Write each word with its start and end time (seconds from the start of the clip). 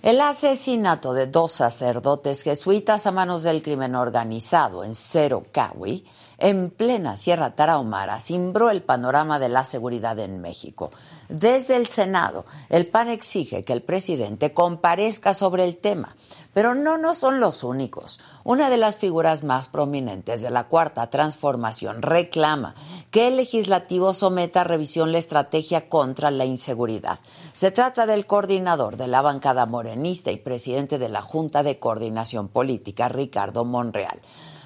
El 0.00 0.20
asesinato 0.20 1.12
de 1.12 1.26
dos 1.26 1.50
sacerdotes 1.50 2.44
jesuitas 2.44 3.06
a 3.08 3.10
manos 3.10 3.42
del 3.42 3.62
crimen 3.62 3.96
organizado 3.96 4.84
en 4.84 4.94
Cero 4.94 5.46
Cawi, 5.50 6.06
en 6.38 6.70
plena 6.70 7.16
Sierra 7.16 7.56
Tarahumara, 7.56 8.20
cimbró 8.20 8.70
el 8.70 8.80
panorama 8.80 9.40
de 9.40 9.48
la 9.48 9.64
seguridad 9.64 10.16
en 10.20 10.40
México. 10.40 10.92
Desde 11.28 11.76
el 11.76 11.88
Senado, 11.88 12.46
el 12.70 12.86
PAN 12.86 13.08
exige 13.08 13.62
que 13.62 13.74
el 13.74 13.82
presidente 13.82 14.54
comparezca 14.54 15.34
sobre 15.34 15.64
el 15.64 15.76
tema. 15.76 16.16
Pero 16.54 16.74
no, 16.74 16.96
no 16.96 17.12
son 17.12 17.38
los 17.38 17.64
únicos. 17.64 18.18
Una 18.44 18.70
de 18.70 18.78
las 18.78 18.96
figuras 18.96 19.44
más 19.44 19.68
prominentes 19.68 20.40
de 20.40 20.50
la 20.50 20.68
Cuarta 20.68 21.10
Transformación 21.10 22.00
reclama 22.00 22.74
que 23.10 23.28
el 23.28 23.36
legislativo 23.36 24.14
someta 24.14 24.62
a 24.62 24.64
revisión 24.64 25.12
la 25.12 25.18
estrategia 25.18 25.88
contra 25.88 26.30
la 26.30 26.46
inseguridad. 26.46 27.18
Se 27.52 27.70
trata 27.70 28.06
del 28.06 28.26
coordinador 28.26 28.96
de 28.96 29.06
la 29.06 29.20
bancada 29.20 29.66
morenista 29.66 30.30
y 30.30 30.36
presidente 30.36 30.98
de 30.98 31.10
la 31.10 31.20
Junta 31.20 31.62
de 31.62 31.78
Coordinación 31.78 32.48
Política, 32.48 33.08
Ricardo 33.08 33.64
Monreal. 33.64 34.20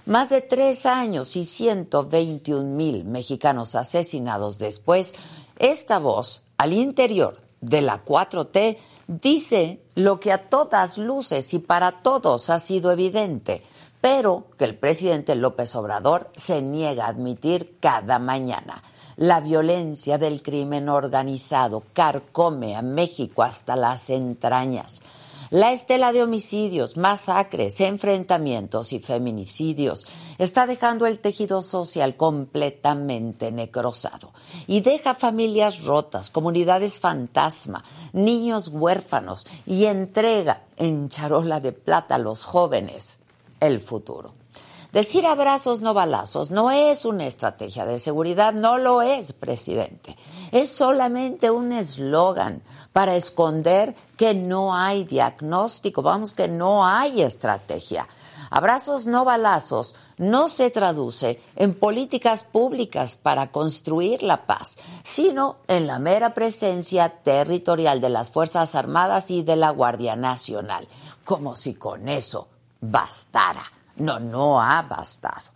Más 0.07 0.31
de 0.31 0.41
tres 0.41 0.87
años 0.87 1.37
y 1.37 1.45
121 1.45 2.63
mil 2.63 3.05
mexicanos 3.05 3.75
asesinados 3.75 4.59
después, 4.59 5.15
esta 5.59 6.01
voz 6.01 6.43
al 6.63 6.73
interior 6.73 7.41
de 7.61 7.81
la 7.81 8.05
4T 8.05 8.77
dice 9.09 9.81
lo 9.97 10.21
que 10.21 10.31
a 10.31 10.49
todas 10.49 10.97
luces 10.97 11.55
y 11.55 11.59
para 11.59 11.91
todos 12.03 12.51
ha 12.51 12.61
sido 12.61 12.93
evidente, 12.93 13.63
pero 14.01 14.47
que 14.57 14.65
el 14.65 14.77
presidente 14.77 15.35
López 15.35 15.75
Obrador 15.75 16.31
se 16.37 16.63
niega 16.63 17.07
a 17.07 17.09
admitir 17.09 17.79
cada 17.81 18.21
mañana. 18.21 18.85
La 19.17 19.41
violencia 19.41 20.19
del 20.19 20.41
crimen 20.41 20.89
organizado 20.89 21.83
carcome 21.93 22.77
a 22.77 22.83
México 22.83 23.43
hasta 23.43 23.75
las 23.75 24.09
entrañas. 24.11 25.03
La 25.53 25.71
estela 25.71 26.15
de 26.15 26.23
homicidios, 26.23 26.97
masacres, 26.97 27.79
enfrentamientos 27.83 28.95
y 28.95 29.01
feminicidios 29.01 30.07
está 30.39 30.67
dejando 30.67 31.05
el 31.05 31.19
tejido 31.19 31.61
social 31.61 32.17
completamente 32.17 33.53
necrosado 33.53 34.33
y 34.67 34.81
deja 34.81 35.13
familias 35.15 35.85
rotas, 35.85 36.31
comunidades 36.31 36.99
fantasma, 36.99 37.85
niños 38.15 38.69
huérfanos 38.69 39.47
y 39.67 39.85
entrega 39.85 40.63
en 40.79 41.11
charola 41.11 41.61
de 41.61 41.73
plata 41.73 42.15
a 42.15 42.19
los 42.19 42.47
jóvenes 42.47 43.21
el 43.61 43.79
futuro. 43.81 44.33
Decir 44.93 45.25
abrazos 45.25 45.81
no 45.81 45.95
balazos 45.95 46.51
no 46.51 46.71
es 46.71 47.07
una 47.07 47.27
estrategia 47.27 47.87
de 47.87 47.99
seguridad, 47.99 48.53
no 48.53 48.77
lo 48.77 49.01
es, 49.01 49.33
presidente. 49.33 50.19
Es 50.51 50.69
solamente 50.69 51.51
un 51.51 51.73
eslogan 51.73 52.63
para 52.93 53.17
esconder 53.17 53.95
que 54.17 54.35
no 54.35 54.75
hay 54.75 55.05
diagnóstico, 55.05 56.03
vamos, 56.03 56.33
que 56.33 56.49
no 56.49 56.87
hay 56.87 57.23
estrategia. 57.23 58.07
Abrazos 58.51 59.07
no 59.07 59.25
balazos 59.25 59.95
no 60.19 60.47
se 60.47 60.71
traduce 60.71 61.41
en 61.57 61.73
políticas 61.73 62.43
públicas 62.43 63.17
para 63.17 63.51
construir 63.51 64.23
la 64.23 64.45
paz, 64.45 64.77
sino 65.03 65.57
en 65.69 65.87
la 65.87 65.99
mera 65.99 66.35
presencia 66.35 67.09
territorial 67.09 68.03
de 68.03 68.11
las 68.11 68.31
Fuerzas 68.31 68.75
Armadas 68.75 69.31
y 69.31 69.43
de 69.43 69.57
la 69.57 69.71
Guardia 69.71 70.17
Nacional, 70.17 70.87
como 71.25 71.57
si 71.57 71.73
con 71.73 72.11
eso 72.11 72.47
bastara. 72.79 73.63
No, 73.97 74.21
no 74.21 74.61
ha 74.61 74.83
bastado. 74.83 75.51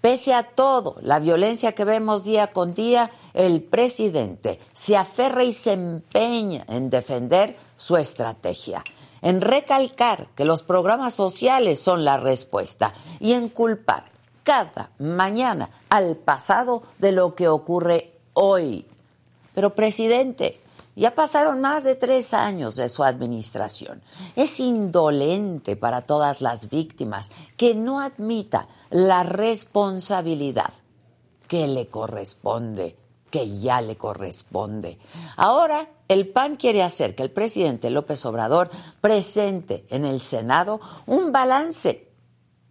Pese 0.00 0.34
a 0.34 0.44
todo, 0.44 0.96
la 1.00 1.18
violencia 1.18 1.72
que 1.72 1.84
vemos 1.84 2.22
día 2.22 2.52
con 2.52 2.74
día, 2.74 3.10
el 3.34 3.62
presidente 3.62 4.60
se 4.72 4.96
aferra 4.96 5.42
y 5.42 5.52
se 5.52 5.72
empeña 5.72 6.64
en 6.68 6.90
defender 6.90 7.56
su 7.76 7.96
estrategia, 7.96 8.84
en 9.22 9.40
recalcar 9.40 10.28
que 10.36 10.44
los 10.44 10.62
programas 10.62 11.14
sociales 11.14 11.80
son 11.80 12.04
la 12.04 12.18
respuesta 12.18 12.92
y 13.18 13.32
en 13.32 13.48
culpar 13.48 14.04
cada 14.44 14.90
mañana 14.98 15.70
al 15.88 16.16
pasado 16.16 16.84
de 16.98 17.10
lo 17.10 17.34
que 17.34 17.48
ocurre 17.48 18.12
hoy. 18.34 18.86
Pero, 19.54 19.74
presidente, 19.74 20.60
ya 20.94 21.14
pasaron 21.14 21.60
más 21.60 21.84
de 21.84 21.94
tres 21.94 22.32
años 22.32 22.76
de 22.76 22.88
su 22.88 23.02
administración. 23.02 24.02
Es 24.36 24.60
indolente 24.60 25.74
para 25.74 26.02
todas 26.02 26.40
las 26.40 26.70
víctimas 26.70 27.32
que 27.56 27.74
no 27.74 28.00
admita 28.00 28.68
la 28.90 29.22
responsabilidad 29.22 30.72
que 31.48 31.68
le 31.68 31.88
corresponde, 31.88 32.96
que 33.30 33.58
ya 33.58 33.80
le 33.80 33.96
corresponde. 33.96 34.98
Ahora 35.36 35.88
el 36.08 36.28
PAN 36.28 36.56
quiere 36.56 36.82
hacer 36.82 37.14
que 37.14 37.22
el 37.22 37.30
presidente 37.30 37.90
López 37.90 38.24
Obrador 38.26 38.70
presente 39.00 39.84
en 39.90 40.04
el 40.04 40.20
Senado 40.20 40.80
un 41.06 41.32
balance 41.32 42.08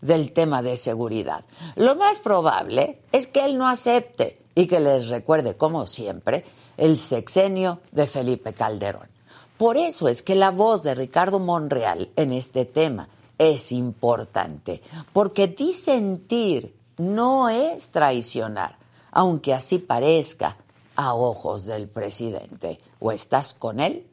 del 0.01 0.31
tema 0.33 0.61
de 0.61 0.77
seguridad. 0.77 1.43
Lo 1.75 1.95
más 1.95 2.19
probable 2.19 3.01
es 3.11 3.27
que 3.27 3.43
él 3.43 3.57
no 3.57 3.67
acepte 3.67 4.41
y 4.53 4.67
que 4.67 4.79
les 4.79 5.09
recuerde, 5.09 5.57
como 5.57 5.87
siempre, 5.87 6.45
el 6.77 6.97
sexenio 6.97 7.81
de 7.91 8.07
Felipe 8.07 8.53
Calderón. 8.53 9.09
Por 9.57 9.77
eso 9.77 10.07
es 10.07 10.21
que 10.21 10.35
la 10.35 10.51
voz 10.51 10.83
de 10.83 10.95
Ricardo 10.95 11.39
Monreal 11.39 12.09
en 12.15 12.33
este 12.33 12.65
tema 12.65 13.07
es 13.37 13.71
importante, 13.71 14.81
porque 15.13 15.47
disentir 15.47 16.75
no 16.97 17.49
es 17.49 17.91
traicionar, 17.91 18.77
aunque 19.11 19.53
así 19.53 19.79
parezca 19.79 20.57
a 20.95 21.13
ojos 21.13 21.65
del 21.65 21.87
presidente. 21.87 22.79
O 22.99 23.11
estás 23.11 23.53
con 23.53 23.79
él 23.79 24.07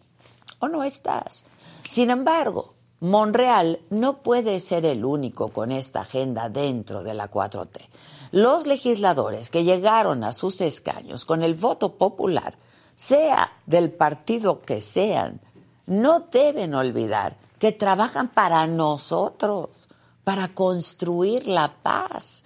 o 0.58 0.68
no 0.68 0.84
estás. 0.84 1.44
Sin 1.88 2.10
embargo, 2.10 2.74
Monreal 3.00 3.80
no 3.90 4.22
puede 4.22 4.60
ser 4.60 4.84
el 4.84 5.04
único 5.04 5.48
con 5.48 5.72
esta 5.72 6.02
agenda 6.02 6.48
dentro 6.48 7.02
de 7.02 7.14
la 7.14 7.30
4T. 7.30 7.80
Los 8.30 8.66
legisladores 8.66 9.50
que 9.50 9.64
llegaron 9.64 10.24
a 10.24 10.32
sus 10.32 10.60
escaños 10.60 11.24
con 11.24 11.42
el 11.42 11.54
voto 11.54 11.94
popular, 11.96 12.54
sea 12.94 13.52
del 13.66 13.90
partido 13.90 14.62
que 14.62 14.80
sean, 14.80 15.40
no 15.86 16.20
deben 16.30 16.74
olvidar 16.74 17.36
que 17.62 17.70
trabajan 17.70 18.26
para 18.26 18.66
nosotros, 18.66 19.68
para 20.24 20.48
construir 20.48 21.46
la 21.46 21.72
paz. 21.80 22.42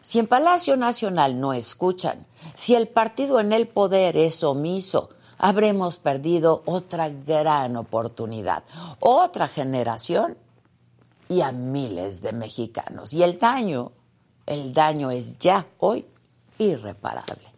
Si 0.00 0.18
en 0.18 0.26
Palacio 0.26 0.74
Nacional 0.78 1.38
no 1.38 1.52
escuchan, 1.52 2.26
si 2.54 2.74
el 2.74 2.88
partido 2.88 3.40
en 3.40 3.52
el 3.52 3.68
poder 3.68 4.16
es 4.16 4.42
omiso, 4.42 5.10
habremos 5.36 5.98
perdido 5.98 6.62
otra 6.64 7.10
gran 7.10 7.76
oportunidad, 7.76 8.64
otra 9.00 9.48
generación 9.48 10.38
y 11.28 11.42
a 11.42 11.52
miles 11.52 12.22
de 12.22 12.32
mexicanos. 12.32 13.12
Y 13.12 13.22
el 13.22 13.38
daño 13.38 13.92
el 14.46 14.72
daño 14.72 15.10
es 15.10 15.38
ya 15.38 15.66
hoy 15.78 16.06
irreparable. 16.56 17.52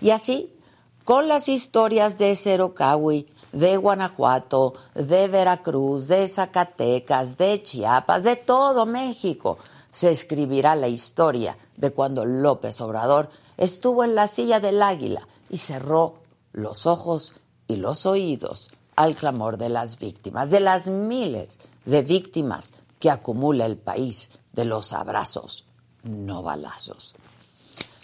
Y 0.00 0.10
así, 0.10 0.54
con 1.02 1.26
las 1.26 1.48
historias 1.48 2.18
de 2.18 2.36
Cerocahui, 2.36 3.26
de 3.56 3.78
Guanajuato, 3.78 4.74
de 4.94 5.28
Veracruz, 5.28 6.08
de 6.08 6.28
Zacatecas, 6.28 7.38
de 7.38 7.62
Chiapas, 7.62 8.22
de 8.22 8.36
todo 8.36 8.84
México, 8.84 9.56
se 9.90 10.10
escribirá 10.10 10.76
la 10.76 10.88
historia 10.88 11.56
de 11.76 11.90
cuando 11.90 12.26
López 12.26 12.80
Obrador 12.82 13.30
estuvo 13.56 14.04
en 14.04 14.14
la 14.14 14.26
silla 14.26 14.60
del 14.60 14.82
águila 14.82 15.26
y 15.48 15.56
cerró 15.56 16.16
los 16.52 16.84
ojos 16.84 17.34
y 17.66 17.76
los 17.76 18.04
oídos 18.04 18.70
al 18.94 19.16
clamor 19.16 19.56
de 19.56 19.70
las 19.70 19.98
víctimas, 19.98 20.50
de 20.50 20.60
las 20.60 20.88
miles 20.88 21.58
de 21.86 22.02
víctimas 22.02 22.74
que 22.98 23.10
acumula 23.10 23.64
el 23.64 23.78
país 23.78 24.38
de 24.52 24.66
los 24.66 24.92
abrazos 24.92 25.64
no 26.02 26.42
balazos. 26.42 27.14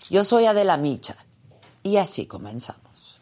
Yo 0.09 0.25
soy 0.25 0.47
Adela 0.47 0.79
Micha 0.79 1.17
y 1.83 1.99
así 1.99 2.27
comenzamos. 2.27 3.21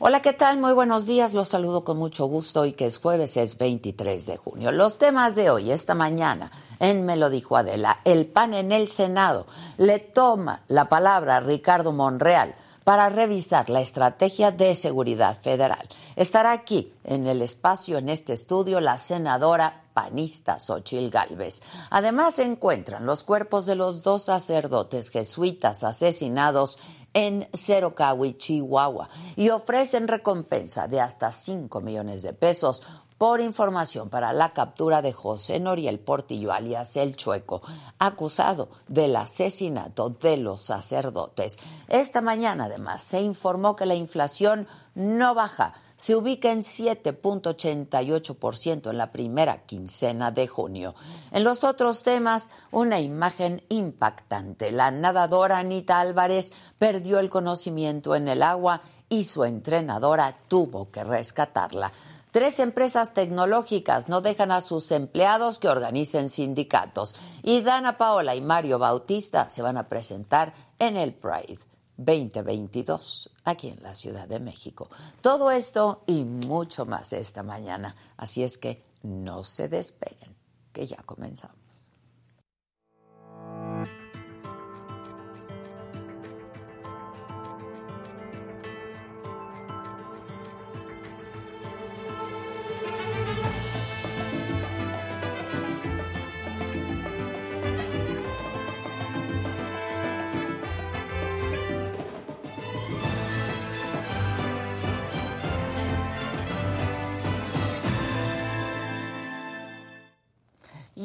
Hola, 0.00 0.22
¿qué 0.22 0.32
tal? 0.32 0.58
Muy 0.58 0.74
buenos 0.74 1.06
días. 1.06 1.32
Los 1.32 1.48
saludo 1.48 1.82
con 1.82 1.96
mucho 1.96 2.26
gusto 2.26 2.64
y 2.64 2.72
que 2.72 2.86
es 2.86 2.98
jueves, 2.98 3.36
es 3.36 3.58
23 3.58 4.26
de 4.26 4.36
junio. 4.36 4.70
Los 4.70 4.96
temas 4.96 5.34
de 5.34 5.50
hoy, 5.50 5.72
esta 5.72 5.96
mañana, 5.96 6.52
en 6.78 7.04
Me 7.04 7.16
lo 7.16 7.30
dijo 7.30 7.56
Adela, 7.56 7.98
el 8.04 8.26
PAN 8.26 8.54
en 8.54 8.70
el 8.70 8.86
Senado 8.86 9.48
le 9.76 9.98
toma 9.98 10.62
la 10.68 10.88
palabra 10.88 11.38
a 11.38 11.40
Ricardo 11.40 11.90
Monreal 11.90 12.54
para 12.84 13.08
revisar 13.08 13.70
la 13.70 13.80
estrategia 13.80 14.52
de 14.52 14.76
seguridad 14.76 15.36
federal. 15.42 15.88
Estará 16.14 16.52
aquí 16.52 16.92
en 17.02 17.26
el 17.26 17.42
espacio, 17.42 17.98
en 17.98 18.08
este 18.08 18.34
estudio, 18.34 18.78
la 18.80 18.98
senadora 18.98 19.82
panista 19.98 20.60
Xochil 20.60 21.10
Gálvez. 21.10 21.60
Además 21.90 22.36
se 22.36 22.44
encuentran 22.44 23.04
los 23.04 23.24
cuerpos 23.24 23.66
de 23.66 23.74
los 23.74 24.04
dos 24.04 24.22
sacerdotes 24.22 25.10
jesuitas 25.10 25.82
asesinados 25.82 26.78
en 27.14 27.48
Cerocahui, 27.52 28.38
Chihuahua, 28.38 29.08
y 29.34 29.48
ofrecen 29.48 30.06
recompensa 30.06 30.86
de 30.86 31.00
hasta 31.00 31.32
5 31.32 31.80
millones 31.80 32.22
de 32.22 32.32
pesos 32.32 32.84
por 33.18 33.40
información 33.40 34.08
para 34.08 34.32
la 34.32 34.52
captura 34.52 35.02
de 35.02 35.12
José 35.12 35.60
Noriel 35.60 35.98
Portillo, 35.98 36.52
alias 36.52 36.96
El 36.96 37.16
Chueco, 37.16 37.62
acusado 37.98 38.68
del 38.86 39.16
asesinato 39.16 40.10
de 40.10 40.36
los 40.36 40.62
sacerdotes. 40.62 41.58
Esta 41.88 42.20
mañana, 42.20 42.66
además, 42.66 43.02
se 43.02 43.20
informó 43.20 43.76
que 43.76 43.86
la 43.86 43.96
inflación 43.96 44.68
no 44.94 45.34
baja 45.34 45.74
se 45.98 46.14
ubica 46.14 46.50
en 46.52 46.60
7.88% 46.60 48.88
en 48.88 48.98
la 48.98 49.10
primera 49.10 49.66
quincena 49.66 50.30
de 50.30 50.46
junio. 50.46 50.94
En 51.32 51.42
los 51.42 51.64
otros 51.64 52.04
temas, 52.04 52.52
una 52.70 53.00
imagen 53.00 53.64
impactante. 53.68 54.70
La 54.70 54.92
nadadora 54.92 55.58
Anita 55.58 55.98
Álvarez 55.98 56.52
perdió 56.78 57.18
el 57.18 57.30
conocimiento 57.30 58.14
en 58.14 58.28
el 58.28 58.44
agua 58.44 58.82
y 59.08 59.24
su 59.24 59.42
entrenadora 59.44 60.38
tuvo 60.46 60.92
que 60.92 61.02
rescatarla. 61.02 61.92
Tres 62.30 62.60
empresas 62.60 63.14
tecnológicas 63.14 64.08
no 64.08 64.20
dejan 64.20 64.52
a 64.52 64.60
sus 64.60 64.90
empleados 64.92 65.58
que 65.58 65.68
organicen 65.68 66.28
sindicatos. 66.28 67.14
Y 67.42 67.62
Dana 67.62 67.96
Paola 67.96 68.34
y 68.34 68.40
Mario 68.40 68.78
Bautista 68.78 69.48
se 69.48 69.62
van 69.62 69.78
a 69.78 69.88
presentar 69.88 70.52
en 70.78 70.96
el 70.96 71.14
Pride. 71.14 71.58
2022 71.98 73.30
aquí 73.44 73.68
en 73.68 73.82
la 73.82 73.94
Ciudad 73.94 74.28
de 74.28 74.38
México. 74.38 74.88
Todo 75.20 75.50
esto 75.50 76.04
y 76.06 76.22
mucho 76.24 76.86
más 76.86 77.12
esta 77.12 77.42
mañana. 77.42 77.96
Así 78.16 78.44
es 78.44 78.56
que 78.56 78.84
no 79.02 79.42
se 79.42 79.68
despeguen, 79.68 80.36
que 80.72 80.86
ya 80.86 80.98
comenzamos. 80.98 81.67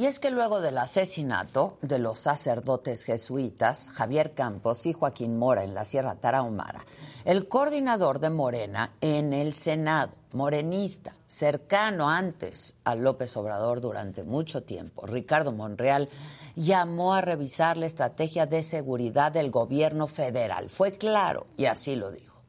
Y 0.04 0.06
es 0.06 0.20
que 0.20 0.32
luego 0.32 0.60
del 0.60 0.78
asesinato 0.80 1.78
de 1.82 1.98
los 1.98 2.20
sacerdotes 2.20 3.06
jesuitas 3.06 3.90
Javier 3.90 4.34
Campos 4.34 4.86
y 4.86 4.92
Joaquín 4.92 5.40
Mora 5.40 5.64
en 5.64 5.74
la 5.74 5.86
Sierra 5.86 6.16
Tarahumara, 6.16 6.82
el 7.24 7.48
coordinador 7.48 8.20
de 8.20 8.30
Morena 8.30 8.92
en 9.00 9.32
el 9.32 9.54
Senado, 9.54 10.12
morenista, 10.34 11.14
cercano 11.26 12.10
antes 12.10 12.76
a 12.84 12.96
López 12.96 13.38
Obrador 13.38 13.80
durante 13.80 14.26
mucho 14.26 14.64
tiempo, 14.64 15.06
Ricardo 15.06 15.54
Monreal, 15.54 16.10
llamó 16.58 17.14
a 17.14 17.22
revisar 17.22 17.78
la 17.78 17.86
estrategia 17.86 18.46
de 18.46 18.62
seguridad 18.62 19.32
del 19.32 19.52
gobierno 19.52 20.08
federal. 20.08 20.70
Fue 20.70 20.98
claro 20.98 21.46
y 21.56 21.64
así 21.64 21.96
lo 21.96 22.12
dijo. 22.12 22.42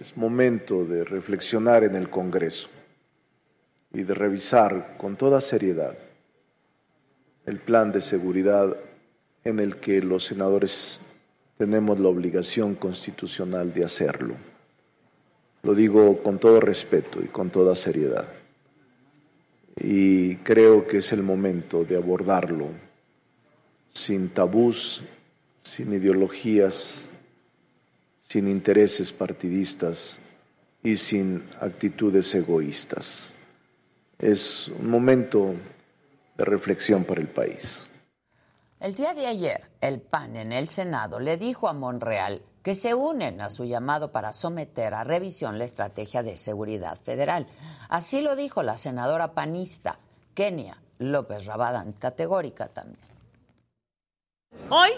Es 0.00 0.16
momento 0.16 0.84
de 0.84 1.04
reflexionar 1.04 1.84
en 1.84 1.94
el 1.94 2.10
Congreso 2.10 2.68
y 3.94 4.02
de 4.02 4.14
revisar 4.14 4.96
con 4.98 5.16
toda 5.16 5.40
seriedad 5.40 5.96
el 7.44 7.58
plan 7.58 7.92
de 7.92 8.00
seguridad 8.00 8.76
en 9.44 9.58
el 9.58 9.76
que 9.76 10.00
los 10.00 10.24
senadores 10.24 11.00
tenemos 11.58 11.98
la 11.98 12.08
obligación 12.08 12.74
constitucional 12.74 13.74
de 13.74 13.84
hacerlo. 13.84 14.34
Lo 15.62 15.74
digo 15.74 16.22
con 16.22 16.38
todo 16.38 16.60
respeto 16.60 17.20
y 17.22 17.26
con 17.26 17.50
toda 17.50 17.74
seriedad. 17.74 18.28
Y 19.76 20.36
creo 20.36 20.86
que 20.86 20.98
es 20.98 21.12
el 21.12 21.22
momento 21.22 21.84
de 21.84 21.96
abordarlo 21.96 22.68
sin 23.92 24.28
tabús, 24.28 25.02
sin 25.62 25.92
ideologías, 25.92 27.08
sin 28.28 28.48
intereses 28.48 29.12
partidistas 29.12 30.18
y 30.82 30.96
sin 30.96 31.42
actitudes 31.60 32.34
egoístas 32.34 33.31
es 34.22 34.68
un 34.68 34.88
momento 34.88 35.54
de 36.36 36.44
reflexión 36.44 37.04
para 37.04 37.20
el 37.20 37.28
país. 37.28 37.88
El 38.80 38.94
día 38.94 39.14
de 39.14 39.26
ayer, 39.26 39.68
el 39.80 40.00
PAN 40.00 40.36
en 40.36 40.52
el 40.52 40.68
Senado 40.68 41.20
le 41.20 41.36
dijo 41.36 41.68
a 41.68 41.72
Monreal 41.72 42.40
que 42.62 42.74
se 42.74 42.94
unen 42.94 43.40
a 43.40 43.50
su 43.50 43.64
llamado 43.64 44.12
para 44.12 44.32
someter 44.32 44.94
a 44.94 45.04
revisión 45.04 45.58
la 45.58 45.64
estrategia 45.64 46.22
de 46.22 46.36
seguridad 46.36 46.96
federal. 46.96 47.46
Así 47.88 48.22
lo 48.22 48.36
dijo 48.36 48.62
la 48.62 48.76
senadora 48.76 49.32
panista 49.32 49.98
Kenia 50.34 50.78
López 50.98 51.44
Rabadán, 51.44 51.92
categórica 51.92 52.68
también. 52.68 52.98
Hoy, 54.70 54.90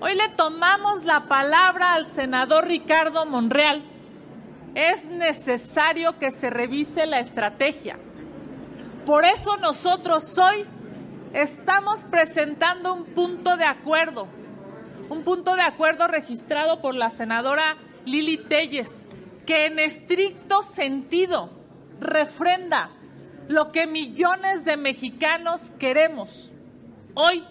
hoy 0.00 0.14
le 0.14 0.28
tomamos 0.30 1.04
la 1.04 1.26
palabra 1.28 1.94
al 1.94 2.06
senador 2.06 2.66
Ricardo 2.66 3.24
Monreal. 3.24 3.82
Es 4.74 5.06
necesario 5.06 6.18
que 6.18 6.30
se 6.30 6.50
revise 6.50 7.06
la 7.06 7.20
estrategia 7.20 7.98
por 9.04 9.24
eso 9.24 9.56
nosotros 9.58 10.36
hoy 10.38 10.64
estamos 11.32 12.04
presentando 12.04 12.94
un 12.94 13.04
punto 13.04 13.56
de 13.56 13.64
acuerdo, 13.64 14.28
un 15.08 15.22
punto 15.24 15.56
de 15.56 15.62
acuerdo 15.62 16.06
registrado 16.06 16.80
por 16.80 16.94
la 16.94 17.10
senadora 17.10 17.76
Lili 18.06 18.38
Telles, 18.38 19.06
que 19.46 19.66
en 19.66 19.78
estricto 19.78 20.62
sentido 20.62 21.50
refrenda 22.00 22.90
lo 23.48 23.72
que 23.72 23.86
millones 23.86 24.64
de 24.64 24.76
mexicanos 24.76 25.72
queremos. 25.78 26.52
Hoy 27.14 27.44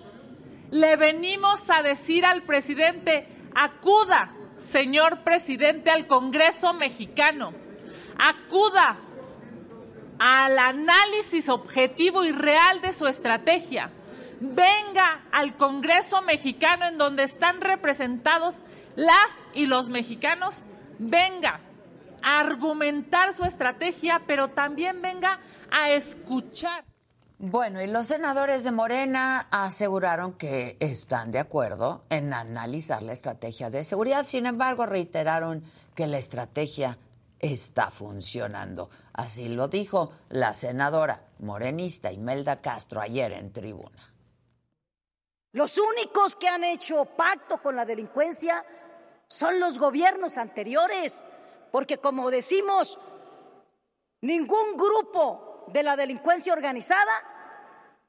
le 0.71 0.95
venimos 0.95 1.69
a 1.69 1.83
decir 1.83 2.25
al 2.25 2.41
presidente, 2.41 3.27
acuda, 3.53 4.33
señor 4.57 5.23
presidente, 5.23 5.91
al 5.91 6.07
Congreso 6.07 6.73
mexicano, 6.73 7.53
acuda 8.17 8.97
al 10.19 10.57
análisis 10.59 11.49
objetivo 11.49 12.23
y 12.25 12.31
real 12.31 12.81
de 12.81 12.93
su 12.93 13.07
estrategia. 13.07 13.91
Venga 14.39 15.23
al 15.31 15.55
Congreso 15.55 16.21
mexicano 16.21 16.85
en 16.85 16.97
donde 16.97 17.23
están 17.23 17.61
representados 17.61 18.61
las 18.95 19.31
y 19.53 19.65
los 19.65 19.89
mexicanos. 19.89 20.65
Venga 20.99 21.59
a 22.21 22.39
argumentar 22.39 23.33
su 23.33 23.45
estrategia, 23.45 24.21
pero 24.27 24.49
también 24.49 25.01
venga 25.01 25.39
a 25.71 25.89
escuchar. 25.91 26.83
Bueno, 27.39 27.81
y 27.81 27.87
los 27.87 28.07
senadores 28.07 28.63
de 28.63 28.71
Morena 28.71 29.47
aseguraron 29.51 30.33
que 30.33 30.77
están 30.79 31.31
de 31.31 31.39
acuerdo 31.39 32.05
en 32.09 32.33
analizar 32.33 33.01
la 33.01 33.11
estrategia 33.11 33.69
de 33.69 33.83
seguridad. 33.83 34.25
Sin 34.25 34.45
embargo, 34.45 34.85
reiteraron 34.85 35.63
que 35.93 36.07
la 36.07 36.17
estrategia 36.19 36.97
está 37.43 37.91
funcionando. 37.91 38.89
Así 39.11 39.49
lo 39.49 39.67
dijo 39.67 40.13
la 40.29 40.53
senadora 40.53 41.27
morenista 41.39 42.11
Imelda 42.11 42.61
Castro 42.61 43.01
ayer 43.01 43.33
en 43.33 43.51
tribuna. 43.51 44.13
Los 45.51 45.77
únicos 45.77 46.37
que 46.37 46.47
han 46.47 46.63
hecho 46.63 47.03
pacto 47.05 47.61
con 47.61 47.75
la 47.75 47.85
delincuencia 47.85 48.65
son 49.27 49.59
los 49.59 49.77
gobiernos 49.77 50.37
anteriores, 50.37 51.25
porque 51.71 51.97
como 51.97 52.31
decimos, 52.31 52.97
ningún 54.21 54.77
grupo 54.77 55.65
de 55.67 55.83
la 55.83 55.97
delincuencia 55.97 56.53
organizada 56.53 57.11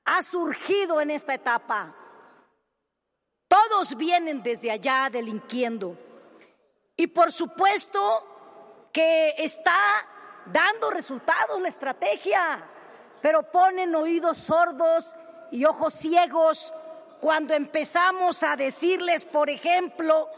ha 0.05 0.23
surgido 0.23 1.01
en 1.01 1.11
esta 1.11 1.35
etapa. 1.35 1.95
Todos 3.49 3.97
vienen 3.97 4.45
desde 4.45 4.71
allá 4.71 5.11
delinquiendo. 5.11 5.99
Y 6.97 7.09
por 7.09 7.33
supuesto 7.33 8.34
que 8.95 9.35
está 9.39 10.07
dando 10.47 10.89
resultados 10.89 11.61
la 11.61 11.69
estrategia, 11.69 12.65
pero 13.21 13.51
ponen 13.51 13.93
oídos 13.95 14.39
sordos 14.39 15.15
y 15.51 15.65
ojos 15.65 15.95
ciegos 15.95 16.73
cuando 17.21 17.55
empezamos 17.55 18.45
a 18.45 18.55
decirles, 18.55 19.25
por 19.25 19.51
ejemplo, 19.51 20.31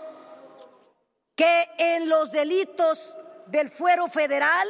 que 1.34 1.68
en 1.76 2.08
los 2.08 2.32
delitos 2.32 3.14
del 3.46 3.68
fuero 3.68 4.08
federal 4.08 4.66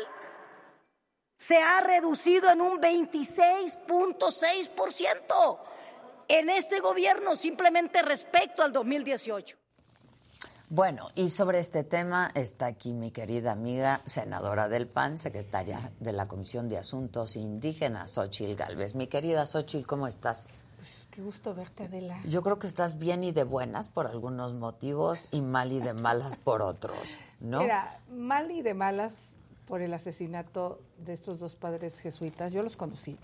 se 1.37 1.59
ha 1.59 1.81
reducido 1.81 2.51
en 2.51 2.63
un 2.63 2.81
26.6% 2.81 5.59
en 6.27 6.51
este 6.51 6.81
gobierno 6.81 7.37
simplemente 7.37 8.03
respecto 8.03 8.65
al 8.65 8.73
2018. 8.73 9.57
Bueno, 10.69 11.11
y 11.15 11.29
sobre 11.29 11.61
este 11.61 11.85
tema 11.85 12.29
está 12.35 12.67
aquí 12.67 12.93
mi 12.93 13.13
querida 13.13 13.53
amiga, 13.53 14.01
senadora 14.05 14.69
del 14.69 14.89
PAN, 14.89 15.17
secretaria 15.17 15.93
de 16.01 16.13
la 16.13 16.27
Comisión 16.27 16.69
de 16.69 16.77
Asuntos 16.77 17.37
Indígenas, 17.37 18.11
Xochil 18.11 18.57
Galvez. 18.57 18.97
Mi 18.97 19.07
querida 19.07 19.47
Xochil, 19.47 19.87
¿cómo 19.87 20.09
estás? 20.09 20.51
Pues 20.75 21.07
qué 21.13 21.23
gusto 21.23 21.55
verte, 21.55 21.85
Adela. 21.85 22.21
Yo 22.25 22.43
creo 22.43 22.59
que 22.59 22.67
estás 22.67 22.99
bien 22.99 23.23
y 23.23 23.31
de 23.31 23.45
buenas 23.45 23.89
por 23.89 24.09
algunos 24.09 24.55
motivos 24.55 25.29
y 25.31 25.41
mal 25.41 25.71
y 25.71 25.79
de 25.79 25.95
malas 25.95 26.35
por 26.35 26.63
otros, 26.63 27.17
¿no? 27.39 27.61
Mira, 27.61 28.01
mal 28.11 28.51
y 28.51 28.63
de 28.63 28.75
malas 28.75 29.15
por 29.69 29.83
el 29.83 29.95
asesinato 29.95 30.81
de 30.99 31.13
estos 31.13 31.39
dos 31.39 31.55
padres 31.55 32.01
jesuitas. 32.01 32.53
Yo 32.53 32.65
los 32.65 32.77
conocí. 32.77 33.17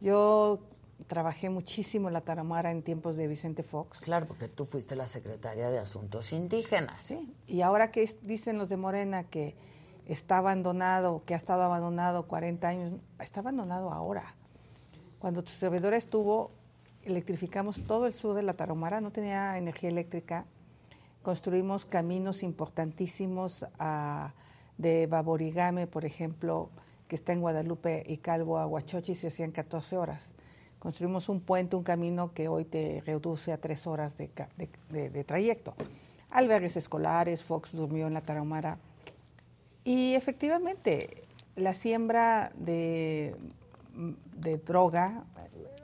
Yo 0.00 0.60
trabajé 1.06 1.50
muchísimo 1.50 2.08
en 2.08 2.14
la 2.14 2.20
Tarahumara 2.20 2.70
en 2.70 2.82
tiempos 2.82 3.16
de 3.16 3.28
Vicente 3.28 3.62
Fox. 3.62 4.00
Claro, 4.00 4.26
porque 4.26 4.48
tú 4.48 4.64
fuiste 4.64 4.96
la 4.96 5.06
secretaria 5.06 5.70
de 5.70 5.78
Asuntos 5.78 6.32
Indígenas. 6.32 7.02
Sí, 7.02 7.34
y 7.46 7.60
ahora 7.62 7.90
que 7.90 8.08
dicen 8.22 8.58
los 8.58 8.68
de 8.68 8.76
Morena 8.76 9.24
que 9.24 9.54
está 10.06 10.38
abandonado, 10.38 11.22
que 11.24 11.34
ha 11.34 11.36
estado 11.36 11.62
abandonado 11.62 12.26
40 12.26 12.68
años, 12.68 13.00
está 13.20 13.40
abandonado 13.40 13.92
ahora. 13.92 14.34
Cuando 15.18 15.42
tu 15.42 15.50
servidor 15.50 15.94
estuvo, 15.94 16.50
electrificamos 17.02 17.82
todo 17.84 18.06
el 18.06 18.12
sur 18.12 18.34
de 18.34 18.42
la 18.42 18.54
Tarahumara, 18.54 19.00
no 19.00 19.10
tenía 19.10 19.56
energía 19.58 19.90
eléctrica, 19.90 20.44
construimos 21.22 21.84
caminos 21.86 22.42
importantísimos 22.42 23.64
a, 23.78 24.34
de 24.76 25.06
Baborigame, 25.06 25.86
por 25.86 26.04
ejemplo, 26.04 26.70
que 27.08 27.16
está 27.16 27.32
en 27.32 27.40
Guadalupe 27.40 28.04
y 28.06 28.18
Calvo 28.18 28.58
a 28.58 28.66
Huachochi, 28.66 29.14
se 29.14 29.28
hacían 29.28 29.52
14 29.52 29.96
horas 29.96 30.32
construimos 30.86 31.28
un 31.28 31.40
puente, 31.40 31.74
un 31.74 31.82
camino 31.82 32.32
que 32.32 32.46
hoy 32.46 32.64
te 32.64 33.02
reduce 33.04 33.52
a 33.52 33.58
tres 33.58 33.88
horas 33.88 34.16
de, 34.16 34.30
de, 34.88 35.24
trayecto. 35.24 35.74
Albergues 36.30 36.76
escolares, 36.76 37.42
Fox 37.42 37.72
durmió 37.72 38.06
en 38.06 38.14
la 38.14 38.20
Tarahumara. 38.20 38.78
Y 39.82 40.14
efectivamente, 40.14 41.24
la 41.56 41.74
siembra 41.74 42.52
de, 42.54 43.34
droga 44.64 45.24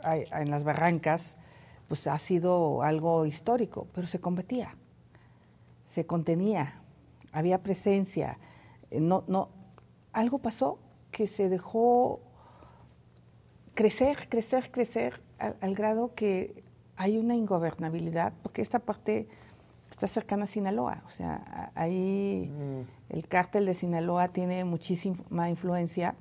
eh, 0.05 0.29
en 0.31 0.53
las 0.53 0.63
barrancas 0.63 1.35
pues 1.89 2.07
ha 2.07 2.17
sido 2.21 2.85
algo 2.85 3.27
histórico, 3.27 3.89
pero 3.93 4.07
se 4.07 4.21
combatía, 4.21 4.77
se 5.85 6.07
contenía, 6.07 6.81
había 7.33 7.61
presencia. 7.61 8.39
Eh, 8.93 9.01
no, 9.01 9.25
no, 9.27 9.49
algo 10.13 10.39
pasó 10.39 10.79
que 11.11 11.27
se 11.27 11.49
dejó 11.49 12.21
crecer, 13.75 14.29
crecer, 14.29 14.71
crecer 14.71 15.21
al, 15.39 15.75
grado 15.75 16.15
que 16.15 16.63
hay 16.97 17.19
una 17.19 17.35
ingobernabilidad, 17.35 18.33
porque 18.43 18.63
esta 18.63 18.79
parte 18.79 19.29
está 19.91 20.09
cercana 20.09 20.45
a 20.45 20.47
Sinaloa, 20.47 21.03
o 21.07 21.11
sea, 21.11 21.73
ahí 21.75 22.51
mm. 22.51 23.15
el 23.15 23.29
cártel 23.29 23.67
de 23.67 23.75
Sinaloa 23.75 24.29
tiene 24.29 24.65
muchísima 24.65 25.51
influencia. 25.51 26.15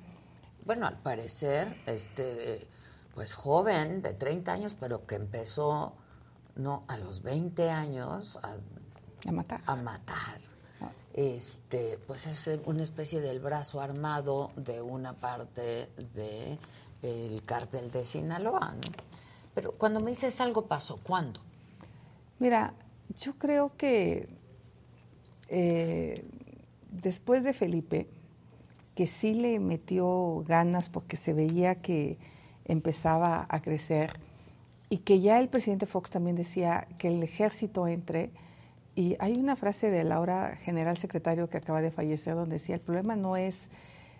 Bueno, 0.64 0.86
al 0.86 0.98
parecer, 0.98 1.76
este, 1.86 2.66
pues 3.14 3.34
joven, 3.34 4.02
de 4.02 4.14
30 4.14 4.52
años, 4.52 4.74
pero 4.78 5.06
que 5.06 5.16
empezó, 5.16 5.94
no, 6.56 6.84
a 6.88 6.96
los 6.96 7.22
20 7.22 7.70
años 7.70 8.38
a, 8.42 8.56
a 9.28 9.32
matar. 9.32 9.60
A 9.66 9.76
matar. 9.76 10.40
Ah. 10.80 10.90
Este, 11.14 11.98
pues 12.06 12.26
es 12.26 12.60
una 12.64 12.82
especie 12.82 13.20
del 13.20 13.40
brazo 13.40 13.80
armado 13.80 14.50
de 14.56 14.80
una 14.80 15.14
parte 15.14 15.88
de 16.14 16.58
el 17.02 17.42
cártel 17.44 17.90
de 17.90 18.04
Sinaloa, 18.04 18.74
¿no? 18.74 19.12
Pero 19.54 19.72
cuando 19.72 20.00
me 20.00 20.10
dices 20.10 20.40
algo 20.40 20.66
pasó, 20.66 20.98
¿cuándo? 21.02 21.40
Mira, 22.38 22.74
yo 23.20 23.34
creo 23.34 23.72
que 23.76 24.28
eh, 25.48 26.24
después 26.90 27.44
de 27.44 27.52
Felipe, 27.52 28.08
que 28.94 29.06
sí 29.06 29.34
le 29.34 29.58
metió 29.58 30.42
ganas 30.46 30.88
porque 30.88 31.16
se 31.16 31.32
veía 31.32 31.76
que 31.76 32.18
empezaba 32.64 33.46
a 33.48 33.60
crecer 33.60 34.18
y 34.88 34.98
que 34.98 35.20
ya 35.20 35.40
el 35.40 35.48
presidente 35.48 35.86
Fox 35.86 36.10
también 36.10 36.36
decía 36.36 36.86
que 36.98 37.08
el 37.08 37.22
ejército 37.22 37.88
entre, 37.88 38.30
y 38.94 39.16
hay 39.20 39.34
una 39.34 39.56
frase 39.56 39.90
del 39.90 40.12
ahora 40.12 40.56
general 40.56 40.98
secretario 40.98 41.48
que 41.48 41.56
acaba 41.56 41.80
de 41.80 41.90
fallecer 41.90 42.34
donde 42.34 42.56
decía, 42.56 42.74
el 42.74 42.80
problema 42.80 43.16
no 43.16 43.36
es 43.36 43.70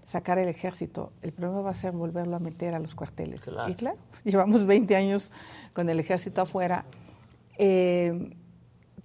sacar 0.06 0.38
el 0.38 0.48
ejército. 0.48 1.12
El 1.22 1.32
problema 1.32 1.62
va 1.62 1.70
a 1.70 1.74
ser 1.74 1.92
volverlo 1.92 2.36
a 2.36 2.38
meter 2.38 2.74
a 2.74 2.78
los 2.78 2.94
cuarteles. 2.94 3.48
Y 3.68 3.74
claro, 3.74 3.98
llevamos 4.24 4.66
20 4.66 4.94
años 4.96 5.32
con 5.72 5.88
el 5.88 6.00
ejército 6.00 6.42
afuera. 6.42 6.84
Eh, 7.58 8.36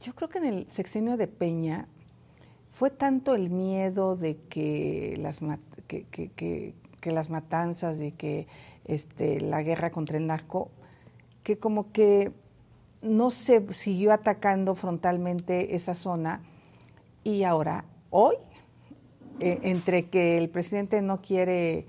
yo 0.01 0.13
creo 0.13 0.29
que 0.29 0.37
en 0.37 0.45
el 0.45 0.71
sexenio 0.71 1.17
de 1.17 1.27
Peña 1.27 1.87
fue 2.73 2.91
tanto 2.91 3.33
el 3.33 3.49
miedo 3.49 4.15
de 4.15 4.37
que 4.49 5.15
las, 5.19 5.39
que, 5.87 6.05
que, 6.05 6.29
que, 6.35 7.11
las 7.11 7.29
matanzas 7.29 7.99
y 8.01 8.11
que 8.11 8.47
este, 8.85 9.39
la 9.39 9.63
guerra 9.63 9.91
contra 9.91 10.17
el 10.17 10.27
narco, 10.27 10.69
que 11.43 11.57
como 11.57 11.91
que 11.91 12.33
no 13.01 13.31
se 13.31 13.73
siguió 13.73 14.11
atacando 14.11 14.75
frontalmente 14.75 15.75
esa 15.75 15.95
zona 15.95 16.41
y 17.23 17.43
ahora, 17.43 17.85
hoy, 18.09 18.35
eh, 19.39 19.59
entre 19.63 20.05
que 20.05 20.37
el 20.37 20.49
presidente 20.49 21.01
no 21.01 21.21
quiere 21.21 21.85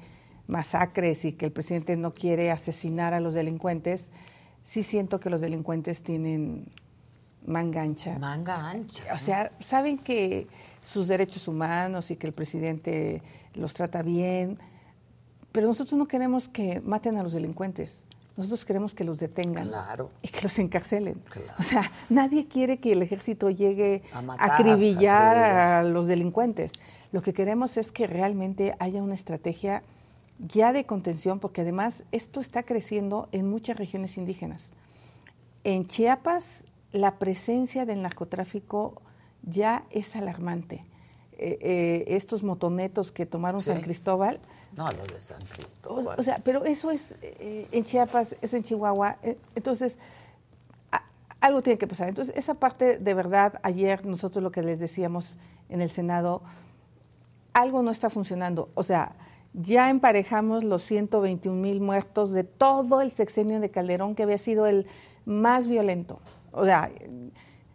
masacres 0.46 1.24
y 1.24 1.32
que 1.32 1.46
el 1.46 1.52
presidente 1.52 1.96
no 1.96 2.12
quiere 2.12 2.50
asesinar 2.50 3.14
a 3.14 3.20
los 3.20 3.34
delincuentes, 3.34 4.08
sí 4.64 4.82
siento 4.82 5.20
que 5.20 5.30
los 5.30 5.40
delincuentes 5.40 6.02
tienen 6.02 6.66
manga 7.46 7.82
ancha. 7.82 8.18
Manga 8.18 8.68
ancha. 8.68 9.04
O 9.14 9.18
sea, 9.18 9.52
saben 9.60 9.98
que 9.98 10.46
sus 10.84 11.08
derechos 11.08 11.48
humanos 11.48 12.10
y 12.10 12.16
que 12.16 12.26
el 12.26 12.32
presidente 12.32 13.22
los 13.54 13.74
trata 13.74 14.02
bien, 14.02 14.58
pero 15.52 15.66
nosotros 15.66 15.98
no 15.98 16.06
queremos 16.06 16.48
que 16.48 16.80
maten 16.80 17.16
a 17.18 17.22
los 17.22 17.32
delincuentes. 17.32 18.00
Nosotros 18.36 18.64
queremos 18.64 18.94
que 18.94 19.02
los 19.02 19.18
detengan 19.18 19.68
y 20.22 20.28
que 20.28 20.42
los 20.42 20.58
encarcelen. 20.60 21.20
O 21.58 21.62
sea, 21.62 21.90
nadie 22.08 22.46
quiere 22.46 22.78
que 22.78 22.92
el 22.92 23.02
ejército 23.02 23.50
llegue 23.50 24.04
a, 24.12 24.54
acribillar 24.54 25.36
a 25.36 25.82
los 25.82 26.06
delincuentes. 26.06 26.72
Lo 27.12 27.22
que 27.22 27.32
queremos 27.32 27.76
es 27.76 27.92
que 27.92 28.06
realmente 28.06 28.74
haya 28.78 29.02
una 29.02 29.14
estrategia 29.14 29.82
ya 30.38 30.72
de 30.72 30.86
contención, 30.86 31.40
porque 31.40 31.62
además 31.62 32.04
esto 32.12 32.40
está 32.40 32.62
creciendo 32.62 33.28
en 33.32 33.48
muchas 33.48 33.76
regiones 33.76 34.16
indígenas. 34.16 34.68
En 35.64 35.86
Chiapas 35.86 36.64
la 36.92 37.18
presencia 37.18 37.84
del 37.84 38.02
narcotráfico 38.02 39.02
ya 39.42 39.84
es 39.90 40.16
alarmante. 40.16 40.84
Eh, 41.40 41.58
eh, 41.60 42.04
estos 42.08 42.42
motonetos 42.42 43.12
que 43.12 43.24
tomaron 43.26 43.60
San 43.60 43.80
Cristóbal. 43.80 44.40
No, 44.76 44.90
los 44.90 45.06
de 45.06 45.20
San 45.20 45.40
Cristóbal. 45.42 46.18
O, 46.18 46.22
sea, 46.22 46.36
pero 46.42 46.64
eso 46.64 46.90
es 46.90 47.14
eh, 47.22 47.68
en 47.70 47.84
Chiapas, 47.84 48.34
es 48.42 48.54
en 48.54 48.64
Chihuahua. 48.64 49.18
entonces, 49.54 49.96
algo 51.40 51.62
tiene 51.62 51.78
que 51.78 51.86
pasar. 51.86 52.08
Entonces, 52.08 52.34
esa 52.36 52.54
parte 52.54 52.98
de 52.98 53.14
verdad, 53.14 53.60
ayer 53.62 54.04
nosotros 54.04 54.42
lo 54.42 54.50
que 54.50 54.62
les 54.62 54.80
decíamos 54.80 55.36
en 55.68 55.80
el 55.80 55.90
Senado, 55.90 56.42
algo 57.60 57.82
no 57.82 57.90
está 57.90 58.10
funcionando. 58.10 58.70
O 58.74 58.82
sea, 58.82 59.16
ya 59.52 59.90
emparejamos 59.90 60.64
los 60.64 60.82
121 60.84 61.60
mil 61.60 61.80
muertos 61.80 62.32
de 62.32 62.44
todo 62.44 63.00
el 63.00 63.12
sexenio 63.12 63.60
de 63.60 63.70
Calderón, 63.70 64.14
que 64.14 64.22
había 64.22 64.38
sido 64.38 64.66
el 64.66 64.86
más 65.24 65.66
violento. 65.66 66.20
O 66.52 66.64
sea, 66.64 66.90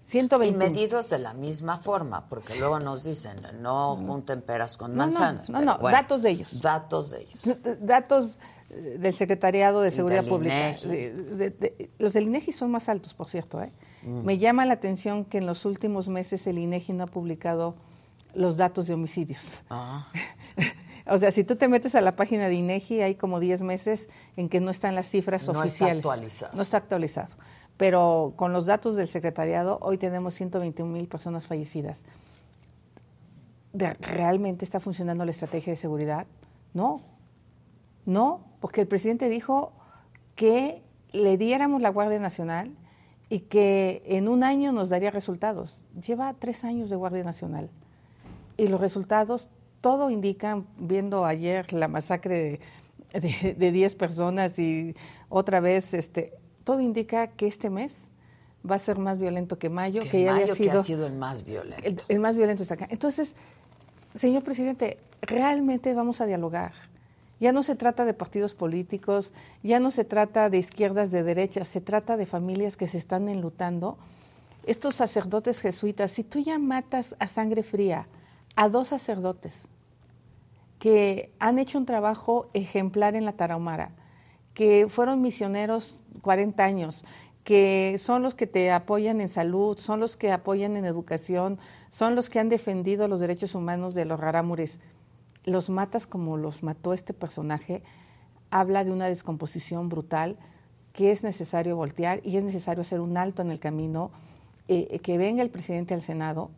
121. 0.06 0.66
Y 0.66 0.70
medidos 0.70 1.10
de 1.10 1.20
la 1.20 1.34
misma 1.34 1.78
forma, 1.78 2.28
porque 2.28 2.56
luego 2.56 2.80
nos 2.80 3.04
dicen, 3.04 3.38
no 3.60 3.96
junten 3.96 4.42
peras 4.42 4.78
con 4.78 4.96
manzanas. 4.96 5.50
No, 5.50 5.62
no, 5.62 5.78
datos 5.78 6.22
de 6.22 6.32
ellos. 6.32 6.62
Datos 6.62 7.12
de 7.12 7.22
ellos. 7.22 7.58
Datos 7.80 8.38
eh, 8.70 8.98
del 9.00 9.14
Secretariado 9.16 9.82
de 9.82 9.92
Seguridad 9.92 10.26
Pública. 10.26 10.76
los 12.00 12.14
del 12.14 12.24
INEGI 12.26 12.52
son 12.52 12.72
más 12.72 12.90
altos, 12.90 13.14
por 13.14 13.30
cierto. 13.30 13.62
¿eh? 13.62 13.72
Mm. 14.04 14.26
Me 14.26 14.38
llama 14.38 14.66
la 14.66 14.74
atención 14.74 15.26
que 15.26 15.38
en 15.38 15.46
los 15.46 15.66
últimos 15.66 16.08
meses 16.10 16.46
el 16.48 16.58
INEGI 16.58 16.94
no 16.94 17.06
ha 17.06 17.08
publicado 17.08 17.76
los 18.34 18.58
datos 18.58 18.88
de 18.88 18.94
homicidios. 18.94 19.62
Ah. 19.70 20.08
o 21.08 21.18
sea, 21.18 21.32
si 21.32 21.44
tú 21.44 21.56
te 21.56 21.68
metes 21.68 21.96
a 21.96 22.02
la 22.02 22.16
página 22.16 22.48
de 22.48 22.56
INEGI, 22.56 23.02
hay 23.02 23.16
como 23.16 23.40
10 23.40 23.62
meses 23.62 24.10
en 24.36 24.50
que 24.50 24.60
no 24.60 24.72
están 24.72 24.96
las 24.96 25.08
cifras 25.08 25.48
oficiales. 25.48 26.04
No 26.04 26.14
está 26.14 26.14
actualizado. 26.14 26.52
No 26.56 26.62
está 26.62 26.78
actualizado. 26.78 27.36
Pero 27.78 28.34
con 28.36 28.54
los 28.54 28.66
datos 28.66 28.96
del 28.96 29.08
secretariado, 29.08 29.80
hoy 29.82 29.98
tenemos 29.98 30.36
121 30.36 30.92
mil 30.92 31.08
personas 31.08 31.48
fallecidas. 31.48 32.04
¿Realmente 33.74 34.66
está 34.66 34.80
funcionando 34.80 35.26
la 35.26 35.32
estrategia 35.32 35.74
de 35.74 35.78
seguridad? 35.78 36.28
No. 36.74 37.02
No, 38.06 38.42
porque 38.60 38.82
el 38.82 38.88
presidente 38.88 39.30
dijo 39.30 39.74
que 40.36 40.84
le 41.12 41.38
diéramos 41.38 41.82
la 41.82 41.90
Guardia 41.90 42.20
Nacional 42.20 42.72
y 43.30 43.40
que 43.40 44.04
en 44.06 44.28
un 44.28 44.44
año 44.44 44.72
nos 44.72 44.90
daría 44.90 45.10
resultados. 45.10 45.80
Lleva 46.06 46.34
tres 46.34 46.64
años 46.64 46.90
de 46.90 46.96
Guardia 46.96 47.24
Nacional 47.24 47.70
y 48.58 48.68
los 48.68 48.80
resultados, 48.80 49.50
todo 49.82 50.10
indican, 50.10 50.66
viendo 50.78 51.26
ayer 51.26 51.74
la 51.74 51.88
masacre 51.88 52.60
de 53.14 53.72
10 53.72 53.96
personas 53.96 54.58
y 54.58 54.96
otra 55.30 55.60
vez, 55.60 55.94
este, 55.94 56.34
todo 56.64 56.80
indica 56.80 57.28
que 57.28 57.48
este 57.48 57.70
mes 57.70 57.96
va 58.70 58.76
a 58.76 58.80
ser 58.80 58.98
más 58.98 59.20
violento 59.20 59.60
que 59.60 59.70
mayo, 59.70 60.02
que, 60.10 60.24
ya 60.24 60.36
había 60.36 60.56
sido, 60.56 60.80
ha 60.80 60.84
sido 60.84 61.08
el 61.08 61.14
más 61.14 61.44
violento. 61.44 62.04
El, 62.08 62.20
más 62.20 62.36
violento 62.36 62.64
está 62.64 62.76
acá. 62.76 62.88
Entonces, 62.90 63.36
señor 64.16 64.44
presidente, 64.44 64.98
realmente 65.22 65.94
vamos 65.94 66.22
a 66.22 66.26
dialogar. 66.26 66.74
Ya 67.40 67.52
no 67.52 67.64
se 67.64 67.76
trata 67.76 68.06
de 68.06 68.14
partidos 68.14 68.54
políticos, 68.54 69.34
ya 69.64 69.80
no 69.80 69.92
se 69.92 70.06
trata 70.06 70.50
de 70.50 70.58
izquierdas, 70.58 71.12
de 71.12 71.24
derechas, 71.24 71.68
se 71.68 71.82
trata 71.82 72.16
de 72.16 72.26
familias 72.26 72.78
que 72.78 72.88
se 72.88 72.98
están 72.98 73.28
enlutando. 73.28 73.98
Estos 74.66 74.96
sacerdotes 74.96 75.60
jesuitas, 75.60 76.12
si 76.12 76.24
tú 76.24 76.40
ya 76.40 76.58
matas 76.58 77.16
a 77.20 77.28
sangre 77.28 77.64
fría, 77.64 78.08
a 78.56 78.70
dos 78.70 78.90
sacerdotes 78.90 79.68
que 80.80 81.32
han 81.40 81.60
hecho 81.60 81.78
un 81.78 81.86
trabajo 81.86 82.50
ejemplar 82.54 83.16
en 83.16 83.26
la 83.26 83.34
Tarahumara, 83.34 83.92
que 84.54 84.88
fueron 84.90 85.22
misioneros 85.22 86.02
40 86.22 86.64
años, 86.64 87.06
que 87.44 87.98
son 88.00 88.22
los 88.22 88.36
que 88.36 88.48
te 88.48 88.72
apoyan 88.72 89.22
en 89.22 89.30
salud, 89.30 89.78
son 89.78 90.00
los 90.00 90.18
que 90.18 90.32
apoyan 90.32 90.78
en 90.78 90.86
educación, 90.86 91.58
son 91.90 92.16
los 92.16 92.30
que 92.30 92.40
han 92.40 92.50
defendido 92.50 93.08
los 93.08 93.20
derechos 93.20 93.56
humanos 93.56 93.94
de 93.94 94.06
los 94.06 94.20
rarámures. 94.20 94.80
Los 95.46 95.70
matas 95.70 96.08
como 96.08 96.38
los 96.38 96.64
mató 96.64 96.94
este 96.94 97.14
personaje, 97.14 97.84
habla 98.50 98.84
de 98.84 98.92
una 98.92 99.08
descomposición 99.08 99.90
brutal 99.90 100.38
que 100.94 101.12
es 101.12 101.24
necesario 101.24 101.76
voltear 101.76 102.22
y 102.24 102.38
es 102.38 102.44
necesario 102.44 102.82
hacer 102.82 103.00
un 103.00 103.18
alto 103.18 103.42
en 103.42 103.52
el 103.52 103.60
camino, 103.60 104.12
eh, 104.68 105.00
que 105.00 105.18
venga 105.18 105.42
el 105.42 105.50
presidente 105.50 105.94
al 105.94 106.02
Senado. 106.02 106.52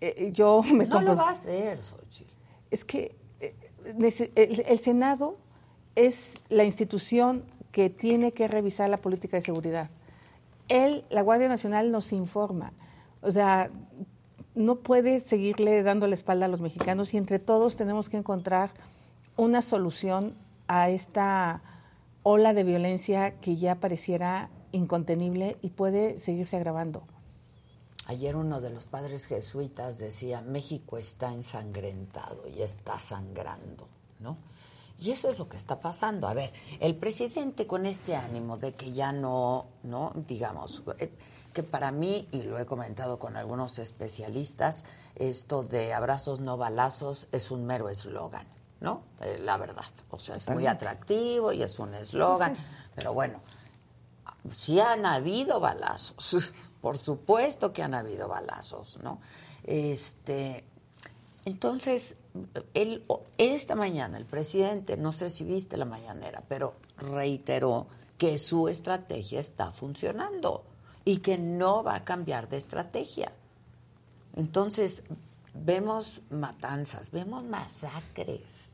Eh, 0.00 0.30
yo 0.32 0.62
me 0.72 0.86
no 0.86 1.00
lo 1.00 1.16
va 1.16 1.28
a 1.28 1.30
hacer, 1.32 1.78
Xochitl. 1.78 2.32
Es 2.70 2.84
que 2.84 3.16
eh, 3.40 3.54
el 4.66 4.78
Senado 4.78 5.36
es 5.94 6.34
la 6.48 6.64
institución 6.64 7.44
que 7.72 7.90
tiene 7.90 8.32
que 8.32 8.48
revisar 8.48 8.88
la 8.88 8.98
política 8.98 9.36
de 9.36 9.42
seguridad 9.42 9.90
él, 10.68 11.04
la 11.10 11.22
Guardia 11.22 11.48
Nacional, 11.48 11.90
nos 11.90 12.12
informa. 12.12 12.72
O 13.22 13.32
sea, 13.32 13.70
no 14.54 14.76
puede 14.76 15.20
seguirle 15.20 15.82
dando 15.82 16.06
la 16.06 16.14
espalda 16.14 16.46
a 16.46 16.48
los 16.48 16.60
mexicanos 16.60 17.14
y 17.14 17.16
entre 17.16 17.38
todos 17.38 17.76
tenemos 17.76 18.08
que 18.08 18.16
encontrar 18.16 18.70
una 19.36 19.62
solución 19.62 20.34
a 20.66 20.90
esta 20.90 21.62
ola 22.22 22.52
de 22.52 22.64
violencia 22.64 23.32
que 23.40 23.56
ya 23.56 23.76
pareciera 23.76 24.50
incontenible 24.72 25.56
y 25.62 25.70
puede 25.70 26.18
seguirse 26.18 26.56
agravando. 26.56 27.02
Ayer 28.08 28.36
uno 28.36 28.62
de 28.62 28.70
los 28.70 28.86
padres 28.86 29.26
jesuitas 29.26 29.98
decía, 29.98 30.40
México 30.40 30.96
está 30.96 31.30
ensangrentado 31.30 32.48
y 32.48 32.62
está 32.62 32.98
sangrando, 32.98 33.86
¿no? 34.18 34.38
Y 34.98 35.10
eso 35.10 35.28
es 35.28 35.38
lo 35.38 35.46
que 35.46 35.58
está 35.58 35.78
pasando. 35.80 36.26
A 36.26 36.32
ver, 36.32 36.50
el 36.80 36.96
presidente 36.96 37.66
con 37.66 37.84
este 37.84 38.16
ánimo 38.16 38.56
de 38.56 38.72
que 38.72 38.92
ya 38.92 39.12
no, 39.12 39.66
no, 39.82 40.12
digamos, 40.26 40.82
eh, 40.98 41.12
que 41.52 41.62
para 41.62 41.92
mí, 41.92 42.26
y 42.32 42.42
lo 42.42 42.58
he 42.58 42.64
comentado 42.64 43.18
con 43.18 43.36
algunos 43.36 43.78
especialistas, 43.78 44.86
esto 45.14 45.62
de 45.62 45.92
abrazos 45.92 46.40
no 46.40 46.56
balazos 46.56 47.28
es 47.30 47.50
un 47.50 47.66
mero 47.66 47.90
eslogan, 47.90 48.46
¿no? 48.80 49.02
Eh, 49.20 49.38
la 49.38 49.58
verdad. 49.58 49.84
O 50.08 50.18
sea, 50.18 50.36
es 50.36 50.48
muy 50.48 50.66
atractivo 50.66 51.52
y 51.52 51.62
es 51.62 51.78
un 51.78 51.94
eslogan, 51.94 52.56
pero 52.94 53.12
bueno, 53.12 53.42
sí 54.50 54.80
han 54.80 55.04
habido 55.04 55.60
balazos, 55.60 56.52
por 56.80 56.98
supuesto 56.98 57.72
que 57.72 57.82
han 57.82 57.94
habido 57.94 58.28
balazos, 58.28 58.98
¿no? 59.02 59.20
Este, 59.64 60.64
entonces, 61.44 62.16
él, 62.74 63.04
esta 63.36 63.74
mañana 63.74 64.18
el 64.18 64.26
presidente, 64.26 64.96
no 64.96 65.12
sé 65.12 65.30
si 65.30 65.44
viste 65.44 65.76
la 65.76 65.84
mañanera, 65.84 66.42
pero 66.48 66.74
reiteró 66.96 67.86
que 68.16 68.38
su 68.38 68.68
estrategia 68.68 69.40
está 69.40 69.70
funcionando 69.70 70.64
y 71.04 71.18
que 71.18 71.38
no 71.38 71.82
va 71.82 71.94
a 71.94 72.04
cambiar 72.04 72.48
de 72.48 72.58
estrategia. 72.58 73.32
Entonces, 74.36 75.04
vemos 75.54 76.20
matanzas, 76.30 77.10
vemos 77.10 77.44
masacres, 77.44 78.70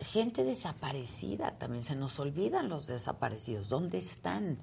gente 0.00 0.44
desaparecida, 0.44 1.52
también 1.58 1.82
se 1.82 1.96
nos 1.96 2.18
olvidan 2.20 2.68
los 2.68 2.86
desaparecidos, 2.86 3.68
¿dónde 3.68 3.98
están? 3.98 4.58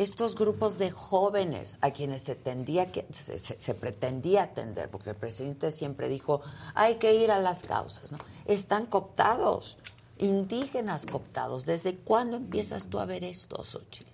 Estos 0.00 0.34
grupos 0.34 0.78
de 0.78 0.90
jóvenes 0.90 1.76
a 1.82 1.90
quienes 1.90 2.22
se, 2.22 2.34
tendía 2.34 2.90
que, 2.90 3.04
se, 3.10 3.74
pretendía 3.74 4.44
atender, 4.44 4.88
porque 4.88 5.10
el 5.10 5.16
presidente 5.16 5.70
siempre 5.70 6.08
dijo, 6.08 6.40
hay 6.74 6.94
que 6.94 7.14
ir 7.14 7.30
a 7.30 7.38
las 7.38 7.64
causas, 7.64 8.10
¿no? 8.10 8.16
Están 8.46 8.86
cooptados, 8.86 9.78
indígenas 10.16 11.04
cooptados. 11.04 11.66
¿Desde 11.66 11.96
cuándo 11.96 12.38
empiezas 12.38 12.86
tú 12.86 12.98
a 12.98 13.04
ver 13.04 13.24
esto, 13.24 13.62
Xochitl? 13.62 14.10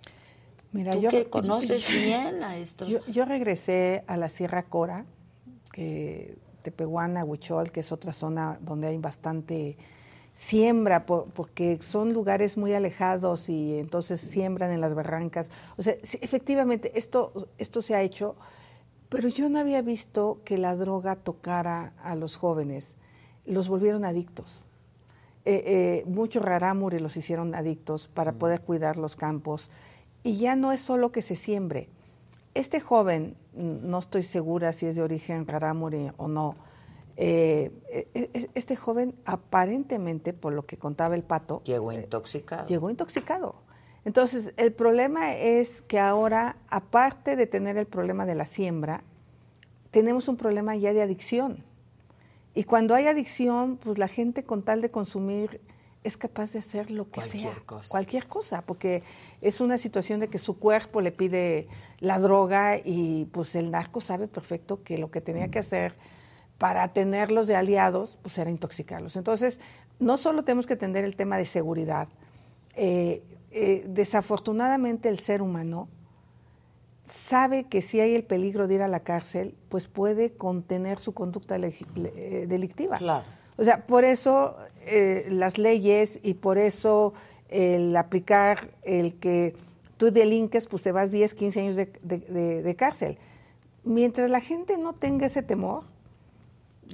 Mira, 0.72 0.90
tú 0.90 1.02
yo, 1.02 1.08
que 1.08 1.26
conoces 1.30 1.88
bien 1.88 2.42
a 2.42 2.56
estos... 2.56 2.88
Yo, 3.06 3.24
regresé 3.24 4.02
a 4.08 4.16
la 4.16 4.28
Sierra 4.28 4.64
Cora, 4.64 5.06
que 5.72 6.36
Tepehuana, 6.62 7.24
Huichol, 7.24 7.70
que 7.70 7.78
es 7.78 7.92
otra 7.92 8.12
zona 8.12 8.58
donde 8.60 8.88
hay 8.88 8.98
bastante 8.98 9.78
siembra, 10.36 11.06
porque 11.06 11.78
son 11.80 12.12
lugares 12.12 12.58
muy 12.58 12.74
alejados 12.74 13.48
y 13.48 13.78
entonces 13.78 14.20
siembran 14.20 14.70
en 14.70 14.82
las 14.82 14.94
barrancas. 14.94 15.48
O 15.78 15.82
sea, 15.82 15.94
efectivamente, 16.20 16.92
esto, 16.94 17.48
esto 17.56 17.80
se 17.80 17.94
ha 17.94 18.02
hecho, 18.02 18.36
pero 19.08 19.28
yo 19.28 19.48
no 19.48 19.58
había 19.58 19.80
visto 19.80 20.42
que 20.44 20.58
la 20.58 20.76
droga 20.76 21.16
tocara 21.16 21.94
a 22.02 22.14
los 22.16 22.36
jóvenes. 22.36 22.96
Los 23.46 23.68
volvieron 23.68 24.04
adictos. 24.04 24.62
Eh, 25.46 25.62
eh, 25.64 26.04
muchos 26.06 26.44
rarámures 26.44 27.00
los 27.00 27.16
hicieron 27.16 27.54
adictos 27.54 28.08
para 28.08 28.32
mm. 28.32 28.38
poder 28.38 28.60
cuidar 28.60 28.98
los 28.98 29.16
campos. 29.16 29.70
Y 30.22 30.36
ya 30.36 30.54
no 30.54 30.70
es 30.70 30.82
solo 30.82 31.12
que 31.12 31.22
se 31.22 31.34
siembre. 31.34 31.88
Este 32.52 32.80
joven, 32.80 33.36
no 33.54 33.98
estoy 33.98 34.22
segura 34.22 34.74
si 34.74 34.84
es 34.84 34.96
de 34.96 35.02
origen 35.02 35.46
rarámure 35.46 36.12
o 36.18 36.28
no, 36.28 36.56
eh, 37.16 37.72
e, 37.88 38.08
e, 38.14 38.50
este 38.54 38.76
joven 38.76 39.14
aparentemente, 39.24 40.32
por 40.32 40.52
lo 40.52 40.66
que 40.66 40.76
contaba 40.76 41.14
el 41.14 41.22
pato, 41.22 41.60
llegó 41.64 41.92
eh, 41.92 42.02
intoxicado. 42.02 42.66
llegó 42.66 42.90
intoxicado. 42.90 43.56
Entonces, 44.04 44.52
el 44.56 44.72
problema 44.72 45.34
es 45.34 45.82
que 45.82 45.98
ahora, 45.98 46.56
aparte 46.68 47.34
de 47.34 47.46
tener 47.46 47.76
el 47.76 47.86
problema 47.86 48.24
de 48.26 48.36
la 48.36 48.44
siembra, 48.44 49.02
tenemos 49.90 50.28
un 50.28 50.36
problema 50.36 50.76
ya 50.76 50.92
de 50.92 51.02
adicción. 51.02 51.64
Y 52.54 52.64
cuando 52.64 52.94
hay 52.94 53.06
adicción, 53.06 53.78
pues 53.78 53.98
la 53.98 54.08
gente 54.08 54.44
con 54.44 54.62
tal 54.62 54.80
de 54.80 54.90
consumir 54.90 55.60
es 56.04 56.16
capaz 56.16 56.52
de 56.52 56.60
hacer 56.60 56.90
lo 56.90 57.06
que 57.06 57.20
cualquier 57.20 57.42
sea, 57.42 57.62
cosa. 57.66 57.88
cualquier 57.90 58.28
cosa, 58.28 58.62
porque 58.62 59.02
es 59.40 59.60
una 59.60 59.76
situación 59.76 60.20
de 60.20 60.28
que 60.28 60.38
su 60.38 60.58
cuerpo 60.58 61.00
le 61.00 61.10
pide 61.10 61.66
la 61.98 62.20
droga 62.20 62.76
y 62.76 63.24
pues 63.32 63.56
el 63.56 63.72
narco 63.72 64.00
sabe 64.00 64.28
perfecto 64.28 64.84
que 64.84 64.98
lo 64.98 65.10
que 65.10 65.20
tenía 65.20 65.48
que 65.48 65.58
hacer 65.58 65.96
para 66.58 66.88
tenerlos 66.88 67.46
de 67.46 67.56
aliados, 67.56 68.18
pues 68.22 68.38
era 68.38 68.50
intoxicarlos. 68.50 69.16
Entonces, 69.16 69.60
no 69.98 70.16
solo 70.16 70.42
tenemos 70.44 70.66
que 70.66 70.74
atender 70.74 71.04
el 71.04 71.16
tema 71.16 71.36
de 71.36 71.46
seguridad, 71.46 72.08
eh, 72.74 73.22
eh, 73.50 73.84
desafortunadamente 73.88 75.08
el 75.08 75.18
ser 75.18 75.42
humano 75.42 75.88
sabe 77.06 77.64
que 77.64 77.82
si 77.82 78.00
hay 78.00 78.14
el 78.14 78.24
peligro 78.24 78.66
de 78.66 78.74
ir 78.74 78.82
a 78.82 78.88
la 78.88 79.00
cárcel, 79.00 79.54
pues 79.68 79.86
puede 79.86 80.32
contener 80.32 80.98
su 80.98 81.14
conducta 81.14 81.56
eh, 81.56 82.46
delictiva. 82.48 82.98
Claro. 82.98 83.24
O 83.56 83.64
sea, 83.64 83.86
por 83.86 84.04
eso 84.04 84.56
las 85.28 85.56
leyes 85.56 86.20
y 86.22 86.34
por 86.34 86.58
eso 86.58 87.14
el 87.48 87.96
aplicar 87.96 88.70
el 88.82 89.14
que 89.14 89.56
tú 89.96 90.12
delinques, 90.12 90.66
pues 90.66 90.82
te 90.82 90.92
vas 90.92 91.10
10, 91.10 91.32
15 91.32 91.60
años 91.60 91.76
de, 91.76 91.86
de 92.62 92.76
cárcel. 92.76 93.16
Mientras 93.82 94.28
la 94.28 94.40
gente 94.40 94.76
no 94.76 94.92
tenga 94.92 95.26
ese 95.26 95.42
temor, 95.42 95.84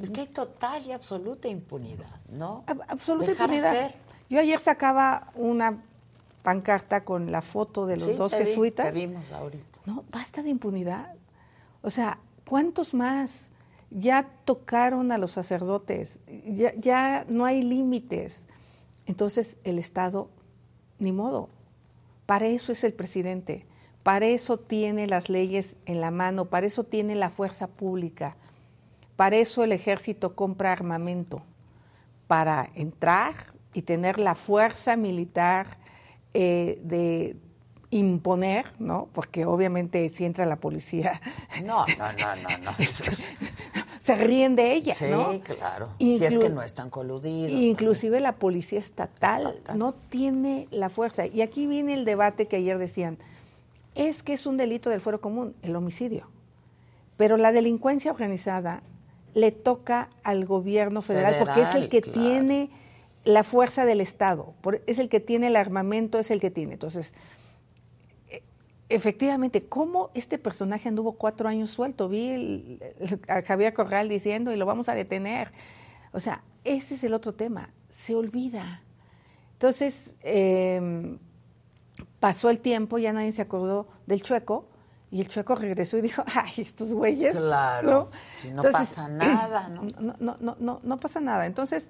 es 0.00 0.10
que 0.10 0.22
hay 0.22 0.26
total 0.26 0.84
y 0.86 0.92
absoluta 0.92 1.48
impunidad, 1.48 2.20
¿no? 2.30 2.64
Absoluta 2.88 3.32
impunidad. 3.32 3.94
Yo 4.30 4.38
ayer 4.38 4.58
sacaba 4.60 5.30
una 5.34 5.82
pancarta 6.42 7.04
con 7.04 7.30
la 7.30 7.42
foto 7.42 7.86
de 7.86 7.96
los 7.96 8.16
dos 8.16 8.32
jesuitas. 8.32 8.94
vimos 8.94 9.32
ahorita. 9.32 9.80
No, 9.86 10.04
basta 10.10 10.42
de 10.42 10.50
impunidad. 10.50 11.14
O 11.82 11.90
sea, 11.90 12.18
¿cuántos 12.48 12.94
más? 12.94 13.50
Ya 13.90 14.30
tocaron 14.44 15.12
a 15.12 15.18
los 15.18 15.32
sacerdotes, 15.32 16.18
ya, 16.46 16.74
ya 16.76 17.26
no 17.28 17.44
hay 17.44 17.62
límites. 17.62 18.44
Entonces 19.04 19.56
el 19.64 19.78
Estado, 19.78 20.30
ni 20.98 21.12
modo. 21.12 21.50
Para 22.24 22.46
eso 22.46 22.72
es 22.72 22.84
el 22.84 22.94
presidente, 22.94 23.66
para 24.02 24.26
eso 24.26 24.58
tiene 24.58 25.06
las 25.06 25.28
leyes 25.28 25.76
en 25.84 26.00
la 26.00 26.10
mano, 26.10 26.46
para 26.46 26.66
eso 26.66 26.84
tiene 26.84 27.14
la 27.14 27.28
fuerza 27.28 27.66
pública 27.66 28.36
para 29.16 29.36
eso 29.36 29.64
el 29.64 29.72
ejército 29.72 30.34
compra 30.34 30.72
armamento, 30.72 31.42
para 32.26 32.70
entrar 32.74 33.52
y 33.74 33.82
tener 33.82 34.18
la 34.18 34.34
fuerza 34.34 34.96
militar 34.96 35.78
eh, 36.34 36.78
de 36.82 37.36
imponer, 37.90 38.72
¿no? 38.78 39.08
Porque 39.12 39.44
obviamente 39.44 40.08
si 40.08 40.24
entra 40.24 40.46
la 40.46 40.56
policía... 40.56 41.20
No, 41.64 41.84
no, 41.98 42.12
no, 42.14 42.36
no, 42.36 42.58
no. 42.64 42.72
se 44.00 44.16
ríen 44.16 44.56
de 44.56 44.72
ella, 44.72 44.94
sí, 44.94 45.04
¿no? 45.10 45.38
claro. 45.40 45.90
si 45.98 46.24
es 46.24 46.38
que 46.38 46.48
no 46.48 46.62
están 46.62 46.88
coludidos. 46.88 47.52
Inclusive 47.52 48.18
la 48.20 48.32
policía 48.32 48.80
estatal, 48.80 49.60
no 49.74 49.92
tiene 49.92 50.68
la 50.70 50.88
fuerza. 50.88 51.26
Y 51.26 51.42
aquí 51.42 51.66
viene 51.66 51.92
el 51.92 52.06
debate 52.06 52.48
que 52.48 52.56
ayer 52.56 52.78
decían, 52.78 53.18
es 53.94 54.22
que 54.22 54.32
es 54.32 54.46
un 54.46 54.56
delito 54.56 54.88
del 54.88 55.02
fuero 55.02 55.20
común, 55.20 55.54
el 55.62 55.76
homicidio. 55.76 56.28
Pero 57.18 57.36
la 57.36 57.52
delincuencia 57.52 58.10
organizada 58.10 58.82
le 59.34 59.52
toca 59.52 60.10
al 60.22 60.44
gobierno 60.44 61.00
federal, 61.00 61.36
porque 61.38 61.62
es 61.62 61.74
el 61.74 61.88
que 61.88 62.02
tiene 62.02 62.70
la 63.24 63.44
fuerza 63.44 63.84
del 63.84 64.00
Estado, 64.00 64.54
es 64.86 64.98
el 64.98 65.08
que 65.08 65.20
tiene 65.20 65.46
el 65.46 65.56
armamento, 65.56 66.18
es 66.18 66.30
el 66.30 66.40
que 66.40 66.50
tiene. 66.50 66.74
Entonces, 66.74 67.14
e, 68.28 68.42
efectivamente, 68.88 69.64
¿cómo 69.64 70.10
este 70.14 70.38
personaje 70.38 70.88
anduvo 70.88 71.12
cuatro 71.12 71.48
años 71.48 71.70
suelto? 71.70 72.08
Vi 72.08 72.78
a 73.28 73.42
Javier 73.42 73.72
Corral 73.72 74.08
diciendo, 74.08 74.52
y 74.52 74.56
lo 74.56 74.66
vamos 74.66 74.88
a 74.88 74.94
detener. 74.94 75.52
O 76.12 76.20
sea, 76.20 76.42
ese 76.64 76.94
es 76.94 77.04
el 77.04 77.14
otro 77.14 77.32
tema, 77.32 77.70
se 77.88 78.14
olvida. 78.14 78.82
Entonces, 79.54 80.16
em, 80.22 81.18
pasó 82.18 82.50
el 82.50 82.58
tiempo, 82.58 82.98
ya 82.98 83.12
nadie 83.12 83.32
se 83.32 83.42
acordó 83.42 83.86
del 84.06 84.22
chueco, 84.22 84.66
y 85.12 85.20
el 85.20 85.28
chueco 85.28 85.54
regresó 85.54 85.98
y 85.98 86.00
dijo, 86.00 86.24
ay, 86.34 86.54
estos 86.56 86.90
güeyes. 86.90 87.36
Claro, 87.36 88.10
si 88.34 88.50
no 88.50 88.62
pasa 88.62 89.08
nada, 89.08 89.68
¿no? 89.68 89.82
No, 90.00 90.16
no, 90.18 90.36
no, 90.40 90.56
no, 90.58 90.80
no 90.82 91.00
pasa 91.00 91.20
nada. 91.20 91.44
Entonces, 91.44 91.88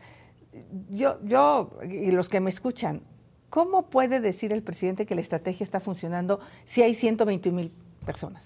yo, 0.90 1.18
yo, 1.24 1.70
y 1.88 2.10
los 2.10 2.28
que 2.28 2.40
me 2.40 2.50
escuchan, 2.50 3.02
¿cómo 3.48 3.86
puede 3.86 4.20
decir 4.20 4.52
el 4.52 4.64
presidente 4.64 5.06
que 5.06 5.14
la 5.14 5.20
estrategia 5.20 5.62
está 5.62 5.78
funcionando 5.78 6.40
si 6.64 6.82
hay 6.82 6.96
120 6.96 7.52
mil 7.52 7.72
personas? 8.04 8.44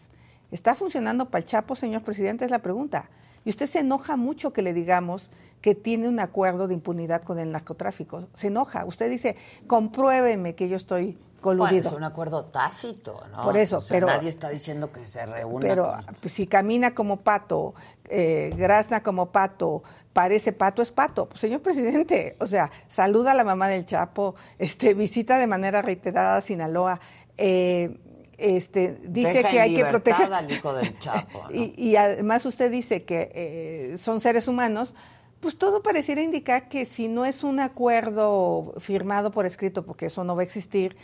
¿Está 0.50 0.74
funcionando 0.74 1.30
para 1.30 1.40
el 1.40 1.46
Chapo, 1.46 1.74
señor 1.74 2.02
presidente? 2.02 2.44
Es 2.44 2.50
la 2.50 2.60
pregunta. 2.60 3.08
Y 3.46 3.50
usted 3.50 3.66
se 3.66 3.78
enoja 3.78 4.16
mucho 4.16 4.52
que 4.52 4.60
le 4.60 4.74
digamos 4.74 5.30
que 5.60 5.74
tiene 5.74 6.08
un 6.08 6.20
acuerdo 6.20 6.68
de 6.68 6.74
impunidad 6.74 7.22
con 7.22 7.38
el 7.38 7.52
narcotráfico. 7.52 8.28
Se 8.34 8.48
enoja. 8.48 8.84
Usted 8.84 9.10
dice, 9.10 9.36
compruébeme 9.66 10.54
que 10.54 10.68
yo 10.68 10.76
estoy 10.76 11.18
coludido. 11.40 11.82
Bueno, 11.82 11.88
es 11.88 11.92
un 11.92 12.04
acuerdo 12.04 12.44
tácito, 12.46 13.22
¿no? 13.30 13.44
Por 13.44 13.56
eso, 13.56 13.80
pero... 13.88 14.06
Nadie 14.06 14.28
está 14.28 14.48
diciendo 14.48 14.92
que 14.92 15.06
se 15.06 15.24
reúna 15.26 15.66
Pero 15.66 15.94
pues, 16.20 16.32
si 16.32 16.46
camina 16.46 16.94
como 16.94 17.18
pato, 17.18 17.74
eh, 18.08 18.50
grazna 18.56 19.02
como 19.02 19.26
pato, 19.26 19.82
parece 20.12 20.52
pato, 20.52 20.82
es 20.82 20.90
pato. 20.90 21.26
Pues, 21.26 21.40
señor 21.40 21.60
presidente, 21.60 22.36
o 22.40 22.46
sea, 22.46 22.70
saluda 22.88 23.32
a 23.32 23.34
la 23.34 23.44
mamá 23.44 23.68
del 23.68 23.86
Chapo, 23.86 24.34
este, 24.58 24.94
visita 24.94 25.38
de 25.38 25.46
manera 25.46 25.82
reiterada 25.82 26.36
a 26.36 26.40
Sinaloa, 26.40 27.00
eh, 27.36 27.98
este, 28.38 28.98
dice 29.02 29.44
que 29.44 29.60
hay 29.60 29.76
que 29.76 29.84
proteger 29.84 30.32
al 30.32 30.50
hijo 30.50 30.72
del 30.72 30.98
Chapo. 30.98 31.44
y, 31.52 31.96
además 31.96 32.44
usted 32.44 32.70
dice 32.70 33.04
que 33.04 33.30
eh, 33.34 33.98
son 33.98 34.20
seres 34.20 34.48
humanos, 34.48 34.94
pues 35.40 35.58
todo 35.58 35.82
pareciera 35.82 36.22
indicar 36.22 36.68
que 36.68 36.86
si 36.86 37.08
no 37.08 37.24
es 37.24 37.44
un 37.44 37.60
acuerdo 37.60 38.74
firmado 38.78 39.30
por 39.30 39.46
escrito, 39.46 39.84
porque 39.84 40.06
eso 40.06 40.24
no 40.24 40.34
va 40.34 40.42
a 40.42 40.44
existir, 40.44 40.96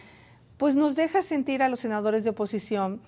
pues 0.57 0.75
nos 0.75 0.97
deja 0.97 1.23
sentir 1.23 1.63
a 1.63 1.69
los 1.69 1.81
senadores 1.81 2.25
de 2.25 2.31
oposición 2.31 3.01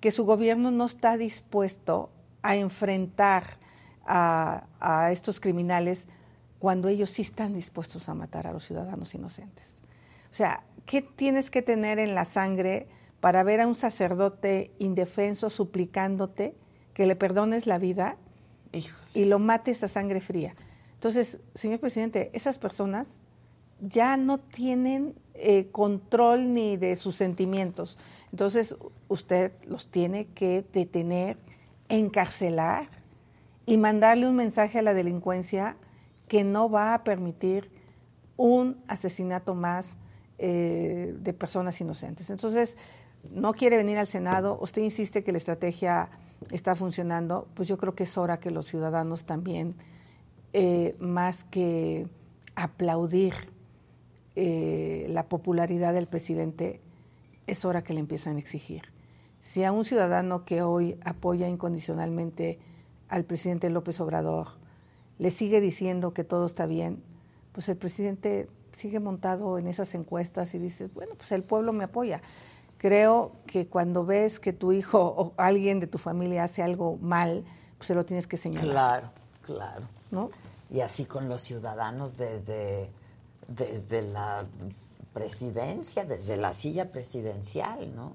que 0.00 0.10
su 0.10 0.24
gobierno 0.24 0.70
no 0.70 0.86
está 0.86 1.16
dispuesto 1.16 2.10
a 2.42 2.56
enfrentar 2.56 3.58
a, 4.06 4.64
a 4.80 5.12
estos 5.12 5.40
criminales 5.40 6.06
cuando 6.58 6.88
ellos 6.88 7.10
sí 7.10 7.22
están 7.22 7.54
dispuestos 7.54 8.08
a 8.08 8.14
matar 8.14 8.46
a 8.46 8.52
los 8.52 8.64
ciudadanos 8.64 9.14
inocentes. 9.14 9.74
O 10.32 10.34
sea, 10.34 10.62
¿qué 10.86 11.02
tienes 11.02 11.50
que 11.50 11.62
tener 11.62 11.98
en 11.98 12.14
la 12.14 12.24
sangre? 12.24 12.88
para 13.20 13.42
ver 13.42 13.60
a 13.60 13.66
un 13.66 13.74
sacerdote 13.74 14.72
indefenso 14.78 15.50
suplicándote 15.50 16.54
que 16.94 17.06
le 17.06 17.16
perdones 17.16 17.66
la 17.66 17.78
vida 17.78 18.16
y 19.14 19.24
lo 19.24 19.38
mates 19.38 19.82
a 19.82 19.88
sangre 19.88 20.20
fría. 20.20 20.54
Entonces, 21.00 21.38
señor 21.54 21.80
presidente, 21.80 22.28
esas 22.34 22.58
personas 22.58 23.20
ya 23.80 24.18
no 24.18 24.36
tienen 24.36 25.14
eh, 25.32 25.68
control 25.72 26.52
ni 26.52 26.76
de 26.76 26.94
sus 26.96 27.16
sentimientos. 27.16 27.96
Entonces, 28.32 28.76
usted 29.08 29.52
los 29.66 29.86
tiene 29.86 30.26
que 30.26 30.62
detener, 30.74 31.38
encarcelar 31.88 32.90
y 33.64 33.78
mandarle 33.78 34.28
un 34.28 34.36
mensaje 34.36 34.80
a 34.80 34.82
la 34.82 34.92
delincuencia 34.92 35.76
que 36.28 36.44
no 36.44 36.68
va 36.68 36.92
a 36.92 37.02
permitir 37.02 37.70
un 38.36 38.76
asesinato 38.86 39.54
más 39.54 39.94
eh, 40.36 41.14
de 41.18 41.32
personas 41.32 41.80
inocentes. 41.80 42.28
Entonces, 42.28 42.76
no 43.30 43.54
quiere 43.54 43.78
venir 43.78 43.96
al 43.96 44.06
Senado, 44.06 44.58
usted 44.60 44.82
insiste 44.82 45.24
que 45.24 45.32
la 45.32 45.38
estrategia 45.38 46.10
está 46.50 46.76
funcionando, 46.76 47.48
pues 47.54 47.68
yo 47.68 47.78
creo 47.78 47.94
que 47.94 48.04
es 48.04 48.18
hora 48.18 48.38
que 48.38 48.50
los 48.50 48.66
ciudadanos 48.66 49.24
también, 49.24 49.76
eh, 50.52 50.96
más 50.98 51.44
que 51.44 52.06
aplaudir 52.54 53.34
eh, 54.36 55.06
la 55.10 55.28
popularidad 55.28 55.94
del 55.94 56.06
presidente, 56.06 56.80
es 57.46 57.64
hora 57.64 57.82
que 57.82 57.94
le 57.94 58.00
empiezan 58.00 58.36
a 58.36 58.38
exigir. 58.38 58.92
Si 59.40 59.64
a 59.64 59.72
un 59.72 59.84
ciudadano 59.84 60.44
que 60.44 60.62
hoy 60.62 60.98
apoya 61.04 61.48
incondicionalmente 61.48 62.58
al 63.08 63.24
presidente 63.24 63.70
López 63.70 64.00
Obrador 64.00 64.48
le 65.18 65.30
sigue 65.30 65.60
diciendo 65.60 66.12
que 66.14 66.24
todo 66.24 66.46
está 66.46 66.66
bien, 66.66 67.02
pues 67.52 67.68
el 67.68 67.76
presidente 67.76 68.48
sigue 68.72 69.00
montado 69.00 69.58
en 69.58 69.66
esas 69.66 69.94
encuestas 69.94 70.54
y 70.54 70.58
dice, 70.58 70.88
bueno, 70.94 71.14
pues 71.16 71.32
el 71.32 71.42
pueblo 71.42 71.72
me 71.72 71.84
apoya 71.84 72.22
creo 72.80 73.32
que 73.46 73.66
cuando 73.66 74.06
ves 74.06 74.40
que 74.40 74.54
tu 74.54 74.72
hijo 74.72 75.00
o 75.00 75.34
alguien 75.36 75.80
de 75.80 75.86
tu 75.86 75.98
familia 75.98 76.44
hace 76.44 76.62
algo 76.62 76.96
mal, 76.96 77.44
pues 77.76 77.88
se 77.88 77.94
lo 77.94 78.06
tienes 78.06 78.26
que 78.26 78.38
señalar. 78.38 78.70
Claro, 78.70 79.10
claro. 79.42 79.86
¿No? 80.10 80.28
Y 80.70 80.80
así 80.80 81.04
con 81.04 81.28
los 81.28 81.40
ciudadanos 81.40 82.16
desde, 82.16 82.90
desde 83.48 84.02
la 84.02 84.44
presidencia, 85.12 86.04
desde 86.04 86.36
la 86.36 86.52
silla 86.52 86.90
presidencial, 86.90 87.94
¿no? 87.94 88.12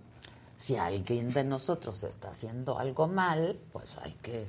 Si 0.58 0.78
alguien 0.78 1.34
de 1.34 1.44
nosotros 1.44 2.04
está 2.04 2.30
haciendo 2.30 2.80
algo 2.80 3.08
mal, 3.08 3.60
pues 3.74 3.98
hay 3.98 4.14
que 4.22 4.46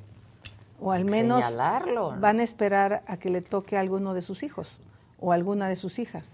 o 0.81 0.93
al 0.93 1.05
menos 1.05 1.43
señalarlo, 1.43 2.15
van 2.21 2.39
a 2.39 2.45
esperar 2.45 3.03
a 3.07 3.17
que 3.17 3.31
le 3.31 3.41
toque 3.41 3.77
a 3.77 3.81
alguno 3.81 4.15
de 4.15 4.23
sus 4.23 4.43
hijos 4.43 4.69
o 5.19 5.33
alguna 5.33 5.69
de 5.69 5.75
sus 5.75 5.99
hijas. 5.99 6.27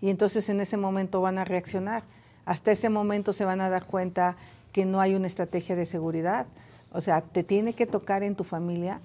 Y 0.00 0.10
entonces 0.10 0.48
en 0.48 0.60
ese 0.60 0.76
momento 0.76 1.20
van 1.20 1.38
a 1.38 1.44
reaccionar 1.44 2.02
hasta 2.50 2.72
ese 2.72 2.88
momento 2.88 3.32
se 3.32 3.44
van 3.44 3.60
a 3.60 3.70
dar 3.70 3.84
cuenta 3.84 4.36
que 4.72 4.84
no 4.84 5.00
hay 5.00 5.14
una 5.14 5.28
estrategia 5.28 5.76
de 5.76 5.86
seguridad. 5.86 6.46
O 6.92 7.00
sea, 7.00 7.20
te 7.20 7.44
tiene 7.44 7.74
que 7.74 7.86
tocar 7.86 8.24
en 8.24 8.34
tu 8.34 8.42
familia. 8.42 9.00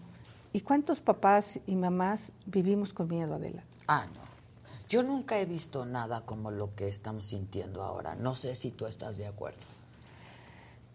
¿Y 0.56 0.62
cuántos 0.62 1.02
papás 1.02 1.60
y 1.68 1.76
mamás 1.76 2.32
vivimos 2.46 2.94
con 2.94 3.10
miedo, 3.10 3.36
Adela? 3.36 3.66
Ah, 3.90 4.06
no. 4.16 4.22
Yo 4.88 5.04
nunca 5.04 5.38
he 5.38 5.46
visto 5.46 5.86
nada 5.86 6.22
como 6.22 6.50
lo 6.50 6.72
que 6.72 6.88
estamos 6.88 7.26
sintiendo 7.26 7.84
ahora. 7.84 8.16
No 8.16 8.38
sé 8.38 8.56
si 8.56 8.72
tú 8.72 8.86
estás 8.86 9.18
de 9.18 9.28
acuerdo. 9.28 9.60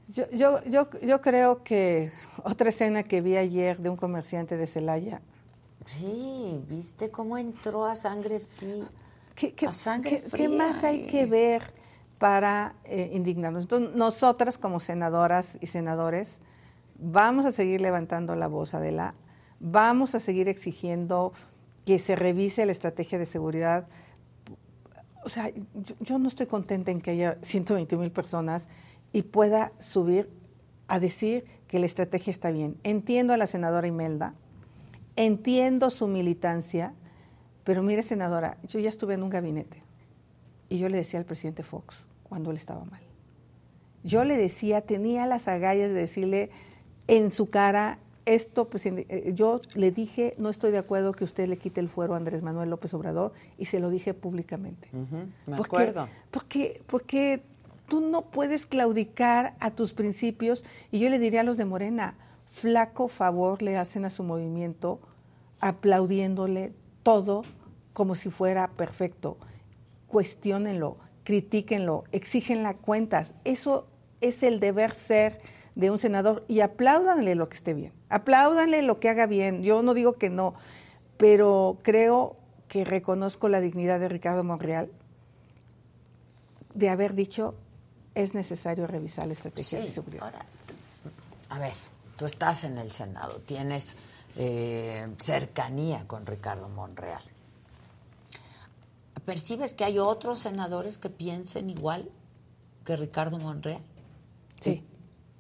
Yo, 0.09 0.31
yo, 0.31 0.65
yo, 0.65 0.89
yo 1.03 1.21
creo 1.21 1.63
que 1.63 2.11
otra 2.43 2.71
escena 2.71 3.03
que 3.03 3.21
vi 3.21 3.37
ayer 3.37 3.77
de 3.77 3.91
un 3.91 3.97
comerciante 3.97 4.57
de 4.57 4.67
Celaya. 4.67 5.21
Sí, 5.85 6.65
¿viste 6.67 7.11
cómo 7.11 7.37
entró 7.37 7.85
a 7.85 7.95
sangre 7.95 8.41
fría? 8.41 8.89
¿Qué, 9.35 9.55
a 9.67 9.73
sangre 9.73 10.23
¿qué 10.35 10.49
más 10.49 10.85
hay 10.85 11.03
que 11.03 11.27
ver 11.27 11.75
para 12.19 12.77
eh, 12.85 13.11
indignarnos. 13.13 13.65
Entonces, 13.65 13.95
nosotras 13.95 14.57
como 14.57 14.81
senadoras 14.81 15.59
y 15.61 15.67
senadores 15.67 16.39
vamos 16.99 17.45
a 17.45 17.53
seguir 17.53 17.83
levantando 17.83 18.35
la 18.37 18.47
voz, 18.47 18.73
Adela, 18.73 19.13
vamos 19.61 20.15
a 20.15 20.21
seguir 20.21 20.49
exigiendo 20.49 21.33
que 21.85 21.99
se 21.99 22.17
revise 22.17 22.67
la 22.67 22.73
estrategia 22.73 23.19
de 23.19 23.27
seguridad. 23.27 23.87
O 25.25 25.29
sea, 25.29 25.53
yo, 26.01 26.19
no 26.19 26.29
estoy 26.29 26.47
contenta 26.47 26.91
en 26.91 27.01
que 27.01 27.13
haya 27.13 27.39
120 27.43 27.97
mil 27.97 28.11
personas 28.11 28.69
y 29.13 29.23
pueda 29.23 29.73
subir 29.79 30.31
a 30.89 30.99
decir 30.99 31.45
que 31.69 31.79
la 31.79 31.87
estrategia 31.87 32.31
está 32.31 32.51
bien. 32.51 32.77
Entiendo 32.83 33.33
a 33.33 33.37
la 33.37 33.47
senadora 33.47 33.87
Imelda, 33.87 34.35
entiendo 35.17 35.91
su 35.91 36.09
militancia, 36.09 36.95
pero 37.65 37.83
mire, 37.83 38.03
senadora, 38.03 38.57
yo 38.67 38.81
ya 38.81 38.89
estuve 38.89 39.15
en 39.15 39.23
un 39.23 39.31
gabinete 39.31 39.83
y 40.69 40.79
yo 40.79 40.89
le 40.89 40.97
decía 40.97 41.21
al 41.21 41.27
presidente 41.27 41.63
Fox, 41.63 42.07
cuando 42.23 42.51
él 42.51 42.57
estaba 42.57 42.85
mal. 42.85 43.03
Yo 44.03 44.25
le 44.25 44.37
decía, 44.37 44.81
tenía 44.81 45.27
las 45.27 45.47
agallas 45.47 45.91
de 45.91 45.95
decirle 45.95 46.51
en 47.07 47.31
su 47.31 47.51
cara, 47.51 47.99
esto, 48.27 48.69
pues 48.69 48.87
eh, 48.87 49.33
yo 49.35 49.61
le 49.75 49.91
dije, 49.91 50.35
no 50.39 50.51
estoy 50.51 50.71
de 50.73 50.79
acuerdo 50.79 51.13
que 51.13 51.25
usted 51.25 51.49
le 51.49 51.57
quite 51.57 51.81
el 51.81 51.89
fuero 51.89 52.15
a 52.15 52.17
Andrés 52.17 52.43
Manuel 52.43 52.71
López 52.71 52.93
Obrador 52.95 53.33
y 53.59 53.67
se 53.67 53.81
lo 53.81 53.91
dije 53.91 54.15
públicamente. 54.15 54.89
me 55.47 55.57
acuerdo. 55.57 56.09
Porque, 56.31 56.83
porque 56.87 57.43
tú 57.89 58.01
no 58.01 58.23
puedes 58.23 58.67
claudicar 58.67 59.55
a 59.61 59.71
tus 59.71 59.93
principios 59.93 60.65
y 60.91 60.99
yo 61.01 61.11
le 61.11 61.19
diría 61.19 61.41
a 61.41 61.45
los 61.45 61.57
de 61.57 61.65
Morena, 61.65 62.15
flaco 62.53 63.09
favor 63.09 63.63
le 63.63 63.77
hacen 63.77 64.05
a 64.05 64.11
su 64.11 64.23
movimiento 64.23 65.01
aplaudiéndole 65.61 66.73
todo 67.03 67.43
como 67.93 68.15
si 68.15 68.31
fuera 68.31 68.69
perfecto. 68.69 69.37
Cuestiónenlo 70.07 70.99
critíquenlo, 71.31 72.03
exígenle 72.11 72.75
cuentas. 72.75 73.35
Eso 73.45 73.87
es 74.21 74.43
el 74.43 74.59
deber 74.59 74.95
ser 74.95 75.41
de 75.81 75.91
un 75.91 75.99
senador 75.99 76.45
y 76.47 76.61
apláudanle 76.61 77.35
lo 77.35 77.49
que 77.49 77.57
esté 77.57 77.73
bien, 77.73 77.93
apláudanle 78.11 78.83
lo 78.83 79.01
que 79.01 79.09
haga 79.09 79.27
bien. 79.27 79.63
Yo 79.63 79.83
no 79.83 79.95
digo 79.95 80.13
que 80.13 80.29
no, 80.29 80.55
pero 81.17 81.79
creo 81.83 82.37
que 82.69 82.85
reconozco 82.85 83.49
la 83.49 83.61
dignidad 83.61 83.99
de 83.99 84.09
Ricardo 84.09 84.45
Monreal 84.45 84.91
de 86.75 86.89
haber 86.91 87.15
dicho 87.15 87.55
es 88.15 88.35
necesario 88.35 88.87
revisar 88.87 89.27
la 89.27 89.33
estrategia 89.33 89.81
de 89.81 89.91
seguridad. 89.91 90.23
Ahora, 90.23 90.45
a 91.49 91.59
ver, 91.59 91.73
tú 92.17 92.27
estás 92.27 92.65
en 92.65 92.77
el 92.77 92.93
Senado, 92.93 93.41
tienes 93.47 93.97
eh, 94.37 95.09
cercanía 95.19 96.07
con 96.07 96.27
Ricardo 96.27 96.69
Monreal. 96.69 97.23
¿Percibes 99.25 99.75
que 99.75 99.85
hay 99.85 99.99
otros 99.99 100.41
senadores 100.41 100.99
que 100.99 101.09
piensen 101.09 101.71
igual 101.71 102.11
que 102.85 102.97
Ricardo 102.97 103.39
Monreal? 103.39 103.81
Sí, 104.61 104.85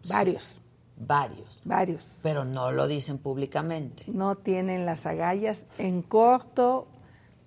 varios. 0.08 0.56
Varios. 0.96 1.60
Varios. 1.64 2.08
Pero 2.22 2.44
no 2.44 2.72
lo 2.72 2.86
dicen 2.86 3.18
públicamente. 3.18 4.04
No 4.06 4.36
tienen 4.36 4.84
las 4.84 5.06
agallas. 5.06 5.64
En 5.78 6.02
corto, 6.02 6.88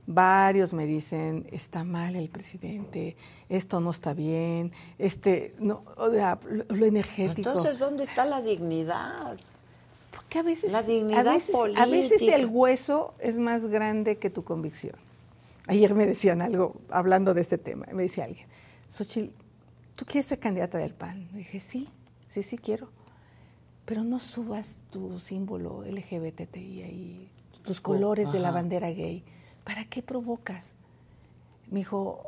varios 0.05 0.73
me 0.73 0.85
dicen, 0.85 1.47
está 1.51 1.83
mal 1.83 2.15
el 2.15 2.29
presidente, 2.29 3.15
esto 3.49 3.79
no 3.79 3.91
está 3.91 4.13
bien, 4.13 4.71
este, 4.97 5.55
no, 5.59 5.83
o 5.97 6.11
sea, 6.11 6.39
lo, 6.49 6.85
energético. 6.85 7.49
Entonces, 7.49 7.79
¿dónde 7.79 8.03
está 8.03 8.25
la 8.25 8.41
dignidad? 8.41 9.37
Porque 10.11 10.39
a 10.39 10.43
veces, 10.43 10.71
la 10.71 10.83
dignidad 10.83 11.27
a 11.27 11.33
veces, 11.33 11.51
política. 11.51 11.83
a 11.83 11.87
veces 11.87 12.21
el 12.21 12.45
hueso 12.47 13.13
es 13.19 13.37
más 13.37 13.65
grande 13.65 14.17
que 14.17 14.29
tu 14.29 14.43
convicción. 14.43 14.95
Ayer 15.67 15.93
me 15.93 16.05
decían 16.05 16.41
algo, 16.41 16.75
hablando 16.89 17.33
de 17.33 17.41
este 17.41 17.57
tema, 17.57 17.85
me 17.93 18.03
decía 18.03 18.25
alguien, 18.25 18.47
Xochitl, 18.89 19.33
¿tú 19.95 20.05
quieres 20.05 20.25
ser 20.25 20.39
candidata 20.39 20.77
del 20.77 20.93
PAN? 20.93 21.29
dije, 21.33 21.59
sí, 21.59 21.87
sí, 22.33 22.43
sí 22.43 22.57
quiero 22.57 22.89
pero 23.85 24.03
no 24.03 24.19
subas 24.19 24.79
tu 24.91 25.19
símbolo 25.19 25.83
LGBTI 25.83 26.81
ahí, 26.83 27.31
tus 27.63 27.79
oh, 27.79 27.83
colores 27.83 28.31
de 28.31 28.39
la 28.39 28.51
bandera 28.51 28.89
gay. 28.91 29.23
¿Para 29.63 29.85
qué 29.85 30.01
provocas? 30.01 30.73
Me 31.69 31.79
dijo, 31.79 32.23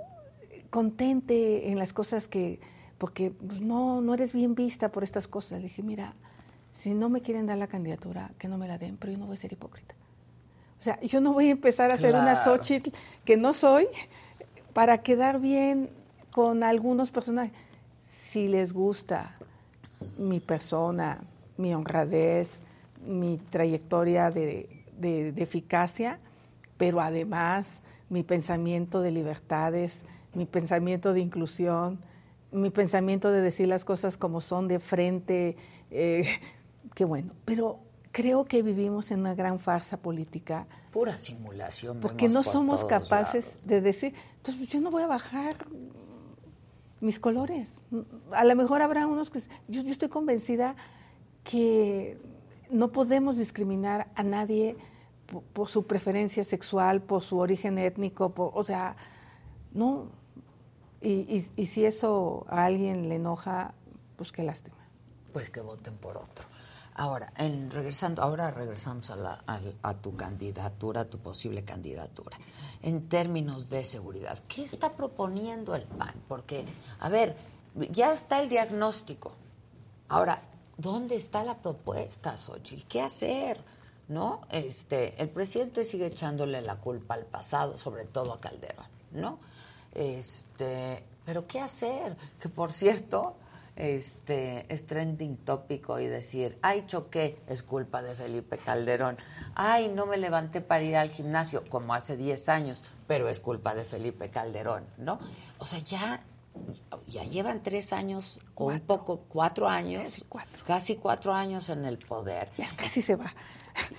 contente 0.70 1.70
en 1.70 1.80
las 1.80 1.94
cosas 1.94 2.28
que, 2.28 2.60
porque 2.98 3.32
pues, 3.32 3.62
no, 3.62 4.02
no 4.02 4.13
eres 4.13 4.34
bien 4.34 4.56
vista 4.56 4.91
por 4.91 5.04
estas 5.04 5.28
cosas. 5.28 5.62
Le 5.62 5.68
dije, 5.68 5.84
mira, 5.84 6.13
si 6.74 6.94
no 6.94 7.10
me 7.10 7.22
quieren 7.22 7.46
dar 7.46 7.58
la 7.58 7.68
candidatura, 7.68 8.32
que 8.38 8.48
no 8.48 8.58
me 8.58 8.68
la 8.68 8.78
den, 8.78 8.98
pero 8.98 9.13
yo 9.13 9.20
no 9.20 9.26
voy 9.26 9.36
a 9.36 9.39
ser 9.39 9.54
hipócrita. 9.54 9.96
O 10.80 10.84
sea, 10.84 11.00
yo 11.02 11.22
no 11.22 11.32
voy 11.32 11.48
a 11.48 11.52
empezar 11.52 11.89
a 11.89 11.94
hacer 11.94 12.13
una 12.13 12.36
Xochitl 12.44 12.91
que 13.24 13.38
no 13.38 13.54
soy 13.54 13.88
para 14.74 15.02
quedar 15.02 15.39
bien 15.39 15.89
con 16.32 16.63
algunos 16.63 17.12
personajes. 17.12 17.54
Si 18.04 18.50
les 18.50 18.74
gusta 18.74 19.32
mi 20.18 20.39
persona, 20.39 21.22
mi 21.58 21.74
honradez, 21.74 22.60
mi 23.06 23.38
trayectoria 23.38 24.32
de, 24.32 24.84
eficacia, 25.38 26.20
pero 26.78 27.02
además 27.02 27.82
mi 28.10 28.24
pensamiento 28.24 29.02
de 29.02 29.12
libertades, 29.12 30.02
mi 30.34 30.46
pensamiento 30.46 31.13
de 31.13 31.22
inclusión, 31.22 32.00
mi 32.52 32.70
pensamiento 32.70 33.32
de 33.32 33.41
decir 33.41 33.68
las 33.68 33.86
cosas 33.86 34.18
como 34.18 34.41
son 34.41 34.68
de 34.68 34.80
frente, 34.80 35.58
eh, 35.91 36.39
qué 36.94 37.06
bueno. 37.06 37.34
Pero 37.46 37.80
creo 38.12 38.46
que 38.46 38.62
vivimos 38.63 39.12
en 39.12 39.20
una 39.22 39.36
gran 39.36 39.60
farsa 39.60 39.98
política. 39.98 40.68
Pura 40.91 41.18
simulación. 41.18 42.00
Porque 42.00 42.30
no 42.30 42.44
somos 42.44 42.86
capaces 42.86 43.46
de 43.65 43.82
decir, 43.82 44.13
entonces 44.38 44.70
yo 44.70 44.80
no 44.80 44.91
voy 44.91 45.04
a 45.04 45.08
bajar 45.08 45.58
mis 47.01 47.19
colores. 47.19 47.69
A 48.31 48.43
lo 48.43 48.55
mejor 48.55 48.81
habrá 48.81 49.08
unos 49.08 49.29
que... 49.29 49.41
yo 49.67 49.81
estoy 49.81 50.10
convencida 50.10 50.75
que 51.43 52.17
no 52.69 52.91
podemos 52.91 53.38
discriminar 53.38 54.08
a 54.15 54.23
nadie 54.23 54.75
por, 55.53 55.69
su 55.69 55.86
preferencia 55.86 56.43
sexual, 56.43 57.01
por 57.01 57.23
su 57.23 57.38
origen 57.38 57.77
étnico, 57.77 58.34
o 58.36 58.63
sea, 58.63 58.95
no. 59.73 60.08
Y, 61.01 61.47
y, 61.55 61.65
si 61.67 61.86
eso 61.86 62.45
a 62.49 62.65
alguien 62.65 63.10
le 63.10 63.15
enoja, 63.15 63.73
pues 64.15 64.31
qué 64.31 64.43
lástima. 64.43 64.77
Pues 65.34 65.49
que 65.49 65.62
voten 65.62 65.95
por 65.97 66.17
otro. 66.17 66.47
Ahora, 66.97 67.34
en 67.38 67.71
regresando, 67.71 68.21
ahora 68.21 68.51
regresamos 68.51 69.10
a, 69.10 69.17
la, 69.17 69.43
a, 69.81 69.93
tu 69.95 70.15
candidatura, 70.15 71.01
a 71.01 71.05
tu 71.05 71.19
posible 71.19 71.65
candidatura. 71.65 72.38
En 72.81 73.10
términos 73.10 73.69
de 73.69 73.84
seguridad, 73.84 74.39
¿qué 74.47 74.63
está 74.63 74.93
proponiendo 74.93 75.75
el 75.75 75.84
PAN? 75.84 76.13
Porque, 76.29 76.63
a 76.99 77.10
ver, 77.10 77.36
ya 77.91 78.13
está 78.13 78.41
el 78.41 78.47
diagnóstico. 78.47 79.34
Ahora, 80.08 80.41
¿dónde 80.77 81.15
está 81.15 81.43
la 81.43 81.58
propuesta, 81.58 82.38
Xochitl? 82.38 82.88
¿Qué 82.88 83.01
hacer? 83.01 83.60
¿No? 84.08 84.41
Este, 84.49 85.21
el 85.21 85.27
presidente 85.29 85.84
sigue 85.84 86.05
echándole 86.05 86.62
la 86.62 86.77
culpa 86.77 87.15
al 87.15 87.25
pasado, 87.25 87.77
sobre 87.77 88.05
todo 88.05 88.31
a 88.31 88.39
Calderón, 88.39 88.86
¿no? 89.12 89.39
Este, 89.93 91.03
pero 91.25 91.45
¿qué 91.45 91.60
hacer? 91.60 92.15
Que 92.39 92.47
por 92.47 92.71
cierto, 92.71 93.36
este, 93.75 94.65
es 94.73 94.85
trending 94.85 95.38
tópico 95.38 95.99
y 95.99 96.07
decir, 96.07 96.57
ay, 96.61 96.85
choqué, 96.88 97.39
es 97.47 97.63
culpa 97.63 98.01
de 98.01 98.15
Felipe 98.15 98.57
Calderón. 98.57 99.17
Ay, 99.55 99.88
no 99.89 100.05
me 100.05 100.17
levanté 100.17 100.61
para 100.61 100.83
ir 100.83 100.95
al 100.95 101.09
gimnasio, 101.09 101.63
como 101.69 101.93
hace 101.93 102.17
10 102.17 102.49
años, 102.49 102.85
pero 103.07 103.29
es 103.29 103.39
culpa 103.39 103.75
de 103.75 103.83
Felipe 103.83 104.29
Calderón, 104.29 104.85
¿no? 104.97 105.19
O 105.59 105.65
sea, 105.65 105.79
ya 105.79 106.23
ya 107.07 107.23
llevan 107.23 107.61
tres 107.61 107.93
años 107.93 108.39
o 108.55 108.67
un 108.67 108.79
poco, 108.79 109.25
cuatro 109.27 109.67
años, 109.67 110.03
casi 110.03 110.21
cuatro. 110.23 110.63
casi 110.65 110.95
cuatro 110.95 111.33
años 111.33 111.69
en 111.69 111.85
el 111.85 111.97
poder. 111.97 112.49
Ya 112.57 112.67
casi 112.75 113.01
se 113.01 113.15
va. 113.15 113.33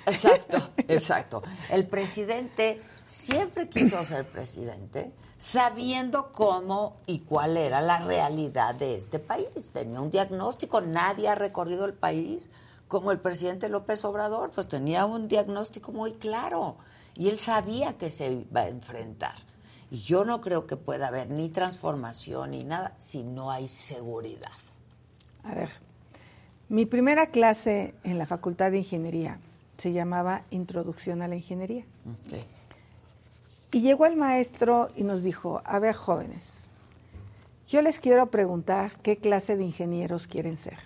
Exacto, 0.07 0.57
exacto. 0.89 1.43
El 1.71 1.87
presidente 1.87 2.81
siempre 3.07 3.69
quiso 3.69 4.03
ser 4.05 4.29
presidente 4.29 5.13
sabiendo 5.39 6.33
cómo 6.33 6.97
y 7.07 7.21
cuál 7.21 7.57
era 7.57 7.81
la 7.81 7.99
realidad 7.99 8.75
de 8.75 8.97
este 8.97 9.19
país. 9.19 9.71
Tenía 9.73 10.01
un 10.01 10.11
diagnóstico, 10.11 10.81
nadie 10.81 11.29
ha 11.29 11.35
recorrido 11.35 11.85
el 11.85 11.95
país 11.95 12.49
como 12.89 13.13
el 13.13 13.19
presidente 13.19 13.69
López 13.69 14.05
Obrador, 14.05 14.51
pues 14.51 14.69
tenía 14.69 15.07
un 15.07 15.29
diagnóstico 15.29 15.93
muy 15.93 16.13
claro 16.13 16.77
y 17.15 17.29
él 17.29 17.39
sabía 17.39 17.97
que 17.97 18.11
se 18.11 18.31
iba 18.33 18.63
a 18.63 18.69
enfrentar. 18.69 19.35
Y 19.91 19.99
yo 19.99 20.25
no 20.25 20.41
creo 20.41 20.67
que 20.67 20.77
pueda 20.77 21.09
haber 21.09 21.31
ni 21.31 21.49
transformación 21.49 22.51
ni 22.51 22.65
nada 22.65 22.95
si 22.99 23.23
no 23.23 23.51
hay 23.51 23.69
seguridad. 23.69 24.51
A 25.45 25.55
ver, 25.55 25.71
mi 26.69 26.87
primera 26.87 27.27
clase 27.27 27.95
en 28.03 28.19
la 28.19 28.27
Facultad 28.27 28.73
de 28.73 28.79
Ingeniería 28.79 29.39
se 29.79 29.93
llamaba 29.93 30.43
Introducción 30.51 31.23
a 31.23 31.29
la 31.29 31.37
Ingeniería. 31.37 31.85
Y 33.73 33.81
llegó 33.81 34.07
el 34.07 34.17
maestro 34.17 34.91
y 34.97 35.03
nos 35.03 35.23
dijo, 35.23 35.63
a 35.65 35.79
ver 35.79 35.95
jóvenes, 35.95 36.65
yo 37.69 37.83
les 37.83 37.99
quiero 37.99 38.31
preguntar 38.31 38.93
qué 39.03 39.17
clase 39.17 39.57
de 39.57 39.65
ingenieros 39.65 40.27
quieren 40.27 40.57
ser. 40.57 40.79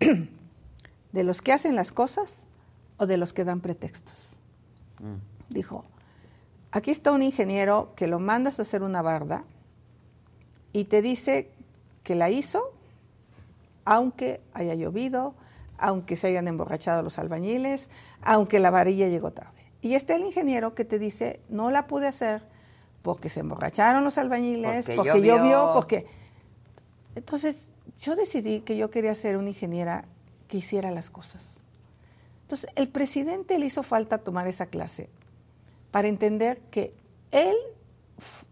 ¿De 1.12 1.24
los 1.24 1.42
que 1.42 1.52
hacen 1.52 1.76
las 1.76 1.92
cosas 1.92 2.46
o 2.96 3.06
de 3.06 3.18
los 3.18 3.32
que 3.32 3.44
dan 3.44 3.60
pretextos? 3.60 4.36
Mm. 4.98 5.52
Dijo, 5.52 5.84
Aquí 6.74 6.90
está 6.90 7.12
un 7.12 7.22
ingeniero 7.22 7.92
que 7.96 8.06
lo 8.06 8.18
mandas 8.18 8.58
a 8.58 8.62
hacer 8.62 8.82
una 8.82 9.02
barda 9.02 9.44
y 10.72 10.84
te 10.84 11.02
dice 11.02 11.50
que 12.02 12.14
la 12.14 12.30
hizo, 12.30 12.72
aunque 13.84 14.40
haya 14.54 14.74
llovido, 14.74 15.34
aunque 15.76 16.16
se 16.16 16.28
hayan 16.28 16.48
emborrachado 16.48 17.02
los 17.02 17.18
albañiles, 17.18 17.90
aunque 18.22 18.58
la 18.58 18.70
varilla 18.70 19.08
llegó 19.08 19.32
tarde. 19.32 19.51
Y 19.82 19.96
está 19.96 20.14
el 20.14 20.22
ingeniero 20.24 20.74
que 20.74 20.84
te 20.84 20.98
dice, 20.98 21.40
no 21.48 21.70
la 21.70 21.88
pude 21.88 22.06
hacer 22.06 22.42
porque 23.02 23.28
se 23.28 23.40
emborracharon 23.40 24.04
los 24.04 24.16
albañiles, 24.16 24.88
porque, 24.96 25.20
llovió. 25.20 25.72
porque... 25.74 26.06
Entonces, 27.16 27.68
yo 28.00 28.14
decidí 28.14 28.60
que 28.60 28.76
yo 28.76 28.90
quería 28.90 29.14
ser 29.16 29.36
una 29.36 29.48
ingeniera 29.48 30.04
que 30.46 30.58
hiciera 30.58 30.92
las 30.92 31.10
cosas. 31.10 31.44
Entonces, 32.42 32.70
el 32.76 32.88
presidente 32.88 33.58
le 33.58 33.66
hizo 33.66 33.82
falta 33.82 34.18
tomar 34.18 34.46
esa 34.46 34.66
clase 34.66 35.10
para 35.90 36.08
entender 36.08 36.60
que 36.70 36.94
él 37.32 37.56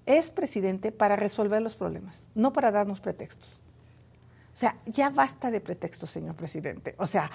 es 0.06 0.30
presidente 0.30 0.90
para 0.90 1.14
resolver 1.14 1.62
los 1.62 1.76
problemas, 1.76 2.24
no 2.34 2.52
para 2.52 2.72
darnos 2.72 3.00
pretextos. 3.00 3.56
O 4.52 4.56
sea, 4.56 4.76
ya 4.84 5.10
basta 5.10 5.50
de 5.50 5.60
pretextos, 5.60 6.10
señor 6.10 6.34
presidente. 6.34 6.94
O 6.98 7.06
sea, 7.06 7.30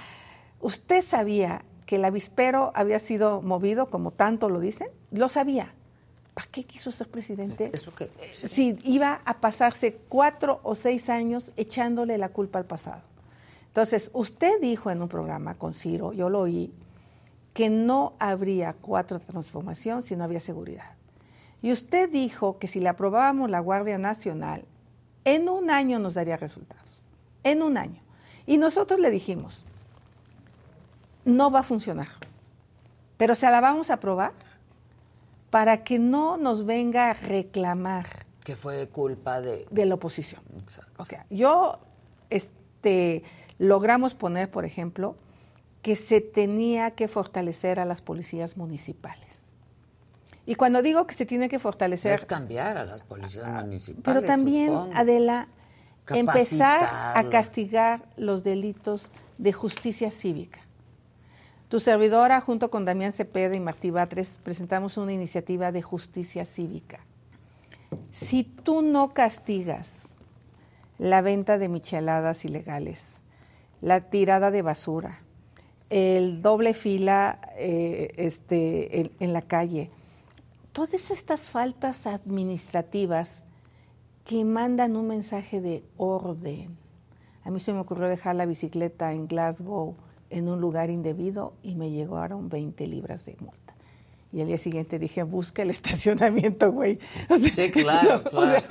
usted 0.59 1.03
sabía 1.03 1.63
que 1.85 1.97
el 1.97 2.05
avispero 2.05 2.71
había 2.75 2.99
sido 2.99 3.41
movido, 3.41 3.89
como 3.89 4.11
tanto 4.11 4.49
lo 4.49 4.59
dicen, 4.59 4.87
lo 5.11 5.29
sabía. 5.29 5.73
¿Para 6.33 6.47
qué 6.51 6.63
quiso 6.63 6.91
ser 6.91 7.07
presidente? 7.07 7.71
que, 7.71 8.09
Si 8.33 8.77
iba 8.83 9.21
a 9.23 9.39
pasarse 9.39 9.97
cuatro 10.09 10.59
o 10.63 10.75
seis 10.75 11.09
años 11.09 11.51
echándole 11.55 12.17
la 12.17 12.29
culpa 12.29 12.59
al 12.59 12.65
pasado. 12.65 13.01
Entonces, 13.67 14.09
usted 14.13 14.59
dijo 14.61 14.91
en 14.91 15.01
un 15.01 15.07
programa 15.07 15.55
con 15.55 15.73
Ciro, 15.73 16.11
yo 16.13 16.29
lo 16.29 16.41
oí, 16.41 16.73
que 17.53 17.69
no 17.69 18.13
habría 18.19 18.73
cuatro 18.73 19.19
transformación 19.19 20.03
si 20.03 20.15
no 20.15 20.25
había 20.25 20.41
seguridad. 20.41 20.91
Y 21.61 21.71
usted 21.71 22.09
dijo 22.09 22.59
que 22.59 22.67
si 22.67 22.79
le 22.79 22.89
aprobábamos 22.89 23.49
la 23.49 23.59
Guardia 23.59 23.97
Nacional, 23.97 24.65
en 25.23 25.47
un 25.49 25.69
año 25.69 25.99
nos 25.99 26.15
daría 26.15 26.37
resultados. 26.37 27.01
En 27.43 27.61
un 27.61 27.77
año. 27.77 28.01
Y 28.45 28.57
nosotros 28.57 28.99
le 28.99 29.09
dijimos, 29.09 29.63
no 31.25 31.51
va 31.51 31.59
a 31.59 31.63
funcionar, 31.63 32.07
pero 33.17 33.35
se 33.35 33.49
la 33.49 33.59
vamos 33.59 33.89
a 33.89 33.95
aprobar 33.95 34.33
para 35.49 35.83
que 35.83 35.99
no 35.99 36.37
nos 36.37 36.65
venga 36.65 37.09
a 37.09 37.13
reclamar. 37.13 38.25
Que 38.43 38.55
fue 38.55 38.87
culpa 38.89 39.41
de... 39.41 39.65
De 39.71 39.85
la 39.85 39.95
oposición. 39.95 40.41
O 40.97 41.05
sea, 41.05 41.25
yo, 41.29 41.79
este, 42.29 43.23
logramos 43.57 44.15
poner, 44.15 44.51
por 44.51 44.65
ejemplo, 44.65 45.15
que 45.81 45.95
se 45.95 46.19
tenía 46.21 46.91
que 46.91 47.07
fortalecer 47.07 47.79
a 47.79 47.85
las 47.85 48.01
policías 48.01 48.57
municipales. 48.57 49.45
Y 50.45 50.55
cuando 50.55 50.81
digo 50.81 51.07
que 51.07 51.15
se 51.15 51.25
tiene 51.25 51.49
que 51.49 51.57
fortalecer... 51.57 52.13
Es 52.13 52.25
cambiar 52.25 52.77
a 52.77 52.85
las 52.85 53.01
policías 53.01 53.63
municipales. 53.63 54.03
Pero 54.03 54.21
también, 54.21 54.73
Adela, 54.93 55.47
empezar 56.09 57.15
a 57.15 57.29
castigar 57.29 58.09
los 58.17 58.43
delitos 58.43 59.09
de 59.37 59.53
justicia 59.53 60.11
cívica. 60.11 60.59
Tu 61.69 61.79
servidora, 61.79 62.41
junto 62.41 62.69
con 62.69 62.85
Damián 62.85 63.11
Cepeda 63.11 63.55
y 63.55 63.59
Martí 63.59 63.89
Batres, 63.89 64.37
presentamos 64.43 64.97
una 64.97 65.13
iniciativa 65.13 65.71
de 65.71 65.81
justicia 65.81 66.45
cívica. 66.45 66.99
Si 68.11 68.43
tú 68.43 68.83
no 68.83 69.13
castigas 69.13 70.07
la 70.99 71.21
venta 71.21 71.57
de 71.57 71.67
micheladas 71.67 72.45
ilegales, 72.45 73.17
la 73.81 74.01
tirada 74.01 74.51
de 74.51 74.61
basura, 74.61 75.19
el 75.89 76.43
doble 76.43 76.75
fila 76.75 77.39
eh, 77.57 78.13
este, 78.17 79.11
en, 79.19 79.33
la 79.33 79.41
calle, 79.41 79.89
todas 80.71 81.09
estas 81.09 81.49
faltas 81.49 82.05
administrativas 82.05 83.43
que 84.23 84.45
mandan 84.45 84.95
un 84.95 85.07
mensaje 85.07 85.61
de 85.61 85.83
orden. 85.97 86.77
A 87.43 87.49
mí 87.49 87.59
se 87.59 87.73
me 87.73 87.79
ocurrió 87.79 88.07
dejar 88.07 88.35
la 88.35 88.45
bicicleta 88.45 89.13
en 89.13 89.27
Glasgow 89.27 89.95
en 90.29 90.49
un 90.49 90.61
lugar 90.61 90.89
indebido 90.89 91.53
y 91.63 91.75
me 91.75 91.91
llegaron 91.91 92.49
20 92.49 92.87
libras 92.87 93.25
de 93.25 93.35
multa. 93.39 93.73
Y 94.31 94.41
al 94.41 94.47
día 94.47 94.57
siguiente 94.57 94.99
dije, 94.99 95.23
busca 95.23 95.61
el 95.61 95.69
estacionamiento, 95.71 96.71
güey. 96.71 96.99
sí, 97.39 97.71
claro, 97.71 98.23
claro. 98.23 98.61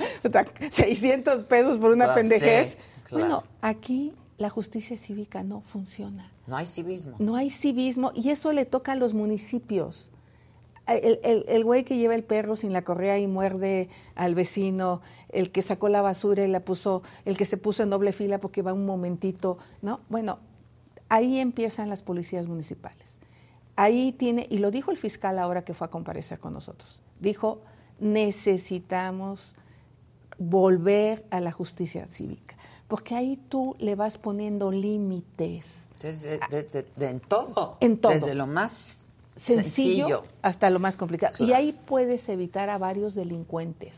600 0.71 1.43
pesos 1.45 1.79
por 1.79 1.91
una 1.91 2.13
pendejez. 2.13 2.77
Bueno, 3.11 3.43
aquí 3.61 4.13
la 4.37 4.49
justicia 4.49 4.97
cívica 4.97 5.43
no 5.43 5.61
funciona. 5.61 6.31
No 6.47 6.57
hay 6.57 6.67
civismo. 6.67 7.15
No 7.19 7.35
hay 7.35 7.49
civismo 7.49 8.11
y 8.13 8.29
eso 8.29 8.51
le 8.51 8.65
toca 8.65 8.91
a 8.91 8.95
los 8.95 9.13
municipios. 9.13 10.11
El, 10.87 11.19
el, 11.23 11.45
el, 11.47 11.63
güey 11.63 11.83
que 11.83 11.97
lleva 11.97 12.13
el 12.13 12.23
perro 12.23 12.55
sin 12.55 12.71
la 12.71 12.83
correa 12.83 13.17
y 13.17 13.25
muerde 13.25 13.89
al 14.13 14.35
vecino, 14.35 15.01
el 15.29 15.51
que 15.51 15.63
sacó 15.63 15.89
la 15.89 16.03
basura 16.03 16.43
y 16.43 16.47
la 16.47 16.59
puso, 16.59 17.01
el 17.25 17.37
que 17.37 17.45
se 17.45 17.57
puso 17.57 17.81
en 17.81 17.89
doble 17.89 18.13
fila 18.13 18.37
porque 18.37 18.61
va 18.61 18.71
un 18.71 18.85
momentito, 18.85 19.57
¿no? 19.81 20.01
Bueno, 20.09 20.37
ahí 21.15 21.39
empiezan 21.39 21.89
las 21.89 22.01
policías 22.01 22.47
municipales. 22.47 23.05
Ahí 23.75 24.13
tiene, 24.13 24.47
y 24.49 24.59
lo 24.59 24.71
dijo 24.71 24.91
el 24.91 24.97
fiscal 24.97 25.37
ahora 25.37 25.63
que 25.63 25.73
fue 25.73 25.87
a 25.87 25.89
comparecer 25.91 26.39
con 26.39 26.53
nosotros, 26.53 27.01
dijo, 27.19 27.61
necesitamos 27.99 29.53
volver 30.37 31.25
a 31.29 31.39
la 31.39 31.51
justicia 31.51 32.07
cívica 32.07 32.55
porque 32.87 33.15
ahí 33.15 33.37
tú 33.49 33.75
le 33.79 33.95
vas 33.95 34.17
poniendo 34.17 34.71
límites. 34.71 35.65
Desde, 36.01 36.39
en 36.99 37.19
todo. 37.19 37.77
En 37.79 37.97
todo. 37.97 38.11
Desde 38.11 38.35
lo 38.35 38.45
más 38.45 39.07
sencillo, 39.37 40.23
hasta 40.41 40.69
lo 40.69 40.79
más 40.79 40.95
complicado. 40.97 41.43
Y 41.43 41.53
ahí 41.53 41.73
puedes 41.73 42.29
evitar 42.29 42.69
a 42.69 42.77
varios 42.77 43.15
delincuentes, 43.15 43.95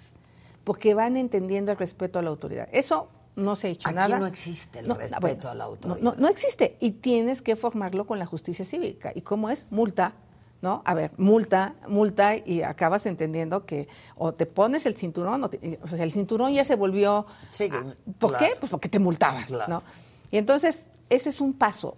porque 0.63 0.93
van 0.93 1.17
entendiendo 1.17 1.71
el 1.71 1.77
respeto 1.77 2.19
a 2.19 2.21
la 2.21 2.29
autoridad. 2.29 2.69
Eso 2.71 3.09
no 3.37 3.55
se 3.55 3.67
ha 3.67 3.69
hecho 3.69 3.89
nada. 3.91 4.15
Aquí 4.15 4.19
no 4.19 4.27
existe 4.27 4.79
el 4.79 4.93
respeto 4.93 5.49
a 5.49 5.55
la 5.55 5.65
autoridad. 5.65 6.01
No, 6.01 6.15
no, 6.17 6.27
existe. 6.27 6.75
Y 6.79 6.91
tienes 6.91 7.41
que 7.41 7.55
formarlo 7.55 8.05
con 8.05 8.19
la 8.19 8.25
justicia 8.25 8.65
cívica. 8.65 9.11
¿Y 9.13 9.21
cómo 9.21 9.49
es? 9.49 9.67
Multa, 9.69 10.13
¿no? 10.61 10.81
A 10.83 10.93
ver, 10.95 11.11
multa, 11.17 11.75
multa 11.87 12.35
y 12.35 12.63
acabas 12.63 13.05
entendiendo 13.05 13.65
que 13.65 13.87
o 14.15 14.33
te 14.33 14.47
pones 14.47 14.85
el 14.87 14.95
cinturón, 14.95 15.43
o, 15.43 15.49
sea, 15.87 16.03
el 16.03 16.11
cinturón 16.11 16.53
ya 16.53 16.63
se 16.63 16.75
volvió... 16.75 17.27
Sí, 17.51 17.69
¿Por 18.17 18.37
qué? 18.37 18.53
Pues 18.59 18.71
porque 18.71 18.89
te 18.89 18.99
multaban, 18.99 19.45
¿no? 19.67 19.83
Y 20.31 20.37
entonces, 20.37 20.87
ese 21.09 21.29
es 21.29 21.39
un 21.39 21.53
paso. 21.53 21.95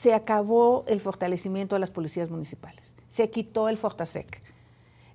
Se 0.00 0.14
acabó 0.14 0.84
el 0.88 1.00
fortalecimiento 1.00 1.76
de 1.76 1.80
las 1.80 1.90
policías 1.90 2.30
municipales. 2.30 2.94
Se 3.08 3.28
quitó 3.28 3.68
el 3.68 3.76
Fortasec. 3.76 4.40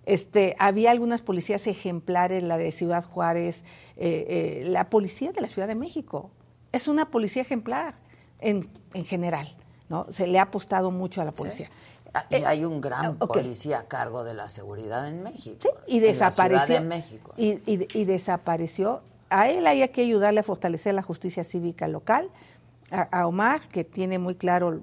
Este, 0.05 0.55
había 0.59 0.91
algunas 0.91 1.21
policías 1.21 1.65
ejemplares, 1.67 2.43
la 2.43 2.57
de 2.57 2.71
Ciudad 2.71 3.03
Juárez, 3.03 3.63
eh, 3.97 4.61
eh, 4.63 4.63
la 4.67 4.89
policía 4.89 5.31
de 5.31 5.41
la 5.41 5.47
Ciudad 5.47 5.67
de 5.67 5.75
México. 5.75 6.31
Es 6.71 6.87
una 6.87 7.09
policía 7.09 7.41
ejemplar 7.41 7.95
en, 8.39 8.69
en 8.93 9.05
general, 9.05 9.55
¿no? 9.89 10.05
Se 10.11 10.27
le 10.27 10.39
ha 10.39 10.43
apostado 10.43 10.91
mucho 10.91 11.21
a 11.21 11.25
la 11.25 11.31
policía. 11.31 11.69
Ah, 12.15 12.25
y 12.29 12.35
hay 12.35 12.63
un 12.63 12.79
gran 12.79 13.17
policía 13.17 13.79
a 13.79 13.83
cargo 13.87 14.23
de 14.23 14.33
la 14.33 14.47
seguridad 14.47 15.07
en 15.09 15.21
México. 15.21 15.57
Sí, 15.61 15.69
y 15.87 15.99
desapareció. 15.99 16.77
En 16.77 16.87
México. 16.87 17.33
Y, 17.35 17.59
y, 17.65 18.05
desapareció. 18.05 19.01
A 19.29 19.49
él 19.49 19.67
hay 19.67 19.87
que 19.89 20.01
ayudarle 20.01 20.39
a 20.39 20.43
fortalecer 20.43 20.93
la 20.93 21.01
justicia 21.01 21.43
cívica 21.43 21.89
local. 21.89 22.29
A, 22.91 23.27
Omar, 23.27 23.67
que 23.67 23.83
tiene 23.83 24.19
muy 24.19 24.35
claro 24.35 24.81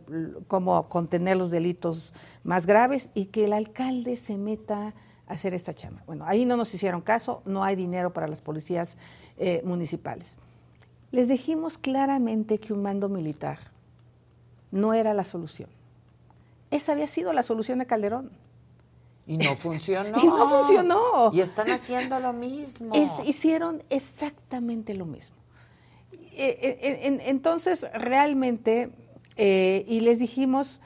cómo 0.48 0.88
contener 0.88 1.36
los 1.36 1.50
delitos 1.50 2.12
más 2.42 2.66
graves, 2.66 3.08
y 3.14 3.26
que 3.26 3.44
el 3.44 3.52
alcalde 3.52 4.16
se 4.16 4.36
meta 4.36 4.92
hacer 5.32 5.54
esta 5.54 5.74
chama. 5.74 6.02
Bueno, 6.06 6.24
ahí 6.26 6.44
no 6.44 6.56
nos 6.56 6.72
hicieron 6.74 7.00
caso, 7.00 7.42
no 7.44 7.64
hay 7.64 7.76
dinero 7.76 8.12
para 8.12 8.28
las 8.28 8.40
policías 8.40 8.96
eh, 9.38 9.62
municipales. 9.64 10.32
Les 11.10 11.28
dijimos 11.28 11.78
claramente 11.78 12.58
que 12.58 12.72
un 12.72 12.82
mando 12.82 13.08
militar 13.08 13.58
no 14.70 14.94
era 14.94 15.12
la 15.12 15.24
solución 15.24 15.68
esa 16.72 16.92
había 16.92 17.06
sido 17.06 17.32
la 17.32 17.42
solución 17.42 17.78
de 17.78 17.86
Calderón. 17.86 18.30
Y 19.26 19.36
no 19.36 19.54
funcionó. 19.54 20.18
y 20.20 20.26
no 20.26 20.48
funcionó. 20.48 21.30
Y 21.32 21.40
están 21.40 21.70
haciendo 21.70 22.18
lo 22.18 22.32
mismo. 22.32 22.92
hicieron 23.24 23.84
exactamente 23.90 24.94
lo 24.94 25.04
mismo. 25.04 25.36
Eh, 26.34 26.78
eh, 26.80 27.20
entonces, 27.26 27.86
realmente, 27.92 28.90
eh, 29.36 29.84
y 29.86 30.00
les 30.00 30.18
dijimos 30.18 30.80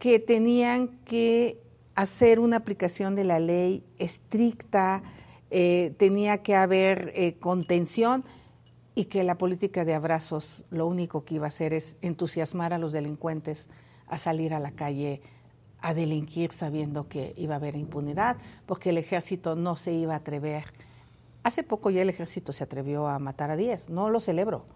que 0.00 0.18
tenían 0.18 0.88
que 1.04 1.58
hacer 2.00 2.40
una 2.40 2.56
aplicación 2.56 3.14
de 3.14 3.24
la 3.24 3.40
ley 3.40 3.84
estricta, 3.98 5.02
tenía 5.50 6.38
que 6.42 6.54
haber 6.54 7.38
contención 7.40 8.24
y 8.94 9.06
que 9.06 9.24
la 9.24 9.36
política 9.36 9.84
de 9.84 9.94
abrazos 9.94 10.64
lo 10.70 10.86
único 10.86 11.24
que 11.24 11.36
iba 11.36 11.46
a 11.46 11.48
hacer 11.48 11.72
es 11.72 11.96
entusiasmar 12.02 12.72
a 12.72 12.78
los 12.78 12.92
delincuentes 12.92 13.68
a 14.06 14.18
salir 14.18 14.54
a 14.54 14.60
la 14.60 14.72
calle 14.72 15.22
a 15.82 15.94
delinquir 15.94 16.52
sabiendo 16.52 17.08
que 17.08 17.32
iba 17.36 17.54
a 17.54 17.56
haber 17.56 17.74
impunidad, 17.74 18.36
porque 18.66 18.90
el 18.90 18.98
ejército 18.98 19.56
no 19.56 19.76
se 19.76 19.92
iba 19.92 20.12
a 20.12 20.18
atrever. 20.18 20.64
Hace 21.42 21.62
poco 21.62 21.88
ya 21.88 22.02
el 22.02 22.10
ejército 22.10 22.52
se 22.52 22.64
atrevió 22.64 23.08
a 23.08 23.18
matar 23.18 23.50
a 23.50 23.56
10, 23.56 23.88
no 23.88 24.10
lo 24.10 24.20
celebro. 24.20 24.66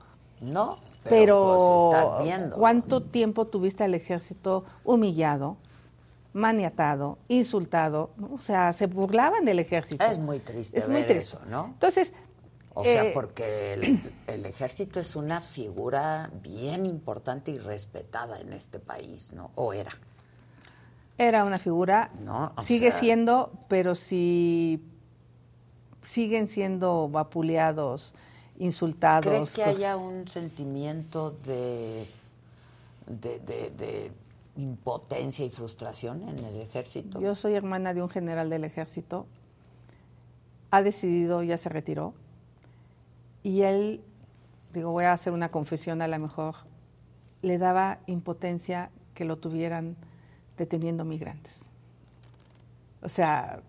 No, 0.40 0.78
pero, 1.02 1.90
pues, 1.90 2.02
estás 2.02 2.24
viendo. 2.24 2.56
¿cuánto 2.56 3.02
tiempo 3.02 3.46
tuviste 3.46 3.84
al 3.84 3.94
ejército 3.94 4.64
humillado, 4.82 5.58
maniatado, 6.34 7.18
insultado? 7.28 8.10
O 8.30 8.38
sea, 8.38 8.74
se 8.74 8.86
burlaban 8.86 9.46
del 9.46 9.60
ejército. 9.60 10.04
Es 10.04 10.18
muy 10.18 10.40
triste 10.40 10.78
es 10.78 10.88
muy 10.88 11.04
triste. 11.04 11.18
eso, 11.18 11.40
¿no? 11.48 11.66
Entonces, 11.66 12.12
o 12.74 12.84
sea, 12.84 13.04
eh, 13.04 13.10
porque 13.14 13.74
el, 14.26 14.44
ejército 14.44 14.98
es 14.98 15.14
una 15.14 15.40
figura 15.40 16.30
bien 16.42 16.86
importante 16.86 17.52
y 17.52 17.58
respetada 17.58 18.40
en 18.40 18.52
este 18.52 18.80
país, 18.80 19.32
¿no? 19.32 19.52
¿O 19.54 19.72
era? 19.72 19.92
Era 21.16 21.44
una 21.44 21.60
figura, 21.60 22.10
no, 22.20 22.52
sigue 22.64 22.90
siendo, 22.90 23.52
pero 23.68 23.94
si 23.94 24.84
siguen 26.02 26.48
siendo 26.48 27.08
vapuleados, 27.08 28.12
insultados. 28.58 29.26
¿Crees 29.26 29.50
que 29.50 29.62
haya 29.62 29.96
un 29.96 30.26
sentimiento 30.26 31.30
de, 31.30 32.08
de, 33.06 33.38
de 33.38 34.10
impotencia 34.56 35.44
y 35.44 35.50
frustración 35.50 36.28
en 36.28 36.38
el 36.44 36.60
ejército? 36.60 37.20
Yo 37.20 37.34
soy 37.34 37.54
hermana 37.54 37.94
de 37.94 38.02
un 38.02 38.08
general 38.08 38.50
del 38.50 38.64
ejército, 38.64 39.26
ha 40.70 40.82
decidido, 40.82 41.42
ya 41.42 41.58
se 41.58 41.68
retiró, 41.68 42.14
y 43.42 43.62
él, 43.62 44.02
digo, 44.72 44.90
voy 44.90 45.04
a 45.04 45.12
hacer 45.12 45.32
una 45.32 45.50
confesión 45.50 46.02
a 46.02 46.08
lo 46.08 46.18
mejor, 46.18 46.54
le 47.42 47.58
daba 47.58 47.98
impotencia 48.06 48.90
que 49.14 49.24
lo 49.24 49.36
tuvieran 49.36 49.96
deteniendo 50.56 51.04
migrantes. 51.04 51.52
O 53.02 53.08
sea, 53.08 53.60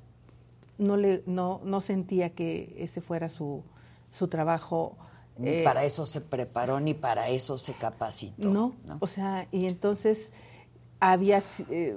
no, 0.78 0.98
le, 0.98 1.24
no, 1.26 1.62
no 1.64 1.82
sentía 1.82 2.30
que 2.32 2.76
ese 2.78 3.02
fuera 3.02 3.30
su, 3.30 3.64
su 4.12 4.28
trabajo. 4.28 4.96
Ni 5.38 5.50
eh, 5.50 5.64
para 5.64 5.84
eso 5.84 6.06
se 6.06 6.22
preparó, 6.22 6.80
ni 6.80 6.94
para 6.94 7.28
eso 7.30 7.58
se 7.58 7.74
capacitó. 7.74 8.50
No, 8.50 8.74
o 9.00 9.08
sea, 9.08 9.48
y 9.52 9.66
entonces 9.66 10.32
había, 11.00 11.42
eh, 11.70 11.96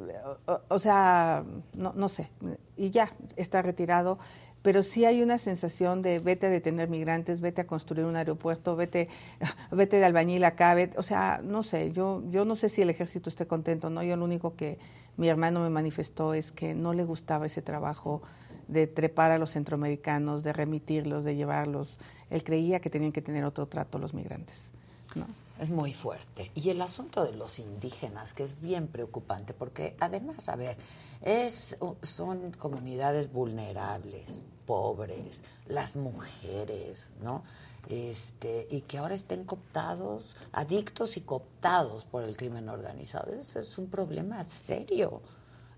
o, 0.68 0.78
sea, 0.78 1.44
no, 1.74 1.92
no 1.94 2.08
sé, 2.08 2.28
y 2.76 2.90
ya, 2.90 3.12
está 3.36 3.62
retirado 3.62 4.18
pero 4.62 4.82
sí 4.82 5.04
hay 5.04 5.22
una 5.22 5.38
sensación 5.38 6.02
de 6.02 6.18
vete 6.18 6.46
a 6.46 6.50
detener 6.50 6.88
migrantes, 6.88 7.40
vete 7.40 7.62
a 7.62 7.66
construir 7.66 8.04
un 8.04 8.16
aeropuerto, 8.16 8.76
vete, 8.76 9.08
vete 9.70 9.96
de 9.98 10.04
albañil 10.04 10.44
acá, 10.44 10.76
o 10.96 11.02
sea, 11.02 11.40
no 11.42 11.62
sé, 11.62 11.92
yo, 11.92 12.22
yo 12.30 12.44
no 12.44 12.56
sé 12.56 12.68
si 12.68 12.82
el 12.82 12.90
ejército 12.90 13.30
esté 13.30 13.46
contento, 13.46 13.88
¿no? 13.90 14.02
Yo 14.02 14.16
lo 14.16 14.24
único 14.24 14.56
que 14.56 14.78
mi 15.16 15.28
hermano 15.28 15.60
me 15.60 15.70
manifestó 15.70 16.34
es 16.34 16.52
que 16.52 16.74
no 16.74 16.92
le 16.92 17.04
gustaba 17.04 17.46
ese 17.46 17.62
trabajo 17.62 18.22
de 18.66 18.86
trepar 18.86 19.30
a 19.30 19.38
los 19.38 19.52
centroamericanos, 19.52 20.42
de 20.42 20.52
remitirlos, 20.52 21.24
de 21.24 21.34
llevarlos. 21.36 21.98
Él 22.28 22.44
creía 22.44 22.80
que 22.80 22.90
tenían 22.90 23.12
que 23.12 23.22
tener 23.22 23.44
otro 23.44 23.66
trato 23.66 23.98
los 23.98 24.12
migrantes, 24.12 24.70
¿no? 25.14 25.26
Es 25.58 25.70
muy 25.70 25.92
fuerte. 25.92 26.52
Y 26.54 26.70
el 26.70 26.80
asunto 26.80 27.24
de 27.24 27.32
los 27.32 27.58
indígenas, 27.58 28.32
que 28.32 28.44
es 28.44 28.60
bien 28.60 28.86
preocupante, 28.86 29.54
porque 29.54 29.96
además, 29.98 30.48
a 30.48 30.56
ver, 30.56 30.76
es, 31.20 31.76
son 32.02 32.52
comunidades 32.52 33.32
vulnerables, 33.32 34.44
pobres, 34.66 35.42
las 35.66 35.96
mujeres, 35.96 37.10
¿no? 37.22 37.42
Este, 37.88 38.68
y 38.70 38.82
que 38.82 38.98
ahora 38.98 39.14
estén 39.14 39.44
cooptados, 39.44 40.36
adictos 40.52 41.16
y 41.16 41.22
cooptados 41.22 42.04
por 42.04 42.22
el 42.22 42.36
crimen 42.36 42.68
organizado. 42.68 43.32
Eso 43.32 43.60
es 43.60 43.78
un 43.78 43.88
problema 43.88 44.42
serio. 44.44 45.22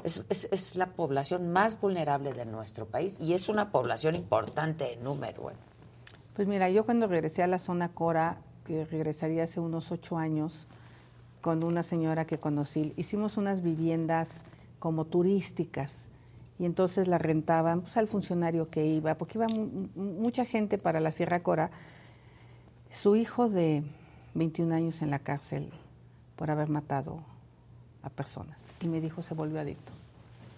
Es, 0.02 0.24
es, 0.28 0.76
la 0.76 0.86
población 0.92 1.52
más 1.52 1.80
vulnerable 1.80 2.32
de 2.32 2.46
nuestro 2.46 2.86
país 2.86 3.18
y 3.20 3.34
es 3.34 3.48
una 3.48 3.70
población 3.70 4.14
importante 4.16 4.94
en 4.94 5.04
número. 5.04 5.52
Pues 6.34 6.48
mira, 6.48 6.70
yo 6.70 6.84
cuando 6.84 7.06
regresé 7.06 7.42
a 7.42 7.46
la 7.46 7.58
zona 7.58 7.92
Cora, 7.92 8.38
que 8.70 8.84
regresaría 8.84 9.42
hace 9.42 9.58
unos 9.58 9.90
ocho 9.90 10.16
años, 10.16 10.68
con 11.40 11.64
una 11.64 11.82
señora 11.82 12.24
que 12.24 12.38
conocí, 12.38 12.94
hicimos 12.96 13.36
unas 13.36 13.62
viviendas 13.62 14.44
como 14.78 15.06
turísticas 15.06 16.04
y 16.56 16.66
entonces 16.66 17.08
la 17.08 17.18
rentaban 17.18 17.80
pues, 17.80 17.96
al 17.96 18.06
funcionario 18.06 18.70
que 18.70 18.86
iba, 18.86 19.16
porque 19.16 19.38
iba 19.38 19.48
mucha 19.96 20.44
gente 20.44 20.78
para 20.78 21.00
la 21.00 21.10
Sierra 21.10 21.42
Cora. 21.42 21.72
Su 22.92 23.16
hijo 23.16 23.48
de 23.48 23.82
21 24.34 24.72
años 24.72 25.02
en 25.02 25.10
la 25.10 25.18
cárcel 25.18 25.70
por 26.36 26.52
haber 26.52 26.68
matado 26.68 27.18
a 28.02 28.08
personas 28.08 28.62
y 28.80 28.86
me 28.86 29.00
dijo 29.00 29.22
se 29.22 29.34
volvió 29.34 29.58
adicto. 29.58 29.92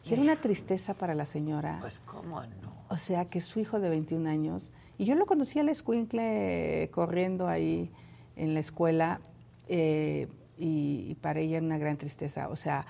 Y 0.04 0.12
era 0.12 0.20
una 0.20 0.36
tristeza 0.36 0.92
para 0.92 1.14
la 1.14 1.24
señora. 1.24 1.78
Pues 1.80 2.00
cómo 2.00 2.42
no. 2.42 2.72
O 2.90 2.98
sea, 2.98 3.24
que 3.30 3.40
su 3.40 3.58
hijo 3.58 3.80
de 3.80 3.88
21 3.88 4.28
años, 4.28 4.70
y 4.98 5.06
yo 5.06 5.14
lo 5.14 5.24
conocí 5.24 5.58
al 5.58 5.70
escuincle 5.70 6.90
corriendo 6.92 7.48
ahí 7.48 7.90
en 8.36 8.54
la 8.54 8.60
escuela, 8.60 9.20
eh, 9.68 10.28
y, 10.58 11.14
para 11.16 11.40
ella 11.40 11.58
era 11.58 11.66
una 11.66 11.78
gran 11.78 11.96
tristeza. 11.96 12.48
O 12.48 12.56
sea, 12.56 12.86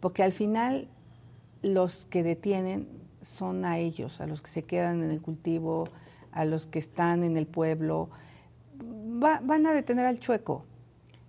porque 0.00 0.22
al 0.22 0.32
final 0.32 0.88
los 1.62 2.06
que 2.06 2.22
detienen 2.22 2.88
son 3.22 3.64
a 3.64 3.78
ellos, 3.78 4.20
a 4.20 4.26
los 4.26 4.40
que 4.40 4.50
se 4.50 4.62
quedan 4.62 5.02
en 5.02 5.10
el 5.10 5.20
cultivo, 5.20 5.88
a 6.32 6.44
los 6.44 6.66
que 6.66 6.78
están 6.78 7.24
en 7.24 7.36
el 7.36 7.46
pueblo. 7.46 8.10
van 8.78 9.66
a 9.66 9.74
detener 9.74 10.06
al 10.06 10.18
chueco, 10.18 10.64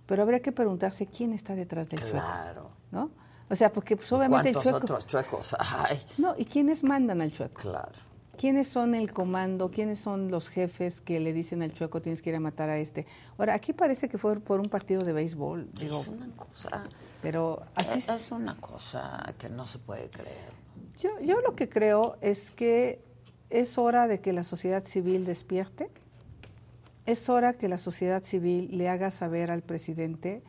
pero 0.06 0.24
habría 0.24 0.42
que 0.42 0.52
preguntarse 0.52 1.08
quién 1.08 1.34
está 1.34 1.56
detrás 1.56 1.90
del 1.90 2.00
chueco. 2.00 2.14
Claro. 2.14 2.72
¿No? 2.92 3.12
O 3.50 3.56
sea, 3.56 3.74
porque 3.74 3.98
pues, 3.98 4.12
obviamente 4.14 4.54
¿Cuántos 4.54 4.74
otros 4.74 5.08
chuecos 5.08 5.56
hay? 5.60 6.02
No, 6.18 6.36
¿y 6.38 6.46
quiénes 6.46 6.86
mandan 6.86 7.22
al 7.22 7.34
chueco? 7.34 7.62
Claro. 7.62 8.11
¿Quiénes 8.38 8.68
son 8.68 8.96
el 8.96 9.12
comando? 9.12 9.70
¿Quiénes 9.70 10.00
son 10.00 10.32
los 10.32 10.50
jefes 10.50 11.02
que 11.02 11.20
le 11.20 11.34
dicen 11.34 11.62
al 11.62 11.74
chueco 11.74 12.02
tienes 12.02 12.22
que 12.22 12.30
ir 12.30 12.36
a 12.36 12.40
matar 12.40 12.70
a 12.70 12.78
este? 12.78 13.06
Ahora, 13.38 13.54
aquí 13.54 13.74
parece 13.74 14.10
que 14.10 14.18
fue 14.18 14.40
por 14.40 14.60
un 14.60 14.68
partido 14.68 15.02
de 15.02 15.14
béisbol. 15.14 15.70
Sí, 15.76 15.88
es 15.88 16.08
una 16.08 16.28
cosa. 16.36 16.84
Pero 17.22 17.62
así 17.76 18.04
es, 18.08 18.32
una 18.32 18.56
cosa 18.58 19.34
que 19.38 19.50
no 19.50 19.68
se 19.68 19.78
puede 19.78 20.10
creer. 20.10 20.50
Yo, 20.98 21.20
yo 21.20 21.40
lo 21.42 21.56
que 21.56 21.70
creo 21.70 22.18
es 22.22 22.52
que 22.52 23.04
es 23.52 23.78
hora 23.78 24.08
de 24.08 24.22
que 24.22 24.34
la 24.34 24.44
sociedad 24.44 24.86
civil 24.86 25.26
despierte. 25.26 25.90
Es 27.06 27.30
hora 27.30 27.54
que 27.54 27.68
la 27.68 27.78
sociedad 27.78 28.24
civil 28.24 28.70
le 28.78 28.90
haga 28.90 29.12
saber 29.12 29.52
al 29.52 29.62
presidente 29.62 30.42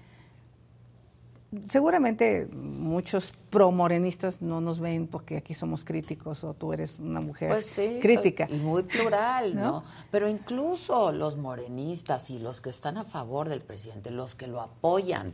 seguramente 1.68 2.46
muchos 2.46 3.32
pro-morenistas 3.50 4.40
no 4.40 4.61
nos 4.61 4.80
ven 4.80 5.07
porque 5.07 5.36
aquí 5.36 5.55
somos 5.55 5.84
críticos 5.84 6.44
o 6.44 6.55
tú 6.55 6.72
eres 6.72 6.94
una 6.98 7.20
mujer 7.20 7.50
pues 7.50 7.80
crítica. 8.00 8.46
y 8.48 8.57
muy 8.57 8.82
plural, 8.84 9.55
¿no? 9.55 9.84
Pero 10.11 10.28
incluso 10.28 11.12
los 11.12 11.36
morenistas 11.36 12.30
y 12.30 12.38
los 12.38 12.61
que 12.61 12.70
están 12.70 12.96
a 12.96 13.05
favor 13.05 13.48
del 13.48 13.61
presidente, 13.61 14.11
los 14.11 14.34
que 14.34 14.46
lo 14.46 14.61
apoyan, 14.61 15.32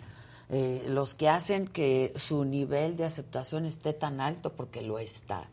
eh, 0.50 0.84
los 0.88 1.14
que 1.14 1.28
hacen 1.28 1.68
que 1.68 2.12
su 2.16 2.44
nivel 2.44 2.96
de 2.96 3.04
aceptación 3.04 3.64
esté 3.64 3.92
tan 3.92 4.20
alto 4.20 4.52
porque 4.52 4.82
lo 4.82 4.98
está, 4.98 5.44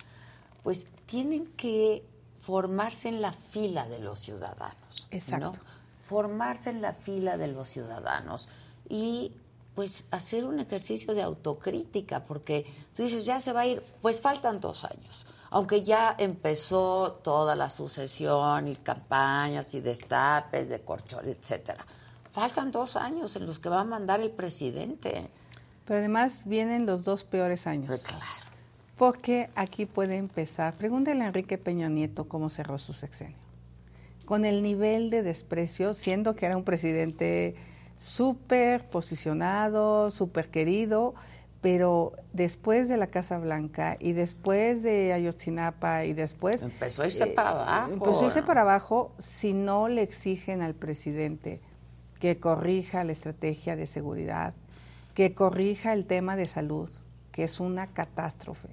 pues 0.63 0.87
tienen 1.05 1.45
que 1.57 2.03
formarse 2.39 3.09
en 3.09 3.21
la 3.21 3.33
fila 3.33 3.87
de 3.87 3.99
los 3.99 4.19
ciudadanos. 4.19 5.07
Exacto. 5.11 5.53
Formarse 6.01 6.69
en 6.69 6.81
la 6.81 6.93
fila 6.93 7.37
de 7.37 7.47
los 7.47 7.67
ciudadanos 7.69 8.47
y 8.89 9.31
pues 9.75 10.07
hacer 10.11 10.45
un 10.45 10.59
ejercicio 10.59 11.13
de 11.13 11.21
autocrítica, 11.21 12.23
porque 12.23 12.65
tú 12.95 13.03
dices, 13.03 13.25
ya 13.25 13.39
se 13.39 13.51
va 13.51 13.61
a 13.61 13.67
ir, 13.67 13.83
pues 14.01 14.21
faltan 14.21 14.61
dos 14.61 14.85
años, 14.85 15.25
aunque 15.51 15.83
ya 15.83 16.15
empezó 16.17 17.19
toda 17.23 17.55
la 17.55 17.69
sucesión 17.69 18.69
y 18.69 18.75
campañas 18.77 19.73
y 19.73 19.81
destapes 19.81 20.69
de 20.69 20.79
corchol, 20.81 21.27
etcétera. 21.27 21.85
Faltan 22.31 22.71
dos 22.71 22.95
años 22.95 23.35
en 23.35 23.45
los 23.45 23.59
que 23.59 23.69
va 23.69 23.81
a 23.81 23.85
mandar 23.85 24.19
el 24.19 24.31
presidente. 24.31 25.29
Pero 25.85 25.99
además 25.99 26.41
vienen 26.43 26.85
los 26.85 27.03
dos 27.03 27.23
peores 27.23 27.67
años. 27.67 27.87
Pues 27.87 28.01
claro. 28.01 28.25
Porque 28.97 29.49
aquí 29.55 29.85
puede 29.85 30.17
empezar, 30.17 30.75
pregúntale 30.75 31.23
a 31.23 31.27
Enrique 31.27 31.57
Peña 31.57 31.89
Nieto 31.89 32.27
cómo 32.27 32.49
cerró 32.49 32.77
su 32.77 32.93
sexenio. 32.93 33.37
Con 34.25 34.45
el 34.45 34.63
nivel 34.63 35.09
de 35.09 35.21
desprecio, 35.21 35.93
siendo 35.93 36.35
que 36.35 36.45
era 36.45 36.57
un 36.57 36.63
presidente 36.63 37.55
súper 37.97 38.87
posicionado, 38.89 40.11
súper 40.11 40.49
querido, 40.49 41.15
pero 41.61 42.13
después 42.33 42.89
de 42.89 42.97
la 42.97 43.07
Casa 43.07 43.39
Blanca 43.39 43.97
y 43.99 44.13
después 44.13 44.83
de 44.83 45.13
Ayotzinapa 45.13 46.05
y 46.05 46.13
después... 46.13 46.61
Empezó 46.61 47.01
a 47.01 47.07
irse 47.07 47.23
eh, 47.23 47.27
para 47.27 47.49
abajo. 47.49 47.93
Empezó 47.93 48.21
a 48.21 48.25
irse 48.25 48.43
para 48.43 48.61
abajo 48.61 49.13
si 49.17 49.53
no 49.53 49.87
le 49.87 50.03
exigen 50.03 50.61
al 50.61 50.75
presidente 50.75 51.61
que 52.19 52.39
corrija 52.39 53.03
la 53.03 53.11
estrategia 53.11 53.75
de 53.75 53.87
seguridad, 53.87 54.53
que 55.13 55.33
corrija 55.33 55.93
el 55.93 56.05
tema 56.05 56.35
de 56.35 56.45
salud, 56.45 56.89
que 57.31 57.43
es 57.43 57.59
una 57.59 57.87
catástrofe. 57.87 58.69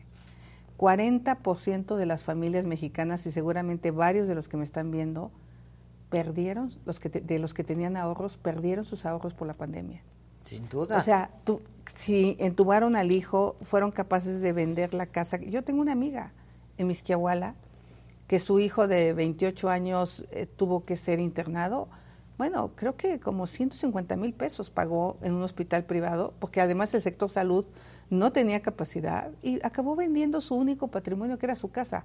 40% 0.77 1.97
de 1.97 2.07
las 2.07 2.25
familias 2.25 2.67
mexicanas 2.67 3.25
y 3.27 3.33
seguramente 3.33 3.91
varios 3.91 4.27
de 4.27 4.35
los 4.35 4.49
que 4.49 4.57
me 4.57 4.65
están 4.65 4.91
viendo 4.91 5.31
perdieron, 6.13 6.75
los 6.85 7.01
que 7.01 7.09
de 7.09 7.39
los 7.39 7.55
que 7.55 7.65
tenían 7.65 7.97
ahorros, 7.97 8.37
perdieron 8.37 8.85
sus 8.85 9.07
ahorros 9.07 9.33
por 9.33 9.49
la 9.49 9.55
pandemia. 9.55 10.03
Sin 10.43 10.69
duda. 10.69 10.99
O 10.99 11.01
sea, 11.01 11.31
tú, 11.45 11.63
si 11.97 12.37
entubaron 12.39 12.97
al 12.97 13.11
hijo, 13.11 13.57
fueron 13.63 13.91
capaces 13.91 14.43
de 14.43 14.53
vender 14.53 14.93
la 14.93 15.07
casa. 15.07 15.39
Yo 15.39 15.65
tengo 15.65 15.81
una 15.81 15.93
amiga 15.93 16.33
en 16.77 16.87
Misquiahuala 16.87 17.55
que 18.27 18.41
su 18.41 18.61
hijo 18.61 18.89
de 18.89 19.15
28 19.15 19.71
años 19.71 20.27
eh, 20.31 20.47
tuvo 20.47 20.85
que 20.85 20.97
ser 20.97 21.19
internado. 21.19 21.89
Bueno, 22.37 22.73
creo 22.77 22.95
que 22.95 23.19
como 23.19 23.47
150 23.47 24.15
mil 24.17 24.35
pesos 24.35 24.69
pagó 24.69 25.17
en 25.23 25.33
un 25.33 25.43
hospital 25.43 25.85
privado, 25.85 26.35
porque 26.41 26.61
además 26.61 26.93
el 26.93 27.01
sector 27.01 27.31
salud 27.31 27.65
no 28.11 28.33
tenía 28.33 28.61
capacidad 28.61 29.31
y 29.43 29.65
acabó 29.65 29.97
vendiendo 29.97 30.43
su 30.43 30.55
único 30.55 30.89
patrimonio, 30.89 31.39
que 31.39 31.47
era 31.47 31.55
su 31.55 31.71
casa. 31.71 32.05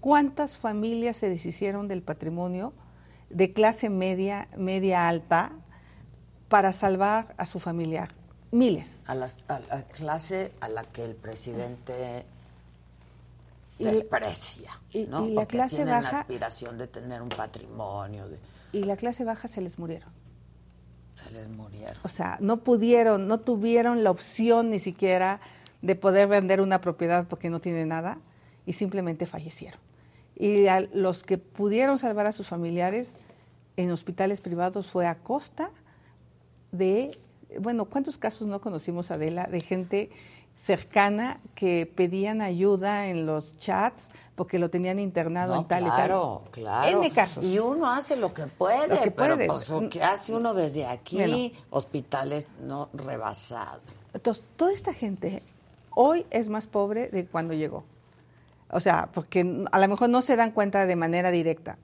¿Cuántas 0.00 0.58
familias 0.58 1.16
se 1.16 1.28
deshicieron 1.28 1.88
del 1.88 2.02
patrimonio? 2.02 2.72
De 3.30 3.52
clase 3.52 3.90
media, 3.90 4.48
media 4.56 5.08
alta, 5.08 5.52
para 6.48 6.72
salvar 6.72 7.34
a 7.36 7.46
su 7.46 7.58
familiar. 7.58 8.10
Miles. 8.50 8.90
A 9.06 9.14
la, 9.14 9.28
clase 9.92 10.52
a 10.60 10.68
la 10.68 10.82
que 10.84 11.04
el 11.04 11.14
presidente 11.14 12.24
desprecia, 13.78 14.80
y, 14.90 15.04
¿no? 15.04 15.26
la 15.28 15.34
Porque 15.34 15.56
clase 15.56 15.76
tienen 15.76 15.94
baja, 15.94 16.12
la 16.12 16.18
aspiración 16.20 16.78
de 16.78 16.88
tener 16.88 17.20
un 17.20 17.28
patrimonio. 17.28 18.24
Y 18.72 18.84
la 18.84 18.96
clase 18.96 19.24
baja 19.24 19.48
se 19.48 19.60
les 19.60 19.78
murieron. 19.78 20.10
Se 21.22 21.30
les 21.30 21.48
murieron. 21.48 21.96
O 22.02 22.08
sea, 22.08 22.38
no 22.40 22.58
pudieron, 22.58 23.28
no 23.28 23.40
tuvieron 23.40 24.02
la 24.02 24.10
opción 24.10 24.70
ni 24.70 24.78
siquiera 24.78 25.40
de 25.82 25.94
poder 25.94 26.28
vender 26.28 26.60
una 26.60 26.80
propiedad 26.80 27.26
porque 27.28 27.50
no 27.50 27.60
tiene 27.60 27.84
nada 27.84 28.18
y 28.66 28.72
simplemente 28.72 29.26
fallecieron 29.26 29.87
y 30.38 30.66
los 30.92 31.24
que 31.24 31.36
pudieron 31.36 31.98
salvar 31.98 32.26
a 32.26 32.32
sus 32.32 32.46
familiares 32.46 33.18
en 33.76 33.90
hospitales 33.90 34.40
privados 34.40 34.86
fue 34.86 35.06
a 35.06 35.16
costa 35.16 35.70
de, 36.70 37.10
bueno, 37.58 37.86
¿cuántos 37.86 38.18
casos 38.18 38.46
no 38.46 38.60
conocimos, 38.60 39.10
Adela, 39.10 39.48
de 39.50 39.60
gente 39.60 40.10
cercana 40.56 41.40
que 41.54 41.86
pedían 41.86 42.40
ayuda 42.40 43.06
en 43.06 43.26
los 43.26 43.56
chats 43.56 44.08
porque 44.34 44.58
lo 44.58 44.70
tenían 44.70 44.98
internado 45.00 45.56
en 45.56 45.64
tal 45.66 45.82
y 45.82 45.86
tal. 45.86 45.96
Claro, 45.96 46.42
claro. 46.52 47.00
casos. 47.12 47.44
Y 47.44 47.58
uno 47.58 47.90
hace 47.90 48.16
lo 48.16 48.32
que 48.32 48.46
puede, 48.46 48.86
lo 48.86 49.02
que 49.02 49.10
pero 49.10 49.36
pues, 49.36 49.68
lo 49.68 49.88
que 49.88 50.02
hace 50.02 50.32
uno 50.32 50.54
desde 50.54 50.86
aquí, 50.86 51.52
hospitales 51.70 52.54
no 52.60 52.88
rebasados. 52.92 53.82
Entonces, 54.14 54.44
toda 54.56 54.72
esta 54.72 54.92
gente 54.92 55.42
hoy 55.90 56.24
es 56.30 56.48
más 56.48 56.66
pobre 56.66 57.08
de 57.08 57.26
cuando 57.26 57.52
llegó. 57.52 57.84
O 58.70 58.80
sea, 58.80 59.08
porque 59.12 59.64
a 59.70 59.78
lo 59.78 59.88
mejor 59.88 60.10
no 60.10 60.22
se 60.22 60.36
dan 60.36 60.50
cuenta 60.52 60.86
de 60.86 60.96
manera 60.96 61.30
directa. 61.30 61.78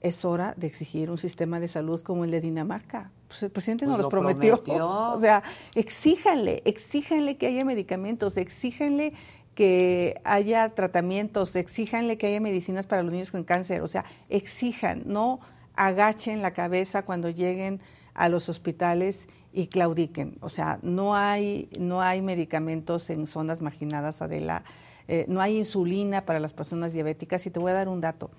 Es 0.00 0.24
hora 0.24 0.54
de 0.56 0.66
exigir 0.66 1.10
un 1.10 1.18
sistema 1.18 1.60
de 1.60 1.68
salud 1.68 2.00
como 2.02 2.24
el 2.24 2.30
de 2.30 2.40
Dinamarca. 2.40 3.10
Pues 3.26 3.42
el 3.42 3.50
presidente 3.50 3.86
nos 3.86 3.96
pues 3.96 4.04
lo 4.04 4.08
prometió. 4.10 4.62
O 4.66 5.20
sea, 5.20 5.42
exíjanle, 5.74 6.62
exíjanle 6.64 7.36
que 7.36 7.46
haya 7.46 7.64
medicamentos, 7.64 8.36
exíjanle 8.36 9.12
que 9.54 10.20
haya 10.24 10.68
tratamientos, 10.70 11.56
exíjanle 11.56 12.18
que 12.18 12.26
haya 12.26 12.40
medicinas 12.40 12.86
para 12.86 13.02
los 13.02 13.12
niños 13.12 13.30
con 13.30 13.44
cáncer. 13.44 13.82
O 13.82 13.88
sea, 13.88 14.04
exijan, 14.28 15.02
no 15.06 15.40
agachen 15.74 16.42
la 16.42 16.52
cabeza 16.52 17.04
cuando 17.04 17.30
lleguen 17.30 17.80
a 18.14 18.28
los 18.28 18.48
hospitales 18.48 19.26
y 19.52 19.66
claudiquen. 19.68 20.36
O 20.40 20.48
sea, 20.48 20.78
no 20.82 21.16
hay, 21.16 21.68
no 21.78 22.02
hay 22.02 22.22
medicamentos 22.22 23.10
en 23.10 23.26
zonas 23.26 23.60
marginadas, 23.62 24.22
Adela 24.22 24.64
eh, 25.08 25.26
no 25.28 25.40
hay 25.40 25.58
insulina 25.58 26.24
para 26.24 26.40
las 26.40 26.52
personas 26.52 26.92
diabéticas. 26.92 27.46
Y 27.46 27.50
te 27.50 27.58
voy 27.58 27.70
a 27.70 27.74
dar 27.74 27.88
un 27.88 28.00
dato. 28.00 28.30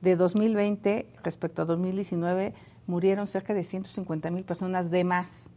De 0.00 0.16
2020 0.16 1.08
respecto 1.22 1.62
a 1.62 1.64
2019 1.64 2.52
murieron 2.86 3.26
cerca 3.26 3.54
de 3.54 3.64
150 3.64 4.30
mil 4.30 4.44
personas 4.44 4.90
de 4.90 5.04
más 5.04 5.48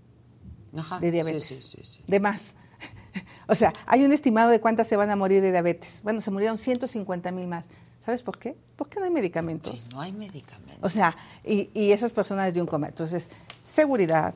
de 1.02 1.12
diabetes. 1.12 1.44
Sí, 1.44 1.62
sí, 1.62 1.80
sí, 1.84 2.04
de 2.08 2.20
más. 2.20 2.56
o 3.48 3.56
sea, 3.56 3.74
hay 3.86 4.04
un 4.06 4.12
estimado 4.12 4.50
de 4.50 4.62
cuántas 4.62 4.88
se 4.88 4.96
van 4.96 5.10
a 5.10 5.16
morir 5.16 5.42
de 5.42 5.52
diabetes. 5.52 6.02
Bueno, 6.04 6.22
se 6.22 6.32
murieron 6.32 6.58
150 6.58 7.32
mil 7.32 7.48
más. 7.48 7.66
¿Sabes 8.06 8.24
por 8.24 8.38
qué? 8.38 8.56
Porque 8.78 9.00
no 9.00 9.06
hay 9.06 9.12
medicamentos. 9.12 9.74
Sí, 9.74 9.82
no 9.92 10.00
hay 10.00 10.14
medicamentos. 10.14 10.80
O 10.82 10.90
sea, 10.90 11.18
y, 11.44 11.70
y 11.74 11.92
esas 11.92 12.14
personas 12.14 12.54
de 12.54 12.62
un 12.62 12.68
comer. 12.68 12.92
Entonces, 12.92 13.28
seguridad, 13.66 14.34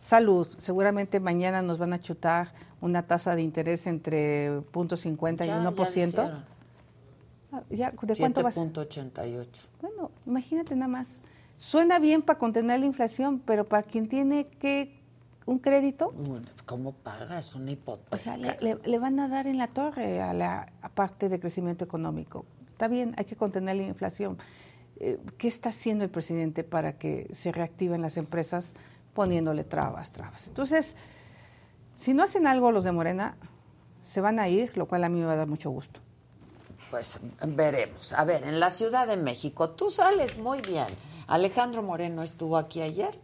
salud. 0.00 0.48
Seguramente 0.58 1.20
mañana 1.20 1.60
nos 1.60 1.78
van 1.78 1.92
a 1.92 2.00
chutar 2.00 2.52
una 2.82 3.06
tasa 3.06 3.34
de 3.34 3.42
interés 3.42 3.86
entre 3.86 4.50
0.50 4.50 5.46
y 5.46 5.48
1%. 5.48 6.44
Ya, 7.70 7.88
ah, 7.88 8.04
¿De 8.04 8.16
cuánto 8.16 8.42
va 8.42 8.50
7.88. 8.50 9.46
Bueno, 9.80 10.10
imagínate 10.26 10.74
nada 10.74 10.88
más. 10.88 11.22
Suena 11.58 11.98
bien 11.98 12.22
para 12.22 12.38
contener 12.38 12.80
la 12.80 12.86
inflación, 12.86 13.38
pero 13.38 13.64
para 13.64 13.84
quien 13.84 14.08
tiene 14.08 14.48
que 14.48 15.00
un 15.46 15.58
crédito. 15.58 16.12
¿Cómo 16.66 16.92
paga? 16.92 17.38
Es 17.38 17.54
una 17.54 17.70
hipoteca. 17.70 18.16
O 18.16 18.18
sea, 18.18 18.36
le, 18.36 18.98
van 18.98 19.20
a 19.20 19.28
dar 19.28 19.46
en 19.46 19.58
la 19.58 19.68
torre 19.68 20.20
a 20.20 20.32
la 20.32 20.72
parte 20.94 21.28
de 21.28 21.38
crecimiento 21.38 21.84
económico. 21.84 22.44
Está 22.72 22.88
bien, 22.88 23.14
hay 23.16 23.26
que 23.26 23.36
contener 23.36 23.76
la 23.76 23.84
inflación. 23.84 24.38
Eh, 24.98 25.18
¿Qué 25.38 25.46
está 25.46 25.68
haciendo 25.68 26.02
el 26.04 26.10
presidente 26.10 26.64
para 26.64 26.98
que 26.98 27.30
se 27.32 27.52
reactiven 27.52 28.02
las 28.02 28.16
empresas 28.16 28.72
poniéndole 29.14 29.62
trabas, 29.62 30.10
trabas? 30.10 30.48
Entonces, 30.48 30.96
si 32.02 32.14
no 32.14 32.24
hacen 32.24 32.48
algo 32.48 32.72
los 32.72 32.82
de 32.82 32.90
Morena, 32.90 33.36
se 34.02 34.20
van 34.20 34.40
a 34.40 34.48
ir, 34.48 34.76
lo 34.76 34.86
cual 34.86 35.04
a 35.04 35.08
mí 35.08 35.20
me 35.20 35.26
va 35.26 35.34
a 35.34 35.36
dar 35.36 35.46
mucho 35.46 35.70
gusto. 35.70 36.00
Pues 36.90 37.20
veremos. 37.46 38.12
A 38.12 38.24
ver, 38.24 38.42
en 38.42 38.58
la 38.58 38.72
Ciudad 38.72 39.06
de 39.06 39.16
México, 39.16 39.70
tú 39.70 39.88
sales 39.88 40.36
muy 40.36 40.60
bien. 40.62 40.88
Alejandro 41.28 41.80
Moreno 41.80 42.24
estuvo 42.24 42.56
aquí 42.58 42.82
ayer. 42.82 43.16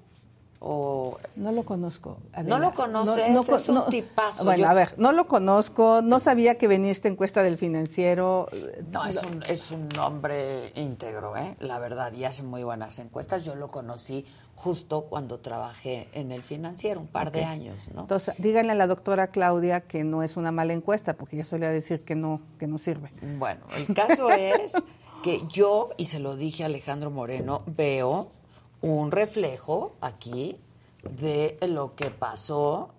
O... 0.61 1.19
No 1.37 1.53
lo 1.53 1.63
conozco. 1.63 2.19
No 2.45 2.59
lo 2.59 2.73
conoces, 2.73 3.31
no, 3.31 3.43
es 3.57 3.69
un 3.69 3.87
tipazo. 3.91 4.45
Bueno, 4.45 4.69
a 4.69 4.75
ver, 4.75 4.95
no 4.97 5.13
lo 5.13 5.29
conozco, 5.29 6.03
no 6.03 6.19
sabía 6.19 6.59
que 6.59 6.67
venía 6.67 6.91
esta 6.91 7.07
encuesta 7.07 7.43
del 7.45 7.59
financiero. 7.59 8.49
No, 8.91 9.07
es 9.07 9.23
un, 9.23 9.43
es 9.45 9.71
un 9.71 9.89
hombre 10.01 10.73
íntegro, 10.75 11.37
¿eh? 11.37 11.55
la 11.61 11.79
verdad, 11.79 12.13
y 12.13 12.25
hace 12.25 12.43
muy 12.43 12.65
buenas 12.65 12.99
encuestas. 12.99 13.45
Yo 13.45 13.55
lo 13.55 13.69
conocí 13.69 14.27
justo 14.57 15.03
cuando 15.03 15.39
trabajé 15.39 16.09
en 16.13 16.33
el 16.33 16.43
financiero, 16.43 17.01
un 17.01 17.07
par 17.07 17.31
de 17.31 17.45
años, 17.45 17.89
¿no? 17.95 18.01
Entonces, 18.01 18.35
díganle 18.39 18.73
a 18.73 18.75
la 18.75 18.89
doctora 18.89 19.29
Claudia 19.29 19.83
que 19.83 20.03
no 20.03 20.25
es 20.25 20.37
una 20.37 20.51
mala 20.51 20.73
encuesta, 20.73 21.15
porque 21.15 21.37
ya 21.37 21.45
solía 21.45 21.69
decir 21.69 22.05
que 22.05 22.17
no, 22.17 22.41
que 22.59 22.67
no 22.67 22.79
sirve. 22.79 23.13
Bueno, 23.39 23.61
el 23.77 23.95
caso 23.95 24.31
es 24.31 24.75
que 25.23 25.43
yo, 25.47 25.91
y 25.97 26.07
se 26.07 26.19
lo 26.19 26.35
dije 26.35 26.65
a 26.65 26.67
Alejandro 26.67 27.13
Moreno, 27.13 27.63
veo 27.67 28.33
un 28.81 29.11
reflejo 29.11 29.97
aquí 30.01 30.59
de 31.03 31.59
lo 31.69 31.95
que 31.95 32.11
pasó 32.11 32.91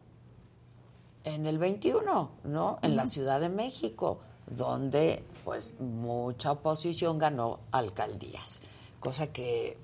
en 1.23 1.45
el 1.45 1.57
21, 1.57 2.31
¿no? 2.43 2.79
En 2.81 2.95
la 2.95 3.07
Ciudad 3.07 3.39
de 3.39 3.49
México, 3.49 4.19
donde 4.47 5.23
pues 5.43 5.73
mucha 5.79 6.51
oposición 6.51 7.17
ganó 7.17 7.59
alcaldías, 7.71 8.61
cosa 8.99 9.31
que 9.31 9.77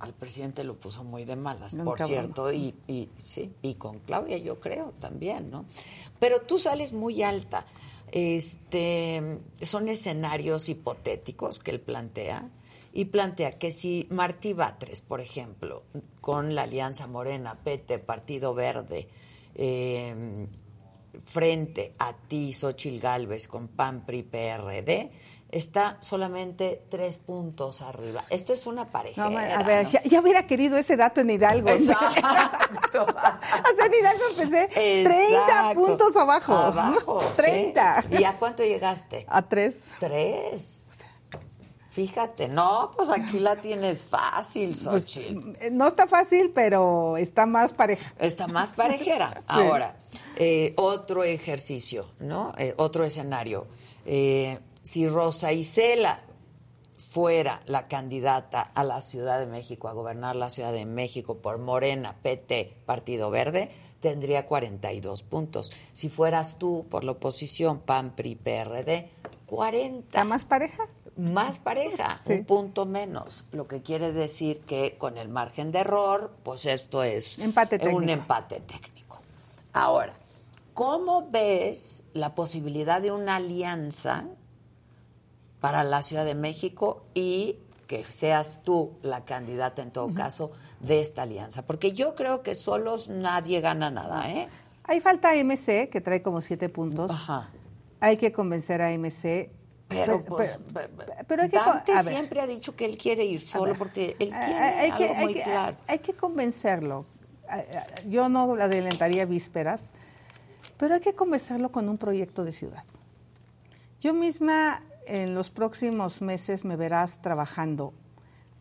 al 0.00 0.14
presidente 0.14 0.64
lo 0.64 0.76
puso 0.76 1.04
muy 1.04 1.24
de 1.24 1.36
malas, 1.36 1.76
por 1.76 2.00
cierto, 2.00 2.50
y, 2.52 2.74
y, 2.86 3.10
sí, 3.22 3.52
y 3.60 3.74
con 3.74 3.98
Claudia 4.00 4.38
yo 4.38 4.58
creo 4.58 4.94
también, 4.98 5.50
¿no? 5.50 5.66
Pero 6.18 6.40
tú 6.40 6.58
sales 6.58 6.92
muy 6.92 7.22
alta. 7.22 7.66
Este, 8.12 9.38
son 9.62 9.88
escenarios 9.88 10.68
hipotéticos 10.68 11.60
que 11.60 11.70
él 11.70 11.80
plantea 11.80 12.48
y 12.92 13.06
plantea 13.06 13.58
que 13.58 13.70
si 13.70 14.06
Martí 14.10 14.52
Batres, 14.52 15.00
por 15.00 15.20
ejemplo, 15.20 15.82
con 16.20 16.54
la 16.54 16.62
Alianza 16.62 17.06
Morena, 17.06 17.58
PT, 17.62 17.98
Partido 18.00 18.54
Verde, 18.54 19.08
eh, 19.54 20.46
frente 21.24 21.94
a 21.98 22.12
ti, 22.12 22.52
Xochil 22.52 23.00
Gálvez, 23.00 23.48
con 23.48 23.68
PAN, 23.68 24.04
PRI, 24.04 24.22
PRD, 24.22 25.10
está 25.50 25.96
solamente 26.00 26.84
tres 26.88 27.18
puntos 27.18 27.82
arriba. 27.82 28.24
Esto 28.30 28.52
es 28.52 28.66
una 28.66 28.86
pareja. 28.86 29.24
a 29.24 29.62
ver, 29.62 29.88
ya, 29.88 30.20
hubiera 30.20 30.46
querido 30.46 30.76
ese 30.76 30.96
dato 30.96 31.20
en 31.20 31.30
Hidalgo. 31.30 31.70
Exacto. 31.70 33.04
o 33.08 33.76
sea, 33.76 33.86
en 33.86 33.94
Hidalgo 33.94 34.24
empecé 34.30 35.04
30 35.04 35.74
puntos 35.74 36.16
abajo. 36.16 36.54
Abajo. 36.54 37.20
30. 37.36 38.04
¿Y 38.18 38.24
a 38.24 38.38
cuánto 38.38 38.62
llegaste? 38.62 39.26
A 39.28 39.42
tres. 39.42 39.76
Tres. 39.98 40.86
Fíjate, 41.90 42.46
no, 42.46 42.92
pues 42.96 43.10
aquí 43.10 43.40
la 43.40 43.60
tienes 43.60 44.04
fácil, 44.04 44.76
pues, 44.84 44.84
Xochitl. 44.84 45.72
no 45.72 45.88
está 45.88 46.06
fácil, 46.06 46.52
pero 46.54 47.16
está 47.16 47.46
más 47.46 47.72
pareja. 47.72 48.14
Está 48.16 48.46
más 48.46 48.72
parejera. 48.72 49.42
Ahora, 49.48 49.96
eh, 50.36 50.72
otro 50.76 51.24
ejercicio, 51.24 52.12
¿no? 52.20 52.54
Eh, 52.58 52.74
otro 52.76 53.04
escenario. 53.04 53.66
Eh, 54.06 54.60
si 54.82 55.08
Rosa 55.08 55.52
Isela 55.52 56.22
fuera 56.96 57.60
la 57.66 57.88
candidata 57.88 58.60
a 58.62 58.84
la 58.84 59.00
Ciudad 59.00 59.40
de 59.40 59.46
México, 59.46 59.88
a 59.88 59.92
gobernar 59.92 60.36
la 60.36 60.48
Ciudad 60.48 60.72
de 60.72 60.86
México 60.86 61.38
por 61.38 61.58
Morena, 61.58 62.14
PT, 62.22 62.82
Partido 62.86 63.30
Verde, 63.30 63.68
tendría 63.98 64.46
42 64.46 65.24
puntos. 65.24 65.72
Si 65.92 66.08
fueras 66.08 66.56
tú 66.56 66.86
por 66.88 67.02
la 67.02 67.12
oposición, 67.12 67.80
PAN, 67.80 68.14
PRI, 68.14 68.36
PRD, 68.36 69.10
40. 69.46 70.06
¿Está 70.06 70.24
más 70.24 70.44
pareja? 70.44 70.86
Más 71.16 71.58
pareja, 71.58 72.20
un 72.26 72.44
punto 72.44 72.86
menos, 72.86 73.44
lo 73.52 73.66
que 73.66 73.82
quiere 73.82 74.12
decir 74.12 74.60
que 74.60 74.96
con 74.98 75.18
el 75.18 75.28
margen 75.28 75.70
de 75.72 75.80
error, 75.80 76.32
pues 76.42 76.66
esto 76.66 77.02
es 77.02 77.36
un 77.38 77.44
empate 77.44 78.60
técnico. 78.60 79.20
Ahora, 79.72 80.14
¿cómo 80.74 81.28
ves 81.30 82.04
la 82.12 82.34
posibilidad 82.34 83.00
de 83.02 83.12
una 83.12 83.36
alianza 83.36 84.24
para 85.60 85.84
la 85.84 86.02
Ciudad 86.02 86.24
de 86.24 86.34
México 86.34 87.02
y 87.14 87.58
que 87.86 88.04
seas 88.04 88.62
tú 88.62 88.92
la 89.02 89.24
candidata 89.24 89.82
en 89.82 89.90
todo 89.90 90.14
caso 90.14 90.52
de 90.80 91.00
esta 91.00 91.22
alianza? 91.22 91.66
Porque 91.66 91.92
yo 91.92 92.14
creo 92.14 92.42
que 92.42 92.54
solos 92.54 93.08
nadie 93.08 93.60
gana 93.60 93.90
nada, 93.90 94.30
¿eh? 94.30 94.48
Hay 94.84 95.00
falta 95.00 95.34
MC, 95.34 95.88
que 95.88 96.00
trae 96.00 96.22
como 96.22 96.40
siete 96.40 96.68
puntos. 96.68 97.10
Ajá. 97.10 97.50
Hay 98.00 98.16
que 98.16 98.32
convencer 98.32 98.80
a 98.80 98.90
MC 98.90 99.50
pero, 99.90 100.24
pues, 100.24 100.56
pero, 101.26 101.42
hay 101.42 101.50
que, 101.50 101.56
Dante 101.56 102.02
siempre 102.04 102.40
ha 102.40 102.46
dicho 102.46 102.76
que 102.76 102.84
él 102.84 102.96
quiere 102.96 103.24
ir 103.24 103.40
solo 103.40 103.74
porque 103.74 104.14
él 104.20 104.28
tiene 104.28 104.54
hay 104.54 104.90
algo 104.92 105.14
muy 105.14 105.34
claro. 105.34 105.76
Hay 105.88 105.98
que 105.98 106.12
convencerlo. 106.14 107.06
Yo 108.06 108.28
no 108.28 108.54
adelantaría 108.54 109.24
vísperas, 109.24 109.90
pero 110.76 110.94
hay 110.94 111.00
que 111.00 111.14
convencerlo 111.14 111.72
con 111.72 111.88
un 111.88 111.98
proyecto 111.98 112.44
de 112.44 112.52
ciudad. 112.52 112.84
Yo 114.00 114.14
misma 114.14 114.84
en 115.06 115.34
los 115.34 115.50
próximos 115.50 116.22
meses 116.22 116.64
me 116.64 116.76
verás 116.76 117.20
trabajando. 117.20 117.92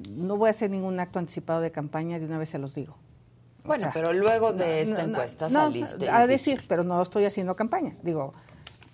No 0.10 0.36
voy 0.36 0.48
a 0.48 0.52
hacer 0.52 0.72
ningún 0.72 1.00
acto 1.00 1.20
anticipado 1.20 1.62
de 1.62 1.72
campaña, 1.72 2.18
de 2.18 2.26
una 2.26 2.40
vez 2.40 2.50
se 2.50 2.58
los 2.58 2.74
digo. 2.74 2.96
Bueno, 3.66 3.92
pero 3.94 4.14
luego 4.14 4.52
de 4.52 4.82
esta 4.82 5.04
encuesta 5.04 5.48
saliste. 5.48 6.10
A 6.10 6.26
decir, 6.26 6.60
pero 6.68 6.84
no 6.84 7.00
estoy 7.04 7.26
haciendo 7.26 7.56
campaña. 7.56 7.94
Digo, 8.02 8.34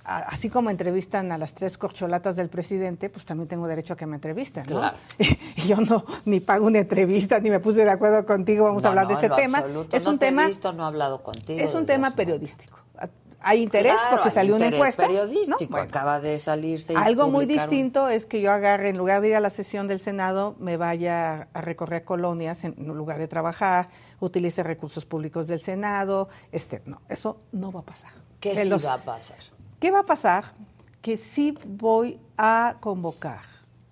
así 0.06 0.50
como 0.50 0.70
entrevistan 0.70 1.32
a 1.32 1.38
las 1.38 1.54
tres 1.54 1.78
corcholatas 1.78 2.36
del 2.36 2.50
presidente, 2.50 3.10
pues 3.10 3.26
también 3.26 3.48
tengo 3.48 3.68
derecho 3.68 3.94
a 3.94 3.98
que 3.98 4.06
me 4.06 4.16
entrevisten, 4.16 4.66
¿no? 4.70 4.82
Y 5.58 5.68
yo 5.68 5.78
no 5.78 6.06
ni 6.26 6.40
pago 6.40 6.68
una 6.68 6.80
entrevista 6.80 7.40
ni 7.40 7.50
me 7.50 7.60
puse 7.60 7.84
de 7.84 7.90
acuerdo 7.90 8.26
contigo, 8.26 8.66
vamos 8.66 8.86
a 8.86 8.90
hablar 8.90 9.08
de 9.08 9.16
este 9.16 9.30
tema. 9.30 9.64
Es 9.92 10.04
no 10.04 10.12
un 10.12 10.20
te 10.20 10.28
tema 10.28 10.44
he 10.44 10.48
visto, 10.48 10.74
no 10.74 10.84
he 10.84 10.88
hablado 10.88 11.24
contigo. 11.24 11.60
Es 11.60 11.74
un 11.74 11.86
tema 11.86 12.12
periodístico. 12.12 12.78
Hay 13.48 13.62
interés 13.62 13.94
porque 14.10 14.32
salió 14.32 14.56
una 14.56 14.68
encuesta. 14.68 15.06
periodístico, 15.06 15.78
acaba 15.78 16.20
de 16.20 16.40
salirse. 16.40 16.96
Algo 16.96 17.30
muy 17.30 17.46
distinto 17.46 18.10
es 18.10 18.26
que 18.26 18.42
yo 18.42 18.52
agarre, 18.52 18.90
en 18.90 18.98
lugar 18.98 19.22
de 19.22 19.30
ir 19.30 19.36
a 19.36 19.40
la 19.40 19.52
sesión 19.52 19.88
del 19.88 20.00
Senado, 20.00 20.56
me 20.58 20.78
vaya 20.78 21.48
a 21.54 21.62
recorrer 21.62 22.04
colonias 22.04 22.64
en 22.64 22.74
lugar 22.88 23.20
de 23.20 23.28
trabajar, 23.28 23.90
utilice 24.20 24.64
recursos 24.64 25.06
públicos 25.06 25.48
del 25.48 25.62
Senado. 25.62 26.28
Este, 26.52 26.82
no, 26.86 27.02
eso 27.08 27.38
no 27.52 27.72
va 27.72 27.82
a 27.82 27.84
pasar. 27.84 28.12
¿Qué 28.40 28.56
sí 28.56 28.70
va 28.70 28.94
a 28.94 29.04
pasar? 29.04 29.38
¿Qué 29.80 29.92
va 29.92 30.00
a 30.00 30.04
pasar? 30.04 30.54
Que 31.02 31.18
sí 31.18 31.58
voy 31.68 32.20
a 32.38 32.78
convocar 32.80 33.42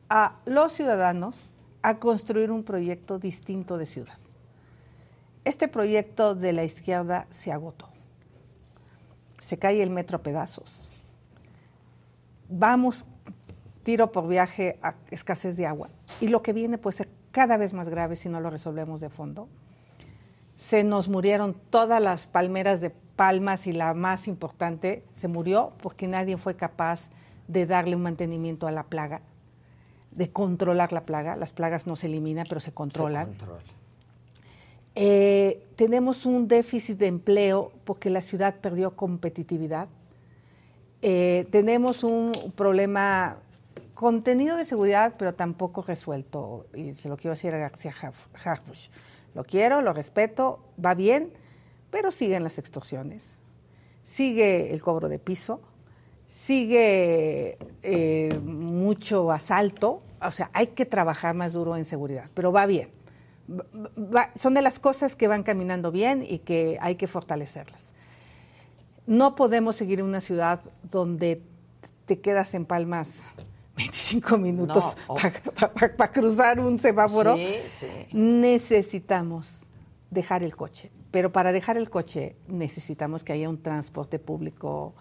a 0.10 0.36
los 0.46 0.74
ciudadanos 0.74 1.50
a 1.82 2.00
construir 2.00 2.52
un 2.52 2.64
proyecto 2.64 3.20
distinto 3.20 3.78
de 3.78 3.86
ciudad. 3.86 4.18
Este 5.44 5.68
proyecto 5.68 6.36
de 6.36 6.54
la 6.54 6.64
izquierda 6.64 7.28
se 7.30 7.52
agotó. 7.52 7.90
Se 9.42 9.60
cae 9.60 9.84
el 9.84 9.90
metro 9.90 10.18
a 10.18 10.22
pedazos. 10.22 10.88
Vamos 12.48 13.06
tiro 13.84 14.12
por 14.12 14.28
viaje 14.28 14.80
a 14.82 14.96
escasez 15.12 15.58
de 15.58 15.68
agua. 15.68 15.90
Y 16.22 16.30
lo 16.30 16.42
que 16.42 16.54
viene 16.54 16.78
puede 16.78 16.98
ser 16.98 17.10
cada 17.32 17.58
vez 17.58 17.74
más 17.74 17.90
grave 17.90 18.16
si 18.16 18.30
no 18.30 18.40
lo 18.40 18.50
resolvemos 18.50 19.02
de 19.02 19.10
fondo. 19.10 19.50
Se 20.64 20.86
nos 20.86 21.10
murieron 21.10 21.58
todas 21.70 22.02
las 22.02 22.26
palmeras 22.26 22.80
de 22.80 22.90
Palmas 22.90 23.68
y 23.68 23.74
la 23.74 23.94
más 23.94 24.30
importante 24.30 25.04
se 25.14 25.28
murió 25.28 25.74
porque 25.82 26.08
nadie 26.08 26.38
fue 26.38 26.56
capaz 26.56 27.10
de 27.50 27.66
darle 27.66 27.98
un 27.98 28.04
mantenimiento 28.04 28.66
a 28.66 28.72
la 28.72 28.84
plaga, 28.84 29.20
de 30.12 30.32
controlar 30.32 30.94
la 30.94 31.02
plaga. 31.02 31.36
Las 31.36 31.52
plagas 31.52 31.86
no 31.86 31.98
se 31.98 32.08
eliminan, 32.08 32.46
pero 32.48 32.62
se 32.62 32.72
controlan. 32.72 33.36
Eh, 34.96 35.68
tenemos 35.76 36.26
un 36.26 36.48
déficit 36.48 36.98
de 36.98 37.08
empleo 37.08 37.74
porque 37.84 38.10
la 38.10 38.22
ciudad 38.22 38.56
perdió 38.62 38.96
competitividad. 38.96 39.90
Eh, 41.02 41.46
tenemos 41.52 42.06
un 42.06 42.32
problema 42.56 43.36
contenido 43.96 44.56
de 44.56 44.64
seguridad, 44.64 45.16
pero 45.18 45.34
tampoco 45.34 45.82
resuelto. 45.82 46.68
Y 46.74 46.94
se 46.94 47.10
lo 47.10 47.18
quiero 47.18 47.32
decir 47.32 47.54
a 47.54 47.58
García 47.58 47.94
Harfush. 47.94 48.88
Lo 49.36 49.44
quiero, 49.44 49.82
lo 49.82 49.94
respeto, 49.94 50.60
va 50.84 50.94
bien, 50.94 51.32
pero 51.90 52.12
siguen 52.12 52.44
las 52.44 52.58
extorsiones, 52.58 53.26
sigue 54.04 54.74
el 54.74 54.82
cobro 54.82 55.10
de 55.10 55.20
piso, 55.20 55.62
sigue 56.30 57.58
eh, 57.84 58.40
mucho 58.44 59.32
asalto. 59.32 60.02
O 60.22 60.32
sea, 60.32 60.50
hay 60.54 60.68
que 60.68 60.86
trabajar 60.86 61.36
más 61.36 61.54
duro 61.54 61.78
en 61.78 61.86
seguridad, 61.86 62.30
pero 62.34 62.52
va 62.52 62.66
bien. 62.66 62.90
son 64.36 64.54
de 64.54 64.62
las 64.62 64.80
cosas 64.80 65.16
que 65.16 65.28
van 65.28 65.44
caminando 65.44 65.92
bien 65.92 66.26
y 66.28 66.40
que 66.40 66.78
hay 66.82 66.96
que 66.96 67.08
fortalecerlas. 67.08 67.88
No 69.06 69.36
podemos 69.36 69.76
seguir 69.76 70.00
en 70.00 70.06
una 70.06 70.22
ciudad 70.22 70.62
donde 70.90 71.42
te 72.06 72.20
quedas 72.20 72.54
en 72.54 72.66
palmas 72.66 73.22
25 73.76 74.38
minutos 74.38 74.96
para 75.96 76.12
cruzar 76.12 76.60
un 76.60 76.80
semáforo. 76.80 77.36
Necesitamos 78.12 79.50
dejar 80.10 80.44
el 80.44 80.56
coche. 80.56 80.92
Pero 81.12 81.32
para 81.32 81.52
dejar 81.52 81.78
el 81.78 81.92
coche 81.92 82.36
necesitamos 82.48 83.24
que 83.24 83.34
haya 83.34 83.48
un 83.48 83.62
transporte 83.62 84.18
público 84.18 84.96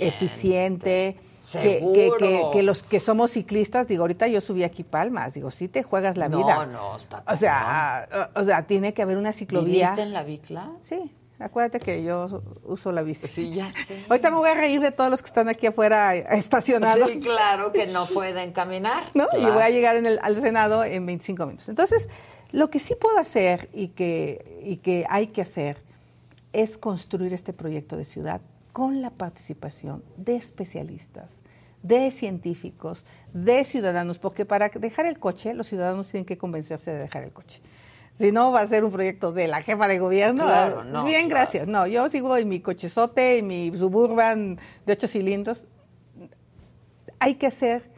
eficiente, 0.00 1.18
que, 1.52 2.62
los 2.62 2.82
que 2.82 3.00
somos 3.00 3.32
ciclistas, 3.32 3.86
digo, 3.86 4.04
ahorita 4.04 4.28
yo 4.28 4.40
subí 4.40 4.64
aquí 4.64 4.82
Palmas, 4.82 5.34
digo, 5.34 5.50
sí 5.50 5.68
te 5.68 5.82
juegas 5.82 6.16
la 6.16 6.28
vida. 6.28 6.64
No, 6.64 6.66
no, 6.66 6.96
está 6.96 7.22
O 7.26 7.36
sea, 7.36 8.30
o, 8.34 8.44
sea, 8.44 8.66
tiene 8.66 8.94
que 8.94 9.02
haber 9.02 9.18
una 9.18 9.34
ciclovía. 9.34 9.90
¿Viviste 9.90 10.00
en 10.00 10.14
la 10.14 10.22
bicla? 10.22 10.72
Sí. 10.84 11.12
Acuérdate 11.42 11.80
que 11.80 12.02
yo 12.02 12.42
uso 12.64 12.92
la 12.92 13.02
bici. 13.02 13.28
Sí, 13.28 13.50
ya 13.52 13.70
sé. 13.70 14.04
Ahorita 14.08 14.30
me 14.30 14.36
voy 14.36 14.50
a 14.50 14.54
reír 14.54 14.80
de 14.80 14.92
todos 14.92 15.10
los 15.10 15.20
que 15.20 15.28
están 15.28 15.48
aquí 15.48 15.66
afuera 15.66 16.14
estacionados. 16.14 17.10
Sí, 17.10 17.20
claro, 17.20 17.72
que 17.72 17.86
no 17.86 18.06
pueden 18.06 18.52
caminar. 18.52 19.02
¿No? 19.14 19.26
Y 19.36 19.44
voy 19.44 19.62
a 19.62 19.70
llegar 19.70 19.96
en 19.96 20.06
el, 20.06 20.18
al 20.22 20.40
Senado 20.40 20.84
en 20.84 21.04
25 21.06 21.46
minutos. 21.46 21.68
Entonces, 21.68 22.08
lo 22.52 22.70
que 22.70 22.78
sí 22.78 22.94
puedo 22.94 23.18
hacer 23.18 23.68
y 23.72 23.88
que, 23.88 24.60
y 24.64 24.76
que 24.76 25.06
hay 25.08 25.28
que 25.28 25.42
hacer 25.42 25.82
es 26.52 26.78
construir 26.78 27.32
este 27.32 27.52
proyecto 27.52 27.96
de 27.96 28.04
ciudad 28.04 28.40
con 28.72 29.02
la 29.02 29.10
participación 29.10 30.02
de 30.16 30.36
especialistas, 30.36 31.40
de 31.82 32.10
científicos, 32.10 33.04
de 33.32 33.64
ciudadanos, 33.64 34.18
porque 34.18 34.44
para 34.44 34.68
dejar 34.68 35.06
el 35.06 35.18
coche, 35.18 35.54
los 35.54 35.66
ciudadanos 35.66 36.08
tienen 36.10 36.24
que 36.24 36.38
convencerse 36.38 36.90
de 36.90 36.98
dejar 36.98 37.24
el 37.24 37.32
coche. 37.32 37.60
Si 38.22 38.30
no, 38.30 38.52
va 38.52 38.60
a 38.60 38.68
ser 38.68 38.84
un 38.84 38.92
proyecto 38.92 39.32
de 39.32 39.48
la 39.48 39.62
jefa 39.62 39.88
de 39.88 39.98
gobierno. 39.98 40.44
Claro, 40.44 40.84
no. 40.84 41.04
Bien, 41.04 41.28
gracias. 41.28 41.66
No, 41.66 41.88
yo 41.88 42.08
sigo 42.08 42.36
en 42.36 42.48
mi 42.48 42.60
cochezote, 42.60 43.38
en 43.38 43.48
mi 43.48 43.76
suburban 43.76 44.60
de 44.86 44.92
ocho 44.92 45.08
cilindros. 45.08 45.64
Hay 47.18 47.34
que 47.34 47.48
hacer 47.48 47.90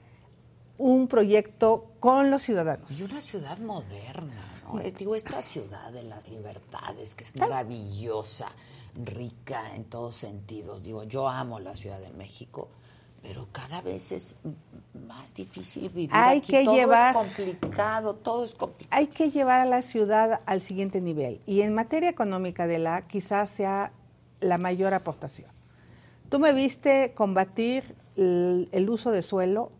un 0.78 1.08
proyecto 1.08 1.92
con 2.00 2.30
los 2.30 2.40
ciudadanos. 2.40 2.90
Y 2.90 3.02
una 3.02 3.20
ciudad 3.20 3.58
moderna, 3.58 4.62
¿no? 4.64 4.80
Digo, 4.80 5.14
esta 5.14 5.42
ciudad 5.42 5.92
de 5.92 6.04
las 6.04 6.26
libertades, 6.26 7.14
que 7.14 7.24
es 7.24 7.36
maravillosa, 7.36 8.48
rica 9.04 9.74
en 9.74 9.84
todos 9.84 10.16
sentidos. 10.16 10.82
Digo, 10.82 11.04
yo 11.04 11.28
amo 11.28 11.60
la 11.60 11.76
Ciudad 11.76 12.00
de 12.00 12.12
México 12.12 12.70
pero 13.24 13.48
cada 13.50 13.80
vez 13.80 14.12
es 14.12 14.38
más 15.08 15.34
difícil 15.34 15.88
vivir 15.88 16.10
hay 16.12 16.38
aquí. 16.38 16.52
Que 16.52 16.64
todo 16.64 16.74
llevar, 16.74 17.16
es 17.16 17.16
complicado, 17.16 18.14
todo 18.16 18.44
es 18.44 18.54
complicado. 18.54 19.00
Hay 19.00 19.06
que 19.06 19.30
llevar 19.30 19.62
a 19.62 19.64
la 19.64 19.80
ciudad 19.80 20.42
al 20.44 20.60
siguiente 20.60 21.00
nivel. 21.00 21.40
Y 21.46 21.62
en 21.62 21.74
materia 21.74 22.10
económica 22.10 22.66
de 22.66 22.78
la, 22.78 23.06
quizás 23.06 23.48
sea 23.48 23.92
la 24.40 24.58
mayor 24.58 24.92
aportación. 24.92 25.48
Tú 26.28 26.38
me 26.38 26.52
viste 26.52 27.12
combatir 27.14 27.96
el, 28.16 28.86
uso 28.90 29.10
de 29.10 29.22
suelo, 29.22 29.72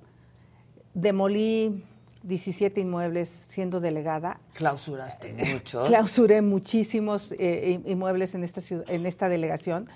demolí 0.95 1.85
17 2.23 2.81
inmuebles 2.81 3.29
siendo 3.29 3.79
delegada. 3.81 4.41
Clausuraste 4.55 5.35
muchos. 5.53 5.87
Clausuré 5.89 6.41
muchísimos 6.41 7.35
eh, 7.39 7.79
inmuebles 7.85 8.35
en 8.35 8.43
esta, 8.43 8.63
en 8.89 9.05
esta 9.05 9.29
delegación. 9.29 9.91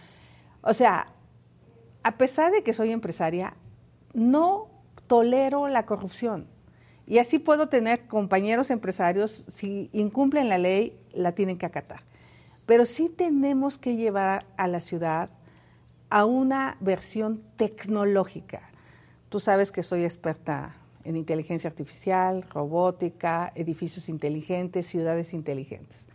O 0.60 0.74
sea, 0.74 1.14
a 2.02 2.16
pesar 2.16 2.52
de 2.52 2.62
que 2.62 2.74
soy 2.74 2.92
empresaria, 2.92 3.54
no 4.14 4.68
tolero 5.06 5.68
la 5.68 5.86
corrupción. 5.86 6.46
Y 7.06 7.18
así 7.18 7.38
puedo 7.38 7.68
tener 7.68 8.06
compañeros 8.06 8.70
empresarios, 8.70 9.42
si 9.48 9.88
incumplen 9.92 10.48
la 10.48 10.58
ley, 10.58 10.98
la 11.12 11.32
tienen 11.32 11.56
que 11.56 11.66
acatar. 11.66 12.02
Pero 12.66 12.84
sí 12.84 13.08
tenemos 13.08 13.78
que 13.78 13.96
llevar 13.96 14.44
a 14.58 14.68
la 14.68 14.80
ciudad 14.80 15.30
a 16.10 16.24
una 16.26 16.76
versión 16.80 17.42
tecnológica. 17.56 18.70
Tú 19.30 19.40
sabes 19.40 19.72
que 19.72 19.82
soy 19.82 20.04
experta 20.04 20.76
en 21.04 21.16
inteligencia 21.16 21.70
artificial, 21.70 22.42
robótica, 22.50 23.52
edificios 23.54 24.10
inteligentes, 24.10 24.86
ciudades 24.86 25.32
inteligentes. 25.32 26.06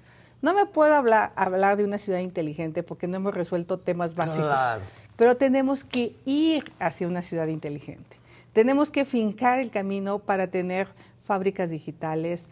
No 0.43 0.53
me 0.53 0.65
puedo 0.65 0.93
hablar, 0.93 1.77
de 1.77 1.83
una 1.83 1.97
ciudad 1.97 2.19
inteligente 2.19 2.83
porque 2.83 3.07
no 3.07 3.15
hemos 3.17 3.33
resuelto 3.33 3.77
temas 3.77 4.13
básicos. 4.13 4.45
Claro. 4.45 4.81
Pero 5.23 5.37
tenemos 5.37 5.85
que 5.85 6.17
ir 6.25 6.73
hacia 6.79 7.07
una 7.07 7.21
ciudad 7.21 7.47
inteligente. 7.47 8.17
Tenemos 8.51 8.91
que 8.91 9.05
fincar 9.05 9.59
el 9.59 9.69
camino 9.69 10.19
para 10.19 10.47
tener 10.47 10.89
fábricas 11.23 11.69
digitales, 11.69 12.43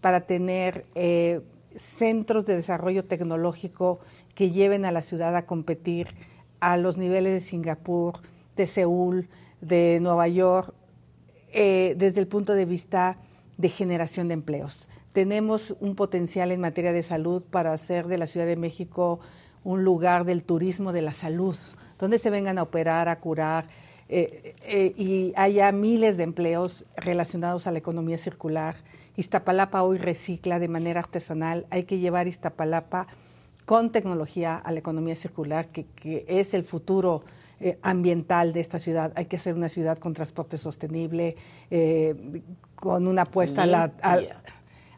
para 0.00 0.22
tener 0.22 0.86
eh, 0.94 1.42
centros 1.76 2.46
de 2.46 2.56
desarrollo 2.56 3.04
tecnológico 3.04 4.00
que 4.34 4.50
lleven 4.50 4.86
a 4.86 4.92
la 4.92 5.02
ciudad 5.02 5.36
a 5.36 5.44
competir 5.44 6.08
a 6.58 6.78
los 6.78 6.96
niveles 6.96 7.34
de 7.34 7.46
Singapur, 7.46 8.14
de 8.56 8.66
Seúl, 8.66 9.28
de 9.60 9.98
Nueva 10.00 10.26
York, 10.26 10.72
eh, 11.52 11.96
desde 11.98 12.20
el 12.20 12.28
punto 12.28 12.54
de 12.54 12.64
vista 12.64 13.18
de 13.58 13.68
generación 13.68 14.28
de 14.28 14.34
empleos. 14.34 14.88
Tenemos 15.12 15.76
un 15.80 15.94
potencial 15.94 16.50
en 16.50 16.62
materia 16.62 16.94
de 16.94 17.02
salud 17.02 17.42
para 17.42 17.74
hacer 17.74 18.06
de 18.06 18.16
la 18.16 18.26
Ciudad 18.26 18.46
de 18.46 18.56
México 18.56 19.20
un 19.64 19.84
lugar 19.84 20.24
del 20.24 20.44
turismo 20.44 20.94
de 20.94 21.02
la 21.02 21.12
salud 21.12 21.58
donde 21.98 22.18
se 22.18 22.30
vengan 22.30 22.58
a 22.58 22.62
operar, 22.62 23.08
a 23.08 23.18
curar, 23.18 23.66
eh, 24.08 24.54
eh, 24.62 24.94
y 24.96 25.32
haya 25.36 25.72
miles 25.72 26.16
de 26.16 26.22
empleos 26.22 26.84
relacionados 26.96 27.66
a 27.66 27.72
la 27.72 27.78
economía 27.78 28.18
circular. 28.18 28.76
Iztapalapa 29.16 29.82
hoy 29.82 29.98
recicla 29.98 30.58
de 30.60 30.68
manera 30.68 31.00
artesanal. 31.00 31.66
Hay 31.70 31.84
que 31.84 31.98
llevar 31.98 32.28
Iztapalapa 32.28 33.08
con 33.64 33.90
tecnología 33.90 34.56
a 34.56 34.70
la 34.70 34.78
economía 34.78 35.16
circular, 35.16 35.68
que, 35.68 36.24
es 36.28 36.54
el 36.54 36.62
futuro 36.62 37.24
eh, 37.58 37.78
ambiental 37.82 38.52
de 38.52 38.60
esta 38.60 38.78
ciudad. 38.78 39.12
Hay 39.16 39.24
que 39.24 39.36
hacer 39.36 39.54
una 39.54 39.68
ciudad 39.68 39.98
con 39.98 40.14
transporte 40.14 40.56
sostenible, 40.56 41.36
con 42.76 43.08
una 43.08 43.22
apuesta 43.22 43.64
a 43.64 43.66
la... 43.66 43.90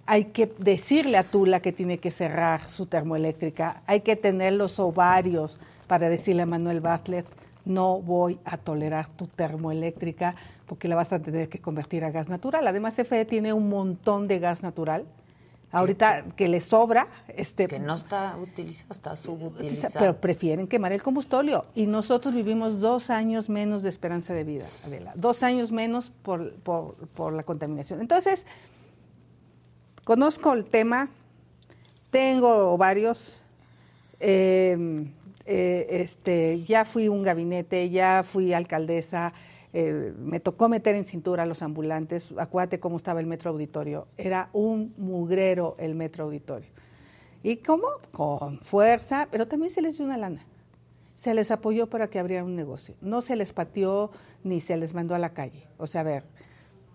hay 0.04 0.24
que 0.26 0.52
decirle 0.58 1.16
a 1.16 1.22
Tula 1.22 1.60
que 1.60 1.72
tiene 1.72 1.96
que 1.96 2.10
cerrar 2.10 2.70
su 2.70 2.84
termoeléctrica, 2.84 3.82
hay 3.86 4.00
que 4.00 4.16
tener 4.16 4.52
los 4.52 4.78
ovarios 4.78 5.58
para 5.88 6.08
decirle 6.08 6.42
a 6.42 6.46
Manuel 6.46 6.80
Bartlett, 6.80 7.26
no 7.64 8.00
voy 8.00 8.38
a 8.44 8.56
tolerar 8.56 9.08
tu 9.08 9.26
termoeléctrica 9.26 10.36
porque 10.66 10.88
la 10.88 10.94
vas 10.94 11.12
a 11.12 11.18
tener 11.18 11.48
que 11.48 11.58
convertir 11.58 12.04
a 12.04 12.10
gas 12.10 12.28
natural. 12.28 12.66
Además, 12.66 12.94
CFE 12.94 13.24
tiene 13.24 13.52
un 13.52 13.68
montón 13.68 14.28
de 14.28 14.38
gas 14.38 14.62
natural. 14.62 15.04
Ahorita 15.70 16.24
que 16.34 16.48
le 16.48 16.62
sobra, 16.62 17.08
este 17.28 17.66
que 17.66 17.78
no 17.78 17.94
está 17.94 18.38
utilizado, 18.40 18.94
está 18.94 19.16
subutilizado. 19.16 19.98
Pero 19.98 20.16
prefieren 20.16 20.66
quemar 20.66 20.92
el 20.92 21.02
combustorio 21.02 21.66
y 21.74 21.86
nosotros 21.86 22.34
vivimos 22.34 22.80
dos 22.80 23.10
años 23.10 23.50
menos 23.50 23.82
de 23.82 23.90
esperanza 23.90 24.32
de 24.32 24.44
vida, 24.44 24.64
Adela, 24.86 25.12
dos 25.14 25.42
años 25.42 25.70
menos 25.70 26.10
por, 26.22 26.54
por, 26.54 26.94
por 27.08 27.34
la 27.34 27.42
contaminación. 27.42 28.00
Entonces, 28.00 28.46
conozco 30.04 30.54
el 30.54 30.64
tema, 30.64 31.10
tengo 32.10 32.78
varios, 32.78 33.38
eh, 34.20 35.06
eh, 35.50 36.02
este, 36.02 36.62
ya 36.64 36.84
fui 36.84 37.08
un 37.08 37.22
gabinete, 37.22 37.88
ya 37.88 38.22
fui 38.22 38.52
alcaldesa, 38.52 39.32
eh, 39.72 40.12
me 40.18 40.40
tocó 40.40 40.68
meter 40.68 40.94
en 40.94 41.06
cintura 41.06 41.44
a 41.44 41.46
los 41.46 41.62
ambulantes, 41.62 42.28
acuérdate 42.36 42.80
cómo 42.80 42.98
estaba 42.98 43.20
el 43.20 43.26
metro 43.26 43.50
auditorio, 43.50 44.08
era 44.18 44.50
un 44.52 44.92
mugrero 44.98 45.74
el 45.78 45.94
metro 45.94 46.24
auditorio. 46.24 46.68
¿Y 47.42 47.56
cómo? 47.56 47.86
Con 48.12 48.58
fuerza, 48.58 49.28
pero 49.30 49.48
también 49.48 49.72
se 49.72 49.80
les 49.80 49.96
dio 49.96 50.04
una 50.04 50.18
lana. 50.18 50.44
Se 51.16 51.32
les 51.32 51.50
apoyó 51.50 51.86
para 51.86 52.08
que 52.08 52.18
abrieran 52.18 52.44
un 52.44 52.54
negocio. 52.54 52.94
No 53.00 53.22
se 53.22 53.34
les 53.34 53.54
pateó 53.54 54.10
ni 54.44 54.60
se 54.60 54.76
les 54.76 54.92
mandó 54.92 55.14
a 55.14 55.18
la 55.18 55.30
calle. 55.30 55.66
O 55.78 55.86
sea, 55.86 56.02
a 56.02 56.04
ver, 56.04 56.24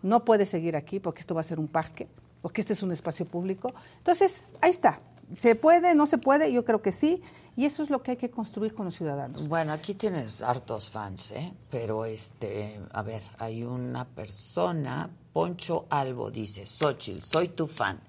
no 0.03 0.25
puede 0.25 0.45
seguir 0.45 0.75
aquí 0.75 0.99
porque 0.99 1.21
esto 1.21 1.33
va 1.33 1.41
a 1.41 1.43
ser 1.43 1.59
un 1.59 1.67
parque, 1.67 2.07
porque 2.43 2.61
este 2.61 2.73
es 2.73 2.83
un 2.83 2.91
espacio 2.91 3.25
público. 3.25 3.73
Entonces, 3.97 4.43
ahí 4.61 4.69
está. 4.69 4.99
¿Se 5.33 5.55
puede? 5.55 5.95
¿No 5.95 6.05
se 6.05 6.19
puede? 6.19 6.53
Yo 6.53 6.63
creo 6.65 6.83
que 6.83 6.91
sí 6.91 7.23
Y 7.55 7.65
eso 7.65 7.83
es 7.83 7.89
lo 7.89 8.01
que 8.01 8.11
hay 8.11 8.17
que 8.17 8.31
construir 8.31 8.73
con 8.73 8.85
los 8.85 8.95
ciudadanos. 8.95 9.47
Bueno, 9.47 9.73
aquí 9.73 9.93
tienes 9.93 10.41
hartos 10.41 10.89
fans, 10.89 11.31
¿eh? 11.31 11.53
Pero, 11.69 12.05
este, 12.05 12.81
a 12.91 13.03
ver, 13.03 13.21
hay 13.37 13.63
una 13.63 14.05
persona, 14.05 15.09
Poncho 15.31 15.85
Albo, 15.89 16.31
dice, 16.31 16.65
Xochitl, 16.65 17.21
soy 17.21 17.49
tu 17.49 17.67
fan. 17.67 17.99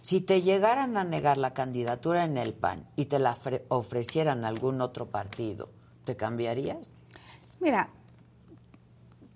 Si 0.00 0.22
te 0.22 0.40
llegaran 0.40 0.96
a 0.96 1.04
negar 1.04 1.36
la 1.36 1.52
candidatura 1.52 2.24
en 2.24 2.38
el 2.38 2.54
PAN 2.54 2.86
y 2.96 3.06
te 3.06 3.18
la 3.18 3.36
ofrecieran 3.68 4.44
algún 4.44 4.80
otro 4.80 5.06
partido, 5.06 5.68
¿te 6.04 6.16
cambiarías? 6.16 6.92
Mira, 7.60 7.90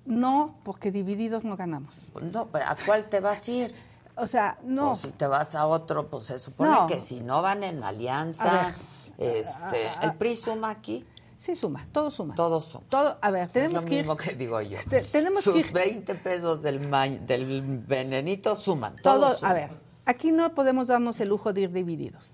no, 0.07 0.57
porque 0.65 0.91
divididos 0.91 1.45
no 1.45 1.57
ganamos. 1.57 1.93
No, 2.33 2.49
¿a 2.55 2.77
cuál 2.87 3.09
te 3.11 3.21
vas 3.21 3.47
a 3.49 3.51
ir? 3.51 3.75
O 4.17 4.27
sea, 4.27 4.59
no. 4.63 4.93
O 4.93 4.95
si 4.95 5.11
te 5.11 5.27
vas 5.27 5.55
a 5.55 5.67
otro, 5.67 6.09
pues 6.09 6.25
se 6.25 6.39
supone 6.39 6.77
que 6.89 7.01
si 7.01 7.21
no 7.21 7.43
van 7.43 7.63
en 7.65 7.83
alianza, 7.83 8.75
este, 9.23 9.89
¿el 10.03 10.15
PRI 10.15 10.37
suma 10.37 10.71
aquí? 10.71 11.05
Sí, 11.39 11.57
suma, 11.57 11.89
todo 11.91 12.11
suma. 12.11 12.35
Todo 12.35 12.61
suma. 12.61 12.85
Todo, 12.89 13.19
a 13.21 13.31
ver, 13.31 13.49
tenemos 13.49 13.75
es 13.75 13.83
lo 13.83 13.89
que 13.89 13.97
mismo 13.97 14.17
que 14.17 14.35
digo 14.35 14.61
yo. 14.61 14.79
tenemos 15.11 15.43
Sus 15.43 15.65
que 15.65 15.73
20 15.73 16.15
pesos 16.17 16.63
del, 16.63 16.89
del 17.27 17.63
venenito 17.87 18.55
suman. 18.55 18.95
Todo, 18.97 19.35
A 19.43 19.53
ver, 19.53 19.71
aquí 20.05 20.31
no 20.31 20.55
podemos 20.55 20.87
darnos 20.87 21.19
el 21.21 21.29
lujo 21.31 21.53
de 21.53 21.63
ir 21.63 21.73
divididos. 21.73 22.31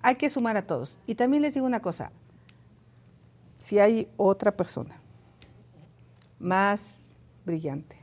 Hay 0.00 0.16
que 0.16 0.30
sumar 0.30 0.56
a 0.56 0.62
todos. 0.66 0.96
Y 1.06 1.14
también 1.14 1.42
les 1.42 1.54
digo 1.54 1.66
una 1.66 1.80
cosa. 1.80 2.10
Si 3.58 3.78
hay 3.78 4.08
otra 4.16 4.56
persona 4.56 4.98
más 6.38 6.82
brillante, 7.44 7.98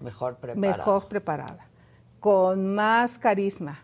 mejor 0.00 0.36
preparada, 0.36 0.76
mejor 0.76 1.08
preparada 1.08 1.68
con 2.20 2.74
más 2.74 3.18
carisma, 3.18 3.78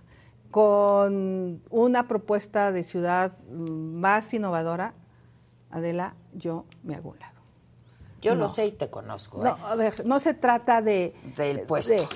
con 0.55 1.63
una 1.69 2.07
propuesta 2.07 2.71
de 2.71 2.85
ciudad 2.85 3.33
más 3.49 4.33
innovadora, 4.33 4.95
Adela, 5.73 6.15
yo 6.33 6.65
me 6.85 6.95
hago 6.95 7.11
un 7.11 7.19
lado. 7.19 7.41
Yo 8.23 8.37
lo 8.37 8.49
sé 8.49 8.67
y 8.67 8.71
te 8.71 8.89
conozco. 8.89 9.43
No, 9.43 9.51
¿eh? 9.51 9.61
a 9.65 9.75
ver, 9.75 10.07
no 10.07 10.21
se 10.21 10.33
trata 10.33 10.81
de... 10.81 11.13
Del 11.37 11.63
puesto. 11.63 12.07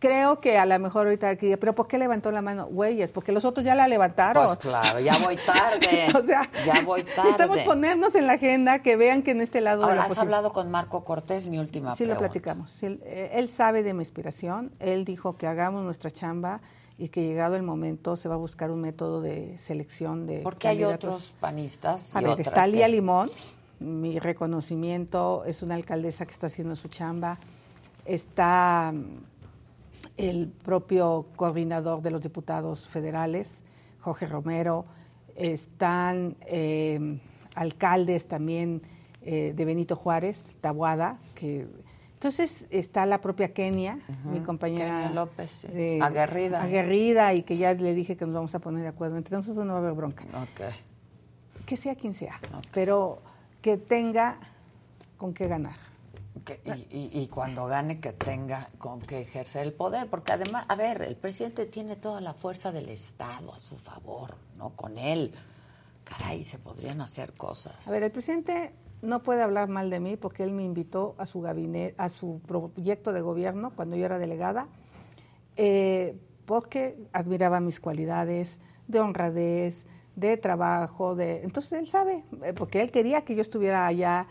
creo 0.00 0.40
que 0.40 0.58
a 0.58 0.66
lo 0.66 0.76
mejor 0.80 1.06
ahorita 1.06 1.28
aquí, 1.28 1.54
pero 1.58 1.76
¿por 1.76 1.86
qué 1.86 1.96
levantó 1.96 2.32
la 2.32 2.42
mano? 2.42 2.66
Güeyes, 2.66 3.12
porque 3.12 3.30
los 3.30 3.44
otros 3.44 3.64
ya 3.64 3.76
la 3.76 3.86
levantaron. 3.86 4.44
Pues 4.46 4.56
claro, 4.56 4.98
ya 4.98 5.18
voy 5.18 5.36
tarde. 5.36 6.08
o 6.20 6.26
sea, 6.26 6.50
ya 6.66 6.80
voy 6.80 7.04
tarde. 7.04 7.22
Necesitamos 7.22 7.60
ponernos 7.60 8.16
en 8.16 8.26
la 8.26 8.32
agenda 8.32 8.80
que 8.82 8.96
vean 8.96 9.22
que 9.22 9.30
en 9.30 9.42
este 9.42 9.60
lado. 9.60 9.84
Ahora, 9.84 10.06
¿has 10.06 10.18
hablado 10.18 10.50
con 10.52 10.72
Marco 10.72 11.04
Cortés, 11.04 11.46
mi 11.46 11.60
última 11.60 11.94
sí, 11.94 12.04
lo 12.04 12.18
platicamos. 12.18 12.72
Él, 12.82 13.48
sabe 13.48 13.84
de 13.84 13.94
mi 13.94 14.00
inspiración. 14.00 14.72
Él 14.80 15.04
dijo 15.04 15.36
que 15.36 15.46
hagamos 15.46 15.84
nuestra 15.84 16.10
chamba 16.10 16.62
y 16.98 17.08
que 17.08 17.22
llegado 17.22 17.56
el 17.56 17.62
momento 17.62 18.16
se 18.16 18.28
va 18.28 18.34
a 18.34 18.38
buscar 18.38 18.70
un 18.70 18.80
método 18.80 19.20
de 19.20 19.58
selección 19.58 20.26
de. 20.26 20.40
Porque 20.40 20.68
hay 20.68 20.84
otros 20.84 21.34
panistas. 21.40 22.14
A 22.16 22.20
ver, 22.20 22.40
está 22.40 22.66
Lía 22.66 22.88
Limón. 22.88 23.28
Mi 23.78 24.18
reconocimiento 24.18 25.44
es 25.44 25.62
una 25.62 25.74
alcaldesa 25.74 26.24
que 26.24 26.32
está 26.32 26.46
haciendo 26.46 26.76
su 26.76 26.88
chamba. 26.88 27.38
Está 28.06 28.94
el 30.16 30.48
propio 30.48 31.26
coordinador 31.36 32.00
de 32.00 32.10
los 32.10 32.22
diputados 32.22 32.86
federales, 32.86 33.50
Jorge 34.00 34.26
Romero, 34.26 34.86
están 35.34 36.36
eh, 36.46 37.18
alcaldes 37.54 38.26
también 38.26 38.80
eh, 39.22 39.52
de 39.54 39.64
Benito 39.64 39.96
Juárez, 39.96 40.44
Tabuada, 40.60 41.18
que 41.34 41.66
entonces 42.16 42.66
está 42.70 43.06
la 43.06 43.20
propia 43.20 43.52
Kenia, 43.52 43.98
mi 44.24 44.40
compañera 44.40 45.02
Kenia 45.02 45.10
López, 45.10 45.66
aguerrida. 46.00 46.62
Aguerrida 46.62 47.34
y 47.34 47.42
que 47.42 47.56
ya 47.56 47.74
le 47.74 47.94
dije 47.94 48.16
que 48.16 48.24
nos 48.24 48.34
vamos 48.34 48.54
a 48.54 48.58
poner 48.58 48.82
de 48.82 48.88
acuerdo. 48.88 49.16
Entre 49.16 49.36
nosotros 49.36 49.66
no 49.66 49.74
va 49.74 49.78
a 49.78 49.82
haber 49.82 49.94
bronca. 49.94 50.24
Okay. 50.52 50.72
Que 51.66 51.76
sea 51.76 51.94
quien 51.94 52.14
sea, 52.14 52.40
pero 52.72 53.20
que 53.60 53.76
tenga 53.76 54.38
con 55.16 55.34
qué 55.34 55.46
ganar 55.46 55.86
y, 56.90 57.26
cuando 57.28 57.66
gane 57.66 58.00
que 58.00 58.12
tenga 58.12 58.68
con 58.78 59.00
que 59.00 59.20
ejercer 59.20 59.66
el 59.66 59.72
poder, 59.72 60.08
porque 60.08 60.32
además, 60.32 60.66
a 60.68 60.76
ver, 60.76 61.02
el 61.02 61.16
presidente 61.16 61.66
tiene 61.66 61.96
toda 61.96 62.20
la 62.20 62.34
fuerza 62.34 62.72
del 62.72 62.88
Estado 62.88 63.52
a 63.52 63.58
su 63.58 63.76
favor, 63.76 64.36
¿no? 64.56 64.70
Con 64.70 64.96
él, 64.98 65.34
caray, 66.04 66.44
se 66.44 66.58
podrían 66.58 67.00
hacer 67.00 67.34
cosas. 67.34 67.88
A 67.88 67.90
ver, 67.90 68.04
el 68.04 68.12
presidente 68.12 68.72
no 69.06 69.22
puede 69.22 69.42
hablar 69.42 69.68
mal 69.68 69.90
de 69.90 70.00
mí 70.00 70.16
porque 70.16 70.42
él 70.42 70.52
me 70.52 70.64
invitó 70.64 71.14
a 71.18 71.26
su 71.26 71.40
gabinete, 71.40 71.94
a 71.98 72.08
su 72.08 72.40
proyecto 72.46 73.12
de 73.12 73.20
gobierno 73.20 73.72
cuando 73.74 73.96
yo 73.96 74.04
era 74.04 74.18
delegada, 74.18 74.68
eh, 75.56 76.16
porque 76.44 76.96
admiraba 77.12 77.60
mis 77.60 77.80
cualidades 77.80 78.58
de 78.88 79.00
honradez, 79.00 79.86
de 80.14 80.36
trabajo, 80.36 81.14
de 81.14 81.42
entonces 81.42 81.72
él 81.72 81.88
sabe, 81.88 82.24
eh, 82.42 82.52
porque 82.52 82.80
él 82.80 82.90
quería 82.90 83.22
que 83.22 83.34
yo 83.34 83.42
estuviera 83.42 83.86
allá 83.86 84.26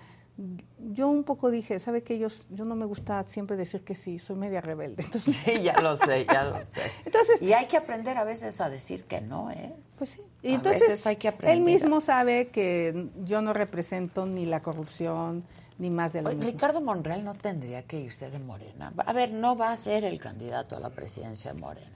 yo 0.78 1.07
un 1.07 1.23
poco 1.23 1.49
dije, 1.49 1.80
¿sabe 1.80 2.03
qué? 2.03 2.19
Yo, 2.19 2.28
yo 2.49 2.65
no 2.65 2.76
me 2.76 2.86
gusta 2.86 3.23
siempre 3.28 3.55
decir 3.55 3.84
que 3.84 3.95
sí, 3.95 4.19
soy 4.19 4.36
media 4.36 4.61
rebelde. 4.61 5.03
Entonces... 5.05 5.36
Sí, 5.36 5.61
ya 5.61 5.80
lo 5.82 5.95
sé, 5.95 6.26
ya 6.26 6.43
lo 6.45 6.57
sé. 6.69 6.82
Entonces, 7.05 7.41
y 7.41 7.53
hay 7.53 7.67
que 7.67 7.78
aprender 7.78 8.17
a 8.17 8.23
veces 8.23 8.59
a 8.61 8.69
decir 8.69 9.05
que 9.05 9.21
no, 9.21 9.49
¿eh? 9.51 9.73
Pues 9.97 10.11
sí. 10.11 10.21
Y 10.41 10.51
a 10.51 10.55
entonces, 10.55 10.81
veces 10.81 11.07
hay 11.07 11.15
que 11.15 11.27
aprender. 11.27 11.57
Él 11.57 11.63
mismo 11.63 12.01
sabe 12.01 12.47
que 12.47 13.09
yo 13.23 13.41
no 13.41 13.53
represento 13.53 14.25
ni 14.25 14.45
la 14.45 14.61
corrupción, 14.61 15.43
ni 15.77 15.89
más 15.89 16.13
de 16.13 16.21
lo 16.21 16.29
mismo. 16.29 16.43
Ricardo 16.43 16.81
Monreal 16.81 17.23
no 17.23 17.33
tendría 17.33 17.83
que 17.83 17.99
irse 17.99 18.29
de 18.29 18.39
Morena. 18.39 18.93
A 18.97 19.13
ver, 19.13 19.31
no 19.31 19.55
va 19.55 19.71
a 19.71 19.75
ser 19.75 20.03
el 20.05 20.19
candidato 20.19 20.75
a 20.75 20.79
la 20.79 20.89
presidencia 20.89 21.53
de 21.53 21.59
Morena. 21.59 21.91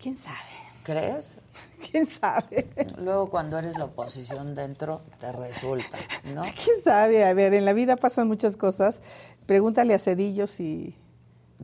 ¿Quién 0.00 0.16
sabe? 0.16 0.36
¿Crees? 0.82 1.36
¿Quién 1.90 2.06
sabe? 2.06 2.68
Luego 2.98 3.28
cuando 3.28 3.58
eres 3.58 3.76
la 3.76 3.86
oposición 3.86 4.54
dentro 4.54 5.02
te 5.18 5.32
resulta, 5.32 5.98
¿no? 6.34 6.42
¿Quién 6.64 6.82
sabe? 6.84 7.24
A 7.24 7.34
ver, 7.34 7.54
en 7.54 7.64
la 7.64 7.72
vida 7.72 7.96
pasan 7.96 8.28
muchas 8.28 8.56
cosas. 8.56 9.02
Pregúntale 9.46 9.94
a 9.94 9.98
Cedillo 9.98 10.46
si 10.46 10.94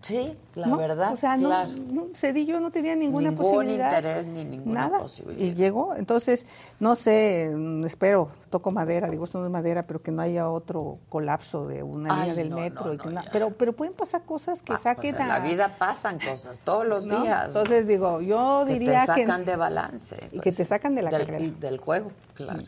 Sí, 0.00 0.36
la 0.54 0.74
verdad. 0.76 1.12
O 1.12 1.16
sea, 1.16 1.36
no, 1.36 1.52
Cedillo 2.14 2.58
no 2.60 2.70
tenía 2.70 2.96
ninguna 2.96 3.30
Ningún 3.30 3.44
posibilidad. 3.44 3.96
interés 3.96 4.26
ni 4.26 4.44
ninguna 4.44 4.86
nada. 4.88 4.98
posibilidad. 4.98 5.44
Y 5.44 5.54
llegó, 5.54 5.94
entonces, 5.94 6.46
no 6.80 6.96
sé, 6.96 7.54
espero, 7.84 8.30
toco 8.50 8.70
madera, 8.72 9.08
digo, 9.10 9.24
esto 9.24 9.38
no 9.38 9.46
es 9.46 9.52
madera, 9.52 9.86
pero 9.86 10.02
que 10.02 10.10
no 10.10 10.22
haya 10.22 10.48
otro 10.48 10.98
colapso 11.08 11.68
de 11.68 11.82
una 11.82 12.16
línea 12.16 12.34
del 12.34 12.50
metro. 12.50 12.96
pero, 13.30 13.50
pero 13.50 13.72
pueden 13.74 13.94
pasar 13.94 14.24
cosas 14.24 14.62
que 14.62 14.72
ah, 14.72 14.80
saquen 14.82 15.14
pues 15.14 15.20
en 15.20 15.28
la 15.28 15.38
vida 15.40 15.76
pasan 15.78 16.18
cosas, 16.18 16.60
todos 16.62 16.86
los 16.86 17.08
días. 17.08 17.48
Entonces, 17.48 17.86
digo, 17.86 18.20
yo 18.20 18.64
diría 18.64 18.92
que... 18.92 19.00
te 19.00 19.06
sacan 19.06 19.44
de 19.44 19.56
balance. 19.56 20.16
Y 20.32 20.40
que 20.40 20.50
te 20.50 20.56
pues, 20.56 20.68
sacan 20.68 20.94
de 20.94 21.02
la 21.02 21.10
del, 21.10 21.26
carrera. 21.26 21.54
Del 21.60 21.78
juego, 21.78 22.10
claro. 22.34 22.62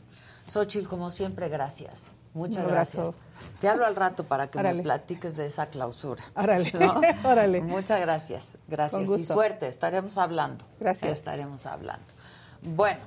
Xochitl, 0.47 0.87
como 0.87 1.11
siempre, 1.11 1.49
gracias. 1.49 2.13
Muchas 2.35 2.67
gracias. 2.67 3.15
Te 3.61 3.69
hablo 3.69 3.87
al 3.87 3.95
rato 3.95 4.25
para 4.25 4.49
que 4.51 4.61
me 4.61 4.83
platiques 4.83 5.37
de 5.37 5.47
esa 5.47 5.67
clausura. 5.67 6.23
Órale. 6.35 6.73
Órale. 7.25 7.63
Muchas 7.63 8.01
gracias. 8.01 8.59
Gracias. 8.67 9.09
Y 9.09 9.25
suerte, 9.25 9.69
estaremos 9.69 10.19
hablando. 10.19 10.65
Gracias. 10.81 11.13
Estaremos 11.13 11.65
hablando. 11.67 12.07
Bueno, 12.61 13.01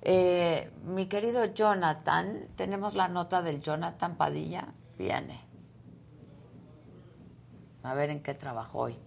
eh, 0.00 0.70
mi 0.84 1.06
querido 1.06 1.44
Jonathan, 1.44 2.48
tenemos 2.56 2.94
la 2.94 3.08
nota 3.08 3.42
del 3.42 3.60
Jonathan 3.60 4.16
Padilla. 4.16 4.68
Viene. 4.96 5.40
A 7.82 7.94
ver 7.94 8.10
en 8.10 8.22
qué 8.22 8.34
trabajó 8.34 8.78
hoy. 8.80 8.98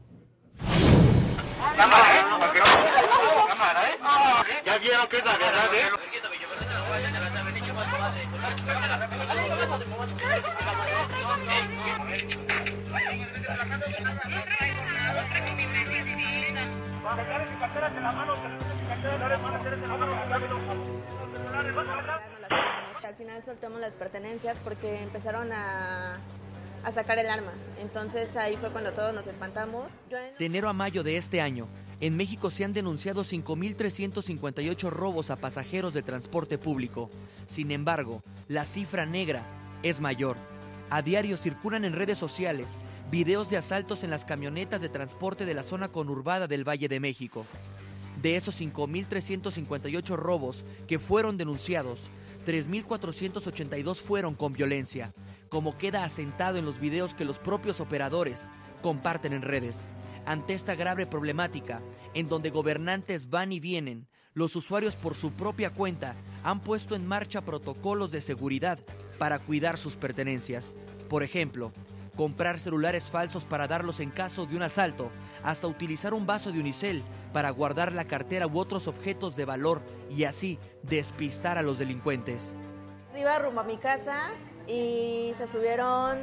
Ya 4.65 4.77
vieron 4.77 5.07
que 5.07 5.17
es 5.17 5.25
la 5.25 5.37
verdad, 5.37 5.73
¿eh? 5.73 5.89
Al 23.03 23.15
final 23.15 23.43
soltamos 23.43 23.81
las 23.81 23.93
pertenencias 23.93 24.57
porque 24.63 25.03
empezaron 25.03 25.51
a, 25.51 26.17
a 26.83 26.91
sacar 26.91 27.19
el 27.19 27.29
arma. 27.29 27.51
Entonces 27.79 28.35
ahí 28.37 28.55
fue 28.57 28.71
cuando 28.71 28.91
todos 28.93 29.13
nos 29.13 29.27
espantamos. 29.27 29.87
De 30.39 30.45
enero 30.45 30.69
a 30.69 30.73
mayo 30.73 31.03
de 31.03 31.17
este 31.17 31.41
año, 31.41 31.67
en 31.99 32.15
México 32.15 32.49
se 32.49 32.63
han 32.63 32.73
denunciado 32.73 33.23
5.358 33.23 34.89
robos 34.89 35.29
a 35.29 35.35
pasajeros 35.35 35.93
de 35.93 36.03
transporte 36.03 36.57
público. 36.57 37.09
Sin 37.47 37.71
embargo, 37.71 38.23
la 38.47 38.65
cifra 38.65 39.05
negra 39.05 39.43
es 39.83 39.99
mayor. 39.99 40.37
A 40.89 41.01
diario 41.01 41.37
circulan 41.37 41.85
en 41.85 41.93
redes 41.93 42.17
sociales 42.17 42.67
videos 43.13 43.47
de 43.47 43.57
asaltos 43.57 44.03
en 44.03 44.09
las 44.09 44.25
camionetas 44.25 44.81
de 44.81 44.89
transporte 44.89 45.45
de 45.45 45.53
la 45.53 45.61
zona 45.61 45.89
conurbada 45.89 46.47
del 46.47 46.67
Valle 46.67 46.87
de 46.87 46.99
México. 46.99 47.45
De 48.19 48.35
esos 48.35 48.59
5.358 48.59 50.15
robos 50.15 50.65
que 50.87 50.97
fueron 50.97 51.37
denunciados, 51.37 52.09
3.482 52.47 53.97
fueron 53.97 54.33
con 54.33 54.53
violencia, 54.53 55.13
como 55.49 55.77
queda 55.77 56.05
asentado 56.05 56.57
en 56.57 56.65
los 56.65 56.79
videos 56.79 57.13
que 57.13 57.23
los 57.23 57.37
propios 57.37 57.81
operadores 57.81 58.49
comparten 58.81 59.33
en 59.33 59.43
redes 59.43 59.85
ante 60.25 60.55
esta 60.55 60.73
grave 60.73 61.05
problemática, 61.05 61.83
en 62.15 62.27
donde 62.27 62.49
gobernantes 62.49 63.29
van 63.29 63.51
y 63.51 63.59
vienen, 63.59 64.07
los 64.33 64.55
usuarios 64.55 64.95
por 64.95 65.13
su 65.13 65.33
propia 65.33 65.69
cuenta 65.69 66.15
han 66.43 66.61
puesto 66.61 66.95
en 66.95 67.05
marcha 67.05 67.41
protocolos 67.41 68.09
de 68.09 68.21
seguridad 68.21 68.79
para 69.19 69.37
cuidar 69.37 69.77
sus 69.77 69.97
pertenencias. 69.97 70.75
Por 71.09 71.21
ejemplo, 71.21 71.71
comprar 72.15 72.59
celulares 72.59 73.03
falsos 73.03 73.43
para 73.43 73.67
darlos 73.67 73.99
en 73.99 74.11
caso 74.11 74.45
de 74.45 74.55
un 74.55 74.63
asalto, 74.63 75.09
hasta 75.43 75.67
utilizar 75.67 76.13
un 76.13 76.25
vaso 76.25 76.51
de 76.51 76.59
unicel 76.59 77.03
para 77.33 77.49
guardar 77.49 77.91
la 77.91 78.05
cartera 78.05 78.47
u 78.47 78.59
otros 78.59 78.87
objetos 78.87 79.35
de 79.35 79.45
valor 79.45 79.81
y 80.09 80.25
así 80.25 80.59
despistar 80.83 81.57
a 81.57 81.61
los 81.61 81.79
delincuentes. 81.79 82.55
Iba 83.17 83.39
rumbo 83.39 83.61
a 83.61 83.63
mi 83.63 83.77
casa 83.77 84.31
y 84.67 85.33
se 85.37 85.47
subieron 85.47 86.19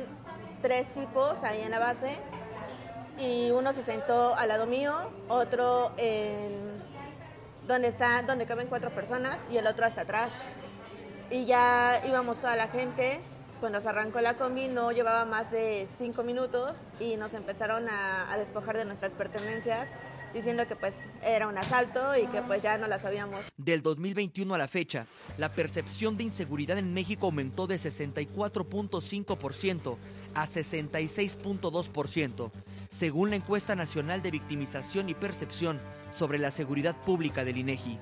tres 0.63 0.93
tipos 0.95 1.43
ahí 1.43 1.61
en 1.63 1.71
la 1.71 1.79
base 1.79 2.17
y 3.19 3.51
uno 3.51 3.73
se 3.73 3.85
sentó 3.85 4.35
al 4.35 4.49
lado 4.49 4.67
mío, 4.67 4.95
otro 5.29 5.93
en 5.97 6.81
donde 7.67 7.89
está, 7.89 8.23
donde 8.23 8.47
caben 8.47 8.69
cuatro 8.69 8.91
personas 8.91 9.39
y 9.51 9.59
el 9.59 9.67
otro 9.67 9.87
hasta 9.87 10.03
atrás. 10.03 10.31
Y 11.31 11.45
ya 11.45 12.03
íbamos 12.09 12.45
a 12.45 12.57
la 12.57 12.69
gente, 12.69 13.21
cuando 13.61 13.81
se 13.81 13.89
arrancó 13.89 14.21
la 14.21 14.35
combi 14.35 14.69
no 14.69 14.91
llevaba 14.91 15.25
más 15.25 15.51
de 15.53 15.87
cinco 15.99 16.25
minutos 16.25 16.75
y 16.99 17.17
nos 17.17 17.35
empezaron 17.35 17.89
a, 17.89 18.33
a 18.33 18.39
despojar 18.39 18.77
de 18.77 18.85
nuestras 18.85 19.13
pertenencias 19.13 19.89
diciendo 20.33 20.67
que 20.67 20.77
pues 20.77 20.95
era 21.23 21.49
un 21.49 21.59
asalto 21.59 22.17
y 22.17 22.27
que 22.29 22.41
pues 22.43 22.63
ya 22.63 22.79
no 22.79 22.87
la 22.87 22.99
sabíamos. 22.99 23.41
Del 23.57 23.83
2021 23.83 24.55
a 24.55 24.59
la 24.59 24.69
fecha, 24.69 25.07
la 25.39 25.51
percepción 25.51 26.17
de 26.17 26.25
inseguridad 26.25 26.79
en 26.79 26.95
México 26.95 27.27
aumentó 27.27 27.67
de 27.67 27.77
64.5% 27.77 29.97
a 30.35 30.47
66.2%, 30.47 32.51
según 32.91 33.31
la 33.31 33.37
encuesta 33.37 33.75
nacional 33.75 34.23
de 34.23 34.31
victimización 34.31 35.09
y 35.09 35.15
percepción 35.15 35.81
sobre 36.13 36.39
la 36.39 36.51
seguridad 36.51 36.95
pública 37.05 37.45
del 37.45 37.59
INEGI. 37.59 37.99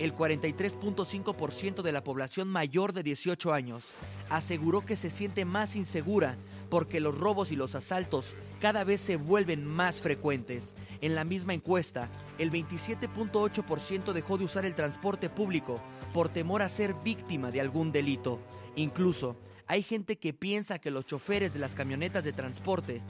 El 0.00 0.16
43.5% 0.16 1.82
de 1.82 1.92
la 1.92 2.02
población 2.02 2.48
mayor 2.48 2.94
de 2.94 3.02
18 3.02 3.52
años 3.52 3.84
aseguró 4.30 4.82
que 4.82 4.96
se 4.96 5.10
siente 5.10 5.44
más 5.44 5.76
insegura 5.76 6.38
porque 6.70 7.00
los 7.00 7.18
robos 7.18 7.52
y 7.52 7.56
los 7.56 7.74
asaltos 7.74 8.34
cada 8.62 8.82
vez 8.82 9.02
se 9.02 9.16
vuelven 9.16 9.66
más 9.66 10.00
frecuentes. 10.00 10.74
En 11.02 11.14
la 11.14 11.24
misma 11.24 11.52
encuesta, 11.52 12.08
el 12.38 12.50
27.8% 12.50 14.14
dejó 14.14 14.38
de 14.38 14.44
usar 14.44 14.64
el 14.64 14.74
transporte 14.74 15.28
público 15.28 15.78
por 16.14 16.30
temor 16.30 16.62
a 16.62 16.70
ser 16.70 16.94
víctima 17.04 17.50
de 17.50 17.60
algún 17.60 17.92
delito. 17.92 18.40
Incluso, 18.76 19.36
hay 19.66 19.82
gente 19.82 20.16
que 20.16 20.32
piensa 20.32 20.78
que 20.78 20.90
los 20.90 21.04
choferes 21.04 21.52
de 21.52 21.60
las 21.60 21.74
camionetas 21.74 22.24
de 22.24 22.32
transporte 22.32 23.02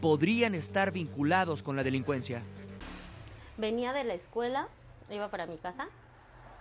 podrían 0.00 0.54
estar 0.54 0.92
vinculados 0.92 1.62
con 1.62 1.76
la 1.76 1.84
delincuencia. 1.84 2.42
Venía 3.58 3.92
de 3.92 4.04
la 4.04 4.14
escuela, 4.14 4.68
iba 5.10 5.30
para 5.30 5.44
mi 5.44 5.58
casa 5.58 5.88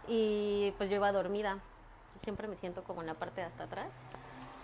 y 0.08 0.74
pues 0.78 0.90
yo 0.90 0.98
iba 0.98 1.12
dormida. 1.12 1.60
Siempre 2.24 2.48
me 2.48 2.56
siento 2.56 2.84
como 2.84 3.02
en 3.02 3.08
la 3.08 3.14
parte 3.14 3.42
de 3.42 3.48
hasta 3.48 3.64
atrás. 3.64 3.88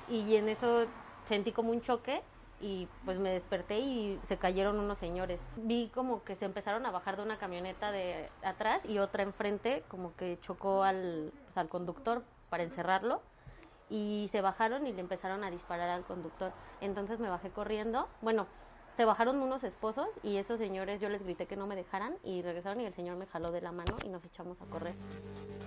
Y 0.09 0.35
en 0.35 0.49
eso 0.49 0.85
sentí 1.27 1.51
como 1.51 1.71
un 1.71 1.81
choque 1.81 2.21
y 2.59 2.87
pues 3.05 3.19
me 3.19 3.29
desperté 3.29 3.79
y 3.79 4.19
se 4.23 4.37
cayeron 4.37 4.79
unos 4.79 4.97
señores. 4.97 5.39
Vi 5.57 5.89
como 5.93 6.23
que 6.23 6.35
se 6.35 6.45
empezaron 6.45 6.85
a 6.85 6.91
bajar 6.91 7.17
de 7.17 7.23
una 7.23 7.37
camioneta 7.37 7.91
de 7.91 8.29
atrás 8.41 8.85
y 8.85 8.99
otra 8.99 9.23
enfrente 9.23 9.83
como 9.89 10.15
que 10.15 10.39
chocó 10.39 10.83
al, 10.83 11.31
pues, 11.45 11.57
al 11.57 11.69
conductor 11.69 12.23
para 12.49 12.63
encerrarlo 12.63 13.21
y 13.89 14.29
se 14.31 14.41
bajaron 14.41 14.87
y 14.87 14.93
le 14.93 15.01
empezaron 15.01 15.43
a 15.43 15.51
disparar 15.51 15.89
al 15.89 16.03
conductor. 16.03 16.51
Entonces 16.81 17.19
me 17.19 17.29
bajé 17.29 17.49
corriendo. 17.49 18.07
Bueno, 18.21 18.47
se 18.95 19.05
bajaron 19.05 19.39
unos 19.41 19.63
esposos 19.63 20.07
y 20.23 20.37
esos 20.37 20.59
señores 20.59 21.01
yo 21.01 21.09
les 21.09 21.23
grité 21.23 21.45
que 21.45 21.55
no 21.55 21.67
me 21.67 21.75
dejaran 21.75 22.15
y 22.23 22.41
regresaron 22.41 22.81
y 22.81 22.85
el 22.85 22.93
señor 22.93 23.17
me 23.17 23.25
jaló 23.25 23.51
de 23.51 23.61
la 23.61 23.71
mano 23.71 23.97
y 24.05 24.09
nos 24.09 24.23
echamos 24.25 24.61
a 24.61 24.65
correr. 24.65 24.93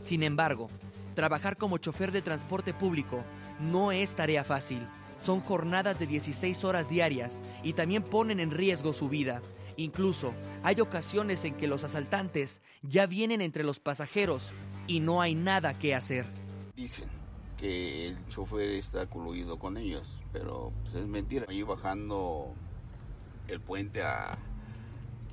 Sin 0.00 0.22
embargo, 0.22 0.68
trabajar 1.14 1.56
como 1.56 1.78
chofer 1.78 2.12
de 2.12 2.22
transporte 2.22 2.72
público 2.72 3.24
no 3.60 3.92
es 3.92 4.14
tarea 4.14 4.44
fácil. 4.44 4.86
Son 5.20 5.40
jornadas 5.40 5.98
de 5.98 6.06
16 6.06 6.64
horas 6.64 6.88
diarias 6.88 7.42
y 7.62 7.72
también 7.72 8.02
ponen 8.02 8.38
en 8.38 8.50
riesgo 8.50 8.92
su 8.92 9.08
vida. 9.08 9.40
Incluso 9.76 10.32
hay 10.62 10.80
ocasiones 10.80 11.44
en 11.44 11.54
que 11.54 11.68
los 11.68 11.84
asaltantes 11.84 12.60
ya 12.82 13.06
vienen 13.06 13.40
entre 13.40 13.64
los 13.64 13.80
pasajeros 13.80 14.52
y 14.86 15.00
no 15.00 15.20
hay 15.20 15.34
nada 15.34 15.78
que 15.78 15.94
hacer. 15.94 16.26
Dicen 16.76 17.08
que 17.56 18.08
el 18.08 18.28
chofer 18.28 18.70
está 18.70 19.06
coluido 19.06 19.58
con 19.58 19.76
ellos, 19.76 20.20
pero 20.32 20.72
pues, 20.82 20.94
es 20.94 21.06
mentira. 21.06 21.46
Ahí 21.48 21.62
bajando 21.62 22.54
el 23.48 23.60
puente 23.60 24.02
a, 24.02 24.38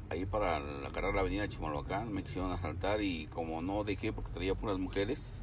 ahí 0.10 0.26
para 0.26 0.58
agarrar 0.58 1.14
la 1.16 1.22
avenida 1.22 1.48
Chimalhuacán, 1.48 2.12
me 2.14 2.24
quisieron 2.24 2.52
asaltar 2.52 3.02
y 3.02 3.28
como 3.28 3.62
no 3.62 3.84
dejé 3.84 4.14
porque 4.14 4.32
traía 4.32 4.56
puras 4.56 4.78
mujeres, 4.78 5.42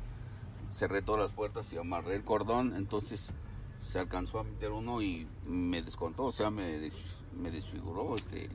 cerré 0.71 1.03
todas 1.03 1.23
las 1.23 1.33
puertas 1.33 1.73
y 1.73 1.79
amarré 1.79 2.15
el 2.15 2.25
cordón, 2.25 2.75
entonces 2.77 3.31
se 3.83 3.99
alcanzó 3.99 4.41
a 4.41 4.45
meter 4.45 4.71
uno 4.71 5.03
y 5.03 5.27
me 5.47 5.83
descontó, 5.83 6.25
o 6.25 6.33
sea, 6.33 6.51
me, 6.51 6.91
me 7.37 7.51
desfiguró, 7.51 8.15
este, 8.15 8.49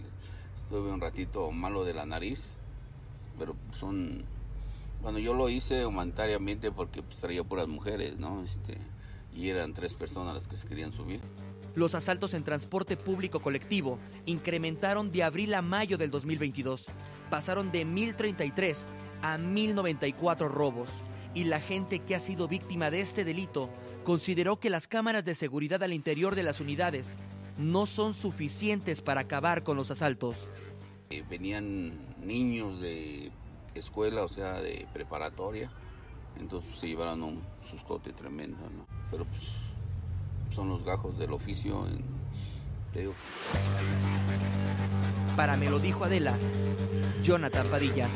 estuve 0.55 0.91
un 0.91 1.01
ratito 1.01 1.51
malo 1.51 1.83
de 1.83 1.93
la 1.93 2.05
nariz, 2.05 2.55
pero 3.37 3.55
son, 3.71 4.23
bueno, 5.01 5.19
yo 5.19 5.33
lo 5.33 5.49
hice 5.49 5.85
humanitariamente 5.85 6.71
porque 6.71 7.03
pues, 7.03 7.17
traía 7.17 7.43
puras 7.43 7.67
mujeres, 7.67 8.17
¿no? 8.17 8.43
Este, 8.43 8.77
y 9.33 9.49
eran 9.49 9.73
tres 9.73 9.93
personas 9.93 10.33
las 10.33 10.47
que 10.47 10.55
se 10.55 10.67
querían 10.67 10.93
subir. 10.93 11.21
Los 11.75 11.93
asaltos 11.93 12.33
en 12.33 12.43
transporte 12.43 12.95
público 12.95 13.41
colectivo 13.41 13.99
incrementaron 14.25 15.11
de 15.11 15.23
abril 15.23 15.53
a 15.53 15.61
mayo 15.61 15.97
del 15.97 16.09
2022. 16.09 16.85
Pasaron 17.29 17.71
de 17.71 17.85
1.033 17.85 18.87
a 19.21 19.37
1.094 19.37 20.49
robos. 20.49 20.89
Y 21.33 21.43
la 21.43 21.59
gente 21.59 21.99
que 21.99 22.15
ha 22.15 22.19
sido 22.19 22.47
víctima 22.47 22.89
de 22.89 23.01
este 23.01 23.25
delito 23.25 23.69
consideró 24.05 24.57
que 24.57 24.69
las 24.69 24.87
cámaras 24.87 25.25
de 25.25 25.35
seguridad 25.35 25.83
al 25.83 25.91
interior 25.91 26.33
de 26.33 26.43
las 26.43 26.61
unidades 26.61 27.17
no 27.57 27.85
son 27.85 28.13
suficientes 28.13 29.01
para 29.01 29.21
acabar 29.21 29.63
con 29.63 29.75
los 29.75 29.91
asaltos. 29.91 30.47
Eh, 31.09 31.23
venían 31.29 31.93
niños 32.25 32.79
de 32.79 33.31
escuela, 33.73 34.23
o 34.23 34.29
sea, 34.29 34.61
de 34.61 34.87
preparatoria, 34.93 35.69
entonces 36.39 36.73
se 36.77 36.87
llevaron 36.87 37.21
un 37.21 37.41
sustote 37.61 38.13
tremendo, 38.13 38.57
¿no? 38.69 38.87
Pero 39.11 39.25
pues 39.25 39.41
son 40.53 40.69
los 40.69 40.83
gajos 40.83 41.17
del 41.17 41.33
oficio, 41.33 41.87
en- 41.87 42.15
Para 45.35 45.57
me 45.57 45.69
lo 45.69 45.79
dijo 45.79 46.05
Adela, 46.05 46.33
Jonathan 47.23 47.67
Padilla. 47.67 48.07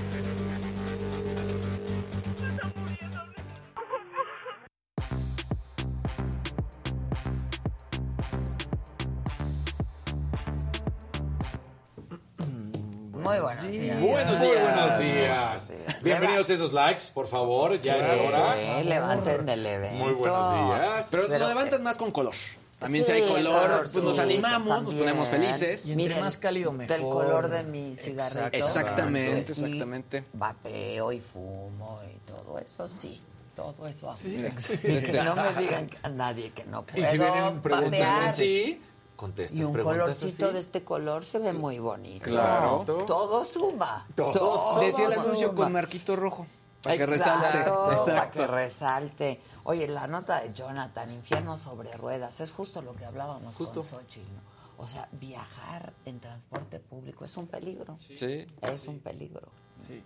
Bienvenidos 16.10 16.49
a 16.49 16.53
esos 16.53 16.74
likes, 16.74 17.03
por 17.14 17.28
favor. 17.28 17.78
Ya 17.80 17.97
es 17.97 18.14
hora. 18.14 18.55
Sí, 18.55 18.84
levanten 18.84 19.45
del 19.45 19.66
evento. 19.66 20.03
Muy 20.03 20.14
buenos 20.14 20.53
días. 20.53 21.07
Pero, 21.12 21.24
Pero, 21.28 21.39
lo 21.39 21.47
levantan 21.49 21.84
más 21.84 21.97
con 21.97 22.12
color. 22.12 22.34
También 22.80 23.03
Sí, 23.03 23.12
si 23.12 23.18
hay 23.22 23.28
color, 23.28 23.89
pues 23.91 24.03
nos 24.05 24.18
animamos, 24.20 24.84
nos 24.84 24.93
ponemos 24.93 25.28
felices. 25.30 25.86
Y 25.86 25.91
entre 25.91 26.22
más 26.22 26.38
cálido, 26.38 26.72
mejor. 26.72 26.95
Del 26.97 27.01
color 27.01 27.49
de 27.49 27.64
mi 27.64 27.95
cigarrito. 27.95 28.55
Exactamente, 28.57 29.53
Sí, 29.53 29.66
exactamente. 29.66 30.24
Vapeo 30.34 31.12
y 31.12 31.20
fumo 31.20 31.99
y 32.10 32.18
todo 32.26 32.57
eso, 32.57 32.88
sí. 32.88 33.22
Todo 33.55 33.86
eso 33.88 34.10
así. 34.10 34.38
Sí, 34.38 34.53
sí. 34.55 34.80
Y 34.86 34.95
Este- 34.95 35.12
que 35.12 35.22
no 35.24 35.36
me 35.36 35.53
digan 35.62 35.89
a 36.03 36.10
nadie 36.10 36.51
que 36.51 36.64
no 36.64 36.84
puedo 36.86 37.01
Y 37.01 37.05
si 37.05 37.18
vienen 37.18 37.60
preguntas 37.60 37.91
vapear. 37.91 38.78
Y 39.20 39.22
contestas 39.22 39.65
un 39.65 39.74
preguntas 39.74 39.99
colorcito 40.05 40.45
así. 40.45 40.53
de 40.53 40.59
este 40.59 40.84
color 40.86 41.26
se 41.26 41.39
ve 41.39 41.51
muy 41.51 41.78
bonito. 41.80 42.30
Claro. 42.30 42.86
Todo 43.05 43.43
suma. 43.43 44.07
Todos. 44.15 44.80
Decía 44.80 45.07
el 45.07 45.13
anuncio 45.13 45.49
suma. 45.49 45.63
con 45.63 45.74
marquito 45.74 46.15
rojo. 46.15 46.45
Para 46.82 46.95
que 46.95 47.05
resalte. 47.05 47.70
Para 48.05 48.32
que 48.32 48.47
resalte. 48.47 49.41
Oye, 49.65 49.89
la 49.89 50.07
nota 50.07 50.39
de 50.39 50.53
Jonathan, 50.53 51.11
Infierno 51.11 51.57
sobre 51.57 51.91
ruedas, 51.97 52.39
es 52.39 52.53
justo 52.53 52.82
lo 52.82 52.95
que 52.95 53.03
hablábamos 53.03 53.53
Justo. 53.55 53.82
con 53.82 53.89
Xochitl, 53.89 54.32
¿no? 54.32 54.41
O 54.82 54.88
sea, 54.88 55.09
viajar 55.11 55.91
en 56.05 56.22
transporte 56.22 56.80
público 56.80 57.26
es 57.26 57.36
un 57.36 57.47
peligro. 57.47 57.97
Sí. 57.99 58.47
Es 58.61 58.88
un 58.88 58.99
peligro. 59.01 59.49
Sí. 59.86 60.01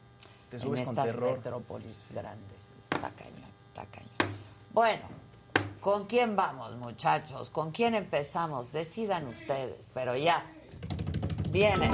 Te 0.50 0.58
en 0.58 0.68
con 0.68 0.78
estas 0.80 1.06
terror. 1.06 1.38
metrópolis 1.38 2.06
grandes. 2.12 2.74
Está 2.92 3.12
cañón, 3.12 3.52
está 3.68 3.86
cañón. 3.86 4.36
Bueno, 4.74 5.04
¿con 5.84 6.06
quién 6.06 6.36
vamos, 6.36 6.78
muchachos? 6.78 7.50
¿Con 7.50 7.72
quién 7.72 7.94
empezamos? 7.94 8.72
Decidan 8.72 9.28
ustedes, 9.28 9.90
pero 9.94 10.16
ya. 10.16 10.46
Viene. 11.50 11.92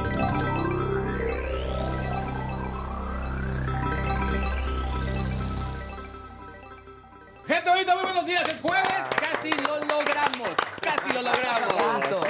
Gente 7.59 7.71
bonita, 7.71 7.93
muy 7.95 8.03
buenos 8.05 8.25
días. 8.25 8.47
Es 8.47 8.61
jueves. 8.61 8.85
Casi 9.19 9.51
lo 9.51 9.79
logramos. 9.85 10.49
Casi 10.81 11.09
lo 11.11 11.21
logramos. 11.21 12.25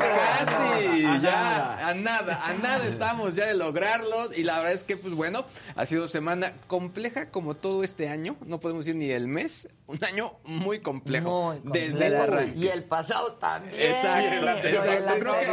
Casi. 0.00 1.02
ya, 1.22 1.88
a 1.88 1.92
nada, 1.94 2.40
a 2.46 2.54
nada 2.54 2.86
estamos 2.86 3.34
ya 3.34 3.44
de 3.44 3.54
lograrlos. 3.54 4.34
Y 4.36 4.42
la 4.42 4.54
verdad 4.56 4.72
es 4.72 4.84
que, 4.84 4.96
pues 4.96 5.12
bueno, 5.12 5.44
ha 5.76 5.84
sido 5.84 6.08
semana 6.08 6.54
compleja 6.66 7.30
como 7.30 7.54
todo 7.56 7.84
este 7.84 8.08
año. 8.08 8.36
No 8.46 8.58
podemos 8.58 8.86
decir 8.86 8.96
ni 8.96 9.10
el 9.10 9.28
mes. 9.28 9.68
Un 9.86 10.02
año 10.02 10.32
muy 10.44 10.80
complejo. 10.80 11.54
Muy 11.62 11.72
Desde 11.72 12.06
el 12.06 12.16
arranque. 12.16 12.58
Y 12.58 12.68
el 12.68 12.84
pasado 12.84 13.34
también. 13.34 13.74
Exacto, 13.78 14.48
exacto. 14.66 15.14
Creo 15.20 15.38
que, 15.40 15.50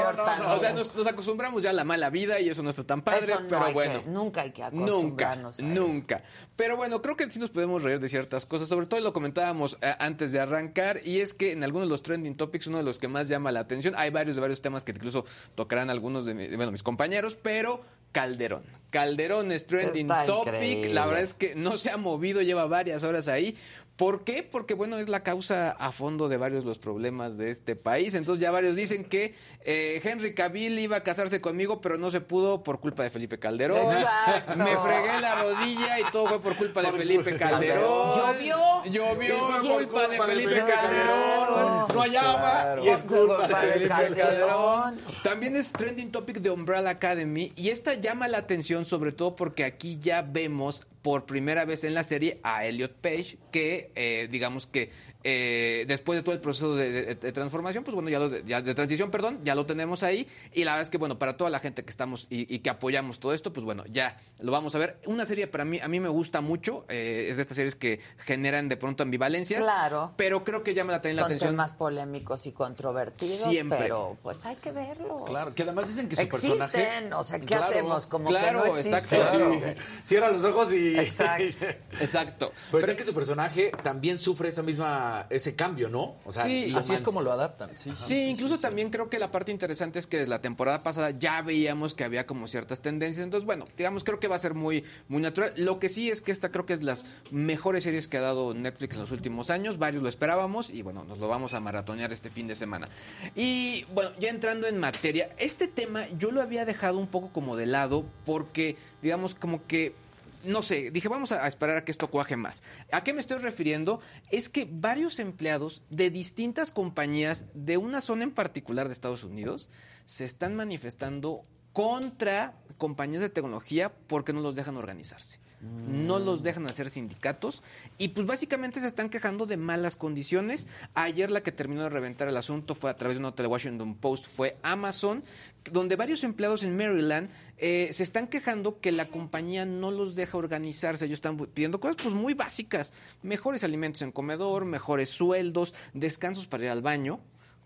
o 0.48 0.60
sea, 0.60 0.72
nos, 0.72 0.96
nos 0.96 1.06
acostumbramos 1.06 1.64
ya 1.64 1.72
a 1.72 1.74
la 1.74 1.84
mala 1.84 2.10
vida 2.10 2.40
y 2.40 2.48
eso 2.48 2.64
no 2.64 2.70
está 2.70 2.86
tan 2.86 3.02
padre, 3.02 3.26
Eso 3.26 3.42
no 3.42 3.50
pero 3.50 3.74
bueno. 3.74 4.02
que- 4.04 4.10
nunca 4.10 4.42
hay 4.44 4.52
que 4.52 4.62
Nunca, 4.72 4.78
acostumbrarnos 4.86 5.60
a 5.60 5.62
eso. 5.62 5.66
nunca. 5.74 6.24
Pero 6.62 6.78
bueno, 6.78 7.02
creo 7.02 7.16
que 7.16 7.28
sí 7.32 7.40
nos 7.40 7.50
podemos 7.50 7.82
reír 7.82 8.00
de 8.00 8.08
ciertas 8.08 8.46
cosas. 8.46 8.68
Sobre 8.70 8.86
todo 8.86 9.00
lo 9.00 9.14
comentábamos 9.14 9.80
eh, 9.82 9.96
antes 9.98 10.32
de 10.32 10.40
arrancar. 10.40 11.02
Y 11.04 11.20
es 11.20 11.34
que 11.34 11.54
en 11.54 11.64
algunos 11.64 11.88
de 11.88 11.90
los 11.90 12.04
trending 12.04 12.36
topics, 12.38 12.68
uno 12.68 12.78
de 12.78 12.84
los 12.84 13.00
que 13.00 13.08
más 13.08 13.28
llama 13.28 13.52
la 13.52 13.62
atención, 13.62 13.96
hay 13.98 14.12
varios 14.12 14.36
de 14.36 14.42
varios 14.42 14.62
temas 14.62 14.84
que 14.84 14.92
incluso 14.92 15.26
tocarán 15.56 15.90
algunos 15.90 16.24
de 16.24 16.36
mi- 16.36 16.56
bueno, 16.56 16.72
mis 16.72 16.84
compañeros, 16.84 17.36
pero 17.42 17.82
Calderón. 18.12 18.62
Calderón 18.92 19.52
es 19.52 19.66
trending 19.66 20.06
Está 20.06 20.28
topic. 20.28 20.54
increíble. 20.54 20.94
La 20.94 21.06
verdad 21.08 21.24
es 21.24 21.34
que 21.34 21.56
no 21.56 21.78
se 21.78 21.90
ha 21.90 21.98
movido, 21.98 22.44
lleva 22.44 22.68
varias 22.68 23.04
horas 23.04 23.28
ahí. 23.28 23.58
¿Por 24.02 24.24
qué? 24.24 24.42
Porque, 24.42 24.74
bueno, 24.74 24.98
es 24.98 25.10
la 25.10 25.22
causa 25.22 25.70
a 25.74 25.92
fondo 25.92 26.28
de 26.28 26.38
varios 26.38 26.66
los 26.66 26.80
problemas 26.80 27.38
de 27.38 27.52
este 27.52 27.76
país. 27.76 28.16
Entonces 28.16 28.42
ya 28.42 28.50
varios 28.50 28.76
dicen 28.76 29.06
que 29.06 29.36
eh, 29.64 30.02
Henry 30.04 30.34
Cavill 30.34 30.80
iba 30.80 30.98
a 30.98 31.04
casarse 31.04 31.40
conmigo, 31.40 31.82
pero 31.82 32.00
no 32.00 32.10
se 32.10 32.20
pudo 32.20 32.64
por 32.64 32.80
culpa 32.80 33.04
de 33.04 33.12
Felipe 33.12 33.38
Calderón. 33.38 33.94
Exacto. 33.94 34.56
Me 34.56 34.76
fregué 34.76 35.22
la 35.22 35.44
rodilla 35.44 36.00
y 36.00 36.12
todo 36.12 36.26
fue 36.26 36.42
por 36.42 36.58
culpa 36.58 36.82
de 36.82 36.92
Felipe 36.94 37.38
Calderón. 37.38 38.12
¿Llovió? 38.18 38.58
Llovió 38.86 39.38
por 39.38 39.60
culpa 39.60 40.08
de 40.08 40.18
culpa 40.18 40.28
de 40.28 40.34
Felipe 40.34 40.56
Calderón. 40.56 41.46
Calderón. 41.46 41.88
No 41.94 42.02
hay 42.02 42.16
agua 42.16 42.76
y 42.84 42.88
es 42.88 43.02
culpa 43.04 43.48
de 43.48 43.56
Felipe 43.56 43.88
Calderón. 43.88 44.18
Calderón. 44.18 44.98
También 45.24 45.56
es 45.56 45.72
trending 45.72 46.12
topic 46.12 46.38
de 46.38 46.50
Umbrella 46.50 46.90
Academy 46.90 47.54
y 47.56 47.70
esta 47.70 47.94
llama 47.94 48.28
la 48.28 48.40
atención 48.40 48.84
sobre 48.84 49.12
todo 49.12 49.36
porque 49.36 49.64
aquí 49.64 50.00
ya 50.02 50.24
vemos 50.24 50.88
por 51.02 51.26
primera 51.26 51.66
vez 51.66 51.84
en 51.84 51.94
la 51.94 52.04
serie 52.04 52.40
a 52.44 52.66
Elliot 52.66 52.94
Page 52.94 53.38
que 53.52 53.92
eh, 53.96 54.28
digamos 54.32 54.68
que 54.68 54.92
eh, 55.24 55.86
después 55.88 56.18
de 56.18 56.24
todo 56.24 56.34
el 56.34 56.42
proceso 56.42 56.76
de, 56.76 56.90
de- 56.92 57.16
de 57.16 57.32
transformación 57.32 57.84
pues 57.84 57.94
bueno 57.94 58.10
ya, 58.10 58.20
lo- 58.20 58.40
ya 58.40 58.62
de 58.62 58.74
transición 58.74 59.12
perdón 59.12 59.40
ya 59.44 59.54
lo 59.56 59.66
tenemos 59.66 60.02
ahí 60.04 60.28
y 60.52 60.64
la 60.64 60.72
verdad 60.74 60.84
es 60.84 60.90
que 60.90 60.98
bueno 60.98 61.20
para 61.20 61.38
toda 61.38 61.50
la 61.50 61.60
gente 61.60 61.84
que 61.84 61.90
estamos 61.92 62.28
y, 62.30 62.54
y 62.54 62.60
que 62.60 62.70
apoyamos 62.70 63.20
todo 63.20 63.34
esto 63.34 63.54
pues 63.54 63.64
bueno 63.64 63.84
ya 63.88 64.20
lo 64.40 64.52
vamos 64.52 64.74
a 64.76 64.80
ver 64.80 65.00
una 65.06 65.26
serie 65.26 65.48
para 65.48 65.64
mí 65.66 65.80
a 65.80 65.88
mí 65.88 66.00
me 66.00 66.10
gusta 66.10 66.42
mucho 66.42 66.86
eh, 66.90 67.28
es 67.30 67.38
de 67.38 67.42
estas 67.44 67.56
series 67.58 67.76
que 67.76 68.00
generan 68.26 68.68
de 68.70 68.78
pronto 68.78 69.04
ambivalencias 69.04 69.64
Claro. 69.64 70.14
pero 70.18 70.44
creo 70.44 70.64
que 70.64 70.74
llama 70.74 70.94
también 70.94 71.18
la 71.18 71.22
Son 71.24 71.26
atención 71.32 71.52
temas 71.52 71.74
polémicos 71.74 72.46
y 72.48 72.52
controvertidos, 72.52 73.50
Siempre. 73.50 73.78
pero 73.80 74.18
pues 74.24 74.46
hay 74.46 74.56
que 74.56 74.72
verlo. 74.72 75.24
Claro, 75.26 75.54
que 75.54 75.64
además 75.64 75.88
dicen 75.88 76.10
que 76.10 76.16
su 76.16 76.22
Existen, 76.22 76.58
personaje. 76.58 77.14
o 77.14 77.24
sea, 77.24 77.40
¿qué 77.40 77.46
Claro, 77.46 77.66
hacemos? 77.66 78.06
Como 78.08 78.28
claro, 78.30 78.64
que 78.64 78.70
no 78.70 78.76
está 78.78 79.02
claro. 79.02 79.54
Sí, 79.54 79.60
Cierra 80.04 80.32
los 80.32 80.44
ojos 80.44 80.74
y. 80.74 80.91
Exacto. 80.98 81.66
exacto 82.00 82.52
Pero 82.72 82.86
sé 82.86 82.96
que 82.96 83.04
su 83.04 83.14
personaje 83.14 83.72
también 83.84 84.18
sufre 84.18 84.50
esa 84.50 84.64
misma, 84.64 85.28
ese 85.30 85.56
cambio, 85.56 85.90
¿no? 85.90 86.16
O 86.26 86.32
sea, 86.32 86.44
Sí, 86.44 86.74
Así 86.76 86.94
es 86.94 87.02
como 87.02 87.22
lo 87.22 87.32
adaptan. 87.32 87.70
Sí, 87.76 87.92
Sí, 87.96 88.30
incluso 88.30 88.58
también 88.58 88.90
creo 88.90 89.10
que 89.10 89.20
la 89.20 89.32
parte 89.32 89.52
interesante 89.52 90.00
es 90.00 90.08
que 90.08 90.18
desde 90.18 90.30
la 90.30 90.42
temporada 90.42 90.84
pasada 90.84 91.12
ya 91.12 91.42
veíamos 91.42 91.94
que 91.94 92.04
había 92.04 92.26
como 92.26 92.48
ciertas 92.48 92.82
tendencias. 92.82 93.24
Entonces, 93.24 93.46
bueno, 93.46 93.66
digamos, 93.78 94.04
creo 94.04 94.20
que 94.20 94.28
va 94.28 94.36
a 94.36 94.40
ser 94.40 94.54
muy, 94.54 94.84
muy 95.08 95.22
natural. 95.22 95.54
Lo 95.56 95.80
que 95.80 95.90
sí 95.90 96.10
es 96.10 96.22
que 96.22 96.32
esta 96.32 96.50
creo 96.52 96.66
que 96.66 96.74
es 96.74 96.82
las 96.82 97.06
mejores 97.32 97.84
series 97.84 98.08
que 98.08 98.18
ha 98.18 98.22
dado 98.22 98.54
Netflix 98.54 98.96
en 98.96 99.02
los 99.02 99.12
últimos 99.12 99.50
años. 99.50 99.78
Varios 99.78 100.04
lo 100.04 100.10
esperábamos 100.10 100.70
y 100.70 100.82
bueno, 100.82 101.04
nos 101.04 101.20
lo 101.20 101.28
vamos 101.28 101.54
a 101.54 101.60
maratonear 101.60 102.12
este 102.12 102.30
fin 102.30 102.48
de 102.48 102.56
semana. 102.56 102.88
Y 103.36 103.86
bueno, 103.94 104.12
ya 104.20 104.30
entrando 104.30 104.68
en 104.68 104.78
materia, 104.78 105.30
este 105.38 105.68
tema 105.68 106.08
yo 106.18 106.32
lo 106.32 106.42
había 106.42 106.66
dejado 106.66 106.98
un 106.98 107.08
poco 107.08 107.30
como 107.32 107.56
de 107.56 107.66
lado 107.66 108.06
porque, 108.26 108.78
digamos, 109.02 109.36
como 109.36 109.66
que 109.68 109.96
no 110.44 110.62
sé, 110.62 110.92
dije, 110.92 111.08
vamos 111.08 111.32
a 111.32 111.48
esperar 111.48 111.78
a 111.78 111.86
que 111.86 111.92
esto 111.92 112.10
cuaje 112.10 112.38
más. 112.38 112.64
¿A 112.92 113.04
qué 113.04 113.14
me 113.14 113.22
estoy 113.22 113.38
refiriendo? 113.40 114.00
Es 114.32 114.50
que 114.50 114.68
varios 114.70 115.20
empleados 115.20 115.84
de 115.90 116.10
distintas 116.10 116.72
compañías 116.72 117.48
de 117.54 117.78
una 117.78 118.02
zona 118.02 118.24
en 118.24 118.32
particular 118.32 118.88
de 118.88 118.94
Estados 118.94 119.24
Unidos 119.24 119.70
se 120.06 120.26
están 120.26 120.56
manifestando 120.56 121.46
contra 121.74 122.56
compañías 122.78 123.22
de 123.22 123.30
tecnología 123.30 123.92
porque 124.08 124.34
no 124.34 124.42
los 124.42 124.56
dejan 124.56 124.78
organizarse. 124.78 125.41
No 125.62 126.18
los 126.18 126.42
dejan 126.42 126.66
hacer 126.66 126.90
sindicatos 126.90 127.62
y 127.98 128.10
pues 128.10 128.26
básicamente 128.26 128.80
se 128.80 128.88
están 128.88 129.10
quejando 129.10 129.46
de 129.46 129.58
malas 129.58 129.96
condiciones. 129.96 130.68
Ayer 130.96 131.30
la 131.30 131.42
que 131.42 131.52
terminó 131.52 131.84
de 131.84 131.90
reventar 131.90 132.28
el 132.28 132.38
asunto 132.38 132.74
fue 132.74 132.90
a 132.90 132.96
través 132.96 133.18
de 133.18 133.20
una 133.20 133.30
nota 133.30 133.48
Washington 133.48 133.96
Post, 133.96 134.26
fue 134.28 134.58
Amazon, 134.64 135.24
donde 135.72 135.96
varios 135.96 136.24
empleados 136.24 136.64
en 136.64 136.76
Maryland 136.76 137.30
eh, 137.58 137.90
se 137.92 138.04
están 138.04 138.28
quejando 138.28 138.80
que 138.80 138.92
la 138.92 139.10
compañía 139.10 139.66
no 139.66 139.92
los 139.92 140.16
deja 140.16 140.38
organizarse. 140.38 141.06
Ellos 141.06 141.18
están 141.18 141.38
pidiendo 141.38 141.80
cosas 141.80 141.98
pues 142.02 142.16
muy 142.16 142.34
básicas, 142.34 142.94
mejores 143.22 143.64
alimentos 143.64 144.02
en 144.02 144.12
comedor, 144.12 144.66
mejores 144.66 145.10
sueldos, 145.10 145.76
descansos 145.94 146.48
para 146.48 146.64
ir 146.64 146.70
al 146.72 146.82
baño 146.82 147.20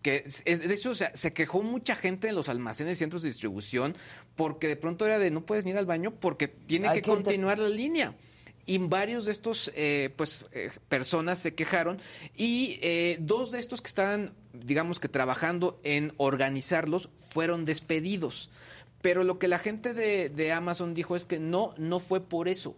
que 0.06 0.24
es- 0.28 0.43
de 0.60 0.72
hecho 0.72 0.91
o 0.91 0.95
sea, 0.95 1.10
se 1.16 1.34
quejó 1.34 1.64
mucha 1.64 1.95
gente 1.95 2.30
en 2.30 2.36
los 2.36 2.47
almacenes, 2.47 2.99
centros 2.99 3.24
de 3.24 3.30
distribución, 3.30 3.97
porque 4.36 4.68
de 4.68 4.76
pronto 4.76 5.03
era 5.08 5.18
de 5.18 5.32
no 5.32 5.47
puedes 5.47 5.66
ni 5.66 5.72
ir 5.72 5.78
al 5.80 5.88
baño 5.88 6.12
porque 6.12 6.47
tiene 6.47 6.89
Hay 6.89 7.01
que 7.01 7.10
continuar 7.10 7.58
la 7.58 7.70
línea. 7.70 8.14
Y 8.68 8.78
varios 8.78 9.26
de 9.26 9.32
estos 9.32 9.72
eh, 9.74 10.12
pues 10.16 10.45
eh, 10.51 10.70
personas 10.89 11.39
se 11.39 11.56
quejaron 11.56 11.97
y 12.36 12.78
eh, 12.84 13.18
dos 13.20 13.49
de 13.51 13.58
estos 13.58 13.82
que 13.82 13.88
estaban, 13.88 14.34
digamos 14.53 14.99
que 14.99 15.10
trabajando 15.10 15.80
en 15.84 16.14
organizarlos, 16.18 17.10
fueron 17.16 17.66
despedidos. 17.66 18.51
Pero 19.01 19.24
lo 19.24 19.39
que 19.39 19.47
la 19.47 19.58
gente 19.58 19.95
de, 19.95 20.30
de 20.30 20.51
Amazon 20.51 20.93
dijo 20.93 21.16
es 21.16 21.26
que 21.26 21.39
no, 21.39 21.74
no 21.78 21.99
fue 21.99 22.22
por 22.22 22.47
eso 22.47 22.76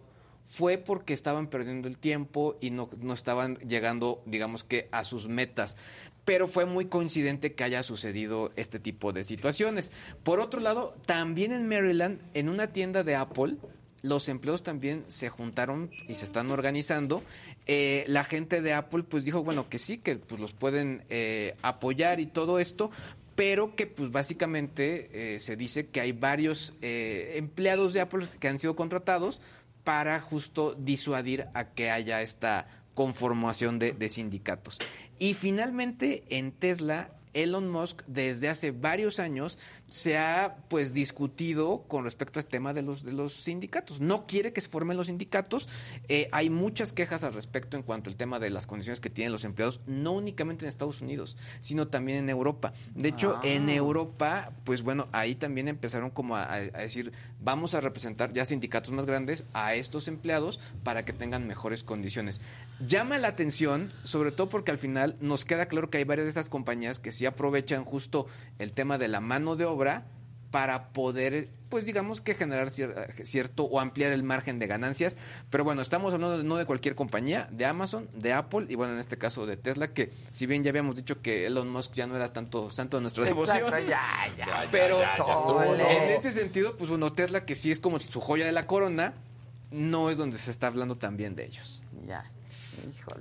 fue 0.50 0.78
porque 0.78 1.12
estaban 1.12 1.48
perdiendo 1.48 1.88
el 1.88 1.98
tiempo 1.98 2.56
y 2.62 2.70
no, 2.70 2.88
no 3.02 3.12
estaban 3.12 3.56
llegando, 3.58 4.22
digamos 4.24 4.64
que, 4.64 4.88
a 4.92 5.04
sus 5.04 5.28
metas. 5.28 5.76
Pero 6.28 6.46
fue 6.46 6.66
muy 6.66 6.84
coincidente 6.84 7.54
que 7.54 7.64
haya 7.64 7.82
sucedido 7.82 8.52
este 8.54 8.78
tipo 8.78 9.14
de 9.14 9.24
situaciones. 9.24 9.94
Por 10.24 10.40
otro 10.40 10.60
lado, 10.60 10.94
también 11.06 11.52
en 11.52 11.66
Maryland, 11.66 12.20
en 12.34 12.50
una 12.50 12.66
tienda 12.66 13.02
de 13.02 13.16
Apple, 13.16 13.56
los 14.02 14.28
empleados 14.28 14.62
también 14.62 15.04
se 15.06 15.30
juntaron 15.30 15.88
y 16.06 16.16
se 16.16 16.26
están 16.26 16.50
organizando. 16.50 17.22
Eh, 17.64 18.04
la 18.08 18.24
gente 18.24 18.60
de 18.60 18.74
Apple 18.74 19.04
pues 19.04 19.24
dijo, 19.24 19.42
bueno, 19.42 19.70
que 19.70 19.78
sí, 19.78 19.96
que 19.96 20.16
pues 20.16 20.38
los 20.38 20.52
pueden 20.52 21.02
eh, 21.08 21.56
apoyar 21.62 22.20
y 22.20 22.26
todo 22.26 22.58
esto, 22.58 22.90
pero 23.34 23.74
que 23.74 23.86
pues 23.86 24.10
básicamente 24.10 25.08
eh, 25.34 25.38
se 25.38 25.56
dice 25.56 25.86
que 25.86 26.02
hay 26.02 26.12
varios 26.12 26.74
empleados 26.82 27.94
de 27.94 28.02
Apple 28.02 28.26
que 28.38 28.48
han 28.48 28.58
sido 28.58 28.76
contratados 28.76 29.40
para 29.82 30.20
justo 30.20 30.74
disuadir 30.74 31.46
a 31.54 31.70
que 31.70 31.90
haya 31.90 32.20
esta 32.20 32.66
conformación 32.92 33.78
de 33.78 34.08
sindicatos. 34.10 34.76
Y 35.18 35.34
finalmente 35.34 36.24
en 36.28 36.52
Tesla, 36.52 37.10
Elon 37.34 37.68
Musk 37.68 38.02
desde 38.06 38.48
hace 38.48 38.70
varios 38.70 39.18
años 39.18 39.58
se 39.88 40.18
ha 40.18 40.56
pues 40.68 40.92
discutido 40.92 41.84
con 41.88 42.04
respecto 42.04 42.38
al 42.38 42.46
tema 42.46 42.74
de 42.74 42.82
los 42.82 43.04
de 43.04 43.12
los 43.12 43.32
sindicatos. 43.34 44.00
No 44.00 44.26
quiere 44.26 44.52
que 44.52 44.60
se 44.60 44.68
formen 44.68 44.96
los 44.96 45.06
sindicatos. 45.06 45.68
Eh, 46.08 46.28
hay 46.32 46.50
muchas 46.50 46.92
quejas 46.92 47.24
al 47.24 47.34
respecto 47.34 47.76
en 47.76 47.82
cuanto 47.82 48.10
al 48.10 48.16
tema 48.16 48.38
de 48.38 48.50
las 48.50 48.66
condiciones 48.66 49.00
que 49.00 49.10
tienen 49.10 49.32
los 49.32 49.44
empleados, 49.44 49.80
no 49.86 50.12
únicamente 50.12 50.64
en 50.64 50.68
Estados 50.68 51.00
Unidos, 51.00 51.36
sino 51.58 51.88
también 51.88 52.18
en 52.18 52.28
Europa. 52.30 52.72
De 52.94 53.08
hecho, 53.08 53.36
Ah. 53.36 53.40
en 53.44 53.68
Europa, 53.68 54.52
pues 54.64 54.82
bueno, 54.82 55.08
ahí 55.12 55.34
también 55.34 55.68
empezaron 55.68 56.10
como 56.10 56.36
a, 56.36 56.52
a 56.52 56.60
decir, 56.60 57.12
vamos 57.40 57.74
a 57.74 57.80
representar 57.80 58.32
ya 58.32 58.44
sindicatos 58.44 58.92
más 58.92 59.06
grandes 59.06 59.44
a 59.54 59.74
estos 59.74 60.08
empleados 60.08 60.60
para 60.84 61.04
que 61.04 61.12
tengan 61.12 61.46
mejores 61.46 61.82
condiciones. 61.84 62.40
Llama 62.86 63.18
la 63.18 63.28
atención, 63.28 63.92
sobre 64.04 64.32
todo 64.32 64.48
porque 64.48 64.70
al 64.70 64.78
final 64.78 65.16
nos 65.20 65.44
queda 65.44 65.66
claro 65.66 65.90
que 65.90 65.98
hay 65.98 66.04
varias 66.04 66.26
de 66.26 66.28
estas 66.30 66.48
compañías 66.48 66.98
que 66.98 67.10
sí 67.12 67.26
aprovechan 67.26 67.84
justo 67.84 68.26
el 68.58 68.72
tema 68.72 68.98
de 68.98 69.08
la 69.08 69.20
mano 69.20 69.56
de 69.56 69.64
obra 69.64 69.77
para 70.50 70.88
poder, 70.94 71.48
pues 71.68 71.84
digamos 71.84 72.22
que 72.22 72.34
generar 72.34 72.68
cier- 72.68 73.12
cierto 73.24 73.64
o 73.64 73.80
ampliar 73.80 74.12
el 74.12 74.22
margen 74.22 74.58
de 74.58 74.66
ganancias. 74.66 75.18
Pero 75.50 75.62
bueno, 75.62 75.82
estamos 75.82 76.14
hablando 76.14 76.38
de- 76.38 76.44
no 76.44 76.56
de 76.56 76.64
cualquier 76.64 76.94
compañía, 76.94 77.48
de 77.50 77.66
Amazon, 77.66 78.08
de 78.14 78.32
Apple 78.32 78.64
y 78.70 78.74
bueno, 78.74 78.94
en 78.94 78.98
este 78.98 79.18
caso 79.18 79.44
de 79.44 79.58
Tesla, 79.58 79.88
que 79.88 80.10
si 80.32 80.46
bien 80.46 80.64
ya 80.64 80.70
habíamos 80.70 80.96
dicho 80.96 81.20
que 81.20 81.44
Elon 81.44 81.68
Musk 81.68 81.92
ya 81.92 82.06
no 82.06 82.16
era 82.16 82.32
tanto 82.32 82.70
santo 82.70 82.96
de 82.96 83.02
nuestra 83.02 83.24
devoción. 83.26 83.58
Exacto, 83.58 83.78
ya, 83.90 84.00
ya. 84.38 84.64
Pero 84.72 85.00
en 85.90 86.10
este 86.12 86.32
sentido, 86.32 86.74
pues 86.78 86.88
bueno, 86.88 87.12
Tesla 87.12 87.44
que 87.44 87.54
sí 87.54 87.70
es 87.70 87.78
como 87.80 87.98
su 87.98 88.18
joya 88.20 88.46
de 88.46 88.52
la 88.52 88.62
corona, 88.62 89.12
no 89.70 90.08
es 90.08 90.16
donde 90.16 90.38
se 90.38 90.50
está 90.50 90.68
hablando 90.68 90.94
también 90.96 91.36
de 91.36 91.44
ellos. 91.44 91.82
Ya. 92.06 92.24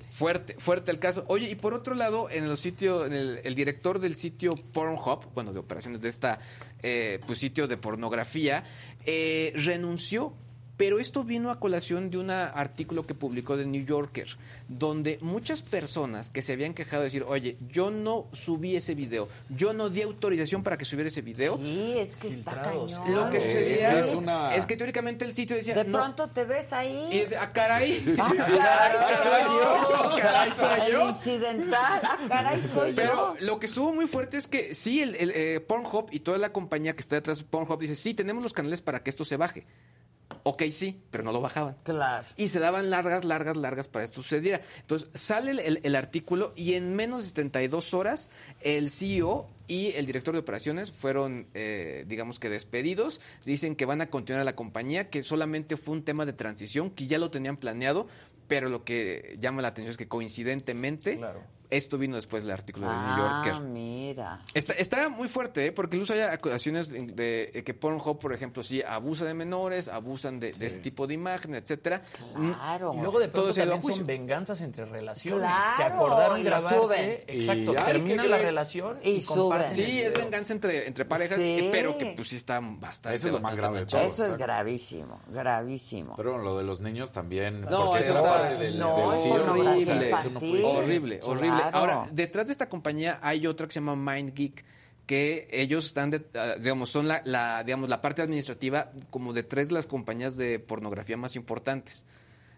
Fuerte, 0.09 0.55
fuerte 0.57 0.91
el 0.91 0.99
caso. 0.99 1.25
Oye, 1.27 1.49
y 1.49 1.55
por 1.55 1.73
otro 1.73 1.95
lado, 1.95 2.29
en 2.29 2.45
el 2.45 2.57
sitio, 2.57 3.05
en 3.05 3.13
el, 3.13 3.41
el 3.43 3.55
director 3.55 3.99
del 3.99 4.15
sitio 4.15 4.51
Pornhub, 4.73 5.33
bueno, 5.33 5.53
de 5.53 5.59
operaciones 5.59 6.01
de 6.01 6.09
esta, 6.09 6.39
eh, 6.81 7.19
pues 7.25 7.39
sitio 7.39 7.67
de 7.67 7.77
pornografía, 7.77 8.63
eh, 9.05 9.53
renunció 9.55 10.33
Pero 10.77 10.99
esto 10.99 11.23
vino 11.23 11.49
a 11.49 11.59
colación 11.59 12.11
de 12.11 12.19
un 12.19 12.29
artículo 12.29 13.01
que 13.03 13.15
publicó 13.15 13.57
The 13.57 13.65
New 13.65 13.83
Yorker, 13.83 14.27
donde 14.67 15.17
muchas 15.21 15.63
personas 15.63 16.29
que 16.29 16.43
se 16.43 16.53
habían 16.53 16.75
quejado 16.75 17.01
de 17.01 17.05
decir, 17.07 17.23
oye, 17.27 17.57
yo 17.71 17.89
no 17.89 18.27
subí 18.31 18.75
ese 18.75 18.93
video, 18.93 19.27
yo 19.49 19.73
no 19.73 19.89
di 19.89 20.03
autorización 20.03 20.61
para 20.61 20.77
que 20.77 20.85
subiera 20.85 21.07
ese 21.07 21.23
video. 21.23 21.57
Sí, 21.57 21.95
es 21.97 22.15
que 22.15 22.27
está 22.27 22.61
cañón. 22.61 22.89
Lo 23.11 23.29
que 23.31 23.37
Es 23.37 23.43
sucedía 23.43 23.89
que 23.95 23.99
es, 24.01 24.05
es 24.07 24.13
una- 24.13 24.51
que 24.67 24.77
teóricamente 24.77 25.25
el 25.25 25.33
sitio 25.33 25.55
decía, 25.55 25.73
De 25.73 25.83
no, 25.83 25.97
pronto 25.97 26.29
te 26.29 26.45
ves 26.45 26.71
ahí. 26.73 27.09
y 27.11 27.19
es, 27.21 27.33
ah, 27.33 27.51
caray, 27.51 27.93
Sí, 28.03 28.15
sí, 28.15 28.21
Ah, 28.21 28.43
sí. 28.45 28.51
caray, 28.53 29.17
soy 29.17 29.41
yo. 29.43 30.15
caray, 30.21 30.51
soy 30.51 30.79
El 30.85 30.91
yo. 30.91 31.09
incidental, 31.09 32.01
ah, 32.03 32.17
caray, 32.27 32.61
soy 32.61 32.93
Pero 32.93 33.35
yo. 33.39 33.45
lo 33.47 33.59
que 33.59 33.65
estuvo 33.65 33.91
muy 33.93 34.05
fuerte 34.05 34.37
es 34.37 34.45
que 34.47 34.75
sí, 34.75 35.01
el, 35.01 35.15
el, 35.15 35.31
eh, 35.33 35.59
Pornhub 35.59 36.09
y 36.11 36.19
toda 36.19 36.37
la 36.37 36.51
compañía 36.53 36.93
que 36.95 37.01
está 37.01 37.15
detrás 37.15 37.39
de 37.39 37.45
Pornhub 37.45 37.79
dice, 37.79 37.95
sí, 37.95 38.13
tenemos 38.13 38.43
los 38.43 38.53
canales 38.53 38.81
para 38.81 39.01
que 39.01 39.09
esto 39.09 39.25
se 39.25 39.37
baje. 39.37 39.65
Ok, 40.43 40.63
sí, 40.71 41.01
pero 41.11 41.23
no 41.23 41.31
lo 41.31 41.41
bajaban. 41.41 41.75
Claro. 41.83 42.25
Y 42.37 42.49
se 42.49 42.59
daban 42.59 42.89
largas, 42.89 43.25
largas, 43.25 43.57
largas 43.57 43.87
para 43.89 44.05
esto 44.05 44.21
sucediera. 44.21 44.61
Entonces 44.79 45.09
sale 45.13 45.51
el, 45.51 45.59
el- 45.59 45.79
el 45.83 45.95
artículo 45.95 46.53
y 46.55 46.73
en 46.73 46.95
menos 46.95 47.23
de 47.23 47.29
72 47.29 47.93
horas 47.93 48.29
el 48.61 48.89
CEO 48.89 49.47
y 49.67 49.87
el 49.93 50.05
director 50.05 50.33
de 50.33 50.39
operaciones 50.39 50.91
fueron, 50.91 51.47
eh, 51.53 52.05
digamos 52.07 52.39
que 52.39 52.49
despedidos. 52.49 53.19
Dicen 53.45 53.75
que 53.75 53.85
van 53.85 53.99
a 54.01 54.07
continuar 54.09 54.41
a 54.41 54.45
la 54.45 54.55
compañía, 54.55 55.09
que 55.09 55.23
solamente 55.23 55.75
fue 55.75 55.93
un 55.95 56.03
tema 56.03 56.25
de 56.25 56.33
transición, 56.33 56.91
que 56.91 57.07
ya 57.07 57.17
lo 57.17 57.29
tenían 57.29 57.57
planeado, 57.57 58.07
pero 58.47 58.69
lo 58.69 58.85
que 58.85 59.35
llama 59.41 59.61
la 59.61 59.69
atención 59.69 59.91
es 59.91 59.97
que 59.97 60.07
coincidentemente 60.07 61.19
esto 61.69 61.97
vino 61.97 62.15
después 62.15 62.43
del 62.43 62.51
artículo 62.53 62.87
de 62.87 62.93
New 62.93 63.03
Ah, 63.05 63.43
Yorker. 63.45 63.61
mira. 63.67 64.41
Está, 64.53 64.73
está 64.73 65.09
muy 65.09 65.27
fuerte, 65.27 65.67
¿eh? 65.67 65.71
porque 65.71 65.97
incluso 65.97 66.13
hay 66.13 66.21
acusaciones 66.21 66.89
de, 66.89 67.05
de 67.15 67.63
que 67.65 67.73
Pornhub, 67.73 68.19
por 68.19 68.33
ejemplo, 68.33 68.63
sí 68.63 68.81
abusa 68.81 69.25
de 69.25 69.33
menores, 69.33 69.87
abusan 69.87 70.39
de, 70.39 70.53
de 70.53 70.67
este 70.67 70.79
tipo 70.79 71.07
de 71.07 71.13
imagen, 71.15 71.55
etcétera. 71.55 72.01
Claro. 72.35 72.93
Y 72.95 72.99
luego 73.01 73.19
de 73.19 73.27
Todo 73.27 73.43
pronto 73.43 73.53
se 73.53 73.59
va 73.61 73.65
a 73.65 73.67
también 73.67 73.81
juicio. 73.81 73.97
son 73.97 74.07
venganzas 74.07 74.61
entre 74.61 74.85
relaciones 74.85 75.41
Claro, 75.47 75.75
que 75.77 75.83
acordaron 75.83 76.39
y 76.39 76.43
grabarse. 76.43 76.79
suben. 76.79 77.11
Exacto, 77.27 77.71
Y, 77.73 77.75
termina 77.85 78.23
¿qué 78.23 78.29
la 78.29 78.37
relación 78.37 78.97
Y 79.03 79.09
y, 79.11 79.21
comparten 79.23 79.71
suben. 79.71 79.85
Sí, 79.87 80.01
es 80.01 80.13
venganza 80.13 80.53
entre, 80.53 80.87
entre 80.87 81.05
parejas, 81.05 81.37
Sí. 81.37 81.59
eh, 81.59 81.69
pero 81.71 81.97
que 81.97 82.07
pues 82.15 82.29
sí 82.29 82.35
está 82.37 82.59
bastante. 82.61 83.15
Eso 83.15 83.27
es 83.27 83.33
lo 83.33 83.39
más 83.41 83.55
grave 83.55 83.79
de 83.81 83.85
todo. 83.87 84.01
Eso 84.01 84.25
es 84.25 84.37
gravísimo, 84.37 85.19
gravísimo. 85.27 86.13
Pero 86.15 86.37
lo 86.37 86.55
de 86.57 86.63
los 86.63 86.81
niños 86.81 87.11
también. 87.11 87.61
No, 87.61 87.85
porque 87.85 88.03
eso 88.03 88.13
está- 88.13 88.49
del, 88.57 88.79
no, 88.79 89.09
del 89.09 89.13
es 89.13 89.21
ser. 89.23 89.41
Horrible, 90.67 91.19
Claro. 91.61 91.77
Ahora, 91.77 92.09
detrás 92.11 92.47
de 92.47 92.51
esta 92.53 92.69
compañía 92.69 93.19
hay 93.21 93.47
otra 93.47 93.67
que 93.67 93.73
se 93.73 93.79
llama 93.79 93.95
MindGeek 93.95 94.63
que 95.05 95.47
ellos 95.51 95.85
están, 95.85 96.09
de- 96.09 96.25
ah, 96.35 96.55
digamos, 96.59 96.89
son 96.89 97.07
la, 97.07 97.21
la, 97.23 97.63
digamos, 97.63 97.87
la 97.89 98.01
parte 98.01 98.21
administrativa 98.21 98.91
como 99.09 99.31
de 99.31 99.43
tres 99.43 99.69
de 99.69 99.75
las 99.75 99.87
compañías 99.87 100.35
de 100.35 100.59
pornografía 100.59 101.15
más 101.15 101.35
importantes. 101.37 102.05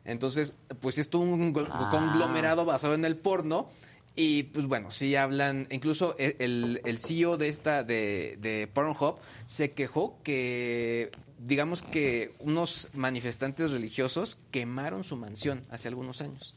Entonces, 0.06 0.56
pues 0.80 0.97
es 0.97 1.14
un 1.14 1.54
gol- 1.54 1.68
Ah. 1.70 1.89
conglomerado 1.91 2.66
basado 2.66 2.95
en 2.95 3.06
el 3.06 3.18
porno 3.18 3.70
y 4.16 4.43
pues 4.43 4.66
bueno, 4.66 4.89
sí 4.89 5.16
hablan, 5.16 5.68
incluso 5.70 6.16
e- 6.18 6.36
el, 6.39 6.82
el 6.86 6.97
CEO 6.97 7.38
de 7.38 7.50
esta, 7.50 7.84
de, 7.84 8.38
de 8.41 8.68
Pornhub, 8.74 9.18
se 9.45 9.72
quejó 9.74 10.18
que, 10.24 11.12
digamos 11.38 11.84
que 11.84 12.34
unos 12.39 12.89
manifestantes 12.95 13.70
religiosos 13.72 14.39
quemaron 14.50 15.04
su 15.04 15.16
mansión 15.16 15.62
hace 15.70 15.88
algunos 15.88 16.22
años. 16.22 16.56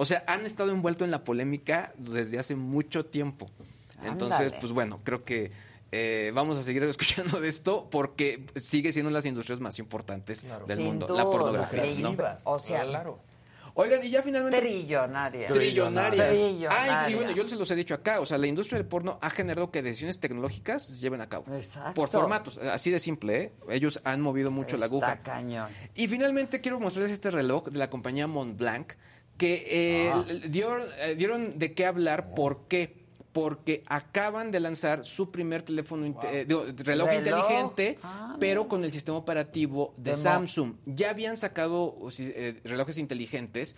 O 0.00 0.06
sea, 0.06 0.24
han 0.26 0.46
estado 0.46 0.70
envueltos 0.70 1.04
en 1.04 1.10
la 1.10 1.24
polémica 1.24 1.92
desde 1.98 2.38
hace 2.38 2.56
mucho 2.56 3.04
tiempo. 3.04 3.50
Entonces, 4.02 4.50
pues 4.58 4.72
bueno, 4.72 4.98
creo 5.04 5.26
que 5.26 5.50
eh, 5.92 6.32
vamos 6.34 6.56
a 6.56 6.62
seguir 6.62 6.82
escuchando 6.84 7.38
de 7.38 7.48
esto 7.48 7.86
porque 7.90 8.46
sigue 8.56 8.92
siendo 8.92 9.08
una 9.08 9.16
de 9.16 9.18
las 9.18 9.26
industrias 9.26 9.60
más 9.60 9.78
importantes 9.78 10.42
del 10.66 10.76
Sin 10.78 10.86
mundo, 10.86 11.06
duda, 11.06 11.18
la 11.18 11.30
pornografía. 11.30 11.82
¿no? 11.82 12.16
creativa. 12.16 12.38
O 12.44 12.58
sea, 12.58 12.82
Claro. 12.84 13.18
Oigan, 13.74 14.02
y 14.02 14.08
ya 14.08 14.22
finalmente... 14.22 14.58
Trillonaria. 14.58 15.46
Trillonarias. 15.46 16.28
Trillonaria. 16.30 17.04
Ay, 17.04 17.12
y 17.12 17.16
bueno, 17.16 17.32
yo 17.32 17.46
se 17.46 17.56
los 17.56 17.70
he 17.70 17.76
dicho 17.76 17.94
acá. 17.94 18.20
O 18.20 18.26
sea, 18.26 18.38
la 18.38 18.46
industria 18.46 18.78
del 18.78 18.88
porno 18.88 19.18
ha 19.20 19.28
generado 19.28 19.70
que 19.70 19.82
decisiones 19.82 20.18
tecnológicas 20.18 20.86
se 20.86 20.98
lleven 21.00 21.20
a 21.20 21.28
cabo. 21.28 21.44
Exacto. 21.54 21.92
Por 21.92 22.08
formatos, 22.08 22.56
así 22.56 22.90
de 22.90 22.98
simple, 22.98 23.42
¿eh? 23.42 23.52
Ellos 23.68 24.00
han 24.04 24.22
movido 24.22 24.50
mucho 24.50 24.78
la 24.78 24.86
aguja. 24.86 25.12
Está 25.12 25.34
cañón. 25.34 25.70
Y 25.94 26.08
finalmente 26.08 26.62
quiero 26.62 26.80
mostrarles 26.80 27.12
este 27.12 27.30
reloj 27.30 27.68
de 27.68 27.78
la 27.78 27.90
compañía 27.90 28.26
Montblanc 28.26 28.94
que 29.40 29.64
eh, 29.66 30.10
Ah. 30.12 30.22
dieron, 30.50 30.82
eh, 31.00 31.14
dieron 31.16 31.58
de 31.58 31.72
qué 31.72 31.86
hablar. 31.86 32.34
¿Por 32.34 32.68
qué? 32.68 33.00
Porque 33.32 33.82
acaban 33.86 34.50
de 34.50 34.60
lanzar 34.60 35.04
su 35.06 35.30
primer 35.30 35.62
teléfono, 35.62 36.04
eh, 36.24 36.44
digo, 36.46 36.64
reloj, 36.76 37.08
Reloj. 37.08 37.18
inteligente, 37.26 37.98
Ah, 38.02 38.36
pero 38.38 38.68
con 38.68 38.84
el 38.84 38.90
sistema 38.92 39.16
operativo 39.16 39.94
de, 39.96 40.14
Samsung. 40.14 40.74
Ya 40.84 41.08
habían 41.10 41.38
sacado 41.38 41.96
eh, 42.18 42.60
relojes 42.64 42.98
inteligentes, 42.98 43.76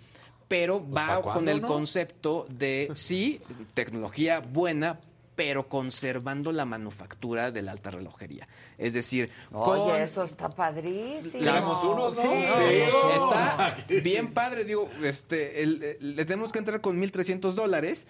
pero 0.48 0.80
va 0.84 1.06
¿para 1.06 1.20
con 1.20 1.48
el 1.48 1.60
no? 1.62 1.68
concepto 1.68 2.44
de, 2.50 2.90
sí, 2.94 3.40
tecnología 3.74 4.40
buena, 4.40 4.98
pero 5.44 5.68
conservando 5.68 6.52
la 6.52 6.64
manufactura 6.64 7.50
de 7.50 7.62
la 7.62 7.72
alta 7.72 7.90
relojería. 7.90 8.46
Es 8.78 8.94
decir, 8.94 9.28
Oye, 9.50 9.80
con- 9.92 10.00
eso 10.00 10.22
está 10.22 10.48
padrísimo. 10.48 11.42
Queremos 11.42 11.82
unos, 11.82 12.14
¿no? 12.14 12.22
Sí. 12.22 12.28
Está 13.16 13.76
bien 14.04 14.32
padre, 14.32 14.64
digo, 14.64 14.88
este, 15.02 15.62
el- 15.64 15.82
el- 15.82 16.16
le 16.16 16.24
tenemos 16.24 16.52
que 16.52 16.60
entrar 16.60 16.80
con 16.80 16.96
1.300 17.00 17.54
dólares, 17.54 18.06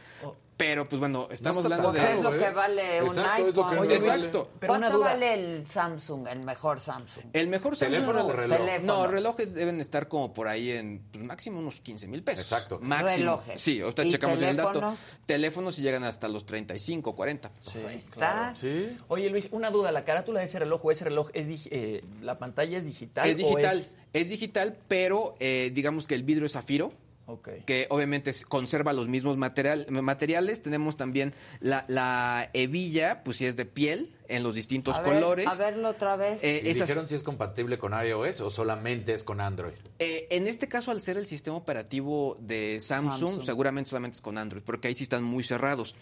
pero 0.62 0.88
pues 0.88 1.00
bueno, 1.00 1.26
estamos 1.30 1.64
hablando 1.64 1.90
Pues 1.90 2.00
de... 2.02 2.12
es 2.12 2.22
lo 2.22 2.36
que 2.36 2.50
vale 2.50 3.02
un 3.02 3.08
Exacto, 3.08 3.48
es 3.48 3.54
lo 3.56 3.62
que 3.64 3.70
iPhone. 3.70 3.78
Oye, 3.88 3.94
exacto. 3.94 4.50
Pero 4.60 4.70
¿Cuánto 4.72 4.90
duda. 4.96 5.06
vale 5.06 5.34
el 5.34 5.66
Samsung, 5.66 6.28
el 6.28 6.38
mejor 6.44 6.78
Samsung? 6.78 7.24
El 7.32 7.48
mejor 7.48 7.74
Samsung- 7.74 7.78
¿Teléfono 7.80 8.26
o 8.26 8.32
reloj? 8.32 8.56
Teléfono. 8.58 8.96
No, 8.98 9.06
relojes 9.08 9.54
deben 9.54 9.80
estar 9.80 10.06
como 10.06 10.32
por 10.32 10.46
ahí 10.46 10.70
en 10.70 11.02
pues, 11.10 11.24
máximo 11.24 11.58
unos 11.58 11.80
15 11.80 12.06
mil 12.06 12.22
pesos. 12.22 12.44
Exacto. 12.44 12.78
Máximo. 12.80 13.16
Relojes. 13.16 13.60
Sí, 13.60 13.80
ahorita 13.80 14.04
¿Y 14.04 14.10
checamos 14.12 14.40
el 14.40 14.56
dato. 14.56 14.94
teléfonos? 15.26 15.74
Si 15.74 15.82
llegan 15.82 16.04
hasta 16.04 16.28
los 16.28 16.46
35, 16.46 17.14
40. 17.16 17.50
Pues 17.64 17.84
ahí 17.84 17.96
está. 17.96 18.14
claro. 18.16 18.56
Sí. 18.56 18.96
Oye, 19.08 19.28
Luis, 19.30 19.48
una 19.50 19.70
duda. 19.72 19.90
¿La 19.90 20.04
carátula 20.04 20.38
de 20.40 20.46
ese 20.46 20.60
reloj 20.60 20.84
o 20.84 20.90
ese 20.92 21.04
reloj 21.04 21.30
es 21.34 21.46
eh, 21.72 22.04
la 22.22 22.38
pantalla 22.38 22.78
es 22.78 22.84
digital? 22.84 23.28
Es 23.28 23.34
o 23.36 23.38
digital, 23.38 23.78
es- 23.78 23.98
es 24.12 24.28
digital, 24.28 24.76
pero 24.86 25.34
eh, 25.40 25.72
digamos 25.74 26.06
que 26.06 26.14
el 26.14 26.22
vidrio 26.22 26.46
es 26.46 26.52
zafiro. 26.52 26.92
Que 27.40 27.86
obviamente 27.90 28.32
conserva 28.48 28.92
los 28.92 29.08
mismos 29.08 29.36
material- 29.36 29.86
materiales. 29.90 30.62
Tenemos 30.62 30.96
también 30.96 31.32
la, 31.60 31.84
la 31.88 32.50
hebilla, 32.52 33.22
pues 33.24 33.38
si 33.38 33.46
es 33.46 33.56
de 33.56 33.64
piel, 33.64 34.14
en 34.28 34.42
los 34.42 34.54
distintos 34.54 34.96
A 34.96 35.02
ver, 35.02 35.14
colores. 35.14 35.46
a 35.48 35.54
verlo 35.54 35.90
otra 35.90 36.16
vez. 36.16 36.42
Eh, 36.42 36.62
¿Y 36.64 36.68
esas- 36.70 36.88
dijeron 36.88 37.06
si 37.06 37.14
es 37.14 37.22
compatible 37.22 37.78
con 37.78 37.92
iOS 37.92 38.40
o 38.40 38.50
solamente 38.50 39.12
es 39.12 39.24
con 39.24 39.40
Android? 39.40 39.74
eh, 39.98 40.26
en 40.30 40.46
este 40.48 40.68
caso, 40.68 40.90
al 40.90 41.00
ser 41.00 41.16
el 41.18 41.26
sistema 41.26 41.56
operativo 41.56 42.36
de 42.40 42.80
Samsung, 42.80 43.12
Samsung. 43.28 43.44
seguramente 43.44 43.90
solamente 43.90 44.16
es 44.16 44.20
con 44.22 44.38
Android, 44.38 44.62
porque 44.64 44.88
ahí 44.88 44.94
sí 44.94 45.02
están 45.04 45.22
muy 45.22 45.42
cerrados. 45.42 45.94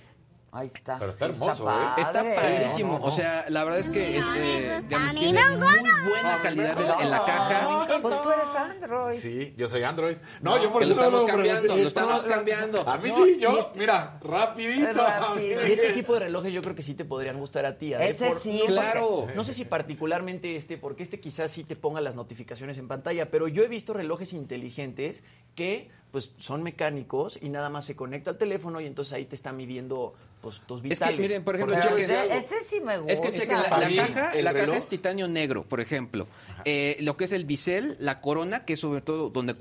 Ahí 0.53 0.66
está. 0.66 0.98
Pero 0.98 1.11
está 1.12 1.26
Sí 1.26 1.32
hermoso, 1.32 1.64
padre. 1.64 1.86
¿eh? 1.86 2.03
Está 2.03 2.24
padrísimo. 2.34 2.98
O 3.03 3.11
sea, 3.12 3.44
la 3.48 3.62
verdad 3.62 3.78
es 3.78 3.88
que 3.88 4.18
es, 4.18 4.24
eh, 4.36 4.80
digamos, 4.82 5.14
tiene 5.14 5.40
muy 5.51 6.11
buena 6.11 6.42
calidad 6.42 6.80
en, 6.80 7.01
en 7.03 7.11
la 7.11 7.24
caja. 7.24 7.98
Pues 8.03 8.22
tú 8.22 8.30
eres 8.32 8.55
Android. 8.57 9.14
Sí, 9.14 9.55
yo 9.57 9.68
soy 9.68 9.84
Android. 9.84 10.16
No, 10.40 10.61
yo 10.61 10.72
por 10.72 10.82
lo 10.82 10.86
eso 10.86 10.94
no 10.96 11.01
estamos 11.03 11.22
lo 11.22 11.26
cambiando, 11.28 11.76
lo 11.76 11.86
estamos 11.86 12.24
cambiando. 12.24 12.88
A 12.88 12.98
mí 12.98 13.11
No, 13.11 13.16
sí, 13.16 13.36
yo, 13.38 13.59
este- 13.59 13.78
mira, 13.78 14.18
rapidito. 14.22 14.92
Rápido. 14.92 15.66
Y 15.68 15.72
este 15.72 15.92
tipo 15.92 16.14
de 16.14 16.20
relojes 16.20 16.53
yo 16.53 16.62
creo 16.62 16.74
que 16.74 16.82
sí 16.82 16.94
te 16.94 17.05
podrían 17.05 17.38
gustar 17.38 17.64
a 17.64 17.78
ti. 17.78 17.94
Ese 17.94 18.32
sí, 18.32 18.61
claro. 18.66 19.28
No 19.36 19.44
sé 19.44 19.55
si 19.55 19.64
particularmente 19.64 20.57
este, 20.57 20.76
porque 20.78 21.05
este 21.05 21.20
quizás 21.20 21.53
sí 21.53 21.62
te 21.62 21.76
ponga 21.76 22.00
las 22.00 22.16
notificaciones 22.16 22.76
en 22.79 22.88
pantalla, 22.88 23.30
pero 23.30 23.46
yo 23.46 23.62
he 23.62 23.68
visto 23.68 23.92
relojes 23.92 24.33
inteligentes 24.33 25.22
que 25.54 25.91
pues 26.11 26.32
son 26.38 26.62
mecánicos 26.62 27.38
y 27.41 27.49
nada 27.49 27.68
más 27.70 27.84
se 27.84 27.96
conecta 27.96 28.30
al 28.30 28.38
teléfono 28.38 28.80
y 28.80 28.87
entonces 28.87 29.12
ahí 29.14 29.24
te 29.26 29.37
está 29.37 29.53
midiendo 29.53 30.14
pues 30.41 30.61
tus 30.66 30.78
Es 30.78 30.82
que, 30.82 30.88
vitales. 30.88 31.20
miren, 31.20 31.45
por 31.45 31.54
ejemplo, 31.54 31.76
ese, 31.76 32.37
ese 32.37 32.62
sí 32.62 32.80
me 32.80 32.96
gusta. 32.99 33.28
Es 33.28 33.46
que 33.46 33.54
la, 33.54 33.68
Para 33.68 33.82
la 33.82 33.88
mí, 33.88 33.96
caja, 33.96 34.34
la 34.41 34.53
caja 34.54 34.76
es 34.76 34.87
titanio 34.87 35.28
negro, 35.28 35.64
por 35.64 35.80
ejemplo. 35.80 36.26
Eh, 36.64 36.96
lo 37.00 37.16
que 37.16 37.24
es 37.24 37.32
el 37.32 37.45
bisel, 37.45 37.96
la 38.00 38.20
corona, 38.20 38.64
que 38.64 38.72
es 38.74 38.80
sobre 38.80 39.03
todo 39.03 39.30
donde 39.30 39.54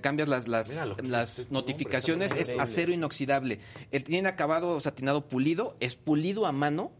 cambias 0.00 0.28
las, 0.28 0.48
las, 0.48 0.68
tú, 0.96 1.54
notificaciones, 1.54 2.32
hombre, 2.32 2.42
es 2.42 2.58
acero 2.58 2.92
inoxidable. 2.92 3.60
El 3.92 4.04
tiene 4.04 4.28
acabado 4.28 4.80
satinado 4.80 5.26
pulido, 5.28 5.76
es 5.80 5.94
pulido 5.94 6.46
a 6.46 6.52
mano. 6.52 6.90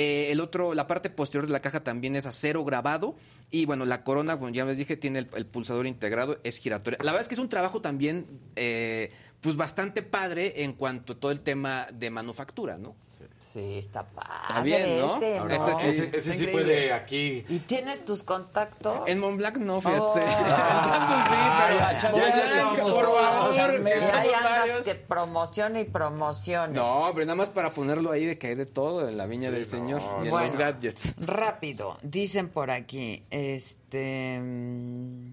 Eh, 0.00 0.30
el 0.30 0.40
otro, 0.40 0.74
la 0.74 0.86
parte 0.86 1.10
posterior 1.10 1.48
de 1.48 1.52
la 1.52 1.58
caja 1.58 1.82
también 1.82 2.14
es 2.14 2.24
acero 2.24 2.64
grabado. 2.64 3.16
Y 3.50 3.64
bueno, 3.66 3.84
la 3.84 4.04
corona, 4.04 4.36
como 4.36 4.50
ya 4.50 4.64
les 4.64 4.78
dije, 4.78 4.96
tiene 4.96 5.26
el, 5.34 5.46
pulsador 5.46 5.88
integrado, 5.88 6.38
es 6.44 6.58
giratoria. 6.58 6.98
La 7.02 7.10
verdad 7.10 7.22
es 7.22 7.26
que 7.28 7.34
es 7.34 7.40
un 7.40 7.48
trabajo 7.48 7.80
también 7.80 8.24
eh, 8.54 9.10
pues 9.40 9.56
bastante 9.56 10.02
padre 10.02 10.64
en 10.64 10.72
cuanto 10.72 11.12
a 11.12 11.16
todo 11.16 11.30
el 11.30 11.40
tema 11.42 11.86
de 11.92 12.10
manufactura, 12.10 12.76
¿no? 12.76 12.96
Sí, 13.38 13.78
está 13.78 14.04
padre. 14.04 14.32
Está 14.48 14.62
bien, 14.62 14.98
¿no? 14.98 15.16
Ese, 15.16 15.36
este 15.36 15.74
sí, 15.74 15.86
Ese, 15.86 16.16
ese 16.16 16.34
sí 16.34 16.46
puede 16.48 16.92
aquí. 16.92 17.44
¿Y 17.48 17.60
tienes 17.60 18.04
tus 18.04 18.24
contactos? 18.24 19.02
En 19.06 19.20
Montblanc 19.20 19.56
no, 19.58 19.80
fíjate. 19.80 20.00
Oh. 20.00 20.18
En 20.18 20.30
Samsung 20.30 21.24
sí, 21.28 21.34
pero 21.66 21.78
Ya, 21.78 22.82
por 22.82 22.92
favor. 22.92 24.10
ahí 24.12 24.28
andas 24.34 24.84
que 24.84 24.94
promoción 24.96 25.76
y 25.76 25.84
promociones. 25.84 26.74
No, 26.74 27.10
pero 27.14 27.26
nada 27.26 27.36
más 27.36 27.48
para 27.50 27.70
ponerlo 27.70 28.10
ahí 28.10 28.24
de 28.26 28.38
que 28.38 28.48
hay 28.48 28.54
de 28.56 28.66
todo 28.66 29.08
en 29.08 29.16
la 29.16 29.26
viña 29.26 29.48
Sí, 29.48 29.54
del 29.54 29.62
no. 29.62 29.66
Señor 29.68 30.02
y 30.02 30.24
en 30.24 30.30
Bueno. 30.30 30.46
los 30.46 30.56
gadgets. 30.56 31.14
Rápido, 31.18 31.96
dicen 32.02 32.48
por 32.48 32.70
aquí, 32.72 33.24
este 33.30 34.40
mm, 34.40 35.32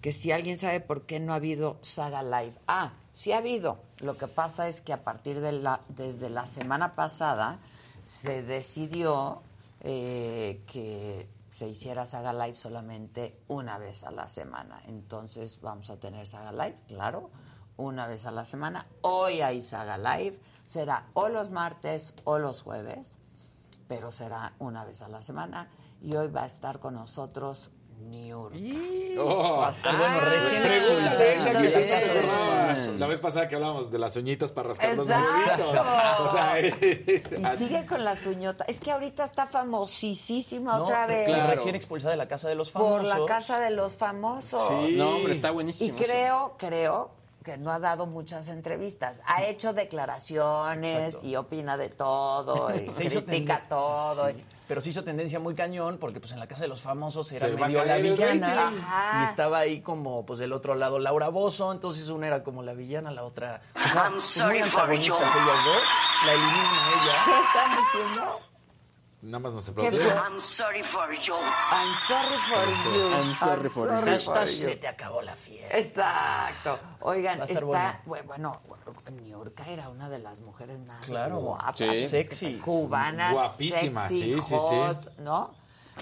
que 0.00 0.12
si 0.12 0.32
alguien 0.32 0.56
sabe 0.56 0.80
por 0.80 1.06
qué 1.06 1.20
no 1.20 1.32
ha 1.32 1.36
habido 1.36 1.78
Saga 1.82 2.22
Live. 2.22 2.54
Ah, 2.66 2.92
sí 3.12 3.32
ha 3.32 3.38
habido. 3.38 3.78
Lo 3.98 4.16
que 4.16 4.28
pasa 4.28 4.68
es 4.68 4.80
que 4.80 4.92
a 4.92 5.04
partir 5.04 5.40
de 5.40 5.52
la, 5.52 5.80
desde 5.88 6.30
la 6.30 6.46
semana 6.46 6.94
pasada 6.94 7.58
se 8.04 8.42
decidió 8.42 9.42
eh, 9.80 10.62
que 10.66 11.28
se 11.50 11.68
hiciera 11.68 12.06
Saga 12.06 12.32
Live 12.32 12.54
solamente 12.54 13.40
una 13.48 13.78
vez 13.78 14.04
a 14.04 14.10
la 14.10 14.28
semana. 14.28 14.82
Entonces 14.86 15.60
vamos 15.60 15.90
a 15.90 15.98
tener 15.98 16.26
Saga 16.26 16.52
Live, 16.52 16.80
claro, 16.88 17.30
una 17.76 18.06
vez 18.06 18.26
a 18.26 18.30
la 18.30 18.44
semana. 18.44 18.86
Hoy 19.02 19.42
hay 19.42 19.60
Saga 19.60 19.98
Live, 19.98 20.40
será 20.66 21.08
o 21.14 21.28
los 21.28 21.50
martes 21.50 22.14
o 22.24 22.38
los 22.38 22.62
jueves 22.62 23.12
pero 23.90 24.12
será 24.12 24.52
una 24.60 24.84
vez 24.84 25.02
a 25.02 25.08
la 25.08 25.20
semana. 25.20 25.68
Y 26.00 26.14
hoy 26.14 26.28
va 26.28 26.44
a 26.44 26.46
estar 26.46 26.78
con 26.78 26.94
nosotros 26.94 27.72
Niurka. 28.00 28.56
Oh. 29.18 29.58
Va 29.58 29.66
a 29.68 29.70
estar 29.70 29.96
bueno, 29.96 30.16
Ah, 30.20 30.24
recién 30.24 30.62
esa 31.34 31.52
que 31.52 31.70
la 31.70 31.72
te 31.72 31.94
acordabas 31.94 32.78
vez 33.08 33.20
pasada 33.20 33.48
que 33.48 33.54
hablábamos 33.56 33.90
de 33.90 33.98
las 33.98 34.16
uñitas 34.16 34.52
para 34.52 34.68
rascar 34.68 34.96
los. 34.96 35.06
O 35.06 36.32
sea, 36.32 36.60
Y 36.60 37.56
sigue 37.58 37.86
con 37.86 38.04
las 38.04 38.24
uñotas. 38.26 38.68
Es 38.68 38.80
que 38.80 38.90
ahorita 38.92 39.24
está 39.24 39.46
famosísima 39.46 40.78
No, 40.78 40.84
otra 40.84 41.06
vez. 41.06 41.28
la 41.28 41.46
recién 41.48 41.74
expulsada 41.74 42.12
de 42.12 42.16
la 42.16 42.28
casa 42.28 42.48
de 42.48 42.54
los 42.54 42.70
famosos. 42.70 43.08
por 43.10 43.20
la 43.20 43.26
casa 43.26 43.60
de 43.60 43.70
los 43.70 43.96
famosos. 43.96 44.68
Sí. 44.68 44.94
No, 44.96 45.10
hombre, 45.16 45.32
está 45.32 45.48
Y 45.50 45.52
buenísimo. 45.52 45.98
creo, 45.98 46.54
creo 46.58 47.10
que 47.50 47.58
no 47.58 47.72
ha 47.72 47.80
dado 47.80 48.06
muchas 48.06 48.46
entrevistas. 48.46 49.20
Ha 49.26 49.44
hecho 49.44 49.72
declaraciones 49.72 51.14
Exacto. 51.14 51.26
y 51.26 51.36
opina 51.36 51.76
de 51.76 51.88
todo 51.88 52.72
y 52.74 52.88
Se 52.90 53.06
critica 53.06 53.66
todo. 53.68 54.28
Sí, 54.28 54.44
Pero 54.68 54.80
se 54.80 54.90
hizo 54.90 55.02
tendencia 55.02 55.40
muy 55.40 55.56
cañón 55.56 55.98
porque 55.98 56.20
pues 56.20 56.32
en 56.32 56.38
la 56.38 56.46
casa 56.46 56.62
de 56.62 56.68
los 56.68 56.80
famosos 56.80 57.32
era 57.32 57.48
Se 57.48 57.56
medio 57.56 57.84
la 57.84 57.96
villana 57.96 58.72
y 59.20 59.24
estaba 59.24 59.58
ahí 59.58 59.80
como 59.80 60.24
pues 60.24 60.38
del 60.38 60.52
otro 60.52 60.76
lado 60.76 61.00
Laura 61.00 61.28
Bozo, 61.28 61.72
entonces 61.72 62.08
una 62.08 62.28
era 62.28 62.44
como 62.44 62.62
la 62.62 62.72
villana, 62.72 63.10
la 63.10 63.24
otra 63.24 63.62
o 63.74 63.88
sea, 63.88 64.10
pues, 64.10 64.42
muy 64.44 64.58
antagonistas 64.60 65.20
ellas 65.20 65.64
dos, 65.64 65.82
la 66.26 66.32
eliminan 66.32 66.74
a 66.74 66.88
ella. 66.88 67.22
¿Qué 67.24 67.40
están 67.40 67.70
diciendo? 67.76 68.49
Nada 69.22 69.38
más 69.38 69.52
no 69.52 69.60
se 69.60 69.72
¿Qué 69.74 69.82
produce. 69.82 70.02
fue? 70.04 70.12
I'm 70.14 70.40
sorry 70.40 70.82
for 70.82 71.10
you. 71.12 71.34
I'm 71.34 71.94
sorry 72.06 72.36
for 72.48 72.94
you. 72.94 73.08
I'm 73.12 73.34
sorry 73.34 73.68
for 73.68 73.86
you. 73.88 73.90
sorry 73.94 74.10
Hashtag 74.12 74.34
for 74.36 74.48
se 74.48 74.76
te 74.76 74.88
acabó 74.88 75.22
la 75.22 75.34
fiesta. 75.36 75.78
Exacto. 75.78 76.78
Oigan, 77.00 77.42
está, 77.42 78.00
bueno, 78.06 78.60
Niurka 79.22 79.66
era 79.68 79.88
una 79.88 80.08
de 80.08 80.18
las 80.18 80.40
mujeres 80.40 80.78
más 80.80 81.04
Claro. 81.06 81.38
guapas, 81.40 81.76
Sí. 81.78 82.08
Sexy. 82.08 82.54
cubanas, 82.58 83.32
Guapísima, 83.32 84.06
sexy, 84.08 84.20
sí, 84.34 84.40
sí, 84.40 84.56
sí. 84.58 84.76
hot, 84.76 85.18
¿no? 85.18 85.54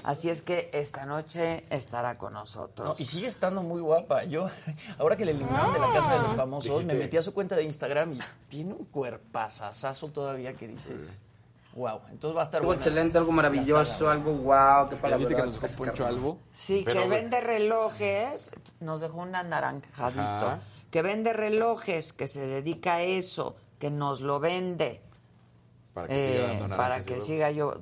Así 0.05 0.31
es 0.31 0.43
que 0.43 0.71
esta 0.73 1.07
noche 1.07 1.65
estará 1.71 2.19
con 2.19 2.33
No, 2.33 2.41
nosotros. 2.41 3.01
y 3.01 3.05
sigue 3.05 3.27
estando 3.27 3.63
muy 3.63 3.81
guapa. 3.81 4.23
Yo, 4.25 4.49
ahora 4.99 5.17
que 5.17 5.25
le 5.25 5.33
eliminaron 5.33 5.73
de 5.73 5.81
la 5.81 5.93
casa 5.93 6.13
de 6.15 6.21
los 6.21 6.37
famosos, 6.37 6.71
Dijiste- 6.71 6.87
me 6.93 6.95
metí 6.95 7.17
a 7.17 7.23
su 7.23 7.35
cuenta 7.35 7.57
de 7.57 7.65
Instagram 7.65 8.13
y 8.13 8.19
tiene 8.49 8.75
un 8.75 8.85
cuerpazazazo 8.85 10.09
todavía 10.09 10.55
que 10.55 10.69
dices, 10.69 11.19
wow. 11.79 12.01
Entonces 12.11 12.37
va 12.37 12.41
a 12.41 12.45
estar 12.45 12.59
Algo 12.61 12.69
buena 12.69 12.83
excelente, 12.83 13.17
algo 13.19 13.33
maravilloso, 13.33 13.85
saga. 13.99 14.13
algo 14.13 14.33
wow, 14.33 14.89
qué 14.89 14.97
¿Ya 14.97 15.01
palabra. 15.03 15.17
viste 15.19 15.35
que 15.37 15.43
nos 15.43 15.61
dejó 15.61 15.77
Poncho 15.85 16.07
algo? 16.07 16.39
Sí, 16.51 16.83
Pero- 16.85 17.03
que 17.03 17.09
vende 17.09 17.41
relojes, 17.41 18.51
nos 18.81 19.01
dejó 19.01 19.19
un 19.19 19.35
anaranjadito, 19.35 20.21
Ajá. 20.21 20.61
que 20.91 21.03
vende 21.03 21.33
relojes, 21.33 22.13
que 22.13 22.29
se 22.29 22.41
dedica 22.47 22.97
a 22.97 23.03
eso, 23.03 23.57
que 23.79 23.91
nos 23.91 24.21
lo 24.21 24.41
vende. 24.41 25.01
Para 25.95 26.07
que 26.09 26.15
siga 26.21 26.35
Eh, 26.45 26.47
dando 26.49 26.69
naranjas 26.69 26.77
para 26.77 27.01
y 27.01 27.05
que 27.05 27.15
rojos. 27.15 27.27
siga 27.27 27.51
yo, 27.51 27.75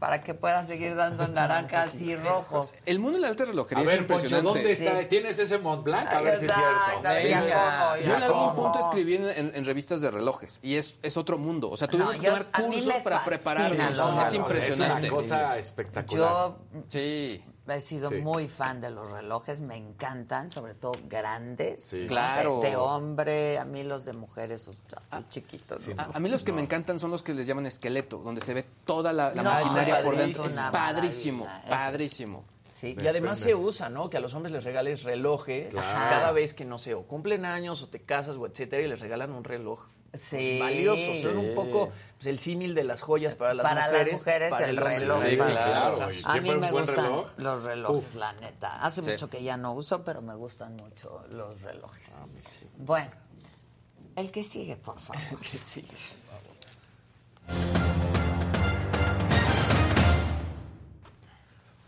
para 0.00 0.22
que 0.24 0.34
pueda 0.34 0.64
seguir 0.64 0.96
dando 0.96 1.28
naranjas 1.28 1.94
y 2.00 2.16
rojos. 2.16 2.74
El 2.86 2.98
mundo 2.98 3.18
de 3.18 3.22
la 3.22 3.28
alta 3.28 3.44
relojería 3.44 3.82
A 3.84 3.86
es 3.86 3.90
Poncho, 3.98 4.02
impresionante. 4.14 4.48
¿dónde 4.58 4.72
está? 4.72 5.00
Sí. 5.02 5.06
¿Tienes 5.08 5.38
ese 5.38 5.58
Mont 5.58 5.84
Blanc? 5.84 6.08
A 6.10 6.20
ver 6.22 6.38
si 6.40 6.46
es 6.46 6.52
cierto. 6.52 7.02
ya 7.02 7.96
Yo 8.02 8.14
en 8.16 8.22
algún 8.22 8.40
como. 8.40 8.54
punto 8.54 8.78
escribí 8.80 9.14
en, 9.16 9.28
en- 9.28 9.52
en 9.54 9.64
revistas 9.64 10.00
de 10.00 10.10
relojes 10.10 10.58
y 10.62 10.74
es, 10.76 10.98
es 11.02 11.16
otro 11.16 11.38
mundo. 11.38 11.70
O 11.70 11.76
sea, 11.76 11.86
tuvimos 11.86 12.16
No, 12.16 12.22
que 12.22 12.28
tomar 12.28 12.46
cursos 12.50 12.94
para 13.04 13.24
prepararnos. 13.24 14.26
es 14.26 14.34
impresionante. 14.34 15.06
Es 15.06 15.12
una 15.12 15.20
cosa 15.20 15.58
espectacular. 15.58 16.28
Yo 16.30 16.56
Sí. 16.88 17.44
He 17.76 17.80
sido 17.80 18.08
Sí. 18.10 18.16
muy 18.22 18.48
fan 18.48 18.80
de 18.80 18.90
los 18.90 19.10
relojes, 19.10 19.60
me 19.60 19.76
encantan, 19.76 20.50
sobre 20.50 20.74
todo 20.74 20.92
grandes. 21.08 21.80
Sí. 21.82 22.06
Claro. 22.06 22.60
De, 22.60 22.70
de 22.70 22.76
hombre, 22.76 23.58
a 23.58 23.64
mí 23.64 23.82
los 23.82 24.04
de 24.04 24.12
mujeres, 24.12 24.62
esos 24.62 24.76
así 25.10 25.24
chiquitos. 25.30 25.88
¿no? 25.88 26.00
A, 26.00 26.04
a 26.14 26.20
mí 26.20 26.28
los 26.28 26.44
que 26.44 26.52
me 26.52 26.60
encantan 26.62 26.98
son 26.98 27.10
los 27.10 27.22
que 27.22 27.34
les 27.34 27.46
llaman 27.46 27.66
esqueleto, 27.66 28.18
donde 28.18 28.40
se 28.40 28.54
ve 28.54 28.64
toda 28.84 29.12
la, 29.12 29.34
la 29.34 29.42
No, 29.42 29.50
maquinaria 29.50 30.02
por 30.02 30.14
es 30.14 30.20
dentro. 30.20 30.44
Es 30.46 30.60
padrísimo, 30.60 31.46
padrísimo. 31.68 32.44
Sí. 32.80 32.96
Y 32.98 33.06
además 33.06 33.38
se 33.38 33.54
usa, 33.54 33.90
¿no? 33.90 34.08
Que 34.08 34.16
a 34.16 34.20
los 34.20 34.32
hombres 34.34 34.52
les 34.52 34.64
regales 34.64 35.02
relojes 35.02 35.68
Claro. 35.68 36.10
cada 36.10 36.32
vez 36.32 36.54
que, 36.54 36.64
no 36.64 36.78
sé, 36.78 36.94
o 36.94 37.02
cumplen 37.02 37.44
años 37.44 37.82
o 37.82 37.88
te 37.88 38.00
casas 38.00 38.36
o 38.36 38.46
etcétera 38.46 38.82
y 38.82 38.88
les 38.88 39.00
regalan 39.00 39.32
un 39.32 39.44
reloj. 39.44 39.80
Pues, 40.10 40.22
Sí. 40.22 40.58
valioso, 40.58 41.14
son 41.22 41.38
un 41.38 41.54
poco 41.54 41.92
pues, 42.16 42.26
el 42.26 42.38
símil 42.38 42.74
de 42.74 42.84
las 42.84 43.00
joyas 43.00 43.34
para 43.34 43.54
las 43.54 43.64
para 43.64 43.86
mujeres. 43.86 44.12
las 44.12 44.20
mujeres 44.20 44.50
para 44.50 44.68
el 44.68 44.76
reloj. 44.76 45.22
Sí, 45.24 45.36
para- 45.36 45.50
claro, 45.52 45.98
A 46.24 46.36
mí 46.40 46.50
me 46.56 46.70
gustan 46.70 46.96
reloj. 47.04 47.26
los 47.36 47.64
relojes, 47.64 48.14
la 48.16 48.32
neta. 48.34 48.76
Hace 48.84 49.02
Sí. 49.02 49.10
mucho 49.10 49.30
que 49.30 49.42
ya 49.42 49.56
no 49.56 49.72
uso, 49.72 50.02
pero 50.04 50.20
me 50.20 50.34
gustan 50.34 50.76
mucho 50.76 51.24
los 51.30 51.60
relojes. 51.62 52.12
Ah, 52.14 52.26
Bueno, 52.78 53.10
el 54.16 54.30
que 54.30 54.42
sigue, 54.44 54.76
por 54.76 54.98
favor. 54.98 55.22
Que 55.40 55.58
sí. 55.58 55.84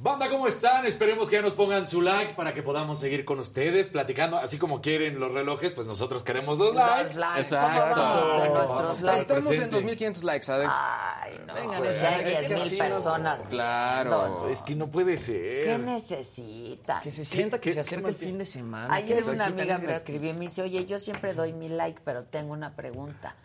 Banda, 0.03 0.29
¿cómo 0.29 0.49
están? 0.49 0.85
Esperemos 0.85 1.31
que 1.31 1.37
ya 1.37 1.43
nos 1.43 1.55
pongan 1.55 1.87
su 1.87 2.03
like 2.03 2.35
para 2.35 2.53
que 2.53 2.61
podamos 2.65 2.99
seguir 2.99 3.24
con 3.24 3.39
ustedes 3.39 3.89
platicando. 3.89 4.37
Así 4.37 4.59
como 4.59 4.81
quieren 4.81 5.20
los 5.20 5.33
relojes, 5.33 5.70
pues 5.70 5.87
nosotros 5.87 6.24
queremos 6.24 6.59
los 6.59 6.74
likes. 6.74 7.05
Los 7.05 7.15
likes, 7.15 7.41
Exacto. 7.43 7.95
¿cómo 7.95 8.03
vamos 8.03 8.43
de 8.43 8.49
nuestros 8.49 9.01
likes? 9.03 9.20
Estamos 9.20 9.43
en 9.45 9.49
presente. 9.49 9.77
2500 9.77 10.24
likes, 10.24 10.45
¿sabes? 10.45 10.69
Ay, 10.73 11.41
no. 11.47 11.55
Vengan, 11.55 11.79
pues 11.79 11.95
es- 11.97 12.03
ya 12.03 12.09
hay 12.16 12.24
es 12.24 12.31
10 12.31 12.43
que 12.43 12.49
mil 12.55 12.62
así 12.62 12.79
no- 12.79 12.85
personas. 12.85 13.47
Claro. 13.47 14.49
Es 14.49 14.62
que 14.62 14.74
no 14.74 14.91
puede 14.91 15.12
¿Qué 15.12 15.19
ser. 15.19 15.79
necesita? 15.81 17.01
Que 17.01 17.12
se 17.12 17.24
sienta 17.24 17.61
que 17.61 17.70
qué- 17.70 17.74
se 17.74 17.81
acerca 17.81 18.07
qué 18.07 18.11
el 18.11 18.16
fin 18.16 18.39
de 18.39 18.47
semana. 18.47 18.93
Ayer 18.93 19.23
una 19.23 19.47
amiga 19.47 19.79
me 19.79 19.93
escribió 19.93 20.31
y 20.31 20.35
me 20.35 20.41
dice, 20.41 20.62
oye, 20.62 20.85
yo 20.85 20.99
siempre 20.99 21.33
doy 21.33 21.53
mi 21.53 21.69
like, 21.69 22.01
pero 22.05 22.24
tengo 22.24 22.53
una 22.55 22.74
pregunta. 22.74 23.37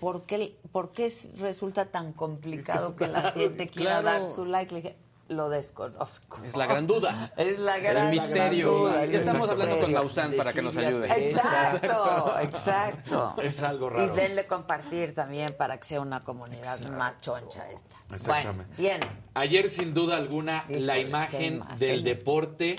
¿Por 0.00 0.22
qué, 0.22 0.56
por 0.72 0.90
qué 0.90 1.12
resulta 1.38 1.84
tan 1.86 2.14
complicado 2.14 2.96
que 2.96 3.06
la 3.06 3.30
gente 3.30 3.68
quiera 3.68 4.00
Claro. 4.00 4.24
dar 4.24 4.26
su 4.32 4.44
like? 4.44 4.74
Le 4.74 4.80
dije, 4.80 4.96
lo 5.30 5.48
desconozco. 5.48 6.40
Es 6.44 6.56
la 6.56 6.66
gran 6.66 6.86
duda. 6.86 7.32
Es 7.36 7.58
la 7.58 7.78
gran 7.78 8.06
el 8.08 8.10
misterio. 8.14 8.70
duda, 8.70 9.04
el 9.04 9.12
Ya 9.12 9.16
estamos 9.18 9.42
misterio. 9.42 9.62
hablando 9.64 9.84
con 9.84 9.92
Lausanne 9.94 10.36
para 10.36 10.52
que 10.52 10.60
nos 10.62 10.76
ayude. 10.76 11.06
Exacto, 11.26 12.34
exacto. 12.42 13.34
Es 13.42 13.62
algo 13.62 13.90
raro. 13.90 14.12
Y 14.12 14.16
denle 14.16 14.46
compartir 14.46 15.14
también 15.14 15.54
para 15.56 15.78
que 15.78 15.84
sea 15.84 16.00
una 16.00 16.22
comunidad 16.22 16.80
más 16.90 17.20
choncha 17.20 17.70
esta. 17.70 17.96
Exactamente. 18.12 18.74
Bueno, 18.76 18.98
bien. 18.98 19.00
Ayer, 19.34 19.70
sin 19.70 19.94
duda 19.94 20.16
alguna, 20.16 20.64
la 20.68 20.98
imagen 20.98 21.54
imagen. 21.56 21.78
del 21.78 22.04
deporte. 22.04 22.76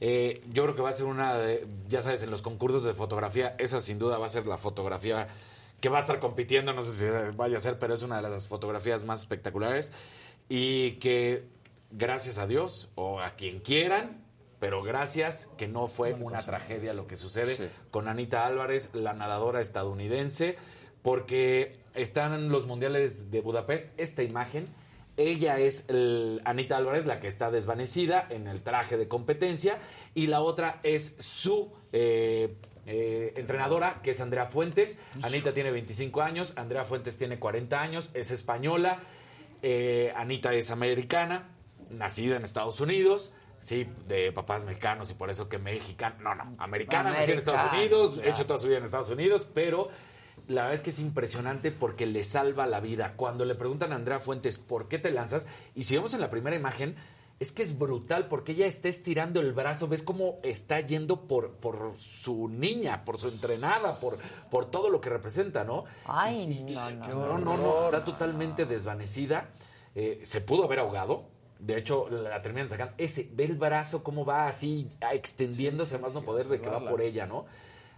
eh, 0.00 0.42
yo 0.52 0.62
creo 0.64 0.76
que 0.76 0.82
va 0.82 0.90
a 0.90 0.92
ser 0.92 1.06
una 1.06 1.34
de, 1.34 1.66
ya 1.88 2.02
sabes, 2.02 2.22
en 2.22 2.30
los 2.30 2.42
concursos 2.42 2.84
de 2.84 2.94
fotografía, 2.94 3.54
esa 3.58 3.80
sin 3.80 3.98
duda 3.98 4.18
va 4.18 4.26
a 4.26 4.30
ser 4.30 4.46
la 4.46 4.56
fotografía 4.58 5.28
que 5.80 5.88
va 5.88 5.96
a 5.96 6.00
estar 6.00 6.20
compitiendo, 6.20 6.72
no 6.74 6.82
sé 6.82 6.92
si 6.94 7.36
vaya 7.36 7.56
a 7.56 7.60
ser, 7.60 7.78
pero 7.78 7.94
es 7.94 8.02
una 8.02 8.16
de 8.20 8.28
las 8.28 8.46
fotografías 8.46 9.04
más 9.04 9.20
espectaculares 9.20 9.92
y 10.48 10.92
que 10.92 11.44
gracias 11.90 12.38
a 12.38 12.46
Dios 12.46 12.90
o 12.94 13.20
a 13.20 13.30
quien 13.36 13.60
quieran, 13.60 14.24
pero 14.58 14.82
gracias 14.82 15.48
que 15.56 15.68
no 15.68 15.86
fue 15.86 16.12
una 16.14 16.44
tragedia 16.44 16.92
lo 16.92 17.06
que 17.06 17.16
sucede 17.16 17.54
Sí. 17.54 17.68
con 17.90 18.08
Anita 18.08 18.46
Álvarez, 18.46 18.90
la 18.94 19.14
nadadora 19.14 19.60
estadounidense, 19.60 20.56
porque 21.02 21.78
están 21.94 22.34
en 22.34 22.50
los 22.50 22.66
mundiales 22.66 23.30
de 23.30 23.40
Budapest 23.40 23.88
esta 23.98 24.22
imagen. 24.22 24.66
Ella 25.16 25.58
es 25.58 25.86
el- 25.88 26.40
Anita 26.44 26.76
Álvarez, 26.76 27.06
la 27.06 27.20
que 27.20 27.26
está 27.26 27.50
desvanecida 27.50 28.26
en 28.30 28.46
el 28.46 28.62
traje 28.62 28.96
de 28.96 29.08
competencia, 29.08 29.78
y 30.14 30.26
la 30.28 30.40
otra 30.40 30.80
es 30.82 31.16
su 31.18 31.72
eh, 31.92 32.54
eh, 32.86 33.32
entrenadora, 33.36 34.00
que 34.02 34.10
es 34.12 34.20
Andrea 34.20 34.46
Fuentes. 34.46 35.00
Anita 35.22 35.52
tiene 35.52 35.70
25 35.72 36.22
años, 36.22 36.52
Andrea 36.56 36.84
Fuentes 36.84 37.18
tiene 37.18 37.38
40 37.40 37.80
años, 37.82 38.10
es 38.14 38.30
española, 38.30 39.00
eh, 39.62 40.12
Anita 40.16 40.54
es 40.54 40.70
americana, 40.70 41.48
nacida 41.90 42.36
en 42.36 42.44
Estados 42.44 42.80
Unidos, 42.80 43.32
sí, 43.60 43.86
de 44.08 44.32
papás 44.32 44.64
mexicanos 44.64 45.10
y 45.10 45.14
por 45.14 45.30
eso 45.30 45.48
que 45.48 45.58
mexicano, 45.58 46.16
no, 46.20 46.34
no, 46.34 46.54
americana, 46.58 47.10
nació 47.10 47.34
en 47.34 47.38
Estados 47.38 47.72
Unidos, 47.72 48.20
hecho 48.24 48.46
toda 48.46 48.58
su 48.58 48.68
vida 48.68 48.78
en 48.78 48.84
Estados 48.84 49.10
Unidos, 49.10 49.46
pero 49.52 49.88
la 50.48 50.62
verdad 50.62 50.74
es 50.74 50.82
que 50.82 50.90
es 50.90 50.98
impresionante 50.98 51.70
porque 51.70 52.06
le 52.06 52.22
salva 52.22 52.66
la 52.66 52.80
vida. 52.80 53.14
Cuando 53.16 53.44
le 53.44 53.54
preguntan 53.54 53.92
a 53.92 53.96
Andrea 53.96 54.18
Fuentes 54.18 54.58
por 54.58 54.88
qué 54.88 54.98
te 54.98 55.10
lanzas, 55.10 55.46
y 55.74 55.84
si 55.84 55.94
vemos 55.94 56.14
en 56.14 56.20
la 56.20 56.30
primera 56.30 56.56
imagen, 56.56 56.96
es 57.40 57.52
que 57.52 57.62
es 57.62 57.78
brutal 57.78 58.28
porque 58.28 58.52
ella 58.52 58.66
está 58.66 58.88
estirando 58.88 59.40
el 59.40 59.54
brazo, 59.54 59.88
ves 59.88 60.02
cómo 60.02 60.38
está 60.42 60.80
yendo 60.80 61.22
por, 61.22 61.52
por 61.52 61.94
su 61.96 62.48
niña, 62.48 63.04
por 63.06 63.18
su 63.18 63.28
entrenada, 63.28 63.98
por, 63.98 64.18
por 64.50 64.70
todo 64.70 64.90
lo 64.90 65.00
que 65.00 65.08
representa, 65.08 65.64
¿no? 65.64 65.84
Ay, 66.04 66.66
no, 66.68 66.90
no. 66.90 67.08
No, 67.08 67.38
no, 67.38 67.56
no, 67.56 67.84
está 67.86 68.04
totalmente 68.04 68.66
desvanecida. 68.66 69.48
Eh, 69.94 70.20
se 70.22 70.42
pudo 70.42 70.64
haber 70.64 70.80
ahogado. 70.80 71.24
De 71.60 71.76
hecho, 71.78 72.08
la 72.08 72.40
terminan 72.42 72.68
sacando. 72.68 72.94
Ese, 72.98 73.28
ve 73.32 73.44
el 73.44 73.54
brazo 73.56 74.02
cómo 74.02 74.24
va 74.24 74.46
así 74.48 74.88
ah, 75.02 75.14
extendiéndose 75.14 75.96
a 75.96 75.98
más 75.98 76.14
no 76.14 76.22
poder 76.22 76.46
de 76.48 76.60
que 76.60 76.68
va 76.68 76.80
por 76.88 77.00
ella, 77.02 77.26
¿no? 77.26 77.44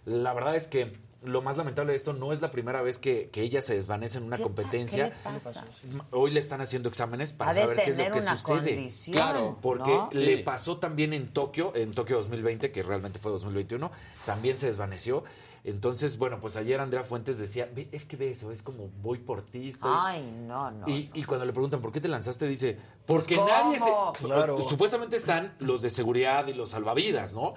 La 0.04 0.32
verdad 0.34 0.56
es 0.56 0.66
que 0.66 0.96
lo 1.22 1.40
más 1.40 1.56
lamentable 1.56 1.92
de 1.92 1.96
esto 1.96 2.12
no 2.12 2.32
es 2.32 2.40
la 2.40 2.50
primera 2.50 2.82
vez 2.82 2.98
que, 2.98 3.30
que 3.30 3.42
ella 3.42 3.62
se 3.62 3.74
desvanece 3.76 4.18
en 4.18 4.24
una 4.24 4.36
¿Qué 4.36 4.42
pa- 4.42 4.46
competencia. 4.48 5.10
qué 5.22 5.30
le 5.32 5.38
pasa? 5.40 5.64
Hoy 6.10 6.32
le 6.32 6.40
están 6.40 6.60
haciendo 6.60 6.88
exámenes 6.88 7.30
para 7.30 7.52
Ha 7.52 7.54
saber 7.54 7.76
qué 7.76 7.90
es 7.90 7.96
lo 7.96 8.04
que 8.10 8.18
una 8.18 8.36
sucede. 8.36 8.74
condición, 8.74 9.12
claro, 9.14 9.58
porque 9.62 9.90
¿no? 9.92 10.10
le 10.12 10.38
Sí. 10.38 10.42
pasó 10.42 10.78
también 10.78 11.12
en 11.12 11.28
Tokio, 11.28 11.72
en 11.76 11.92
Tokio 11.94 12.16
2020, 12.16 12.72
que 12.72 12.82
realmente 12.82 13.20
fue 13.20 13.30
2021, 13.30 13.92
también 14.26 14.56
se 14.56 14.66
desvaneció. 14.66 15.22
Entonces, 15.64 16.18
bueno, 16.18 16.40
pues 16.40 16.56
ayer 16.56 16.80
Andrea 16.80 17.04
Fuentes 17.04 17.38
decía, 17.38 17.68
"Ve, 17.72 17.88
es 17.92 18.04
que 18.04 18.16
ve 18.16 18.30
eso, 18.30 18.50
es 18.50 18.62
como 18.62 18.88
voy 19.00 19.18
por 19.18 19.42
ti. 19.42 19.68
estoy-". 19.68 19.92
Ay, 19.94 20.32
no, 20.46 20.70
no. 20.72 20.88
y, 20.88 21.10
y 21.14 21.22
cuando 21.24 21.44
le 21.46 21.52
preguntan 21.52 21.80
por 21.80 21.92
qué 21.92 22.00
te 22.00 22.08
lanzaste, 22.08 22.48
dice, 22.48 22.76
porque 23.06 23.36
¿Cómo? 23.36 23.48
nadie 23.48 23.78
se... 23.78 23.90
Claro. 24.24 24.60
Supuestamente 24.62 25.16
están 25.16 25.54
los 25.60 25.80
de 25.82 25.90
seguridad 25.90 26.46
y 26.48 26.54
los 26.54 26.70
salvavidas, 26.70 27.34
¿no? 27.34 27.54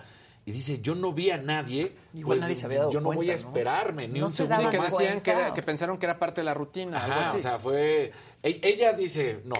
Y 0.48 0.52
dice, 0.52 0.80
yo 0.80 0.94
no 0.94 1.12
vi 1.12 1.32
a 1.32 1.38
nadie, 1.40 1.96
Igual 2.14 2.38
pues, 2.38 2.42
nadie 2.42 2.56
se 2.56 2.68
había 2.68 2.80
dado 2.82 2.92
yo 2.92 3.02
no 3.02 3.12
voy 3.12 3.26
a 3.32 3.34
¿no? 3.34 3.36
esperarme 3.36 4.08
ni 4.08 4.20
No 4.20 4.28
un 4.28 4.32
se 4.32 4.46
segundo 4.46 4.70
que 4.70 4.80
decían 4.80 5.22
que, 5.22 5.32
era- 5.32 5.52
que 5.56 5.64
pensaron 5.64 5.98
que 5.98 6.06
era 6.06 6.20
parte 6.20 6.42
de 6.42 6.46
la 6.46 6.54
rutina. 6.54 7.00
algo 7.04 7.14
Ajá, 7.16 7.30
así. 7.30 7.38
o 7.38 7.42
sea, 7.42 7.58
fue... 7.58 8.12
e- 8.44 8.60
Ella 8.62 8.94
dice, 8.94 9.42
no, 9.46 9.56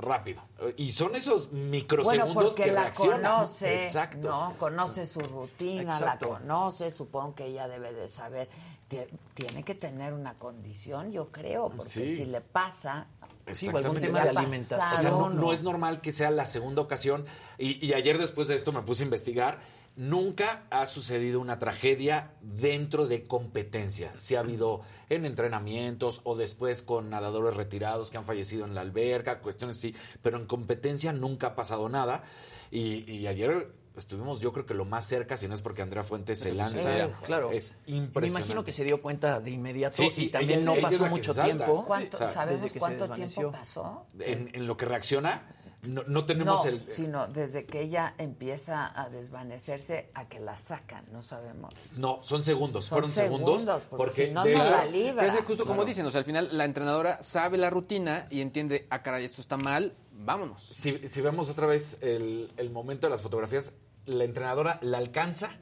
rápido. 0.00 0.42
Y 0.76 0.90
son 0.92 1.14
esos 1.16 1.50
Bueno, 1.50 1.66
microsegundos 1.70 2.34
porque 2.54 2.64
que 2.64 2.72
la 2.72 2.82
reaccionan. 2.84 3.20
conoce, 3.22 3.74
Exacto. 3.86 4.28
¿no? 4.28 4.54
Conoce 4.58 5.06
su 5.06 5.20
rutina, 5.20 5.92
Exacto. 5.92 6.32
la 6.32 6.38
conoce, 6.38 6.90
supongo 6.90 7.34
que 7.34 7.46
ella 7.46 7.68
debe 7.68 7.92
de 7.92 8.08
saber. 8.08 8.48
Tie- 8.88 9.08
Tiene 9.34 9.62
que 9.62 9.74
tener 9.74 10.12
una 10.12 10.34
condición, 10.34 11.12
yo 11.12 11.28
creo, 11.30 11.68
porque 11.70 11.90
Sí. 11.90 12.16
si 12.16 12.24
le 12.24 12.40
pasa... 12.40 13.06
Exactamente. 13.46 14.10
le 14.12 14.18
ha 14.20 14.24
pasado, 14.32 14.96
O 14.98 15.00
sea, 15.00 15.10
no, 15.10 15.30
no 15.30 15.52
es 15.52 15.62
normal 15.62 16.00
que 16.00 16.12
sea 16.12 16.30
la 16.30 16.46
segunda 16.46 16.82
ocasión. 16.82 17.24
Y, 17.58 17.84
y 17.84 17.94
ayer 17.94 18.18
después 18.18 18.48
de 18.48 18.54
esto 18.54 18.70
me 18.72 18.82
puse 18.82 19.02
a 19.02 19.06
investigar. 19.06 19.60
Nunca 20.00 20.62
ha 20.70 20.86
sucedido 20.86 21.40
una 21.40 21.58
tragedia 21.58 22.30
dentro 22.40 23.06
de 23.06 23.24
competencia. 23.24 24.10
Sí 24.16 24.34
ha 24.34 24.40
habido 24.40 24.80
en 25.10 25.26
entrenamientos 25.26 26.22
o 26.24 26.36
después 26.36 26.80
con 26.80 27.10
nadadores 27.10 27.54
retirados 27.54 28.08
que 28.10 28.16
han 28.16 28.24
fallecido 28.24 28.64
en 28.64 28.74
la 28.74 28.80
alberca, 28.80 29.40
cuestiones 29.40 29.76
así. 29.76 29.94
Pero 30.22 30.38
en 30.38 30.46
competencia 30.46 31.12
nunca 31.12 31.48
ha 31.48 31.54
pasado 31.54 31.90
nada. 31.90 32.22
Y, 32.70 33.10
y 33.12 33.26
ayer 33.26 33.74
estuvimos, 33.94 34.40
yo 34.40 34.54
creo 34.54 34.64
que 34.64 34.72
lo 34.72 34.86
más 34.86 35.04
cerca, 35.06 35.36
si 35.36 35.48
no 35.48 35.52
es 35.54 35.60
porque 35.60 35.82
Andrea 35.82 36.02
Fuentes 36.02 36.38
se 36.38 36.54
lanza. 36.54 37.10
claro. 37.22 37.52
Es 37.52 37.76
Me 37.86 37.96
impresionante. 37.96 38.28
imagino 38.28 38.64
que 38.64 38.72
se 38.72 38.84
dio 38.84 39.02
cuenta 39.02 39.38
de 39.40 39.50
inmediato 39.50 39.96
Sí, 39.96 40.08
sí, 40.08 40.24
y 40.24 40.28
también 40.30 40.60
ella- 40.60 40.74
no 40.76 40.80
pasó 40.80 41.06
mucho 41.08 41.34
tiempo. 41.34 41.84
¿Cuánto, 41.86 42.16
Sí, 42.16 42.24
o 42.24 42.26
sea, 42.26 42.32
¿Sabemos 42.34 42.72
cuánto 42.78 43.06
tiempo 43.10 43.52
pasó? 43.52 44.06
En, 44.18 44.48
en 44.54 44.66
lo 44.66 44.78
que 44.78 44.86
reacciona, 44.86 45.56
no, 45.82 46.02
no 46.06 46.26
tenemos 46.26 46.64
no, 46.64 46.70
el... 46.70 46.88
sino 46.88 47.26
desde 47.28 47.64
que 47.64 47.80
ella 47.80 48.14
empieza 48.18 48.86
a 49.00 49.08
desvanecerse 49.08 50.10
a 50.14 50.28
que 50.28 50.38
la 50.40 50.58
sacan, 50.58 51.04
no 51.12 51.22
sabemos. 51.22 51.72
No, 51.96 52.22
son 52.22 52.42
segundos, 52.42 52.84
Son 52.84 52.96
fueron 52.96 53.10
segundos. 53.10 53.60
segundos, 53.62 53.82
porque 53.88 53.96
porque 53.96 54.26
si 54.26 54.30
no, 54.32 54.44
de 54.44 54.54
no 54.54 54.62
hecho- 54.62 54.72
la 54.72 54.84
libra. 54.86 55.22
Pero 55.24 55.38
es 55.38 55.44
justo 55.44 55.64
como 55.64 55.74
Claro. 55.76 55.86
dicen, 55.86 56.06
o 56.06 56.10
sea, 56.10 56.18
al 56.18 56.24
final 56.24 56.48
la 56.52 56.64
entrenadora 56.64 57.22
sabe 57.22 57.56
la 57.58 57.70
rutina 57.70 58.26
y 58.30 58.40
entiende, 58.42 58.86
ah, 58.90 59.02
caray, 59.02 59.24
esto 59.24 59.40
está 59.40 59.56
mal, 59.56 59.94
vámonos. 60.12 60.62
Si, 60.62 61.06
si 61.08 61.20
vemos 61.22 61.48
otra 61.48 61.66
vez 61.66 61.98
el, 62.02 62.52
el 62.58 62.70
momento 62.70 63.06
de 63.06 63.10
las 63.12 63.22
fotografías, 63.22 63.74
la 64.06 64.24
entrenadora 64.24 64.78
la 64.82 64.98
alcanza. 64.98 65.56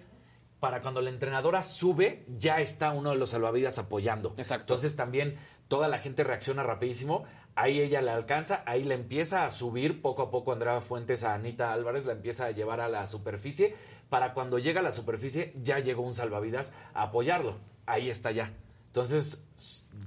Para 0.60 0.82
cuando 0.82 1.00
la 1.00 1.10
entrenadora 1.10 1.62
sube, 1.62 2.24
ya 2.36 2.58
está 2.60 2.90
uno 2.90 3.10
de 3.10 3.16
los 3.16 3.28
salvavidas 3.30 3.78
apoyando. 3.78 4.34
Exacto. 4.38 4.62
Entonces 4.74 4.96
también 4.96 5.36
toda 5.68 5.86
la 5.86 5.98
gente 6.00 6.24
reacciona 6.24 6.64
rapidísimo. 6.64 7.22
Ahí 7.60 7.80
ella 7.80 8.00
la 8.02 8.14
alcanza, 8.14 8.62
ahí 8.66 8.84
la 8.84 8.94
empieza 8.94 9.44
a 9.44 9.50
subir 9.50 10.00
poco 10.00 10.22
a 10.22 10.30
poco 10.30 10.52
Andrea 10.52 10.80
Fuentes 10.80 11.24
a 11.24 11.34
Anita 11.34 11.72
Álvarez, 11.72 12.04
la 12.06 12.12
empieza 12.12 12.44
a 12.46 12.50
llevar 12.52 12.80
a 12.80 12.88
la 12.88 13.06
superficie. 13.08 13.74
Para 14.08 14.32
cuando 14.32 14.60
llega 14.60 14.78
a 14.78 14.82
la 14.84 14.92
superficie, 14.92 15.52
ya 15.60 15.80
llegó 15.80 16.02
un 16.02 16.14
salvavidas 16.14 16.72
a 16.94 17.02
apoyarlo. 17.02 17.56
Ahí 17.84 18.10
está 18.10 18.30
ya. 18.30 18.52
Entonces, 18.86 19.42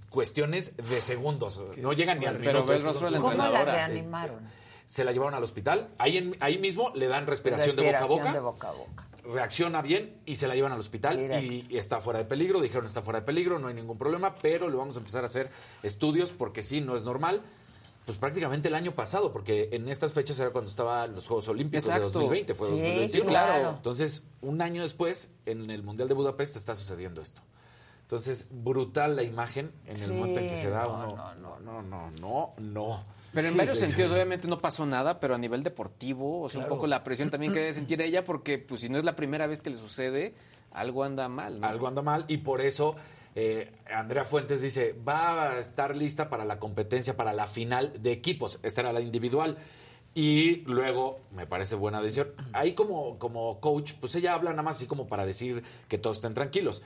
cuestiones 0.10 0.78
de 0.78 1.02
segundos. 1.02 1.60
No 1.78 1.94
llegan 1.94 2.20
ni 2.20 2.26
al 2.26 2.38
Pero 2.38 2.64
minuto. 2.64 2.72
de 2.72 2.94
son 2.94 3.12
la 3.14 3.20
¿Cómo 3.20 3.34
la 3.34 3.66
reanimaron? 3.66 4.48
se 4.86 5.04
la 5.04 5.12
llevaron 5.12 5.34
al 5.36 5.44
hospital. 5.44 5.90
Ahí, 5.98 6.18
en- 6.18 6.38
ahí 6.40 6.58
mismo 6.58 6.92
le 6.96 7.08
dan 7.08 7.28
respiración, 7.28 7.76
Respiración 7.78 8.10
de 8.10 8.18
boca 8.18 8.30
a 8.30 8.34
de 8.34 8.40
boca. 8.40 8.70
boca 8.72 9.04
a 9.04 9.04
boca. 9.04 9.08
Reacciona 9.32 9.82
bien 9.82 10.18
y 10.26 10.36
se 10.36 10.48
la 10.48 10.56
llevan 10.56 10.72
al 10.72 10.80
hospital 10.80 11.18
y, 11.20 11.24
Directo. 11.24 11.68
y 11.74 11.78
está 11.78 12.02
fuera 12.02 12.20
de 12.20 12.26
peligro. 12.26 12.60
Dijeron 12.62 12.86
está 12.86 13.02
fuera 13.02 13.20
de 13.22 13.26
peligro, 13.26 13.60
no 13.60 13.68
hay 13.68 13.74
ningún 13.74 13.98
problema, 13.98 14.36
pero 14.42 14.70
le 14.70 14.76
vamos 14.76 14.96
a 14.96 15.00
empezar 15.00 15.24
a 15.24 15.28
hacer 15.28 15.50
estudios 15.84 16.32
porque 16.32 16.62
sí, 16.64 16.82
no 16.82 16.96
es 16.96 17.04
normal. 17.06 17.42
Pues 18.06 18.18
prácticamente 18.18 18.68
el 18.68 18.74
año 18.76 18.94
pasado, 18.94 19.32
porque 19.32 19.70
en 19.72 19.88
estas 19.88 20.12
fechas 20.14 20.40
era 20.40 20.50
cuando 20.50 20.70
estaban 20.72 21.14
los 21.14 21.28
Juegos 21.28 21.48
Olímpicos 21.50 21.86
Exacto. 21.86 22.08
de 22.08 22.14
2020, 22.14 22.56
fue 22.56 22.68
Sí, 22.68 22.74
2021. 22.74 23.26
claro. 23.28 23.70
Entonces, 23.78 24.24
un 24.42 24.60
año 24.62 24.82
después, 24.82 25.30
en 25.46 25.70
el 25.70 25.84
Mundial 25.84 26.08
de 26.10 26.16
Budapest 26.16 26.56
está 26.56 26.76
sucediendo 26.76 27.22
esto. 27.22 27.42
Entonces, 28.12 28.48
brutal 28.52 29.16
la 29.16 29.24
imagen 29.24 29.72
en 29.86 29.96
el 30.04 30.12
momento 30.12 30.42
en 30.42 30.50
que 30.50 30.58
se 30.58 30.70
da 30.70 30.84
no, 30.84 30.96
uno. 30.96 31.34
No, 31.36 31.60
no, 31.62 31.82
no, 31.82 32.12
no, 32.12 32.54
no. 32.60 33.06
Pero 33.34 33.48
en 33.48 33.54
Sí, 33.54 33.58
varios 33.58 33.80
sentidos, 33.80 34.10
sí. 34.10 34.14
obviamente 34.14 34.50
no 34.50 34.60
pasó 34.60 34.86
nada, 34.86 35.22
pero 35.22 35.34
a 35.34 35.38
nivel 35.38 35.64
deportivo, 35.64 36.42
o 36.42 36.50
sea, 36.50 36.60
Claro. 36.60 36.74
un 36.74 36.78
poco 36.78 36.88
la 36.88 37.06
presión 37.06 37.32
también 37.32 37.54
que 37.54 37.60
debe 37.60 37.74
sentir 37.74 38.02
ella, 38.02 38.26
porque 38.26 38.58
pues 38.58 38.82
si 38.82 38.90
no 38.90 38.98
es 38.98 39.06
la 39.06 39.16
primera 39.16 39.48
vez 39.48 39.62
que 39.62 39.70
le 39.70 39.78
sucede, 39.78 40.36
algo 40.74 41.06
anda 41.06 41.30
mal. 41.30 41.62
¿no? 41.62 41.66
algo 41.66 41.88
anda 41.88 42.02
mal 42.02 42.26
y 42.28 42.40
por 42.40 42.60
eso 42.60 42.98
eh, 43.34 43.72
Andrea 43.90 44.26
Fuentes 44.26 44.62
dice, 44.62 44.94
va 45.08 45.44
a 45.54 45.60
estar 45.60 45.96
lista 45.96 46.30
para 46.30 46.44
la 46.44 46.60
competencia, 46.60 47.16
para 47.16 47.32
la 47.32 47.48
final 47.48 47.94
de 48.04 48.12
equipos. 48.12 48.60
Esta 48.62 48.82
era 48.82 48.92
la 48.92 49.00
individual. 49.00 49.58
Y 50.14 50.58
luego, 50.66 51.22
me 51.34 51.48
parece 51.48 51.76
buena 51.76 52.02
decisión. 52.02 52.34
Ahí 52.52 52.74
como, 52.74 53.18
como 53.18 53.62
coach, 53.62 53.94
pues 54.02 54.14
ella 54.16 54.34
habla 54.34 54.50
nada 54.50 54.64
más 54.64 54.76
así 54.76 54.86
como 54.86 55.08
para 55.08 55.26
decir 55.26 55.64
que 55.88 55.98
todos 55.98 56.18
estén 56.18 56.34
tranquilos. 56.34 56.82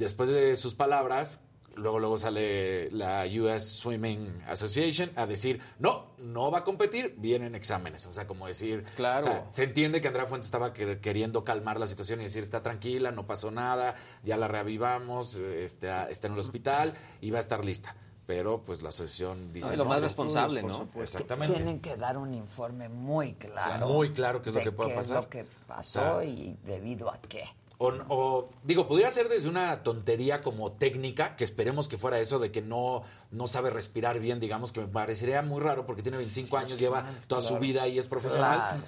Después 0.00 0.30
de 0.30 0.56
sus 0.56 0.74
palabras, 0.74 1.42
luego, 1.76 1.98
luego 1.98 2.16
sale 2.16 2.90
la 2.90 3.26
US 3.40 3.64
Swimming 3.68 4.42
Association 4.46 5.10
a 5.14 5.26
decir, 5.26 5.60
no, 5.78 6.06
no 6.18 6.50
va 6.50 6.60
a 6.60 6.64
competir, 6.64 7.14
vienen 7.18 7.54
exámenes. 7.54 8.06
O 8.06 8.12
sea, 8.14 8.26
como 8.26 8.46
decir, 8.46 8.84
Claro. 8.96 9.18
o 9.20 9.22
sea, 9.22 9.46
se 9.50 9.64
entiende 9.64 10.00
que 10.00 10.08
Andrea 10.08 10.24
Fuentes 10.26 10.46
estaba 10.46 10.72
quer- 10.72 11.00
queriendo 11.00 11.44
calmar 11.44 11.78
la 11.78 11.86
situación 11.86 12.20
y 12.20 12.24
decir, 12.24 12.42
está 12.42 12.62
tranquila, 12.62 13.10
no 13.12 13.26
pasó 13.26 13.50
nada, 13.50 13.94
ya 14.24 14.38
la 14.38 14.48
reavivamos, 14.48 15.34
está, 15.36 16.08
está 16.08 16.28
en 16.28 16.32
el 16.32 16.38
hospital 16.40 16.94
y 17.20 17.30
va 17.30 17.36
a 17.36 17.40
estar 17.40 17.62
lista. 17.64 17.94
Pero 18.26 18.62
pues 18.64 18.80
la 18.80 18.90
asociación 18.90 19.52
dice... 19.52 19.68
Sí, 19.68 19.76
lo 19.76 19.82
no, 19.84 19.88
más 19.90 19.98
no, 19.98 20.04
responsable, 20.04 20.62
¿no? 20.62 20.78
supuesto. 20.78 21.18
Exactamente. 21.18 21.54
Tienen 21.56 21.80
que 21.80 21.96
dar 21.96 22.16
un 22.16 22.32
informe 22.32 22.88
muy 22.88 23.34
claro. 23.34 23.88
Muy 23.88 24.12
claro 24.12 24.40
qué 24.40 24.48
es 24.50 24.54
lo 24.54 24.60
que 24.62 24.72
puede 24.72 24.90
qué 24.90 24.96
pasar. 24.96 25.16
es 25.18 25.22
lo 25.24 25.28
que 25.28 25.44
pasó 25.66 26.00
O 26.00 26.20
sea, 26.20 26.24
y 26.24 26.56
debido 26.64 27.10
a 27.12 27.18
qué. 27.20 27.44
O, 27.82 27.94
o, 28.10 28.50
digo, 28.62 28.86
podría 28.86 29.10
ser 29.10 29.30
desde 29.30 29.48
una 29.48 29.82
tontería 29.82 30.42
como 30.42 30.72
técnica, 30.72 31.34
que 31.34 31.44
esperemos 31.44 31.88
que 31.88 31.96
fuera 31.96 32.20
eso 32.20 32.38
de 32.38 32.52
que 32.52 32.60
no, 32.60 33.04
no 33.30 33.46
sabe 33.46 33.70
respirar 33.70 34.20
bien, 34.20 34.38
digamos, 34.38 34.70
que 34.70 34.80
me 34.80 34.86
parecería 34.86 35.40
muy 35.40 35.62
raro 35.62 35.86
porque 35.86 36.02
tiene 36.02 36.18
25 36.18 36.58
años, 36.58 36.78
lleva 36.78 37.06
toda 37.26 37.40
su 37.40 37.58
vida 37.58 37.88
y 37.88 37.98
es 37.98 38.06
profesional. 38.06 38.58
Claro. 38.58 38.82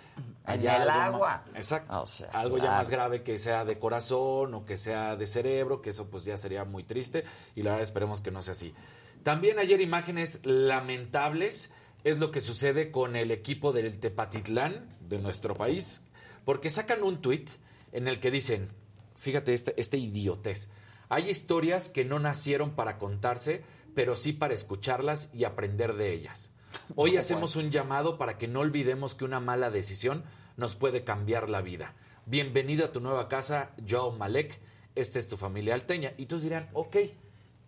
En 0.47 0.60
el 0.60 0.90
agua. 0.90 1.43
exacto. 1.55 2.02
O 2.02 2.06
sea, 2.06 2.28
algo 2.32 2.59
ya 2.59 2.73
más 2.73 2.90
grave 2.90 3.23
que 3.23 3.39
sea 3.39 3.64
de 3.64 3.78
corazón 3.78 4.52
o 4.52 4.66
que 4.66 4.77
sea 4.77 5.16
de 5.16 5.27
cerebro, 5.27 5.81
que 5.81 5.89
eso 5.89 6.10
pues 6.10 6.24
ya 6.24 6.36
sería 6.36 6.66
muy 6.66 6.85
triste 6.85 7.24
y 7.55 7.62
la 7.62 7.70
verdad 7.70 7.86
esperemos 7.86 8.20
que 8.20 8.31
no 8.31 8.43
sea 8.43 8.52
así. 8.52 8.74
También 9.23 9.59
ayer 9.59 9.81
imágenes 9.81 10.40
lamentables 10.43 11.70
es 12.05 12.19
lo 12.19 12.31
que 12.31 12.43
sucede 12.43 12.90
con 12.90 13.16
el 13.16 13.31
equipo 13.31 13.73
del 13.73 13.98
Tepatitlán 13.98 14.94
de 15.01 15.19
nuestro 15.19 15.55
país, 15.55 16.02
porque 16.44 16.69
sacan 16.69 17.02
un 17.02 17.23
tuit 17.23 17.48
en 17.93 18.06
el 18.06 18.20
que 18.20 18.31
dicen, 18.31 18.82
fíjate 19.23 19.55
este, 19.55 19.81
este 19.81 19.99
idiotez, 19.99 20.69
hay 21.09 21.31
historias 21.31 21.89
que 21.89 22.05
no 22.05 22.19
nacieron 22.19 22.73
para 22.73 22.99
contarse, 22.99 23.62
pero 23.94 24.16
sí 24.16 24.32
para 24.32 24.53
escucharlas 24.53 25.31
y 25.32 25.44
aprender 25.44 25.94
de 25.94 26.12
ellas. 26.12 26.51
Hoy 26.97 27.16
hacemos 27.16 27.55
un 27.55 27.70
llamado 27.70 28.19
para 28.19 28.36
que 28.36 28.49
no 28.49 28.61
olvidemos 28.61 29.15
que 29.15 29.24
una 29.24 29.39
mala 29.39 29.70
decisión 29.70 30.24
nos 30.57 30.74
puede 30.74 31.05
cambiar 31.05 31.49
la 31.49 31.62
vida. 31.62 31.94
Bienvenido 32.27 32.85
a 32.85 32.93
tu 32.93 33.01
nueva 33.01 33.28
casa, 33.28 33.70
Joe 33.89 34.16
Malek. 34.16 34.59
Esta 34.97 35.20
es 35.20 35.28
tu 35.28 35.36
familia 35.36 35.74
alteña. 35.74 36.15
Y 36.16 36.27
todos 36.27 36.43
dirán, 36.43 36.69
ok, 36.73 36.97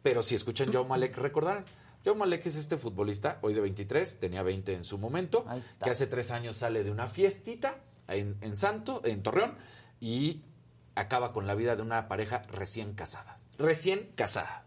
pero 0.03 0.23
si 0.23 0.35
escuchan 0.35 0.73
Joe 0.73 0.85
Malek, 0.85 1.17
recordarán. 1.19 1.65
Joe 2.05 2.17
Malek 2.17 2.47
es 2.47 2.57
este 2.57 2.77
futbolista, 2.77 3.39
hoy 3.43 3.55
de 3.55 3.61
23, 3.61 4.19
tenía 4.19 4.43
20 4.43 4.75
en 4.75 4.85
su 4.85 4.99
momento, 4.99 5.47
que 5.83 5.91
hace 5.91 6.07
tres 6.07 6.33
años 6.33 6.57
sale 6.57 6.83
de 6.83 6.91
una 6.91 7.07
fiestita 7.07 7.79
en, 8.09 8.37
en 8.41 8.57
Santo, 8.57 9.01
en 9.05 9.23
Torreón, 9.23 9.55
y 10.01 10.43
acaba 10.95 11.33
con 11.33 11.47
la 11.47 11.55
vida 11.55 11.77
de 11.77 11.83
una 11.83 12.09
pareja 12.09 12.43
recién 12.51 12.95
casada. 12.95 13.37
Recién 13.59 14.11
casada. 14.15 14.65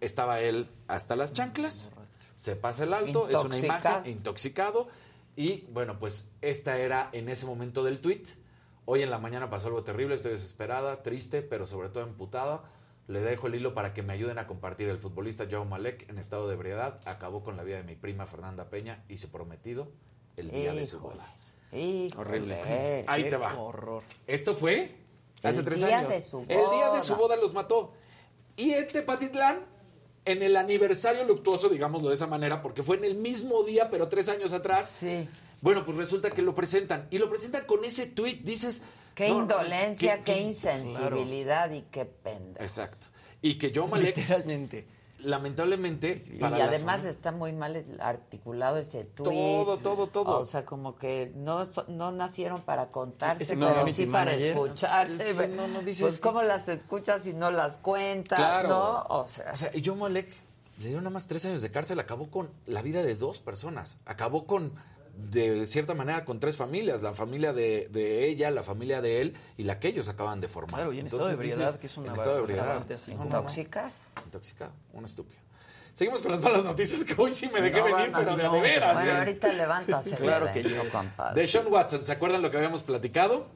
Estaba 0.00 0.40
él 0.40 0.68
hasta 0.88 1.16
las 1.16 1.32
chanclas, 1.32 1.92
se 2.34 2.56
pasa 2.56 2.84
el 2.84 2.92
alto, 2.92 3.28
es 3.28 3.36
una 3.36 3.56
imagen 3.56 4.10
intoxicado, 4.10 4.88
y 5.36 5.62
bueno, 5.72 5.98
pues 5.98 6.30
esta 6.40 6.78
era 6.78 7.08
en 7.12 7.28
ese 7.28 7.46
momento 7.46 7.84
del 7.84 8.00
tweet. 8.00 8.24
Hoy 8.84 9.02
en 9.02 9.10
la 9.10 9.18
mañana 9.18 9.48
pasó 9.48 9.68
algo 9.68 9.84
terrible, 9.84 10.14
estoy 10.14 10.32
desesperada, 10.32 11.02
triste, 11.02 11.42
pero 11.42 11.66
sobre 11.66 11.88
todo 11.88 12.02
emputada. 12.02 12.64
Le 13.08 13.20
dejo 13.20 13.46
el 13.46 13.54
hilo 13.54 13.74
para 13.74 13.94
que 13.94 14.02
me 14.02 14.12
ayuden 14.12 14.38
a 14.38 14.46
compartir. 14.46 14.88
El 14.88 14.98
futbolista 14.98 15.46
Joe 15.50 15.64
Malek, 15.64 16.08
en 16.08 16.18
estado 16.18 16.48
de 16.48 16.54
ebriedad, 16.54 17.00
acabó 17.06 17.42
con 17.42 17.56
la 17.56 17.62
vida 17.62 17.76
de 17.76 17.82
mi 17.84 17.96
prima 17.96 18.26
Fernanda 18.26 18.68
Peña 18.70 19.04
y 19.08 19.16
su 19.16 19.30
prometido 19.30 19.88
el 20.36 20.50
día 20.50 20.72
de 20.72 20.84
su 20.84 21.00
boda. 21.00 21.26
Híjole. 21.72 22.20
Horrible. 22.20 23.04
Ahí 23.06 23.24
Qué 23.24 23.30
te 23.30 23.36
va. 23.36 23.58
horror. 23.58 24.02
Esto 24.26 24.54
fue 24.54 24.94
hace 25.42 25.60
El 25.60 25.64
tres 25.64 25.80
día 25.84 25.98
años. 25.98 26.10
de 26.10 26.20
su 26.20 26.40
El 26.40 26.70
día 26.70 26.90
de 26.92 27.00
su 27.00 27.16
boda 27.16 27.36
los 27.36 27.54
mató. 27.54 27.92
Y 28.56 28.72
en 28.72 28.86
Tepatitlán, 28.88 29.60
en 30.24 30.42
el 30.42 30.56
aniversario 30.56 31.24
luctuoso, 31.24 31.68
digámoslo 31.68 32.08
de 32.10 32.14
esa 32.14 32.26
manera, 32.26 32.60
porque 32.62 32.82
fue 32.82 32.96
en 32.98 33.04
el 33.04 33.14
mismo 33.14 33.62
día, 33.64 33.88
pero 33.90 34.08
tres 34.08 34.28
años 34.28 34.52
atrás. 34.52 34.88
Sí. 34.90 35.28
Bueno, 35.62 35.84
pues 35.84 35.96
resulta 35.96 36.30
que 36.30 36.42
lo 36.42 36.54
presentan. 36.54 37.06
Y 37.10 37.18
lo 37.18 37.30
presentan 37.30 37.64
con 37.66 37.84
ese 37.84 38.06
tweet. 38.06 38.40
Dices. 38.42 38.82
Qué 39.14 39.28
no, 39.28 39.40
indolencia, 39.42 40.18
qué- 40.18 40.24
qué, 40.24 40.32
qué- 40.34 40.40
insensibilidad 40.40 41.70
y 41.70 41.82
qué 41.82 42.04
penda. 42.06 42.62
Exacto. 42.62 43.08
Y 43.42 43.58
que 43.58 43.70
Joe 43.74 43.86
Malek, 43.86 44.16
Literalmente. 44.16 44.86
Lamentablemente. 45.22 46.24
Y 46.32 46.38
para 46.38 46.64
además 46.64 47.04
está 47.04 47.32
muy 47.32 47.52
mal 47.52 47.82
articulado 48.00 48.78
ese 48.78 49.04
tweet. 49.04 49.24
Todo, 49.64 49.78
todo, 49.78 50.06
todo. 50.08 50.38
O 50.38 50.44
sea, 50.44 50.64
como 50.64 50.96
que 50.96 51.32
no, 51.36 51.66
no 51.88 52.12
nacieron 52.12 52.62
para 52.62 52.88
contarse, 52.88 53.56
pero 53.56 53.86
sí 53.88 54.06
para 54.06 54.34
escucharse. 54.34 55.32
Sí, 55.34 55.40
no, 55.56 55.68
no 55.68 55.80
dices 55.80 56.02
pues 56.02 56.14
que- 56.16 56.20
cómo 56.20 56.42
las 56.42 56.68
escuchas 56.68 57.26
y 57.26 57.32
no 57.32 57.50
las 57.50 57.78
cuentas, 57.78 58.38
Claro. 58.38 58.68
¿no? 58.68 59.02
O 59.08 59.28
sea, 59.28 59.52
O 59.52 59.56
sea, 59.56 59.70
y 59.74 59.84
Joe 59.84 59.96
Malek 59.96 60.28
le 60.78 60.86
dieron 60.86 61.04
nada 61.04 61.14
más 61.14 61.26
tres 61.26 61.44
años 61.44 61.62
de 61.62 61.70
cárcel, 61.70 62.00
acabó 62.00 62.30
con 62.30 62.50
la 62.66 62.82
vida 62.82 63.02
de 63.02 63.14
dos 63.14 63.38
personas. 63.40 63.98
Acabó 64.04 64.46
con, 64.46 64.72
de 65.16 65.66
cierta 65.66 65.94
manera, 65.94 66.24
con 66.24 66.40
tres 66.40 66.56
familias. 66.56 67.02
La 67.02 67.14
familia 67.14 67.52
de, 67.52 67.88
de 67.90 68.26
ella, 68.26 68.50
la 68.50 68.62
familia 68.62 69.00
de 69.00 69.20
él 69.20 69.34
y 69.56 69.64
la 69.64 69.78
que 69.78 69.88
ellos 69.88 70.08
acaban 70.08 70.40
de 70.40 70.48
formar. 70.48 70.76
Claro, 70.76 70.92
y 70.92 71.00
en 71.00 71.06
estado 71.06 71.26
de 71.26 71.32
Entonces 71.32 71.52
ebriedad, 71.52 71.66
dices, 71.72 71.80
que 71.80 71.86
es 71.86 71.96
una 71.96 72.08
En 72.08 72.14
estado 72.14 72.36
de 72.36 72.40
ebriedad. 72.42 72.84
intoxicas. 73.08 74.08
Intoxicado, 74.24 74.72
un 74.92 75.04
estúpido. 75.04 75.40
Seguimos 75.92 76.22
con 76.22 76.32
las 76.32 76.40
malas 76.40 76.64
noticias 76.64 77.04
que 77.04 77.14
hoy 77.18 77.34
sí 77.34 77.50
me 77.52 77.60
dejé 77.60 77.78
No 77.78 77.84
venir, 77.84 78.10
pero 78.14 78.36
de, 78.36 78.42
no, 78.44 78.52
de 78.54 78.60
veras. 78.60 78.94
Bueno, 78.94 79.10
¿eh? 79.10 79.18
ahorita 79.18 79.52
levantas 79.52 80.06
el 80.12 80.16
Claro 80.16 80.46
que 80.52 80.62
yes. 80.62 80.72
compadre. 80.90 81.42
De 81.42 81.46
Sean 81.48 81.66
Watson, 81.70 82.04
¿se 82.04 82.12
acuerdan 82.12 82.40
lo 82.40 82.50
que 82.50 82.56
habíamos 82.56 82.82
platicado? 82.82 83.46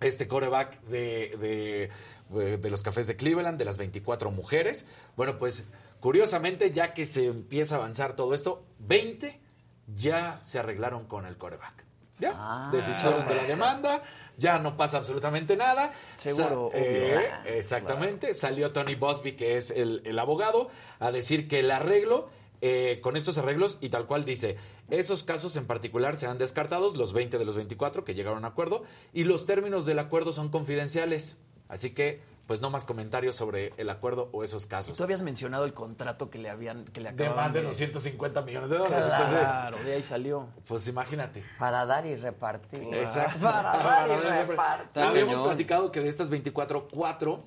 Este 0.00 0.26
coreback 0.26 0.80
de, 0.86 1.88
de, 2.32 2.56
de 2.58 2.70
los 2.70 2.82
cafés 2.82 3.06
de 3.06 3.14
Cleveland, 3.14 3.58
de 3.58 3.64
las 3.64 3.76
24 3.76 4.32
mujeres. 4.32 4.86
Bueno, 5.16 5.38
pues 5.38 5.62
curiosamente, 6.00 6.72
ya 6.72 6.92
que 6.94 7.06
se 7.06 7.26
empieza 7.26 7.76
a 7.76 7.78
avanzar 7.78 8.16
todo 8.16 8.34
esto, 8.34 8.64
20 8.80 9.38
ya 9.86 10.38
se 10.42 10.58
arreglaron 10.58 11.06
con 11.06 11.26
el 11.26 11.36
coreback. 11.36 11.84
Ya, 12.18 12.34
Ah. 12.36 12.68
desistieron 12.72 13.26
de 13.26 13.34
la 13.34 13.42
demanda, 13.44 14.02
ya 14.38 14.58
no 14.60 14.76
pasa 14.76 14.98
absolutamente 14.98 15.56
nada. 15.56 15.92
Seguro, 16.18 16.70
Sa- 16.72 16.78
eh, 16.78 17.30
exactamente. 17.58 18.32
Salió 18.34 18.72
Tony 18.72 18.94
Bosby, 18.94 19.32
que 19.34 19.56
es 19.56 19.70
el, 19.72 20.02
el 20.04 20.18
abogado, 20.20 20.70
a 21.00 21.10
decir 21.10 21.48
que 21.48 21.60
el 21.60 21.70
arreglo, 21.72 22.30
eh, 22.60 23.00
con 23.02 23.16
estos 23.16 23.38
arreglos, 23.38 23.78
y 23.80 23.88
tal 23.88 24.06
cual 24.06 24.24
dice, 24.24 24.56
esos 24.88 25.24
casos 25.24 25.56
en 25.56 25.66
particular 25.66 26.16
serán 26.16 26.38
descartados, 26.38 26.96
los 26.96 27.12
20 27.12 27.38
de 27.38 27.44
los 27.44 27.56
24 27.56 28.04
que 28.04 28.14
llegaron 28.14 28.44
a 28.44 28.48
acuerdo, 28.48 28.84
y 29.12 29.24
los 29.24 29.44
términos 29.46 29.84
del 29.84 29.98
acuerdo 29.98 30.32
son 30.32 30.48
confidenciales. 30.50 31.40
Así 31.68 31.90
que, 31.90 32.20
pues 32.52 32.60
no 32.60 32.68
más 32.68 32.84
comentarios 32.84 33.34
sobre 33.34 33.72
el 33.78 33.88
acuerdo 33.88 34.28
o 34.30 34.44
esos 34.44 34.66
Y 34.66 34.68
casos. 34.68 34.98
tú 34.98 35.02
habías 35.04 35.22
mencionado 35.22 35.64
el 35.64 35.72
contrato 35.72 36.28
que 36.28 36.36
le 36.36 36.50
habían 36.50 36.84
que 36.84 37.00
le 37.00 37.10
De 37.12 37.30
más 37.30 37.54
de 37.54 37.62
250 37.62 38.42
millones 38.42 38.68
de 38.68 38.76
dólares. 38.76 39.06
Claro. 39.06 39.24
Entonces, 39.24 39.48
Claro, 39.48 39.78
de 39.82 39.94
ahí 39.94 40.02
salió. 40.02 40.48
pues 40.68 40.86
imagínate. 40.86 41.42
Para 41.58 41.86
dar 41.86 42.04
y 42.04 42.14
repartir. 42.14 42.92
Exacto. 42.92 43.38
Para 43.40 43.72
dar 43.78 44.10
y 44.10 44.48
repartir. 44.50 45.02
Habíamos 45.02 45.32
cañón. 45.36 45.48
platicado 45.48 45.90
que 45.92 46.00
de 46.00 46.10
estas 46.10 46.28
24, 46.28 46.88
cuatro 46.92 47.42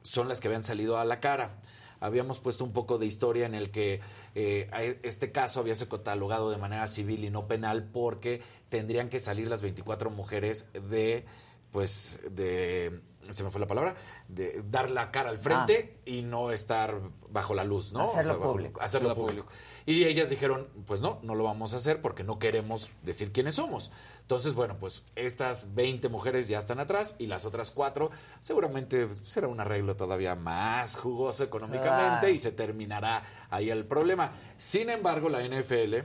son 0.00 0.26
las 0.26 0.40
que 0.40 0.48
habían 0.48 0.62
salido 0.62 0.96
a 0.98 1.04
la 1.04 1.20
cara. 1.20 1.56
Habíamos 2.00 2.38
puesto 2.40 2.64
un 2.64 2.72
poco 2.72 2.96
de 2.96 3.04
historia 3.04 3.44
en 3.44 3.54
el 3.54 3.70
que 3.70 4.00
eh, 4.34 4.70
a- 4.72 4.82
este 4.82 5.32
caso 5.32 5.60
había 5.60 5.74
sido 5.74 5.90
catalogado 5.98 6.50
de 6.50 6.56
manera 6.56 6.86
civil 6.86 7.24
y 7.26 7.28
no 7.30 7.46
penal 7.46 7.90
porque 7.92 8.40
tendrían 8.70 9.10
que 9.10 9.18
salir 9.20 9.50
las 9.50 9.60
24 9.60 10.08
mujeres 10.08 10.66
de, 10.72 11.26
pues, 11.72 12.20
de, 12.30 13.00
se 13.32 13.44
me 13.44 13.50
fue 13.50 13.60
la 13.60 13.66
palabra, 13.66 13.94
de 14.28 14.62
dar 14.70 14.90
la 14.90 15.10
cara 15.10 15.30
al 15.30 15.38
frente 15.38 15.98
y 16.04 16.22
no 16.22 16.50
estar 16.50 17.00
bajo 17.28 17.54
la 17.54 17.64
luz, 17.64 17.92
¿no? 17.92 18.02
Hacerlo 18.04 18.40
público. 18.40 18.80
hacerlo 18.80 19.10
Hacerlo 19.10 19.26
público. 19.26 19.46
Y 19.88 20.04
ellas 20.04 20.30
dijeron, 20.30 20.68
pues 20.86 21.00
no, 21.00 21.20
no 21.22 21.34
lo 21.36 21.44
vamos 21.44 21.72
a 21.72 21.76
hacer 21.76 22.02
porque 22.02 22.24
no 22.24 22.40
queremos 22.40 22.90
decir 23.02 23.30
quiénes 23.30 23.54
somos. 23.54 23.92
Entonces, 24.22 24.54
bueno, 24.54 24.76
pues 24.80 25.04
estas 25.14 25.74
20 25.76 26.08
mujeres 26.08 26.48
ya 26.48 26.58
están 26.58 26.80
atrás 26.80 27.14
y 27.18 27.26
las 27.28 27.44
otras 27.44 27.70
cuatro 27.70 28.10
seguramente 28.40 29.08
será 29.22 29.46
un 29.48 29.60
arreglo 29.60 29.94
todavía 29.94 30.34
más 30.34 30.96
jugoso 30.96 31.44
económicamente 31.44 32.18
Claro. 32.20 32.28
y 32.28 32.38
se 32.38 32.50
terminará 32.52 33.22
ahí 33.50 33.70
el 33.70 33.84
problema. 33.84 34.32
Sin 34.56 34.90
embargo, 34.90 35.28
la 35.28 35.42
NFL, 35.46 35.98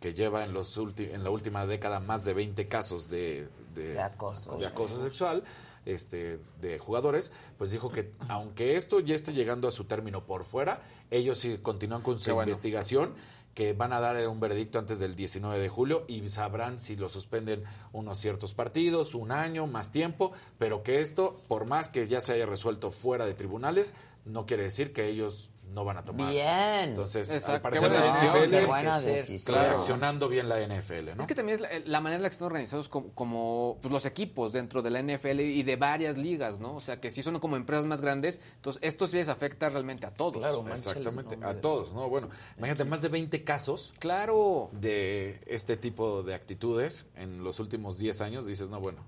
que 0.00 0.14
lleva 0.14 0.44
en, 0.44 0.52
los 0.52 0.76
en 0.98 1.24
la 1.24 1.30
última 1.30 1.66
década 1.66 1.98
más 1.98 2.24
de 2.24 2.34
20 2.34 2.68
casos 2.68 3.08
de, 3.10 3.48
de- 3.74 3.94
De 3.94 4.00
acoso. 4.00 4.56
de 4.58 4.66
acoso 4.66 5.02
sexual, 5.02 5.42
este, 5.84 6.40
de 6.60 6.78
jugadores, 6.78 7.30
pues 7.56 7.70
dijo 7.70 7.90
que 7.90 8.12
aunque 8.28 8.76
esto 8.76 9.00
ya 9.00 9.14
esté 9.14 9.32
llegando 9.32 9.68
a 9.68 9.70
su 9.70 9.84
término 9.84 10.26
por 10.26 10.44
fuera, 10.44 10.82
ellos 11.10 11.38
sí 11.38 11.58
continúan 11.62 12.02
con 12.02 12.18
su 12.18 12.32
bueno. 12.32 12.48
investigación, 12.48 13.14
que 13.54 13.72
van 13.72 13.92
a 13.92 13.98
dar 13.98 14.28
un 14.28 14.38
veredicto 14.38 14.78
antes 14.78 15.00
del 15.00 15.16
19 15.16 15.58
de 15.58 15.68
julio 15.68 16.04
y 16.06 16.28
sabrán 16.28 16.78
si 16.78 16.94
lo 16.94 17.08
suspenden 17.08 17.64
unos 17.92 18.18
ciertos 18.18 18.54
partidos, 18.54 19.16
un 19.16 19.32
año, 19.32 19.66
más 19.66 19.90
tiempo, 19.90 20.30
pero 20.58 20.84
que 20.84 21.00
esto, 21.00 21.34
por 21.48 21.66
más 21.66 21.88
que 21.88 22.06
ya 22.06 22.20
se 22.20 22.34
haya 22.34 22.46
resuelto 22.46 22.92
fuera 22.92 23.26
de 23.26 23.34
tribunales, 23.34 23.94
no 24.24 24.46
quiere 24.46 24.62
decir 24.62 24.92
que 24.92 25.08
ellos 25.08 25.50
no 25.72 25.84
van 25.84 25.98
a 25.98 26.04
tomar. 26.04 26.30
Bien. 26.30 26.90
Entonces, 26.90 27.30
Exacto. 27.30 27.52
al 27.52 27.60
parecer 27.62 27.88
Qué 27.88 27.94
la 27.94 28.00
buena 28.00 28.14
decisión. 28.20 28.50
Qué 28.50 28.66
buena 28.66 28.98
Tiene 29.00 29.14
que 29.14 29.20
ser, 29.20 29.28
decisión. 29.28 29.54
claro. 29.54 29.68
reaccionando 29.70 30.28
bien 30.28 30.48
la 30.48 30.60
NFL, 30.60 31.14
¿no? 31.16 31.20
Es 31.20 31.26
que 31.26 31.34
también 31.34 31.56
es 31.56 31.60
la, 31.60 31.68
la 31.84 32.00
manera 32.00 32.16
en 32.16 32.22
la 32.22 32.28
que 32.28 32.32
están 32.32 32.46
organizados 32.46 32.88
como, 32.88 33.10
como, 33.14 33.78
pues, 33.80 33.92
los 33.92 34.06
equipos 34.06 34.52
dentro 34.52 34.82
de 34.82 34.90
la 34.90 35.02
NFL 35.02 35.40
y 35.40 35.62
de 35.62 35.76
varias 35.76 36.16
ligas, 36.16 36.58
¿no? 36.60 36.74
O 36.76 36.80
sea, 36.80 37.00
que 37.00 37.10
si 37.10 37.22
son 37.22 37.38
como 37.40 37.56
empresas 37.56 37.86
más 37.86 38.00
grandes, 38.00 38.40
entonces 38.56 38.80
esto 38.82 39.06
sí 39.06 39.16
les 39.16 39.28
afecta 39.28 39.68
realmente 39.68 40.06
a 40.06 40.10
todos. 40.14 40.38
Claro, 40.38 40.64
Exactamente, 40.70 41.36
a 41.44 41.60
todos, 41.60 41.92
¿no? 41.92 42.08
Bueno, 42.08 42.28
imagínate, 42.56 42.84
más 42.84 43.02
de 43.02 43.08
20 43.08 43.44
casos 43.44 43.94
Claro. 43.98 44.70
de 44.72 45.40
este 45.46 45.76
tipo 45.76 46.22
de 46.22 46.34
actitudes 46.34 47.08
en 47.16 47.44
los 47.44 47.60
últimos 47.60 47.98
10 47.98 48.20
años, 48.20 48.46
dices, 48.46 48.68
no, 48.70 48.80
bueno, 48.80 49.04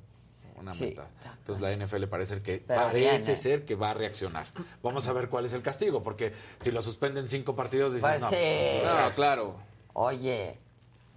una 0.60 0.72
Sí, 0.72 0.84
meta. 0.86 1.08
Entonces 1.38 1.60
la 1.60 1.74
NFL 1.74 2.04
parece 2.04 2.42
que 2.42 2.62
Pero 2.66 2.80
parece 2.82 3.36
ser 3.36 3.64
que 3.64 3.74
va 3.74 3.90
a 3.90 3.94
reaccionar. 3.94 4.46
Vamos 4.82 5.06
a 5.08 5.12
ver 5.12 5.28
cuál 5.28 5.44
es 5.46 5.52
el 5.52 5.62
castigo, 5.62 6.02
porque 6.02 6.32
si 6.58 6.70
lo 6.70 6.82
suspenden 6.82 7.26
cinco 7.28 7.54
partidos, 7.56 7.94
dices, 7.94 8.08
Pues 8.08 8.20
no. 8.22 8.28
sí. 8.30 8.80
No, 8.84 9.14
claro. 9.14 9.56
Oye, 9.94 10.58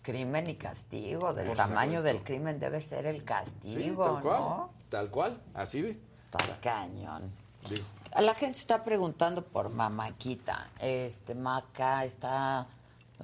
crimen 0.01 0.49
y 0.49 0.55
castigo. 0.55 1.33
Del 1.33 1.47
Por 1.47 1.57
tamaño 1.57 1.97
supuesto. 1.99 2.03
del 2.17 2.23
crimen 2.23 2.59
debe 2.59 2.81
ser 2.81 3.05
el 3.05 3.17
sí, 3.19 3.23
castigo, 3.23 4.03
tal 4.05 4.21
cual, 4.21 4.39
¿no? 4.39 4.69
tal 4.89 5.09
cual, 5.09 5.41
así 5.53 5.81
de, 5.81 5.91
Está 6.25 6.59
cañón. 6.61 7.31
digo. 7.69 7.83
La 8.19 8.35
gente 8.35 8.59
está 8.59 8.83
preguntando 8.83 9.43
por 9.43 9.69
Mamaquita. 9.69 10.69
Este, 10.79 11.33
Maca 11.33 12.05
está 12.05 12.67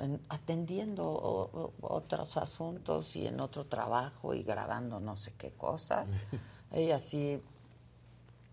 en- 0.02 0.22
atendiendo 0.30 1.06
o- 1.08 1.50
o- 1.52 1.74
otros 1.96 2.38
asuntos 2.38 3.16
y 3.16 3.28
en 3.28 3.40
otro 3.40 3.66
trabajo 3.66 4.34
y 4.34 4.44
grabando 4.44 5.00
no 5.00 5.16
sé 5.18 5.34
qué 5.38 5.52
cosas. 5.52 6.08
Ella 6.72 7.00
sí, 7.00 7.42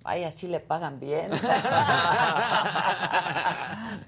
a 0.04 0.16
ella 0.16 0.30
sí 0.30 0.46
le 0.48 0.60
pagan 0.60 0.98
bien. 1.00 1.32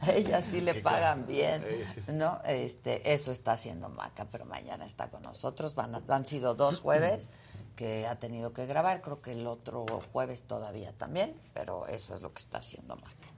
ella 0.07 0.41
sí 0.41 0.61
le 0.61 0.75
pagan 0.81 1.27
bien. 1.27 1.65
No, 2.09 2.41
este, 2.45 3.13
eso 3.13 3.33
está 3.33 3.53
haciendo 3.53 3.89
Maca, 3.89 4.27
pero 4.31 4.45
mañana 4.45 4.87
está 4.87 5.09
con 5.11 5.23
nosotros. 5.23 5.75
Van 5.75 5.95
a- 5.95 6.03
han 6.09 6.25
sido 6.25 6.55
dos 6.55 6.81
jueves 6.85 7.31
que 7.77 8.07
ha 8.07 8.17
tenido 8.19 8.53
que 8.53 8.67
grabar. 8.67 9.01
Creo 9.03 9.21
que 9.21 9.33
el 9.33 9.47
otro 9.47 9.87
jueves 10.13 10.45
todavía 10.45 10.93
también, 10.93 11.35
pero 11.55 11.87
eso 11.87 12.15
es 12.15 12.23
lo 12.23 12.33
que 12.33 12.39
está 12.41 12.59
haciendo 12.59 12.97
Maca. 12.97 13.29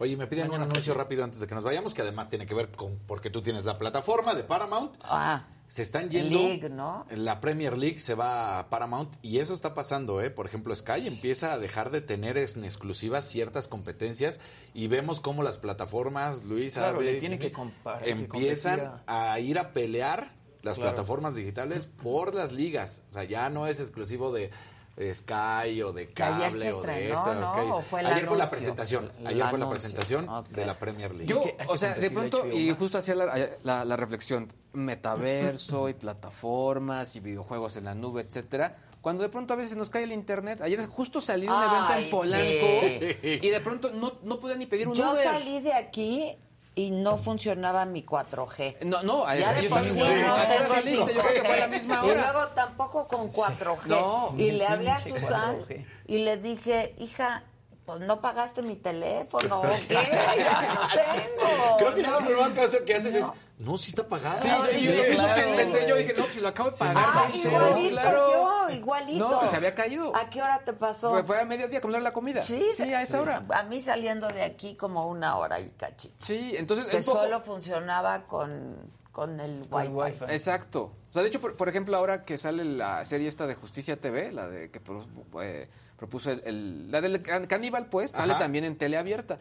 Oye, 0.00 0.16
me 0.16 0.26
piden 0.26 0.46
un 0.46 0.52
Mañana 0.52 0.64
anuncio 0.70 0.94
rápido 0.94 1.22
antes 1.22 1.40
de 1.40 1.46
que 1.46 1.54
nos 1.54 1.62
vayamos, 1.62 1.92
que 1.94 2.00
además 2.02 2.30
tiene 2.30 2.46
que 2.46 2.54
ver 2.54 2.70
con 2.70 2.98
porque 3.06 3.28
tú 3.30 3.42
tienes 3.42 3.66
la 3.66 3.76
plataforma 3.78 4.34
de 4.34 4.42
Paramount. 4.44 4.94
Ah, 5.02 5.46
Se 5.68 5.82
están 5.82 6.08
yendo. 6.10 6.36
League, 6.38 6.68
¿no? 6.70 7.06
La 7.10 7.38
Premier 7.40 7.76
League 7.78 8.00
se 8.00 8.14
va 8.14 8.58
a 8.58 8.70
Paramount 8.70 9.14
y 9.22 9.38
eso 9.38 9.52
está 9.52 9.72
pasando, 9.74 10.20
¿eh? 10.22 10.30
Por 10.30 10.46
ejemplo, 10.46 10.74
Sky 10.74 11.06
empieza 11.06 11.52
a 11.52 11.58
dejar 11.58 11.90
de 11.90 12.00
tener 12.00 12.38
en 12.38 12.64
exclusivas 12.64 13.24
ciertas 13.28 13.68
competencias 13.68 14.40
y 14.74 14.88
vemos 14.88 15.20
cómo 15.20 15.42
las 15.44 15.58
plataformas, 15.58 16.44
Luis, 16.44 16.74
Claro, 16.74 17.00
le 17.02 17.20
tiene 17.20 17.38
que 17.38 17.52
empiezan 18.04 19.02
a 19.06 19.38
ir 19.38 19.58
a 19.58 19.72
pelear 19.72 20.32
las 20.62 20.76
Claro. 20.76 20.90
plataformas 20.92 21.34
digitales 21.36 21.86
por 21.86 22.34
las 22.34 22.52
ligas. 22.52 23.02
O 23.10 23.12
sea, 23.12 23.24
ya 23.24 23.48
no 23.50 23.66
es 23.66 23.80
exclusivo 23.80 24.32
de 24.32 24.50
Sky 25.12 25.80
o 25.82 25.92
de 25.92 26.06
Que 26.06 26.22
ayer 26.22 26.50
cable 26.50 26.72
o 26.72 26.82
de 26.82 27.08
esta. 27.12 27.34
¿no? 27.34 27.52
ok. 27.52 27.58
¿O 27.72 27.82
fue 27.82 28.00
el 28.00 28.06
ayer 28.06 28.26
fue 28.26 28.36
la 28.38 28.50
presentación. 28.50 29.10
Ayer 29.24 29.44
fue 29.46 29.58
la 29.58 29.68
presentación 29.70 30.28
de 30.50 30.66
la 30.66 30.78
Premier 30.78 31.14
League. 31.14 31.26
Yo, 31.32 31.42
o 31.68 31.76
sea, 31.76 31.94
de 31.94 32.10
pronto, 32.10 32.46
y 32.50 32.70
justo 32.72 32.98
hacía 32.98 33.14
la, 33.14 33.50
la- 33.62 33.84
la 33.84 33.96
reflexión, 33.96 34.48
metaverso 34.72 35.88
y 35.88 35.94
plataformas 35.94 37.16
y 37.16 37.20
videojuegos 37.20 37.76
en 37.76 37.84
la 37.84 37.94
nube, 37.94 38.22
etcétera. 38.22 38.76
Cuando 39.00 39.22
de 39.22 39.30
pronto 39.30 39.54
a 39.54 39.56
veces 39.56 39.76
nos 39.78 39.88
cae 39.88 40.02
el 40.04 40.12
internet, 40.12 40.60
ayer 40.60 40.86
justo 40.86 41.22
salí 41.22 41.46
de 41.46 41.52
un 41.52 41.62
evento 41.62 41.92
en 41.94 42.10
Polanco 42.10 42.44
sí. 42.44 43.18
y 43.22 43.48
de 43.48 43.60
pronto 43.60 43.90
no, 43.92 44.12
no 44.22 44.38
podía 44.38 44.56
ni 44.56 44.66
pedir 44.66 44.88
un 44.88 44.94
Yo 44.94 45.10
Uber. 45.12 45.22
salí 45.22 45.60
de 45.60 45.72
aquí 45.72 46.36
y 46.74 46.90
no 46.92 47.18
funcionaba 47.18 47.84
mi 47.84 48.02
4G. 48.04 48.84
No, 48.84 49.02
no, 49.02 49.26
a 49.26 49.36
esa- 49.36 49.60
yo 49.60 49.68
también 49.68 49.94
sí 49.94 50.00
salí. 50.00 50.22
no 50.22 50.34
¿A 50.34 50.40
qué 50.46 50.46
hora 50.46 50.56
tengo 50.58 50.70
saliste? 50.70 51.14
Yo 51.14 51.20
creo 51.22 51.34
que 51.34 51.40
fue 51.40 51.54
a 51.54 51.56
la 51.58 51.66
5G. 51.66 51.70
misma 51.70 52.02
Y 52.04 52.10
hora. 52.10 52.32
luego 52.32 52.48
tampoco 52.48 53.08
con 53.08 53.28
4G. 53.30 53.86
No. 53.88 54.34
y 54.38 54.50
le 54.52 54.66
hablé 54.66 54.90
a 54.90 54.98
Susan 54.98 55.56
4G. 55.58 55.84
y 56.06 56.18
le 56.18 56.36
dije, 56.36 56.94
hija, 56.98 57.42
pues 57.96 58.00
no 58.06 58.20
pagaste 58.20 58.62
mi 58.62 58.76
teléfono, 58.76 59.60
¿o 59.60 59.62
qué? 59.88 59.94
No 59.94 60.00
tengo. 60.94 61.76
Creo 61.78 61.94
que 61.94 62.02
ya 62.02 62.10
no. 62.10 62.20
lo 62.20 62.26
primero 62.26 62.54
caso 62.54 62.84
que 62.84 62.94
haces 62.94 63.14
es, 63.14 63.26
no, 63.58 63.76
sí 63.76 63.90
está 63.90 64.06
pagada. 64.06 64.38
Sí, 64.38 64.48
No, 64.48 64.70
yo, 64.70 65.14
claro, 65.14 65.56
pensé, 65.56 65.86
yo 65.86 65.96
dije, 65.96 66.14
no, 66.16 66.24
pues 66.24 66.36
lo 66.38 66.48
acabo 66.48 66.70
de 66.70 66.76
pagar. 66.78 66.96
Ah, 66.98 67.28
sí, 67.30 67.46
igualito 67.46 67.90
claro. 67.90 68.32
yo, 68.68 68.74
igualito. 68.74 69.28
No, 69.28 69.46
se 69.46 69.56
había 69.56 69.74
caído. 69.74 70.16
¿A 70.16 70.30
qué 70.30 70.42
hora 70.42 70.60
te 70.64 70.72
pasó? 70.72 71.10
Fue, 71.10 71.24
fue 71.24 71.40
a 71.40 71.44
mediodía 71.44 71.80
comer 71.80 72.00
la 72.02 72.12
comida. 72.12 72.40
Sí, 72.42 72.70
sí, 72.72 72.94
a 72.94 73.02
esa 73.02 73.20
hora. 73.20 73.44
A 73.52 73.62
mí 73.64 73.80
saliendo 73.80 74.28
de 74.28 74.42
aquí 74.42 74.76
como 74.76 75.08
una 75.08 75.36
hora 75.36 75.60
y 75.60 75.68
cachito. 75.70 76.14
Sí, 76.24 76.54
entonces 76.56 76.86
Que 76.86 76.98
poco- 77.02 77.20
solo 77.20 77.40
funcionaba 77.42 78.22
con, 78.22 78.76
con 79.12 79.38
el 79.40 79.62
wifi. 79.70 80.24
Exacto. 80.28 80.92
O 81.10 81.12
sea, 81.12 81.22
de 81.22 81.28
hecho, 81.28 81.40
por, 81.40 81.54
por 81.56 81.68
ejemplo, 81.68 81.96
ahora 81.96 82.24
que 82.24 82.38
sale 82.38 82.64
la 82.64 83.04
serie 83.04 83.28
esta 83.28 83.46
de 83.46 83.56
Justicia 83.56 83.96
TV, 84.00 84.32
la 84.32 84.46
de 84.48 84.70
que 84.70 84.80
pro- 84.80 85.04
eh, 85.42 85.68
propuso 86.00 86.30
el, 86.32 86.42
el- 86.46 86.90
la 86.90 87.00
del 87.02 87.20
can- 87.22 87.46
caníbal, 87.46 87.86
pues, 87.86 88.12
sale 88.12 88.32
Ajá. 88.32 88.40
también 88.40 88.64
en 88.64 88.76
teleabierta. 88.76 89.38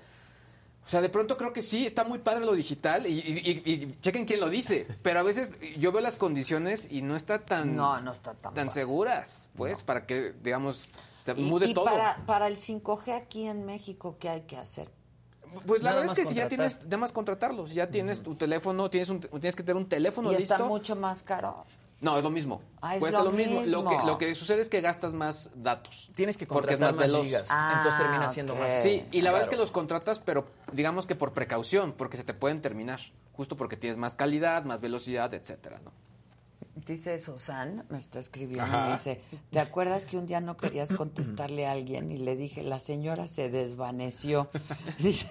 O 0.86 0.90
sea, 0.90 1.00
de 1.02 1.08
pronto 1.10 1.38
creo 1.38 1.54
que 1.54 1.62
sí, 1.62 1.86
está 1.86 2.04
muy 2.04 2.20
padre 2.20 2.42
lo 2.46 2.54
digital 2.54 3.08
y, 3.08 3.12
y- 3.20 3.62
y- 3.64 3.72
y 3.74 3.92
chequen 4.02 4.26
quién 4.26 4.42
lo 4.42 4.50
dice, 4.50 4.86
pero 5.02 5.20
a 5.20 5.24
veces 5.24 5.54
yo 5.78 5.92
veo 5.94 6.02
las 6.02 6.18
condiciones 6.18 6.92
y 6.92 7.02
no 7.02 7.16
está 7.16 7.40
tan, 7.40 7.76
No, 7.76 8.02
no 8.02 8.12
está 8.12 8.34
tan 8.34 8.54
padre. 8.54 8.70
seguras, 8.70 9.48
pues, 9.56 9.82
para 9.84 10.06
que, 10.06 10.34
digamos, 10.44 10.86
se 11.24 11.32
Y, 11.38 11.44
mude 11.46 11.68
y 11.68 11.74
todo. 11.74 11.86
para, 11.86 12.18
para 12.26 12.48
el 12.48 12.58
5G 12.58 13.14
aquí 13.16 13.46
en 13.48 13.66
México, 13.66 14.18
¿qué 14.20 14.30
hay 14.30 14.42
que 14.42 14.58
hacer? 14.58 14.90
Pues 15.66 15.82
la 15.82 15.92
Nada 15.92 16.02
verdad 16.02 16.18
es 16.18 16.24
que 16.24 16.30
si 16.30 16.36
ya 16.36 16.48
tienes, 16.50 16.84
nada 16.84 16.98
más 16.98 17.12
contratarlos, 17.12 17.74
ya 17.74 17.90
tienes 17.90 18.22
tu 18.22 18.36
teléfono, 18.36 18.90
tienes, 18.90 19.10
un, 19.10 19.20
tienes 19.22 19.56
que 19.56 19.64
tener 19.64 19.78
un 19.78 19.88
teléfono 19.90 20.32
y 20.32 20.36
listo. 20.38 20.54
está 20.56 20.66
mucho 20.66 20.96
más 20.96 21.24
caro. 21.24 21.66
No, 22.02 22.18
es 22.18 22.24
lo 22.24 22.30
mismo. 22.30 22.62
Ah, 22.82 22.96
es 22.96 23.02
Cuesta 23.02 23.20
lo 23.20 23.26
lo, 23.26 23.32
mismo. 23.32 23.62
Lo, 23.66 23.84
que, 23.90 23.98
lo 24.06 24.18
que 24.18 24.34
sucede 24.36 24.62
es 24.62 24.70
que 24.70 24.80
gastas 24.80 25.14
más 25.14 25.50
datos. 25.56 26.10
Tienes 26.16 26.38
que 26.38 26.46
Porque 26.46 26.74
es 26.74 26.80
contratar 26.80 26.96
más 26.96 26.98
más, 26.98 27.08
veloz. 27.08 27.26
gigas. 27.28 27.48
Ah, 27.52 27.74
entonces 27.78 28.00
termina 28.00 28.30
siendo 28.30 28.54
ok. 28.54 28.60
más. 28.60 28.82
Sí, 28.82 29.04
y 29.12 29.22
la 29.22 29.32
verdad 29.32 29.48
es 29.48 29.50
que 29.50 29.58
los 29.58 29.72
contratas, 29.72 30.20
pero 30.20 30.48
digamos 30.72 31.06
que 31.06 31.16
por 31.16 31.34
precaución, 31.34 31.92
porque 31.92 32.16
se 32.18 32.24
te 32.24 32.34
pueden 32.34 32.62
terminar. 32.62 33.02
Justo 33.34 33.58
porque 33.58 33.76
tienes 33.78 33.98
más 33.98 34.16
calidad, 34.16 34.64
más 34.64 34.80
velocidad, 34.82 35.34
etcétera, 35.34 35.80
¿no? 35.84 35.92
Dice 36.86 37.18
Susan, 37.20 37.86
me 37.90 37.98
está 37.98 38.20
escribiendo, 38.20 38.64
Ajá. 38.64 38.86
me 38.88 38.94
dice, 38.94 39.22
¿te 39.50 39.60
acuerdas 39.60 40.06
que 40.06 40.18
un 40.18 40.28
día 40.28 40.40
no 40.40 40.56
querías 40.56 40.94
contestarle 40.94 41.68
a 41.68 41.74
alguien? 41.74 42.10
Y 42.12 42.18
le 42.18 42.38
dije, 42.38 42.64
la 42.64 42.80
señora 42.80 43.28
se 43.28 43.50
desvaneció. 43.50 44.50
Dice, 45.00 45.30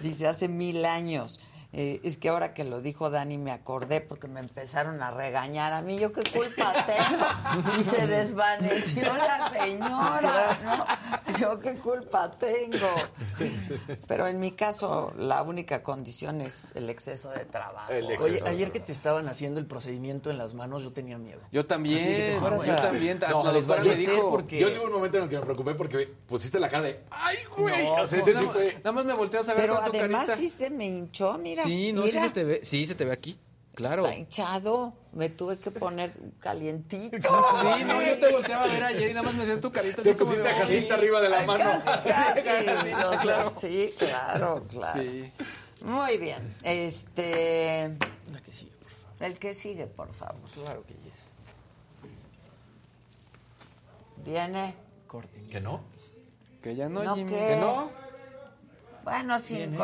dice 0.00 0.26
hace 0.26 0.48
mil 0.48 0.84
años. 0.84 1.38
Eh, 1.70 2.00
es 2.02 2.16
que 2.16 2.30
ahora 2.30 2.54
que 2.54 2.64
lo 2.64 2.80
dijo 2.80 3.10
Dani 3.10 3.36
me 3.36 3.52
acordé 3.52 4.00
porque 4.00 4.26
me 4.26 4.40
empezaron 4.40 5.02
a 5.02 5.10
regañar 5.10 5.74
a 5.74 5.82
mí. 5.82 5.98
¿Yo 5.98 6.12
qué 6.12 6.22
culpa 6.32 6.86
tengo? 6.86 7.24
Si 7.72 7.82
se 7.84 8.06
desvaneció 8.06 9.02
la 9.16 9.50
señora, 9.50 10.58
¿no? 10.64 11.38
¿Yo 11.38 11.58
qué 11.58 11.74
culpa 11.74 12.30
tengo? 12.30 12.86
Pero 14.06 14.26
en 14.26 14.40
mi 14.40 14.52
caso, 14.52 15.12
la 15.18 15.42
única 15.42 15.82
condición 15.82 16.40
es 16.40 16.72
el 16.74 16.88
exceso 16.90 17.30
de 17.30 17.44
trabajo. 17.44 17.92
El 17.92 18.10
exceso. 18.10 18.44
Oye, 18.44 18.48
ayer 18.54 18.72
que 18.72 18.80
te 18.80 18.92
estaban 18.92 19.28
haciendo 19.28 19.60
el 19.60 19.66
procedimiento 19.66 20.30
en 20.30 20.38
las 20.38 20.54
manos, 20.54 20.82
yo 20.82 20.92
tenía 20.92 21.18
miedo. 21.18 21.40
Yo 21.52 21.66
también, 21.66 22.40
yo 22.40 22.72
a- 22.72 22.76
también. 22.76 23.18
No, 23.18 23.26
hasta 23.38 23.52
la 23.52 23.52
doctora 23.58 23.84
me 23.84 23.94
dijo... 23.94 24.30
porque- 24.30 24.58
Yo 24.58 24.70
sí 24.70 24.78
hubo 24.78 24.86
un 24.86 24.92
momento 24.92 25.18
en 25.18 25.24
el 25.24 25.28
que 25.30 25.36
me 25.36 25.42
preocupé 25.42 25.74
porque 25.74 26.06
pusiste 26.26 26.58
la 26.60 26.68
cara 26.68 26.84
de, 26.84 27.00
¡ay, 27.10 27.36
güey! 27.56 27.84
No, 27.84 27.92
o 28.02 28.06
sea, 28.06 28.18
Nada 28.20 28.32
sí 28.40 28.44
más- 28.46 28.54
fue... 28.54 28.74
Nada 28.76 28.92
más 28.92 29.04
me 29.04 29.14
volteas 29.14 29.48
a 29.48 29.54
ver 29.54 29.62
Pero 29.62 29.74
con 29.76 29.84
tu 29.92 29.98
además 29.98 30.20
carita. 30.28 30.36
sí 30.36 30.48
se 30.48 30.70
me 30.70 30.86
hinchó, 30.86 31.36
mira. 31.38 31.57
Sí, 31.64 31.92
no, 31.92 32.02
sí 32.02 32.08
mira. 32.08 32.22
se 32.24 32.30
te 32.30 32.44
ve, 32.44 32.60
sí 32.62 32.86
se 32.86 32.94
te 32.94 33.04
ve 33.04 33.12
aquí. 33.12 33.38
Claro. 33.74 34.04
Está 34.06 34.16
hinchado. 34.18 34.92
Me 35.12 35.28
tuve 35.28 35.56
que 35.56 35.70
poner 35.70 36.12
calientito. 36.40 37.16
Sí, 37.76 37.84
no, 37.84 38.02
yo 38.02 38.18
te 38.18 38.32
volteaba 38.32 38.64
a 38.64 38.66
ver 38.66 38.82
ayer 38.84 39.10
y 39.10 39.14
nada 39.14 39.22
más 39.26 39.34
me 39.34 39.44
hacías 39.44 39.60
tu 39.60 39.70
carita. 39.70 40.02
Te 40.02 40.10
así 40.10 40.18
como 40.18 40.30
pusiste 40.30 40.48
a 40.50 40.54
Jacinta 40.54 40.94
Sí. 40.94 41.00
arriba 41.00 41.20
de 41.20 41.28
la 41.28 41.42
mano. 41.42 41.82
Casi, 41.84 42.08
casi, 42.10 42.40
Sí, 42.40 42.90
claro. 43.22 43.50
sí, 43.50 43.94
claro, 43.98 44.64
claro. 44.68 45.00
Sí. 45.02 45.32
Muy 45.82 46.18
bien. 46.18 46.56
Este. 46.64 47.96
La 48.32 48.40
que 48.42 48.50
sigue, 48.52 48.72
por 48.80 48.90
favor. 48.90 49.26
El 49.26 49.38
que 49.38 49.54
sigue, 49.54 49.86
por 49.86 50.12
favor. 50.12 50.50
Claro 50.54 50.82
que 50.84 50.94
yes. 51.08 51.24
Viene. 54.24 54.74
Corte. 55.06 55.40
¿Que 55.50 55.60
no? 55.60 55.82
Que 56.62 56.74
ya 56.74 56.88
no, 56.88 57.04
¿No 57.04 57.14
Jimmy. 57.14 57.30
qué? 57.30 57.46
Que 57.46 57.56
no. 57.56 57.90
Bueno, 59.04 59.38
sí. 59.38 59.54
Viene. 59.54 59.78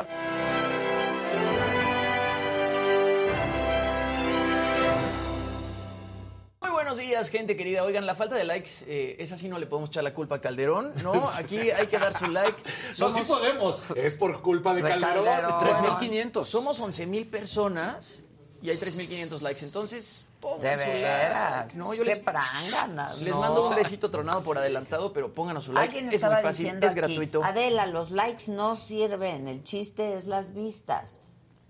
Días, 7.15 7.29
gente 7.31 7.57
querida. 7.57 7.85
Oigan, 7.85 8.07
la 8.07 8.15
falta 8.17 8.35
de 8.35 8.43
likes, 8.45 8.71
eh, 8.89 9.15
esa 9.21 9.37
sí 9.37 9.49
no 9.49 9.57
le 9.59 9.67
podemos 9.67 9.91
echar 9.91 10.03
la 10.03 10.13
culpa 10.13 10.37
a 10.37 10.41
Calderón, 10.41 10.93
¿no? 11.03 11.13
Aquí 11.39 11.71
hay 11.71 11.87
que 11.87 11.99
dar 11.99 12.13
su 12.13 12.27
like. 12.27 12.61
No, 12.99 13.09
sí 13.11 13.21
podemos. 13.23 13.91
Es 13.97 14.15
por 14.15 14.41
culpa 14.43 14.75
de, 14.75 14.83
De 14.83 14.89
Calderón. 14.89 15.25
Calderón. 15.25 15.61
3500. 15.61 16.49
Somos 16.49 16.81
11 16.81 17.07
mil 17.07 17.27
personas 17.29 18.23
y 18.61 18.71
hay 18.71 18.77
3.500 18.77 19.41
likes. 19.43 19.65
Entonces, 19.65 20.31
pongan 20.41 20.77
De 20.79 20.85
su 20.85 20.91
veras. 20.91 21.67
like. 21.67 21.79
No, 21.79 21.95
yo 21.95 22.03
Qué 22.03 22.15
les, 22.17 22.19
pranganas. 22.19 23.21
les 23.21 23.33
no. 23.33 23.41
mando 23.41 23.69
un 23.69 23.77
besito 23.77 24.11
tronado 24.11 24.43
por 24.43 24.59
adelantado, 24.59 25.13
pero 25.13 25.33
pónganos 25.33 25.65
su 25.65 25.73
like. 25.73 25.87
Alguien 25.87 26.09
es 26.09 26.15
estaba 26.17 26.35
muy 26.37 26.43
fácil, 26.43 26.65
diciendo 26.65 26.87
es 26.87 26.93
aquí, 26.93 27.01
gratuito. 27.01 27.45
Adela, 27.45 27.87
los 27.87 28.11
likes 28.11 28.51
no 28.51 28.75
sirven. 28.75 29.47
El 29.47 29.63
chiste 29.63 30.15
es 30.15 30.27
las 30.27 30.53
vistas. 30.53 31.23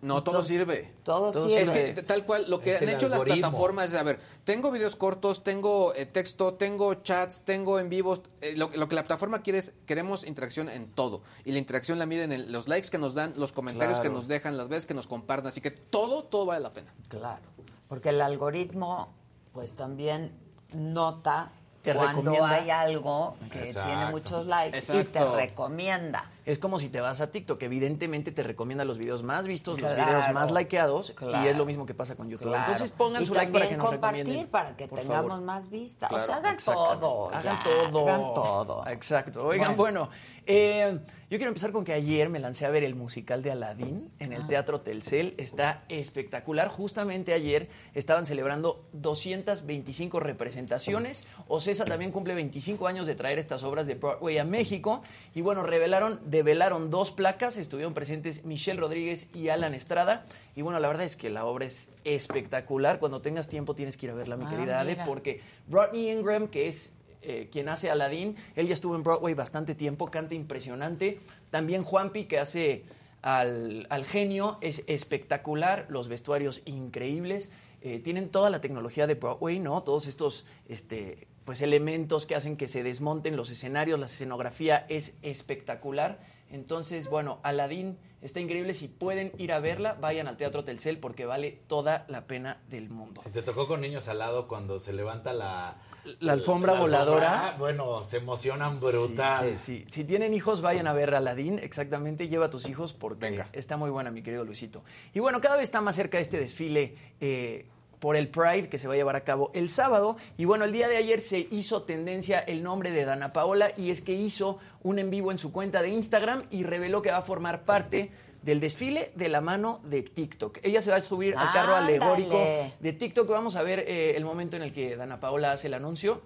No, 0.05 0.23
todo 0.23 0.43
sirve. 0.43 0.93
Todo, 1.03 1.31
Todo 1.33 1.49
sirve. 1.49 1.63
Es 1.63 1.71
que 1.71 2.03
tal 2.03 2.27
cual, 2.27 2.45
lo 2.49 2.61
que 2.61 2.71
Es 2.71 2.83
han 2.83 2.89
hecho 2.91 3.09
las 3.09 3.23
plataformas 3.23 3.93
es, 3.93 3.99
a 3.99 4.03
ver, 4.03 4.21
tengo 4.45 4.71
videos 4.71 4.97
cortos, 4.97 5.43
tengo 5.43 5.95
eh, 5.95 6.05
texto, 6.07 6.55
tengo 6.55 6.95
chats, 6.95 7.43
tengo 7.45 7.79
en 7.79 7.89
vivos. 7.89 8.21
eh, 8.43 8.53
lo, 8.57 8.69
lo 8.69 8.89
que 8.89 8.95
la 8.97 9.03
plataforma 9.03 9.41
quiere 9.43 9.61
es, 9.61 9.73
queremos 9.87 10.25
interacción 10.25 10.69
en 10.69 10.87
todo. 10.87 11.23
Y 11.45 11.53
la 11.53 11.59
interacción 11.59 11.99
la 11.99 12.07
miden 12.07 12.33
en 12.33 12.53
los 12.53 12.69
likes 12.69 12.91
que 12.91 12.99
nos 12.99 13.15
dan, 13.15 13.33
los 13.37 13.53
comentarios 13.53 13.99
Claro. 13.99 14.11
que 14.13 14.15
nos 14.17 14.29
dejan, 14.29 14.57
las 14.57 14.69
veces 14.69 14.87
que 14.87 14.95
nos 14.95 15.07
comparten. 15.07 15.47
Así 15.49 15.61
que 15.61 15.71
todo, 15.71 16.25
todo 16.25 16.47
vale 16.47 16.61
la 16.61 16.73
pena. 16.73 16.93
Claro, 17.09 17.43
porque 17.89 18.11
el 18.11 18.21
algoritmo 18.21 19.09
pues 19.53 19.73
también 19.73 20.33
nota 20.75 21.51
Te 21.85 21.95
cuando 21.95 22.23
recomienda. 22.33 22.51
hay 22.57 22.71
algo 22.71 23.37
que 23.53 23.59
Exacto. 23.59 23.89
tiene 23.91 24.07
muchos 24.11 24.47
likes 24.47 24.79
y 25.01 25.05
te 25.05 25.25
recomienda. 25.25 26.25
Es 26.47 26.59
como 26.59 26.79
si 26.79 26.89
te 26.89 27.01
vas 27.01 27.21
a 27.21 27.31
TikTok, 27.31 27.63
evidentemente 27.63 28.31
te 28.33 28.43
recomienda 28.43 28.85
los 28.85 28.99
videos 28.99 29.23
más 29.23 29.47
vistos, 29.47 29.81
los 29.81 29.95
videos 29.95 30.31
más 30.33 30.51
likeados, 30.51 31.13
Claro. 31.17 31.45
y 31.45 31.49
es 31.49 31.57
lo 31.57 31.65
mismo 31.65 31.87
que 31.87 31.95
pasa 31.95 32.17
con 32.17 32.29
YouTube. 32.29 32.49
Claro. 32.49 32.73
Entonces 32.73 32.91
pongan 32.97 33.23
y 33.23 33.27
su 33.27 33.35
like 33.35 33.53
para 33.53 33.69
que 33.69 33.77
nos 33.77 33.87
compartir 33.89 34.19
recomienden. 34.21 34.51
para 34.51 34.77
que 34.77 34.89
por 34.89 34.99
tengamos 34.99 35.31
favor. 35.31 35.45
más 35.45 35.71
vistas. 35.71 36.11
o 36.13 36.19
sea, 36.19 36.37
hagan 36.37 36.57
todo. 36.63 37.29
Hagan 37.35 37.43
ya, 37.57 37.63
todo. 37.63 38.01
Hagan 38.09 38.21
todo. 38.35 38.87
Exacto. 38.89 39.47
Oigan, 39.47 39.77
bueno, 39.77 40.09
eh, 40.47 40.99
yo 41.31 41.39
quiero 41.39 41.49
empezar 41.49 41.73
con 41.73 41.85
que 41.85 41.93
ayer 41.93 42.29
me 42.29 42.39
lancé 42.39 42.67
a 42.67 42.71
ver 42.71 42.85
el 42.85 42.95
musical 42.95 43.43
de 43.43 43.51
Aladdin 43.51 44.11
en 44.21 44.33
Ah. 44.33 44.37
el 44.37 44.47
Teatro 44.47 44.81
Telcel. 44.81 45.35
Está 45.39 45.83
espectacular. 45.89 46.69
Justamente 46.69 47.33
ayer 47.33 47.69
estaban 47.95 48.27
celebrando 48.27 48.87
225 48.93 50.21
representaciones. 50.21 51.25
Ocesa 51.49 51.85
también 51.85 52.13
cumple 52.13 52.35
25 52.35 52.87
años 52.87 53.07
de 53.07 53.15
traer 53.15 53.39
estas 53.39 53.65
obras 53.65 53.87
de 53.87 53.95
Broadway 53.95 54.39
a 54.39 54.45
México. 54.45 55.03
Y 55.35 55.41
bueno, 55.41 55.63
revelaron, 55.65 56.21
develaron 56.27 56.91
dos 56.91 57.11
placas. 57.11 57.57
Estuvieron 57.57 57.95
presentes 57.95 58.45
Michelle 58.45 58.81
Rodríguez 58.81 59.35
y 59.35 59.49
Alan 59.49 59.75
Estrada. 59.75 60.25
Y 60.55 60.63
bueno, 60.63 60.79
la 60.79 60.89
verdad 60.89 61.05
es 61.05 61.17
que 61.17 61.31
la 61.31 61.45
obra 61.47 61.67
es 61.67 61.91
espectacular. 62.05 62.99
Cuando 62.99 63.21
tengas 63.21 63.49
tiempo 63.49 63.75
tienes 63.75 63.97
que 63.97 64.07
ir 64.07 64.13
a 64.13 64.15
verla, 64.15 64.37
mi 64.37 64.45
Ah, 64.47 64.51
querida 64.51 64.81
Ale, 64.81 64.93
mira. 64.93 65.05
porque 65.05 65.41
Rodney 65.71 66.11
Ingram, 66.11 66.49
que 66.49 66.69
es 66.69 66.93
eh, 67.25 67.49
quien 67.51 67.69
hace 67.69 67.91
Aladdin. 67.91 68.37
Él 68.57 68.67
ya 68.67 68.75
estuvo 68.75 68.95
en 68.95 69.03
Broadway 69.03 69.35
bastante 69.35 69.75
tiempo, 69.75 70.11
canta 70.11 70.35
impresionante. 70.35 71.19
También 71.51 71.85
Juanpi, 71.85 72.25
que 72.25 72.39
hace 72.39 72.85
al, 73.23 73.87
genio, 74.07 74.59
es 74.61 74.85
espectacular, 74.87 75.87
los 75.89 76.09
vestuarios 76.09 76.63
increíbles. 76.65 77.51
Eh, 77.83 77.99
tienen 77.99 78.29
toda 78.31 78.51
la 78.51 78.61
tecnología 78.61 79.07
de 79.07 79.15
Broadway, 79.15 79.59
¿no? 79.59 79.83
Todos 79.83 80.07
estos 80.07 80.47
este, 80.69 81.27
pues, 81.45 81.61
elementos 81.61 82.27
que 82.27 82.35
hacen 82.35 82.57
que 82.57 82.69
se 82.69 82.83
desmonten 82.83 83.37
los 83.37 83.51
escenarios, 83.51 83.99
la 83.99 84.07
escenografía 84.07 84.87
es 84.89 85.17
espectacular. 85.23 86.21
Entonces, 86.51 87.09
bueno, 87.09 87.41
Aladdin 87.43 87.99
Está 88.25 88.41
increíble. 88.41 88.73
Si 88.73 88.89
pueden 88.89 89.33
ir 89.37 89.53
a 89.53 89.61
verla, 89.61 89.99
vayan 90.01 90.29
al 90.29 90.39
Teatro 90.39 90.65
Telcel 90.65 90.99
porque 90.99 91.27
vale 91.27 91.61
toda 91.67 92.07
la 92.09 92.27
pena 92.27 92.63
del 92.71 92.89
mundo. 92.89 93.21
Si 93.21 93.31
te 93.31 93.43
tocó 93.43 93.69
con 93.69 93.83
niños 93.83 94.09
al 94.09 94.19
lado 94.19 94.49
cuando 94.49 94.81
se 94.81 94.95
levanta 94.95 95.35
la... 95.35 95.77
La 96.21 96.35
alfombra 96.35 96.75
voladora. 96.75 97.57
bueno, 97.59 98.03
se 98.05 98.19
emocionan 98.19 98.79
brutal. 98.81 99.41
Sí, 99.45 99.57
sí, 99.57 99.79
sí. 99.79 99.87
Si 99.91 100.05
tienen 100.05 100.35
hijos, 100.35 100.61
vayan 100.61 100.87
a 100.87 100.93
ver 100.93 101.15
Aladdin. 101.15 101.59
Exactamente, 101.59 102.29
lleva 102.29 102.47
a 102.47 102.51
tus 102.51 102.69
hijos 102.69 102.93
porque 102.93 103.45
está 103.53 103.77
muy 103.77 103.91
buena, 103.91 104.11
mi 104.11 104.23
querido 104.23 104.45
Luisito. 104.45 104.83
Y 105.13 105.21
bueno, 105.21 105.41
cada 105.41 105.57
vez 105.57 105.65
está 105.65 105.81
más 105.81 105.97
cerca 105.97 106.19
este 106.19 106.39
desfile 106.39 106.95
eh, 107.21 107.67
por 108.01 108.17
el 108.17 108.29
Pride 108.29 108.69
que 108.69 108.79
se 108.79 108.87
va 108.87 108.95
a 108.95 108.97
llevar 108.97 109.17
a 109.17 109.23
cabo 109.23 109.51
el 109.55 109.71
sábado. 109.71 110.19
Y 110.37 110.45
bueno, 110.45 110.67
el 110.67 110.73
día 110.73 110.89
de 110.89 110.99
ayer 110.99 111.21
se 111.21 111.49
hizo 111.51 111.85
tendencia 111.85 112.41
el 112.41 112.63
nombre 112.63 112.91
de 112.91 113.07
Dana 113.07 113.33
Paola 113.33 113.73
y 113.77 113.91
es 113.91 114.03
que 114.03 114.13
hizo 114.13 114.59
un 114.83 114.99
en 114.99 115.09
vivo 115.11 115.33
en 115.33 115.39
su 115.39 115.53
cuenta 115.53 115.81
de 115.81 115.89
Instagram 115.89 116.45
y 116.51 116.65
reveló 116.65 117.01
que 117.01 117.11
va 117.11 117.19
a 117.19 117.23
formar 117.23 117.65
parte 117.65 118.11
del 118.45 118.61
desfile 118.61 119.11
de 119.15 119.29
la 119.31 119.41
mano 119.41 119.81
de 119.85 120.03
TikTok. 120.03 120.59
Ella 120.63 120.83
se 120.83 120.91
va 120.91 120.99
a 120.99 121.01
subir 121.01 121.35
al 121.37 121.51
carro 121.53 121.75
Ándale. 121.77 121.97
alegórico 121.97 122.39
de 122.79 122.93
TikTok. 122.93 123.27
Vamos 123.29 123.57
a 123.57 123.63
ver 123.63 123.81
eh, 123.81 124.17
el 124.17 124.25
momento 124.25 124.57
en 124.57 124.63
el 124.63 124.73
que 124.73 124.97
Dana 124.97 125.19
Paola 125.19 125.53
hace 125.53 125.69
el 125.69 125.75
anuncio 125.75 126.21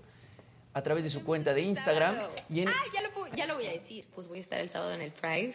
a 0.74 0.82
través 0.82 1.04
de 1.04 1.10
su 1.10 1.22
cuenta 1.24 1.54
de 1.54 1.62
Instagram. 1.62 2.18
Y 2.50 2.62
en- 2.62 2.68
Ah, 2.68 2.72
ya 2.92 3.02
lo, 3.02 3.10
puedo- 3.12 3.34
ya 3.36 3.46
lo 3.46 3.54
voy 3.54 3.66
a 3.66 3.72
decir. 3.72 4.04
Pues 4.14 4.26
voy 4.26 4.38
a 4.38 4.40
estar 4.40 4.58
el 4.58 4.68
sábado 4.68 4.92
en 4.94 5.00
el 5.00 5.12
Pride. 5.12 5.54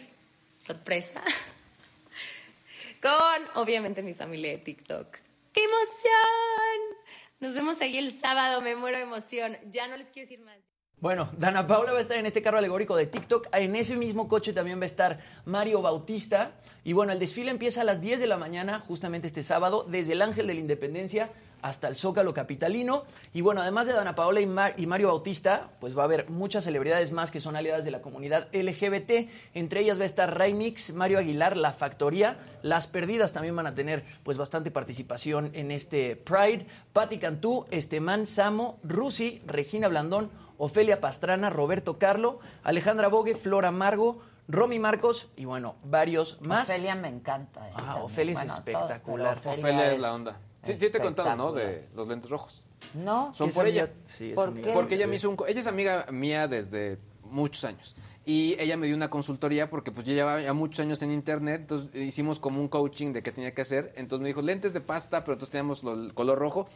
Sorpresa. 0.58 1.22
Con, 3.02 3.62
obviamente, 3.62 4.02
mi 4.02 4.14
familia 4.14 4.52
de 4.52 4.58
TikTok. 4.58 5.18
¡Qué 5.52 5.62
emoción! 5.62 6.98
Nos 7.40 7.54
vemos 7.54 7.78
ahí 7.82 7.98
el 7.98 8.10
sábado, 8.10 8.62
me 8.62 8.74
muero 8.74 8.96
de 8.96 9.02
emoción. 9.02 9.58
Ya 9.70 9.86
no 9.88 9.96
les 9.98 10.10
quiero 10.10 10.28
decir 10.28 10.42
más. 10.44 10.56
Bueno, 11.04 11.28
Dana 11.36 11.66
Paula 11.66 11.92
va 11.92 11.98
a 11.98 12.00
estar 12.00 12.16
en 12.16 12.24
este 12.24 12.40
carro 12.40 12.56
alegórico 12.56 12.96
de 12.96 13.06
TikTok. 13.06 13.48
En 13.52 13.76
ese 13.76 13.94
mismo 13.94 14.26
coche 14.26 14.54
también 14.54 14.78
va 14.80 14.84
a 14.84 14.86
estar 14.86 15.18
Mario 15.44 15.82
Bautista. 15.82 16.52
Y 16.82 16.94
bueno, 16.94 17.12
el 17.12 17.18
desfile 17.18 17.50
empieza 17.50 17.82
a 17.82 17.84
las 17.84 18.00
10 18.00 18.20
de 18.20 18.26
la 18.26 18.38
mañana, 18.38 18.80
justamente 18.80 19.26
este 19.26 19.42
sábado, 19.42 19.84
desde 19.86 20.14
el 20.14 20.22
Ángel 20.22 20.46
de 20.46 20.54
la 20.54 20.60
Independencia 20.60 21.28
hasta 21.60 21.88
el 21.88 21.96
Zócalo 21.96 22.32
Capitalino. 22.32 23.04
Y 23.34 23.42
bueno, 23.42 23.60
además 23.60 23.86
de 23.86 23.92
Dana 23.92 24.14
Paola 24.14 24.40
y, 24.40 24.46
Mar- 24.46 24.74
y 24.78 24.86
Mario 24.86 25.08
Bautista, 25.08 25.68
pues 25.78 25.94
va 25.96 26.02
a 26.02 26.04
haber 26.06 26.30
muchas 26.30 26.64
celebridades 26.64 27.12
más 27.12 27.30
que 27.30 27.40
son 27.40 27.54
aliadas 27.54 27.84
de 27.84 27.90
la 27.90 28.00
comunidad 28.00 28.48
LGBT. 28.54 29.28
Entre 29.52 29.80
ellas 29.80 29.98
va 29.98 30.04
a 30.04 30.06
estar 30.06 30.34
Raimix, 30.38 30.94
Mario 30.94 31.18
Aguilar, 31.18 31.58
La 31.58 31.72
Factoría. 31.74 32.38
Las 32.62 32.86
Perdidas 32.86 33.34
también 33.34 33.54
van 33.56 33.66
a 33.66 33.74
tener 33.74 34.04
pues 34.22 34.38
bastante 34.38 34.70
participación 34.70 35.50
en 35.52 35.70
este 35.70 36.16
Pride. 36.16 36.66
Patti 36.94 37.18
Cantú, 37.18 37.66
Estemán 37.70 38.26
Samo, 38.26 38.78
Rusi, 38.82 39.42
Regina 39.46 39.88
Blandón, 39.88 40.30
Ofelia 40.58 41.00
Pastrana, 41.00 41.50
Roberto 41.50 41.98
Carlo, 41.98 42.38
Alejandra 42.62 43.08
Bogue, 43.08 43.34
Flora 43.36 43.70
Margo, 43.70 44.20
Romy 44.48 44.78
Marcos 44.78 45.28
y 45.36 45.44
bueno, 45.46 45.76
varios 45.84 46.40
más. 46.42 46.68
Ofelia 46.68 46.94
me 46.94 47.08
encanta. 47.08 47.68
eh, 47.68 47.72
Ah. 47.76 47.96
Ofelia 48.02 48.32
es 48.32 48.38
Bueno, 48.38 48.52
todo, 48.52 48.58
espectacular. 48.58 49.38
pero 49.42 49.50
Ofelia 49.56 49.92
es 49.92 50.00
la 50.00 50.14
onda. 50.14 50.38
Sí, 50.62 50.76
sí 50.76 50.90
te 50.90 50.98
he 50.98 51.00
contado, 51.00 51.36
¿no? 51.36 51.52
De 51.52 51.88
los 51.94 52.08
lentes 52.08 52.30
rojos. 52.30 52.64
No. 52.94 53.32
Son 53.34 53.48
Es 53.48 53.54
por 53.54 53.64
amiga- 53.66 53.84
ella. 53.84 53.92
sí, 54.06 54.30
es 54.30 54.34
¿Por 54.34 54.48
amiga. 54.48 54.68
qué? 54.68 54.72
Porque 54.74 54.94
ella 54.94 55.04
Sí. 55.04 55.10
me 55.10 55.16
hizo 55.16 55.30
un... 55.30 55.36
Ella 55.46 55.60
es 55.60 55.66
amiga 55.66 56.06
mía 56.10 56.48
desde 56.48 56.98
muchos 57.22 57.64
años. 57.64 57.96
Y 58.26 58.56
ella 58.58 58.76
me 58.78 58.86
dio 58.86 58.96
una 58.96 59.10
consultoría 59.10 59.68
porque 59.68 59.90
pues 59.92 60.06
yo 60.06 60.14
llevaba 60.14 60.40
ya 60.40 60.54
muchos 60.54 60.80
años 60.80 61.02
en 61.02 61.10
internet, 61.12 61.60
entonces 61.62 61.94
hicimos 61.94 62.38
como 62.38 62.60
un 62.60 62.68
coaching 62.68 63.12
de 63.12 63.22
qué 63.22 63.32
tenía 63.32 63.52
que 63.52 63.60
hacer. 63.62 63.92
Entonces 63.96 64.22
me 64.22 64.28
dijo, 64.28 64.40
lentes 64.40 64.72
de 64.72 64.80
pasta, 64.80 65.20
pero 65.24 65.34
entonces 65.34 65.50
teníamos 65.52 65.84
lo- 65.84 65.92
el 65.92 66.14
color 66.14 66.38
rojo. 66.38 66.66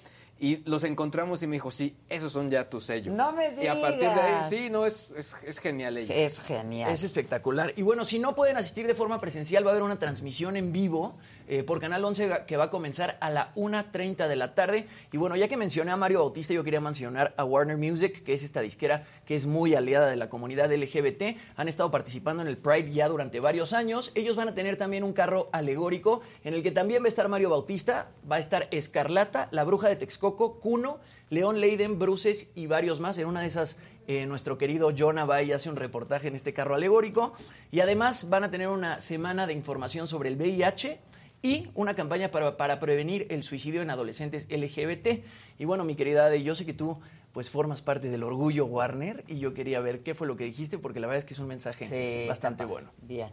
Y 0.41 0.59
los 0.69 0.85
encontramos 0.85 1.43
y 1.43 1.49
me 1.49 1.57
dijo, 1.57 1.71
sí, 1.71 1.97
esos 2.09 2.33
son 2.33 2.49
ya 2.49 2.69
tu 2.69 2.81
sello. 2.81 3.13
No 3.13 3.33
me 3.33 3.53
Y 3.61 3.67
a 3.67 3.81
partir 3.81 4.01
de 4.03 4.07
ahí, 4.09 4.33
digas. 4.35 4.49
sí, 4.49 4.71
no, 4.71 4.87
es, 4.87 5.11
es, 5.17 5.35
es 5.43 5.59
genial 5.59 5.99
ella. 5.99 6.15
Es 6.15 6.41
genial. 6.41 6.93
Es 6.93 7.03
espectacular. 7.03 7.73
Y 7.77 7.83
bueno, 7.83 8.05
si 8.05 8.21
no 8.21 8.37
pueden 8.37 8.57
asistir 8.57 8.87
de 8.87 8.95
forma 8.95 9.21
presencial, 9.21 9.65
va 9.67 9.71
a 9.71 9.73
haber 9.73 9.83
una 9.83 9.99
transmisión 9.99 10.57
en 10.57 10.73
vivo 10.73 11.17
eh, 11.49 11.63
por 11.65 11.81
Canal 11.81 12.05
11 12.05 12.29
ga- 12.29 12.47
que 12.47 12.57
va 12.57 12.65
a 12.65 12.71
comenzar 12.71 13.17
a 13.21 13.31
la 13.31 13.53
1.30 13.57 14.29
de 14.29 14.37
la 14.37 14.55
tarde. 14.55 14.87
Y 15.13 15.17
bueno, 15.17 15.35
ya 15.35 15.49
que 15.49 15.57
mencioné 15.57 15.91
a 15.91 15.97
Mario 15.97 16.21
Bautista, 16.21 16.55
yo 16.55 16.63
quería 16.63 16.81
mencionar 16.81 17.35
a 17.37 17.45
Warner 17.45 17.77
Music, 17.79 18.23
que 18.23 18.35
es 18.35 18.43
esta 18.43 18.61
disquera 18.61 19.05
que 19.25 19.35
es 19.35 19.47
muy 19.47 19.75
aliada 19.75 20.07
de 20.07 20.17
la 20.17 20.29
comunidad 20.29 20.73
LGBT. 20.73 21.37
Han 21.57 21.69
estado 21.69 21.91
participando 21.91 22.43
en 22.43 22.49
el 22.49 22.57
Pride 22.59 22.93
ya 22.93 23.09
durante 23.09 23.41
varios 23.41 23.73
años. 23.73 24.13
Ellos 24.15 24.37
van 24.37 24.49
a 24.49 24.55
tener 24.55 24.77
también 24.77 25.05
un 25.05 25.13
carro 25.13 25.49
alegórico 25.53 26.21
en 26.45 26.55
el 26.55 26.63
que 26.63 26.71
también 26.71 27.03
va 27.03 27.07
a 27.07 27.09
estar 27.09 27.29
Mario 27.29 27.51
Bautista, 27.51 28.09
va 28.31 28.37
a 28.37 28.39
estar 28.39 28.69
Escarlata, 28.71 29.49
la 29.51 29.65
Bruja 29.65 29.89
de 29.89 29.97
Texcoco, 29.97 30.61
Cuno, 30.61 30.99
León 31.31 31.61
Leiden, 31.61 31.99
Bruces 31.99 32.51
y 32.55 32.67
varios 32.67 33.01
más. 33.01 33.19
En 33.19 33.27
una 33.27 33.41
de 33.43 33.49
esas, 33.49 33.77
eh, 34.07 34.25
nuestro 34.27 34.57
querido 34.57 34.93
Jonah 34.97 35.25
va 35.27 35.43
y 35.43 35.53
hace 35.53 35.69
un 35.69 35.77
reportaje 35.77 36.29
en 36.29 36.35
este 36.37 36.55
carro 36.55 36.75
alegórico. 36.75 37.35
Y 37.71 37.81
además 37.81 38.31
van 38.31 38.45
a 38.45 38.51
tener 38.51 38.69
una 38.69 39.01
semana 39.03 39.47
de 39.47 39.53
información 39.53 40.09
sobre 40.09 40.31
el 40.31 40.37
VIH 40.37 40.99
y 41.43 41.69
una 41.75 41.95
campaña 41.95 42.31
para, 42.31 42.57
para 42.57 42.81
prevenir 42.81 43.27
el 43.31 43.43
suicidio 43.43 43.83
en 43.83 43.91
adolescentes 43.91 44.47
LGBT. 44.51 45.25
Y 45.59 45.65
bueno, 45.65 45.85
mi 45.85 45.95
querida 45.95 46.27
Ade, 46.27 46.43
yo 46.43 46.55
sé 46.55 46.67
que 46.67 46.75
tú 46.75 46.99
pues 47.33 47.51
formas 47.51 47.83
parte 47.83 48.09
del 48.11 48.23
orgullo 48.23 48.67
Warner 48.67 49.23
y 49.29 49.39
yo 49.39 49.55
quería 49.55 49.81
ver 49.81 50.03
qué 50.03 50.15
fue 50.15 50.27
lo 50.27 50.37
que 50.37 50.45
dijiste 50.45 50.79
porque 50.79 50.99
la 50.99 51.07
verdad 51.07 51.19
es 51.19 51.25
que 51.25 51.35
es 51.35 51.41
un 51.41 51.47
mensaje 51.47 51.85
Sí, 51.85 52.27
bastante 52.29 52.65
bueno. 52.65 52.91
Bien. 53.03 53.31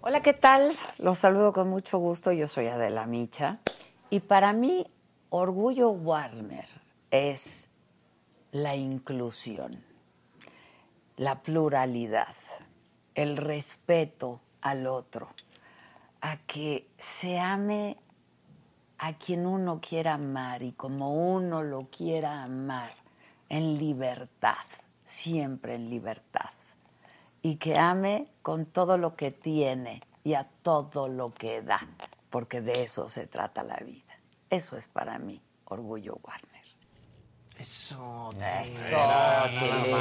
Hola, 0.00 0.22
¿qué 0.22 0.32
tal? 0.34 0.72
Los 0.98 1.18
saludo 1.18 1.52
con 1.52 1.68
mucho 1.68 1.98
gusto. 1.98 2.32
Yo 2.32 2.48
soy 2.48 2.66
Adela 2.68 3.06
Micha. 3.06 3.58
Y 4.10 4.20
para 4.20 4.52
mí, 4.52 4.86
Orgullo 5.30 5.90
Warner 5.90 6.68
es 7.10 7.68
la 8.52 8.76
inclusión, 8.76 9.82
la 11.16 11.42
pluralidad, 11.42 12.34
el 13.14 13.36
respeto 13.36 14.40
al 14.60 14.86
otro, 14.86 15.30
a 16.24 16.38
que 16.38 16.88
se 16.96 17.38
ame 17.38 17.98
a 18.96 19.12
quien 19.18 19.46
uno 19.46 19.78
quiera 19.82 20.14
amar 20.14 20.62
y 20.62 20.72
como 20.72 21.34
uno 21.34 21.62
lo 21.62 21.90
quiera 21.90 22.42
amar, 22.42 22.94
en 23.50 23.78
libertad, 23.78 24.64
siempre 25.04 25.74
en 25.74 25.90
libertad 25.90 26.50
y 27.42 27.56
que 27.56 27.78
ame 27.78 28.26
con 28.40 28.64
todo 28.64 28.96
lo 28.96 29.16
que 29.16 29.32
tiene 29.32 30.00
y 30.24 30.32
a 30.32 30.48
todo 30.62 31.08
lo 31.08 31.34
que 31.34 31.60
da, 31.60 31.86
porque 32.30 32.62
de 32.62 32.84
eso 32.84 33.10
se 33.10 33.26
trata 33.26 33.62
la 33.62 33.76
vida. 33.76 34.14
Eso 34.48 34.78
es 34.78 34.88
para 34.88 35.18
mí 35.18 35.42
orgullo 35.66 36.18
Warner. 36.22 36.53
Eso, 37.58 38.30
Eso. 38.62 38.96
Tilín. 39.58 39.96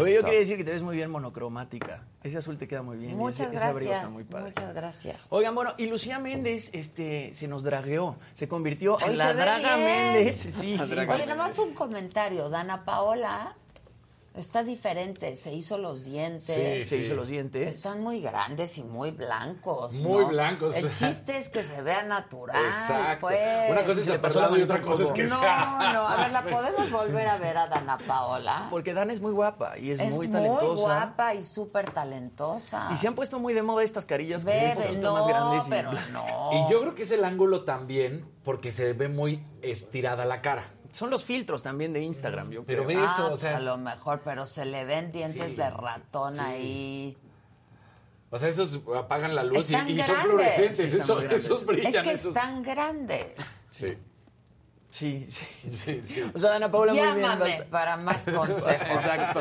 Oye, 0.00 0.14
yo 0.14 0.24
quería 0.24 0.40
decir 0.40 0.56
que 0.56 0.64
te 0.64 0.72
ves 0.72 0.82
muy 0.82 0.96
bien 0.96 1.10
monocromática. 1.10 2.02
Ese 2.22 2.38
azul 2.38 2.58
te 2.58 2.66
queda 2.66 2.82
muy 2.82 2.96
bien. 2.96 3.16
Muchas 3.16 3.46
ese, 3.46 3.56
gracias. 3.56 3.96
está 3.96 4.08
muy 4.08 4.24
padre. 4.24 4.46
Muchas 4.46 4.74
gracias. 4.74 5.26
Oigan, 5.30 5.54
bueno, 5.54 5.74
y 5.78 5.86
Lucía 5.86 6.18
Méndez 6.18 6.70
este, 6.72 7.32
se 7.34 7.46
nos 7.46 7.62
dragueó. 7.62 8.16
Se 8.34 8.48
convirtió 8.48 8.96
Hoy 8.96 9.12
en 9.12 9.18
la 9.18 9.28
se 9.28 9.34
Draga 9.34 9.76
bien. 9.76 10.12
Méndez. 10.12 10.36
Sí, 10.36 10.50
sí. 10.50 10.76
Oye, 10.78 11.26
nada 11.26 11.36
más 11.36 11.58
un 11.58 11.72
comentario. 11.72 12.48
Dana 12.48 12.84
Paola 12.84 13.56
está 14.36 14.62
diferente. 14.62 15.36
Se 15.36 15.52
hizo 15.52 15.78
los 15.78 16.04
dientes. 16.04 16.54
Sí, 16.54 16.82
se 16.82 16.98
hizo 16.98 17.14
los 17.14 17.28
dientes. 17.28 17.74
Están 17.76 18.00
muy 18.00 18.20
grandes 18.20 18.78
y 18.78 18.84
muy 18.84 19.10
blancos. 19.10 19.92
Muy 19.94 20.22
¿no? 20.24 20.28
blancos. 20.28 20.76
El 20.76 20.90
chiste 20.90 21.36
es 21.38 21.48
que 21.48 21.62
se 21.62 21.82
vea 21.82 22.02
natural. 22.04 22.64
Exacto. 22.64 23.26
Pues. 23.28 23.38
Una 23.70 23.82
cosa 23.82 24.00
es 24.00 24.08
el 24.08 24.20
pasó 24.20 24.56
y 24.56 24.62
otra 24.62 24.82
cosa 24.82 25.02
es 25.04 25.12
que 25.12 25.24
No, 25.24 25.40
sea. 25.40 25.90
no, 25.94 26.06
a 26.08 26.16
ver, 26.18 26.32
¿la 26.32 26.42
podemos 26.50 26.90
volver 26.90 27.26
a 27.26 27.38
ver 27.38 27.56
a 27.56 27.66
Dana 27.66 27.98
Paola? 27.98 28.66
Porque 28.70 28.94
Dana 28.94 29.12
es 29.12 29.20
muy 29.20 29.32
guapa 29.32 29.78
y 29.78 29.90
es, 29.90 30.00
Es 30.00 30.10
muy 30.10 30.26
muy 30.26 30.28
talentosa. 30.28 30.82
guapa 30.82 31.34
y 31.34 31.42
súper 31.42 31.90
talentosa. 31.90 32.88
Y 32.92 32.96
se 32.96 33.08
han 33.08 33.14
puesto 33.14 33.38
muy 33.38 33.54
de 33.54 33.62
moda 33.62 33.82
estas 33.82 34.04
carillas 34.04 34.44
que 34.44 34.50
Bebe, 34.50 34.74
son 34.74 34.82
un 34.82 34.86
poquito 34.88 35.02
no, 35.02 35.14
más 35.14 35.26
grandes. 35.28 35.66
y 35.66 35.70
pero 35.70 35.92
no. 36.12 36.50
Y 36.52 36.70
yo 36.72 36.80
creo 36.80 36.94
que 36.94 37.02
es 37.02 37.10
el 37.10 37.24
ángulo 37.24 37.64
también 37.64 38.30
porque 38.44 38.72
se 38.72 38.92
ve 38.92 39.08
muy 39.08 39.44
estirada 39.62 40.24
la 40.24 40.40
cara. 40.42 40.64
Son 40.96 41.10
los 41.10 41.24
filtros 41.24 41.62
también 41.62 41.92
de 41.92 42.00
Instagram, 42.00 42.50
yo 42.50 42.64
Pero 42.64 42.84
creo. 42.86 42.96
ve 42.98 43.04
Ah, 43.06 43.12
eso, 43.12 43.26
o 43.26 43.28
pues 43.30 43.40
sea. 43.40 43.58
a 43.58 43.60
lo 43.60 43.76
mejor, 43.76 44.22
pero 44.24 44.46
se 44.46 44.64
le 44.64 44.84
ven 44.86 45.12
dientes 45.12 45.50
Sí, 45.50 45.56
de 45.56 45.68
ratón 45.70 46.32
sí. 46.32 46.40
ahí. 46.40 47.18
O 48.30 48.38
sea, 48.38 48.48
esos 48.48 48.80
apagan 48.96 49.34
la 49.34 49.44
luz 49.44 49.70
y, 49.70 49.74
Están 49.74 49.88
y 49.90 50.02
son 50.02 50.16
fluorescentes. 50.16 50.90
Sí, 50.90 50.98
esos, 50.98 51.22
esos 51.24 51.66
brillan. 51.66 51.94
Es 51.94 52.00
que 52.00 52.10
esos. 52.12 52.28
están 52.34 52.62
grandes. 52.62 53.26
Sí, 53.76 53.98
Sí, 54.90 55.28
sí. 55.30 55.46
sí, 55.70 56.00
sí. 56.02 56.30
O 56.34 56.38
sea, 56.38 56.58
muy 56.68 56.90
bien. 56.92 57.04
Llámame 57.18 57.62
para 57.70 57.98
más 57.98 58.24
consejos. 58.34 58.86
Exacto. 58.88 59.40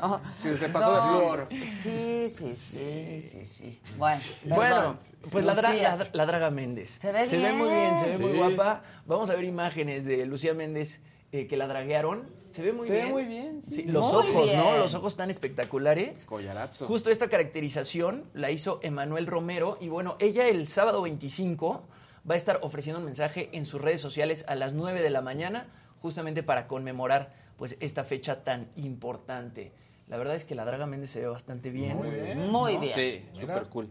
¿No? 0.00 0.20
Sí, 0.34 0.56
se 0.56 0.68
pasó 0.68 0.92
de 0.94 1.00
flor. 1.00 1.48
Sí, 1.66 2.28
sí, 2.28 2.54
sí, 2.54 3.20
sí, 3.20 3.46
sí. 3.46 3.80
Bueno, 3.96 4.16
Bueno, 4.44 4.96
pues 5.30 5.44
la, 5.44 5.54
dra- 5.54 5.70
Lucía, 5.70 5.96
la, 5.96 6.06
la 6.12 6.26
Draga 6.26 6.50
Méndez. 6.50 6.98
Se 7.00 7.12
ve 7.12 7.52
muy 7.52 7.68
bien, 7.70 7.98
se 7.98 8.06
ve 8.06 8.16
Sí. 8.16 8.22
muy 8.22 8.32
guapa. 8.38 8.82
Vamos 9.06 9.30
a 9.30 9.34
ver 9.34 9.44
imágenes 9.44 10.04
de 10.04 10.24
Lucía 10.26 10.54
Méndez 10.54 11.00
eh, 11.32 11.46
que 11.46 11.56
la 11.56 11.66
draguearon. 11.66 12.28
Se 12.50 12.62
ve 12.62 12.72
muy 12.72 12.86
Se 12.86 12.92
ve 12.92 12.98
bien. 13.00 13.12
muy 13.12 13.24
bien, 13.24 13.62
sí. 13.62 13.82
los 13.84 14.06
Muy 14.12 14.14
ojos, 14.22 14.54
¿no? 14.54 14.62
bien. 14.64 14.78
Los 14.78 14.94
ojos 14.94 15.12
están 15.12 15.30
espectaculares. 15.30 16.24
Collarazo. 16.24 16.86
Justo 16.86 17.10
esta 17.10 17.28
caracterización 17.28 18.24
la 18.34 18.50
hizo 18.50 18.78
Emanuel 18.82 19.26
Romero 19.26 19.76
y 19.80 19.88
bueno, 19.88 20.16
ella 20.20 20.46
el 20.48 20.68
sábado 20.68 21.02
25 21.02 21.82
va 22.28 22.34
a 22.34 22.36
estar 22.36 22.60
ofreciendo 22.62 23.00
un 23.00 23.04
mensaje 23.06 23.50
en 23.52 23.66
sus 23.66 23.80
redes 23.80 24.00
sociales 24.00 24.44
a 24.48 24.54
las 24.54 24.72
9 24.74 25.02
de 25.02 25.10
la 25.10 25.20
mañana 25.22 25.66
justamente 26.00 26.42
para 26.42 26.66
conmemorar 26.66 27.34
pues 27.56 27.76
esta 27.80 28.04
fecha 28.04 28.44
tan 28.44 28.68
importante. 28.76 29.72
La 30.08 30.16
verdad 30.18 30.36
es 30.36 30.44
que 30.44 30.54
la 30.54 30.64
Draga 30.64 30.86
Méndez 30.86 31.10
se 31.10 31.20
ve 31.20 31.26
bastante 31.26 31.70
bien. 31.70 31.96
Muy 31.96 32.10
bien. 32.10 32.50
Muy 32.50 32.76
bien. 32.76 32.94
Sí, 32.94 33.24
súper 33.38 33.64
cool. 33.64 33.88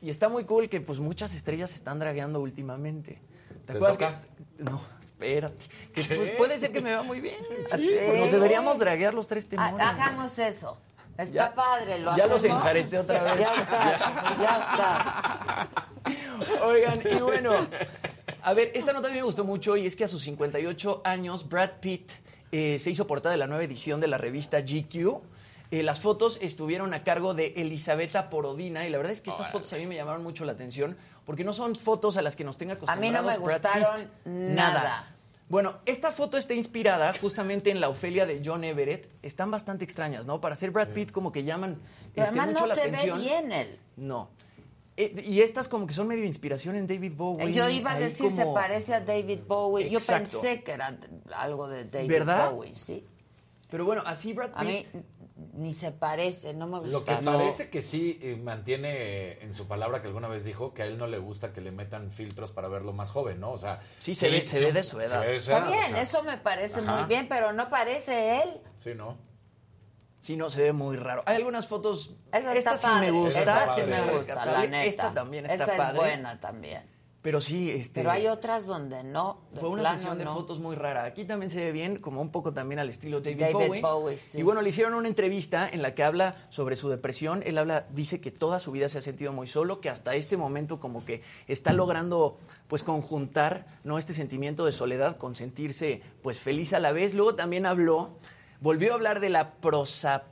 Y 0.00 0.10
está 0.10 0.28
muy 0.28 0.44
cool 0.44 0.68
que 0.68 0.80
pues 0.80 1.00
muchas 1.00 1.34
estrellas 1.34 1.70
se 1.70 1.76
están 1.76 1.98
dragueando 1.98 2.40
últimamente. 2.40 3.18
¿Te 3.66 3.72
acuerdas 3.72 3.98
toca? 3.98 4.20
que- 4.56 4.62
No, 4.64 4.80
espérate. 5.00 5.62
Pues, 5.94 6.30
puede 6.32 6.58
ser 6.58 6.72
que 6.72 6.80
me 6.80 6.90
vea 6.90 7.02
muy 7.02 7.20
bien. 7.20 7.36
Sí. 7.66 7.74
Así, 7.74 7.90
pues, 8.06 8.20
nos 8.20 8.30
deberíamos 8.32 8.78
draguear 8.78 9.14
los 9.14 9.26
tres 9.26 9.46
Ha- 9.46 9.48
temores. 9.48 9.86
Hagamos 9.86 10.38
eso. 10.38 10.78
Está 11.18 11.34
Ya- 11.34 11.54
padre, 11.54 11.98
lo 11.98 12.16
ya 12.16 12.26
los 12.26 12.42
enjareté 12.42 12.98
otra 12.98 13.22
vez. 13.34 13.44
Ya 13.44 13.54
estás, 13.62 14.00
ya 14.40 14.60
estás. 14.60 15.68
Oigan, 16.64 17.00
y 17.04 17.20
bueno, 17.20 17.52
a 18.42 18.54
ver, 18.54 18.70
esta 18.74 18.92
nota 18.92 19.08
a 19.08 19.10
mí 19.10 19.16
me 19.18 19.22
gustó 19.22 19.44
mucho 19.44 19.76
y 19.76 19.86
es 19.86 19.94
que 19.94 20.04
a 20.04 20.08
sus 20.08 20.22
58 20.22 21.02
años 21.04 21.48
Brad 21.48 21.72
Pitt 21.80 22.10
eh, 22.50 22.78
se 22.78 22.90
hizo 22.90 23.06
portada 23.06 23.32
de 23.32 23.38
la 23.38 23.46
nueva 23.46 23.62
edición 23.64 24.00
de 24.00 24.08
la 24.08 24.18
revista 24.18 24.60
GQ. 24.60 25.20
Eh, 25.72 25.82
las 25.82 26.00
fotos 26.00 26.38
estuvieron 26.42 26.92
a 26.92 27.02
cargo 27.02 27.32
de 27.32 27.54
Elisabetta 27.56 28.28
Porodina 28.28 28.86
y 28.86 28.90
la 28.90 28.98
verdad 28.98 29.12
es 29.12 29.22
que 29.22 29.30
estas 29.30 29.50
fotos 29.50 29.72
a 29.72 29.76
mí 29.76 29.86
me 29.86 29.94
llamaron 29.96 30.22
mucho 30.22 30.44
la 30.44 30.52
atención 30.52 30.98
porque 31.24 31.44
no 31.44 31.54
son 31.54 31.74
fotos 31.74 32.18
a 32.18 32.22
las 32.22 32.36
que 32.36 32.44
nos 32.44 32.58
tenga 32.58 32.74
A 32.86 32.96
mí 32.96 33.10
no 33.10 33.20
acostumbrados 33.20 33.38
me 33.40 33.44
Brad 33.46 33.54
gustaron 33.62 34.00
Pitt. 34.00 34.10
nada. 34.26 35.08
Bueno, 35.48 35.74
esta 35.86 36.12
foto 36.12 36.36
está 36.36 36.52
inspirada 36.52 37.12
justamente 37.18 37.70
en 37.70 37.80
la 37.80 37.88
Ofelia 37.88 38.26
de 38.26 38.42
John 38.44 38.64
Everett. 38.64 39.08
Están 39.22 39.50
bastante 39.50 39.84
extrañas, 39.84 40.26
¿no? 40.26 40.42
Para 40.42 40.56
ser 40.56 40.72
Brad 40.72 40.88
Pitt 40.88 41.10
como 41.10 41.32
que 41.32 41.42
llaman 41.42 41.80
Pero 42.14 42.26
este, 42.26 42.38
además 42.38 42.46
mucho 42.48 42.60
no 42.60 42.66
la 42.66 42.74
se 42.74 42.80
atención. 42.82 43.18
ve 43.18 43.24
bien 43.24 43.52
él. 43.52 43.78
No. 43.96 44.30
Eh, 44.98 45.22
y 45.24 45.40
estas 45.40 45.68
como 45.68 45.86
que 45.86 45.94
son 45.94 46.06
medio 46.06 46.24
inspiración 46.24 46.76
en 46.76 46.86
David 46.86 47.14
Bowie. 47.16 47.50
Yo 47.50 47.68
iba 47.70 47.92
a 47.92 47.98
decir, 47.98 48.30
se 48.30 48.44
parece 48.44 48.94
a 48.94 49.00
David 49.00 49.40
Bowie. 49.48 49.88
Yo 49.88 50.00
pensé 50.00 50.62
que 50.62 50.72
era 50.72 50.98
algo 51.36 51.66
de 51.66 51.86
David 51.86 52.08
¿Verdad? 52.08 52.50
Bowie, 52.50 52.74
sí. 52.74 53.06
Pero 53.70 53.86
bueno, 53.86 54.02
así 54.04 54.34
Brad 54.34 54.50
Pitt. 54.50 54.58
A 54.58 54.64
mí 54.64 54.84
ni 55.52 55.74
se 55.74 55.92
parece, 55.92 56.54
no 56.54 56.66
me 56.66 56.78
gusta. 56.80 56.92
Lo 56.92 57.04
que 57.04 57.14
parece 57.16 57.70
que 57.70 57.82
sí 57.82 58.18
eh, 58.22 58.36
mantiene 58.36 59.42
en 59.42 59.52
su 59.54 59.66
palabra 59.66 60.00
que 60.02 60.08
alguna 60.08 60.28
vez 60.28 60.44
dijo 60.44 60.74
que 60.74 60.82
a 60.82 60.86
él 60.86 60.98
no 60.98 61.06
le 61.06 61.18
gusta 61.18 61.52
que 61.52 61.60
le 61.60 61.72
metan 61.72 62.10
filtros 62.10 62.52
para 62.52 62.68
verlo 62.68 62.92
más 62.92 63.10
joven, 63.10 63.40
¿no? 63.40 63.52
O 63.52 63.58
sea, 63.58 63.80
Sí, 64.00 64.14
se 64.14 64.28
ve- 64.30 64.44
se 64.44 64.60
ve 64.60 64.72
de 64.72 64.82
su 64.82 64.98
se 65.00 65.06
edad. 65.06 65.20
ve 65.20 65.32
de 65.32 65.40
su 65.40 65.50
Está 65.52 65.66
bien, 65.68 65.84
o 65.84 65.88
sea, 65.88 66.02
eso 66.02 66.22
me 66.22 66.38
parece 66.38 66.80
ajá. 66.80 66.96
muy 66.96 67.04
bien, 67.08 67.28
pero 67.28 67.52
no 67.52 67.68
parece 67.70 68.42
él. 68.42 68.60
Sí, 68.78 68.94
¿no? 68.94 69.16
Sí, 70.22 70.36
no, 70.36 70.50
se 70.50 70.62
ve 70.62 70.72
muy 70.72 70.96
raro. 70.96 71.24
Hay 71.26 71.34
algunas 71.36 71.66
fotos. 71.66 72.14
Esta 72.32 72.78
sí 72.78 72.82
padre, 72.86 73.10
me 73.10 73.18
gusta. 73.18 73.42
esa 73.42 73.74
sí 73.74 73.80
esta 73.80 74.04
me 74.06 74.12
gusta, 74.12 74.46
la 74.46 74.66
neta. 74.66 74.84
Esta 74.84 75.12
también 75.14 75.46
está 75.46 75.64
Esa 75.64 75.76
padre. 75.76 75.92
es 75.92 75.96
buena 75.98 76.40
también. 76.40 76.91
Pero 77.22 77.40
sí, 77.40 77.70
este. 77.70 78.00
Pero 78.00 78.10
hay 78.10 78.26
otras 78.26 78.66
donde 78.66 79.04
no. 79.04 79.38
Fue 79.54 79.68
una 79.68 79.92
sesión 79.92 80.18
de 80.18 80.24
no. 80.24 80.34
fotos 80.34 80.58
muy 80.58 80.74
rara. 80.74 81.04
Aquí 81.04 81.24
también 81.24 81.52
se 81.52 81.62
ve 81.62 81.70
bien, 81.70 81.98
como 81.98 82.20
un 82.20 82.30
poco 82.30 82.52
también 82.52 82.80
al 82.80 82.88
estilo 82.88 83.20
David, 83.20 83.40
David 83.40 83.54
Bowie. 83.54 83.80
Bowie, 83.80 84.18
sí. 84.18 84.38
Y 84.38 84.42
bueno, 84.42 84.60
le 84.60 84.70
hicieron 84.70 84.94
una 84.94 85.06
entrevista 85.06 85.68
en 85.68 85.82
la 85.82 85.94
que 85.94 86.02
habla 86.02 86.34
sobre 86.50 86.74
su 86.74 86.88
depresión. 86.88 87.44
Él 87.46 87.58
habla, 87.58 87.86
dice 87.90 88.20
que 88.20 88.32
toda 88.32 88.58
su 88.58 88.72
vida 88.72 88.88
se 88.88 88.98
ha 88.98 89.02
sentido 89.02 89.32
muy 89.32 89.46
solo, 89.46 89.80
que 89.80 89.88
hasta 89.88 90.16
este 90.16 90.36
momento 90.36 90.80
como 90.80 91.04
que 91.04 91.22
está 91.46 91.72
logrando 91.72 92.38
pues 92.66 92.82
conjuntar 92.82 93.66
no 93.84 93.98
este 93.98 94.14
sentimiento 94.14 94.64
de 94.64 94.72
soledad 94.72 95.16
con 95.16 95.36
sentirse 95.36 96.02
pues 96.22 96.40
feliz 96.40 96.72
a 96.72 96.80
la 96.80 96.90
vez. 96.90 97.14
Luego 97.14 97.36
también 97.36 97.66
habló, 97.66 98.10
volvió 98.60 98.90
a 98.90 98.94
hablar 98.94 99.20
de 99.20 99.28
la 99.28 99.52
prosa, 99.54 100.24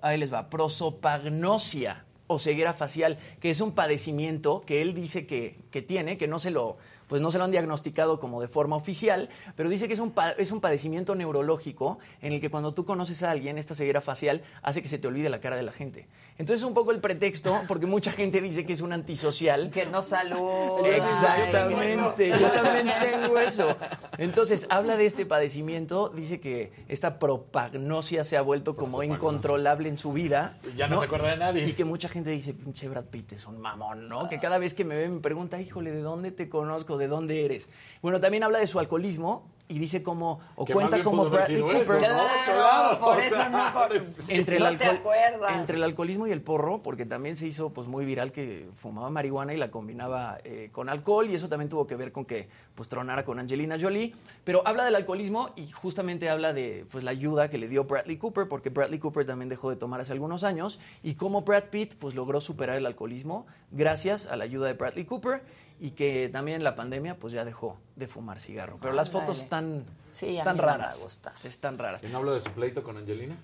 ahí 0.00 0.18
les 0.18 0.32
va, 0.32 0.48
prosopagnosia 0.48 2.04
o 2.32 2.38
ceguera 2.38 2.72
facial, 2.72 3.18
que 3.40 3.50
es 3.50 3.60
un 3.60 3.72
padecimiento 3.72 4.62
que 4.66 4.82
él 4.82 4.94
dice 4.94 5.26
que, 5.26 5.58
que 5.70 5.82
tiene, 5.82 6.18
que 6.18 6.28
no 6.28 6.38
se 6.38 6.50
lo 6.50 6.76
pues 7.12 7.20
no 7.20 7.30
se 7.30 7.36
lo 7.36 7.44
han 7.44 7.50
diagnosticado 7.50 8.18
como 8.18 8.40
de 8.40 8.48
forma 8.48 8.74
oficial, 8.74 9.28
pero 9.54 9.68
dice 9.68 9.86
que 9.86 9.92
es 9.92 10.00
un, 10.00 10.14
es 10.38 10.50
un 10.50 10.62
padecimiento 10.62 11.14
neurológico 11.14 11.98
en 12.22 12.32
el 12.32 12.40
que 12.40 12.48
cuando 12.48 12.72
tú 12.72 12.86
conoces 12.86 13.22
a 13.22 13.30
alguien, 13.30 13.58
esta 13.58 13.74
ceguera 13.74 14.00
facial 14.00 14.40
hace 14.62 14.80
que 14.80 14.88
se 14.88 14.98
te 14.98 15.08
olvide 15.08 15.28
la 15.28 15.38
cara 15.38 15.56
de 15.56 15.62
la 15.62 15.72
gente. 15.72 16.06
Entonces 16.38 16.60
es 16.60 16.64
un 16.64 16.74
poco 16.74 16.90
el 16.90 17.00
pretexto, 17.00 17.62
porque 17.68 17.86
mucha 17.86 18.10
gente 18.10 18.40
dice 18.40 18.64
que 18.64 18.72
es 18.72 18.80
un 18.80 18.92
antisocial. 18.92 19.70
Que 19.70 19.86
no 19.86 20.02
saluda. 20.02 20.88
Exactamente, 20.88 22.30
yo 22.30 22.50
también 22.50 22.90
tengo 23.00 23.38
eso. 23.38 23.76
Entonces, 24.18 24.66
habla 24.70 24.96
de 24.96 25.06
este 25.06 25.26
padecimiento, 25.26 26.08
dice 26.08 26.40
que 26.40 26.72
esta 26.88 27.18
propagnosia 27.18 28.24
se 28.24 28.36
ha 28.36 28.42
vuelto 28.42 28.76
como 28.76 29.02
incontrolable 29.02 29.88
en 29.88 29.98
su 29.98 30.12
vida. 30.12 30.56
Ya 30.76 30.88
no 30.88 30.98
se 30.98 31.06
acuerda 31.06 31.30
de 31.30 31.36
nadie. 31.36 31.68
Y 31.68 31.72
que 31.74 31.84
mucha 31.84 32.08
gente 32.08 32.30
dice, 32.30 32.54
pinche 32.54 32.88
Brad 32.88 33.04
Pitt 33.04 33.32
es 33.32 33.46
un 33.46 33.60
mamón, 33.60 34.08
¿no? 34.08 34.28
Que 34.28 34.38
cada 34.38 34.58
vez 34.58 34.74
que 34.74 34.84
me 34.84 34.96
ve 34.96 35.08
me 35.08 35.20
pregunta, 35.20 35.60
híjole, 35.60 35.92
¿de 35.92 36.00
dónde 36.00 36.32
te 36.32 36.48
conozco? 36.48 36.96
¿De 36.96 37.08
dónde 37.08 37.44
eres? 37.44 37.68
Bueno, 38.00 38.20
también 38.20 38.42
habla 38.42 38.58
de 38.58 38.66
su 38.66 38.78
alcoholismo 38.78 39.50
y 39.68 39.78
dice 39.78 40.02
cómo, 40.02 40.40
o 40.56 40.64
Que 40.66 40.74
cuenta 40.74 41.02
como 41.02 41.30
Bradley 41.30 41.60
Cooper. 41.62 41.76
eso, 41.76 41.92
¿no? 41.94 41.98
Claro, 42.00 42.18
Claro, 42.44 43.00
por 43.00 43.18
eso 43.20 43.36
sea, 43.36 43.48
no, 43.48 43.72
con- 43.72 43.92
entre 44.28 44.56
el 44.58 44.62
no 44.64 44.76
te 44.76 44.84
alcohol, 44.84 45.14
acuerdas. 45.14 45.56
entre 45.58 45.76
el 45.76 45.82
alcoholismo 45.82 46.26
y 46.26 46.32
el 46.32 46.42
porro, 46.42 46.82
porque 46.82 47.06
también 47.06 47.36
se 47.36 47.46
hizo 47.46 47.70
pues 47.70 47.86
muy 47.88 48.04
viral 48.04 48.32
que 48.32 48.68
fumaba 48.74 49.08
marihuana 49.08 49.54
y 49.54 49.56
la 49.56 49.70
combinaba 49.70 50.38
eh, 50.44 50.68
con 50.72 50.88
alcohol 50.90 51.30
y 51.30 51.34
eso 51.36 51.48
también 51.48 51.68
tuvo 51.70 51.86
que 51.86 51.96
ver 51.96 52.12
con 52.12 52.24
que 52.26 52.48
pues 52.74 52.88
tronara 52.88 53.24
con 53.24 53.38
Angelina 53.38 53.76
Jolie, 53.80 54.14
pero 54.44 54.62
habla 54.66 54.84
del 54.84 54.94
alcoholismo 54.96 55.50
y 55.56 55.70
justamente 55.70 56.28
habla 56.28 56.52
de 56.52 56.84
pues 56.90 57.02
la 57.02 57.10
ayuda 57.12 57.48
que 57.48 57.56
le 57.56 57.68
dio 57.68 57.84
Bradley 57.84 58.18
Cooper, 58.18 58.48
porque 58.48 58.68
Bradley 58.68 58.98
Cooper 58.98 59.24
también 59.24 59.48
dejó 59.48 59.70
de 59.70 59.76
tomar 59.76 60.00
hace 60.00 60.12
algunos 60.12 60.44
años 60.44 60.78
y 61.02 61.14
cómo 61.14 61.42
Brad 61.42 61.64
Pitt 61.70 61.94
pues 61.94 62.14
logró 62.14 62.40
superar 62.42 62.76
el 62.76 62.84
alcoholismo 62.84 63.46
gracias 63.70 64.26
a 64.26 64.36
la 64.36 64.44
ayuda 64.44 64.66
de 64.66 64.74
Bradley 64.74 65.04
Cooper 65.06 65.42
y 65.82 65.90
que 65.90 66.28
también 66.28 66.58
en 66.58 66.64
la 66.64 66.76
pandemia 66.76 67.16
pues 67.18 67.32
ya 67.32 67.44
dejó 67.44 67.76
de 67.96 68.06
fumar 68.06 68.38
cigarro, 68.38 68.78
pero 68.80 68.94
las 68.94 69.10
fotos 69.10 69.42
están 69.42 69.84
Sí, 70.12 70.38
me 70.44 70.52
raras, 70.52 71.20
están 71.42 71.76
raras. 71.76 72.00
¿Y 72.04 72.06
no 72.06 72.18
hablo 72.18 72.34
de 72.34 72.38
su 72.38 72.50
pleito 72.52 72.84
con 72.84 72.96
Angelina? 72.98 73.36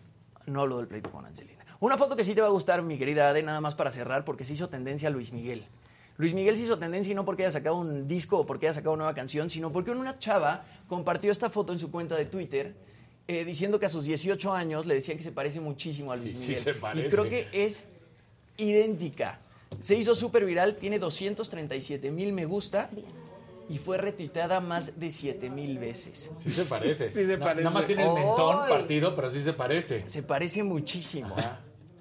No 0.46 0.60
hablo 0.60 0.76
del 0.76 0.86
pleito 0.86 1.10
con 1.10 1.26
Angelina. 1.26 1.64
Una 1.80 1.98
foto 1.98 2.14
que 2.14 2.22
sí 2.22 2.36
te 2.36 2.40
va 2.40 2.46
a 2.46 2.50
gustar, 2.50 2.80
mi 2.82 2.96
querida 2.96 3.28
Ade, 3.28 3.42
nada 3.42 3.60
más 3.60 3.74
para 3.74 3.90
cerrar, 3.90 4.24
porque 4.24 4.44
se 4.44 4.52
hizo 4.52 4.68
tendencia 4.68 5.08
a 5.08 5.10
Luis 5.10 5.32
Miguel. 5.32 5.64
Luis 6.16 6.32
Miguel 6.32 6.56
se 6.56 6.62
hizo 6.62 6.78
tendencia 6.78 7.10
y 7.10 7.14
no 7.16 7.24
porque 7.24 7.42
haya 7.42 7.50
sacado 7.50 7.74
un 7.76 8.06
disco 8.06 8.38
o 8.38 8.46
porque 8.46 8.66
haya 8.68 8.74
sacado 8.74 8.92
una 8.92 9.02
nueva 9.04 9.16
canción, 9.16 9.50
sino 9.50 9.72
porque 9.72 9.90
una 9.90 10.20
chava 10.20 10.62
compartió 10.86 11.32
esta 11.32 11.50
foto 11.50 11.72
en 11.72 11.80
su 11.80 11.90
cuenta 11.90 12.14
de 12.14 12.26
Twitter 12.26 12.76
eh, 13.26 13.44
diciendo 13.44 13.80
que 13.80 13.86
a 13.86 13.88
sus 13.88 14.04
18 14.04 14.52
años 14.52 14.86
le 14.86 14.94
decían 14.94 15.16
que 15.18 15.24
se 15.24 15.32
parece 15.32 15.58
muchísimo 15.60 16.12
a 16.12 16.16
Luis 16.16 16.32
Y 16.34 16.36
sí 16.36 16.48
Miguel. 16.50 16.62
se 16.62 16.74
parece. 16.74 17.06
Y 17.06 17.10
creo 17.10 17.28
que 17.28 17.48
es 17.52 17.88
idéntica. 18.58 19.40
Se 19.80 19.94
hizo 19.96 20.14
súper 20.14 20.44
viral, 20.44 20.74
tiene 20.76 20.98
237 20.98 22.10
mil 22.10 22.32
me 22.32 22.46
gusta 22.46 22.90
y 23.68 23.78
fue 23.78 23.98
retuiteada 23.98 24.60
más 24.60 24.98
de 24.98 25.10
7 25.10 25.50
mil 25.50 25.78
veces. 25.78 26.30
Sí 26.36 26.50
se 26.50 26.64
parece. 26.64 27.10
Sí 27.10 27.26
se 27.26 27.36
parece. 27.38 27.62
Nada 27.64 27.74
más 27.74 27.84
tiene 27.86 28.02
el 28.06 28.12
mentón 28.14 28.56
Ay. 28.62 28.70
partido, 28.70 29.14
pero 29.14 29.28
sí 29.30 29.40
se 29.40 29.52
parece. 29.52 30.08
Se 30.08 30.22
parece 30.22 30.62
muchísimo. 30.62 31.36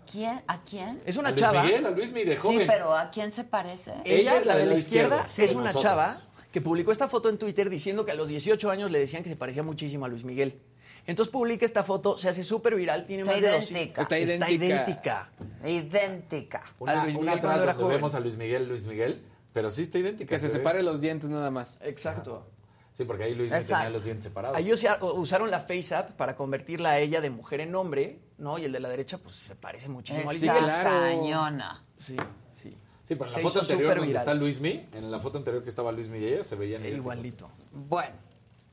¿Quién? 0.10 0.42
¿A 0.48 0.62
quién? 0.64 1.02
Es 1.06 1.18
A 1.18 1.20
una 1.20 1.30
Luis 1.32 1.42
chava. 1.42 1.64
Miguel, 1.64 1.86
a 1.86 1.90
Luis 1.92 2.14
Miguel 2.14 2.38
joven. 2.38 2.60
Sí, 2.62 2.66
pero 2.68 2.96
¿a 2.96 3.10
quién 3.12 3.32
se 3.34 3.44
parece? 3.44 3.94
Ella, 4.06 4.40
la 4.46 4.56
de 4.56 4.66
la 4.66 4.76
izquierda, 4.76 5.26
sí, 5.28 5.44
es 5.44 5.52
una 5.52 5.66
nosotros. 5.66 5.84
chava 5.84 6.16
que 6.54 6.62
publicó 6.62 6.94
esta 6.94 7.10
foto 7.10 7.28
en 7.30 7.38
Twitter 7.38 7.70
diciendo 7.70 8.06
que 8.06 8.12
a 8.12 8.16
los 8.16 8.30
18 8.30 8.70
años 8.72 8.90
le 8.90 9.00
decían 9.00 9.22
que 9.22 9.30
se 9.30 9.36
parecía 9.36 9.64
muchísimo 9.64 10.06
a 10.06 10.08
Luis 10.08 10.24
Miguel. 10.24 10.62
Entonces 11.08 11.32
publica 11.32 11.66
esta 11.66 11.84
foto, 11.84 12.18
se 12.18 12.30
hace 12.30 12.44
súper 12.44 12.76
viral, 12.76 13.06
tiene 13.06 13.24
Está 13.24 13.34
más 13.34 13.42
de 13.42 13.48
idéntica. 13.48 14.02
200 14.04 14.04
Está 14.04 14.18
Está 14.18 14.52
idéntica. 14.52 14.52
idéntica. 14.52 15.30
Idéntica. 15.66 16.64
Una, 16.80 17.02
a 17.02 17.04
Luis 17.06 17.16
una 17.16 17.24
Miguel 17.32 17.40
cuando 17.40 17.48
atrás 17.62 17.64
era 17.64 17.74
joven. 17.74 17.96
vemos 17.98 18.16
a 18.16 18.20
Luis 18.20 18.36
Miguel, 18.38 18.68
Luis 18.68 18.86
Miguel, 18.86 19.24
pero 19.54 19.70
sí 19.70 19.82
está 19.84 19.98
idéntica. 20.00 20.30
Que 20.36 20.40
se 20.40 20.48
ve. 20.48 20.54
separen 20.54 20.86
los 20.86 21.02
dientes 21.02 21.30
nada 21.30 21.50
más. 21.50 21.78
Exacto. 21.82 22.48
Sí, 22.94 23.06
porque 23.06 23.24
ahí 23.26 23.36
Luis 23.36 23.50
Miguel 23.52 23.62
Exacto. 23.62 23.84
tenía 23.84 23.94
los 23.94 24.04
dientes 24.04 24.24
separados. 24.26 24.58
Ahí 24.58 24.74
usa- 24.74 24.98
usaron 25.02 25.50
la 25.52 25.60
Face 25.62 25.94
App 25.96 26.12
para 26.12 26.36
convertirla 26.36 26.92
a 26.92 27.00
ella 27.00 27.22
de 27.22 27.30
mujer 27.30 27.62
en 27.62 27.74
hombre, 27.76 28.20
¿no? 28.38 28.58
Y 28.58 28.66
el 28.66 28.72
de 28.72 28.80
la 28.80 28.90
derecha, 28.90 29.18
pues 29.20 29.36
se 29.36 29.56
parece 29.56 29.88
muchísimo 29.88 30.30
a 30.30 30.34
Luis 30.34 30.44
Está 30.44 30.54
Miguel. 30.56 30.66
claro. 30.82 30.90
cañona. 31.00 31.84
Sí, 32.00 32.16
sí. 32.62 32.76
Sí, 33.04 33.16
pero 33.16 33.26
en 33.28 33.32
la 33.32 33.38
Se 33.38 33.42
foto 33.44 33.60
anterior 33.62 33.90
donde 33.96 34.08
viral. 34.08 34.22
está 34.22 34.34
Luis 34.34 34.60
Mi, 34.60 34.86
en 34.92 35.10
la 35.12 35.20
foto 35.20 35.38
anterior 35.38 35.64
que 35.64 35.70
estaba 35.70 35.92
Luis 35.92 36.10
Mi 36.10 36.18
y 36.18 36.26
ella, 36.26 36.44
se 36.44 36.56
veían 36.56 36.82
E 36.82 36.90
idénticos. 36.90 37.04
igualito. 37.14 37.50
Bueno, 37.72 38.16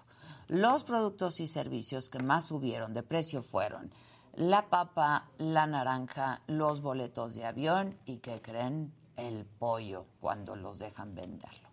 Los 0.47 0.83
productos 0.83 1.39
y 1.39 1.47
servicios 1.47 2.09
que 2.09 2.19
más 2.19 2.45
subieron 2.45 2.93
de 2.93 3.01
precio 3.01 3.41
fueron 3.41 3.91
la 4.35 4.69
papa, 4.69 5.29
la 5.37 5.65
naranja, 5.67 6.41
los 6.47 6.81
boletos 6.81 7.35
de 7.35 7.45
avión 7.45 7.97
y 8.05 8.17
que 8.17 8.41
creen 8.41 8.93
el 9.17 9.45
pollo 9.45 10.05
cuando 10.19 10.55
los 10.55 10.79
dejan 10.79 11.15
venderlo. 11.15 11.69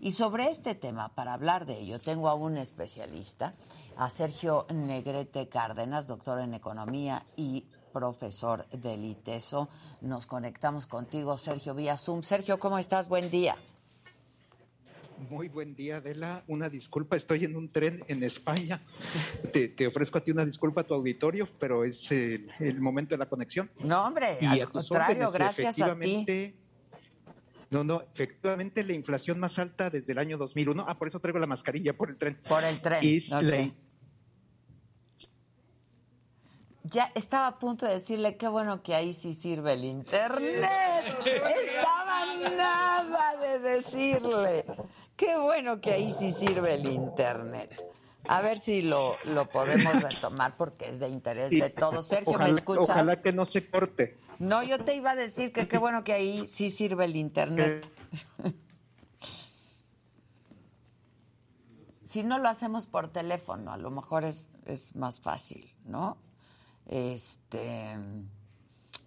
Y 0.00 0.12
sobre 0.12 0.48
este 0.48 0.74
tema, 0.74 1.08
para 1.14 1.32
hablar 1.32 1.66
de 1.66 1.78
ello, 1.80 1.98
tengo 1.98 2.28
a 2.28 2.34
un 2.34 2.58
especialista, 2.58 3.54
a 3.96 4.10
Sergio 4.10 4.66
Negrete 4.72 5.48
Cárdenas, 5.48 6.06
doctor 6.06 6.40
en 6.40 6.54
economía 6.54 7.24
y 7.34 7.64
profesor 7.92 8.68
del 8.68 9.04
ITESO. 9.04 9.68
Nos 10.02 10.26
conectamos 10.26 10.86
contigo, 10.86 11.36
Sergio, 11.38 11.74
vía 11.74 11.96
Zoom. 11.96 12.22
Sergio, 12.22 12.58
¿cómo 12.58 12.78
estás? 12.78 13.08
Buen 13.08 13.30
día. 13.30 13.56
Muy 15.30 15.48
buen 15.48 15.74
día, 15.74 15.96
Adela. 15.96 16.44
Una 16.46 16.68
disculpa, 16.68 17.16
estoy 17.16 17.44
en 17.44 17.56
un 17.56 17.70
tren 17.72 18.04
en 18.08 18.22
España. 18.22 18.82
Te, 19.52 19.68
te 19.68 19.86
ofrezco 19.86 20.18
a 20.18 20.20
ti 20.24 20.30
una 20.30 20.44
disculpa 20.44 20.82
a 20.82 20.84
tu 20.84 20.94
auditorio, 20.94 21.48
pero 21.58 21.84
es 21.84 22.10
el, 22.10 22.50
el 22.60 22.80
momento 22.80 23.14
de 23.14 23.18
la 23.18 23.26
conexión. 23.26 23.70
No, 23.80 24.02
hombre, 24.04 24.36
Y 24.40 24.46
al 24.46 24.68
contrario, 24.70 25.28
órdenes, 25.28 25.32
gracias 25.32 25.80
a 25.80 25.94
ti. 25.98 26.14
efectivamente, 26.26 26.54
No, 27.70 27.82
no, 27.82 28.02
efectivamente 28.14 28.84
la 28.84 28.92
inflación 28.92 29.40
más 29.40 29.58
alta 29.58 29.88
desde 29.90 30.12
el 30.12 30.18
año 30.18 30.36
2001. 30.36 30.84
Ah, 30.86 30.98
por 30.98 31.08
eso 31.08 31.18
traigo 31.18 31.38
la 31.38 31.46
mascarilla 31.46 31.96
por 31.96 32.10
el 32.10 32.16
tren. 32.18 32.38
Por 32.48 32.62
el 32.64 32.80
tren. 32.80 33.00
Es 33.02 33.28
la- 33.30 33.70
Ya 36.88 37.10
estaba 37.16 37.48
a 37.48 37.58
punto 37.58 37.84
de 37.84 37.94
decirle 37.94 38.36
qué 38.36 38.46
bueno 38.46 38.80
que 38.84 38.94
ahí 38.94 39.12
sí 39.12 39.34
sirve 39.34 39.72
el 39.72 39.84
internet. 39.84 41.04
Estaba 41.24 42.26
nada 42.56 43.36
de 43.40 43.58
decirle. 43.58 44.64
Qué 45.16 45.36
bueno 45.38 45.80
que 45.80 45.92
ahí 45.92 46.10
sí 46.10 46.30
sirve 46.30 46.74
el 46.74 46.86
internet. 46.86 47.82
A 48.28 48.42
ver 48.42 48.58
si 48.58 48.82
lo, 48.82 49.16
lo 49.24 49.48
podemos 49.48 50.02
retomar 50.02 50.56
porque 50.56 50.90
es 50.90 51.00
de 51.00 51.08
interés 51.08 51.50
de 51.50 51.70
todos. 51.70 52.06
Sergio, 52.06 52.38
¿me 52.38 52.50
escuchas? 52.50 52.90
Ojalá 52.90 53.22
que 53.22 53.32
no 53.32 53.46
se 53.46 53.68
corte. 53.68 54.18
No, 54.38 54.62
yo 54.62 54.84
te 54.84 54.94
iba 54.94 55.12
a 55.12 55.16
decir 55.16 55.52
que 55.52 55.66
qué 55.66 55.78
bueno 55.78 56.04
que 56.04 56.12
ahí 56.12 56.46
sí 56.46 56.70
sirve 56.70 57.06
el 57.06 57.16
internet. 57.16 57.90
si 62.02 62.22
no 62.22 62.38
lo 62.38 62.48
hacemos 62.48 62.86
por 62.86 63.08
teléfono, 63.08 63.72
a 63.72 63.76
lo 63.78 63.90
mejor 63.90 64.24
es, 64.24 64.50
es 64.66 64.94
más 64.96 65.20
fácil, 65.20 65.74
¿no? 65.84 66.18
Este 66.86 67.96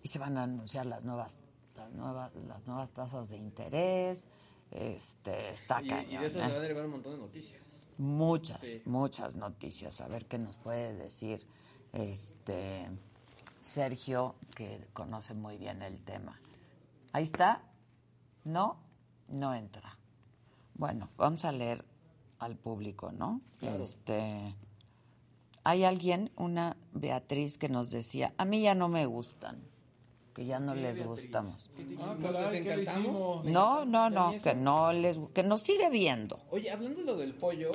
y 0.02 0.08
se 0.08 0.20
van 0.20 0.38
a 0.38 0.44
anunciar 0.44 0.86
las 0.86 1.04
nuevas 1.04 1.40
las 1.76 1.92
nuevas 1.92 2.34
las 2.48 2.66
nuevas 2.66 2.92
tasas 2.92 3.30
de 3.30 3.38
interés. 3.38 4.24
Este 4.72 5.52
está 5.52 5.82
Y, 5.82 5.86
y 5.86 5.90
cañón. 5.90 6.22
de 6.22 6.28
eso 6.28 6.40
¿eh? 6.40 6.46
se 6.46 6.52
va 6.52 6.58
a 6.58 6.60
derivar 6.62 6.86
un 6.86 6.92
montón 6.92 7.14
de 7.14 7.20
noticias. 7.20 7.62
Muchas, 7.98 8.62
Sí. 8.62 8.82
muchas 8.86 9.36
noticias. 9.36 10.00
A 10.02 10.08
ver 10.08 10.26
qué 10.26 10.38
nos 10.38 10.58
puede 10.58 10.94
decir 10.96 11.46
este 11.94 12.90
Sergio, 13.62 14.36
que 14.56 14.88
conoce 14.94 15.34
muy 15.34 15.58
bien 15.58 15.82
el 15.82 16.02
tema. 16.02 16.40
Ahí 17.12 17.24
está. 17.24 17.64
¿No? 18.46 18.78
No 19.28 19.54
entra. 19.54 19.98
Bueno, 20.76 21.10
vamos 21.18 21.44
a 21.46 21.52
leer 21.52 21.84
al 22.40 22.56
público, 22.56 23.12
¿no? 23.12 23.42
Este 23.62 24.56
hay 25.66 25.84
alguien, 25.84 26.32
una 26.38 26.78
Beatriz 26.94 27.58
que 27.58 27.68
nos 27.70 27.92
decía, 27.92 28.34
a 28.38 28.46
mí 28.46 28.62
ya 28.62 28.74
no 28.76 28.88
me 28.88 29.06
gustan, 29.06 29.62
que 30.34 30.46
ya 30.46 30.60
no 30.60 30.76
les 30.76 31.06
gustamos. 31.06 31.70
Ah. 32.00 32.16
No, 33.44 33.86
no, 33.86 34.10
no, 34.10 34.32
¿Ni 34.32 34.40
que 34.40 34.56
no 34.56 34.94
les 34.94 35.20
que 35.34 35.44
nos 35.44 35.62
sigue 35.62 35.90
viendo. 35.90 36.40
Oye, 36.52 36.72
hablando 36.72 37.00
de 37.02 37.06
lo 37.06 37.18
del 37.18 37.34
pollo. 37.34 37.72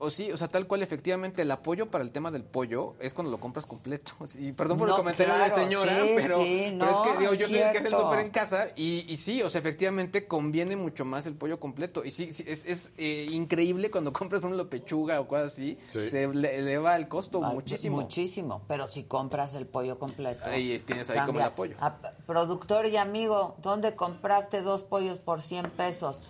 O 0.00 0.10
sí, 0.10 0.30
o 0.30 0.36
sea, 0.36 0.46
tal 0.46 0.68
cual, 0.68 0.80
efectivamente, 0.84 1.42
el 1.42 1.50
apoyo 1.50 1.90
para 1.90 2.04
el 2.04 2.12
tema 2.12 2.30
del 2.30 2.44
pollo 2.44 2.94
es 3.00 3.14
cuando 3.14 3.32
lo 3.32 3.40
compras 3.40 3.66
completo. 3.66 4.12
Sí, 4.26 4.52
perdón 4.52 4.78
por 4.78 4.86
No, 4.88 4.94
el 4.94 4.98
comentario 5.00 5.34
claro, 5.34 5.44
de 5.56 5.60
señora, 5.60 5.92
sí, 6.04 6.12
pero, 6.14 6.36
sí, 6.44 6.76
pero 6.78 6.90
es 6.92 6.98
que 7.00 7.18
digo, 7.18 7.34
yo 7.34 7.46
soy 7.48 7.56
el 7.58 7.72
que 7.72 7.78
hace 7.78 7.88
el 7.88 7.94
súper 7.94 8.18
en 8.20 8.30
casa 8.30 8.68
y, 8.76 9.04
y 9.12 9.16
sí, 9.16 9.42
o 9.42 9.48
sea, 9.48 9.58
efectivamente 9.60 10.28
conviene 10.28 10.76
mucho 10.76 11.04
más 11.04 11.26
el 11.26 11.34
pollo 11.34 11.58
completo. 11.58 12.04
Y 12.04 12.12
sí, 12.12 12.32
sí, 12.32 12.44
es, 12.46 12.64
es 12.66 12.92
eh, 12.96 13.26
increíble 13.30 13.90
cuando 13.90 14.12
compras, 14.12 14.40
por 14.40 14.50
ejemplo, 14.50 14.70
pechuga 14.70 15.20
o 15.20 15.26
cosas 15.26 15.52
así, 15.54 15.76
Sí. 15.88 16.04
se 16.04 16.28
le- 16.28 16.58
eleva 16.58 16.94
el 16.94 17.08
costo 17.08 17.40
muchísimo. 17.40 17.96
Muchísimo, 18.00 18.62
pero 18.68 18.86
si 18.86 19.02
compras 19.02 19.54
el 19.54 19.66
pollo 19.66 19.98
completo. 19.98 20.44
Ahí 20.44 20.72
es- 20.72 20.84
tienes 20.84 21.10
ahí 21.10 21.18
como 21.26 21.40
el 21.40 21.46
apoyo. 21.46 21.74
Ah, 21.80 21.96
productor 22.26 22.86
y 22.86 22.96
amigo, 22.98 23.56
¿dónde 23.62 23.96
compraste 23.96 24.62
dos 24.62 24.84
pollos 24.84 25.18
por 25.18 25.42
100 25.42 25.70
pesos? 25.70 26.20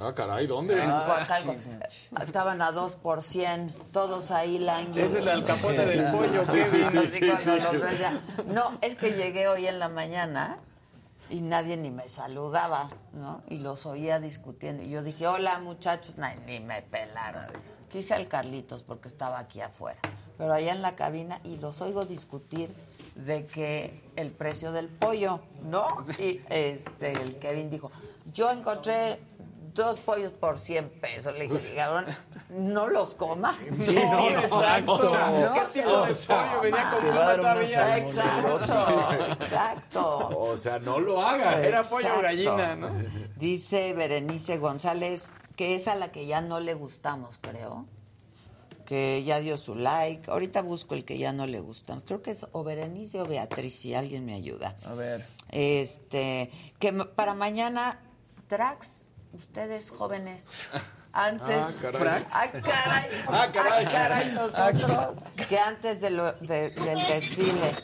Ah, 0.00 0.12
caray, 0.14 0.46
¿dónde? 0.46 0.82
En 0.82 0.90
Coacalco. 0.90 1.54
Estaban 2.22 2.62
a 2.62 2.72
dos 2.72 2.96
por 2.96 3.22
100, 3.22 3.72
todos 3.92 4.30
ahí 4.30 4.58
lánguidos. 4.58 5.12
Es 5.12 5.16
el 5.16 5.28
alcapote 5.28 5.84
del 5.84 6.10
pollo, 6.10 6.44
Sí, 6.44 6.64
sí, 6.64 7.08
sí. 7.08 7.30
No, 8.46 8.78
es 8.80 8.96
que 8.96 9.12
llegué 9.12 9.48
hoy 9.48 9.66
en 9.66 9.78
la 9.78 9.88
mañana 9.88 10.58
y 11.28 11.40
nadie 11.40 11.76
ni 11.76 11.90
me 11.90 12.08
saludaba, 12.08 12.88
¿no? 13.12 13.42
Y 13.48 13.58
los 13.58 13.86
oía 13.86 14.18
discutiendo. 14.20 14.82
Y 14.82 14.90
yo 14.90 15.02
dije, 15.02 15.26
hola 15.26 15.58
muchachos, 15.58 16.16
Nah, 16.18 16.34
ni 16.46 16.60
me 16.60 16.82
pelaron. 16.82 17.46
Quise 17.90 18.14
al 18.14 18.28
Carlitos 18.28 18.82
porque 18.82 19.08
estaba 19.08 19.38
aquí 19.38 19.60
afuera. 19.60 20.00
Pero 20.38 20.52
allá 20.52 20.72
en 20.72 20.82
la 20.82 20.96
cabina 20.96 21.40
y 21.44 21.58
los 21.58 21.80
oigo 21.82 22.04
discutir 22.06 22.74
de 23.14 23.46
que 23.46 24.10
el 24.16 24.30
precio 24.30 24.72
del 24.72 24.88
pollo, 24.88 25.40
¿no? 25.62 25.86
Y 26.18 26.40
este, 26.48 27.12
el 27.12 27.38
Kevin 27.38 27.68
dijo, 27.70 27.90
yo 28.32 28.50
encontré 28.50 29.20
dos 29.74 29.98
pollos 30.00 30.32
por 30.32 30.58
100 30.58 30.88
pesos. 31.00 31.34
Le 31.34 31.48
dije, 31.48 31.74
cabrón, 31.74 32.06
no 32.50 32.88
los 32.88 33.14
comas. 33.14 33.56
Sí, 33.58 33.76
sí, 33.76 33.96
exacto. 33.98 34.92
O 34.92 35.08
sea, 35.08 35.52
¿Qué 35.54 35.60
no 35.60 35.66
tipo 35.68 35.90
los 35.90 36.08
de 36.08 36.34
pollo 36.34 36.60
venía 36.62 36.90
con 36.90 37.06
Todavía. 37.38 37.98
Exacto, 37.98 39.32
exacto. 39.32 40.28
O 40.38 40.56
sea, 40.56 40.78
no 40.78 41.00
lo 41.00 41.22
hagas. 41.22 41.60
Era 41.62 41.82
pollo 41.82 42.06
Exacto. 42.06 42.22
gallina, 42.22 42.76
¿no? 42.76 42.90
Dice 43.36 43.92
Berenice 43.94 44.58
González 44.58 45.32
que 45.56 45.74
es 45.74 45.88
a 45.88 45.94
la 45.94 46.10
que 46.10 46.26
ya 46.26 46.40
no 46.40 46.60
le 46.60 46.74
gustamos, 46.74 47.38
creo. 47.40 47.86
Que 48.84 49.22
ya 49.24 49.40
dio 49.40 49.56
su 49.56 49.74
like. 49.74 50.30
Ahorita 50.30 50.62
busco 50.62 50.94
el 50.94 51.04
que 51.04 51.18
ya 51.18 51.32
no 51.32 51.46
le 51.46 51.60
gustamos. 51.60 52.04
Creo 52.04 52.20
que 52.20 52.32
es 52.32 52.46
o 52.52 52.64
Berenice 52.64 53.20
o 53.20 53.24
Beatriz, 53.26 53.78
si 53.78 53.94
alguien 53.94 54.24
me 54.24 54.34
ayuda. 54.34 54.76
A 54.84 54.94
ver. 54.94 55.24
Este, 55.50 56.50
que 56.78 56.92
para 56.92 57.34
mañana, 57.34 58.00
Trax, 58.48 59.01
ustedes 59.32 59.90
jóvenes, 59.90 60.44
antes. 61.12 61.56
Ah, 61.56 61.70
caray. 61.80 62.24
Ah, 62.32 62.46
caray. 62.52 63.10
Ah, 63.26 63.48
caray. 63.52 63.84
Ah, 63.86 63.90
caray, 63.90 64.32
nosotros. 64.32 65.20
Que 65.48 65.58
antes 65.58 66.00
de 66.00 66.10
lo- 66.10 66.32
de- 66.34 66.70
del 66.70 66.98
desfile. 67.06 67.76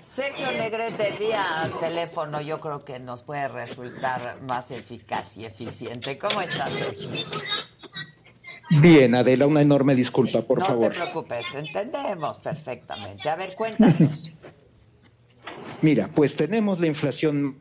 Sergio 0.00 0.50
Negrete, 0.52 1.16
vía 1.18 1.44
teléfono, 1.80 2.40
yo 2.40 2.60
creo 2.60 2.84
que 2.84 2.98
nos 2.98 3.22
puede 3.22 3.48
resultar 3.48 4.38
más 4.48 4.70
eficaz 4.70 5.36
y 5.36 5.44
eficiente. 5.44 6.18
¿Cómo 6.18 6.40
estás, 6.40 6.72
Sergio? 6.74 7.10
Bien, 8.70 9.14
Adela, 9.14 9.46
una 9.46 9.62
enorme 9.62 9.94
disculpa, 9.94 10.42
por 10.42 10.58
no 10.58 10.66
favor. 10.66 10.90
te 10.90 10.96
preocupes, 11.00 11.54
entendemos 11.54 12.38
perfectamente. 12.38 13.28
A 13.30 13.36
ver, 13.36 13.54
cuéntanos. 13.54 14.30
Mira, 15.82 16.10
pues 16.14 16.36
tenemos 16.36 16.78
la 16.80 16.86
inflación 16.88 17.58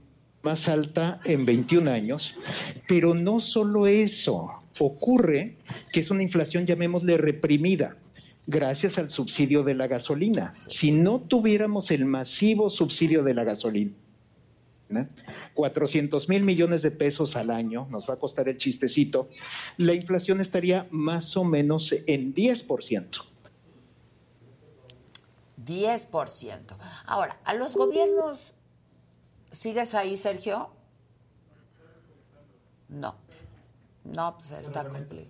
más 0.48 0.70
alta 0.70 1.20
en 1.26 1.46
21 1.46 1.92
años, 1.92 2.34
pero 2.88 3.14
no 3.14 3.42
solo 3.42 3.86
eso, 3.86 4.50
ocurre 4.80 5.58
que 5.92 6.00
es 6.00 6.10
una 6.10 6.24
inflación, 6.24 6.66
llamémosle 6.66 7.18
reprimida, 7.18 7.98
gracias 8.46 8.98
al 8.98 9.10
subsidio 9.10 9.64
de 9.64 9.76
la 9.76 9.88
gasolina. 9.88 10.54
Si 10.54 10.92
no 10.92 11.20
tuviéramos 11.20 11.92
el 11.92 12.06
masivo 12.06 12.70
subsidio 12.70 13.24
de 13.24 13.34
la 13.34 13.44
gasolina, 13.44 13.92
400 15.54 16.30
mil 16.30 16.44
millones 16.44 16.82
de 16.82 16.92
pesos 16.92 17.36
al 17.36 17.52
año, 17.52 17.86
nos 17.92 18.10
va 18.10 18.14
a 18.14 18.18
costar 18.18 18.48
el 18.48 18.58
chistecito, 18.58 19.28
la 19.76 19.94
inflación 19.96 20.40
estaría 20.40 20.88
más 20.92 21.36
o 21.36 21.44
menos 21.44 21.94
en 22.06 22.34
10%. 22.34 23.06
10%. 25.66 26.78
Ahora, 27.06 27.38
¿a 27.44 27.54
los 27.54 27.76
gobiernos 27.76 28.54
sigues 29.58 29.96
ahí, 29.96 30.16
Sergio? 30.16 30.70
No. 32.90 33.16
No, 34.06 34.36
pues 34.36 34.48
se 34.48 34.60
está 34.62 34.88
compli- 34.88 35.28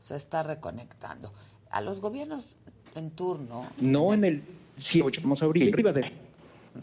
Se 0.00 0.16
está 0.16 0.42
reconectando. 0.42 1.32
A 1.70 1.80
los 1.80 2.00
gobiernos 2.00 2.56
en 2.94 3.10
turno, 3.10 3.68
No 3.78 4.12
en 4.12 4.24
el... 4.24 4.42
Sí, 4.78 5.02
vamos 5.22 5.42
a 5.42 5.44
abrir 5.44 5.72
arriba 5.72 5.92
de... 5.92 6.12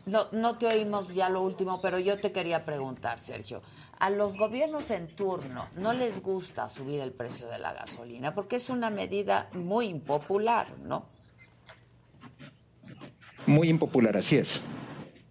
no, 0.05 0.27
no 0.31 0.57
te 0.57 0.67
oímos 0.67 1.13
ya 1.13 1.29
lo 1.29 1.41
último, 1.41 1.81
pero 1.81 1.97
yo 1.99 2.19
te 2.19 2.31
quería 2.31 2.63
preguntar, 2.65 3.19
Sergio. 3.19 3.61
A 3.99 4.09
los 4.09 4.37
gobiernos 4.37 4.91
en 4.91 5.07
turno 5.15 5.67
no 5.75 5.93
les 5.93 6.21
gusta 6.21 6.69
subir 6.69 6.99
el 7.01 7.11
precio 7.13 7.47
de 7.47 7.57
la 7.59 7.73
gasolina 7.73 8.35
porque 8.35 8.57
es 8.57 8.69
una 8.69 8.89
medida 8.89 9.49
muy 9.53 9.87
impopular, 9.87 10.67
¿no? 10.83 11.05
Muy 13.47 13.69
impopular, 13.69 14.15
así 14.17 14.37
es. 14.37 14.49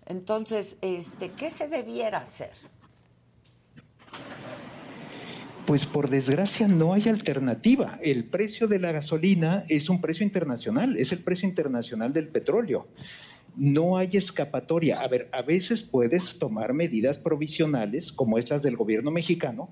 Entonces, 0.06 0.78
este, 0.82 1.31
¿qué 1.31 1.51
se 1.51 1.68
debiera 1.68 2.18
hacer? 2.18 2.51
Pues 5.66 5.86
por 5.86 6.10
desgracia 6.10 6.68
no 6.68 6.93
hay 6.93 7.09
alternativa. 7.09 7.98
El 8.02 8.24
precio 8.24 8.68
de 8.68 8.78
la 8.78 8.93
gasolina 8.93 9.64
es 9.68 9.89
un 9.89 10.02
precio 10.02 10.24
internacional, 10.24 10.98
es 10.98 11.10
el 11.10 11.20
precio 11.20 11.48
internacional 11.48 12.12
del 12.12 12.28
petróleo. 12.28 12.86
No 13.56 13.97
hay 13.97 14.10
escapatoria. 14.12 15.01
A 15.01 15.09
ver, 15.09 15.28
a 15.32 15.40
veces 15.40 15.81
puedes 15.81 16.39
tomar 16.39 16.74
medidas 16.74 17.16
provisionales, 17.16 18.12
como 18.12 18.36
estas 18.36 18.62
del 18.62 18.76
gobierno 18.76 19.10
mexicano, 19.10 19.70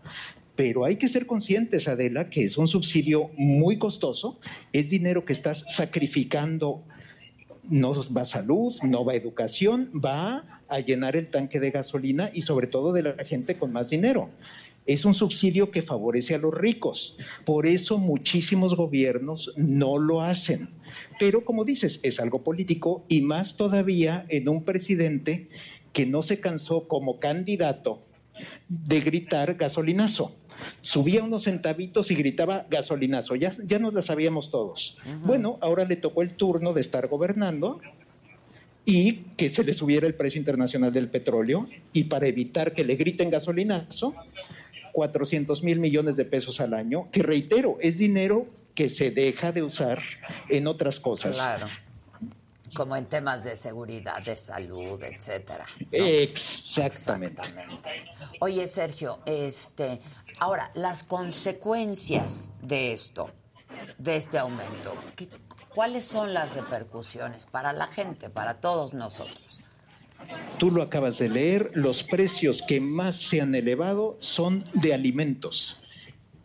pero 0.57 0.85
hay 0.85 0.97
que 0.97 1.09
ser 1.09 1.27
conscientes, 1.27 1.89
Adela, 1.89 2.31
que 2.31 2.45
es 2.45 2.57
un 2.57 2.69
subsidio 2.69 3.31
muy 3.37 3.79
costoso, 3.79 4.39
es 4.73 4.89
dinero 4.89 5.25
que 5.27 5.33
estás 5.33 5.65
sacrificando 5.69 6.85
no 7.69 7.93
va 8.13 8.25
salud, 8.25 8.75
no 8.83 9.05
va 9.05 9.15
educación, 9.15 9.91
va 9.95 10.61
a 10.69 10.81
llenar 10.81 11.17
el 11.17 11.29
tanque 11.29 11.61
de 11.61 11.71
gasolina 11.71 12.31
y 12.33 12.43
sobre 12.43 12.67
todo 12.67 12.93
de 12.93 13.03
la 13.03 13.25
gente 13.25 13.57
con 13.57 13.73
más 13.73 13.91
dinero. 13.91 14.31
Es 14.85 15.05
un 15.05 15.15
subsidio 15.15 15.71
que 15.71 15.83
favorece 15.83 16.35
a 16.35 16.39
los 16.39 16.53
ricos. 16.53 17.17
Por 17.45 17.67
eso 17.67 17.99
muchísimos 17.99 18.75
gobiernos 18.75 19.53
no 19.57 19.99
lo 19.99 20.23
hacen. 20.23 20.71
Pero 21.21 21.45
como 21.45 21.65
dices, 21.65 22.01
es 22.03 22.19
algo 22.19 22.43
político 22.43 23.05
y 23.09 23.21
más 23.21 23.57
todavía 23.57 24.27
en 24.29 24.49
un 24.49 24.65
presidente 24.65 25.49
que 25.93 26.07
no 26.07 26.23
se 26.23 26.41
cansó 26.41 26.89
como 26.89 27.21
candidato 27.21 28.03
de 28.69 29.01
gritar 29.01 29.55
gasolinazo. 29.55 30.35
Subía 30.81 31.23
unos 31.23 31.45
centavitos 31.45 32.11
y 32.11 32.15
gritaba 32.15 32.67
gasolinazo. 32.71 33.35
Ya, 33.37 33.57
ya 33.65 33.79
nos 33.79 33.95
la 33.95 34.03
sabíamos 34.03 34.51
todos. 34.51 34.97
Bueno, 35.25 35.59
ahora 35.61 35.85
le 35.85 35.97
tocó 35.97 36.23
el 36.23 36.35
turno 36.35 36.73
de 36.73 36.81
estar 36.81 37.09
gobernando 37.09 37.81
y 38.85 39.13
que 39.37 39.51
se 39.51 39.63
le 39.63 39.73
subiera 39.73 40.07
el 40.07 40.15
precio 40.15 40.39
internacional 40.39 40.93
del 40.93 41.09
petróleo 41.09 41.69
y 41.93 42.05
para 42.05 42.27
evitar 42.27 42.73
que 42.73 42.85
le 42.85 42.97
griten 42.97 43.31
gasolinazo, 43.31 44.15
400 44.93 45.63
mil 45.63 45.79
millones 45.79 46.17
de 46.17 46.25
pesos 46.25 46.61
al 46.61 46.75
año, 46.75 47.09
que 47.13 47.23
reitero, 47.23 47.79
es 47.81 47.99
dinero 47.99 48.47
que 48.75 48.89
se 48.89 49.11
deja 49.11 49.53
de 49.53 49.63
usar 49.63 50.01
en 50.49 50.67
otras 50.67 50.99
cosas. 50.99 51.35
Claro. 51.35 51.67
Como 52.75 52.97
en 52.97 53.07
temas 53.07 53.45
de 53.45 53.55
seguridad, 53.57 54.23
de 54.23 54.37
salud, 54.37 55.03
etcétera. 55.03 55.67
¿no? 55.79 56.05
Exactamente. 56.07 57.43
Exactamente. 57.43 57.91
Oye, 58.41 58.67
Sergio, 58.67 59.21
este, 59.27 60.01
ahora, 60.39 60.71
las 60.75 61.05
consecuencias 61.05 62.53
de 62.63 62.93
esto, 62.93 63.31
de 63.99 64.17
este 64.17 64.39
aumento, 64.39 64.95
¿qué- 65.17 65.29
¿cuáles 65.75 66.05
son 66.05 66.33
las 66.35 66.55
repercusiones 66.55 67.47
para 67.47 67.73
la 67.73 67.87
gente, 67.87 68.31
para 68.31 68.61
todos 68.61 68.95
nosotros? 68.95 69.63
Tú 70.59 70.71
lo 70.71 70.83
acabas 70.83 71.19
de 71.19 71.29
leer, 71.29 71.71
los 71.75 72.03
precios 72.05 72.63
que 72.69 72.81
más 72.81 73.17
se 73.17 73.41
han 73.41 73.55
elevado 73.55 74.17
son 74.21 74.65
de 74.75 74.95
alimentos. 74.95 75.77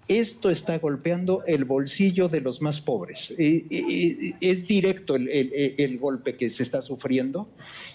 Esto 0.08 0.50
está 0.50 0.78
golpeando 0.78 1.44
el 1.46 1.66
bolsillo 1.66 2.30
de 2.30 2.40
los 2.42 2.62
más 2.62 2.80
pobres. 2.80 3.34
Eh, 3.38 3.66
eh, 3.70 4.34
es 4.40 4.66
directo 4.68 5.16
el, 5.16 5.28
el- 5.28 5.76
el 5.78 5.98
golpe 5.98 6.36
que 6.38 6.50
se 6.50 6.64
está 6.64 6.82
sufriendo 6.82 7.50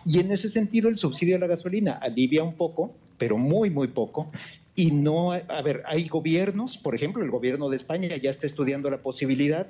y 0.04 0.18
en 0.18 0.30
ese 0.30 0.50
sentido 0.50 0.88
el 0.90 0.98
subsidio 0.98 1.36
a 1.36 1.38
la 1.38 1.46
gasolina 1.46 1.92
alivia 1.92 2.42
un 2.42 2.54
poco, 2.54 2.94
pero 3.16 3.38
muy, 3.38 3.70
muy 3.70 3.88
poco. 3.88 4.30
Y 4.74 4.90
no, 4.90 5.32
a 5.32 5.62
ver, 5.62 5.82
hay 5.86 6.08
gobiernos, 6.08 6.78
por 6.78 6.94
ejemplo, 6.94 7.22
el 7.22 7.30
gobierno 7.30 7.68
de 7.68 7.76
España 7.76 8.16
ya 8.16 8.30
está 8.30 8.46
estudiando 8.46 8.88
la 8.88 8.98
posibilidad 9.02 9.66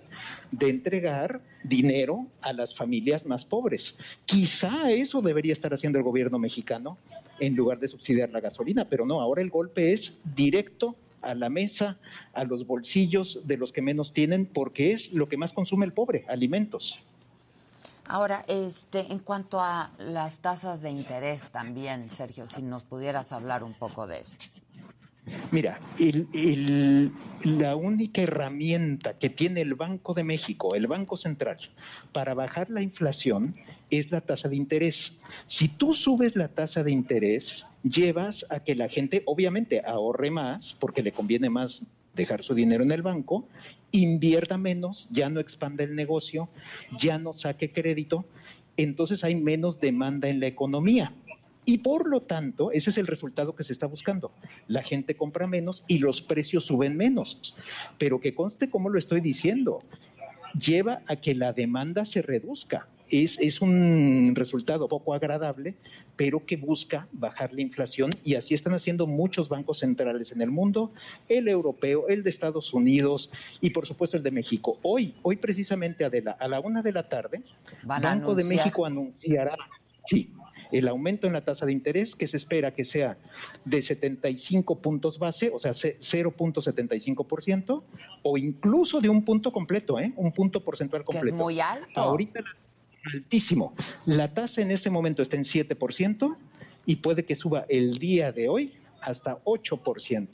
de 0.52 0.68
entregar 0.70 1.40
dinero 1.64 2.26
a 2.40 2.52
las 2.52 2.74
familias 2.76 3.26
más 3.26 3.44
pobres. 3.44 3.96
Quizá 4.26 4.92
eso 4.92 5.20
debería 5.20 5.52
estar 5.54 5.74
haciendo 5.74 5.98
el 5.98 6.04
gobierno 6.04 6.38
mexicano 6.38 6.98
en 7.40 7.56
lugar 7.56 7.80
de 7.80 7.88
subsidiar 7.88 8.30
la 8.30 8.40
gasolina, 8.40 8.84
pero 8.84 9.04
no, 9.04 9.20
ahora 9.20 9.42
el 9.42 9.50
golpe 9.50 9.92
es 9.92 10.12
directo 10.36 10.94
a 11.22 11.34
la 11.34 11.48
mesa, 11.48 11.96
a 12.34 12.44
los 12.44 12.66
bolsillos 12.66 13.40
de 13.44 13.56
los 13.56 13.72
que 13.72 13.82
menos 13.82 14.12
tienen, 14.12 14.46
porque 14.46 14.92
es 14.92 15.12
lo 15.12 15.28
que 15.28 15.36
más 15.36 15.52
consume 15.52 15.86
el 15.86 15.92
pobre, 15.92 16.24
alimentos. 16.28 16.98
Ahora, 18.06 18.44
este, 18.48 19.12
en 19.12 19.20
cuanto 19.20 19.60
a 19.60 19.90
las 19.98 20.40
tasas 20.40 20.82
de 20.82 20.90
interés 20.90 21.48
también, 21.50 22.10
Sergio, 22.10 22.46
si 22.46 22.60
nos 22.62 22.82
pudieras 22.84 23.32
hablar 23.32 23.62
un 23.62 23.74
poco 23.74 24.06
de 24.06 24.20
esto. 24.20 24.44
Mira, 25.52 25.80
el- 26.00 26.26
el- 26.32 27.12
la 27.44 27.76
única 27.76 28.22
herramienta 28.22 29.18
que 29.18 29.30
tiene 29.30 29.60
el 29.60 29.74
Banco 29.74 30.14
de 30.14 30.24
México, 30.24 30.74
el 30.74 30.88
Banco 30.88 31.16
Central, 31.16 31.58
para 32.12 32.34
bajar 32.34 32.70
la 32.70 32.82
inflación 32.82 33.54
es 33.88 34.10
la 34.10 34.20
tasa 34.20 34.48
de 34.48 34.56
interés. 34.56 35.12
Si 35.46 35.68
tú 35.68 35.94
subes 35.94 36.36
la 36.36 36.48
tasa 36.48 36.82
de 36.82 36.90
interés, 36.90 37.64
llevas 37.82 38.46
a 38.50 38.60
que 38.60 38.74
la 38.74 38.88
gente 38.88 39.22
obviamente 39.26 39.82
ahorre 39.84 40.30
más, 40.30 40.76
porque 40.80 41.02
le 41.02 41.12
conviene 41.12 41.50
más 41.50 41.82
dejar 42.14 42.42
su 42.42 42.54
dinero 42.54 42.82
en 42.82 42.92
el 42.92 43.02
banco, 43.02 43.46
invierta 43.90 44.56
menos, 44.56 45.08
ya 45.10 45.28
no 45.28 45.40
expande 45.40 45.84
el 45.84 45.94
negocio, 45.94 46.48
ya 47.00 47.18
no 47.18 47.32
saque 47.32 47.72
crédito, 47.72 48.24
entonces 48.76 49.24
hay 49.24 49.34
menos 49.34 49.80
demanda 49.80 50.28
en 50.28 50.40
la 50.40 50.46
economía. 50.46 51.12
Y 51.64 51.78
por 51.78 52.08
lo 52.08 52.22
tanto, 52.22 52.72
ese 52.72 52.90
es 52.90 52.98
el 52.98 53.06
resultado 53.06 53.54
que 53.54 53.62
se 53.62 53.72
está 53.72 53.86
buscando. 53.86 54.32
La 54.66 54.82
gente 54.82 55.14
compra 55.14 55.46
menos 55.46 55.84
y 55.86 55.98
los 55.98 56.20
precios 56.20 56.66
suben 56.66 56.96
menos. 56.96 57.54
Pero 57.98 58.20
que 58.20 58.34
conste 58.34 58.68
cómo 58.68 58.88
lo 58.88 58.98
estoy 58.98 59.20
diciendo, 59.20 59.80
lleva 60.58 61.02
a 61.06 61.16
que 61.16 61.34
la 61.34 61.52
demanda 61.52 62.04
se 62.04 62.20
reduzca. 62.20 62.88
Es, 63.12 63.36
es 63.40 63.60
un 63.60 64.32
resultado 64.34 64.88
poco 64.88 65.12
agradable, 65.12 65.74
pero 66.16 66.46
que 66.46 66.56
busca 66.56 67.06
bajar 67.12 67.52
la 67.52 67.60
inflación 67.60 68.08
y 68.24 68.36
así 68.36 68.54
están 68.54 68.72
haciendo 68.72 69.06
muchos 69.06 69.50
bancos 69.50 69.80
centrales 69.80 70.32
en 70.32 70.40
el 70.40 70.50
mundo, 70.50 70.92
el 71.28 71.46
europeo, 71.46 72.08
el 72.08 72.22
de 72.22 72.30
Estados 72.30 72.72
Unidos 72.72 73.30
y 73.60 73.68
por 73.68 73.86
supuesto 73.86 74.16
el 74.16 74.22
de 74.22 74.30
México. 74.30 74.78
Hoy, 74.80 75.14
hoy 75.20 75.36
precisamente 75.36 76.06
Adela, 76.06 76.30
a 76.40 76.48
la 76.48 76.58
una 76.60 76.80
de 76.80 76.90
la 76.90 77.06
tarde, 77.10 77.42
Van 77.84 78.00
Banco 78.00 78.34
de. 78.34 78.44
México 78.44 78.86
anunciará, 78.86 79.56
sí, 80.06 80.30
el 80.70 80.88
aumento 80.88 81.26
en 81.26 81.34
la 81.34 81.44
tasa 81.44 81.66
de 81.66 81.72
interés 81.72 82.14
que 82.16 82.26
se 82.26 82.38
espera 82.38 82.70
que 82.72 82.86
sea 82.86 83.18
de 83.66 83.82
75 83.82 84.78
puntos 84.80 85.18
base, 85.18 85.50
o 85.52 85.58
sea, 85.60 85.74
ce- 85.74 85.98
0.75%, 86.00 87.82
o 88.22 88.38
incluso 88.38 89.02
de 89.02 89.10
un 89.10 89.22
punto 89.22 89.52
completo, 89.52 90.00
¿eh? 90.00 90.14
un 90.16 90.32
punto 90.32 90.64
porcentual 90.64 91.02
Que 91.02 91.10
es 91.12 91.16
completo. 91.18 91.36
muy 91.36 91.60
alto. 91.60 92.00
Ahorita 92.00 92.40
la- 92.40 92.46
altísimo. 93.12 93.74
La 94.06 94.32
tasa 94.34 94.60
en 94.60 94.70
este 94.70 94.90
momento 94.90 95.22
está 95.22 95.36
en 95.36 95.44
7% 95.44 96.36
y 96.86 96.96
puede 96.96 97.24
que 97.24 97.36
suba 97.36 97.64
el 97.68 97.98
día 97.98 98.32
de 98.32 98.48
hoy 98.48 98.72
hasta 99.00 99.38
8%. 99.44 100.28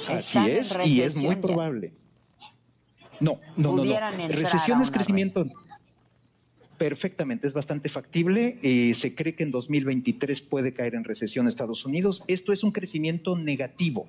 Así 0.07 0.37
Están 0.37 0.49
en 0.49 0.57
es, 0.57 0.87
y 0.87 1.01
es 1.01 1.17
muy 1.17 1.35
ya. 1.35 1.41
probable. 1.41 1.93
No, 3.19 3.39
no, 3.55 3.71
no, 3.71 3.77
Pudieran 3.77 4.17
no. 4.17 4.23
entrar 4.23 4.43
Recesión 4.43 4.81
es 4.81 4.91
crecimiento. 4.91 5.45
Perfectamente, 6.77 7.47
es 7.47 7.53
bastante 7.53 7.87
factible. 7.87 8.59
Eh, 8.61 8.93
se 8.95 9.15
cree 9.15 9.35
que 9.35 9.43
en 9.43 9.51
2023 9.51 10.41
puede 10.41 10.73
caer 10.73 10.95
en 10.95 11.05
recesión 11.05 11.47
Estados 11.47 11.85
Unidos. 11.85 12.21
Esto 12.27 12.51
es 12.51 12.63
un 12.63 12.71
crecimiento 12.71 13.37
negativo. 13.37 14.07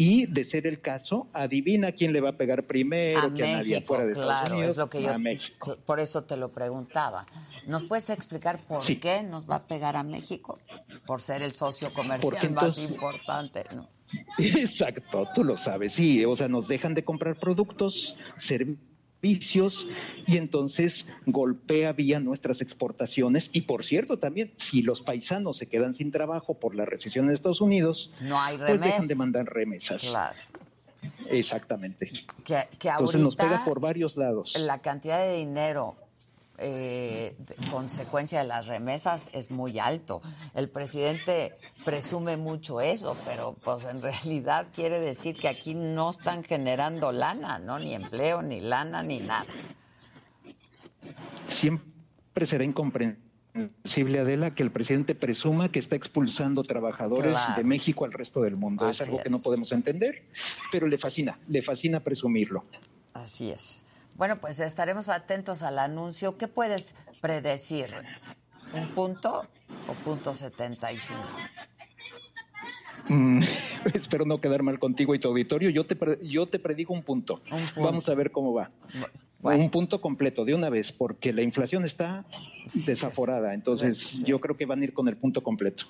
Y 0.00 0.26
de 0.26 0.44
ser 0.44 0.68
el 0.68 0.80
caso, 0.80 1.26
adivina 1.32 1.90
quién 1.90 2.12
le 2.12 2.20
va 2.20 2.28
a 2.30 2.36
pegar 2.36 2.68
primero 2.68 3.18
A 3.18 3.34
que 3.34 3.42
a 3.42 3.52
nadie 3.54 3.78
afuera 3.78 4.04
de 4.04 4.12
Estados 4.12 4.30
claro, 4.32 4.54
Unidos. 4.54 4.70
es 4.70 4.76
lo 4.78 4.88
que 4.88 5.02
yo, 5.02 5.10
A 5.10 5.18
México. 5.18 5.76
por 5.84 5.98
eso 5.98 6.22
te 6.22 6.36
lo 6.36 6.52
preguntaba. 6.52 7.26
¿Nos 7.66 7.84
puedes 7.84 8.08
explicar 8.08 8.60
por 8.60 8.84
Sí. 8.84 8.94
qué 9.00 9.24
nos 9.24 9.50
va 9.50 9.56
a 9.56 9.66
pegar 9.66 9.96
a 9.96 10.04
México? 10.04 10.60
Por 11.04 11.20
ser 11.20 11.42
el 11.42 11.50
socio 11.50 11.92
comercial 11.92 12.52
más 12.52 12.78
importante, 12.78 13.64
¿no? 13.74 13.88
Exacto, 14.38 15.26
tú 15.34 15.42
lo 15.42 15.56
sabes, 15.56 15.94
sí, 15.94 16.24
o 16.24 16.36
sea, 16.36 16.46
nos 16.46 16.68
dejan 16.68 16.94
de 16.94 17.04
comprar 17.04 17.34
productos, 17.36 18.16
servicios 18.38 18.78
servicios 19.20 19.86
y 20.26 20.36
entonces 20.36 21.06
golpea 21.26 21.92
vía 21.92 22.20
nuestras 22.20 22.60
exportaciones. 22.60 23.50
Y 23.52 23.62
por 23.62 23.84
cierto, 23.84 24.18
también, 24.18 24.52
si 24.56 24.82
los 24.82 25.00
paisanos 25.02 25.58
se 25.58 25.66
quedan 25.66 25.94
sin 25.94 26.10
trabajo 26.12 26.54
por 26.54 26.74
la 26.74 26.84
recesión 26.84 27.26
en 27.28 27.34
Estados 27.34 27.60
Unidos, 27.60 28.10
No 28.20 28.40
hay 28.40 28.56
pues 28.58 28.80
dejan 28.80 29.06
de 29.06 29.14
mandar 29.14 29.44
remesas. 29.46 30.02
Claro. 30.02 30.36
Exactamente. 31.30 32.10
Que, 32.44 32.68
que 32.78 32.88
Entonces 32.88 33.20
nos 33.20 33.36
pega 33.36 33.64
por 33.64 33.80
varios 33.80 34.16
lados. 34.16 34.52
la 34.56 34.80
cantidad 34.80 35.22
de 35.24 35.36
dinero 35.36 35.96
eh, 36.60 37.36
de- 37.38 37.68
consecuencia 37.70 38.40
de 38.40 38.46
las 38.46 38.66
remesas 38.66 39.30
es 39.32 39.50
muy 39.50 39.78
alto. 39.78 40.20
El 40.54 40.68
presidente 40.68 41.54
presume 41.84 42.36
mucho 42.36 42.80
eso, 42.80 43.16
pero 43.24 43.54
pues 43.64 43.84
en 43.84 44.02
realidad 44.02 44.66
quiere 44.74 45.00
decir 45.00 45.36
que 45.36 45.48
aquí 45.48 45.74
no 45.74 46.10
están 46.10 46.42
generando 46.44 47.12
lana, 47.12 47.58
¿no? 47.58 47.78
Ni 47.78 47.94
empleo, 47.94 48.42
ni 48.42 48.60
lana, 48.60 49.02
ni 49.02 49.20
nada. 49.20 49.46
Siempre 51.50 52.46
será 52.46 52.64
incomprensible, 52.64 54.20
Adela, 54.20 54.54
que 54.54 54.62
el 54.62 54.70
presidente 54.70 55.14
presuma 55.14 55.70
que 55.70 55.78
está 55.78 55.96
expulsando 55.96 56.62
trabajadores 56.62 57.32
Claro. 57.32 57.54
de 57.56 57.64
México 57.64 58.04
al 58.04 58.12
resto 58.12 58.42
del 58.42 58.56
mundo. 58.56 58.88
es 58.88 59.00
algo 59.00 59.18
que 59.18 59.30
no 59.30 59.40
podemos 59.40 59.72
entender, 59.72 60.24
pero 60.70 60.86
le 60.86 60.98
fascina, 60.98 61.38
le 61.48 61.62
fascina 61.62 62.00
presumirlo. 62.00 62.64
Así 63.14 63.50
es. 63.50 63.84
Bueno, 64.14 64.40
pues 64.40 64.58
estaremos 64.60 65.08
atentos 65.08 65.62
al 65.62 65.78
anuncio. 65.78 66.36
¿Qué 66.36 66.48
puedes 66.48 66.94
predecir? 67.20 67.94
¿Un 68.74 68.88
punto 68.94 69.46
o 69.88 69.92
punto 70.04 70.34
75? 70.34 71.20
Mm, 73.08 73.42
espero 73.94 74.24
no 74.24 74.40
quedar 74.40 74.62
mal 74.62 74.78
contigo 74.78 75.14
y 75.14 75.18
tu 75.18 75.28
auditorio. 75.28 75.70
Yo 75.70 75.86
te, 75.86 75.96
pre- 75.96 76.18
yo 76.26 76.46
te 76.46 76.58
predigo 76.58 76.92
un 76.94 77.02
punto. 77.02 77.40
punto. 77.48 77.80
Vamos 77.80 78.08
a 78.08 78.14
ver 78.14 78.30
cómo 78.30 78.52
va. 78.52 78.70
Un 79.40 79.70
punto 79.70 80.00
completo 80.00 80.44
de 80.44 80.52
una 80.54 80.68
vez, 80.68 80.90
porque 80.90 81.32
la 81.32 81.42
inflación 81.42 81.84
está 81.84 82.24
desaforada. 82.86 83.54
Entonces, 83.54 84.24
yo 84.24 84.40
creo 84.40 84.56
que 84.56 84.66
van 84.66 84.80
a 84.80 84.84
ir 84.84 84.92
con 84.92 85.06
el 85.08 85.16
punto 85.16 85.42
completo. 85.44 85.84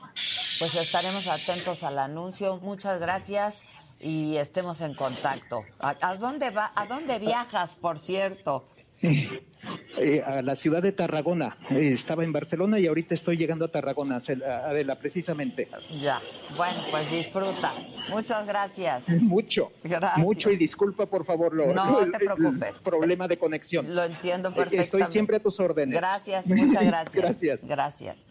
Pues 0.59 0.75
estaremos 0.75 1.27
atentos 1.29 1.83
al 1.83 1.99
anuncio. 1.99 2.59
Muchas 2.59 3.01
gracias 3.01 3.65
y 4.01 4.37
estemos 4.37 4.83
en 4.83 4.95
contacto. 4.95 5.63
¿A, 5.81 5.97
a 6.01 6.17
dónde 6.17 6.51
va? 6.51 6.73
¿A 6.77 6.87
dónde 6.87 7.19
viajas, 7.19 7.75
por 7.75 7.99
cierto? 7.99 8.69
Eh, 9.03 10.23
a 10.25 10.41
la 10.43 10.57
ciudad 10.57 10.83
de 10.83 10.93
Tarragona. 10.93 11.57
Eh, 11.71 11.93
estaba 11.95 12.25
en 12.25 12.33
Barcelona 12.33 12.79
y 12.79 12.87
ahorita 12.87 13.15
estoy 13.15 13.37
llegando 13.37 13.65
a 13.65 13.69
Tarragona, 13.69 14.17
a- 14.47 14.69
Adela, 14.69 14.95
precisamente. 14.97 15.69
Ya. 16.01 16.21
Bueno, 16.57 16.83
pues 16.91 17.11
disfruta. 17.11 17.75
Muchas 18.11 18.47
gracias. 18.47 19.09
Mucho. 19.09 19.73
Gracias. 19.83 20.19
Mucho 20.19 20.51
y 20.51 20.57
disculpa, 20.57 21.07
por 21.07 21.25
favor, 21.27 21.53
lo, 21.53 21.75
No 21.75 21.91
lo- 21.91 21.99
te 21.99 22.05
el 22.05 22.13
preocupes. 22.13 22.79
problema 22.79 23.27
de 23.29 23.37
conexión. 23.39 23.95
Lo 23.95 24.05
entiendo 24.05 24.51
Eh, 24.51 24.53
perfectamente. 24.55 24.97
Estoy 24.99 25.13
siempre 25.13 25.37
a 25.37 25.41
tus 25.41 25.59
órdenes. 25.61 25.95
Gracias, 25.97 26.47
muchas 26.47 26.85
gracias. 26.87 27.15
Gracias. 27.25 27.61
Gracias. 27.63 28.25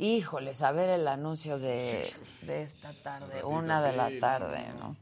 Híjoles, 0.00 0.62
a 0.62 0.70
ver 0.72 0.90
el 0.90 1.08
anuncio 1.08 1.58
de, 1.58 2.08
de 2.42 2.62
esta 2.62 2.92
tarde, 3.02 3.42
una 3.44 3.82
de 3.82 3.96
la 3.96 4.10
tarde, 4.20 4.58
no. 4.78 4.96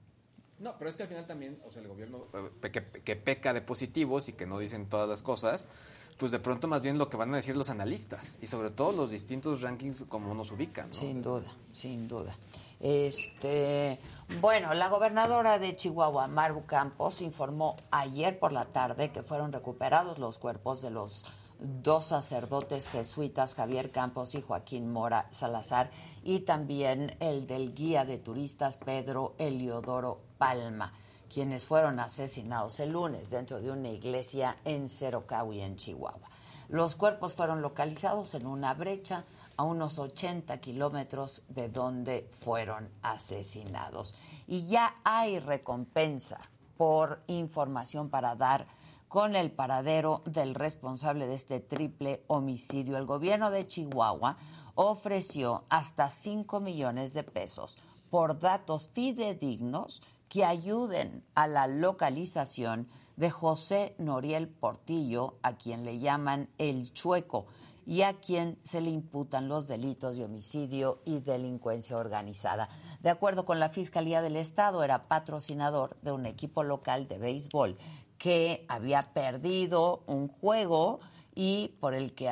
¿No? 0.59 0.77
Pero 0.79 0.91
es 0.91 0.97
que 0.97 1.03
al 1.05 1.09
final 1.09 1.27
también, 1.27 1.61
o 1.67 1.71
sea, 1.71 1.83
el 1.83 1.89
gobierno 1.89 2.27
eh, 2.35 2.71
que, 2.71 2.85
que 3.03 3.17
peca 3.17 3.53
de 3.53 3.61
positivos 3.61 4.29
y 4.29 4.33
que 4.33 4.47
no 4.47 4.59
dicen 4.59 4.89
todas 4.89 5.09
las 5.09 5.23
cosas, 5.23 5.69
pues 6.17 6.33
de 6.33 6.39
pronto 6.39 6.67
más 6.67 6.83
bien 6.83 6.99
lo 6.99 7.09
que 7.09 7.17
van 7.17 7.33
a 7.35 7.37
decir 7.37 7.57
los 7.57 7.71
analistas 7.71 8.39
y 8.41 8.47
sobre 8.47 8.71
todo 8.71 8.93
los 8.93 9.11
distintos 9.11 9.61
rankings 9.61 10.05
como 10.09 10.35
nos 10.35 10.51
ubican. 10.51 10.89
¿no? 10.89 10.95
Sin 10.95 11.23
duda, 11.23 11.53
sin 11.73 12.09
duda. 12.09 12.37
Este, 12.81 14.01
bueno, 14.41 14.75
la 14.75 14.89
gobernadora 14.89 15.59
de 15.59 15.77
Chihuahua, 15.77 16.29
Maru 16.29 16.65
Campos, 16.67 17.21
informó 17.21 17.77
ayer 17.91 18.39
por 18.39 18.53
la 18.53 18.67
tarde 18.67 19.13
que 19.13 19.23
fueron 19.23 19.53
recuperados 19.53 20.19
los 20.19 20.39
cuerpos 20.39 20.83
de 20.83 20.91
los 20.91 21.25
dos 21.59 22.07
sacerdotes 22.07 22.91
jesuitas, 22.91 23.55
Javier 23.55 23.91
Campos 23.91 24.35
y 24.35 24.43
Joaquín 24.43 24.93
Mora 24.93 25.27
Salazar, 25.31 25.91
y 26.23 26.41
también 26.41 27.17
el 27.21 27.47
del 27.47 27.75
guía 27.75 28.05
de 28.05 28.19
turistas 28.19 28.77
Pedro 28.77 29.35
Eliodoro 29.39 30.26
Palma, 30.39 30.93
quienes 31.33 31.65
fueron 31.65 32.01
asesinados 32.01 32.81
el 32.81 32.93
lunes 32.93 33.31
dentro 33.31 33.61
de 33.61 33.71
una 33.71 33.89
iglesia 33.89 34.57
en 34.65 34.89
Cerocahui, 34.89 35.61
en 35.61 35.77
Chihuahua. 35.77 36.29
Los 36.69 36.97
cuerpos 36.97 37.35
fueron 37.35 37.63
localizados 37.63 38.35
en 38.35 38.47
una 38.47 38.75
brecha 38.75 39.25
a 39.57 39.63
unos 39.63 39.99
80 39.99 40.59
kilómetros 40.61 41.43
de 41.49 41.69
donde 41.69 42.29
fueron 42.33 42.91
asesinados. 43.03 44.15
Y 44.47 44.67
ya 44.67 44.97
hay 45.05 45.39
recompensa 45.39 46.41
por 46.77 47.23
información 47.29 48.11
para 48.11 48.35
dar 48.35 48.67
con 49.09 49.37
el 49.37 49.51
paradero 49.51 50.23
del 50.27 50.55
responsable 50.55 51.27
de 51.27 51.35
este 51.35 51.61
triple 51.61 52.25
homicidio. 52.27 52.99
El 52.99 53.07
gobierno 53.07 53.51
de 53.51 53.67
Chihuahua 53.67 54.37
ofreció 54.75 55.65
hasta 55.69 56.09
5 56.09 56.61
millones 56.61 57.15
de 57.15 57.23
pesos 57.23 57.79
por 58.11 58.39
datos 58.39 58.89
fidedignos 58.89 60.03
que 60.37 60.45
ayuden 60.45 61.25
a 61.35 61.47
la 61.47 61.67
localización 61.67 62.89
de 63.17 63.31
José 63.31 63.95
Noriel 63.97 64.49
Portillo, 64.49 65.39
a 65.43 65.57
quien 65.57 65.87
le 65.87 65.99
llaman 65.99 66.51
el 66.59 66.93
Chueco, 66.93 67.47
y 67.87 68.03
a 68.03 68.21
quien 68.21 68.59
se 68.63 68.83
le 68.83 68.91
imputan 68.91 69.49
los 69.49 69.67
delitos 69.67 70.19
de 70.19 70.27
homicidio 70.27 71.01
y 71.07 71.21
delincuencia 71.21 71.97
organizada. 71.97 72.69
De 73.01 73.09
acuerdo 73.09 73.47
con 73.47 73.59
la 73.61 73.71
Fiscalía 73.71 74.21
del 74.21 74.37
Estado, 74.37 74.85
era 74.85 75.09
patrocinador 75.09 75.97
de 76.03 76.13
un 76.13 76.27
equipo 76.27 76.65
local 76.65 77.09
de 77.09 77.17
béisbol 77.17 77.79
que 78.19 78.67
había 78.69 79.15
perdido 79.15 80.03
un 80.07 80.29
juego 80.29 81.01
y 81.35 81.69
por 81.81 81.95
el 81.95 82.15
que 82.15 82.31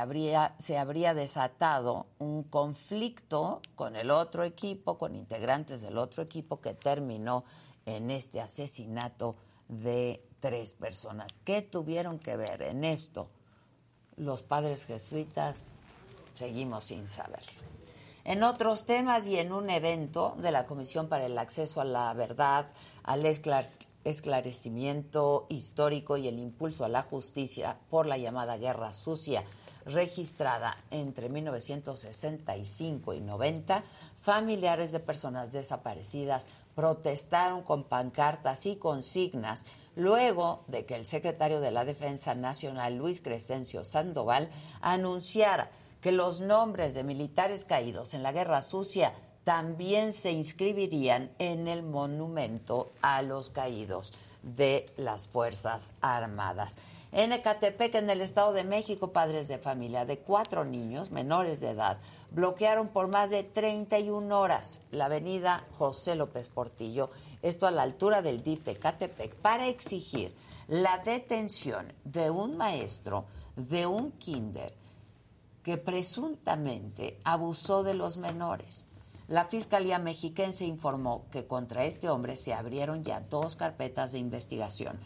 se 0.58 0.76
habría 0.76 1.14
desatado 1.14 2.08
un 2.18 2.42
conflicto 2.42 3.62
con 3.74 3.96
el 3.96 4.10
otro 4.10 4.44
equipo, 4.44 4.98
con 4.98 5.14
integrantes 5.14 5.80
del 5.80 5.96
otro 5.96 6.22
equipo 6.22 6.60
que 6.60 6.74
terminó 6.74 7.44
en 7.86 8.10
este 8.10 8.40
asesinato 8.40 9.36
de 9.68 10.22
tres 10.40 10.74
personas. 10.74 11.38
¿Qué 11.38 11.62
tuvieron 11.62 12.18
que 12.18 12.36
ver 12.36 12.62
en 12.62 12.84
esto? 12.84 13.28
Los 14.16 14.42
padres 14.42 14.86
jesuitas 14.86 15.58
seguimos 16.34 16.84
sin 16.84 17.08
saberlo. 17.08 17.50
En 18.24 18.42
otros 18.42 18.86
temas 18.86 19.26
y 19.26 19.38
en 19.38 19.52
un 19.52 19.68
evento 19.70 20.34
de 20.38 20.50
la 20.50 20.64
Comisión 20.64 21.08
para 21.08 21.26
el 21.26 21.36
Acceso 21.38 21.80
a 21.80 21.84
la 21.84 22.12
Verdad, 22.14 22.66
al 23.02 23.24
esclar- 23.26 23.66
esclarecimiento 24.04 25.46
histórico 25.50 26.16
y 26.16 26.28
el 26.28 26.38
impulso 26.38 26.84
a 26.84 26.88
la 26.88 27.02
justicia 27.02 27.78
por 27.90 28.06
la 28.06 28.16
llamada 28.18 28.56
Guerra 28.56 28.92
Sucia, 28.94 29.44
registrada 29.84 30.76
entre 30.90 31.28
1965 31.28 33.12
y 33.14 33.20
90, 33.20 33.84
familiares 34.18 34.92
de 34.92 35.00
personas 35.00 35.52
desaparecidas 35.52 36.48
protestaron 36.74 37.62
con 37.62 37.84
pancartas 37.84 38.66
y 38.66 38.76
consignas 38.76 39.66
luego 39.96 40.64
de 40.66 40.84
que 40.84 40.96
el 40.96 41.06
secretario 41.06 41.60
de 41.60 41.70
la 41.70 41.84
Defensa 41.84 42.34
Nacional, 42.34 42.96
Luis 42.96 43.20
Crescencio 43.20 43.84
Sandoval, 43.84 44.50
anunciara 44.80 45.70
que 46.00 46.12
los 46.12 46.40
nombres 46.40 46.94
de 46.94 47.04
militares 47.04 47.64
caídos 47.64 48.14
en 48.14 48.22
la 48.22 48.32
Guerra 48.32 48.60
Sucia 48.60 49.14
también 49.44 50.12
se 50.12 50.32
inscribirían 50.32 51.30
en 51.38 51.68
el 51.68 51.82
monumento 51.82 52.92
a 53.02 53.22
los 53.22 53.50
caídos 53.50 54.12
de 54.42 54.92
las 54.96 55.28
Fuerzas 55.28 55.92
Armadas. 56.00 56.78
En 57.16 57.30
Ecatepec, 57.30 57.94
en 57.94 58.10
el 58.10 58.20
Estado 58.20 58.52
de 58.52 58.64
México, 58.64 59.12
padres 59.12 59.46
de 59.46 59.58
familia 59.58 60.04
de 60.04 60.18
cuatro 60.18 60.64
niños 60.64 61.12
menores 61.12 61.60
de 61.60 61.70
edad 61.70 61.96
bloquearon 62.32 62.88
por 62.88 63.06
más 63.06 63.30
de 63.30 63.44
31 63.44 64.36
horas 64.36 64.80
la 64.90 65.04
avenida 65.04 65.64
José 65.78 66.16
López 66.16 66.48
Portillo, 66.48 67.10
esto 67.40 67.68
a 67.68 67.70
la 67.70 67.82
altura 67.82 68.20
del 68.20 68.42
DIF 68.42 68.64
de 68.64 68.72
Ecatepec, 68.72 69.36
para 69.36 69.68
exigir 69.68 70.34
la 70.66 70.98
detención 70.98 71.92
de 72.02 72.30
un 72.30 72.56
maestro 72.56 73.26
de 73.54 73.86
un 73.86 74.10
kinder 74.18 74.74
que 75.62 75.76
presuntamente 75.76 77.20
abusó 77.22 77.84
de 77.84 77.94
los 77.94 78.16
menores. 78.16 78.86
La 79.28 79.44
Fiscalía 79.44 80.00
Mexiquense 80.00 80.66
informó 80.66 81.26
que 81.30 81.46
contra 81.46 81.84
este 81.84 82.10
hombre 82.10 82.34
se 82.34 82.52
abrieron 82.52 83.04
ya 83.04 83.20
dos 83.20 83.54
carpetas 83.54 84.12
de 84.12 84.18
investigación 84.18 84.98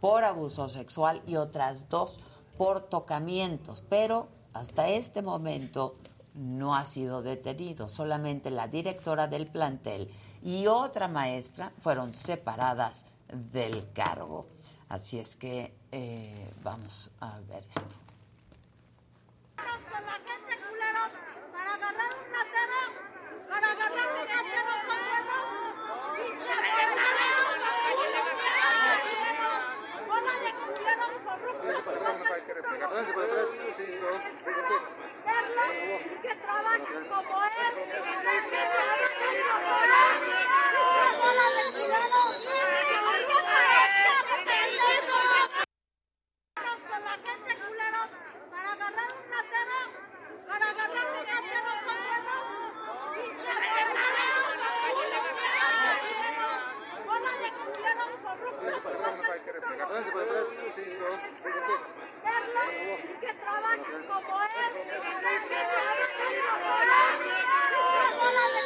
por 0.00 0.24
abuso 0.24 0.68
sexual 0.68 1.22
y 1.26 1.36
otras 1.36 1.88
dos 1.88 2.20
por 2.56 2.80
tocamientos, 2.80 3.82
pero 3.88 4.28
hasta 4.52 4.88
este 4.88 5.22
momento 5.22 5.96
no 6.34 6.74
ha 6.74 6.84
sido 6.84 7.22
detenido. 7.22 7.88
Solamente 7.88 8.50
la 8.50 8.68
directora 8.68 9.26
del 9.26 9.46
plantel 9.46 10.10
y 10.42 10.66
otra 10.66 11.08
maestra 11.08 11.72
fueron 11.78 12.12
separadas 12.12 13.06
del 13.28 13.90
cargo. 13.92 14.46
Así 14.88 15.18
es 15.18 15.36
que 15.36 15.74
eh, 15.90 16.50
vamos 16.62 17.10
a 17.20 17.40
ver 17.40 17.64
esto. 17.68 17.96
para 21.52 21.76
agarrar 48.76 49.10
un 49.12 49.24
ratero, 49.30 49.80
para 50.48 50.66
agarrar 50.70 51.06
un 51.12 51.26
ratero 51.26 51.70
con 51.86 51.98
¡Pinche 53.14 53.52
bola 57.16 57.32
de 57.38 57.48
de 57.48 57.48
culeros 57.56 58.10
que 58.66 59.62
trabajan 59.70 60.04
como 60.04 60.22
él, 60.22 60.50
que 63.20 63.34
trabajan 63.34 63.78
como 64.06 64.42
él, 64.42 64.72
corruptos, 64.76 65.42
que 65.48 65.60
trabajan 65.66 66.10
como 66.16 66.34
él, 66.86 67.22
bola 68.16 68.48
de 68.52 68.64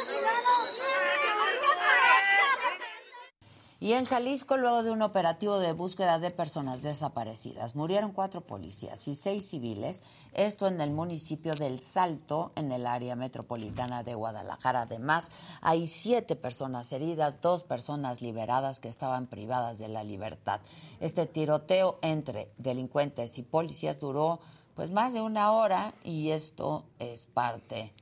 Y 3.81 3.93
en 3.93 4.05
Jalisco, 4.05 4.57
luego 4.57 4.83
de 4.83 4.91
un 4.91 5.01
operativo 5.01 5.57
de 5.57 5.73
búsqueda 5.73 6.19
de 6.19 6.29
personas 6.29 6.83
desaparecidas, 6.83 7.75
murieron 7.75 8.11
cuatro 8.11 8.41
policías 8.41 9.07
y 9.07 9.15
seis 9.15 9.49
civiles, 9.49 10.03
esto 10.33 10.67
en 10.67 10.79
el 10.81 10.91
municipio 10.91 11.55
del 11.55 11.79
Salto, 11.79 12.51
en 12.55 12.71
el 12.71 12.85
área 12.85 13.15
metropolitana 13.15 14.03
de 14.03 14.13
Guadalajara. 14.13 14.83
Además, 14.83 15.31
hay 15.61 15.87
siete 15.87 16.35
personas 16.35 16.93
heridas, 16.93 17.41
dos 17.41 17.63
personas 17.63 18.21
liberadas 18.21 18.79
que 18.79 18.87
estaban 18.87 19.25
privadas 19.25 19.79
de 19.79 19.87
la 19.87 20.03
libertad. 20.03 20.61
Este 20.99 21.25
tiroteo 21.25 21.97
entre 22.03 22.51
delincuentes 22.59 23.39
y 23.39 23.41
policías 23.41 23.99
duró 23.99 24.41
pues 24.75 24.91
más 24.91 25.15
de 25.15 25.21
una 25.21 25.53
hora 25.53 25.95
y 26.03 26.29
esto 26.29 26.85
es 26.99 27.25
parte 27.25 27.95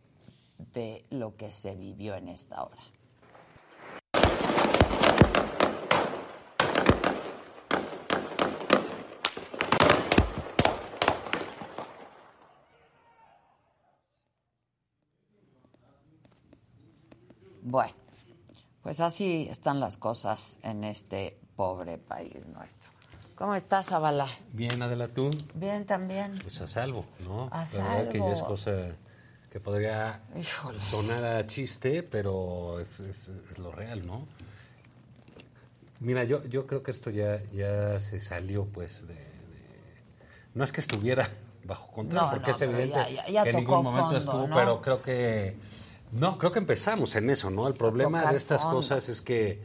de 0.74 1.06
lo 1.10 1.38
que 1.38 1.54
se 1.54 1.74
vivió 1.76 2.16
en 2.16 2.28
esta 2.28 2.66
hora. 2.66 2.99
Bueno, 17.70 17.94
pues 18.82 19.00
así 19.00 19.48
están 19.48 19.80
las 19.80 19.98
cosas 19.98 20.58
en 20.64 20.84
este 20.84 21.38
pobre 21.56 22.00
país 22.00 22.48
nuestro. 22.48 22.90
¿Cómo 23.36 23.54
estás, 23.54 23.86
Zabala? 23.90 24.28
Bien, 24.54 24.82
Adela, 24.82 25.08
tú. 25.08 25.30
Bien 25.54 25.86
también. 25.86 26.40
Pues 26.42 26.60
a 26.62 26.68
salvo, 26.68 27.06
¿no? 27.20 27.48
A 27.52 27.64
La 27.78 27.84
verdad 27.96 28.10
que 28.10 28.18
ya 28.18 28.32
es 28.32 28.40
salvo. 28.40 28.48
cosa 28.54 28.72
que 29.52 29.60
podría 29.60 30.22
Híjoles. 30.36 30.84
sonar 30.84 31.24
a 31.24 31.46
chiste, 31.46 32.02
pero 32.02 32.80
es, 32.80 33.00
es- 33.02 33.30
es 33.30 33.60
lo 33.60 33.72
real, 33.72 34.04
¿no? 34.08 34.26
Mira, 36.00 36.24
yo, 36.24 36.44
yo 36.46 36.66
creo 36.66 36.82
que 36.82 36.90
esto 36.90 37.12
ya, 37.12 37.40
ya 37.54 38.00
se 38.00 38.20
salió, 38.20 38.66
pues, 38.66 39.08
de, 39.08 39.14
de- 39.14 39.20
No 40.56 40.64
es 40.64 40.72
que 40.72 40.82
estuviera 40.82 41.30
bajo 41.66 41.92
control, 41.92 42.24
No, 42.26 42.32
porque 42.32 42.50
no, 42.50 42.56
es 42.56 42.62
evidente 42.64 42.90
ya- 42.96 43.10
ya- 43.10 43.30
ya 43.30 43.44
que 43.44 43.50
en 43.52 43.56
ningún 43.58 43.84
momento 43.84 44.06
fondo, 44.06 44.18
estuvo, 44.18 44.48
¿no? 44.48 44.56
pero 44.56 44.82
creo 44.82 45.02
que... 45.04 45.56
No, 46.12 46.38
creo 46.38 46.52
que 46.52 46.60
empezamos 46.60 47.16
en 47.16 47.30
eso, 47.30 47.50
¿no? 47.50 47.68
El 47.68 47.74
problema 47.76 48.32
de 48.32 48.38
estas 48.38 48.62
fondo. 48.64 48.78
cosas 48.78 49.10
es 49.10 49.22
que 49.22 49.60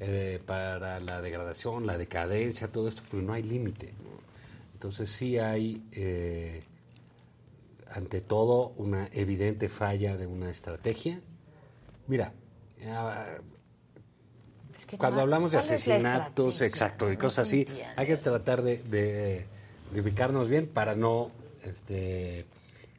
eh, 0.00 0.40
para 0.46 1.00
la 1.00 1.20
degradación, 1.20 1.86
la 1.86 1.98
decadencia, 1.98 2.68
todo 2.70 2.88
esto, 2.88 3.02
pues 3.10 3.22
no 3.22 3.32
hay 3.32 3.42
límite, 3.42 3.90
¿no? 4.02 4.10
Entonces 4.74 5.10
sí 5.10 5.38
hay... 5.38 5.82
eh, 5.92 6.60
ante 7.90 8.20
todo 8.20 8.74
una 8.76 9.08
evidente 9.12 9.68
falla 9.70 10.16
de 10.18 10.26
una 10.26 10.50
estrategia. 10.50 11.20
Mira, 12.06 12.32
ah, 12.86 13.24
Es 14.76 14.84
que 14.84 14.98
cuando 14.98 15.16
no- 15.16 15.22
hablamos 15.22 15.52
de 15.52 15.56
¿cuál 15.58 15.70
es 15.72 15.86
la 15.86 15.94
asesinatos, 15.94 16.60
exacto, 16.60 17.10
y 17.10 17.16
cosas 17.16 17.48
así, 17.48 17.64
hay 17.96 18.06
que 18.06 18.18
tratar 18.18 18.60
de, 18.62 18.76
de- 18.84 19.46
de 19.92 20.00
ubicarnos 20.02 20.48
bien 20.48 20.66
para 20.66 20.94
no 20.94 21.30
este, 21.64 22.44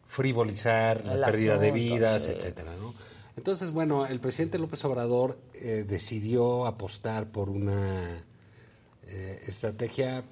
frivolizar 0.10 1.06
la 1.06 1.14
El 1.14 1.22
pérdida 1.32 1.58
de 1.60 1.72
vidas, 1.72 2.24
sí. 2.26 2.32
etcétera, 2.36 2.72
¿no? 2.82 2.94
Entonces, 3.38 3.70
bueno, 3.72 4.08
el 4.08 4.20
presidente 4.20 4.58
López 4.58 4.84
Obrador 4.84 5.38
eh, 5.54 5.86
decidió 5.88 6.66
apostar 6.66 7.28
por 7.28 7.48
una 7.50 8.18
eh, 9.08 9.44
estrategia 9.48 10.24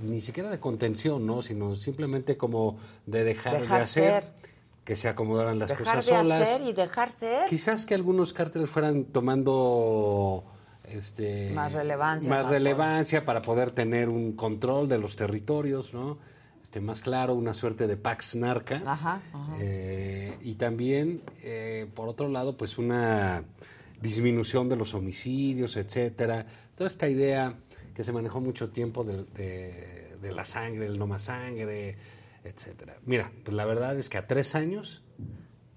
ni 0.00 0.20
siquiera 0.20 0.50
de 0.50 0.60
contención, 0.60 1.26
¿no? 1.26 1.40
Sino 1.42 1.74
simplemente 1.74 2.36
como 2.36 2.76
de 3.06 3.24
dejar, 3.24 3.58
Dejar 3.60 3.78
de 3.78 3.84
hacer, 3.84 4.22
ser. 4.24 4.32
que 4.84 4.96
se 4.96 5.08
acomodaran 5.08 5.58
las 5.58 5.70
dejar 5.70 5.96
cosas 5.96 6.06
de 6.06 6.12
solas. 6.22 6.42
hacer 6.42 6.60
y 6.62 6.72
dejar 6.74 7.10
ser. 7.10 7.46
Quizás 7.48 7.86
que 7.86 7.94
algunos 7.94 8.32
cárteles 8.34 8.68
fueran 8.68 9.04
tomando 9.04 10.44
este, 10.84 11.50
Más 11.54 11.72
relevancia, 11.72 12.28
más 12.28 12.42
más 12.42 12.50
relevancia 12.52 13.24
para 13.24 13.40
poder 13.40 13.70
tener 13.72 14.10
un 14.10 14.32
control 14.32 14.88
de 14.88 14.98
los 14.98 15.16
territorios, 15.16 15.94
¿no? 15.94 16.18
Este, 16.72 16.80
más 16.80 17.02
claro, 17.02 17.34
una 17.34 17.52
suerte 17.52 17.86
de 17.86 17.98
pax 17.98 18.34
narca. 18.34 18.82
Ajá, 18.86 19.20
ajá. 19.34 19.56
Eh, 19.60 20.34
y 20.40 20.54
también, 20.54 21.20
eh, 21.42 21.86
por 21.94 22.08
otro 22.08 22.28
lado, 22.30 22.56
pues 22.56 22.78
una 22.78 23.44
disminución 24.00 24.70
de 24.70 24.76
los 24.76 24.94
homicidios, 24.94 25.76
etcétera. 25.76 26.46
Toda 26.74 26.88
esta 26.88 27.10
idea 27.10 27.58
que 27.94 28.02
se 28.02 28.10
manejó 28.12 28.40
mucho 28.40 28.70
tiempo 28.70 29.04
de, 29.04 29.24
de- 29.36 30.16
de 30.22 30.32
la 30.32 30.46
sangre, 30.46 30.86
el 30.86 30.98
no 30.98 31.06
más 31.06 31.24
sangre, 31.24 31.96
etcétera. 32.42 32.96
Mira, 33.04 33.30
pues 33.44 33.54
la 33.54 33.66
verdad 33.66 33.98
es 33.98 34.08
que 34.08 34.16
a 34.16 34.26
tres 34.26 34.54
años 34.54 35.02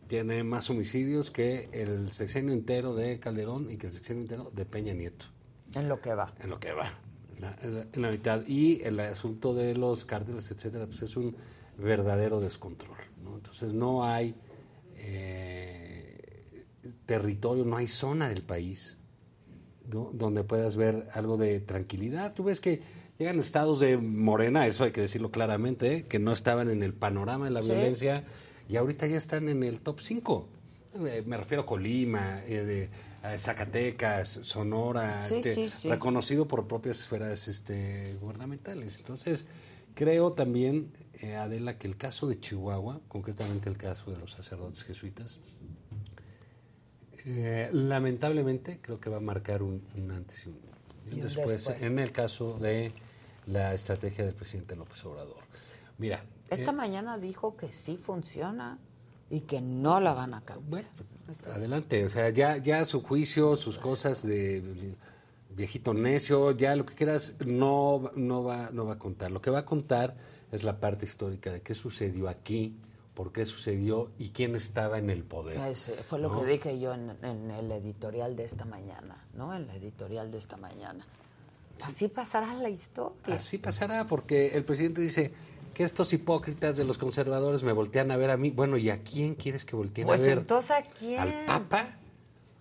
tiene 0.07 0.45
más 0.45 0.69
homicidios 0.69 1.29
que 1.29 1.67
el 1.73 2.13
sexenio 2.13 2.53
entero 2.53 2.95
de 2.95 3.19
Calderón 3.19 3.69
y 3.69 3.75
que 3.75 3.87
el 3.87 3.91
sexenio 3.93 4.21
entero 4.21 4.49
de 4.55 4.65
Peña 4.65 4.93
Nieto. 4.93 5.25
En 5.73 5.89
lo 5.89 5.99
que 5.99 6.13
va. 6.15 6.33
En 6.41 6.49
lo 6.51 6.57
que 6.57 6.71
va. 6.71 6.87
En 7.35 7.41
la, 7.41 7.57
en 7.61 7.73
la- 7.75 7.85
en 7.93 8.01
la 8.01 8.11
mitad. 8.11 8.45
Y 8.47 8.81
el 8.83 8.99
asunto 8.99 9.53
de 9.53 9.75
los 9.75 10.05
cárteles, 10.05 10.49
etcétera, 10.51 10.85
pues 10.87 11.01
es 11.01 11.15
un 11.17 11.35
verdadero 11.77 12.39
descontrol. 12.39 12.97
¿no? 13.23 13.35
Entonces 13.35 13.73
no 13.73 14.05
hay 14.05 14.35
eh, 14.97 16.65
territorio, 17.05 17.65
no 17.65 17.77
hay 17.77 17.87
zona 17.87 18.29
del 18.29 18.41
país 18.43 18.97
¿no? 19.91 20.09
donde 20.13 20.43
puedas 20.43 20.75
ver 20.75 21.07
algo 21.13 21.37
de 21.37 21.59
tranquilidad. 21.59 22.33
Tú 22.33 22.43
ves 22.45 22.59
que 22.59 22.81
llegan 23.19 23.39
estados 23.39 23.79
de 23.79 23.97
Morena, 23.97 24.65
eso 24.67 24.83
hay 24.83 24.91
que 24.91 25.01
decirlo 25.01 25.31
claramente, 25.31 25.95
¿eh? 25.97 26.03
que 26.03 26.19
no 26.19 26.31
estaban 26.31 26.69
en 26.69 26.83
el 26.83 26.93
panorama 26.93 27.45
de 27.45 27.51
la 27.51 27.61
Sí. 27.63 27.69
violencia 27.71 28.23
y 28.69 28.77
ahorita 28.77 29.07
ya 29.07 29.17
están 29.17 29.49
en 29.49 29.63
el 29.63 29.79
top 29.81 29.99
5. 30.01 30.49
me 31.25 31.37
refiero 31.37 31.63
a 31.63 31.65
Colima, 31.65 32.41
eh, 32.45 32.63
de, 32.63 32.89
Zacatecas, 33.37 34.27
Sonora, 34.43 35.23
Sí, 35.23 35.35
este, 35.35 35.53
sí, 35.53 35.67
sí. 35.67 35.89
reconocido 35.89 36.47
por 36.47 36.67
propias 36.67 36.99
esferas 36.99 37.47
este, 37.47 38.15
gubernamentales. 38.21 38.97
Entonces, 38.97 39.45
creo 39.93 40.33
también, 40.33 40.91
eh, 41.15 41.35
Adela, 41.35 41.77
que 41.77 41.87
el 41.87 41.97
caso 41.97 42.27
de 42.27 42.39
Chihuahua, 42.39 43.01
concretamente 43.07 43.69
el 43.69 43.77
caso 43.77 44.11
de 44.11 44.17
los 44.17 44.31
sacerdotes 44.31 44.83
jesuitas, 44.83 45.39
eh, 47.25 47.69
lamentablemente 47.73 48.79
creo 48.81 48.99
que 48.99 49.09
va 49.09 49.17
a 49.17 49.21
marcar 49.21 49.63
un, 49.63 49.83
un 49.95 50.11
antes 50.11 50.45
y 50.45 50.49
un, 50.49 50.59
y 51.11 51.21
después. 51.21 51.69
en 51.81 51.99
el 51.99 52.11
caso 52.11 52.57
de 52.59 52.91
la 53.47 53.73
estrategia 53.73 54.25
del 54.25 54.33
presidente 54.35 54.75
López 54.75 55.03
Obrador. 55.05 55.37
Mira, 55.97 56.23
Esta 56.49 56.71
eh, 56.71 56.73
mañana 56.75 57.17
dijo 57.17 57.55
que 57.55 57.71
sí 57.71 57.97
funciona 57.97 58.77
y 59.35 59.41
que 59.41 59.59
no 59.59 59.99
la 59.99 60.13
van 60.13 60.33
a 60.33 60.41
cambiar. 60.41 60.85
Adelante, 61.53 62.05
o 62.05 62.09
sea, 62.09 62.29
ya, 62.29 62.57
ya 62.57 62.85
su 62.85 63.01
juicio, 63.01 63.57
sus 63.57 63.77
cosas 63.77 64.25
de 64.25 64.95
viejito 65.49 65.93
necio, 65.93 66.51
ya 66.51 66.75
lo 66.75 66.85
que 66.85 66.95
quieras, 66.95 67.35
no, 67.45 68.11
no, 68.15 68.43
va, 68.45 68.69
no 68.71 68.85
va 68.85 68.93
a 68.93 68.99
contar. 68.99 69.31
Lo 69.31 69.41
que 69.41 69.49
va 69.49 69.59
a 69.59 69.65
contar 69.65 70.15
es 70.53 70.63
la 70.63 70.79
parte 70.79 71.05
histórica 71.05 71.51
de 71.51 71.61
qué 71.61 71.75
sucedió 71.75 72.29
aquí, 72.29 72.77
por 73.13 73.33
qué 73.33 73.45
sucedió 73.45 74.11
y 74.17 74.29
quién 74.29 74.55
estaba 74.55 74.99
en 74.99 75.09
el 75.09 75.23
poder. 75.23 75.59
Ese 75.69 75.95
fue 75.95 76.19
lo 76.19 76.29
¿no? 76.29 76.39
que 76.39 76.45
dije 76.45 76.79
yo 76.79 76.93
en, 76.93 77.11
en 77.21 77.51
el 77.51 77.69
editorial 77.73 78.37
de 78.37 78.45
esta 78.45 78.63
mañana, 78.63 79.25
¿no? 79.33 79.53
En 79.53 79.67
la 79.67 79.75
editorial 79.75 80.31
de 80.31 80.37
esta 80.37 80.55
mañana. 80.55 81.05
Así 81.83 82.07
pasará 82.07 82.53
la 82.53 82.69
historia. 82.69 83.35
Así 83.35 83.57
pasará, 83.57 84.07
porque 84.07 84.55
el 84.55 84.63
presidente 84.63 85.01
dice 85.01 85.33
que 85.75 85.83
estos 85.83 86.11
hipócritas 86.13 86.77
de 86.77 86.85
los 86.85 86.97
conservadores 86.97 87.61
me 87.61 87.73
voltean 87.73 88.09
a 88.09 88.17
ver 88.17 88.31
a 88.31 88.37
mí. 88.37 88.49
Bueno, 88.49 88.77
¿y 88.77 88.89
a 88.89 89.03
quién 89.03 89.35
quieres 89.35 89.65
que 89.65 89.75
volteen 89.75 90.07
Pues 90.07 90.21
a 90.21 90.25
ver? 90.25 90.37
entonces 90.39 90.71
a 90.71 90.81
quién? 90.83 91.19
¿Al 91.19 91.45
Papa? 91.45 91.97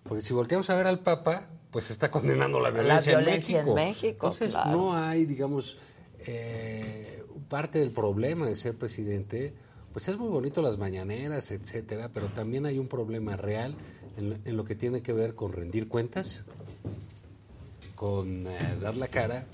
Porque 0.03 0.21
si 0.21 0.33
volteamos 0.33 0.69
a 0.69 0.75
ver 0.75 0.85
al 0.85 0.99
Papa, 0.99 1.47
pues 1.71 1.89
está 1.89 2.11
condenando 2.11 2.59
la 2.59 2.69
La 2.69 2.81
violencia, 2.81 3.17
violencia 3.17 3.61
en 3.61 3.67
en 3.69 3.73
México. 3.73 4.27
Entonces 4.27 4.51
claro. 4.51 4.71
no 4.71 4.95
hay, 4.95 5.25
digamos, 5.25 5.77
eh, 6.19 7.23
parte 7.47 7.79
del 7.79 7.91
problema 7.91 8.45
de 8.47 8.55
ser 8.55 8.75
presidente, 8.75 9.53
pues 9.93 10.07
es 10.09 10.17
muy 10.17 10.27
bonito 10.27 10.61
las 10.61 10.77
mañaneras, 10.77 11.51
etcétera, 11.51 12.09
pero 12.13 12.27
también 12.27 12.65
hay 12.65 12.79
un 12.79 12.87
problema 12.89 13.37
real 13.37 13.75
en, 14.17 14.29
lo- 14.31 14.35
en 14.43 14.57
lo 14.57 14.65
que 14.65 14.75
tiene 14.75 15.01
que 15.01 15.13
ver 15.13 15.35
con 15.35 15.53
rendir 15.53 15.87
cuentas, 15.87 16.43
con 17.95 18.45
eh, 18.47 18.77
dar 18.81 18.97
la 18.97 19.07
cara 19.07 19.45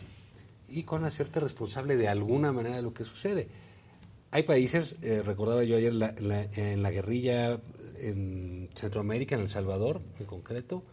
y 0.71 0.83
con 0.83 1.03
hacerte 1.05 1.39
responsable 1.39 1.97
de 1.97 2.07
alguna 2.07 2.51
manera 2.51 2.75
de 2.77 2.81
lo 2.81 2.93
que 2.93 3.03
sucede. 3.05 3.47
hay 4.33 4.43
países, 4.43 4.95
eh, 5.01 5.21
recordaba 5.21 5.61
yo 5.65 5.75
ayer 5.75 5.93
la- 5.93 6.15
la- 6.19 6.43
en 6.53 6.81
la 6.81 6.89
guerrilla 6.89 7.59
en 7.99 8.69
Centroamérica, 8.73 9.35
en 9.35 9.41
El 9.41 9.49
Salvador 9.49 10.01
en 10.19 10.25
concreto, 10.25 10.83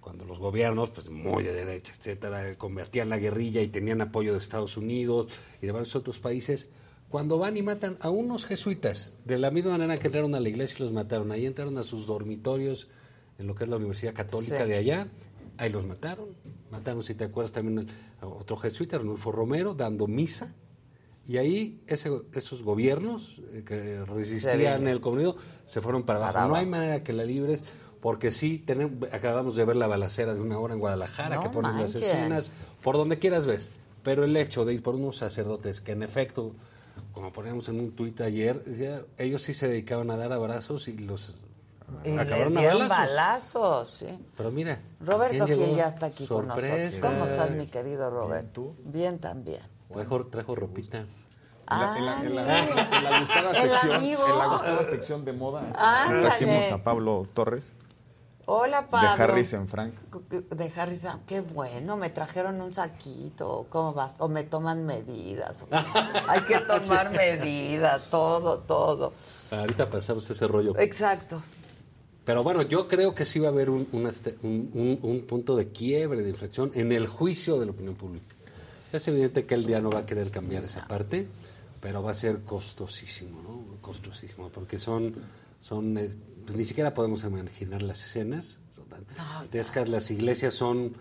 cuando 0.00 0.24
los 0.24 0.38
gobiernos, 0.38 0.90
pues 0.90 1.10
muy 1.10 1.42
de 1.42 1.52
derecha, 1.52 1.92
etcétera, 1.96 2.54
convertían 2.56 3.08
la 3.08 3.18
guerrilla 3.18 3.62
y 3.62 3.68
tenían 3.68 4.00
apoyo 4.00 4.30
de 4.32 4.38
Estados 4.38 4.76
Unidos 4.76 5.26
y 5.60 5.66
de 5.66 5.72
varios 5.72 5.96
otros 5.96 6.20
países, 6.20 6.68
cuando 7.08 7.36
van 7.36 7.56
y 7.56 7.62
matan 7.62 7.96
a 8.00 8.10
unos 8.10 8.44
jesuitas, 8.46 9.12
de 9.24 9.38
la 9.38 9.50
misma 9.50 9.72
manera 9.72 9.98
que 9.98 10.06
entraron 10.06 10.34
a 10.36 10.40
la 10.40 10.48
iglesia 10.48 10.76
y 10.78 10.82
los 10.82 10.92
mataron, 10.92 11.32
ahí 11.32 11.46
entraron 11.46 11.76
a 11.78 11.82
sus 11.82 12.06
dormitorios 12.06 12.86
en 13.40 13.48
lo 13.48 13.56
que 13.56 13.64
es 13.64 13.70
la 13.70 13.76
Universidad 13.76 14.14
Católica 14.14 14.62
Sí. 14.62 14.68
de 14.68 14.76
allá, 14.76 15.08
ahí 15.58 15.70
los 15.70 15.86
mataron, 15.86 16.28
mataron, 16.70 17.02
si 17.02 17.14
te 17.14 17.24
acuerdas, 17.24 17.52
también 17.52 17.86
a 18.20 18.26
otro 18.26 18.56
jesuita, 18.56 18.96
Arnulfo 18.96 19.32
Romero, 19.32 19.74
dando 19.74 20.06
misa, 20.06 20.54
y 21.26 21.38
ahí 21.38 21.80
ese- 21.86 22.22
esos 22.32 22.62
gobiernos 22.62 23.40
eh, 23.52 23.62
que 23.64 24.04
resistían 24.04 24.86
el 24.88 25.00
comunismo 25.00 25.36
se 25.64 25.80
fueron 25.80 26.02
para 26.02 26.18
abajo. 26.18 26.34
Para 26.34 26.48
no 26.48 26.54
hay 26.56 26.66
manera 26.66 27.02
que 27.02 27.12
la 27.14 27.24
libres, 27.24 27.62
porque 28.00 28.30
sí, 28.30 28.58
tenemos, 28.58 29.08
acabamos 29.12 29.56
de 29.56 29.64
ver 29.64 29.76
la 29.76 29.86
balacera 29.86 30.34
de 30.34 30.40
una 30.40 30.58
hora 30.58 30.74
en 30.74 30.80
Guadalajara, 30.80 31.36
No 31.36 31.42
que 31.42 31.48
ponen 31.48 31.72
las 31.80 31.94
escenas, 32.12 32.50
por 32.82 32.96
donde 32.96 33.18
quieras 33.18 33.46
ves. 33.46 33.70
Pero 34.02 34.24
el 34.24 34.36
hecho 34.36 34.66
de 34.66 34.74
ir 34.74 34.82
por 34.82 34.94
unos 34.96 35.16
sacerdotes 35.16 35.80
que 35.80 35.92
en 35.92 36.02
efecto, 36.02 36.52
como 37.12 37.32
poníamos 37.32 37.70
en 37.70 37.80
un 37.80 37.92
tuit 37.92 38.20
ayer, 38.20 38.62
ellos 39.16 39.40
sí 39.40 39.54
se 39.54 39.66
dedicaban 39.66 40.10
a 40.10 40.18
dar 40.18 40.30
abrazos 40.32 40.88
y 40.88 40.98
los 40.98 41.36
Y 42.04 42.10
les 42.10 42.18
acabaron 42.20 42.56
a 42.56 42.60
dieron 42.60 42.88
balazos. 42.88 42.98
balazos, 43.14 43.90
sí. 43.90 44.18
Pero 44.36 44.50
mira, 44.50 44.78
Roberto. 45.00 45.46
Gil 45.46 45.76
ya 45.76 45.86
está 45.86 46.06
aquí 46.06 46.26
con 46.26 46.46
Sorpresa. 46.46 46.76
nosotros. 46.76 47.00
¿Cómo 47.00 47.24
estás, 47.26 47.50
mi 47.50 47.66
querido 47.66 48.10
Roberto? 48.10 48.74
Bien 48.84 49.18
también. 49.18 49.60
Trajo, 49.92 50.26
trajo 50.26 50.54
ropita. 50.54 50.98
En 50.98 51.06
la, 51.80 51.96
en 51.96 52.04
la- 52.06 52.20
en 52.20 52.34
la- 52.34 52.42
Ah, 52.42 52.58
en 52.98 53.04
la 53.04 53.20
gustada 53.20 53.54
sección, 53.54 54.02
en 54.02 54.38
la 54.38 54.46
gustada 54.48 54.84
sección 54.84 55.24
de 55.24 55.32
moda, 55.32 55.62
Ándale. 55.76 56.20
trajimos 56.22 56.72
a 56.72 56.84
Pablo 56.84 57.26
Torres 57.32 57.72
Hola, 58.46 58.82
de 58.82 58.88
Pablo. 58.88 59.24
Harris 59.24 59.52
en 59.54 59.66
Frank. 59.68 59.94
De 60.30 60.72
Harris, 60.76 61.06
ah, 61.06 61.20
qué 61.26 61.40
bueno, 61.40 61.96
me 61.96 62.10
trajeron 62.10 62.60
un 62.60 62.74
saquito, 62.74 63.66
¿cómo 63.70 63.94
vas? 63.94 64.12
O 64.18 64.28
me 64.28 64.42
toman 64.44 64.84
medidas. 64.84 65.62
o- 65.62 65.68
Hay 66.28 66.42
que 66.42 66.58
tomar 67.00 67.10
medidas, 67.10 68.02
todo, 68.10 68.58
todo. 68.58 69.14
Ahorita 69.50 69.88
pasamos 69.88 70.28
ese 70.28 70.46
rollo. 70.46 70.78
Exacto. 70.78 71.42
Pero 72.24 72.42
bueno, 72.42 72.62
yo 72.62 72.88
creo 72.88 73.14
que 73.14 73.24
sí 73.24 73.38
va 73.38 73.48
a 73.48 73.50
haber 73.50 73.68
un, 73.70 73.86
este- 74.08 74.36
un- 74.42 74.70
un- 74.72 74.98
un 75.02 75.20
punto 75.22 75.56
de 75.56 75.66
quiebre, 75.68 76.22
de 76.22 76.30
inflexión 76.30 76.70
en 76.74 76.90
el 76.92 77.06
juicio 77.06 77.58
de 77.60 77.66
la 77.66 77.72
opinión 77.72 77.94
pública. 77.96 78.34
Es 78.92 79.06
evidente 79.08 79.44
que 79.44 79.54
él 79.54 79.66
ya 79.66 79.80
no 79.80 79.90
va 79.90 80.00
a 80.00 80.06
querer 80.06 80.30
cambiar 80.30 80.64
esa 80.64 80.86
parte, 80.88 81.26
pero 81.80 82.02
va 82.02 82.12
a 82.12 82.14
ser 82.14 82.40
costosísimo, 82.44 83.42
¿no? 83.42 83.76
Costosísimo, 83.82 84.48
porque 84.48 84.78
son, 84.78 85.14
son 85.60 85.98
eh, 85.98 86.08
pues 86.46 86.56
ni 86.56 86.64
siquiera 86.64 86.94
podemos 86.94 87.24
imaginar 87.24 87.82
las 87.82 88.02
escenas. 88.04 88.58
Dantescas, 88.88 89.88
las 89.88 90.10
iglesias 90.10 90.54
son, 90.54 90.94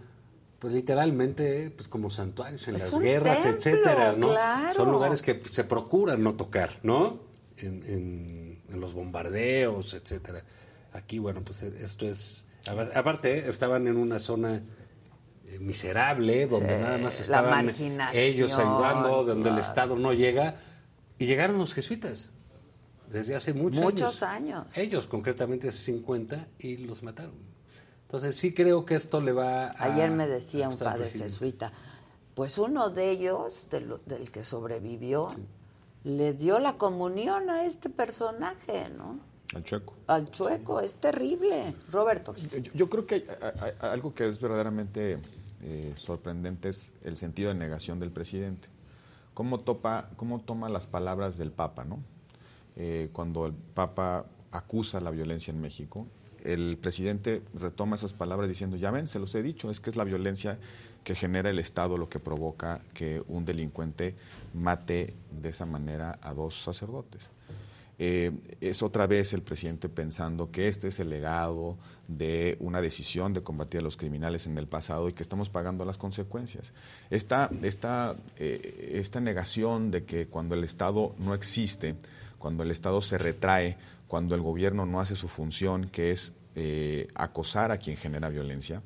pues 0.60 0.74
literalmente, 0.74 1.72
pues 1.76 1.88
como 1.88 2.10
santuarios 2.10 2.68
en 2.68 2.76
Es 2.76 2.91
las 2.91 3.00
guerras, 3.00 3.41
templo, 3.44 3.58
etcétera, 3.58 4.16
¿no? 4.18 4.30
claro. 4.30 4.74
Son 4.74 4.91
lugares 4.91 5.22
que 5.22 5.41
se 5.52 5.64
procuran 5.64 6.22
no 6.24 6.34
tocar, 6.36 6.80
¿no? 6.84 7.20
En, 7.58 7.84
en- 7.86 8.62
en 8.74 8.80
los 8.80 8.94
bombardeos, 8.95 9.94
etcétera. 9.94 10.44
Aquí, 10.94 11.20
bueno, 11.20 11.41
pues 11.41 11.61
esto 11.64 12.07
es... 12.07 12.44
Aparte, 12.95 13.49
estaban 13.49 13.88
en 13.88 13.98
una 13.98 14.20
zona 14.20 14.61
eh, 15.53 15.60
miserable, 15.60 16.48
donde 16.48 16.76
Sí, 16.76 16.82
nada 16.82 16.98
más 16.98 17.20
estaban 17.20 17.70
ellos 18.14 18.57
ayudando, 18.57 19.24
donde 19.24 19.49
el. 19.49 19.57
Estado 19.57 19.95
no 19.95 20.14
llega. 20.14 20.56
Y 21.20 21.26
llegaron 21.26 21.57
los 21.57 21.74
jesuitas, 21.74 22.32
desde 23.11 23.36
hace 23.36 23.53
muchos, 23.53 23.84
Muchos 23.84 24.24
años. 24.24 24.78
Ellos, 24.78 25.06
concretamente 25.06 25.70
hace 25.70 25.80
50, 25.91 26.48
y 26.60 26.78
los 26.78 27.03
mataron. 27.03 27.36
Entonces 28.03 28.36
sí 28.36 28.53
creo 28.53 28.86
que 28.86 28.95
esto 28.95 29.22
le 29.22 29.32
va 29.32 29.68
a... 29.68 29.84
Ayer 29.84 30.11
me 30.11 30.28
decía 30.28 30.70
un 30.70 30.78
padre 30.78 31.10
jesuita, 31.10 31.72
pues 32.36 32.57
uno 32.57 32.90
de 32.90 33.11
ellos, 33.11 33.65
del, 33.70 33.98
del 34.06 34.32
que 34.32 34.44
sobrevivió, 34.44 35.28
le 36.03 36.34
dio 36.34 36.60
la 36.60 36.78
comunión 36.78 37.49
a 37.49 37.65
este 37.65 37.90
personaje, 37.90 38.90
¿no? 38.90 39.20
Al 39.53 39.63
chueco. 39.63 39.93
Al 40.07 40.31
chueco, 40.31 40.80
es 40.80 40.95
terrible. 40.95 41.73
Roberto. 41.91 42.34
Yo, 42.35 42.71
yo 42.73 42.89
creo 42.89 43.05
que 43.05 43.25
algo 43.80 44.13
que 44.13 44.27
es 44.27 44.39
verdaderamente 44.39 45.19
eh, 45.63 45.93
sorprendente 45.95 46.69
es 46.69 46.91
el 47.03 47.15
sentido 47.15 47.49
de 47.49 47.55
negación 47.55 47.99
del 47.99 48.11
presidente. 48.11 48.67
¿Cómo, 49.34 49.59
topa, 49.61 50.09
cómo 50.17 50.39
toma 50.39 50.69
las 50.69 50.88
palabras 50.88 51.38
del 51.38 51.51
Papa, 51.51 51.85
no? 51.85 51.99
Eh, 52.75 53.09
cuando 53.13 53.45
el 53.45 53.53
Papa 53.53 54.25
acusa 54.51 54.99
la 54.99 55.09
violencia 55.09 55.51
en 55.51 55.61
México, 55.61 56.07
el 56.43 56.77
presidente 56.77 57.41
retoma 57.53 57.95
esas 57.95 58.13
palabras 58.13 58.49
diciendo, 58.49 58.75
ya 58.75 58.91
ven, 58.91 59.07
se 59.07 59.19
los 59.19 59.34
he 59.35 59.41
dicho, 59.41 59.71
es 59.71 59.80
que 59.80 59.89
es 59.89 59.95
la 59.95 60.03
violencia 60.03 60.59
que 61.03 61.15
genera 61.15 61.49
el 61.49 61.59
Estado 61.59 61.97
lo 61.97 62.09
que 62.09 62.19
provoca 62.19 62.81
que 62.93 63.23
un 63.27 63.45
delincuente 63.45 64.15
mate 64.53 65.13
de 65.41 65.49
esa 65.49 65.65
manera 65.65 66.19
a 66.21 66.34
dos 66.34 66.61
sacerdotes. 66.61 67.30
Eh, 68.05 68.34
es 68.59 68.84
otra 68.84 69.07
vez 69.07 69.34
el 69.34 69.43
presidente 69.43 69.88
pensando 69.88 70.51
que 70.51 70.67
este 70.67 70.89
es 70.89 70.99
el 70.99 71.09
legado 71.09 71.77
de 72.09 72.57
una 72.59 72.81
decisión 72.81 73.34
de 73.34 73.43
combatir 73.43 73.80
a 73.80 73.84
los 73.84 73.95
criminales 73.95 74.45
en 74.45 74.57
el 74.57 74.67
pasado 74.67 75.07
y 75.07 75.13
que 75.13 75.23
estamos 75.23 75.47
pagando 75.47 75.85
las 75.85 75.97
consecuencias. 75.97 76.73
Esta, 77.09 77.49
esta, 77.61 78.17
eh, 78.35 78.91
esta 78.95 79.21
negación 79.21 79.89
de 79.89 80.03
que 80.03 80.27
cuando 80.27 80.53
el 80.53 80.65
Estado 80.65 81.15
no 81.17 81.34
existe, 81.34 81.95
cuando 82.39 82.63
el 82.63 82.71
Estado 82.71 83.01
se 83.01 83.17
retrae, 83.17 83.77
cuando 84.09 84.35
el 84.35 84.41
gobierno 84.41 84.85
no 84.85 84.99
hace 84.99 85.15
su 85.15 85.30
función, 85.30 85.88
que 85.88 86.11
es 86.11 86.34
eh, 86.55 87.07
acosar 87.15 87.71
a 87.71 87.77
quien 87.77 87.95
genera 87.95 88.27
violencia, 88.27 88.81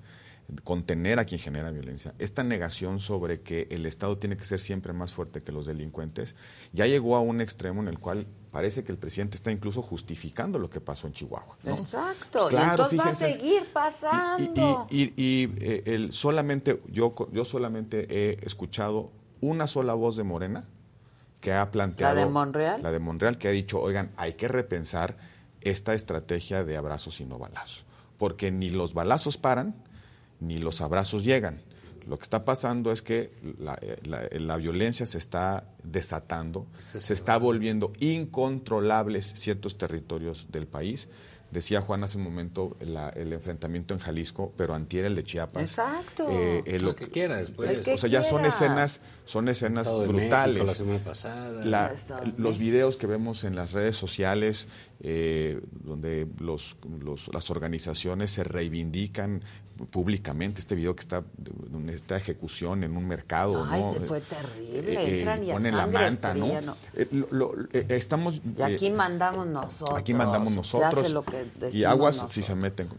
contener 0.63 1.19
a 1.19 1.25
quien 1.25 1.39
genera 1.41 1.71
violencia, 1.71 2.13
esta 2.19 2.41
negación 2.43 2.99
sobre 2.99 3.41
que 3.41 3.67
el 3.69 3.85
Estado 3.85 4.17
tiene 4.17 4.37
que 4.37 4.45
ser 4.45 4.59
siempre 4.61 4.93
más 4.93 5.13
fuerte 5.13 5.41
que 5.41 5.51
los 5.51 5.65
delincuentes, 5.65 6.35
ya 6.71 6.85
llegó 6.87 7.17
a 7.17 7.19
un 7.21 7.41
extremo 7.41 7.81
en 7.81 7.89
el 7.89 7.99
cual 7.99 8.27
parece 8.51 8.83
que 8.85 8.91
el 8.93 8.97
presidente 8.97 9.35
está 9.35 9.51
incluso 9.51 9.81
justificando 9.81 10.57
lo 10.57 10.69
que 10.69 10.79
pasó 10.79 11.05
en 11.07 11.13
Chihuahua. 11.13 11.57
¿no? 11.63 11.71
Exacto. 11.71 12.39
Pues 12.43 12.49
claro, 12.49 12.65
y 12.65 12.69
entonces 12.69 12.99
fíjense, 13.01 13.25
va 13.25 13.29
a 13.29 13.33
seguir 13.33 13.61
y, 13.61 13.73
pasando. 13.73 14.87
y- 14.89 15.13
y, 15.17 15.49
eh, 15.59 15.83
el 15.85 16.11
solamente 16.13 16.81
yo 16.89 17.13
yo 17.33 17.43
solamente 17.43 18.07
he 18.09 18.45
escuchado 18.45 19.11
una 19.41 19.67
sola 19.67 19.93
voz 19.95 20.15
de 20.15 20.23
Morena 20.23 20.63
que 21.41 21.53
ha 21.53 21.69
planteado 21.71 22.15
¿La 22.15 22.21
de 22.21 22.25
Monreal? 22.31 22.81
la 22.83 22.91
de 22.91 22.99
Monreal 22.99 23.37
que 23.37 23.47
ha 23.49 23.51
dicho 23.51 23.79
oigan 23.81 24.11
hay 24.17 24.33
que 24.33 24.47
repensar 24.47 25.17
esta 25.61 25.93
estrategia 25.93 26.63
de 26.63 26.77
abrazos 26.77 27.19
y 27.19 27.25
no 27.25 27.37
balazos 27.37 27.83
porque 28.17 28.49
ni 28.49 28.69
los 28.71 28.93
balazos 28.95 29.37
paran 29.37 29.75
ni 30.39 30.59
los 30.59 30.81
abrazos 30.81 31.23
llegan 31.23 31.61
lo 32.07 32.15
que 32.17 32.23
está 32.23 32.45
pasando 32.45 32.93
es 32.93 33.01
que 33.01 33.31
la, 33.59 33.77
eh, 33.81 33.97
la- 34.05 34.29
la 34.31 34.55
violencia 34.55 35.05
se 35.05 35.17
está 35.17 35.65
desatando, 35.83 36.65
se 36.97 37.13
está 37.13 37.35
volviendo 37.37 37.91
incontrolables 37.99 39.25
ciertos 39.35 39.77
territorios 39.77 40.47
del 40.49 40.67
país. 40.67 41.09
Decía 41.51 41.79
Juan 41.81 42.03
hace 42.03 42.17
un 42.17 42.23
momento 42.25 42.75
la- 42.81 43.09
el 43.09 43.31
enfrentamiento 43.31 43.93
en 43.93 43.99
Jalisco, 44.01 44.53
pero 44.57 44.73
antier 44.75 45.05
el 45.05 45.15
de 45.15 45.23
Chiapas. 45.23 45.63
Exacto. 45.63 46.27
Eh, 46.29 46.61
eh, 46.65 46.79
Lo 46.79 46.93
que 46.95 47.07
quieras, 47.09 47.51
pues. 47.51 47.69
El 47.71 47.81
que 47.83 47.93
o 47.93 47.97
sea, 47.97 48.09
ya 48.09 48.21
son 48.23 48.45
escenas, 48.45 48.99
son 49.25 49.47
escenas 49.49 49.87
brutales. 49.89 50.53
México 50.55 50.65
la 50.65 50.73
semana 50.73 51.03
pasada. 51.03 51.65
La- 51.65 51.95
los 52.37 52.57
videos 52.57 52.97
que 52.97 53.07
vemos 53.07 53.45
en 53.45 53.55
las 53.55 53.71
redes 53.71 53.95
sociales, 53.95 54.67
eh, 55.01 55.61
donde 55.71 56.27
los, 56.39 56.75
los- 57.01 57.29
las 57.33 57.49
organizaciones 57.49 58.31
se 58.31 58.43
reivindican 58.43 59.41
públicamente, 59.85 60.59
este 60.59 60.75
video 60.75 60.95
que 60.95 61.01
está 61.01 61.23
de 61.37 61.93
esta 61.93 62.17
ejecución 62.17 62.83
en 62.83 62.97
un 62.97 63.07
mercado, 63.07 63.65
Ay, 63.69 63.81
¿no? 63.81 63.93
se 63.93 63.99
fue 64.01 64.21
terrible. 64.21 64.93
Eh, 64.93 65.17
Entran 65.19 65.43
y 65.43 65.51
a 65.51 65.53
ponen 65.53 65.77
la 65.77 65.87
manta, 65.87 66.31
fría, 66.31 66.61
¿no? 66.61 66.75
Eh, 66.93 67.07
lo- 67.11 67.27
lo- 67.31 67.53
eh, 67.71 67.85
estamos 67.89 68.41
Y 68.57 68.61
aquí 68.61 68.87
eh, 68.87 68.91
mandamos 68.93 69.47
nosotros. 69.47 69.97
Aquí 69.99 70.13
mandamos 70.13 70.53
nosotros. 70.55 70.93
Se 70.93 70.99
hace 71.01 71.09
lo 71.09 71.23
que 71.23 71.37
decimos 71.45 71.75
y 71.75 71.83
aguas 71.83 72.15
nosotros. 72.15 72.33
si 72.33 72.43
se 72.43 72.55
meten. 72.55 72.89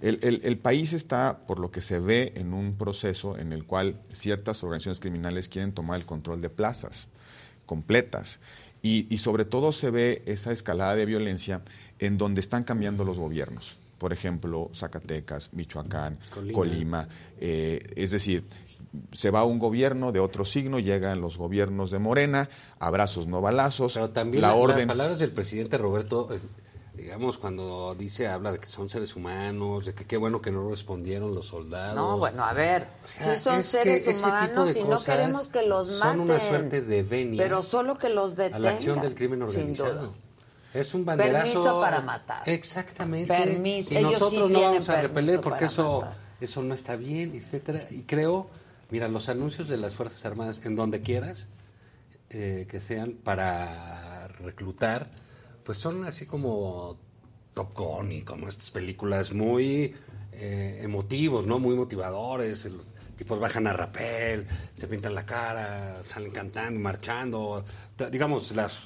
El, 0.00 0.18
el- 0.22 0.40
el 0.44 0.58
país 0.58 0.92
está, 0.92 1.38
por 1.46 1.58
lo 1.60 1.70
que 1.70 1.80
se 1.80 1.98
ve, 1.98 2.32
en 2.36 2.54
un 2.54 2.74
proceso 2.76 3.36
en 3.38 3.52
el 3.52 3.64
cual 3.64 3.96
ciertas 4.12 4.62
organizaciones 4.64 5.00
criminales 5.00 5.48
quieren 5.48 5.72
tomar 5.72 5.98
el 6.00 6.06
control 6.06 6.40
de 6.40 6.50
plazas 6.50 7.08
completas. 7.66 8.40
Y, 8.82 9.06
y 9.14 9.18
sobre 9.18 9.44
todo 9.44 9.70
se 9.70 9.90
ve 9.90 10.22
esa 10.26 10.50
escalada 10.50 10.96
de 10.96 11.06
violencia 11.06 11.60
en 12.00 12.18
donde 12.18 12.40
están 12.40 12.64
cambiando 12.64 13.04
los 13.04 13.16
gobiernos. 13.16 13.78
Por 14.02 14.12
ejemplo, 14.12 14.68
Zacatecas, 14.74 15.50
Michoacán, 15.52 16.18
Colima. 16.34 16.52
Colima. 16.54 17.08
eh, 17.38 17.78
es 17.94 18.10
decir, 18.10 18.44
se 19.12 19.30
va 19.30 19.44
un 19.44 19.60
gobierno 19.60 20.10
de 20.10 20.18
otro 20.18 20.44
signo, 20.44 20.80
llegan 20.80 21.20
los 21.20 21.38
gobiernos 21.38 21.92
de 21.92 22.00
Morena, 22.00 22.48
abrazos 22.80 23.28
no 23.28 23.40
balazos, 23.40 23.94
Pero 23.94 24.10
también 24.10 24.42
la 24.42 24.48
la- 24.48 24.54
orden... 24.56 24.78
las 24.78 24.86
palabras 24.88 25.18
del 25.20 25.30
presidente 25.30 25.78
Roberto, 25.78 26.28
digamos, 26.96 27.38
cuando 27.38 27.94
dice, 27.94 28.26
habla 28.26 28.50
de 28.50 28.58
que 28.58 28.66
son 28.66 28.90
seres 28.90 29.14
humanos, 29.14 29.86
de 29.86 29.94
que 29.94 30.04
qué 30.04 30.16
bueno 30.16 30.40
que 30.42 30.50
no 30.50 30.68
respondieron 30.68 31.32
los 31.32 31.46
soldados. 31.46 31.94
No, 31.94 32.18
bueno, 32.18 32.44
a 32.44 32.52
ver, 32.52 32.88
si 33.14 33.36
son 33.36 33.62
seres 33.62 34.06
humanos 34.08 34.76
y 34.76 34.82
no 34.82 35.00
queremos 35.00 35.48
que 35.48 35.62
los 35.62 35.86
maten. 36.00 36.00
Son 36.00 36.20
una 36.20 36.40
suerte 36.40 36.80
de 36.82 37.02
venia 37.04 37.40
Pero 37.40 37.62
solo 37.62 37.94
que 37.94 38.08
los 38.08 38.32
a 38.32 38.42
detengan. 38.42 38.62
la 38.62 38.70
acción 38.72 39.00
del 39.00 39.14
crimen 39.14 39.38
sin 39.38 39.48
organizado. 39.60 40.14
Es 40.74 40.94
un 40.94 41.04
banderazo. 41.04 41.44
Permiso 41.44 41.80
para 41.80 42.00
matar. 42.00 42.48
Exactamente. 42.48 43.28
Permiso. 43.28 43.94
Y 43.94 43.98
Ellos 43.98 44.12
nosotros 44.12 44.48
sí 44.48 44.52
no 44.52 44.60
vamos 44.60 44.88
a 44.88 45.00
repeler 45.02 45.40
porque 45.40 45.66
eso, 45.66 46.00
matar. 46.00 46.16
eso 46.40 46.62
no 46.62 46.74
está 46.74 46.96
bien, 46.96 47.34
etcétera. 47.34 47.86
Y 47.90 48.02
creo, 48.02 48.48
mira, 48.90 49.08
los 49.08 49.28
anuncios 49.28 49.68
de 49.68 49.76
las 49.76 49.94
Fuerzas 49.94 50.24
Armadas 50.24 50.60
en 50.64 50.74
donde 50.74 51.02
quieras 51.02 51.48
eh, 52.30 52.66
que 52.70 52.80
sean 52.80 53.12
para 53.12 54.28
reclutar, 54.28 55.10
pues 55.64 55.76
son 55.76 56.04
así 56.04 56.24
como 56.24 56.96
Top 57.52 57.76
Gun 57.76 58.12
y 58.12 58.22
como 58.22 58.48
estas 58.48 58.70
películas 58.70 59.34
muy 59.34 59.94
eh, 60.32 60.80
emotivos, 60.82 61.46
¿no? 61.46 61.58
Muy 61.58 61.76
motivadores. 61.76 62.64
Los 62.64 62.86
tipos 63.16 63.38
bajan 63.38 63.66
a 63.66 63.74
rapel, 63.74 64.46
se 64.76 64.88
pintan 64.88 65.14
la 65.14 65.26
cara, 65.26 66.02
salen 66.08 66.30
cantando, 66.30 66.80
marchando. 66.80 67.64
Digamos, 68.10 68.56
las 68.56 68.84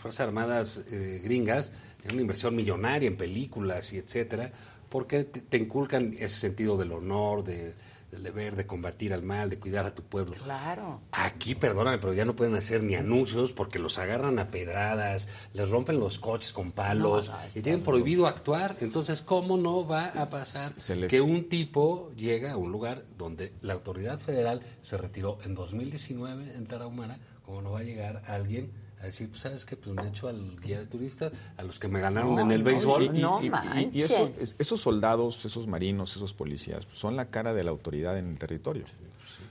Fuerzas 0.00 0.20
Armadas 0.26 0.80
eh, 0.90 1.20
gringas 1.22 1.72
tienen 1.98 2.14
una 2.16 2.22
inversión 2.22 2.54
millonaria 2.56 3.06
en 3.08 3.16
películas 3.16 3.92
y 3.92 3.98
etcétera, 3.98 4.50
porque 4.88 5.24
te, 5.24 5.40
te 5.40 5.56
inculcan 5.56 6.14
ese 6.18 6.36
sentido 6.40 6.76
del 6.76 6.92
honor, 6.92 7.44
de- 7.44 7.74
del 8.12 8.24
deber, 8.24 8.56
de 8.56 8.66
combatir 8.66 9.14
al 9.14 9.22
mal, 9.22 9.48
de 9.48 9.58
cuidar 9.58 9.86
a 9.86 9.94
tu 9.94 10.02
pueblo. 10.02 10.34
Claro. 10.34 11.00
Aquí, 11.12 11.54
perdóname, 11.54 11.96
pero 11.96 12.12
ya 12.12 12.26
no 12.26 12.36
pueden 12.36 12.54
hacer 12.54 12.82
ni 12.84 12.94
anuncios 12.94 13.52
porque 13.52 13.78
los 13.78 13.96
agarran 13.98 14.38
a 14.38 14.50
pedradas, 14.50 15.28
les 15.54 15.70
rompen 15.70 15.98
los 15.98 16.18
coches 16.18 16.52
con 16.52 16.72
palos 16.72 17.30
No, 17.30 17.36
no, 17.38 17.42
está 17.46 17.58
y 17.58 17.62
tienen 17.62 17.82
prohibido 17.82 18.26
actuar. 18.26 18.76
Entonces, 18.80 19.22
¿cómo 19.22 19.56
no 19.56 19.86
va 19.88 20.08
a 20.08 20.28
pasar 20.28 20.74
Se 20.76 20.94
les- 20.94 21.08
que 21.10 21.22
un 21.22 21.48
tipo 21.48 22.12
llega 22.14 22.52
a 22.52 22.58
un 22.58 22.70
lugar 22.70 23.02
donde 23.16 23.54
la 23.62 23.72
autoridad 23.72 24.18
federal 24.18 24.60
se 24.82 24.98
retiró 24.98 25.38
en 25.46 25.54
2019 25.54 26.52
en 26.54 26.66
Tarahumara? 26.66 27.18
¿Cómo 27.46 27.62
no 27.62 27.72
va 27.72 27.78
a 27.80 27.82
llegar 27.84 28.24
alguien 28.26 28.72
a 29.02 29.06
decir, 29.06 29.28
pues, 29.28 29.40
¿sabes 29.40 29.64
qué? 29.64 29.76
Pues 29.76 29.94
me 29.96 30.06
echo 30.06 30.28
al 30.28 30.58
guía 30.60 30.78
de 30.78 30.86
turistas, 30.86 31.32
a 31.56 31.62
los 31.64 31.78
que 31.80 31.88
me 31.88 32.00
ganaron 32.00 32.38
en 32.38 32.52
el 32.52 32.62
béisbol. 32.62 33.10
Y, 33.42 33.46
y- 33.46 33.50
y- 33.80 33.90
y 33.98 34.02
eso- 34.02 34.30
es- 34.40 34.54
esos 34.60 34.80
soldados, 34.80 35.44
esos 35.44 35.66
marinos, 35.66 36.14
esos 36.16 36.32
policías, 36.32 36.86
son 36.94 37.16
la 37.16 37.26
cara 37.26 37.52
de 37.52 37.64
la 37.64 37.70
autoridad 37.72 38.16
en 38.16 38.28
el 38.30 38.38
territorio. 38.38 38.84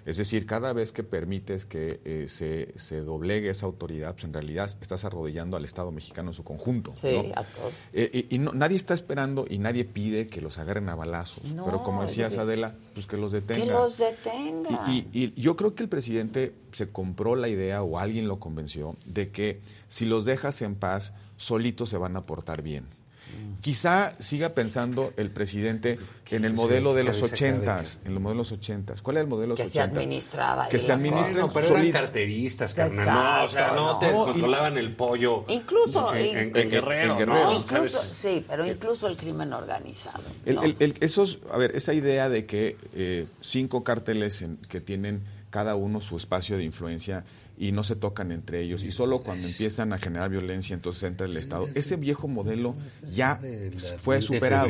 Es 0.06 0.18
decir, 0.18 0.46
cada 0.46 0.74
vez 0.74 0.92
que 0.92 1.04
permites 1.04 1.66
que 1.66 2.00
eh, 2.06 2.26
se, 2.28 2.74
se 2.78 3.02
doblegue 3.02 3.50
esa 3.50 3.66
autoridad, 3.68 4.14
pues 4.14 4.24
en 4.26 4.34
realidad 4.34 4.70
estás 4.82 5.06
arrodillando 5.06 5.58
al 5.58 5.66
Estado 5.66 5.92
mexicano 5.92 6.30
en 6.32 6.34
su 6.34 6.44
conjunto. 6.44 6.94
Sí, 6.96 7.08
¿no? 7.14 7.32
a 7.40 7.44
todos. 7.44 7.74
Eh, 7.94 8.28
y 8.30 8.36
y 8.36 8.38
no- 8.40 8.54
nadie 8.54 8.78
está 8.78 8.94
esperando 8.94 9.46
y 9.50 9.58
nadie 9.60 9.86
pide 9.86 10.28
que 10.28 10.42
los 10.42 10.58
agarren 10.58 10.90
a 10.90 10.96
balazos. 10.96 11.44
No, 11.46 11.66
Pero 11.66 11.84
como 11.84 12.02
decías, 12.02 12.38
Adela, 12.38 12.76
pues 12.94 13.06
que 13.06 13.18
los 13.18 13.32
detengan. 13.32 13.68
Que 13.68 13.74
los 13.74 13.98
detengan. 13.98 14.92
Y, 14.92 15.08
y- 15.14 15.34
y 15.36 15.42
yo 15.42 15.56
creo 15.56 15.76
que 15.76 15.84
el 15.84 15.90
presidente 15.90 16.54
se 16.72 16.90
compró 16.90 17.36
la 17.36 17.48
idea 17.50 17.84
o 17.84 18.00
alguien 18.00 18.28
lo 18.28 18.40
convenció 18.40 18.96
de 19.06 19.30
que 19.30 19.60
si 19.88 20.06
los 20.06 20.26
dejas 20.26 20.62
en 20.62 20.76
paz, 20.76 21.14
solitos 21.38 21.90
se 21.90 21.98
van 21.98 22.16
a 22.18 22.26
portar 22.26 22.62
bien. 22.62 22.86
Quizá 23.62 24.12
siga 24.20 24.50
pensando 24.56 25.14
el 25.18 25.30
presidente 25.30 26.00
en 26.32 26.46
el 26.46 26.54
modelo 26.54 26.96
de 26.96 27.04
los 27.04 27.22
ochentas, 27.22 28.00
en 28.06 28.14
el 28.14 28.20
modelo 28.20 28.30
de 28.30 28.38
los 28.50 28.52
ochentas. 28.54 29.04
¿Cuál 29.04 29.18
es 29.18 29.22
el 29.22 29.28
modelo 29.28 29.54
de 29.54 29.58
Que 29.58 29.64
los 29.64 29.72
se 29.72 29.80
ochentas? 29.80 29.98
administraba 30.00 30.68
Que 30.68 30.80
se 30.80 30.88
la 30.88 30.94
administren 30.96 31.38
No, 31.38 31.50
pero 31.54 31.68
eran 31.68 31.78
solid- 31.82 31.92
carteristas, 31.92 32.74
carnal. 32.74 33.06
no, 33.06 33.44
o 33.44 33.48
sea, 33.48 33.62
Exacto, 33.62 33.76
no, 33.76 33.94
no. 33.94 34.00
te 34.00 34.12
No, 34.12 34.22
y- 34.24 34.26
controlaban 34.32 34.78
el 34.80 34.96
pollo. 34.96 35.46
Incluso 35.50 36.12
en, 36.16 36.26
en- 36.26 36.38
en- 36.38 36.58
en 36.58 36.70
Guerrero, 36.72 37.12
en 37.14 37.20
Guerrero. 37.20 37.44
¿no? 37.44 37.54
Incluso, 37.60 37.98
¿Sabes? 38.00 38.14
sí, 38.18 38.46
pero 38.48 38.66
incluso 38.66 39.06
el 39.08 39.16
crimen 39.18 39.54
organizado. 39.54 40.24
El- 40.46 40.56
¿no? 40.56 40.64
el- 40.64 40.76
el- 40.80 40.96
esos, 41.00 41.38
a 41.52 41.58
ver, 41.58 41.76
esa 41.76 41.94
idea 41.94 42.30
de 42.30 42.48
que 42.48 42.78
eh, 42.96 43.28
cinco 43.42 43.84
cárteles 43.84 44.42
en- 44.42 44.58
que 44.58 44.82
tienen 44.82 45.22
cada 45.52 45.76
uno 45.76 46.02
su 46.02 46.18
espacio 46.18 46.58
de 46.58 46.64
influencia 46.64 47.26
y 47.62 47.72
no 47.72 47.84
se 47.84 47.96
tocan 47.96 48.32
entre 48.32 48.64
ellos 48.64 48.84
y 48.84 48.90
solo 48.90 49.22
cuando 49.22 49.46
empiezan 49.46 49.94
a 49.94 50.00
generar 50.00 50.32
violencia 50.32 50.74
entonces 50.74 51.04
entra 51.04 51.28
el 51.28 51.38
Estado. 51.38 51.68
Ese 51.76 51.96
viejo 51.96 52.28
modelo 52.28 52.74
ya 53.14 53.40
fue 54.00 54.20
superado. 54.24 54.68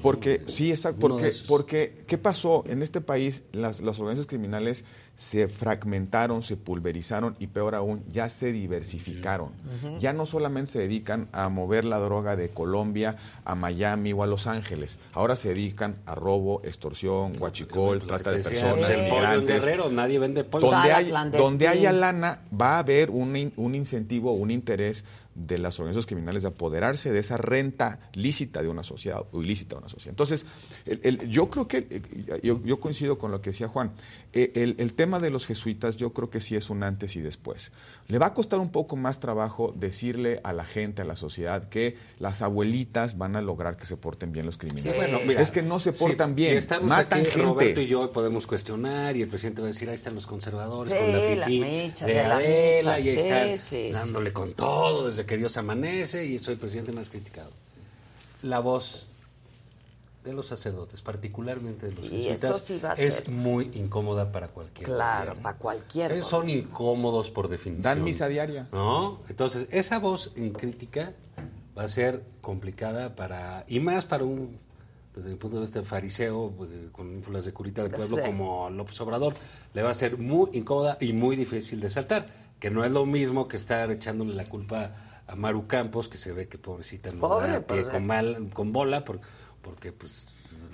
Porque, 0.00 0.40
sí, 0.46 0.70
exacto, 0.70 0.98
porque, 0.98 1.30
porque 1.46 2.04
¿qué 2.06 2.16
pasó? 2.16 2.64
En 2.66 2.82
este 2.82 3.02
país 3.02 3.42
las, 3.52 3.80
las 3.82 4.00
organizaciones 4.00 4.26
criminales 4.26 4.86
se 5.16 5.48
fragmentaron, 5.48 6.42
se 6.42 6.56
pulverizaron 6.56 7.36
y 7.38 7.48
peor 7.48 7.74
aún, 7.74 8.02
ya 8.10 8.30
se 8.30 8.52
diversificaron. 8.52 9.50
Ya 9.98 10.14
no 10.14 10.24
solamente 10.24 10.72
se 10.72 10.78
dedican 10.78 11.28
a 11.32 11.48
mover 11.50 11.84
la 11.84 11.98
droga 11.98 12.36
de 12.36 12.48
Colombia 12.48 13.16
a 13.44 13.54
Miami 13.54 14.14
o 14.14 14.22
a 14.22 14.26
Los 14.26 14.46
Ángeles, 14.46 14.98
ahora 15.12 15.36
se 15.36 15.50
dedican 15.50 15.96
a 16.06 16.14
robo, 16.14 16.62
extorsión, 16.64 17.32
huachicol, 17.38 18.06
trata 18.06 18.32
de 18.32 18.42
personas, 18.42 18.88
el 18.88 19.02
migrantes. 19.02 19.64
Guerrero, 19.64 19.90
nadie 19.90 20.18
vende 20.18 20.44
pollo. 20.44 20.70
Donde, 20.70 20.92
hay, 20.92 21.12
donde 21.32 21.68
haya 21.68 21.92
lana, 21.92 22.40
va 22.58 22.76
a 22.76 22.78
haber 22.78 23.10
un, 23.10 23.52
un 23.56 23.74
incentivo, 23.74 24.32
un 24.32 24.50
interés 24.50 25.04
de 25.34 25.58
las 25.58 25.78
organizaciones 25.78 26.06
criminales 26.06 26.42
de 26.42 26.48
apoderarse 26.48 27.12
de 27.12 27.18
esa 27.20 27.36
renta 27.36 28.00
lícita 28.14 28.62
de 28.62 28.68
una 28.68 28.82
sociedad 28.82 29.20
o 29.32 29.42
ilícita 29.42 29.76
de 29.76 29.78
una 29.80 29.88
sociedad. 29.88 30.12
Entonces, 30.12 30.44
el- 30.86 31.00
el- 31.04 31.28
yo 31.30 31.48
creo 31.48 31.68
que, 31.68 31.86
eh, 31.88 32.40
yo, 32.42 32.60
yo 32.64 32.80
coincido 32.80 33.16
con 33.16 33.30
lo 33.30 33.40
que 33.40 33.50
decía 33.50 33.68
Juan, 33.68 33.92
Eh, 34.32 34.52
el, 34.54 34.76
el 34.78 34.92
tema 34.92 35.18
de 35.18 35.28
los 35.28 35.44
jesuitas 35.44 35.96
yo 35.96 36.12
creo 36.12 36.30
que 36.30 36.40
sí 36.40 36.54
es 36.54 36.70
un 36.70 36.84
antes 36.84 37.16
y 37.16 37.20
después. 37.20 37.72
Le 38.10 38.18
va 38.18 38.26
a 38.26 38.34
costar 38.34 38.58
un 38.58 38.72
poco 38.72 38.96
más 38.96 39.20
trabajo 39.20 39.72
decirle 39.76 40.40
a 40.42 40.52
la 40.52 40.64
gente, 40.64 41.02
a 41.02 41.04
la 41.04 41.14
sociedad, 41.14 41.68
que 41.68 41.96
las 42.18 42.42
abuelitas 42.42 43.16
van 43.16 43.36
a 43.36 43.40
lograr 43.40 43.76
que 43.76 43.86
se 43.86 43.96
porten 43.96 44.32
bien 44.32 44.46
los 44.46 44.58
criminales. 44.58 44.92
Sí, 44.92 44.98
bueno, 44.98 45.20
mira, 45.24 45.40
es 45.40 45.52
que 45.52 45.62
no 45.62 45.78
se 45.78 45.92
sí, 45.92 45.98
portan 46.00 46.32
y 46.32 46.34
bien, 46.34 46.56
estamos 46.56 46.88
matan 46.88 47.20
aquí, 47.20 47.30
gente. 47.30 47.44
Roberto 47.44 47.80
y 47.80 47.86
yo 47.86 48.10
podemos 48.10 48.48
cuestionar 48.48 49.16
y 49.16 49.22
el 49.22 49.28
presidente 49.28 49.62
va 49.62 49.68
a 49.68 49.70
decir, 49.70 49.88
ahí 49.88 49.94
están 49.94 50.16
los 50.16 50.26
conservadores 50.26 50.92
Sí, 50.92 50.98
con 50.98 51.12
la 51.12 51.18
la 51.36 51.46
fifí 51.46 51.60
micha, 51.60 52.04
de 52.04 52.14
de 52.14 52.22
la 52.24 52.34
Adela 52.36 52.96
micha, 52.96 52.98
y 52.98 53.08
ahí 53.08 53.14
sí, 53.14 53.20
están 53.20 53.58
sí, 53.58 53.76
sí. 53.86 53.92
dándole 53.92 54.32
con 54.32 54.52
todo 54.54 55.06
desde 55.06 55.24
que 55.24 55.36
Dios 55.36 55.56
amanece 55.56 56.26
y 56.26 56.40
soy 56.40 56.54
el 56.54 56.58
presidente 56.60 56.90
más 56.90 57.10
criticado. 57.10 57.52
La 58.42 58.58
voz 58.58 59.06
de 60.24 60.32
los 60.34 60.46
sacerdotes, 60.48 61.00
particularmente 61.00 61.86
de 61.86 61.92
los 61.94 62.00
Sí, 62.06 62.22
jesuitas, 62.22 62.62
sí 62.62 62.80
es 63.02 63.28
muy 63.28 63.70
incómoda 63.74 64.30
para 64.32 64.48
cualquiera. 64.48 64.92
Claro, 64.92 65.34
para 65.42 65.56
cualquier. 65.56 66.12
Ellos 66.12 66.26
son 66.28 66.50
incómodos 66.50 67.30
por 67.30 67.48
definición. 67.48 67.82
Dan 67.82 68.04
misa 68.04 68.28
diaria. 68.28 68.68
¿No? 68.72 69.20
Entonces, 69.28 69.66
esa 69.70 69.98
voz 69.98 70.32
en 70.36 70.50
crítica 70.52 71.14
va 71.76 71.84
a 71.84 71.88
ser 71.88 72.22
complicada 72.42 73.16
para. 73.16 73.64
Y 73.68 73.80
más 73.80 74.04
para 74.04 74.24
un. 74.24 74.56
Desde 75.14 75.30
mi 75.30 75.36
punto 75.36 75.56
de 75.56 75.62
vista, 75.62 75.82
fariseo, 75.82 76.54
eh, 76.70 76.88
con 76.92 77.12
ínfulas 77.12 77.44
de 77.44 77.52
curita 77.52 77.82
de 77.82 77.90
pueblo 77.90 78.16
Sí. 78.16 78.22
como 78.24 78.70
López 78.70 79.00
Obrador, 79.00 79.34
le 79.74 79.82
va 79.82 79.90
a 79.90 79.94
ser 79.94 80.18
muy 80.18 80.50
incómoda 80.52 80.98
y 81.00 81.12
muy 81.12 81.34
difícil 81.34 81.80
de 81.80 81.90
saltar. 81.90 82.28
Que 82.60 82.70
no 82.70 82.84
es 82.84 82.92
lo 82.92 83.06
mismo 83.06 83.48
que 83.48 83.56
estar 83.56 83.90
echándole 83.90 84.34
la 84.34 84.44
culpa 84.48 84.94
a 85.26 85.34
Maru 85.34 85.66
Campos, 85.66 86.08
que 86.08 86.18
se 86.18 86.32
ve 86.32 86.46
que 86.46 86.58
pobrecita 86.58 87.10
no 87.10 87.20
Pobre, 87.20 87.48
da 87.48 87.54
pie 87.60 87.64
pues, 87.82 87.88
con, 87.88 88.06
mal- 88.06 88.50
con 88.52 88.72
bola, 88.72 89.04
por- 89.04 89.20
porque 89.70 89.92
pues 89.92 90.26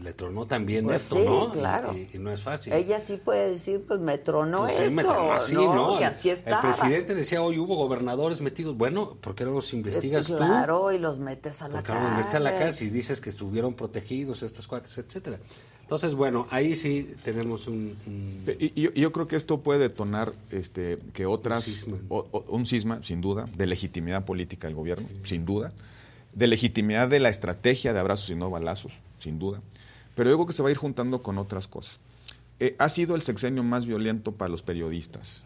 le 0.02 0.12
tronó 0.12 0.46
también 0.46 0.84
Pues 0.84 1.02
esto, 1.04 1.16
sí, 1.16 1.22
¿no? 1.24 1.50
Claro. 1.52 1.94
Y, 1.94 2.10
y 2.14 2.18
no 2.18 2.30
es 2.30 2.42
fácil. 2.42 2.72
Ella 2.72 3.00
sí 3.00 3.18
puede 3.22 3.50
decir, 3.50 3.82
pues 3.86 3.98
me 4.00 4.18
tronó 4.18 4.60
Pues 4.64 4.76
sí, 4.76 4.82
esto, 4.84 4.96
me 4.96 5.02
tronó 5.04 5.32
así, 5.32 5.54
¿no? 5.54 5.74
¿no? 5.92 5.98
Que 5.98 6.04
así 6.04 6.28
estaba. 6.30 6.68
El 6.68 6.74
presidente 6.74 7.14
decía, 7.14 7.42
hoy 7.42 7.58
hubo 7.58 7.76
gobernadores 7.76 8.40
metidos. 8.40 8.76
Bueno, 8.76 9.16
¿por 9.20 9.34
qué 9.34 9.44
no 9.44 9.52
los 9.52 9.72
investigas 9.72 10.26
tú? 10.26 10.36
Claro, 10.36 10.92
y 10.92 10.98
los 10.98 11.18
metes 11.18 11.62
a 11.62 11.68
la 11.68 11.74
¿Por 11.76 11.82
qué 11.84 11.92
no 11.92 11.98
cárcel. 11.98 12.10
los 12.16 12.18
metes 12.26 12.34
a 12.34 12.38
la 12.40 12.58
cárcel 12.58 12.88
y 12.88 12.90
dices 12.90 13.20
que 13.20 13.30
estuvieron 13.30 13.74
protegidos 13.74 14.42
estos 14.42 14.66
cuates, 14.66 14.96
etcétera? 14.98 15.38
Entonces, 15.82 16.14
bueno, 16.14 16.46
ahí 16.50 16.74
sí 16.74 17.14
tenemos 17.24 17.68
un... 17.68 17.96
un- 18.06 18.44
Y, 18.58 18.72
y 18.90 19.00
yo, 19.00 19.12
creo 19.12 19.28
que 19.28 19.36
esto 19.36 19.60
puede 19.60 19.78
detonar 19.78 20.32
este, 20.50 20.98
que 21.14 21.26
otras, 21.26 21.86
o- 22.08 22.26
o- 22.32 22.44
un 22.48 22.66
cisma, 22.66 23.02
sin 23.04 23.20
duda, 23.20 23.44
de 23.56 23.66
legitimidad 23.66 24.24
política 24.24 24.66
del 24.66 24.74
gobierno, 24.74 25.06
sin 25.22 25.44
duda, 25.46 25.72
de 26.36 26.46
legitimidad 26.46 27.08
de 27.08 27.18
la 27.18 27.28
estrategia 27.30 27.92
de 27.92 27.98
abrazos 27.98 28.30
y 28.30 28.36
no 28.36 28.48
balazos, 28.50 28.92
sin 29.18 29.38
duda, 29.40 29.60
pero 30.14 30.30
yo 30.30 30.36
creo 30.36 30.46
que 30.46 30.52
se 30.52 30.62
va 30.62 30.68
a 30.68 30.72
ir 30.72 30.78
juntando 30.78 31.20
con 31.22 31.38
otras 31.38 31.66
cosas. 31.66 31.98
Eh, 32.60 32.76
ha 32.78 32.88
sido 32.88 33.16
el 33.16 33.22
sexenio 33.22 33.62
más 33.64 33.84
violento 33.86 34.32
para 34.32 34.48
los 34.50 34.62
periodistas. 34.62 35.44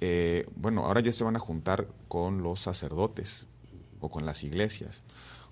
Eh, 0.00 0.46
bueno, 0.56 0.84
ahora 0.86 1.00
ya 1.00 1.12
se 1.12 1.24
van 1.24 1.36
a 1.36 1.38
juntar 1.38 1.86
con 2.08 2.42
los 2.42 2.60
sacerdotes 2.60 3.46
o 4.00 4.08
con 4.08 4.26
las 4.26 4.44
iglesias. 4.44 5.02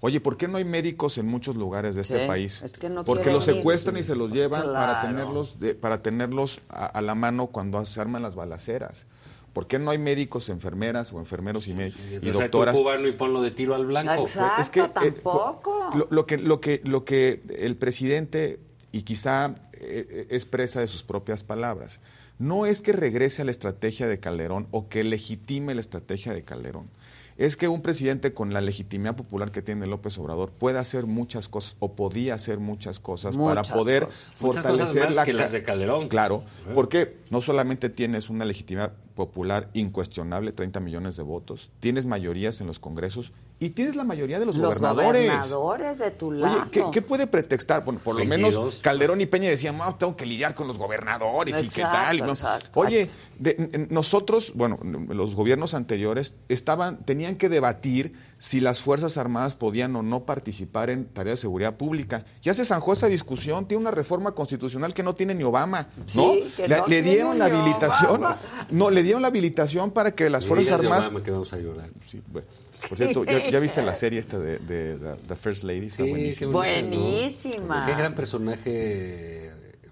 Oye, 0.01 0.21
¿por 0.21 0.37
qué 0.37 0.49
no 0.49 0.59
hay 0.59 0.65
médicos 0.65 1.17
en 1.17 1.27
muchos 1.27 1.57
lugares 1.57 1.95
de 1.95 2.03
este 2.03 2.27
país? 2.27 2.61
es 2.63 2.73
que 2.75 2.91
no 2.91 3.05
Porque 3.05 3.31
los 3.33 3.49
ir. 3.49 3.55
secuestran 3.55 3.97
y 3.97 4.03
se 4.03 4.15
los 4.15 4.31
Pues 4.31 4.41
llevan 4.43 4.63
para 4.65 5.01
tenerlos 5.03 5.59
de- 5.59 5.75
para 5.75 6.03
tenerlos 6.03 6.61
a, 6.69 6.85
a 6.87 7.01
la 7.01 7.15
mano 7.15 7.47
cuando 7.47 7.85
se 7.87 8.01
arman 8.01 8.23
las 8.23 8.35
balaceras. 8.35 9.07
¿Por 9.55 9.67
qué 9.67 9.79
no 9.79 9.91
hay 9.91 9.99
médicos, 9.99 10.51
enfermeras 10.51 11.13
o 11.15 11.19
enfermeros 11.19 11.67
y, 11.69 11.73
me- 11.75 11.89
y 11.89 12.31
doctoras? 12.31 12.75
cubano 12.77 13.09
y 13.09 13.13
ponlo 13.13 13.41
de 13.41 13.51
tiro 13.53 13.75
al 13.75 13.87
blanco. 13.87 14.13
Exacto, 14.25 14.61
Es 14.61 14.69
que, 14.69 14.81
eh, 14.81 14.91
tampoco. 14.93 15.91
Lo, 15.95 16.07
lo 16.11 16.27
que, 16.27 16.37
lo, 16.37 16.61
que, 16.61 16.81
lo 16.85 17.05
que 17.07 17.41
el 17.57 17.77
presidente, 17.77 18.59
y 18.93 19.03
quizá 19.03 19.55
eh, 19.73 20.27
es 20.29 20.45
presa 20.45 20.81
de 20.81 20.89
sus 20.89 21.03
propias 21.03 21.45
palabras, 21.45 22.01
no 22.39 22.67
es 22.67 22.81
que 22.83 22.93
regrese 22.93 23.43
a 23.43 23.45
la 23.45 23.53
estrategia 23.53 24.09
de 24.09 24.19
Calderón 24.21 24.67
o 24.73 24.89
que 24.89 25.05
legitime 25.05 25.75
la 25.75 25.81
estrategia 25.81 26.35
de 26.35 26.43
Calderón. 26.43 26.91
Es 27.37 27.57
que 27.57 27.67
un 27.67 27.83
presidente 27.83 28.33
con 28.33 28.53
la 28.53 28.61
legitimidad 28.61 29.17
popular 29.17 29.51
que 29.51 29.61
tiene 29.61 29.87
López 29.89 30.17
Obrador 30.19 30.51
puede 30.53 30.79
hacer 30.79 31.07
muchas 31.07 31.49
cosas 31.49 31.75
o 31.81 31.95
podía 31.97 32.35
hacer 32.35 32.59
muchas 32.61 33.01
cosas 33.01 33.37
Muchas 33.37 33.69
para 33.71 33.81
poder 33.81 34.05
cosas. 34.07 34.33
Muchas 34.41 34.63
fortalecer 34.63 34.87
cosas 34.87 35.07
más 35.07 35.15
la 35.17 35.25
que 35.25 35.33
las 35.33 35.51
de 35.53 35.63
Calderón. 35.65 36.09
Claro, 36.09 36.45
¿Eh? 36.69 36.73
porque 36.75 37.17
no 37.31 37.41
solamente 37.41 37.89
tienes 37.89 38.31
una 38.31 38.45
legitimidad 38.45 38.93
popular 39.15 39.71
incuestionable, 39.75 40.53
30 40.53 40.81
millones 40.81 41.17
de 41.17 41.23
votos, 41.23 41.71
tienes 41.81 42.07
mayorías 42.07 42.61
en 42.61 42.67
los 42.67 42.79
congresos 42.79 43.33
y 43.61 43.71
tienes 43.71 43.95
la 43.97 44.05
mayoría 44.05 44.39
de 44.39 44.47
los, 44.47 44.57
Los 44.57 44.79
gobernadores. 44.81 45.27
gobernadores 45.27 45.99
de 45.99 46.11
tu 46.11 46.33
lado. 46.33 46.55
Oye, 46.63 46.71
¿qué, 46.71 46.85
qué 46.93 47.03
puede 47.03 47.27
pretextar? 47.27 47.85
Bueno, 47.85 48.01
por 48.03 48.15
lo 48.15 48.19
22. 48.27 48.53
menos 48.55 48.81
Calderón 48.81 49.21
y 49.21 49.27
Peña 49.27 49.49
decían, 49.49 49.79
no, 49.79 49.95
tengo 49.95 50.17
que 50.17 50.27
lidiar 50.27 50.55
con 50.55 50.67
los 50.67 50.77
gobernadores 50.77 51.57
y 51.59 51.69
qué 51.69 51.81
Exacto, 51.83 51.97
tal. 51.99 52.17
y 52.17 52.21
no. 52.21 52.29
exacto. 52.31 52.69
Oye, 52.81 53.09
de- 53.39 53.87
nosotros, 53.91 54.53
bueno, 54.55 54.79
los 55.09 55.35
gobiernos 55.35 55.73
anteriores 55.75 56.35
estaban, 56.49 57.05
tenían 57.05 57.37
que 57.37 57.49
debatir 57.49 58.15
si 58.39 58.61
las 58.61 58.81
Fuerzas 58.81 59.17
Armadas 59.17 59.55
podían 59.55 59.95
o 59.97 60.03
no 60.03 60.25
participar 60.27 60.91
en 60.91 61.07
tareas 61.07 61.39
de 61.39 61.43
seguridad 61.43 61.77
pública. 61.77 62.23
Ya 62.43 62.53
se 62.55 62.65
zanjó 62.67 62.93
esa 62.93 63.07
discusión, 63.07 63.67
tiene 63.67 63.81
una 63.83 63.93
reforma 63.93 64.33
constitucional 64.33 64.93
que 64.93 65.03
no 65.03 65.15
tiene 65.15 65.35
ni 65.35 65.45
Obama, 65.45 65.89
¿no? 65.97 66.05
Sí, 66.07 66.53
que 66.57 66.69
le, 66.69 66.77
no 66.77 66.87
le 66.87 66.97
tiene 67.03 67.11
dieron 67.13 67.39
la 67.39 67.47
habilitación, 67.47 68.11
Obama. 68.21 68.39
no, 68.71 68.91
le 68.91 69.03
dieron 69.03 69.23
la 69.23 69.29
habilitación 69.29 69.93
para 69.93 70.11
que 70.15 70.29
las 70.29 70.45
Fuerzas 70.45 70.81
Armadas... 70.81 71.05
Obama 71.05 71.23
que 71.23 71.31
vamos 71.31 71.53
a 71.53 71.59
llorar. 71.59 71.89
Sí, 72.07 72.21
bueno. 72.31 72.47
Por 72.89 72.99
cierto, 72.99 73.25
¿ya, 73.25 73.51
ya 73.51 73.59
viste 73.61 73.83
la 73.83 73.95
serie 73.95 74.19
esta 74.21 74.39
de, 74.39 74.59
de 74.59 74.97
The- 74.99 75.17
The 75.29 75.37
First 75.37 75.65
Lady? 75.65 75.87
Está 75.87 76.05
Sí, 76.05 76.11
buenísima. 76.11 76.53
Buenísima. 76.53 77.87
Qué 77.87 77.95
gran 77.95 78.15
personaje 78.15 79.44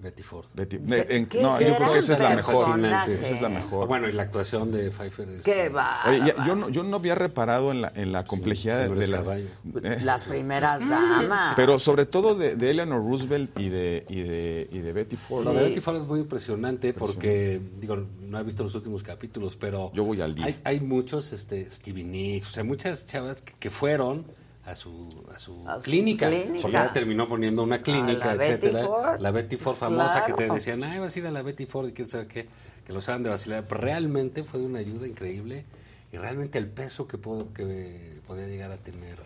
Betty 0.03 0.23
Ford. 0.25 0.47
Betty- 0.55 0.77
eh, 0.91 1.07
en- 1.11 1.27
¿Qué 1.27 1.41
no, 1.41 1.61
yo 1.61 1.77
creo 1.77 1.93
que 1.93 1.99
esa 2.01 2.15
es 2.15 2.19
la 2.21 2.35
mejor. 2.35 2.65
personaje. 2.65 3.15
Esa 3.15 3.35
es 3.37 3.41
la 3.43 3.49
mejor. 3.49 3.87
Bueno, 3.89 4.09
y 4.09 4.13
la 4.13 4.23
actuación 4.25 4.73
de 4.73 4.91
Pfeiffer 4.91 5.29
es... 5.29 5.45
Qué 5.45 5.69
va. 5.69 6.01
Oye, 6.07 6.19
ya- 6.37 6.45
yo, 6.47 6.57
no, 6.57 6.69
yo 6.69 6.83
no 6.83 6.97
había 6.97 7.15
reparado 7.15 7.71
en 7.71 7.83
la, 7.83 7.93
en 7.95 8.11
la 8.11 8.25
complejidad 8.25 8.89
de- 8.91 9.07
las, 9.07 9.29
eh, 9.29 9.99
Las 10.03 10.25
primeras 10.25 10.89
damas. 10.89 11.53
pero 11.55 11.79
sobre 11.79 12.07
todo 12.07 12.35
de, 12.35 12.57
de 12.57 12.71
Eleanor 12.71 13.01
Roosevelt 13.03 13.59
y 13.61 13.69
de, 13.69 14.05
y 14.09 14.23
de, 14.23 14.69
y 14.73 14.79
de 14.81 14.93
Betty 14.93 15.17
Ford. 15.17 15.45
Lo 15.45 15.55
de 15.55 15.63
Betty 15.69 15.81
Ford 15.81 15.97
es 15.97 16.07
muy 16.07 16.21
impresionante 16.21 16.93
porque, 16.93 17.61
digo, 17.79 17.97
no 18.21 18.39
he 18.39 18.43
visto 18.43 18.65
los 18.65 18.75
últimos 18.75 19.03
capítulos, 19.05 19.57
pero... 19.57 19.93
Yo 19.95 20.03
voy 20.05 20.21
al 20.21 20.35
día. 20.35 20.47
Hay, 20.47 20.57
hay 20.65 20.81
muchos, 20.81 21.33
este, 21.33 21.71
Stevie 21.71 22.03
Nicks, 22.05 22.49
o 22.49 22.51
sea, 22.51 22.65
muchas 22.65 23.07
chavas 23.07 23.41
que, 23.43 23.53
que 23.59 23.71
fueron 23.71 24.25
a 24.65 24.75
su, 24.75 25.09
a 25.35 25.39
su 25.39 25.69
A 25.69 25.77
su 25.77 25.83
clínica, 25.83 26.31
porque 26.61 26.79
terminó 26.95 27.29
poniendo 27.29 27.63
una 27.63 27.83
clínica, 27.83 28.31
A 28.33 28.35
la 28.35 28.39
Betty 28.45 28.67
etcétera. 28.67 28.87
Ford. 28.87 29.21
La 29.21 29.31
Betty 29.31 29.57
Ford 29.57 29.77
Pues 29.77 29.79
famosa 29.79 30.25
que 30.25 30.33
te 30.35 30.49
decían, 30.49 30.85
ay, 30.85 30.99
vas 31.01 31.15
a 31.15 31.19
ir 31.19 31.27
a 31.27 31.31
la 31.31 31.43
Betty 31.43 31.67
Ford 31.67 31.89
y 31.89 31.93
quién 31.93 32.09
sabe 32.09 32.27
qué, 32.27 32.47
que 32.87 32.93
los 32.93 33.09
hagan 33.09 33.23
de 33.25 33.31
vacilar. 33.31 33.65
Pero 33.67 33.81
realmente 33.81 34.45
fue 34.45 34.61
de 34.61 34.67
una 34.67 34.79
ayuda 34.79 35.07
increíble 35.07 35.65
y 36.13 36.17
realmente 36.17 36.59
el 36.59 36.69
peso 36.69 37.09
que, 37.09 37.19
puedo, 37.19 37.53
que 37.53 38.21
podía 38.27 38.47
llegar 38.47 38.71
a 38.71 38.77
tener 38.79 39.19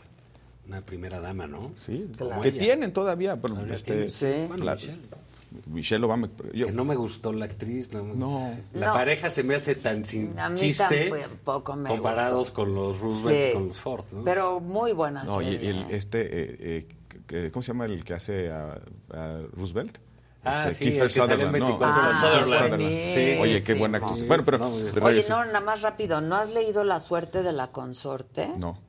una 0.66 0.80
primera 0.80 1.20
dama, 1.20 1.46
¿no? 1.46 1.72
Sí, 1.84 2.10
que 2.42 2.52
tienen 2.52 2.92
todavía. 2.92 3.34
Bueno, 3.34 3.56
Todavía 3.56 3.74
este, 3.74 3.92
tienen. 3.92 4.10
Sí. 4.10 4.44
Bueno, 4.48 4.64
la- 4.64 4.74
Michelle. 4.74 5.00
Michelle 5.66 6.04
Obama. 6.04 6.28
yo- 6.52 6.66
Que 6.66 6.72
no 6.72 6.84
me 6.84 6.94
gustó 6.94 7.32
la 7.32 7.46
actriz, 7.46 7.92
no. 7.92 8.02
No. 8.04 8.54
La 8.74 8.88
No. 8.88 8.92
pareja 8.94 9.30
se 9.30 9.42
me 9.42 9.54
hace 9.56 9.74
tan 9.76 10.04
sin 10.04 10.38
A 10.38 10.48
mí 10.48 10.58
chiste 10.60 11.10
tampoco 11.10 11.74
me 11.76 11.88
comparados 11.88 12.38
gustó. 12.38 12.54
con 12.54 12.74
los 12.74 12.98
Roosevelt 13.00 13.42
Sí, 13.44 13.48
y 13.50 13.52
con 13.54 13.68
los 13.68 13.76
Ford, 13.78 14.04
¿no? 14.12 14.24
Pero 14.24 14.60
muy 14.60 14.92
buena 14.92 15.24
No, 15.24 15.40
y, 15.40 15.44
serie. 15.44 15.62
y 15.62 15.66
el- 15.68 15.90
este, 15.90 16.20
eh, 16.78 16.86
eh, 17.30 17.50
¿cómo 17.52 17.62
se 17.62 17.68
llama 17.68 17.86
el 17.86 18.04
que 18.04 18.14
hace 18.14 18.50
a, 18.50 18.78
a 19.12 19.40
Roosevelt? 19.52 19.98
Ah, 20.48 20.68
Este, 20.70 20.84
sí, 20.84 20.90
Kiefer 20.90 21.10
Sutherland, 21.10 21.50
24 21.52 22.02
no, 22.02 22.08
Ah, 22.08 22.14
Sutherland. 22.20 22.68
buenísimo. 22.68 23.42
Oye, 23.42 23.64
qué 23.64 23.74
buena 23.74 23.98
actriz. 23.98 24.18
Sí. 24.20 24.26
Bueno, 24.26 24.44
pero 24.44 24.64
Oye, 25.02 25.18
es- 25.18 25.28
no, 25.28 25.44
nada 25.44 25.60
más 25.60 25.82
rápido. 25.82 26.20
¿No 26.20 26.36
has 26.36 26.50
leído 26.50 26.84
La 26.84 27.00
suerte 27.00 27.42
de 27.42 27.52
la 27.52 27.72
consorte? 27.72 28.48
no. 28.56 28.80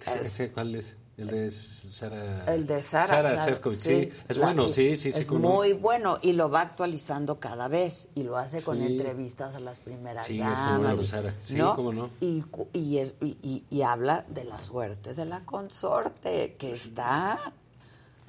¿Ese- 0.00 0.20
ese 0.20 0.52
¿Cuál 0.52 0.74
es? 0.76 0.96
El 1.22 1.28
de 1.28 1.50
Sara. 1.50 2.44
El 2.52 2.66
de 2.66 2.82
Sara. 2.82 3.06
Sara 3.06 3.30
claro, 3.34 3.44
Sefcovic, 3.44 3.78
sí. 3.78 4.08
Es 4.28 4.38
bueno, 4.38 4.66
sí, 4.68 4.96
sí, 4.96 5.12
sí. 5.12 5.18
Es 5.20 5.30
muy 5.30 5.72
bueno 5.72 6.18
y 6.20 6.32
lo 6.32 6.50
va 6.50 6.62
actualizando 6.62 7.38
cada 7.38 7.68
vez 7.68 8.08
y 8.14 8.24
lo 8.24 8.36
hace 8.36 8.60
con 8.60 8.78
Sí. 8.78 8.86
entrevistas 8.86 9.54
a 9.54 9.60
las 9.60 9.78
primeras 9.78 10.26
Sí, 10.26 10.40
es 10.40 10.44
muy 10.44 10.54
damas. 10.54 10.78
bueno, 10.80 10.94
Sara. 10.96 11.34
Sí, 11.42 11.54
¿no? 11.54 11.76
cómo 11.76 11.92
no. 11.92 12.10
Y, 12.20 12.98
es, 12.98 13.14
y, 13.20 13.82
habla 13.82 14.24
de 14.28 14.44
la 14.44 14.60
suerte 14.60 15.14
de 15.14 15.24
la 15.24 15.40
consorte, 15.44 16.56
que 16.58 16.72
está 16.72 17.52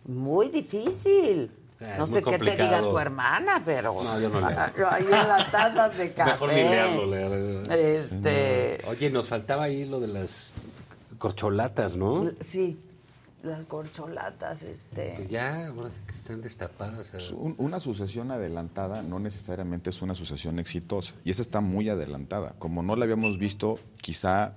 muy 0.05 0.49
difícil. 0.49 1.51
Eh, 1.79 1.95
no 1.97 2.07
sé 2.07 2.21
qué 2.23 2.37
te 2.39 2.51
diga 2.51 2.79
tu 2.81 2.97
hermana, 2.97 3.61
pero 3.65 3.93
No, 4.01 4.17
yo 4.19 4.29
no 4.29 4.39
leo. 4.39 4.57
ahí 4.89 5.03
en 5.05 5.09
las 5.27 5.51
tazas 5.51 5.97
de 5.97 6.13
café. 6.13 6.31
Mejor 6.31 6.49
ni 6.53 6.55
leerlo, 6.61 7.05
leer. 7.07 7.71
Este, 7.71 8.77
Oye, 8.87 9.09
nos 9.09 9.27
faltaba 9.27 9.63
ahí 9.63 9.83
lo 9.85 9.99
de 9.99 10.07
las 10.07 10.53
corcholatas, 11.23 11.95
¿no? 11.95 12.29
sí, 12.41 12.77
las 13.43 13.63
corcholatas, 13.63 14.63
este. 14.63 15.13
Que 15.15 15.27
ya, 15.27 15.67
ahora 15.67 15.89
sí 15.89 15.95
que 16.05 16.11
están 16.13 16.41
destapadas. 16.41 17.07
Pues 17.11 17.31
un- 17.31 17.55
una 17.57 17.79
sucesión 17.79 18.29
adelantada 18.31 19.01
no 19.03 19.19
necesariamente 19.19 19.89
es 19.91 20.01
una 20.01 20.15
sucesión 20.15 20.59
exitosa. 20.59 21.13
Y 21.23 21.31
esa 21.31 21.41
está 21.41 21.61
muy 21.61 21.87
adelantada, 21.87 22.55
como 22.59 22.83
no 22.83 22.97
la 22.97 23.05
habíamos 23.05 23.39
visto 23.39 23.79
quizá 24.01 24.53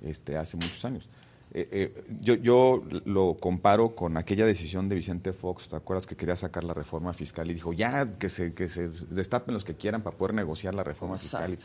este, 0.00 0.36
hace 0.36 0.56
muchos 0.56 0.84
años. 0.84 1.08
Eh, 1.52 1.68
eh, 1.72 2.04
yo, 2.20 2.34
yo 2.34 2.82
lo 3.04 3.34
comparo 3.40 3.94
con 3.96 4.16
aquella 4.16 4.46
decisión 4.46 4.88
de 4.88 4.94
Vicente 4.96 5.32
Fox, 5.32 5.68
¿te 5.68 5.76
acuerdas 5.76 6.06
que 6.06 6.14
quería 6.14 6.36
sacar 6.36 6.62
la 6.64 6.74
reforma 6.74 7.12
fiscal 7.14 7.50
y 7.50 7.54
dijo, 7.54 7.72
ya, 7.72 8.10
que 8.12 8.28
se, 8.28 8.52
que 8.54 8.68
se 8.68 8.88
destapen 9.10 9.54
los 9.54 9.64
que 9.64 9.74
quieran 9.74 10.02
para 10.02 10.16
poder 10.16 10.34
negociar 10.34 10.74
la 10.74 10.84
reforma 10.84 11.16
fiscal? 11.16 11.56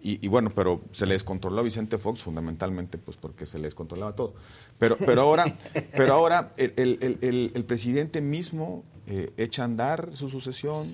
Y, 0.00 0.24
y, 0.24 0.28
bueno, 0.28 0.50
pero 0.54 0.80
se 0.92 1.06
le 1.06 1.14
descontroló 1.14 1.60
a 1.60 1.64
Vicente 1.64 1.98
Fox 1.98 2.22
fundamentalmente 2.22 2.98
pues 2.98 3.16
porque 3.16 3.46
se 3.46 3.58
le 3.58 3.64
descontrolaba 3.64 4.14
todo. 4.14 4.34
Pero, 4.78 4.96
pero 5.04 5.22
ahora, 5.22 5.56
pero 5.96 6.14
ahora 6.14 6.52
el, 6.56 6.72
el- 6.76 6.98
el- 7.00 7.18
el- 7.20 7.50
el 7.54 7.64
presidente 7.64 8.20
mismo 8.20 8.84
eh, 9.08 9.32
echa 9.36 9.62
a 9.62 9.64
andar 9.64 10.10
su 10.14 10.28
sucesión 10.28 10.86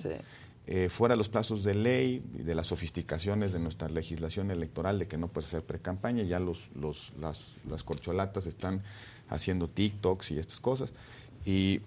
eh, 0.67 0.89
fuera 0.89 1.13
de 1.13 1.17
los 1.17 1.29
plazos 1.29 1.63
de 1.63 1.75
ley 1.75 2.23
y 2.33 2.41
de 2.41 2.55
las 2.55 2.65
sofisticaciones 2.67 3.53
de 3.53 3.59
nuestra 3.59 3.87
legislación 3.89 4.49
electoral 4.49 4.97
de 4.97 5.07
que 5.07 5.17
no 5.17 5.27
puede 5.27 5.45
ser 5.45 5.61
pre-campaña, 5.61 6.23
ya 6.23 6.39
los, 6.39 6.69
los, 6.73 7.13
las, 7.19 7.43
las 7.69 7.83
corcholatas 7.83 8.47
están 8.47 8.81
haciendo 9.29 9.67
TikToks 9.69 10.31
y 10.31 10.39
estas 10.39 10.59
cosas. 10.59 10.91
Y, 11.45 11.81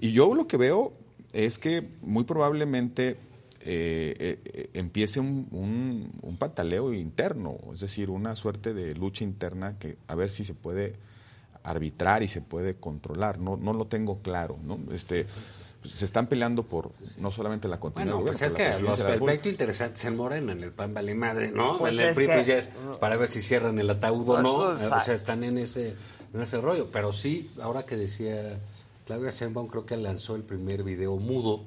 y 0.00 0.12
yo 0.12 0.32
lo 0.36 0.46
que 0.46 0.56
veo 0.56 0.92
es 1.32 1.58
que 1.58 1.88
muy 2.02 2.22
probablemente 2.22 3.16
eh, 3.62 4.16
eh, 4.18 4.38
eh, 4.44 4.70
empiece 4.74 5.20
un, 5.20 5.46
un- 5.50 6.12
un 6.22 6.36
pataleo 6.38 6.92
interno, 6.94 7.58
es 7.74 7.80
decir, 7.80 8.08
una 8.10 8.34
suerte 8.36 8.72
de 8.74 8.94
lucha 8.94 9.24
interna 9.24 9.78
que 9.78 9.96
a 10.08 10.14
ver 10.14 10.30
si 10.30 10.44
se 10.44 10.54
puede 10.54 10.94
arbitrar 11.62 12.22
y 12.22 12.28
se 12.28 12.40
puede 12.40 12.74
controlar. 12.76 13.38
No, 13.38 13.56
no 13.56 13.72
lo 13.72 13.86
tengo 13.86 14.20
claro, 14.22 14.58
¿no? 14.64 14.78
Este, 14.92 15.26
se 15.84 16.04
están 16.04 16.26
peleando 16.26 16.62
por 16.62 16.90
no 17.18 17.30
solamente 17.30 17.68
la 17.68 17.78
continuidad 17.80 18.14
Bueno, 18.16 18.26
pues 18.32 18.42
es 18.42 18.52
que 18.52 18.62
los 18.64 18.70
presidencia 18.72 19.04
de 19.04 19.08
la 19.08 19.14
República. 19.14 19.32
aspectos 19.32 19.52
interesantes 19.52 20.04
en 20.06 20.16
Morena, 20.16 20.52
en 20.52 20.62
el 20.64 20.72
PAN 20.72 20.94
vale 20.94 21.14
madre, 21.14 21.52
¿no? 21.52 21.78
Pues 21.78 21.92
en 21.94 22.00
el 22.00 22.06
es 22.08 22.14
PRI, 22.16 22.26
que- 22.26 22.32
pues 22.34 22.48
es 22.48 22.68
para 22.98 23.16
ver 23.16 23.28
si 23.28 23.42
cierran 23.42 23.78
el 23.78 23.90
ataúd 23.90 24.28
o 24.28 24.42
no. 24.42 24.56
Pues, 24.56 24.68
O 24.68 24.76
sea, 24.78 24.86
exacto. 24.88 25.12
están 25.12 25.44
en 25.44 25.58
ese, 25.58 25.96
en 26.32 26.40
ese 26.40 26.60
rollo. 26.60 26.90
Pero 26.90 27.12
sí, 27.12 27.50
ahora 27.62 27.84
que 27.84 27.96
decía 27.96 28.58
Claudia 29.10 29.32
Sheinbaum, 29.32 29.66
creo 29.66 29.84
que 29.86 29.96
lanzó 29.96 30.36
el 30.36 30.44
primer 30.44 30.84
video 30.84 31.16
mudo 31.16 31.64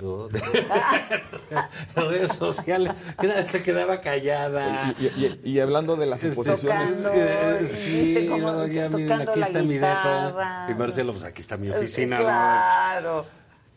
¿no? 0.00 0.28
de 0.28 0.38
redes 1.96 2.32
sociales. 2.36 2.94
Quedaba, 3.20 3.42
se 3.48 3.62
quedaba 3.64 4.00
callada. 4.00 4.94
Y, 4.96 5.06
y- 5.06 5.40
y- 5.44 5.50
y 5.54 5.58
hablando 5.58 5.96
de 5.96 6.06
las 6.06 6.22
oposiciones, 6.22 6.90
Tocando, 6.90 7.10
Eh, 7.14 7.58
y 7.64 7.66
sí, 7.66 8.26
como 8.28 8.38
luego 8.52 8.66
ya, 8.68 8.88
miren, 8.90 9.06
tocando 9.08 9.30
aquí 9.32 9.40
la 9.40 9.46
está 9.48 9.62
mi 9.62 9.74
depa. 9.74 10.68
Y 10.70 10.74
Marcelo, 10.74 11.10
pues 11.14 11.24
aquí 11.24 11.40
está 11.40 11.56
mi 11.56 11.66
Eh, 11.66 11.76
oficina. 11.76 12.16
¿no? 12.18 12.22
Claro. 12.22 13.26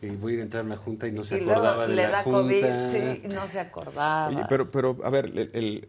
Y 0.00 0.10
voy 0.10 0.32
a 0.32 0.34
ir 0.36 0.40
a 0.40 0.42
entrar 0.44 0.62
a 0.62 0.66
una 0.66 0.76
junta 0.76 1.08
y 1.08 1.10
no 1.12 1.24
se 1.24 1.38
y 1.38 1.42
acordaba 1.42 1.88
de 1.88 1.96
le 1.96 2.02
la 2.04 2.08
da 2.10 2.22
junta. 2.22 2.38
COVID, 2.42 2.86
sí, 2.88 3.22
no 3.34 3.48
se 3.48 3.58
acordaba. 3.58 4.28
Oye, 4.28 4.46
pero, 4.48 4.70
pero, 4.70 4.96
a 5.02 5.10
ver, 5.10 5.24
el... 5.26 5.50
el- 5.54 5.88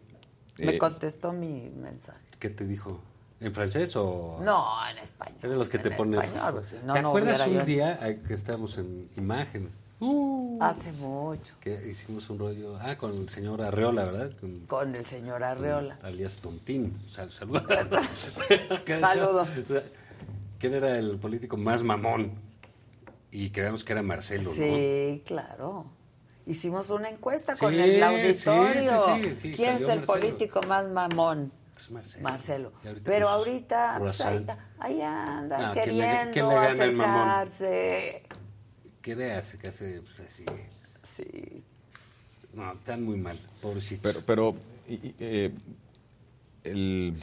Me 0.58 0.72
eh, 0.72 0.78
contestó 0.78 1.32
mi 1.32 1.70
mensaje. 1.76 2.18
¿Qué 2.40 2.50
te 2.50 2.66
dijo? 2.66 3.00
¿En 3.44 3.52
francés 3.52 3.94
o...? 3.96 4.40
No, 4.42 4.66
en 4.90 4.96
español. 4.98 5.38
Es 5.42 5.50
de 5.50 5.56
los 5.56 5.68
que 5.68 5.78
te 5.78 5.90
en 5.90 5.96
ponen... 5.96 6.20
español, 6.22 6.54
pues, 6.54 6.76
no, 6.82 6.94
¿Te 6.94 7.02
no 7.02 7.08
acuerdas 7.08 7.46
un 7.46 7.54
yo- 7.58 7.64
día 7.64 7.98
que 8.26 8.32
estábamos 8.32 8.78
en 8.78 9.10
imagen? 9.16 9.70
Hace 10.60 10.92
mucho. 10.92 11.54
Que 11.60 11.88
hicimos 11.88 12.28
un 12.30 12.38
rollo... 12.38 12.78
Ah, 12.80 12.96
con 12.96 13.12
el 13.16 13.28
señor 13.28 13.60
Arreola, 13.60 14.04
¿verdad? 14.04 14.30
Con, 14.40 14.60
Con 14.66 14.94
el 14.94 15.04
señor 15.04 15.44
Arreola. 15.44 15.98
alias 16.02 16.36
Tontín. 16.38 16.98
Sal, 17.12 17.30
saludos. 17.32 17.62
¿Qué 18.86 18.98
Saludos. 18.98 19.48
¿Quién 20.58 20.74
era 20.74 20.98
el 20.98 21.18
político 21.18 21.56
más 21.58 21.82
mamón? 21.82 22.32
Y 23.30 23.50
quedamos 23.50 23.84
que 23.84 23.92
era 23.92 24.02
Marcelo, 24.02 24.44
¿no? 24.44 24.52
Sí, 24.56 25.22
claro. 25.26 25.84
Hicimos 26.46 26.88
una 26.90 27.08
encuesta 27.10 27.56
con 27.56 27.72
Sí, 27.74 27.80
el 27.80 27.96
sí, 27.96 28.48
auditorio. 28.48 29.04
sí, 29.16 29.22
sí, 29.24 29.34
sí, 29.40 29.52
¿Quién 29.52 29.74
es 29.76 29.82
el 29.88 30.00
Marcelo. 30.00 30.06
político 30.06 30.62
más 30.62 30.88
mamón? 30.88 31.50
Es 31.76 31.90
Marcelo. 32.20 32.72
Ahorita 32.84 33.02
Pero 33.04 33.26
pues, 33.26 33.34
ahorita, 33.36 33.96
pues, 33.98 34.20
ahí, 34.20 34.44
Croissant. 34.44 34.60
ahí 34.78 35.00
anda, 35.02 35.58
No, 35.58 35.72
¿quién 35.72 35.98
le- 35.98 36.04
queriendo 36.04 36.32
quién 36.32 36.48
le 36.48 36.54
acercarse. 36.56 38.22
¿Qué 39.02 39.16
le 39.16 39.32
hace? 39.32 39.58
¿Qué 39.58 39.68
hace? 39.68 40.00
Pues 40.02 40.20
así... 40.20 40.44
Sí. 41.02 41.64
No, 42.54 42.72
están 42.72 43.02
muy 43.02 43.16
mal, 43.16 43.38
pobrecitos. 43.60 44.02
Pero, 44.24 44.24
pero 44.26 44.56
y- 44.88 45.14
eh, 45.18 45.52
el, 46.62 47.16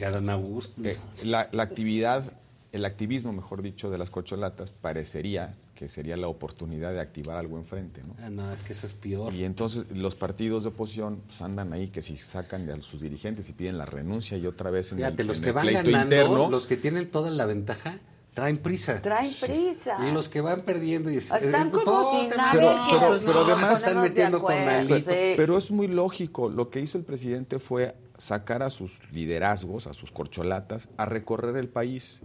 eh, 0.84 0.98
la, 1.24 1.48
la 1.50 1.62
actividad, 1.62 2.32
el 2.70 2.84
activismo, 2.84 3.32
mejor 3.32 3.62
dicho, 3.62 3.90
de 3.90 3.98
las 3.98 4.10
corcholatas 4.10 4.70
parecería 4.70 5.54
que 5.82 5.88
sería 5.88 6.16
la 6.16 6.28
oportunidad 6.28 6.92
de 6.92 7.00
activar 7.00 7.36
algo 7.36 7.58
enfrente, 7.58 8.02
¿no? 8.06 8.14
Ah, 8.20 8.30
no, 8.30 8.52
es 8.52 8.62
que 8.62 8.72
eso 8.72 8.86
es 8.86 8.94
peor. 8.94 9.34
Y 9.34 9.42
entonces 9.42 9.84
los 9.90 10.14
partidos 10.14 10.62
de 10.62 10.68
oposición 10.68 11.22
pues, 11.26 11.42
andan 11.42 11.72
ahí 11.72 11.88
que 11.88 12.02
si 12.02 12.14
sacan 12.14 12.70
a 12.70 12.80
sus 12.80 13.00
dirigentes 13.00 13.48
y 13.48 13.52
piden 13.52 13.78
la 13.78 13.84
renuncia 13.84 14.38
y 14.38 14.46
otra 14.46 14.70
vez 14.70 14.92
en 14.92 14.98
Fíjate, 14.98 15.22
el, 15.22 15.28
los 15.28 15.38
en 15.38 15.42
que 15.42 15.48
el 15.48 15.54
van 15.56 15.66
pleito 15.66 15.90
ganando, 15.90 16.14
interno, 16.14 16.50
los 16.50 16.68
que 16.68 16.76
tienen 16.76 17.10
toda 17.10 17.32
la 17.32 17.46
ventaja, 17.46 17.98
traen 18.32 18.58
prisa. 18.58 19.02
Traen 19.02 19.32
prisa. 19.40 19.98
Y 20.06 20.12
los 20.12 20.28
que 20.28 20.40
van 20.40 20.62
perdiendo 20.62 21.10
y 21.10 21.16
Están 21.16 21.66
eh, 21.66 21.70
como 21.72 22.04
si 22.12 22.28
nadie 22.28 22.60
pero, 22.60 23.18
pero 23.26 23.44
no, 23.44 23.52
además 23.52 23.78
están 23.80 24.00
metiendo 24.02 24.40
con 24.40 24.54
pero, 24.54 24.70
alito. 24.70 25.10
pero 25.36 25.58
es 25.58 25.72
muy 25.72 25.88
lógico. 25.88 26.48
Lo 26.48 26.70
que 26.70 26.78
hizo 26.78 26.96
el 26.96 27.02
presidente 27.02 27.58
fue 27.58 27.96
sacar 28.18 28.62
a 28.62 28.70
sus 28.70 29.00
liderazgos, 29.10 29.88
a 29.88 29.94
sus 29.94 30.12
corcholatas, 30.12 30.88
a 30.96 31.06
recorrer 31.06 31.56
el 31.56 31.68
país, 31.68 32.20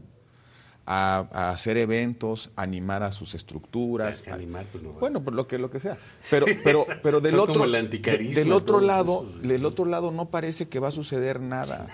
a, 0.89 1.27
a 1.34 1.49
hacer 1.49 1.76
eventos, 1.76 2.49
a 2.55 2.61
animar 2.61 3.03
a 3.03 3.11
sus 3.11 3.35
estructuras. 3.35 4.26
Animar, 4.30 4.65
pues, 4.72 4.81
no 4.81 4.93
bueno, 4.93 5.22
por 5.22 5.34
lo 5.34 5.45
que 5.45 5.57
lo 5.57 5.69
que 5.69 5.81
sea. 5.81 5.97
Pero, 6.30 6.45
pero, 6.64 6.85
pero 7.03 7.19
del 7.19 7.38
otro, 7.38 7.53
como 7.53 7.65
el 7.65 7.76
anticarisma, 7.76 8.35
del 8.39 8.53
otro 8.53 8.80
lado, 8.80 9.27
esos. 9.30 9.41
del 9.41 9.65
otro 9.65 9.84
lado 9.84 10.11
no 10.11 10.30
parece 10.30 10.69
que 10.69 10.80
va 10.80 10.88
a 10.88 10.91
suceder 10.91 11.41
nada. 11.41 11.88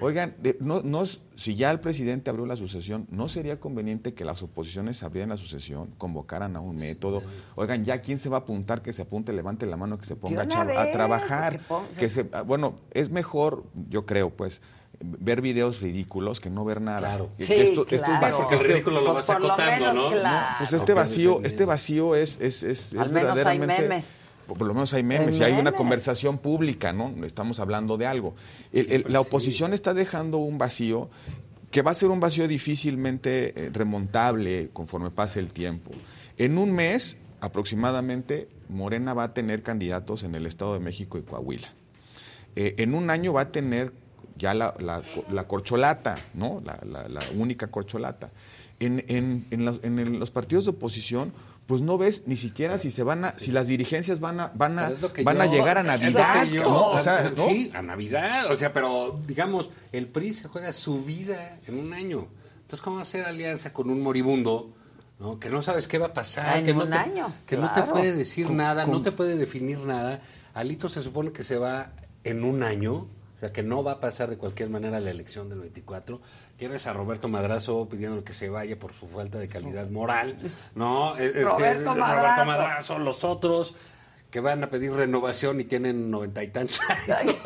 Oigan, 0.00 0.34
de- 0.40 0.56
no, 0.60 0.80
no 0.80 1.02
es- 1.02 1.20
si 1.36 1.56
ya 1.56 1.70
el 1.70 1.80
presidente 1.80 2.30
abrió 2.30 2.46
la 2.46 2.56
sucesión, 2.56 3.06
¿no 3.10 3.28
sería 3.28 3.60
conveniente 3.60 4.14
que 4.14 4.24
las 4.24 4.42
oposiciones 4.42 5.02
abrieran 5.02 5.28
la 5.28 5.36
sucesión, 5.36 5.90
convocaran 5.98 6.56
a 6.56 6.60
un 6.60 6.76
método? 6.76 7.22
Oigan, 7.54 7.84
ya 7.84 8.00
quién 8.00 8.18
se 8.18 8.30
va 8.30 8.38
a 8.38 8.40
apuntar, 8.40 8.80
que 8.80 8.94
se 8.94 9.02
apunte, 9.02 9.34
levante 9.34 9.66
la 9.66 9.76
mano, 9.76 9.98
que 9.98 10.06
se 10.06 10.16
ponga 10.16 10.42
a, 10.44 10.90
trabajar. 10.90 11.60
que 11.94 12.00
que 12.00 12.10
se, 12.10 12.28
ah, 12.32 12.40
bueno, 12.42 12.76
es 12.92 13.10
mejor, 13.10 13.64
yo 13.90 14.06
creo, 14.06 14.30
pues, 14.30 14.62
ver 15.00 15.40
videos 15.40 15.80
ridículos 15.80 16.40
que 16.40 16.50
no 16.50 16.64
ver 16.64 16.80
nada. 16.80 16.98
Claro. 16.98 17.30
Sí, 17.38 17.52
esto- 17.54 17.82
esto 17.88 17.94
es 17.94 18.20
vacío. 18.20 18.38
Porque 18.40 18.54
el 18.56 18.60
Este- 18.60 18.72
ridículo 18.74 19.00
lo 19.00 19.12
Pues 19.14 19.26
vas 19.26 19.40
lo 19.40 19.46
acotando, 19.52 19.86
menos, 19.92 19.94
¿no? 19.94 20.10
claro. 20.20 20.54
pues 20.58 20.72
este 20.72 20.92
vacío, 20.92 21.40
este 21.44 21.64
vacío 21.64 22.14
es, 22.16 22.38
es, 22.40 22.62
es, 22.62 22.92
es 22.92 22.98
Al 22.98 23.10
menos 23.12 23.30
hay 23.38 23.58
verdaderamente- 23.58 23.82
memes. 23.82 24.20
Por 24.46 24.62
lo 24.62 24.72
menos 24.72 24.94
hay 24.94 25.02
memes 25.02 25.40
Hay 25.40 25.50
y 25.50 25.52
hay 25.54 25.60
una 25.60 25.72
conversación 25.72 26.38
pública, 26.38 26.92
¿no? 26.94 27.12
Estamos 27.24 27.60
hablando 27.60 27.98
de 27.98 28.06
algo. 28.06 28.34
El- 28.72 28.90
el- 28.92 29.04
la 29.08 29.20
oposición 29.20 29.74
está 29.74 29.92
dejando 29.92 30.38
un 30.38 30.56
vacío 30.56 31.10
que 31.70 31.82
va 31.82 31.90
a 31.90 31.94
ser 31.94 32.08
un 32.08 32.18
vacío 32.18 32.48
difícilmente 32.48 33.52
eh, 33.66 33.70
remontable 33.70 34.70
conforme 34.72 35.10
pase 35.10 35.38
el 35.38 35.52
tiempo. 35.52 35.90
En 36.38 36.56
un 36.56 36.72
mes, 36.72 37.18
aproximadamente, 37.42 38.48
Morena 38.70 39.12
va 39.12 39.24
a 39.24 39.34
tener 39.34 39.62
candidatos 39.62 40.22
en 40.22 40.34
el 40.34 40.46
Estado 40.46 40.72
de 40.74 40.80
México 40.80 41.18
y 41.18 41.22
Coahuila. 41.22 41.68
Eh, 42.56 42.74
en 42.78 42.94
un 42.94 43.10
año 43.10 43.34
va 43.34 43.42
a 43.42 43.52
tener 43.52 43.92
ya 44.38 44.54
la, 44.54 44.74
la- 44.78 45.02
la 45.30 45.44
corcholata, 45.46 46.16
¿no? 46.34 46.62
La, 46.64 46.78
la- 46.86 47.08
la 47.08 47.20
única 47.36 47.66
corcholata. 47.68 48.30
En, 48.80 49.04
en- 49.08 49.46
en 49.50 49.64
los, 49.64 49.82
en 49.84 49.98
el- 49.98 50.18
los 50.18 50.30
partidos 50.30 50.64
de 50.64 50.70
oposición, 50.70 51.32
pues 51.66 51.82
no 51.82 51.98
ves 51.98 52.22
ni 52.26 52.36
siquiera 52.36 52.78
si 52.78 52.90
se 52.90 53.02
van 53.02 53.24
a, 53.26 53.34
si 53.36 53.50
las 53.52 53.66
dirigencias 53.68 54.20
van 54.20 54.40
a, 54.40 54.52
van 54.54 54.78
a, 54.78 54.90
van 55.24 55.36
yo- 55.36 55.42
a 55.42 55.46
llegar 55.46 55.76
a 55.78 55.82
Navidad, 55.82 56.44
yo- 56.46 56.62
¿no? 56.62 56.90
O 56.92 57.02
sea, 57.02 57.30
¿no? 57.36 57.46
Sí, 57.48 57.70
a 57.74 57.82
Navidad. 57.82 58.50
O 58.52 58.58
sea, 58.58 58.72
pero 58.72 59.20
digamos, 59.26 59.68
el 59.92 60.06
PRI 60.06 60.32
se 60.32 60.48
juega 60.48 60.72
su 60.72 61.04
vida 61.04 61.58
en 61.66 61.78
un 61.78 61.92
año. 61.92 62.28
Entonces, 62.62 62.80
¿cómo 62.80 63.00
hacer 63.00 63.24
alianza 63.24 63.72
con 63.72 63.90
un 63.90 64.00
moribundo? 64.02 64.72
¿no? 65.18 65.40
Que 65.40 65.50
no 65.50 65.60
sabes 65.62 65.88
qué 65.88 65.98
va 65.98 66.06
a 66.06 66.12
pasar. 66.14 66.58
En 66.58 66.64
que 66.64 66.72
no 66.72 66.84
un 66.84 66.90
te, 66.90 66.96
año, 66.96 67.34
Que 67.44 67.56
no 67.56 67.66
te 67.68 67.74
claro. 67.74 67.92
puede 67.92 68.14
decir 68.14 68.46
Con- 68.46 68.56
nada, 68.56 68.84
con- 68.84 68.92
no 68.92 69.02
te 69.02 69.10
puede 69.10 69.36
definir 69.36 69.78
nada. 69.80 70.20
Alito 70.54 70.88
se 70.88 71.02
supone 71.02 71.32
que 71.32 71.42
se 71.42 71.58
va 71.58 71.90
en 72.22 72.44
un 72.44 72.62
año. 72.62 73.08
O 73.38 73.40
sea, 73.40 73.52
que 73.52 73.62
no 73.62 73.84
va 73.84 73.92
a 73.92 74.00
pasar 74.00 74.28
de 74.30 74.36
cualquier 74.36 74.68
manera 74.68 74.98
la 74.98 75.10
elección 75.10 75.48
del 75.48 75.60
24. 75.60 76.20
Tienes 76.56 76.88
a 76.88 76.92
Roberto 76.92 77.28
Madrazo 77.28 77.88
pidiendo 77.88 78.24
que 78.24 78.32
se 78.32 78.48
vaya 78.50 78.76
por 78.76 78.92
su 78.92 79.06
falta 79.06 79.38
de 79.38 79.48
calidad 79.48 79.88
moral. 79.90 80.38
¿No? 80.74 81.16
Eh, 81.16 81.26
este, 81.26 81.44
Roberto 81.44 81.94
Madrazo. 81.94 82.44
Madrazo, 82.44 82.98
los 82.98 83.22
otros 83.22 83.76
que 84.30 84.40
van 84.40 84.64
a 84.64 84.70
pedir 84.70 84.92
renovación 84.92 85.60
y 85.60 85.64
tienen 85.64 86.10
noventa 86.10 86.42
y 86.42 86.48
tantos 86.48 86.80
años. 87.16 87.36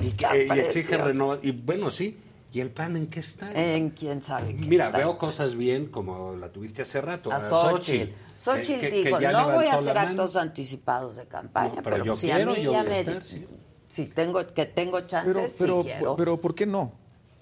y, 0.00 0.10
que- 0.10 0.46
y 0.46 0.58
exige 0.58 0.88
precioso. 0.88 1.04
renovación. 1.04 1.46
Y 1.48 1.52
bueno, 1.52 1.90
sí. 1.92 2.18
¿Y 2.52 2.60
el 2.60 2.70
PAN 2.70 2.96
en 2.96 3.06
qué 3.08 3.20
está? 3.20 3.50
En 3.52 3.90
quién 3.90 4.20
sabe 4.22 4.54
qué 4.56 4.66
Mira, 4.68 4.86
está. 4.86 4.98
veo 4.98 5.16
cosas 5.18 5.54
bien 5.56 5.86
como 5.86 6.34
la 6.36 6.50
tuviste 6.50 6.82
hace 6.82 7.00
rato. 7.00 7.30
a 7.32 7.40
Xochitl. 7.40 8.12
Xochitl 8.38 8.80
que- 8.80 9.10
no 9.32 9.50
voy 9.52 9.66
a 9.66 9.74
hacer 9.74 9.86
la 9.94 10.02
mano". 10.02 10.08
actos 10.10 10.36
anticipados 10.36 11.16
de 11.16 11.26
campaña, 11.26 11.68
No, 11.76 11.82
pero, 11.82 11.90
pero 11.96 12.04
yo 12.04 12.16
si 12.16 12.28
quiero, 12.28 12.52
a 12.52 12.54
mí 12.56 12.62
yo 12.62 12.72
ya 12.72 12.80
a 12.80 12.84
me... 12.84 12.98
estar, 13.00 13.24
sí. 13.24 13.46
Si 13.94 14.06
tengo, 14.06 14.44
que 14.48 14.66
tengo 14.66 15.00
chances, 15.02 15.34
Pero, 15.36 15.48
sí 15.48 15.54
pero, 15.56 15.82
quiero. 15.82 16.16
pero, 16.16 16.40
¿por 16.40 16.52
qué 16.56 16.66
no? 16.66 16.92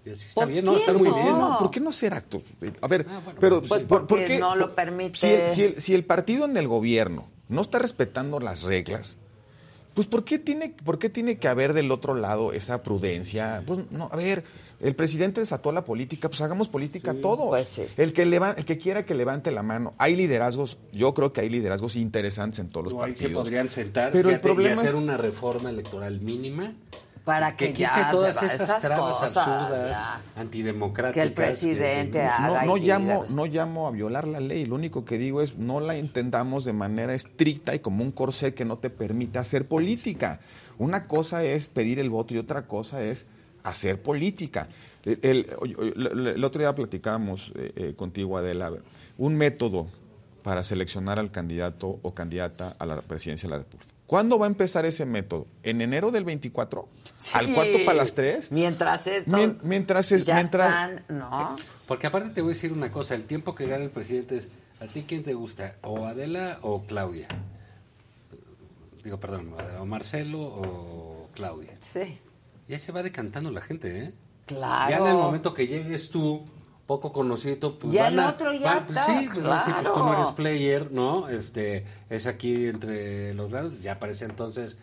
Está 0.05 0.45
bien, 0.45 0.65
no, 0.67 0.77
está 0.77 0.93
¿Por 0.93 1.01
muy 1.01 1.11
bien. 1.11 1.29
no? 1.39 1.57
¿Por 1.59 1.71
qué 1.71 1.81
no 1.81 1.89
hacer 1.91 2.13
actos? 2.13 2.43
A 2.83 2.89
ver, 2.89 3.07
pero 3.41 3.63
pues 3.63 3.85
¿por- 3.85 4.07
por 4.07 4.23
qué? 4.25 4.39
no 4.39 4.55
lo 4.57 4.75
permite. 4.75 5.17
Si 5.17 5.27
el, 5.29 5.49
si 5.51 5.63
el- 5.65 5.81
si 5.81 5.95
el 5.95 6.05
partido 6.05 6.45
en 6.45 6.57
el 6.57 6.69
gobierno 6.69 7.27
no 7.49 7.63
está 7.63 7.79
respetando 7.79 8.39
las 8.41 8.65
reglas, 8.65 9.17
pues 9.95 10.09
¿por 10.09 10.25
qué 10.25 10.39
tiene, 10.39 10.75
por 10.85 10.99
qué 10.99 11.09
tiene 11.09 11.39
que 11.39 11.49
haber 11.49 11.73
del 11.73 11.91
otro 11.93 12.15
lado 12.15 12.53
esa 12.53 12.83
prudencia? 12.83 13.63
Pues 13.67 13.91
no, 13.93 14.09
a 14.13 14.17
ver, 14.17 14.45
el 14.83 14.95
presidente 14.97 15.41
desató 15.41 15.73
la 15.73 15.85
política, 15.85 16.29
pues 16.29 16.41
hagamos 16.43 16.69
política 16.69 17.15
todos. 17.15 17.49
Pues 17.49 17.81
el, 17.97 18.13
que 18.13 18.27
leva- 18.27 18.55
el 18.59 18.65
que 18.65 18.77
quiera 18.79 19.07
que 19.07 19.15
levante 19.15 19.51
la 19.51 19.63
mano. 19.63 19.95
Hay 19.99 20.17
liderazgos, 20.17 20.77
yo 20.93 21.15
creo 21.15 21.33
que 21.33 21.41
hay 21.41 21.49
liderazgos 21.49 21.97
interesantes 21.97 22.59
en 22.59 22.69
todos 22.69 22.85
los 22.87 22.95
No, 22.95 23.03
ahí 23.03 23.13
se 23.15 23.21
partidos. 23.25 23.43
podrían 23.45 23.69
sentar 23.69 24.11
Pero 24.11 24.29
el 24.31 24.41
problema 24.41 24.75
y 24.77 24.79
hacer 24.79 24.95
una 24.97 25.17
reforma 25.17 25.71
electoral 25.71 26.21
mínima 26.21 26.73
Para 27.25 27.57
que, 27.57 27.73
que 27.73 27.83
ya 27.83 28.11
todas 28.11 28.37
esas, 28.43 28.61
esas 28.61 28.83
trabas 28.83 29.17
cosas, 29.19 29.37
absurdas, 29.37 29.91
ya. 29.91 30.21
antidemocráticas. 30.35 31.15
Que 31.15 31.29
el 31.29 31.33
presidente 31.33 32.19
que- 32.19 32.25
haga 32.25 32.65
No, 32.65 32.75
no 32.75 32.77
llamo, 32.77 33.25
no 33.29 33.47
llamo 33.47 33.87
a 33.87 33.93
violar 33.93 34.27
la 34.27 34.41
ley, 34.41 34.67
lo 34.67 34.75
único 34.75 35.05
que 35.05 35.17
digo 35.19 35.41
es 35.41 35.57
no 35.57 35.79
la 35.79 35.95
entendamos 35.97 36.65
de 36.65 36.73
manera 36.73 37.15
estricta 37.15 37.75
y 37.75 37.79
como 37.79 38.03
un 38.03 38.11
corsé 38.11 38.55
que 38.55 38.65
no 38.65 38.79
te 38.79 38.91
permite 38.91 39.39
hacer 39.39 39.69
política. 39.69 40.41
Una 40.79 41.07
cosa 41.07 41.45
es 41.45 41.69
pedir 41.69 42.01
el 42.01 42.11
voto 42.11 42.35
y 42.35 42.39
otra 42.39 42.67
cosa 42.67 43.03
es 43.05 43.27
hacer 43.63 44.01
política. 44.03 44.67
El, 45.05 45.19
el- 45.23 45.97
el- 45.97 46.27
el 46.29 46.45
otro 46.45 46.61
día 46.61 46.75
platicábamos 46.75 47.53
eh, 47.57 47.73
eh, 47.77 47.95
contigo, 47.97 48.39
Adela, 48.39 48.73
un 49.19 49.35
método 49.37 49.89
para 50.43 50.63
seleccionar 50.63 51.19
al 51.19 51.31
candidato 51.31 51.99
o 52.03 52.15
candidata 52.15 52.75
a 52.79 52.87
la 52.87 53.01
presidencia 53.03 53.49
de 53.49 53.51
la 53.53 53.59
República. 53.59 53.87
¿Cuándo 54.07 54.39
va 54.39 54.47
a 54.47 54.49
empezar 54.49 54.85
ese 54.85 55.07
método? 55.07 55.47
¿En 55.63 55.81
enero 55.81 56.11
del 56.11 56.25
24? 56.25 56.87
¿Al 57.35 57.47
Sí. 57.47 57.53
cuarto 57.53 57.79
para 57.87 57.97
las 57.97 58.15
tres? 58.15 58.53
Mientras 58.53 59.07
esto 59.07 59.37
Mien- 59.37 59.59
mientras 59.63 60.13
es- 60.13 60.25
ya 60.25 60.35
mientras- 60.35 60.69
están, 61.01 61.19
¿no? 61.19 61.57
Porque 61.87 62.07
aparte 62.09 62.29
te 62.31 62.43
voy 62.43 62.51
a 62.53 62.55
decir 62.55 62.73
una 62.73 62.93
cosa, 62.93 63.15
el 63.15 63.25
tiempo 63.25 63.55
que 63.55 63.67
gana 63.67 63.85
el 63.85 63.91
presidente 63.91 64.37
es, 64.37 64.49
¿a 64.81 64.87
ti 64.87 65.05
quién 65.09 65.23
te 65.23 65.33
gusta? 65.35 65.75
¿O 65.83 66.05
Adela 66.05 66.59
o 66.63 66.83
Claudia? 66.83 67.29
Digo, 69.03 69.19
perdón, 69.19 69.55
o 69.81 69.87
Marcelo 69.87 70.41
o 70.41 71.29
Claudia. 71.35 71.73
Sí. 71.81 72.19
Ya 72.69 72.79
se 72.79 72.93
va 72.93 73.03
decantando 73.03 73.51
la 73.51 73.61
gente, 73.61 74.05
¿eh? 74.05 74.13
Claro. 74.47 74.91
Ya 74.91 74.99
en 74.99 75.07
el 75.07 75.15
momento 75.15 75.53
que 75.55 75.67
llegues 75.67 76.11
tú, 76.11 76.45
poco 76.87 77.13
conocido, 77.13 77.79
pues 77.79 77.93
Ya 77.93 78.05
van 78.05 78.13
el 78.15 78.19
otro 78.21 78.53
ya 78.55 78.75
van- 78.77 78.87
pues 78.87 78.99
sí, 79.07 79.13
pues, 79.33 79.37
sí, 79.37 79.71
pues 79.73 79.85
tú 79.85 79.89
no 79.89 79.95
claro. 79.95 80.15
eres 80.15 80.33
player, 80.33 80.91
¿no? 80.93 81.29
Este, 81.29 81.85
es 82.11 82.27
aquí 82.27 82.67
entre 82.67 83.35
los 83.35 83.51
lados, 83.51 83.81
ya 83.83 83.93
aparece 83.93 84.25
entonces... 84.25 84.77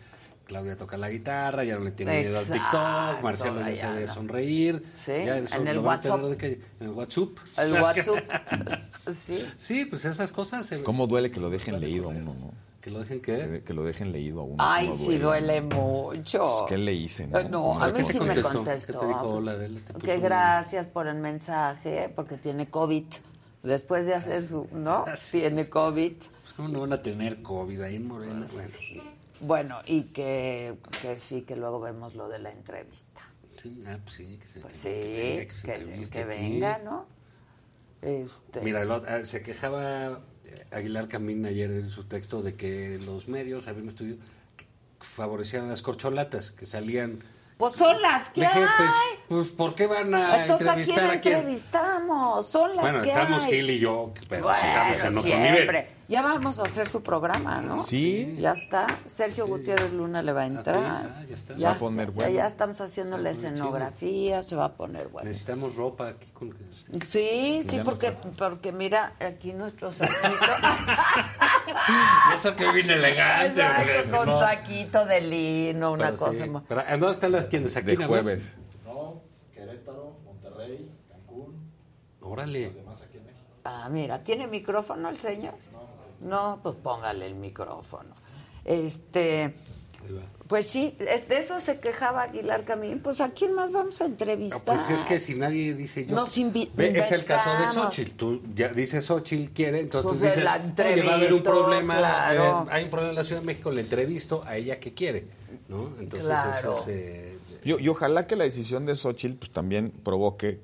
Claudia 0.45 0.75
toca 0.75 0.97
la 0.97 1.11
guitarra, 1.11 1.63
ya 1.63 1.75
no 1.77 1.83
le 1.83 1.91
tiene 1.91 2.21
miedo 2.21 2.39
al 2.39 2.43
TikTok, 2.45 3.21
Marcelo 3.21 3.59
ya 3.69 3.75
sabe 3.75 4.07
no. 4.07 4.13
sonreír. 4.15 4.83
Sí, 4.97 5.11
ya 5.23 5.37
eso 5.37 5.55
en 5.57 5.67
el 5.67 5.77
WhatsApp. 5.77 6.21
de 6.23 6.37
que- 6.37 6.61
En 6.79 6.87
el 6.87 6.89
WhatsApp. 6.89 7.29
El 7.55 7.73
WhatsApp. 7.83 8.17
sí. 9.13 9.45
Sí, 9.59 9.85
pues 9.85 10.05
esas 10.05 10.31
cosas. 10.31 10.65
se- 10.65 10.81
¿Cómo 10.81 11.05
duele 11.05 11.29
que 11.29 11.39
lo 11.39 11.51
dejen 11.51 11.79
leído 11.79 12.05
a 12.05 12.07
uno, 12.07 12.33
no? 12.33 12.51
¿Que 12.81 12.91
lo 12.91 12.99
dejen 12.99 13.21
qué? 13.21 13.37
Que, 13.49 13.63
que 13.63 13.73
lo 13.73 13.83
dejen 13.83 14.11
leído 14.11 14.39
a 14.41 14.43
uno. 14.43 14.55
Ay, 14.59 14.87
¿cómo 14.87 14.97
sí 14.97 15.17
duele 15.17 15.61
mucho. 15.61 16.39
Pues, 16.59 16.69
¿Qué 16.69 16.77
le 16.77 16.93
hice? 16.93 17.27
No, 17.27 17.43
No, 17.49 17.81
a 17.81 17.91
¿Qué 17.91 17.99
mí 17.99 18.05
sí 18.05 18.19
me 18.21 18.41
contestó? 18.41 18.63
¿Qué 18.93 18.99
te 18.99 19.07
dijo? 19.07 19.21
Hola, 19.29 19.51
Adela, 19.51 19.79
te 19.81 19.93
que 19.95 20.19
gracias 20.19 20.87
por 20.87 21.07
el 21.07 21.15
mensaje, 21.17 22.09
porque 22.15 22.37
tiene 22.37 22.69
COVID. 22.69 23.03
Después 23.63 24.05
de 24.05 24.13
hacer 24.15 24.45
su, 24.45 24.67
¿no? 24.71 25.03
Tiene 25.31 25.69
COVID. 25.69 26.13
Pues, 26.15 26.53
¿Cómo 26.55 26.69
no 26.69 26.79
van 26.81 26.93
a 26.93 27.01
tener 27.01 27.41
COVID 27.41 27.81
ahí 27.81 27.97
en 27.97 28.07
Morena? 28.07 28.39
Pues 28.39 28.79
Bueno, 29.41 29.75
Bueno, 29.75 29.79
y 29.85 30.03
que, 30.03 30.77
que 31.01 31.19
sí, 31.19 31.41
que 31.41 31.57
luego 31.57 31.81
vemos 31.81 32.15
lo 32.15 32.29
de 32.29 32.39
la 32.39 32.51
entrevista. 32.51 33.21
sí, 33.61 33.83
ah, 33.85 33.97
pues 34.01 34.15
sí, 34.15 34.37
que 34.39 34.47
se, 34.47 34.59
Pues 34.61 34.79
sí, 34.79 34.87
venga, 34.89 35.45
que, 35.45 35.51
se 35.53 35.61
se- 35.61 35.73
entreviste 35.75 36.19
que 36.19 36.23
venga, 36.25 36.77
¿no? 36.77 37.05
Este, 38.01 38.61
Mira, 38.61 38.85
lo- 38.85 39.03
ah, 39.05 39.25
se 39.25 39.43
quejaba 39.43 39.83
eh, 40.11 40.17
Aguilar 40.71 41.07
Camín 41.07 41.45
ayer 41.45 41.71
en 41.71 41.89
su 41.89 42.03
texto 42.05 42.41
de 42.41 42.55
que 42.55 42.99
los 43.03 43.27
medios 43.27 43.67
habían 43.67 43.87
estudiado 43.89 44.19
que 44.57 44.65
favorecían 44.99 45.65
a 45.65 45.67
las 45.69 45.81
corcholatas, 45.81 46.51
que 46.51 46.65
salían... 46.65 47.23
pues 47.57 47.73
son 47.73 48.01
las 48.01 48.29
que 48.29 48.41
dije, 48.41 48.59
hay. 48.59 48.65
pues, 48.77 48.91
pues, 49.27 49.47
¿por 49.49 49.75
qué 49.75 49.87
van 49.87 50.13
a 50.15 50.41
Entonces, 50.41 50.67
¿a 50.67 50.73
quién 50.75 50.89
entrevistar 50.89 51.09
a 51.17 51.21
quién? 51.21 51.35
entrevistamos? 51.37 52.47
Son 52.47 52.75
las 52.75 52.81
Bueno, 52.81 53.01
que 53.01 53.09
estamos 53.09 53.43
hay. 53.45 53.51
Gil 53.51 53.69
y 53.69 53.79
yo, 53.79 54.13
pero 54.27 54.43
Bueno, 54.43 54.59
sí 54.61 54.67
estamos 54.67 54.99
en 55.03 55.07
otro 55.17 55.21
siempre. 55.21 55.51
nivel. 55.81 55.98
Ya 56.09 56.23
vamos 56.23 56.59
a 56.59 56.63
hacer 56.63 56.89
su 56.89 57.03
programa, 57.03 57.61
¿no? 57.61 57.83
Sí. 57.83 58.35
Ya 58.39 58.53
está. 58.53 58.87
Sergio 59.05 59.45
Gutiérrez 59.45 59.93
Luna 59.93 60.23
le 60.23 60.33
va 60.33 60.41
a 60.41 60.45
entrar. 60.47 60.77
ah, 61.15 61.23
ya 61.29 61.35
está. 61.35 61.53
Se 61.57 61.63
va 61.63 61.71
a 61.73 61.77
poner 61.77 62.07
ya- 62.07 62.13
bueno. 62.15 62.31
Ya 62.33 62.47
estamos 62.47 62.81
haciendo 62.81 63.17
la 63.19 63.29
escenografía, 63.29 64.41
se 64.41 64.55
va 64.55 64.65
a 64.65 64.73
poner 64.73 65.07
bueno. 65.09 65.29
Necesitamos 65.29 65.75
ropa 65.75 66.07
aquí 66.09 66.25
con 66.33 66.49
Sí, 67.05 67.61
sí, 67.63 67.77
ya 67.77 67.83
porque, 67.83 68.11
porque 68.37 68.71
mira, 68.71 69.13
aquí 69.19 69.53
nuestro 69.53 69.91
saquito. 69.93 70.45
Eso 72.35 72.55
que 72.55 72.71
viene 72.71 72.93
elegante. 72.95 73.61
Exacto, 73.61 74.17
con 74.17 74.29
no- 74.29 74.39
saquito 74.39 75.05
de 75.05 75.21
lino, 75.21 75.91
una 75.91 76.05
Pero 76.07 76.17
cosa. 76.17 76.43
sí. 76.43 76.49
mo- 76.49 76.63
Pero, 76.67 76.81
¿a 76.81 76.91
¿Dónde 76.97 77.11
están 77.11 77.31
las 77.33 77.47
tiendas? 77.49 77.75
Aquí 77.75 77.85
De 77.91 77.97
más? 77.99 78.07
jueves. 78.07 78.55
No, 78.83 79.21
Querétaro, 79.53 80.17
Monterrey, 80.25 80.89
Cancún. 81.07 81.69
Órale. 82.21 82.65
Los 82.65 82.75
demás 82.75 83.01
aquí 83.03 83.17
en 83.17 83.25
México. 83.25 83.45
Ah, 83.63 83.87
mira, 83.91 84.23
¿tiene 84.23 84.47
micrófono 84.47 85.09
el 85.09 85.17
señor? 85.17 85.53
No, 86.21 86.59
pues 86.63 86.75
póngale 86.75 87.25
el 87.27 87.35
micrófono. 87.35 88.15
Este, 88.65 89.53
pues 90.47 90.67
sí, 90.67 90.95
de 90.99 91.37
eso 91.37 91.59
se 91.59 91.79
quejaba 91.79 92.23
Aguilar 92.23 92.65
Camín. 92.65 92.99
Pues 93.01 93.21
a 93.21 93.29
quién 93.29 93.53
más 93.53 93.71
vamos 93.71 94.01
a 94.01 94.05
entrevistar. 94.05 94.75
pues 94.77 94.89
es 94.89 95.03
que 95.03 95.19
si 95.19 95.35
nadie 95.35 95.73
dice 95.75 96.05
yo. 96.05 96.15
Nos 96.15 96.35
Ve, 96.75 96.97
es 96.99 97.11
el 97.11 97.23
caso 97.25 97.49
de. 97.57 97.67
Xochitl. 97.67 98.11
Tú 98.15 98.41
ya 98.55 98.69
dices 98.69 99.05
Xochitl 99.05 99.51
quiere, 99.53 99.79
entonces 99.81 100.09
Pues 100.09 100.19
tú 100.19 100.25
dices, 100.25 100.43
la 100.43 100.55
"Oye, 100.55 101.03
va 101.03 101.13
a 101.13 101.15
haber 101.15 101.33
un 101.33 101.43
problema, 101.43 101.97
claro. 101.97 102.65
eh, 102.67 102.71
hay 102.71 102.83
un 102.85 102.89
problema 102.89 103.11
en 103.11 103.15
la 103.15 103.23
Ciudad 103.23 103.41
de 103.41 103.47
México, 103.47 103.71
le 103.71 103.81
entrevisto 103.81 104.43
a 104.45 104.57
ella 104.57 104.79
que 104.79 104.93
quiere, 104.93 105.27
¿no? 105.67 105.89
Entonces 105.99 106.25
Claro. 106.27 106.73
eso 106.73 106.73
es, 106.81 106.87
eh, 106.87 107.37
Y, 107.63 107.81
y 107.83 107.87
ojalá 107.89 108.25
que 108.25 108.35
la 108.35 108.45
decisión 108.45 108.85
de 108.85 108.95
Xochitl 108.95 109.37
pues, 109.37 109.51
también 109.51 109.91
provoque 109.91 110.59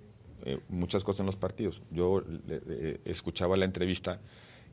eh, 0.47 0.59
muchas 0.69 1.03
cosas 1.03 1.21
en 1.21 1.25
los 1.25 1.35
partidos. 1.35 1.81
Yo 1.91 2.21
le- 2.47 2.61
le- 2.61 3.01
escuchaba 3.05 3.57
la 3.57 3.65
entrevista 3.65 4.19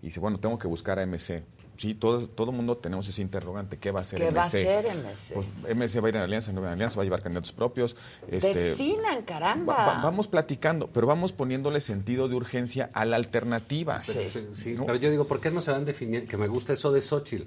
y 0.02 0.06
dice, 0.06 0.20
bueno, 0.20 0.38
tengo 0.38 0.58
que 0.58 0.66
buscar 0.68 0.98
a 0.98 1.06
MC. 1.06 1.42
Sí, 1.78 1.94
todo 1.94 2.26
todo 2.28 2.50
el 2.50 2.56
mundo 2.56 2.76
tenemos 2.76 3.08
ese 3.08 3.22
interrogante, 3.22 3.78
¿qué 3.78 3.90
va 3.90 4.00
a 4.00 4.02
hacer 4.02 4.18
¿Qué 4.18 4.26
MC? 4.26 4.36
va 4.36 4.42
a 4.42 4.46
hacer 4.46 4.84
MC? 4.94 5.34
Pues 5.34 5.46
MC 5.74 6.00
va 6.02 6.06
a 6.06 6.08
ir 6.10 6.16
en 6.16 6.22
alianza, 6.22 6.52
no 6.52 6.60
va 6.60 6.66
a 6.66 6.70
ir 6.70 6.72
en 6.72 6.74
alianza, 6.74 6.96
va 6.96 7.02
a 7.02 7.04
llevar 7.04 7.22
candidatos 7.22 7.52
propios. 7.52 7.96
Este, 8.30 8.52
Definan, 8.54 9.22
caramba. 9.22 9.74
va- 9.74 9.86
va- 9.86 10.02
vamos 10.02 10.28
platicando, 10.28 10.88
pero 10.88 11.06
vamos 11.06 11.32
poniéndole 11.32 11.80
sentido 11.80 12.28
de 12.28 12.34
urgencia 12.34 12.90
a 12.92 13.04
la 13.06 13.16
alternativa. 13.16 14.00
sí, 14.02 14.74
¿no? 14.76 14.84
pero 14.86 14.98
yo 14.98 15.10
digo, 15.10 15.26
¿por 15.26 15.40
qué 15.40 15.50
no 15.50 15.60
se 15.62 15.70
van 15.70 15.84
definiendo? 15.86 16.28
Que 16.28 16.36
me 16.36 16.46
gusta 16.46 16.74
eso 16.74 16.92
de 16.92 17.00
Xochitl. 17.00 17.44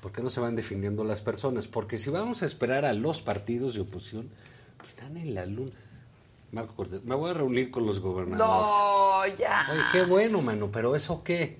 ¿Por 0.00 0.12
qué 0.12 0.22
no 0.22 0.30
se 0.30 0.40
van 0.40 0.56
definiendo 0.56 1.04
las 1.04 1.20
personas? 1.20 1.66
Porque 1.68 1.98
si 1.98 2.08
vamos 2.08 2.42
a 2.42 2.46
esperar 2.46 2.84
a 2.86 2.94
los 2.94 3.20
partidos 3.20 3.74
de 3.74 3.80
oposición, 3.82 4.30
pues 4.78 4.90
están 4.90 5.16
en 5.18 5.34
la 5.34 5.44
luna. 5.44 5.72
Marco 6.52 6.74
Cortés, 6.74 7.04
me 7.04 7.14
voy 7.14 7.30
a 7.30 7.34
reunir 7.34 7.70
con 7.70 7.84
los 7.86 8.00
gobernadores. 8.00 8.48
No, 8.48 9.36
ya. 9.38 9.68
Oye, 9.70 9.80
qué 9.92 10.02
bueno, 10.04 10.40
mano, 10.40 10.70
pero 10.70 10.96
¿eso 10.96 11.22
qué? 11.22 11.59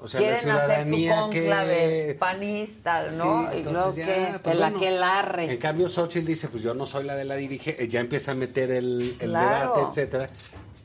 O 0.00 0.08
sea, 0.08 0.20
la 0.20 0.26
Quieren 0.26 0.50
hacer 0.50 0.84
su 0.84 0.88
ciudadanía 0.90 1.16
conclave 1.16 1.76
que- 2.06 2.16
panista, 2.18 3.02
¿no? 3.10 3.50
Sí, 3.52 3.58
y 3.58 3.62
luego 3.64 3.94
ya, 3.94 4.04
que, 4.06 4.38
pues 4.42 4.56
la 4.56 4.66
bueno. 4.70 4.80
que 4.80 4.90
larre. 4.90 5.44
En 5.52 5.56
cambio, 5.58 5.88
Xochitl 5.88 6.26
dice, 6.26 6.48
pues 6.48 6.62
yo 6.62 6.74
no 6.74 6.86
soy 6.86 7.04
la 7.04 7.14
de 7.14 7.24
la 7.24 7.34
dirigencia, 7.36 7.84
ya 7.86 8.00
empieza 8.00 8.32
a 8.32 8.34
meter 8.34 8.70
el, 8.70 9.16
el 9.20 9.30
Claro. 9.30 9.74
debate, 9.74 9.80
etcétera. 9.90 10.30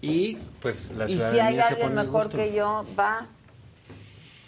Y 0.01 0.35
pues 0.61 0.89
la 0.91 1.05
y 1.05 1.09
si 1.09 1.17
ciudadanía 1.17 1.45
hay 1.47 1.55
se 1.55 1.63
alguien 1.75 1.93
mejor 1.95 2.23
gusto. 2.23 2.37
que 2.37 2.53
yo, 2.53 2.83
va. 2.99 3.27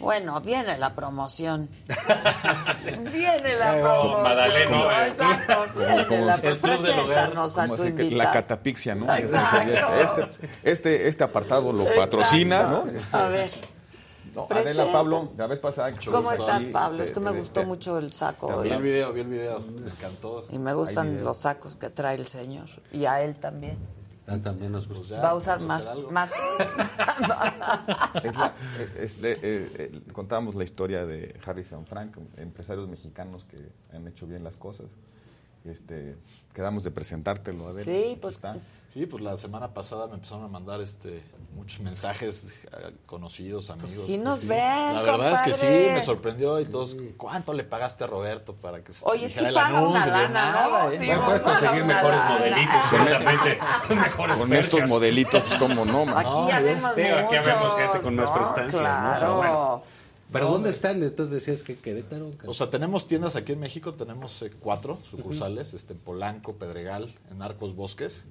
Bueno, 0.00 0.40
viene 0.40 0.76
la 0.76 0.94
promoción. 0.94 1.68
viene 3.12 3.56
la 3.56 3.72
promoción. 3.80 4.22
Madaleno, 4.22 4.90
eh. 4.90 5.06
Exacto, 5.08 5.66
viene 5.78 6.20
la. 6.26 6.36
Preséntanos 6.38 7.58
a 7.58 7.68
tu 7.68 7.84
invitado. 7.84 8.16
la 8.16 8.32
catapixia, 8.32 8.94
¿no? 8.94 9.14
Exacto. 9.14 10.28
Este, 10.62 10.70
este, 10.70 11.08
este 11.08 11.24
apartado 11.24 11.72
lo 11.72 11.86
patrocina, 11.94 12.64
¿no? 12.64 12.84
A 13.12 13.28
ver. 13.28 13.48
No. 14.34 14.48
Adela 14.50 14.90
Pablo, 14.92 15.30
la 15.36 15.46
vez 15.46 15.60
pasada. 15.60 15.92
¿Cómo 16.10 16.32
estás, 16.32 16.64
Pablo? 16.64 17.02
Es 17.02 17.08
te- 17.08 17.14
que 17.14 17.20
me 17.20 17.30
te- 17.32 17.38
gustó 17.38 17.60
te- 17.60 17.66
mucho 17.66 17.98
el 17.98 18.12
saco. 18.12 18.60
Vi 18.62 18.70
el 18.70 18.82
video, 18.82 19.12
vi 19.12 19.20
el 19.20 19.26
video. 19.28 19.60
Me 19.60 19.88
encantó. 19.90 20.46
Y 20.50 20.58
me 20.58 20.74
gustan 20.74 21.22
los 21.24 21.36
sacos 21.38 21.76
que 21.76 21.90
trae 21.90 22.16
el 22.16 22.26
señor. 22.26 22.66
Y 22.92 23.04
a 23.06 23.22
él 23.22 23.36
también. 23.36 23.78
Ah, 24.26 24.38
también 24.42 24.72
nos 24.72 24.88
gusta. 24.88 25.20
Va 25.20 25.30
a 25.30 25.34
usar 25.34 25.60
más. 25.60 25.84
más. 26.10 26.32
Es 28.22 28.36
la- 28.36 28.54
es 28.98 29.20
de- 29.20 29.32
eh, 29.32 29.38
eh, 29.42 30.00
contábamos 30.12 30.54
la 30.54 30.64
historia 30.64 31.04
de 31.06 31.34
Harrison 31.46 31.84
Frank, 31.86 32.16
empresarios 32.36 32.88
mexicanos 32.88 33.44
que 33.44 33.58
han 33.94 34.06
hecho 34.08 34.26
bien 34.26 34.42
las 34.42 34.56
cosas. 34.56 34.86
Este, 35.64 36.16
quedamos 36.52 36.84
de 36.84 36.90
presentártelo, 36.90 37.68
Adela. 37.68 37.84
Sí, 37.84 38.18
pues 38.20 38.34
Está. 38.34 38.56
Sí, 38.92 39.06
pues 39.06 39.24
la 39.24 39.36
semana 39.36 39.74
pasada 39.74 40.06
me 40.06 40.14
empezaron 40.14 40.44
a 40.44 40.48
mandar 40.48 40.80
este 40.80 41.20
muchos 41.56 41.80
mensajes 41.80 42.54
eh, 42.64 42.94
conocidos, 43.06 43.70
amigos. 43.70 43.90
Pues 43.92 44.06
sí 44.06 44.18
nos 44.18 44.40
Sí. 44.40 44.46
ven, 44.46 44.94
La 44.94 45.02
verdad 45.02 45.32
es 45.32 45.42
que 45.42 45.52
sí, 45.52 45.60
compadre. 45.66 45.92
me 45.94 46.02
sorprendió 46.02 46.60
y 46.60 46.66
todos, 46.66 46.96
¿cuánto 47.16 47.54
le 47.54 47.64
pagaste 47.64 48.04
a 48.04 48.06
Roberto 48.06 48.54
para 48.54 48.84
que 48.84 48.92
se 48.92 49.04
Oye, 49.04 49.26
dijera 49.26 49.40
sí 49.40 49.46
el 49.48 49.54
paga 49.54 49.80
una 49.80 50.02
anuncio? 50.02 50.12
Lana, 50.12 50.28
nada, 50.52 50.84
¿no? 50.84 50.90
¿eh? 50.92 50.98
Digo, 50.98 51.24
Puedes 51.24 51.42
conseguir 51.42 51.84
mejores 51.84 52.18
lana. 52.20 52.38
modelitos, 52.38 52.84
seguramente. 52.90 53.58
mejores 53.96 54.36
Con 54.36 54.52
estos 54.52 54.70
perchas. 54.70 54.88
modelitos, 54.88 55.42
pues 55.42 55.54
cómo 55.58 55.84
no, 55.84 56.06
man. 56.06 56.18
Aquí 56.18 56.28
ya 56.48 56.60
vemos 56.60 56.94
Digo, 56.96 57.16
aquí 57.16 57.34
vemos 57.48 57.76
gente 57.80 58.00
con 58.00 58.14
más 58.14 58.26
¿no? 58.26 58.34
prestancia, 58.34 58.78
¿no? 58.78 58.78
Claro. 58.78 59.18
Pero 59.20 59.36
bueno. 59.38 59.82
¿Pero 60.34 60.44
No, 60.46 60.52
dónde 60.52 60.68
hombre. 60.68 60.76
están? 60.76 61.02
Entonces 61.02 61.32
decías 61.32 61.62
que 61.62 61.78
Querétaro. 61.78 62.30
O 62.46 62.52
sea, 62.52 62.68
tenemos 62.68 63.06
tiendas 63.06 63.36
aquí 63.36 63.52
en 63.52 63.60
México, 63.60 63.94
tenemos 63.94 64.42
eh, 64.42 64.50
cuatro 64.60 64.98
sucursales, 65.10 65.72
este, 65.72 65.94
en 65.94 66.00
Polanco, 66.00 66.56
Pedregal, 66.56 67.14
en 67.30 67.40
Arcos 67.40 67.74
Bosques, 67.74 68.24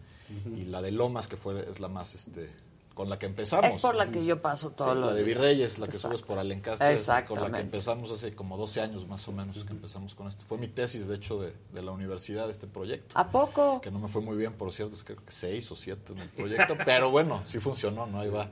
y 0.55 0.65
la 0.65 0.81
de 0.83 0.91
Lomas, 0.91 1.27
que 1.27 1.37
fue, 1.37 1.59
es 1.69 1.79
la 1.79 1.87
más, 1.87 2.13
este, 2.15 2.49
con 2.93 3.09
la 3.09 3.17
que 3.17 3.25
empezamos. 3.25 3.65
Es 3.73 3.81
por 3.81 3.95
la 3.95 4.11
que 4.11 4.23
yo 4.25 4.41
paso 4.41 4.69
todos 4.71 4.93
Sí, 4.93 4.99
los 4.99 5.07
la 5.09 5.13
de. 5.15 5.23
Virreyes, 5.23 5.79
la 5.79 5.87
que 5.87 5.95
Exacto. 5.95 6.17
subes 6.17 6.27
por 6.27 6.37
Alencastre, 6.39 6.93
es 6.93 7.09
con 7.27 7.41
la 7.41 7.51
que 7.51 7.61
empezamos 7.61 8.11
hace 8.11 8.33
como 8.35 8.55
12 8.57 8.81
años 8.81 9.07
más 9.07 9.27
o 9.27 9.31
menos 9.31 9.63
que 9.63 9.71
empezamos 9.73 10.13
con 10.15 10.27
esto. 10.27 10.45
Fue 10.47 10.57
mi 10.59 10.67
tesis, 10.67 11.07
de 11.07 11.15
hecho, 11.15 11.41
de, 11.41 11.53
de 11.73 11.81
la 11.81 11.91
universidad, 11.91 12.49
este 12.49 12.67
proyecto. 12.67 13.17
¿A 13.17 13.29
poco? 13.29 13.79
Que 13.81 13.89
no 13.91 13.99
me 13.99 14.07
fue 14.07 14.21
muy 14.21 14.35
bien, 14.37 14.53
por 14.53 14.71
cierto, 14.71 14.95
es 14.95 15.03
creo 15.03 15.17
que 15.17 15.31
seis 15.31 15.71
o 15.71 15.75
siete 15.75 16.13
en 16.13 16.19
el 16.19 16.29
proyecto, 16.29 16.75
pero 16.85 17.09
bueno, 17.11 17.41
sí 17.45 17.59
funcionó, 17.59 18.05
¿no? 18.07 18.19
Ahí 18.19 18.29
va 18.29 18.49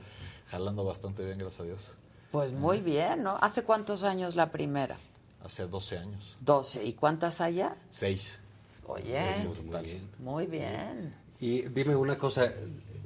jalando 0.50 0.84
bastante 0.84 1.24
bien, 1.24 1.38
gracias 1.38 1.60
a 1.60 1.64
Dios. 1.64 1.90
Pues 2.32 2.52
muy 2.52 2.80
bien, 2.80 3.22
¿no? 3.22 3.36
¿Hace 3.40 3.62
cuántos 3.62 4.02
años 4.02 4.34
la 4.34 4.50
primera? 4.50 4.96
Hace 5.44 5.66
12 5.66 5.98
años. 5.98 6.36
12. 6.40 6.82
¿Y 6.84 6.94
cuántas 6.94 7.40
allá? 7.40 7.76
Seis. 7.90 8.38
Oye, 8.86 9.34
Seis 9.36 9.44
en 9.44 9.52
total. 9.66 9.86
muy 10.18 10.46
bien. 10.46 11.14
Y 11.40 11.62
dime 11.62 11.94
una 11.96 12.16
cosa, 12.16 12.52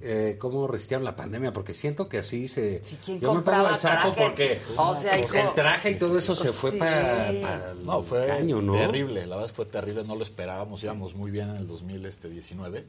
eh, 0.00 0.36
¿cómo 0.38 0.66
resistieron 0.66 1.05
la 1.05 1.16
pandemia? 1.16 1.52
Porque 1.52 1.72
siento 1.74 2.08
que 2.08 2.18
así 2.18 2.48
se... 2.48 2.82
¿quién 3.05 3.18
Yo 3.20 3.32
me 3.32 3.40
pongo 3.40 3.44
compraba 3.44 3.70
el 3.74 3.78
saco 3.80 4.12
trajes? 4.12 4.24
porque 4.24 4.60
O 4.76 4.94
sea, 4.94 5.12
pues, 5.18 5.24
hijo, 5.24 5.48
el 5.48 5.55
traje 5.55 5.90
y 5.92 5.94
todo 5.98 6.18
eso 6.18 6.34
se 6.34 6.52
fue 6.52 6.72
sí. 6.72 6.78
para, 6.78 7.32
para 7.40 7.70
el 7.72 7.84
No, 7.84 8.02
fue 8.02 8.26
caño, 8.26 8.60
¿no? 8.60 8.74
terrible, 8.74 9.26
la 9.26 9.36
verdad 9.36 9.52
fue 9.55 9.64
terrible, 9.66 10.05
no 10.05 10.14
lo 10.16 10.22
esperábamos, 10.22 10.82
íbamos 10.84 11.14
muy 11.14 11.30
bien 11.30 11.48
en 11.50 11.56
el 11.56 11.66
2019 11.66 12.84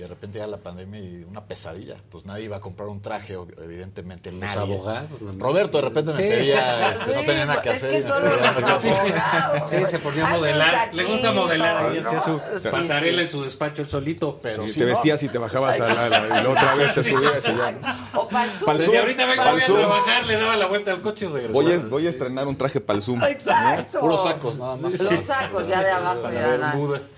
y 0.00 0.02
de 0.02 0.08
repente 0.08 0.38
ya 0.38 0.46
la 0.46 0.56
pandemia 0.56 0.98
y 0.98 1.24
una 1.28 1.44
pesadilla, 1.44 1.96
pues 2.10 2.24
nadie 2.24 2.44
iba 2.44 2.56
a 2.56 2.60
comprar 2.60 2.88
un 2.88 3.02
traje, 3.02 3.36
evidentemente 3.62 4.32
Los 4.32 4.40
nadie. 4.40 4.74
abogados, 4.74 5.10
Roberto 5.38 5.76
de 5.78 5.82
repente 5.82 6.12
me 6.12 6.16
Sí. 6.16 6.22
pedía, 6.22 6.92
este, 6.92 7.12
no 7.14 7.20
Sí, 7.20 7.26
tenía 7.26 7.44
nada 7.44 7.60
que 7.62 7.68
es 7.70 7.74
hacer. 7.76 7.90
que 7.90 7.98
y 7.98 8.02
me 8.02 8.08
solo 8.08 8.26
pedía 8.30 8.52
los 8.52 8.84
abogados. 8.84 9.70
Sí, 9.70 9.76
se 9.86 9.98
ponía 9.98 10.26
a 10.26 10.30
modelar. 10.30 10.74
aquí, 10.74 10.96
Le 10.96 11.04
gusta 11.04 11.32
modelar. 11.32 11.82
¿no? 11.82 11.88
hacía 12.08 12.22
su 12.22 12.40
Sí, 12.58 12.68
pasarela 12.70 13.18
sí. 13.18 13.24
en 13.26 13.30
su 13.30 13.42
despacho 13.42 13.82
el 13.82 13.88
solito. 13.90 14.38
Pero 14.42 14.64
Sí, 14.64 14.72
sí, 14.72 14.78
te 14.80 14.86
no. 14.86 14.92
vestías 14.92 15.22
y 15.22 15.28
te 15.28 15.38
bajabas 15.38 15.80
a 15.80 15.88
la, 15.88 16.08
la- 16.08 16.26
y 16.40 16.42
la 16.44 16.48
otra 16.48 16.74
vez 16.76 16.94
te 16.94 17.02
subías 17.02 17.44
y 17.46 17.56
ya. 17.56 18.08
O 18.14 18.26
para 18.28 18.44
el 18.46 18.50
Zoom. 18.52 18.78
Zoom, 18.78 18.96
ahorita 18.96 19.26
vengo 19.26 19.42
a 19.42 19.54
trabajar, 19.56 20.24
le 20.24 20.36
daba 20.36 20.56
la 20.56 20.66
vuelta 20.66 20.92
al 20.92 21.02
coche 21.02 21.26
y 21.26 21.28
regresaba. 21.28 21.62
Voy 21.62 21.72
a, 21.72 21.78
voy 21.78 22.06
a 22.06 22.10
estrenar 22.10 22.46
un 22.48 22.56
traje 22.56 22.80
para 22.80 22.96
el 22.96 23.02
Zoom. 23.02 23.22
Exacto. 23.24 24.00
Puros 24.00 24.22
sacos, 24.22 24.56
nada 24.58 24.76
más. 24.76 24.92
Los 24.92 25.20
sacos 25.26 25.68
ya 25.68 25.82
de 25.82 25.90
abajo 25.90 26.30
ya. 26.32 26.74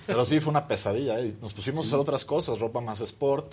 Pero 0.07 0.25
sí 0.25 0.41
fue 0.41 0.51
una 0.51 0.67
pesadilla. 0.67 1.19
¿eh? 1.21 1.33
Nos 1.41 1.53
pusimos 1.53 1.85
a 1.85 1.89
hacer 1.89 1.99
otras 2.01 2.25
cosas, 2.25 2.59
ropa 2.73 2.81
más 2.81 3.01
sport. 3.01 3.53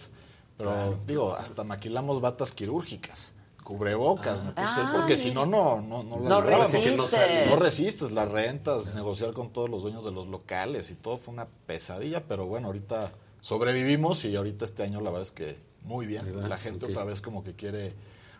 Pero 0.57 0.97
digo, 1.07 1.35
hasta 1.35 1.63
maquilamos 1.63 2.19
batas 2.21 2.51
quirúrgicas. 2.51 3.33
Cubrebocas, 3.63 4.43
me 4.43 4.51
puse, 4.51 4.63
Ah, 4.81 4.93
porque 4.95 5.15
si 5.15 5.31
no, 5.31 5.45
no, 5.45 5.79
no, 5.79 6.03
no, 6.03 6.17
No 6.17 6.41
resistes. 6.41 7.15
No 7.47 7.55
resistes 7.55 8.11
las 8.11 8.29
rentas, 8.29 8.93
negociar 8.95 9.33
con 9.33 9.53
todos 9.53 9.69
los 9.69 9.83
dueños 9.83 10.03
de 10.03 10.11
los 10.11 10.27
locales 10.27 10.89
y 10.89 10.95
todo 10.95 11.17
fue 11.19 11.33
una 11.35 11.47
pesadilla, 11.67 12.23
pero 12.27 12.47
bueno, 12.47 12.67
ahorita 12.67 13.11
sobrevivimos 13.41 14.25
y 14.25 14.35
ahorita 14.35 14.65
este 14.65 14.83
año 14.83 14.99
la 15.01 15.11
verdad 15.11 15.21
es 15.23 15.31
que 15.31 15.55
muy 15.83 16.07
bien. 16.07 16.49
La 16.49 16.57
gente 16.57 16.87
otra 16.87 17.03
vez 17.03 17.21
como 17.21 17.43
que 17.43 17.53
quiere 17.53 17.93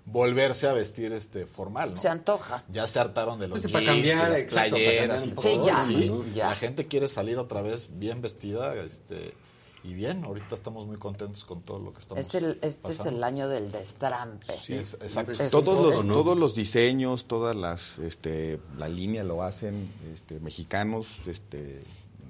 volverse 0.06 0.67
a 0.67 0.74
vestir 0.74 1.14
este 1.14 1.45
formal, 1.45 1.91
¿no? 1.91 1.98
Se 1.98 2.09
antoja. 2.09 2.64
Ya 2.67 2.88
se 2.88 2.99
hartaron 2.99 3.40
de 3.40 3.48
los 3.48 3.59
Pues, 3.59 3.72
jeans 3.72 3.74
para 3.74 3.85
cambiar, 3.85 4.27
y 4.27 4.32
las 4.32 4.41
exacto, 4.41 4.72
para 4.72 4.83
playeras 4.83 5.25
y 5.27 5.30
cambiar 5.30 5.53
un 5.53 5.61
todo. 5.61 5.75
poco. 5.75 5.85
Sí, 5.85 5.93
ya, 5.93 5.99
sí. 5.99 6.09
¿no? 6.09 6.33
Ya. 6.33 6.48
La 6.48 6.56
gente 6.56 6.85
quiere 6.85 7.08
salir 7.08 7.38
otra 7.38 7.61
vez 7.61 7.88
bien 7.99 8.22
vestida, 8.22 8.74
este 8.75 9.35
y 9.83 9.93
bien. 9.93 10.24
Ahorita 10.25 10.56
estamos 10.56 10.85
muy 10.88 10.98
contentos 10.98 11.45
con 11.45 11.61
todo 11.61 11.80
lo 11.80 11.93
que 11.93 11.99
estamos. 11.99 12.25
Es 12.25 12.35
el, 12.35 12.59
este 12.61 12.91
es 12.91 13.06
el 13.06 13.24
año 13.24 13.48
del 13.48 13.72
destrampe. 13.72 14.53
Sí, 14.64 14.74
es- 14.74 14.95
exacto. 14.95 15.32
Es- 15.32 15.51
Todos 15.51 16.06
los, 16.06 16.08
todos 16.08 16.38
los 16.38 16.56
diseños, 16.56 17.25
todas 17.25 17.56
las, 17.56 17.99
este, 17.99 18.59
la 18.77 18.90
línea 18.90 19.24
lo 19.24 19.43
hacen 19.43 19.91
este, 20.14 20.40
mexicanos, 20.40 21.08
este, 21.25 21.82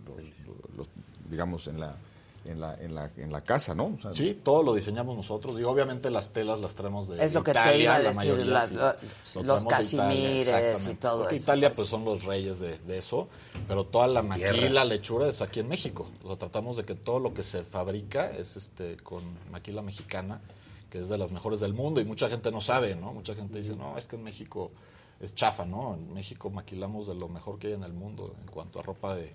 los- 0.07 0.77
los- 0.77 0.87
digamos, 1.29 1.67
en 1.67 1.79
la, 1.79 1.95
en 2.45 2.59
la, 2.61 2.73
en 2.75 2.95
la, 2.95 3.11
en 3.17 3.31
la 3.31 3.41
casa, 3.41 3.75
¿no? 3.75 3.95
O 3.97 4.01
sea, 4.01 4.13
Sí, 4.13 4.39
todo 4.43 4.63
lo 4.63 4.73
diseñamos 4.73 5.15
nosotros 5.15 5.59
y 5.59 5.63
obviamente 5.63 6.09
las 6.09 6.31
telas 6.33 6.59
las 6.61 6.73
traemos 6.75 7.07
de 7.09 7.23
Es 7.23 7.33
lo 7.33 7.43
que 7.43 7.51
te 7.53 7.59
Italia, 7.59 7.83
iba 7.83 7.95
a 7.95 7.99
la 7.99 8.09
decir, 8.09 8.15
mayoría, 8.31 8.45
la- 8.45 8.67
sí. 8.67 8.75
lo- 8.75 9.41
Lo 9.43 9.53
los 9.53 9.65
casimires 9.65 10.87
y 10.89 10.95
todo 10.95 11.19
Porque 11.19 11.35
eso, 11.35 11.43
Italia 11.43 11.69
pues. 11.69 11.77
pues 11.77 11.89
son 11.89 12.05
los 12.05 12.23
reyes 12.23 12.59
de, 12.59 12.77
de 12.79 12.97
eso, 12.97 13.27
pero 13.67 13.85
toda 13.85 14.07
la 14.07 14.21
maquila, 14.23 14.85
lechura 14.85 15.27
es 15.27 15.41
aquí 15.41 15.59
en 15.59 15.67
México. 15.67 16.07
Lo 16.23 16.37
tratamos 16.37 16.77
de 16.77 16.83
que 16.83 16.95
todo 16.95 17.19
lo 17.19 17.33
que 17.33 17.43
se 17.43 17.63
fabrica 17.63 18.31
es 18.31 18.55
este 18.57 18.97
con 18.97 19.21
maquila 19.51 19.81
mexicana, 19.81 20.41
que 20.89 20.99
es 21.01 21.09
de 21.09 21.17
las 21.17 21.31
mejores 21.31 21.59
del 21.59 21.73
mundo 21.73 22.01
y 22.01 22.05
mucha 22.05 22.29
gente 22.29 22.51
no 22.51 22.61
sabe, 22.61 22.95
¿no? 22.95 23.13
Mucha 23.13 23.35
gente 23.35 23.57
dice, 23.59 23.75
"No, 23.75 23.97
es 23.97 24.07
que 24.07 24.15
en 24.15 24.23
México 24.23 24.71
es 25.19 25.35
chafa, 25.35 25.65
¿no? 25.65 25.93
En 25.95 26.13
México 26.13 26.49
maquilamos 26.49 27.05
de 27.05 27.13
lo 27.15 27.27
mejor 27.27 27.59
que 27.59 27.67
hay 27.67 27.73
en 27.73 27.83
el 27.83 27.93
mundo 27.93 28.33
en 28.41 28.47
cuanto 28.47 28.79
a 28.79 28.83
ropa 28.83 29.13
de, 29.15 29.33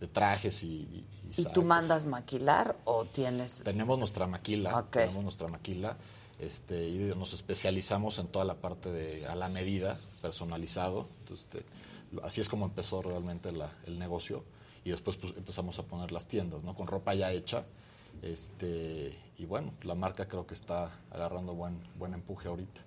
de 0.00 0.06
trajes 0.06 0.62
y, 0.62 0.66
y, 0.66 1.06
y 1.36 1.40
¿Y 1.40 1.44
tú 1.52 1.62
mandas 1.62 2.04
maquilar 2.04 2.76
o 2.84 3.04
tienes...? 3.04 3.62
tenemos 3.64 3.98
nuestra 3.98 4.26
maquila, 4.26 4.86
tenemos 4.90 5.22
nuestra 5.24 5.48
maquila, 5.48 5.96
este, 6.38 6.88
y 6.88 6.98
nos 7.16 7.32
especializamos 7.32 8.18
en 8.18 8.28
toda 8.28 8.44
la 8.44 8.54
parte 8.54 8.90
de 8.92 9.26
a 9.26 9.34
la 9.34 9.48
medida, 9.48 9.98
personalizado. 10.22 11.08
Entonces, 11.20 11.46
este, 11.52 11.66
así 12.22 12.40
es 12.40 12.48
como 12.48 12.64
empezó 12.66 13.02
realmente 13.02 13.50
la- 13.52 13.72
el 13.86 13.98
negocio. 13.98 14.44
Y 14.84 14.90
después 14.90 15.16
pues, 15.16 15.34
empezamos 15.36 15.78
a 15.80 15.82
poner 15.82 16.12
las 16.12 16.28
tiendas, 16.28 16.62
¿no? 16.62 16.74
Con 16.76 16.86
ropa 16.86 17.14
ya 17.14 17.32
hecha. 17.32 17.64
Este, 18.22 19.18
y 19.36 19.44
bueno, 19.46 19.72
la 19.82 19.94
marca 19.94 20.28
creo 20.28 20.46
que 20.46 20.54
está 20.54 20.90
agarrando 21.10 21.54
buen, 21.54 21.78
buen 21.96 22.14
empuje 22.14 22.48
ahorita. 22.48 22.80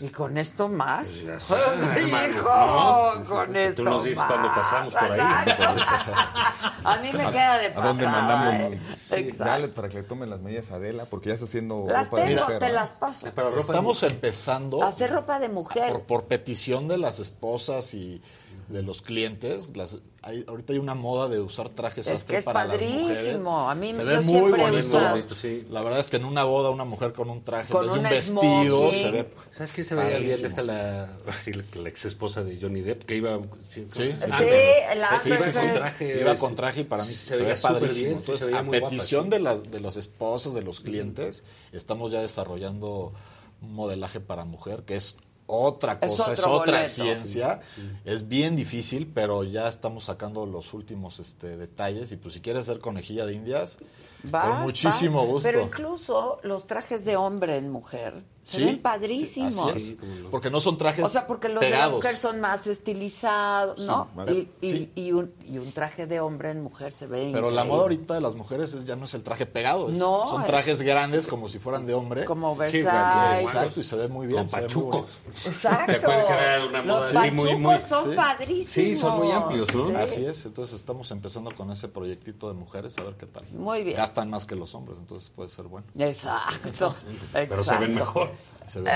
¿Y 0.00 0.08
con 0.08 0.36
esto 0.38 0.68
más? 0.68 1.08
Pues 1.08 1.44
¡Hijo! 2.08 2.48
No, 2.48 3.24
con 3.28 3.52
tú 3.52 3.58
esto 3.58 3.82
nos 3.84 4.02
dices 4.04 4.18
más. 4.18 4.26
cuando 4.26 4.48
pasamos 4.48 4.94
por 4.94 5.12
ahí. 5.12 5.20
A 6.84 6.96
mí 6.96 7.12
me 7.12 7.30
queda 7.30 7.58
de 7.58 7.66
¿A 7.66 7.80
dónde 7.80 8.04
pasada, 8.04 8.26
mandamos? 8.26 8.72
¿eh? 8.72 9.30
Sí, 9.30 9.30
dale 9.38 9.68
para 9.68 9.88
que 9.88 9.98
le 9.98 10.02
tomen 10.02 10.30
las 10.30 10.40
medidas 10.40 10.72
a 10.72 10.76
Adela, 10.76 11.04
porque 11.04 11.28
ya 11.28 11.34
está 11.34 11.46
haciendo 11.46 11.84
Las 11.88 12.06
ropa 12.06 12.20
de 12.22 12.26
tengo, 12.26 12.40
mujer, 12.42 12.58
te 12.58 12.68
las 12.70 12.90
paso. 12.90 13.26
Estamos 13.58 14.02
empezando 14.02 14.82
Hacer 14.82 15.12
ropa 15.12 15.38
de 15.38 15.48
mujer. 15.48 15.92
por, 15.92 16.02
por 16.02 16.24
petición 16.24 16.88
de 16.88 16.98
las 16.98 17.20
esposas 17.20 17.94
y 17.94 18.20
de 18.72 18.82
los 18.82 19.02
clientes. 19.02 19.76
Las, 19.76 19.98
hay, 20.22 20.44
ahorita 20.48 20.72
hay 20.72 20.78
una 20.78 20.94
moda 20.94 21.28
de 21.28 21.40
usar 21.40 21.68
trajes 21.68 22.06
Es 22.06 22.12
sastre 22.14 22.32
que 22.34 22.38
es 22.38 22.44
para 22.44 22.64
las 22.64 22.76
padrísimo. 22.78 23.02
mujeres. 23.02 23.70
A 23.70 23.74
mí 23.74 23.92
se 23.92 23.98
yo 23.98 24.04
ve 24.04 24.20
muy 24.20 24.50
bonito. 24.52 24.86
usado- 24.96 25.24
La 25.70 25.82
verdad 25.82 26.00
es 26.00 26.10
que 26.10 26.16
en 26.16 26.24
una 26.24 26.44
boda 26.44 26.70
una 26.70 26.84
mujer 26.84 27.12
con 27.12 27.30
un 27.30 27.44
traje, 27.44 27.72
Con 27.72 27.84
en 27.88 28.02
vez 28.02 28.26
de 28.26 28.32
un 28.32 28.38
un 28.38 28.42
vestido, 28.44 28.78
smoking. 28.90 29.02
se 29.02 29.10
ve. 29.10 29.28
¿Sabes 29.52 29.72
quién 29.72 29.86
se 29.86 29.94
veía 29.94 30.18
bien? 30.18 30.44
Esta 30.46 30.62
la, 30.62 31.12
sí, 31.40 31.52
la 31.52 31.88
ex 31.88 32.04
esposa 32.06 32.42
de 32.42 32.58
Johnny 32.60 32.80
Depp, 32.80 33.04
que 33.04 33.16
iba... 33.16 33.38
Sí, 33.68 33.86
Sí, 33.90 34.12
Sí, 34.12 34.16
la 34.96 35.20
sí, 35.20 35.30
sí, 35.38 35.58
con 35.58 35.72
traje. 35.74 36.20
Iba 36.20 36.34
con 36.36 36.54
traje 36.54 36.80
y 36.80 36.84
para 36.84 37.04
mí 37.04 37.12
se, 37.12 37.36
veía 37.36 37.48
ve 37.48 37.56
súper 37.56 37.72
padrísimo. 37.74 38.08
bien, 38.08 38.18
sí, 38.18 38.24
se 38.24 38.32
Entonces, 38.32 38.46
veía 38.46 38.58
a 38.58 38.62
guapa, 38.62 38.88
petición 38.88 39.24
sí. 39.24 39.30
de 39.30 39.38
las 39.40 39.70
de 39.70 39.80
las 39.80 39.96
esposas, 39.96 40.54
de 40.54 40.62
los 40.62 40.80
clientes, 40.80 41.42
estamos 41.72 42.10
ya 42.12 42.20
desarrollando 42.22 43.12
un 43.60 43.74
modelaje 43.74 44.18
para 44.20 44.44
mujer 44.44 44.82
que 44.84 44.96
es 44.96 45.16
otra 45.46 45.98
cosa, 45.98 46.32
es, 46.32 46.38
otro 46.38 46.52
otra 46.52 46.78
boleto. 46.78 46.90
ciencia. 46.90 47.60
Es 48.04 48.28
bien 48.28 48.56
difícil, 48.56 49.10
pero 49.12 49.44
ya 49.44 49.68
estamos 49.68 50.04
sacando 50.04 50.46
los 50.46 50.72
últimos 50.74 51.20
este, 51.20 51.56
detalles. 51.56 52.12
Y 52.12 52.16
pues 52.16 52.34
si 52.34 52.40
quieres 52.40 52.66
ser 52.66 52.78
conejilla 52.78 53.26
de 53.26 53.34
indias, 53.34 53.78
Vas, 54.24 54.48
con 54.48 54.60
muchísimo 54.62 55.18
vas. 55.22 55.26
gusto. 55.28 55.48
Pero 55.48 55.62
incluso 55.62 56.38
los 56.42 56.66
trajes 56.66 57.04
de 57.04 57.16
hombre 57.16 57.56
en 57.56 57.70
mujer 57.70 58.22
se 58.44 58.56
Sí, 58.58 58.64
ven 58.64 58.82
padrísimos. 58.82 59.70
así 59.72 59.96
es. 60.02 60.26
Porque 60.30 60.50
no 60.50 60.60
son 60.60 60.76
trajes 60.76 61.04
O 61.04 61.08
sea, 61.08 61.28
porque 61.28 61.48
los 61.48 61.60
de 61.60 61.70
la 61.70 61.88
mujer 61.90 62.16
son 62.16 62.40
más 62.40 62.66
estilizados, 62.66 63.78
¿no? 63.80 64.04
Sí, 64.04 64.10
vale. 64.16 64.32
y, 64.32 64.48
y- 64.60 64.70
Sí. 64.70 64.92
y 64.96 65.12
un, 65.12 65.32
y 65.46 65.58
un 65.58 65.70
traje 65.72 66.06
de 66.08 66.18
hombre 66.20 66.50
en 66.50 66.60
mujer 66.62 66.92
se 66.92 67.06
ve 67.06 67.30
Pero 67.32 67.50
la 67.52 67.64
moda 67.64 67.82
ahorita 67.82 68.14
de 68.14 68.20
las 68.20 68.34
mujeres 68.34 68.74
es- 68.74 68.84
ya 68.86 68.96
no 68.96 69.04
es 69.04 69.14
el 69.14 69.22
traje 69.22 69.46
pegado, 69.46 69.90
es- 69.90 69.98
No, 69.98 70.26
son 70.28 70.40
es- 70.42 70.46
trajes 70.48 70.82
grandes 70.82 71.26
como 71.28 71.48
si 71.48 71.58
fueran 71.60 71.86
de 71.86 71.94
hombre. 71.94 72.24
Como 72.24 72.54
Sí, 72.54 72.58
Versace. 72.82 73.42
Exacto, 73.44 73.80
y 73.80 73.84
se 73.84 73.96
ve 73.96 74.08
muy 74.08 74.26
bien. 74.26 74.40
Con 74.40 74.48
se 74.48 74.56
ve 74.56 74.62
muy 74.62 74.68
pachucos. 74.68 75.18
Exacto. 75.46 75.92
¿Te 75.92 75.98
acuerdas 75.98 76.24
que 76.26 76.32
era 76.32 76.66
una 76.66 76.82
moda 76.82 76.98
Los 77.12 77.16
así 77.16 77.30
muy, 77.30 77.54
muy- 77.56 77.74
pachucos 77.74 77.82
son 78.04 78.16
padrísimos. 78.16 78.66
Sí, 78.72 78.96
son 78.96 79.18
muy 79.18 79.30
amplios, 79.30 79.74
¿no? 79.74 79.86
Sí. 79.86 79.94
Así 79.94 80.24
es, 80.26 80.44
entonces 80.46 80.74
estamos 80.74 81.10
empezando 81.12 81.54
con 81.54 81.70
ese 81.70 81.86
proyectito 81.88 82.48
de 82.48 82.54
mujeres, 82.54 82.98
a 82.98 83.04
ver 83.04 83.14
qué 83.14 83.26
tal. 83.26 83.44
Muy 83.52 83.84
bien. 83.84 83.96
Gastan 84.12 84.28
más 84.28 84.44
que 84.44 84.54
los 84.54 84.74
hombres, 84.74 84.98
entonces 84.98 85.30
puede 85.30 85.48
ser 85.48 85.64
bueno. 85.68 85.86
Exacto. 85.98 86.94
Pero 87.32 87.64
se 87.64 87.78
ven 87.78 87.94
mejor. 87.94 88.30
Se 88.68 88.80
digo 88.80 88.88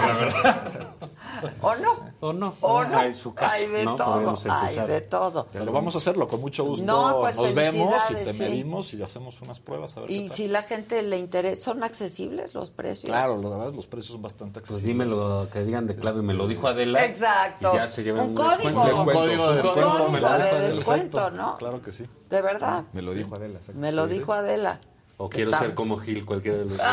la 0.00 0.14
verdad. 0.14 0.88
¿O 1.60 1.74
no? 1.76 1.92
O 2.20 2.32
no. 2.32 2.54
¿O 2.60 2.84
no? 2.84 2.98
Hay 2.98 3.12
su 3.14 3.34
caso, 3.34 3.52
Hay 3.54 3.66
de 3.66 3.84
¿no? 3.84 3.96
todo, 3.96 4.38
hay 4.50 4.76
de 4.86 5.00
todo. 5.02 5.48
Pero 5.52 5.70
vamos 5.72 5.94
a 5.94 5.98
hacerlo 5.98 6.26
con 6.28 6.40
mucho 6.40 6.64
gusto. 6.64 6.84
No, 6.86 7.20
pues, 7.20 7.36
Nos 7.36 7.54
vemos 7.54 8.00
y 8.10 8.14
te 8.14 8.32
sí. 8.32 8.42
medimos 8.42 8.94
y 8.94 9.02
hacemos 9.02 9.40
unas 9.42 9.60
pruebas 9.60 9.96
a 9.96 10.00
ver 10.00 10.10
Y 10.10 10.30
si 10.30 10.48
la 10.48 10.62
gente 10.62 11.02
le 11.02 11.18
interesa, 11.18 11.62
¿son 11.62 11.82
accesibles 11.82 12.54
los 12.54 12.70
precios? 12.70 13.10
Claro, 13.10 13.40
la 13.42 13.50
verdad 13.50 13.74
los 13.74 13.86
precios 13.86 14.12
son 14.12 14.22
bastante 14.22 14.60
Pues 14.60 14.70
accesibles. 14.70 15.06
dímelo, 15.08 15.48
que 15.52 15.64
digan 15.64 15.86
de 15.86 15.96
clave, 15.96 16.22
me 16.22 16.32
lo 16.34 16.46
dijo 16.46 16.66
Adela. 16.68 17.04
Exacto. 17.04 17.70
Y 17.74 17.76
ya 17.76 17.88
se 17.88 18.02
llevan 18.02 18.22
Un 18.22 18.28
un, 18.30 18.34
código. 18.36 18.56
descuento. 18.84 19.02
Un 19.02 19.12
código 19.12 19.44
de 19.44 19.50
Un 19.50 19.56
descuento. 19.56 19.90
código 19.90 20.08
me 20.10 20.20
lo 20.20 20.28
de 20.28 20.34
dijo 20.36 20.44
Adela. 20.54 20.60
descuento. 20.64 21.30
¿no? 21.30 21.56
Claro 21.58 21.82
que 21.82 21.92
sí. 21.92 22.06
De 22.30 22.40
verdad. 22.40 22.84
Me 22.92 23.02
lo 23.02 23.12
dijo 23.12 23.34
Adela. 23.34 23.60
Me 23.74 23.92
lo 23.92 24.06
dijo 24.06 24.32
Adela. 24.32 24.80
O 25.18 25.30
quiero 25.30 25.50
está- 25.50 25.60
ser 25.64 25.74
como 25.74 25.96
Gil, 25.96 26.26
cualquiera 26.26 26.58
de 26.58 26.64
los 26.66 26.76
dos. 26.76 26.86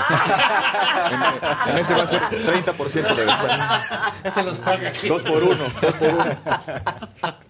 En, 1.11 1.23
en 1.73 1.77
ese 1.77 1.93
va 1.93 2.03
a 2.03 2.07
ser 2.07 2.21
30% 2.21 3.15
de 3.15 3.25
descuento. 3.25 3.63
Ese 4.23 4.43
los 4.43 4.55
paga 4.59 4.91
Gil. 4.91 5.09
Dos 5.09 5.21
por 5.23 5.43
uno, 5.43 5.57
dos 5.81 5.93
por 5.93 6.09
uno. 6.09 6.23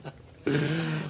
Oye, 0.45 0.57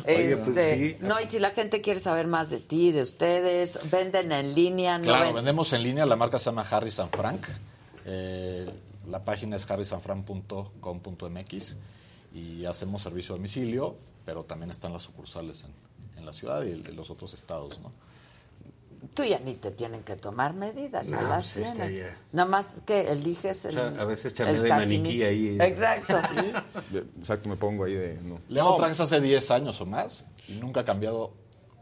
pues 0.06 0.40
Este, 0.48 0.76
sí. 0.76 0.96
No, 1.00 1.20
y 1.20 1.28
si 1.30 1.40
la 1.40 1.50
gente 1.52 1.80
quiere 1.82 2.00
saber 2.00 2.28
más 2.28 2.50
de 2.50 2.60
ti, 2.60 2.92
de 2.92 3.02
ustedes, 3.02 3.80
venden 3.90 4.32
en 4.34 4.54
línea, 4.54 4.98
no 5.00 5.06
Claro, 5.06 5.26
ven- 5.26 5.36
vendemos 5.36 5.72
en 5.74 5.82
línea, 5.84 6.06
la 6.06 6.16
marca 6.18 6.38
se 6.40 6.46
llama 6.46 6.64
Harry 6.70 6.92
San 6.92 7.10
Frank. 7.10 7.48
Eh, 8.06 8.70
la 9.08 9.24
página 9.24 9.56
es 9.56 9.70
harrysanfrank.com.mx 9.72 11.76
y 12.34 12.66
hacemos 12.66 13.02
servicio 13.02 13.34
a 13.34 13.38
domicilio, 13.38 13.96
pero 14.26 14.44
también 14.44 14.70
están 14.72 14.92
las 14.94 15.04
sucursales 15.04 15.64
en, 15.64 15.72
en 16.18 16.26
la 16.26 16.34
ciudad 16.34 16.64
y 16.64 16.72
en 16.74 16.96
los 16.96 17.10
otros 17.10 17.34
estados, 17.34 17.80
¿no? 17.80 17.92
Tú 19.14 19.24
ya 19.24 19.40
ni 19.40 19.56
te 19.56 19.72
tienen 19.72 20.02
que 20.04 20.16
tomar 20.16 20.54
medidas, 20.54 21.06
ya 21.08 21.22
No, 21.22 21.28
las 21.30 21.52
pues, 21.54 21.68
este, 21.68 21.78
tienen. 21.88 22.06
ya. 22.08 22.18
Nada 22.32 22.50
más 22.50 22.82
que 22.86 23.12
eliges 23.12 23.66
el. 23.66 23.78
O 23.78 23.92
sea, 23.92 24.02
a 24.02 24.06
veces 24.06 24.26
el 24.26 24.34
chamea 24.34 24.62
de 24.62 24.70
maniquí 24.70 25.24
ahí. 25.24 25.58
Exacto. 25.60 26.14
Exacto, 27.20 27.50
me 27.50 27.56
pongo 27.58 27.84
ahí 27.86 27.94
de... 27.94 28.18
No. 28.22 28.40
Le 28.48 28.60
hago 28.60 28.76
trans 28.76 29.00
hace 29.00 29.20
10 29.22 29.52
años 29.52 29.80
o 29.82 29.86
más 29.86 30.26
y 30.48 30.54
nunca 30.54 30.82
ha 30.82 30.86
cambiado 30.86 31.34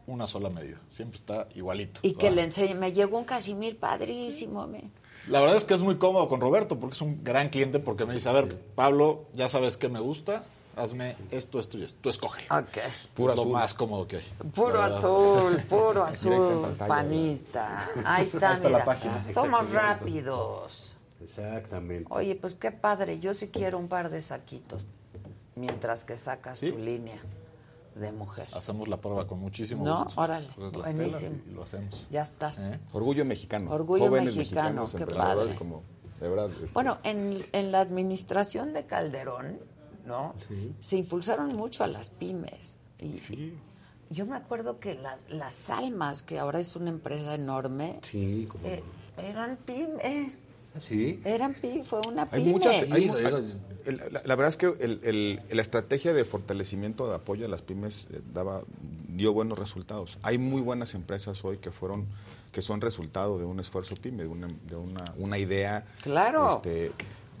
una 0.06 0.26
sola 0.26 0.50
medida. 0.50 0.80
Siempre 0.88 1.16
está 1.16 1.48
igualito. 1.54 2.00
Y 2.02 2.14
que 2.14 2.28
Ah. 2.28 2.32
le 2.32 2.42
enseñe. 2.42 2.74
Me 2.74 2.92
llegó 2.92 3.18
un 3.18 3.24
casimir 3.24 3.78
padrísimo. 3.78 4.66
Me. 4.66 4.90
La 5.28 5.40
verdad 5.40 5.56
es 5.56 5.64
que 5.64 5.74
es 5.74 5.82
muy 5.82 5.96
cómodo 5.98 6.26
con 6.28 6.40
Roberto 6.40 6.80
porque 6.80 6.94
es 6.94 7.00
un 7.00 7.22
gran 7.22 7.48
cliente 7.50 7.78
porque 7.78 8.04
me 8.04 8.14
dice, 8.14 8.28
a 8.28 8.32
ver, 8.32 8.56
Pablo, 8.74 9.26
ya 9.34 9.48
sabes 9.48 9.76
qué 9.76 9.88
me 9.88 10.00
gusta, 10.00 10.44
hazme 10.76 11.16
esto, 11.30 11.58
esto 11.58 11.78
y 11.78 11.84
esto. 11.84 11.98
Tú 12.00 12.08
escoge. 12.10 12.44
Ok. 12.50 12.78
Puro 13.14 13.34
lo 13.34 13.42
azul. 13.42 13.52
más 13.52 13.74
cómodo 13.74 14.06
que 14.06 14.16
hay. 14.16 14.24
Puro 14.54 14.72
verdad. 14.80 14.96
azul, 14.96 15.56
puro 15.68 16.04
azul, 16.04 16.60
pantalla, 16.62 16.86
panista. 16.88 17.88
Ahí 18.04 18.24
está, 18.24 18.50
Ahí 18.50 18.56
está 18.56 18.68
la 18.68 18.84
página. 18.84 19.24
Somos 19.28 19.70
rápidos. 19.72 20.94
Exactamente. 21.22 22.06
Oye, 22.10 22.34
pues 22.34 22.54
qué 22.54 22.70
padre. 22.72 23.18
Yo 23.20 23.34
sí 23.34 23.48
quiero 23.48 23.78
un 23.78 23.88
par 23.88 24.10
de 24.10 24.22
saquitos 24.22 24.84
mientras 25.54 26.04
que 26.04 26.16
sacas 26.18 26.58
Sí. 26.58 26.72
tu 26.72 26.78
línea 26.78 27.20
de 27.94 28.10
mujer. 28.10 28.48
Hacemos 28.52 28.88
la 28.88 28.96
prueba 28.96 29.26
con 29.26 29.38
muchísimo 29.38 29.84
No, 29.84 30.04
gusto. 30.04 30.20
órale, 30.20 30.48
Pues 30.56 30.74
las 30.76 30.94
buenísimo. 30.94 31.36
y, 31.46 31.50
lo 31.52 31.62
hacemos. 31.62 32.06
Ya 32.10 32.22
estás. 32.22 32.64
¿Eh? 32.64 32.78
Orgullo 32.92 33.24
mexicano. 33.24 33.70
Orgullo 33.70 34.06
Jóvenes 34.06 34.34
mexicano, 34.34 34.84
qué 34.96 35.06
padre. 35.06 35.54
como, 35.54 35.82
de 36.18 36.28
verdad. 36.28 36.50
este, 36.50 36.72
Bueno, 36.72 36.98
en, 37.04 37.38
en 37.52 37.70
la 37.70 37.80
administración 37.80 38.72
de 38.72 38.86
Calderón, 38.86 39.58
¿no? 40.06 40.34
Se 40.80 40.96
impulsaron 40.96 41.54
mucho 41.56 41.84
a 41.84 41.86
las 41.86 42.10
pymes. 42.10 42.76
Y 43.00 43.52
Yo 44.10 44.26
me 44.26 44.36
acuerdo 44.36 44.78
que 44.78 44.94
las, 44.94 45.28
las 45.30 45.70
Almas, 45.70 46.22
que 46.22 46.38
ahora 46.38 46.60
es 46.60 46.76
una 46.76 46.90
empresa 46.90 47.34
enorme, 47.34 47.98
Sí, 48.02 48.46
como... 48.50 48.66
eh, 48.68 48.82
eran 49.18 49.56
pymes. 49.64 50.46
¿Ah, 50.74 50.80
¿Sí? 50.80 51.20
Eran 51.24 51.54
pymes, 51.54 51.86
fue 51.86 52.00
una 52.06 52.22
Hay 52.30 52.40
pyme. 52.42 52.52
muchas. 52.52 52.90
hay 52.90 53.06
la, 53.84 54.22
la 54.24 54.36
verdad 54.36 54.48
es 54.48 54.56
que 54.56 54.66
el- 54.80 55.00
el- 55.02 55.42
la 55.50 55.60
estrategia 55.62 56.12
de 56.14 56.24
fortalecimiento 56.24 57.08
de 57.08 57.16
apoyo 57.16 57.44
a 57.44 57.48
las 57.48 57.62
pymes 57.62 58.06
eh, 58.12 58.20
daba 58.32 58.62
dio 59.08 59.32
buenos 59.32 59.58
resultados. 59.58 60.18
Hay 60.22 60.38
muy 60.38 60.62
buenas 60.62 60.94
empresas 60.94 61.44
hoy 61.44 61.58
que 61.58 61.70
fueron 61.72 62.06
que 62.52 62.60
son 62.62 62.80
resultado 62.82 63.38
de 63.38 63.44
un 63.46 63.60
esfuerzo 63.60 63.96
pyme, 63.96 64.22
de 64.24 64.28
una, 64.28 64.46
de 64.48 64.76
una, 64.76 65.14
una 65.16 65.38
idea. 65.38 65.86
Claro. 66.02 66.48
este, 66.56 66.92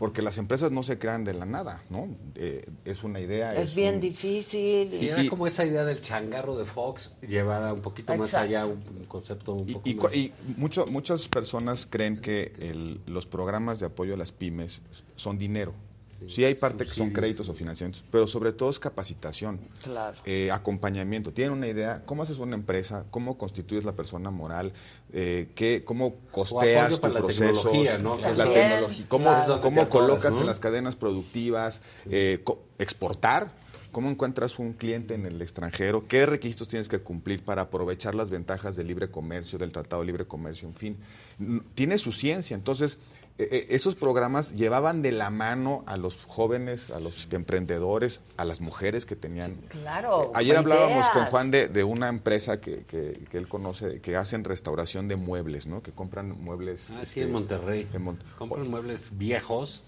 porque 0.02 0.20
las 0.20 0.36
empresas 0.36 0.72
no 0.72 0.82
se 0.82 0.98
crean 0.98 1.22
de 1.22 1.32
la 1.32 1.46
nada, 1.46 1.84
¿no? 1.88 2.08
Eh, 2.34 2.68
es 2.84 3.04
una 3.04 3.20
idea. 3.20 3.54
Es 3.54 3.72
bien 3.72 3.94
un- 3.94 4.00
difícil. 4.00 4.90
Sí, 4.90 4.98
y- 5.00 5.08
era 5.10 5.28
como 5.28 5.46
esa 5.46 5.64
idea 5.64 5.84
del 5.84 6.00
changarro 6.00 6.56
de 6.56 6.64
Fox 6.64 7.14
llevada 7.24 7.72
un 7.72 7.82
poquito 7.82 8.12
más 8.16 8.34
allá, 8.34 8.66
un, 8.66 8.82
un 8.98 9.04
concepto 9.06 9.52
un 9.52 9.68
Y, 9.68 9.72
poco 9.74 9.88
y 9.88 9.94
más... 9.94 10.06
cu- 10.10 10.18
y 10.18 10.32
mucho- 10.56 10.86
muchas 10.86 11.28
personas 11.28 11.86
creen 11.88 12.16
que 12.20 12.52
el- 12.58 13.00
los 13.06 13.26
programas 13.26 13.78
de 13.78 13.86
apoyo 13.86 14.14
a 14.14 14.16
las 14.16 14.32
pymes 14.32 14.80
son 15.14 15.38
dinero. 15.38 15.72
Sí 16.28 16.44
hay 16.44 16.54
parte 16.54 16.84
que 16.84 16.90
son 16.90 17.10
créditos 17.10 17.48
o 17.48 17.54
financiamientos, 17.54 18.04
pero 18.10 18.26
sobre 18.26 18.52
todo 18.52 18.70
es 18.70 18.78
capacitación. 18.78 19.60
Claro. 19.82 20.16
eh, 20.24 20.50
acompañamiento. 20.50 21.32
Tienen 21.32 21.52
una 21.52 21.68
idea, 21.68 22.02
cómo 22.06 22.22
haces 22.22 22.38
una 22.38 22.54
empresa, 22.54 23.04
cómo 23.10 23.36
constituyes 23.38 23.84
la 23.84 23.92
persona 23.92 24.30
moral, 24.30 24.72
eh, 25.12 25.48
qué, 25.54 25.82
cómo 25.84 26.16
costeas 26.30 26.92
tu 26.92 27.00
proceso, 27.00 27.44
tecnología, 27.62 27.98
¿no? 27.98 28.16
la 28.18 28.28
tecnología, 28.32 29.06
cómo, 29.08 29.24
Claro. 29.24 29.88
Colocas 29.90 30.32
¿no? 30.34 30.40
en 30.40 30.46
las 30.46 30.60
cadenas 30.60 30.96
productivas, 30.96 31.82
eh, 32.10 32.40
co- 32.44 32.62
exportar. 32.78 33.50
¿Cómo 33.92 34.08
encuentras 34.08 34.58
un 34.58 34.72
cliente 34.72 35.12
en 35.12 35.26
el 35.26 35.42
extranjero? 35.42 36.08
¿Qué 36.08 36.24
requisitos 36.24 36.66
tienes 36.66 36.88
que 36.88 37.00
cumplir 37.00 37.44
para 37.44 37.60
aprovechar 37.62 38.14
las 38.14 38.30
ventajas 38.30 38.74
del 38.74 38.86
libre 38.86 39.10
comercio, 39.10 39.58
del 39.58 39.70
Tratado 39.70 40.00
de 40.00 40.06
Libre 40.06 40.24
Comercio? 40.24 40.66
En 40.66 40.74
fin, 40.74 40.96
tiene 41.74 41.98
su 41.98 42.10
ciencia. 42.10 42.54
Entonces, 42.54 42.96
eh, 43.38 43.48
eh, 43.50 43.66
esos 43.70 43.94
programas 43.94 44.52
llevaban 44.54 45.00
de 45.02 45.10
la 45.12 45.30
mano 45.30 45.82
a 45.86 45.96
los 45.96 46.16
jóvenes, 46.26 46.90
a 46.90 47.00
los 47.00 47.26
emprendedores, 47.30 48.20
a 48.36 48.44
las 48.44 48.60
mujeres 48.60 49.06
que 49.06 49.16
tenían 49.16 49.56
Claro. 49.68 50.32
Ayer 50.34 50.56
hablábamos 50.56 51.08
con. 51.10 51.24
Juan 51.26 51.50
de, 51.50 51.68
de 51.68 51.82
una 51.84 52.08
empresa 52.08 52.60
que, 52.60 52.84
que- 52.84 53.24
que 53.30 53.38
él 53.38 53.48
conoce, 53.48 54.00
que 54.00 54.16
hacen 54.16 54.44
restauración 54.44 55.08
de 55.08 55.16
muebles, 55.16 55.66
¿no? 55.66 55.82
Que 55.82 55.92
compran 55.92 56.30
muebles. 56.42 56.88
Ah, 56.90 57.00
sí, 57.04 57.20
este, 57.20 57.22
en 57.22 57.32
Monterrey. 57.32 57.88
en 57.92 58.02
Mon- 58.02 58.22
Compran 58.36 58.68
muebles 58.68 59.08
viejos, 59.16 59.82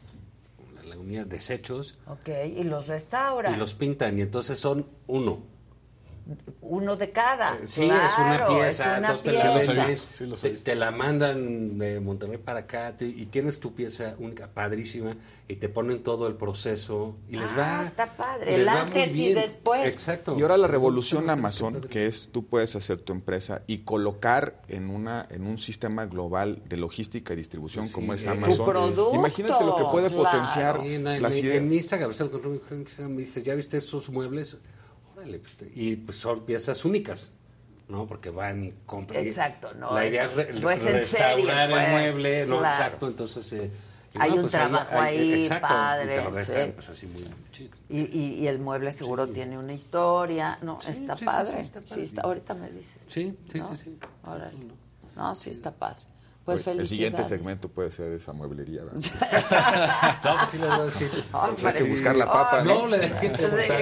la 0.89 0.97
unidad 0.99 1.27
desechos, 1.27 1.99
Ok, 2.07 2.29
y 2.57 2.65
los 2.65 2.87
restaura. 2.89 3.51
y 3.51 3.57
los 3.57 3.75
pintan, 3.75 4.19
y 4.19 4.23
entonces 4.23 4.59
son 4.59 4.87
uno. 5.07 5.43
Uno 6.63 6.97
de 6.97 7.11
cada. 7.11 7.59
Sí, 7.67 7.85
es 7.85 8.19
una 8.19 8.37
Claro, 8.39 8.49
pieza. 8.55 8.69
es 8.95 8.99
una 8.99 9.09
entonces 9.11 9.23
te 9.25 9.33
la 9.45 9.53
pieza. 9.53 9.73
venden, 9.85 10.41
te, 10.41 10.51
te 10.65 10.75
la 10.75 10.91
mandan 10.91 11.79
de 11.79 12.01
Monterrey 12.01 12.39
para 12.39 12.61
acá 12.61 12.97
te- 12.97 13.05
y 13.07 13.27
tienes 13.27 13.61
tu 13.61 13.75
pieza 13.75 14.15
única, 14.19 14.49
padrísima, 14.49 15.17
y 15.49 15.57
te 15.57 15.69
ponen 15.69 16.03
todo 16.03 16.27
el 16.27 16.35
proceso 16.37 17.17
y 17.29 17.37
les 17.37 17.51
va. 17.57 17.81
Ah, 17.81 17.83
está 17.83 18.07
padre. 18.17 18.55
El 18.55 18.67
antes 18.69 19.15
y 19.19 19.35
después. 19.35 19.93
Exacto. 19.93 20.35
Y 20.39 20.43
ahora 20.43 20.57
la 20.57 20.67
revolución 20.67 21.29
Amazon, 21.29 21.83
que 21.83 22.07
es 22.07 22.31
tú 22.33 22.47
puedes 22.47 22.75
hacer 22.75 22.99
tu 23.03 23.13
empresa 23.13 23.63
y 23.67 23.79
colocar 23.79 24.63
en 24.69 24.89
una 24.89 25.27
en 25.31 25.47
un 25.47 25.59
sistema 25.59 26.07
global 26.07 26.63
de 26.67 26.79
logística 26.79 27.35
y 27.35 27.37
distribución 27.37 27.85
Sí, 27.87 27.93
como 27.93 28.15
es 28.15 28.25
eh, 28.25 28.31
Amazon. 28.31 28.57
tu 28.57 28.65
producto, 28.65 29.15
Imagínate 29.15 29.63
lo 29.65 29.77
que 29.77 29.85
puede 29.93 30.09
claro. 30.09 30.25
potenciar 30.25 30.81
Sí, 30.81 30.99
no, 30.99 31.11
en, 31.11 31.23
las 31.23 31.33
en- 31.33 31.45
ideas. 31.45 31.57
en 31.59 31.73
Instagram, 31.75 32.13
me 33.11 33.21
dice, 33.23 33.43
¿ya 33.43 33.55
viste 33.55 33.77
estos 33.77 34.09
muebles? 34.09 34.59
Órale, 35.25 35.39
pues, 35.41 35.71
y 35.75 35.97
pues 35.97 36.19
son 36.19 36.45
piezas 36.45 36.85
únicas, 36.85 37.33
¿no? 37.89 38.07
Porque 38.07 38.31
van 38.31 38.65
y 38.65 38.73
compran. 38.87 39.25
Exacto, 39.25 39.73
no 39.75 39.95
La 39.95 40.07
idea 40.07 40.25
es 40.27 40.35
re- 40.35 40.53
no 40.61 40.71
es 40.71 40.85
en 40.87 40.93
restaurar 40.95 41.37
serie, 41.39 41.63
el 41.65 41.71
pues, 41.71 41.91
mueble, 41.91 42.47
¿no? 42.47 42.59
claro. 42.59 42.75
Exacto, 42.77 43.07
entonces... 43.09 43.53
eh, 43.55 43.71
Hay 44.17 44.31
no, 44.31 44.37
un 44.37 44.41
pues, 44.43 44.53
trabajo 44.53 45.01
ahí, 45.01 45.43
exacto, 45.43 45.69
padre, 45.69 46.05
Y 46.15 46.33
dejan, 46.33 46.45
sí. 46.67 46.73
pues 46.75 46.89
así 46.89 47.07
muy 47.07 47.25
chico. 47.53 47.77
Y, 47.89 48.01
y- 48.03 48.35
y 48.43 48.47
el 48.47 48.59
mueble 48.61 48.93
seguro 48.93 49.27
tiene 49.29 49.59
una 49.59 49.73
historia. 49.73 50.59
No, 50.63 50.81
Sí, 50.81 50.93
está, 50.93 51.15
sí, 51.17 51.21
sí, 51.21 51.25
padre. 51.25 51.51
sí, 51.51 51.55
Sí, 51.55 51.61
está 51.65 51.81
está 51.81 52.23
padre. 52.23 52.29
ahorita 52.29 52.55
me 52.55 52.71
dices. 52.71 52.99
Sí, 53.09 53.37
sí, 53.51 53.59
¿no? 53.59 53.69
sí, 53.71 53.77
sí. 53.85 53.99
Órale. 54.25 54.57
No, 55.17 55.35
sí, 55.35 55.51
está 55.51 55.73
padre. 55.73 55.99
Pues 56.45 56.59
el 56.59 56.65
felicidades. 56.65 56.89
siguiente 56.91 57.25
segmento 57.25 57.69
puede 57.71 57.91
ser 57.91 58.13
esa 58.13 58.33
mueblería. 58.35 58.83
No, 60.25 60.37
pues 60.39 60.51
sí 60.51 60.59
les 60.59 60.69
voy 60.69 60.81
a 60.81 60.85
decir. 60.85 61.11
Hay 61.33 61.73
que 61.73 61.85
buscar 61.85 62.15
la 62.17 62.27
papa, 62.31 62.63
No, 62.63 62.83
¿no? 62.83 62.89
le 62.89 63.09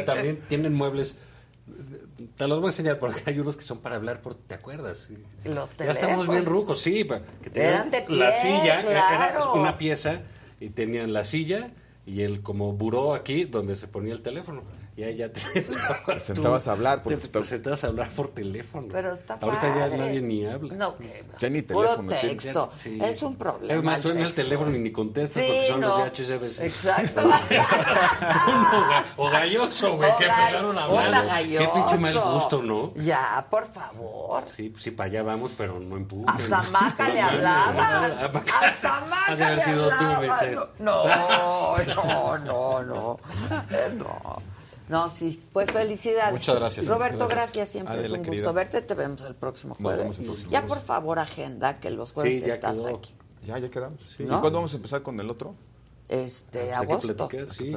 también 0.06 0.40
tienen 0.48 0.72
muebles. 0.74 1.16
Te 2.36 2.46
los 2.46 2.58
voy 2.60 2.68
a 2.68 2.70
enseñar 2.70 2.98
porque 2.98 3.20
hay 3.26 3.38
unos 3.38 3.56
que 3.56 3.62
son 3.62 3.78
para 3.78 3.96
hablar 3.96 4.20
por, 4.22 4.34
¿te 4.34 4.54
acuerdas? 4.54 5.08
Los 5.44 5.76
Ya 5.76 5.90
estamos 5.90 6.26
bien 6.28 6.40
teléfonos. 6.40 6.46
rucos, 6.46 6.80
sí, 6.80 7.06
que 7.42 7.50
tenían 7.50 7.90
pie, 7.90 8.04
la 8.08 8.32
silla, 8.32 8.80
era 8.80 9.52
una 9.52 9.78
pieza 9.78 10.22
y 10.60 10.70
tenían 10.70 11.12
la 11.12 11.24
silla 11.24 11.70
y 12.06 12.22
el 12.22 12.42
como 12.42 12.72
buró 12.72 13.14
aquí 13.14 13.44
donde 13.44 13.76
se 13.76 13.88
ponía 13.88 14.12
el 14.12 14.22
teléfono. 14.22 14.62
Y 14.94 15.02
ahí 15.04 15.16
ya 15.16 15.32
te 15.32 15.40
sentabas, 15.40 16.22
sentabas 16.22 16.64
tú, 16.64 16.70
a 16.70 16.72
hablar, 16.74 17.02
Te, 17.02 17.16
porque 17.16 17.28
te 17.28 17.42
sentabas 17.44 17.82
a 17.82 17.86
hablar 17.86 18.10
por 18.10 18.28
teléfono. 18.28 18.88
Pero 18.92 19.14
está 19.14 19.38
Ahorita 19.40 19.74
ya 19.74 19.96
nadie 19.96 20.20
ni 20.20 20.44
habla. 20.44 20.74
No, 20.74 20.98
que 20.98 21.24
Ya 21.38 21.48
ni 21.48 21.62
Puro 21.62 21.82
teléfono 21.96 22.08
tiene. 22.10 22.28
texto. 22.28 22.70
Sí. 22.78 22.98
Es 23.02 23.22
un 23.22 23.36
problema. 23.36 23.72
Es 23.72 23.82
más, 23.82 24.02
suena 24.02 24.20
el 24.26 24.34
teléfono 24.34 24.70
y 24.76 24.78
ni 24.80 24.92
contestas 24.92 25.42
Sí, 25.42 25.48
porque 25.48 25.66
son 25.68 25.80
no. 25.80 25.88
los 25.88 25.98
de 25.98 26.10
HCBC. 26.24 26.60
Exacto. 26.60 27.22
O 29.16 29.30
galloso, 29.30 29.96
güey, 29.96 30.14
que 30.16 30.24
empezaron 30.26 30.76
a 30.78 30.84
hablar. 30.84 31.24
Qué 31.42 31.68
pinche 31.74 31.96
mal 31.98 32.20
gusto, 32.20 32.62
¿no? 32.62 32.92
Ya, 32.96 33.46
por 33.48 33.72
favor. 33.72 34.44
Sí, 34.54 34.68
pues 34.68 34.82
sí, 34.82 34.90
para 34.90 35.06
allá 35.08 35.22
vamos, 35.22 35.54
pero 35.56 35.80
no 35.80 35.96
empujen. 35.96 36.28
Hasta 36.28 36.62
Maca 36.70 37.08
le 37.08 37.20
hablaba. 37.20 38.06
Hasta 38.06 39.00
Maca 39.06 39.34
le 39.34 39.44
hablaba. 39.44 40.68
No, 40.78 41.04
no, 41.78 42.38
no, 42.38 42.82
no. 42.82 43.18
Eh, 43.70 43.90
No. 43.96 44.51
No, 44.92 45.08
sí. 45.10 45.42
Pues 45.52 45.70
felicidades. 45.70 46.32
Muchas 46.34 46.56
gracias. 46.56 46.86
Roberto, 46.86 47.26
gracias. 47.26 47.36
Gracias. 47.38 47.68
Siempre 47.70 47.94
Adela, 47.94 48.06
es 48.06 48.12
un 48.18 48.24
querida. 48.24 48.42
gusto 48.42 48.52
verte. 48.54 48.82
Te 48.82 48.94
vemos 48.94 49.22
el 49.22 49.34
próximo 49.34 49.74
jueves. 49.74 49.98
vemos 50.00 50.18
el 50.18 50.26
próximo 50.26 50.50
ya, 50.50 50.66
por 50.66 50.80
favor, 50.80 51.18
agenda 51.18 51.80
que 51.80 51.90
los 51.90 52.12
jueves 52.12 52.38
Sí, 52.40 52.44
ya 52.46 52.54
estás 52.54 52.78
quedó. 52.84 52.96
aquí. 52.98 53.14
Ya, 53.46 53.58
ya 53.58 53.70
quedamos. 53.70 54.20
¿Y 54.20 54.24
¿No? 54.24 54.40
cuándo 54.40 54.58
vamos 54.58 54.72
a 54.74 54.76
empezar 54.76 55.02
con 55.02 55.18
el 55.18 55.30
otro? 55.30 55.54
Este, 56.08 56.58
Pues 56.60 56.62
hay 56.62 56.86
que 56.86 56.92
agosto. 56.92 57.28
sí. 57.52 57.72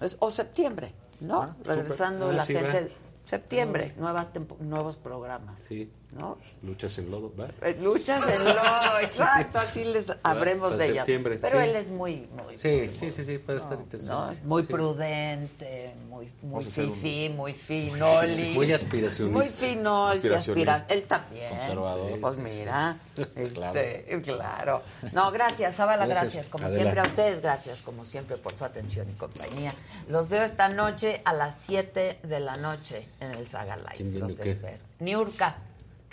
Es- 0.00 0.16
o 0.20 0.30
septiembre, 0.30 0.94
¿no? 1.20 1.42
Ah, 1.42 1.56
Regresando. 1.64 2.28
Ah, 2.28 2.32
la 2.32 2.44
sí, 2.44 2.54
gente. 2.54 2.80
va. 2.82 2.88
Septiembre, 3.24 3.94
nuevas 3.98 4.32
tempo- 4.32 4.56
nuevos 4.60 4.96
programas, 4.96 5.58
Sí, 5.60 5.90
¿no? 6.14 6.38
luchas 6.62 6.96
en 6.98 7.10
lodo, 7.10 7.30
¿va? 7.38 7.48
Eh, 7.60 7.76
Luchas 7.80 8.26
en 8.26 8.42
lodo, 8.42 8.98
exacto, 9.02 9.58
así 9.58 9.84
les 9.84 10.10
habremos 10.22 10.70
Para 10.72 10.84
de 10.84 10.90
ella. 10.92 11.04
Pero 11.04 11.50
sí. 11.60 11.64
él 11.68 11.76
es 11.76 11.90
muy, 11.90 12.26
muy, 12.42 12.56
Sí, 12.56 12.90
sí, 12.98 13.12
sí, 13.12 13.22
sí, 13.24 13.36
puede 13.38 13.58
estar 13.58 13.76
¿no? 13.76 13.82
interesante. 13.82 14.40
Muy 14.44 14.62
Sí. 14.62 14.68
prudente, 14.72 15.94
muy, 16.08 16.32
muy 16.42 16.64
hacer 16.64 16.86
un- 16.86 16.94
fifí, 16.94 17.28
muy 17.28 17.52
finolis. 17.68 18.54
Muy 18.54 18.72
aspiracionista. 18.72 19.38
Muy 19.38 19.46
finolis 19.46 20.16
Aspiracionista. 20.24 20.72
aspira. 20.72 20.94
Él 20.96 21.02
también. 21.06 21.48
Conservador. 21.50 22.20
Pues 22.20 22.36
mira, 22.38 22.96
Claro. 23.54 23.78
este, 23.80 24.22
claro. 24.22 24.82
No, 25.12 25.30
gracias, 25.32 25.74
Zabala, 25.76 26.06
gracias. 26.06 26.24
Gracias, 26.32 26.48
Como 26.48 26.64
Adela. 26.64 26.80
siempre 26.82 27.00
a 27.00 27.04
ustedes, 27.04 27.42
gracias 27.42 27.82
como 27.82 28.04
siempre 28.06 28.36
por 28.38 28.54
su 28.54 28.64
atención 28.64 29.08
y 29.10 29.12
compañía. 29.14 29.70
Los 30.08 30.28
veo 30.30 30.42
esta 30.44 30.68
noche 30.70 31.20
a 31.26 31.32
las 31.34 31.58
7 31.60 32.20
de 32.22 32.40
la 32.40 32.56
noche 32.56 33.06
en 33.20 33.32
el 33.32 33.46
Saga 33.48 33.76
Live. 33.76 33.90
¿Quién 33.96 34.12
viene 34.12 34.28
Los 34.28 34.40
espero. 34.40 34.78
Niurka, 35.00 35.56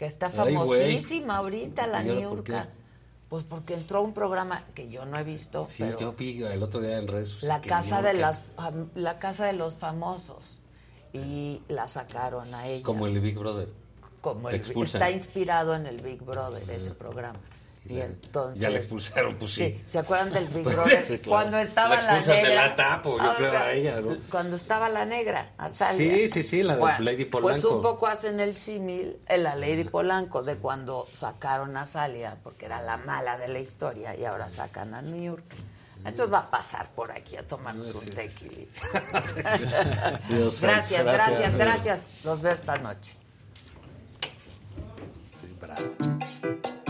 que 0.02 0.08
está 0.08 0.32
Ay, 0.34 0.56
famosísima 0.56 1.38
ahorita 1.38 1.86
la 1.86 2.04
¿Y 2.04 2.10
ahora 2.10 2.22
por 2.22 2.34
Niurka. 2.50 2.70
Pues 3.30 3.44
porque 3.44 3.76
entró 3.76 4.00
a 4.00 4.02
un 4.02 4.16
programa 4.16 4.66
que 4.74 4.90
yo 4.90 5.06
no 5.06 5.20
he 5.20 5.24
visto, 5.24 5.68
Sí, 5.70 5.84
pero 5.84 6.00
yo 6.00 6.14
vi 6.14 6.42
el 6.42 6.64
otro 6.64 6.82
día 6.82 6.98
en 6.98 7.08
redes 7.08 7.30
sociales. 7.30 7.64
la 7.64 7.70
casa 7.70 8.02
de 8.02 8.14
las 8.16 8.52
la 8.96 9.20
casa 9.20 9.46
de 9.46 9.54
los 9.54 9.76
famosos 9.78 10.58
y 11.14 11.62
la 11.68 11.88
sacaron 11.88 12.52
a 12.56 12.66
ella 12.66 12.84
Como 12.84 13.06
el 13.06 13.20
Big 13.20 13.38
Brother. 13.38 13.70
como 14.22 14.50
el- 14.50 14.64
está 14.82 15.12
inspirado 15.12 15.76
en 15.76 15.86
el 15.86 16.02
Big 16.02 16.24
Brother 16.24 16.68
ese 16.72 16.92
programa 16.96 17.38
y 17.86 18.00
entonces 18.00 18.60
Ya 18.62 18.70
la 18.70 18.78
expulsaron, 18.78 19.36
pues 19.36 19.52
sí. 19.52 19.82
¿se 19.86 20.00
acuerdan 20.00 20.32
del 20.32 20.48
Big 20.54 20.64
Brother? 20.64 21.04
Sí, 21.04 21.18
claro. 21.18 21.30
cuando 21.30 21.58
estaba 21.58 21.96
La 21.96 22.02
la, 22.02 22.22
negra 22.22 22.56
la 22.56 22.76
Tapo, 22.76 23.18
yo 23.18 23.36
creo, 23.36 23.58
a 23.58 23.72
ella, 23.72 24.02
¿no? 24.02 24.18
cuando 24.30 24.56
estaba 24.56 24.88
la 24.90 25.06
negra 25.06 25.54
Azalia. 25.58 26.16
Sí, 26.16 26.28
sí, 26.28 26.44
sí, 26.44 26.64
la 26.64 26.76
de 26.76 27.04
Lady 27.04 27.26
pues 27.26 27.42
Polanco. 27.44 27.76
un 27.78 27.82
poco 27.82 28.08
hacen 28.08 28.40
el 28.40 28.56
símil 28.56 29.18
en 29.28 29.44
la 29.44 29.56
Lady 29.56 29.84
Polanco 29.84 30.44
de 30.44 30.58
cuando 30.58 31.08
sacaron 31.12 31.76
a 31.76 31.86
Salia 31.88 32.38
porque 32.44 32.66
era 32.68 32.82
la 32.82 32.98
mala 32.98 33.38
de 33.38 33.48
la 33.48 33.60
historia 33.60 34.16
y 34.16 34.26
ahora 34.26 34.50
sacan 34.50 34.94
a 34.94 35.02
New 35.02 35.24
York 35.24 35.44
entonces 36.04 36.34
va 36.34 36.40
a 36.40 36.50
pasar 36.50 36.90
por 36.96 37.12
aquí 37.12 37.38
a 37.38 37.48
tomarnos 37.48 37.94
un 37.94 38.06
tequilita. 38.06 38.82
Dios 40.30 40.56
santo. 40.56 40.76
gracias, 40.76 41.06
gracias, 41.06 41.56
gracias. 41.56 42.08
Los 42.24 42.42
veo 42.42 42.54
esta 42.54 42.78
noche. 42.80 43.16
Bravo. 45.60 46.81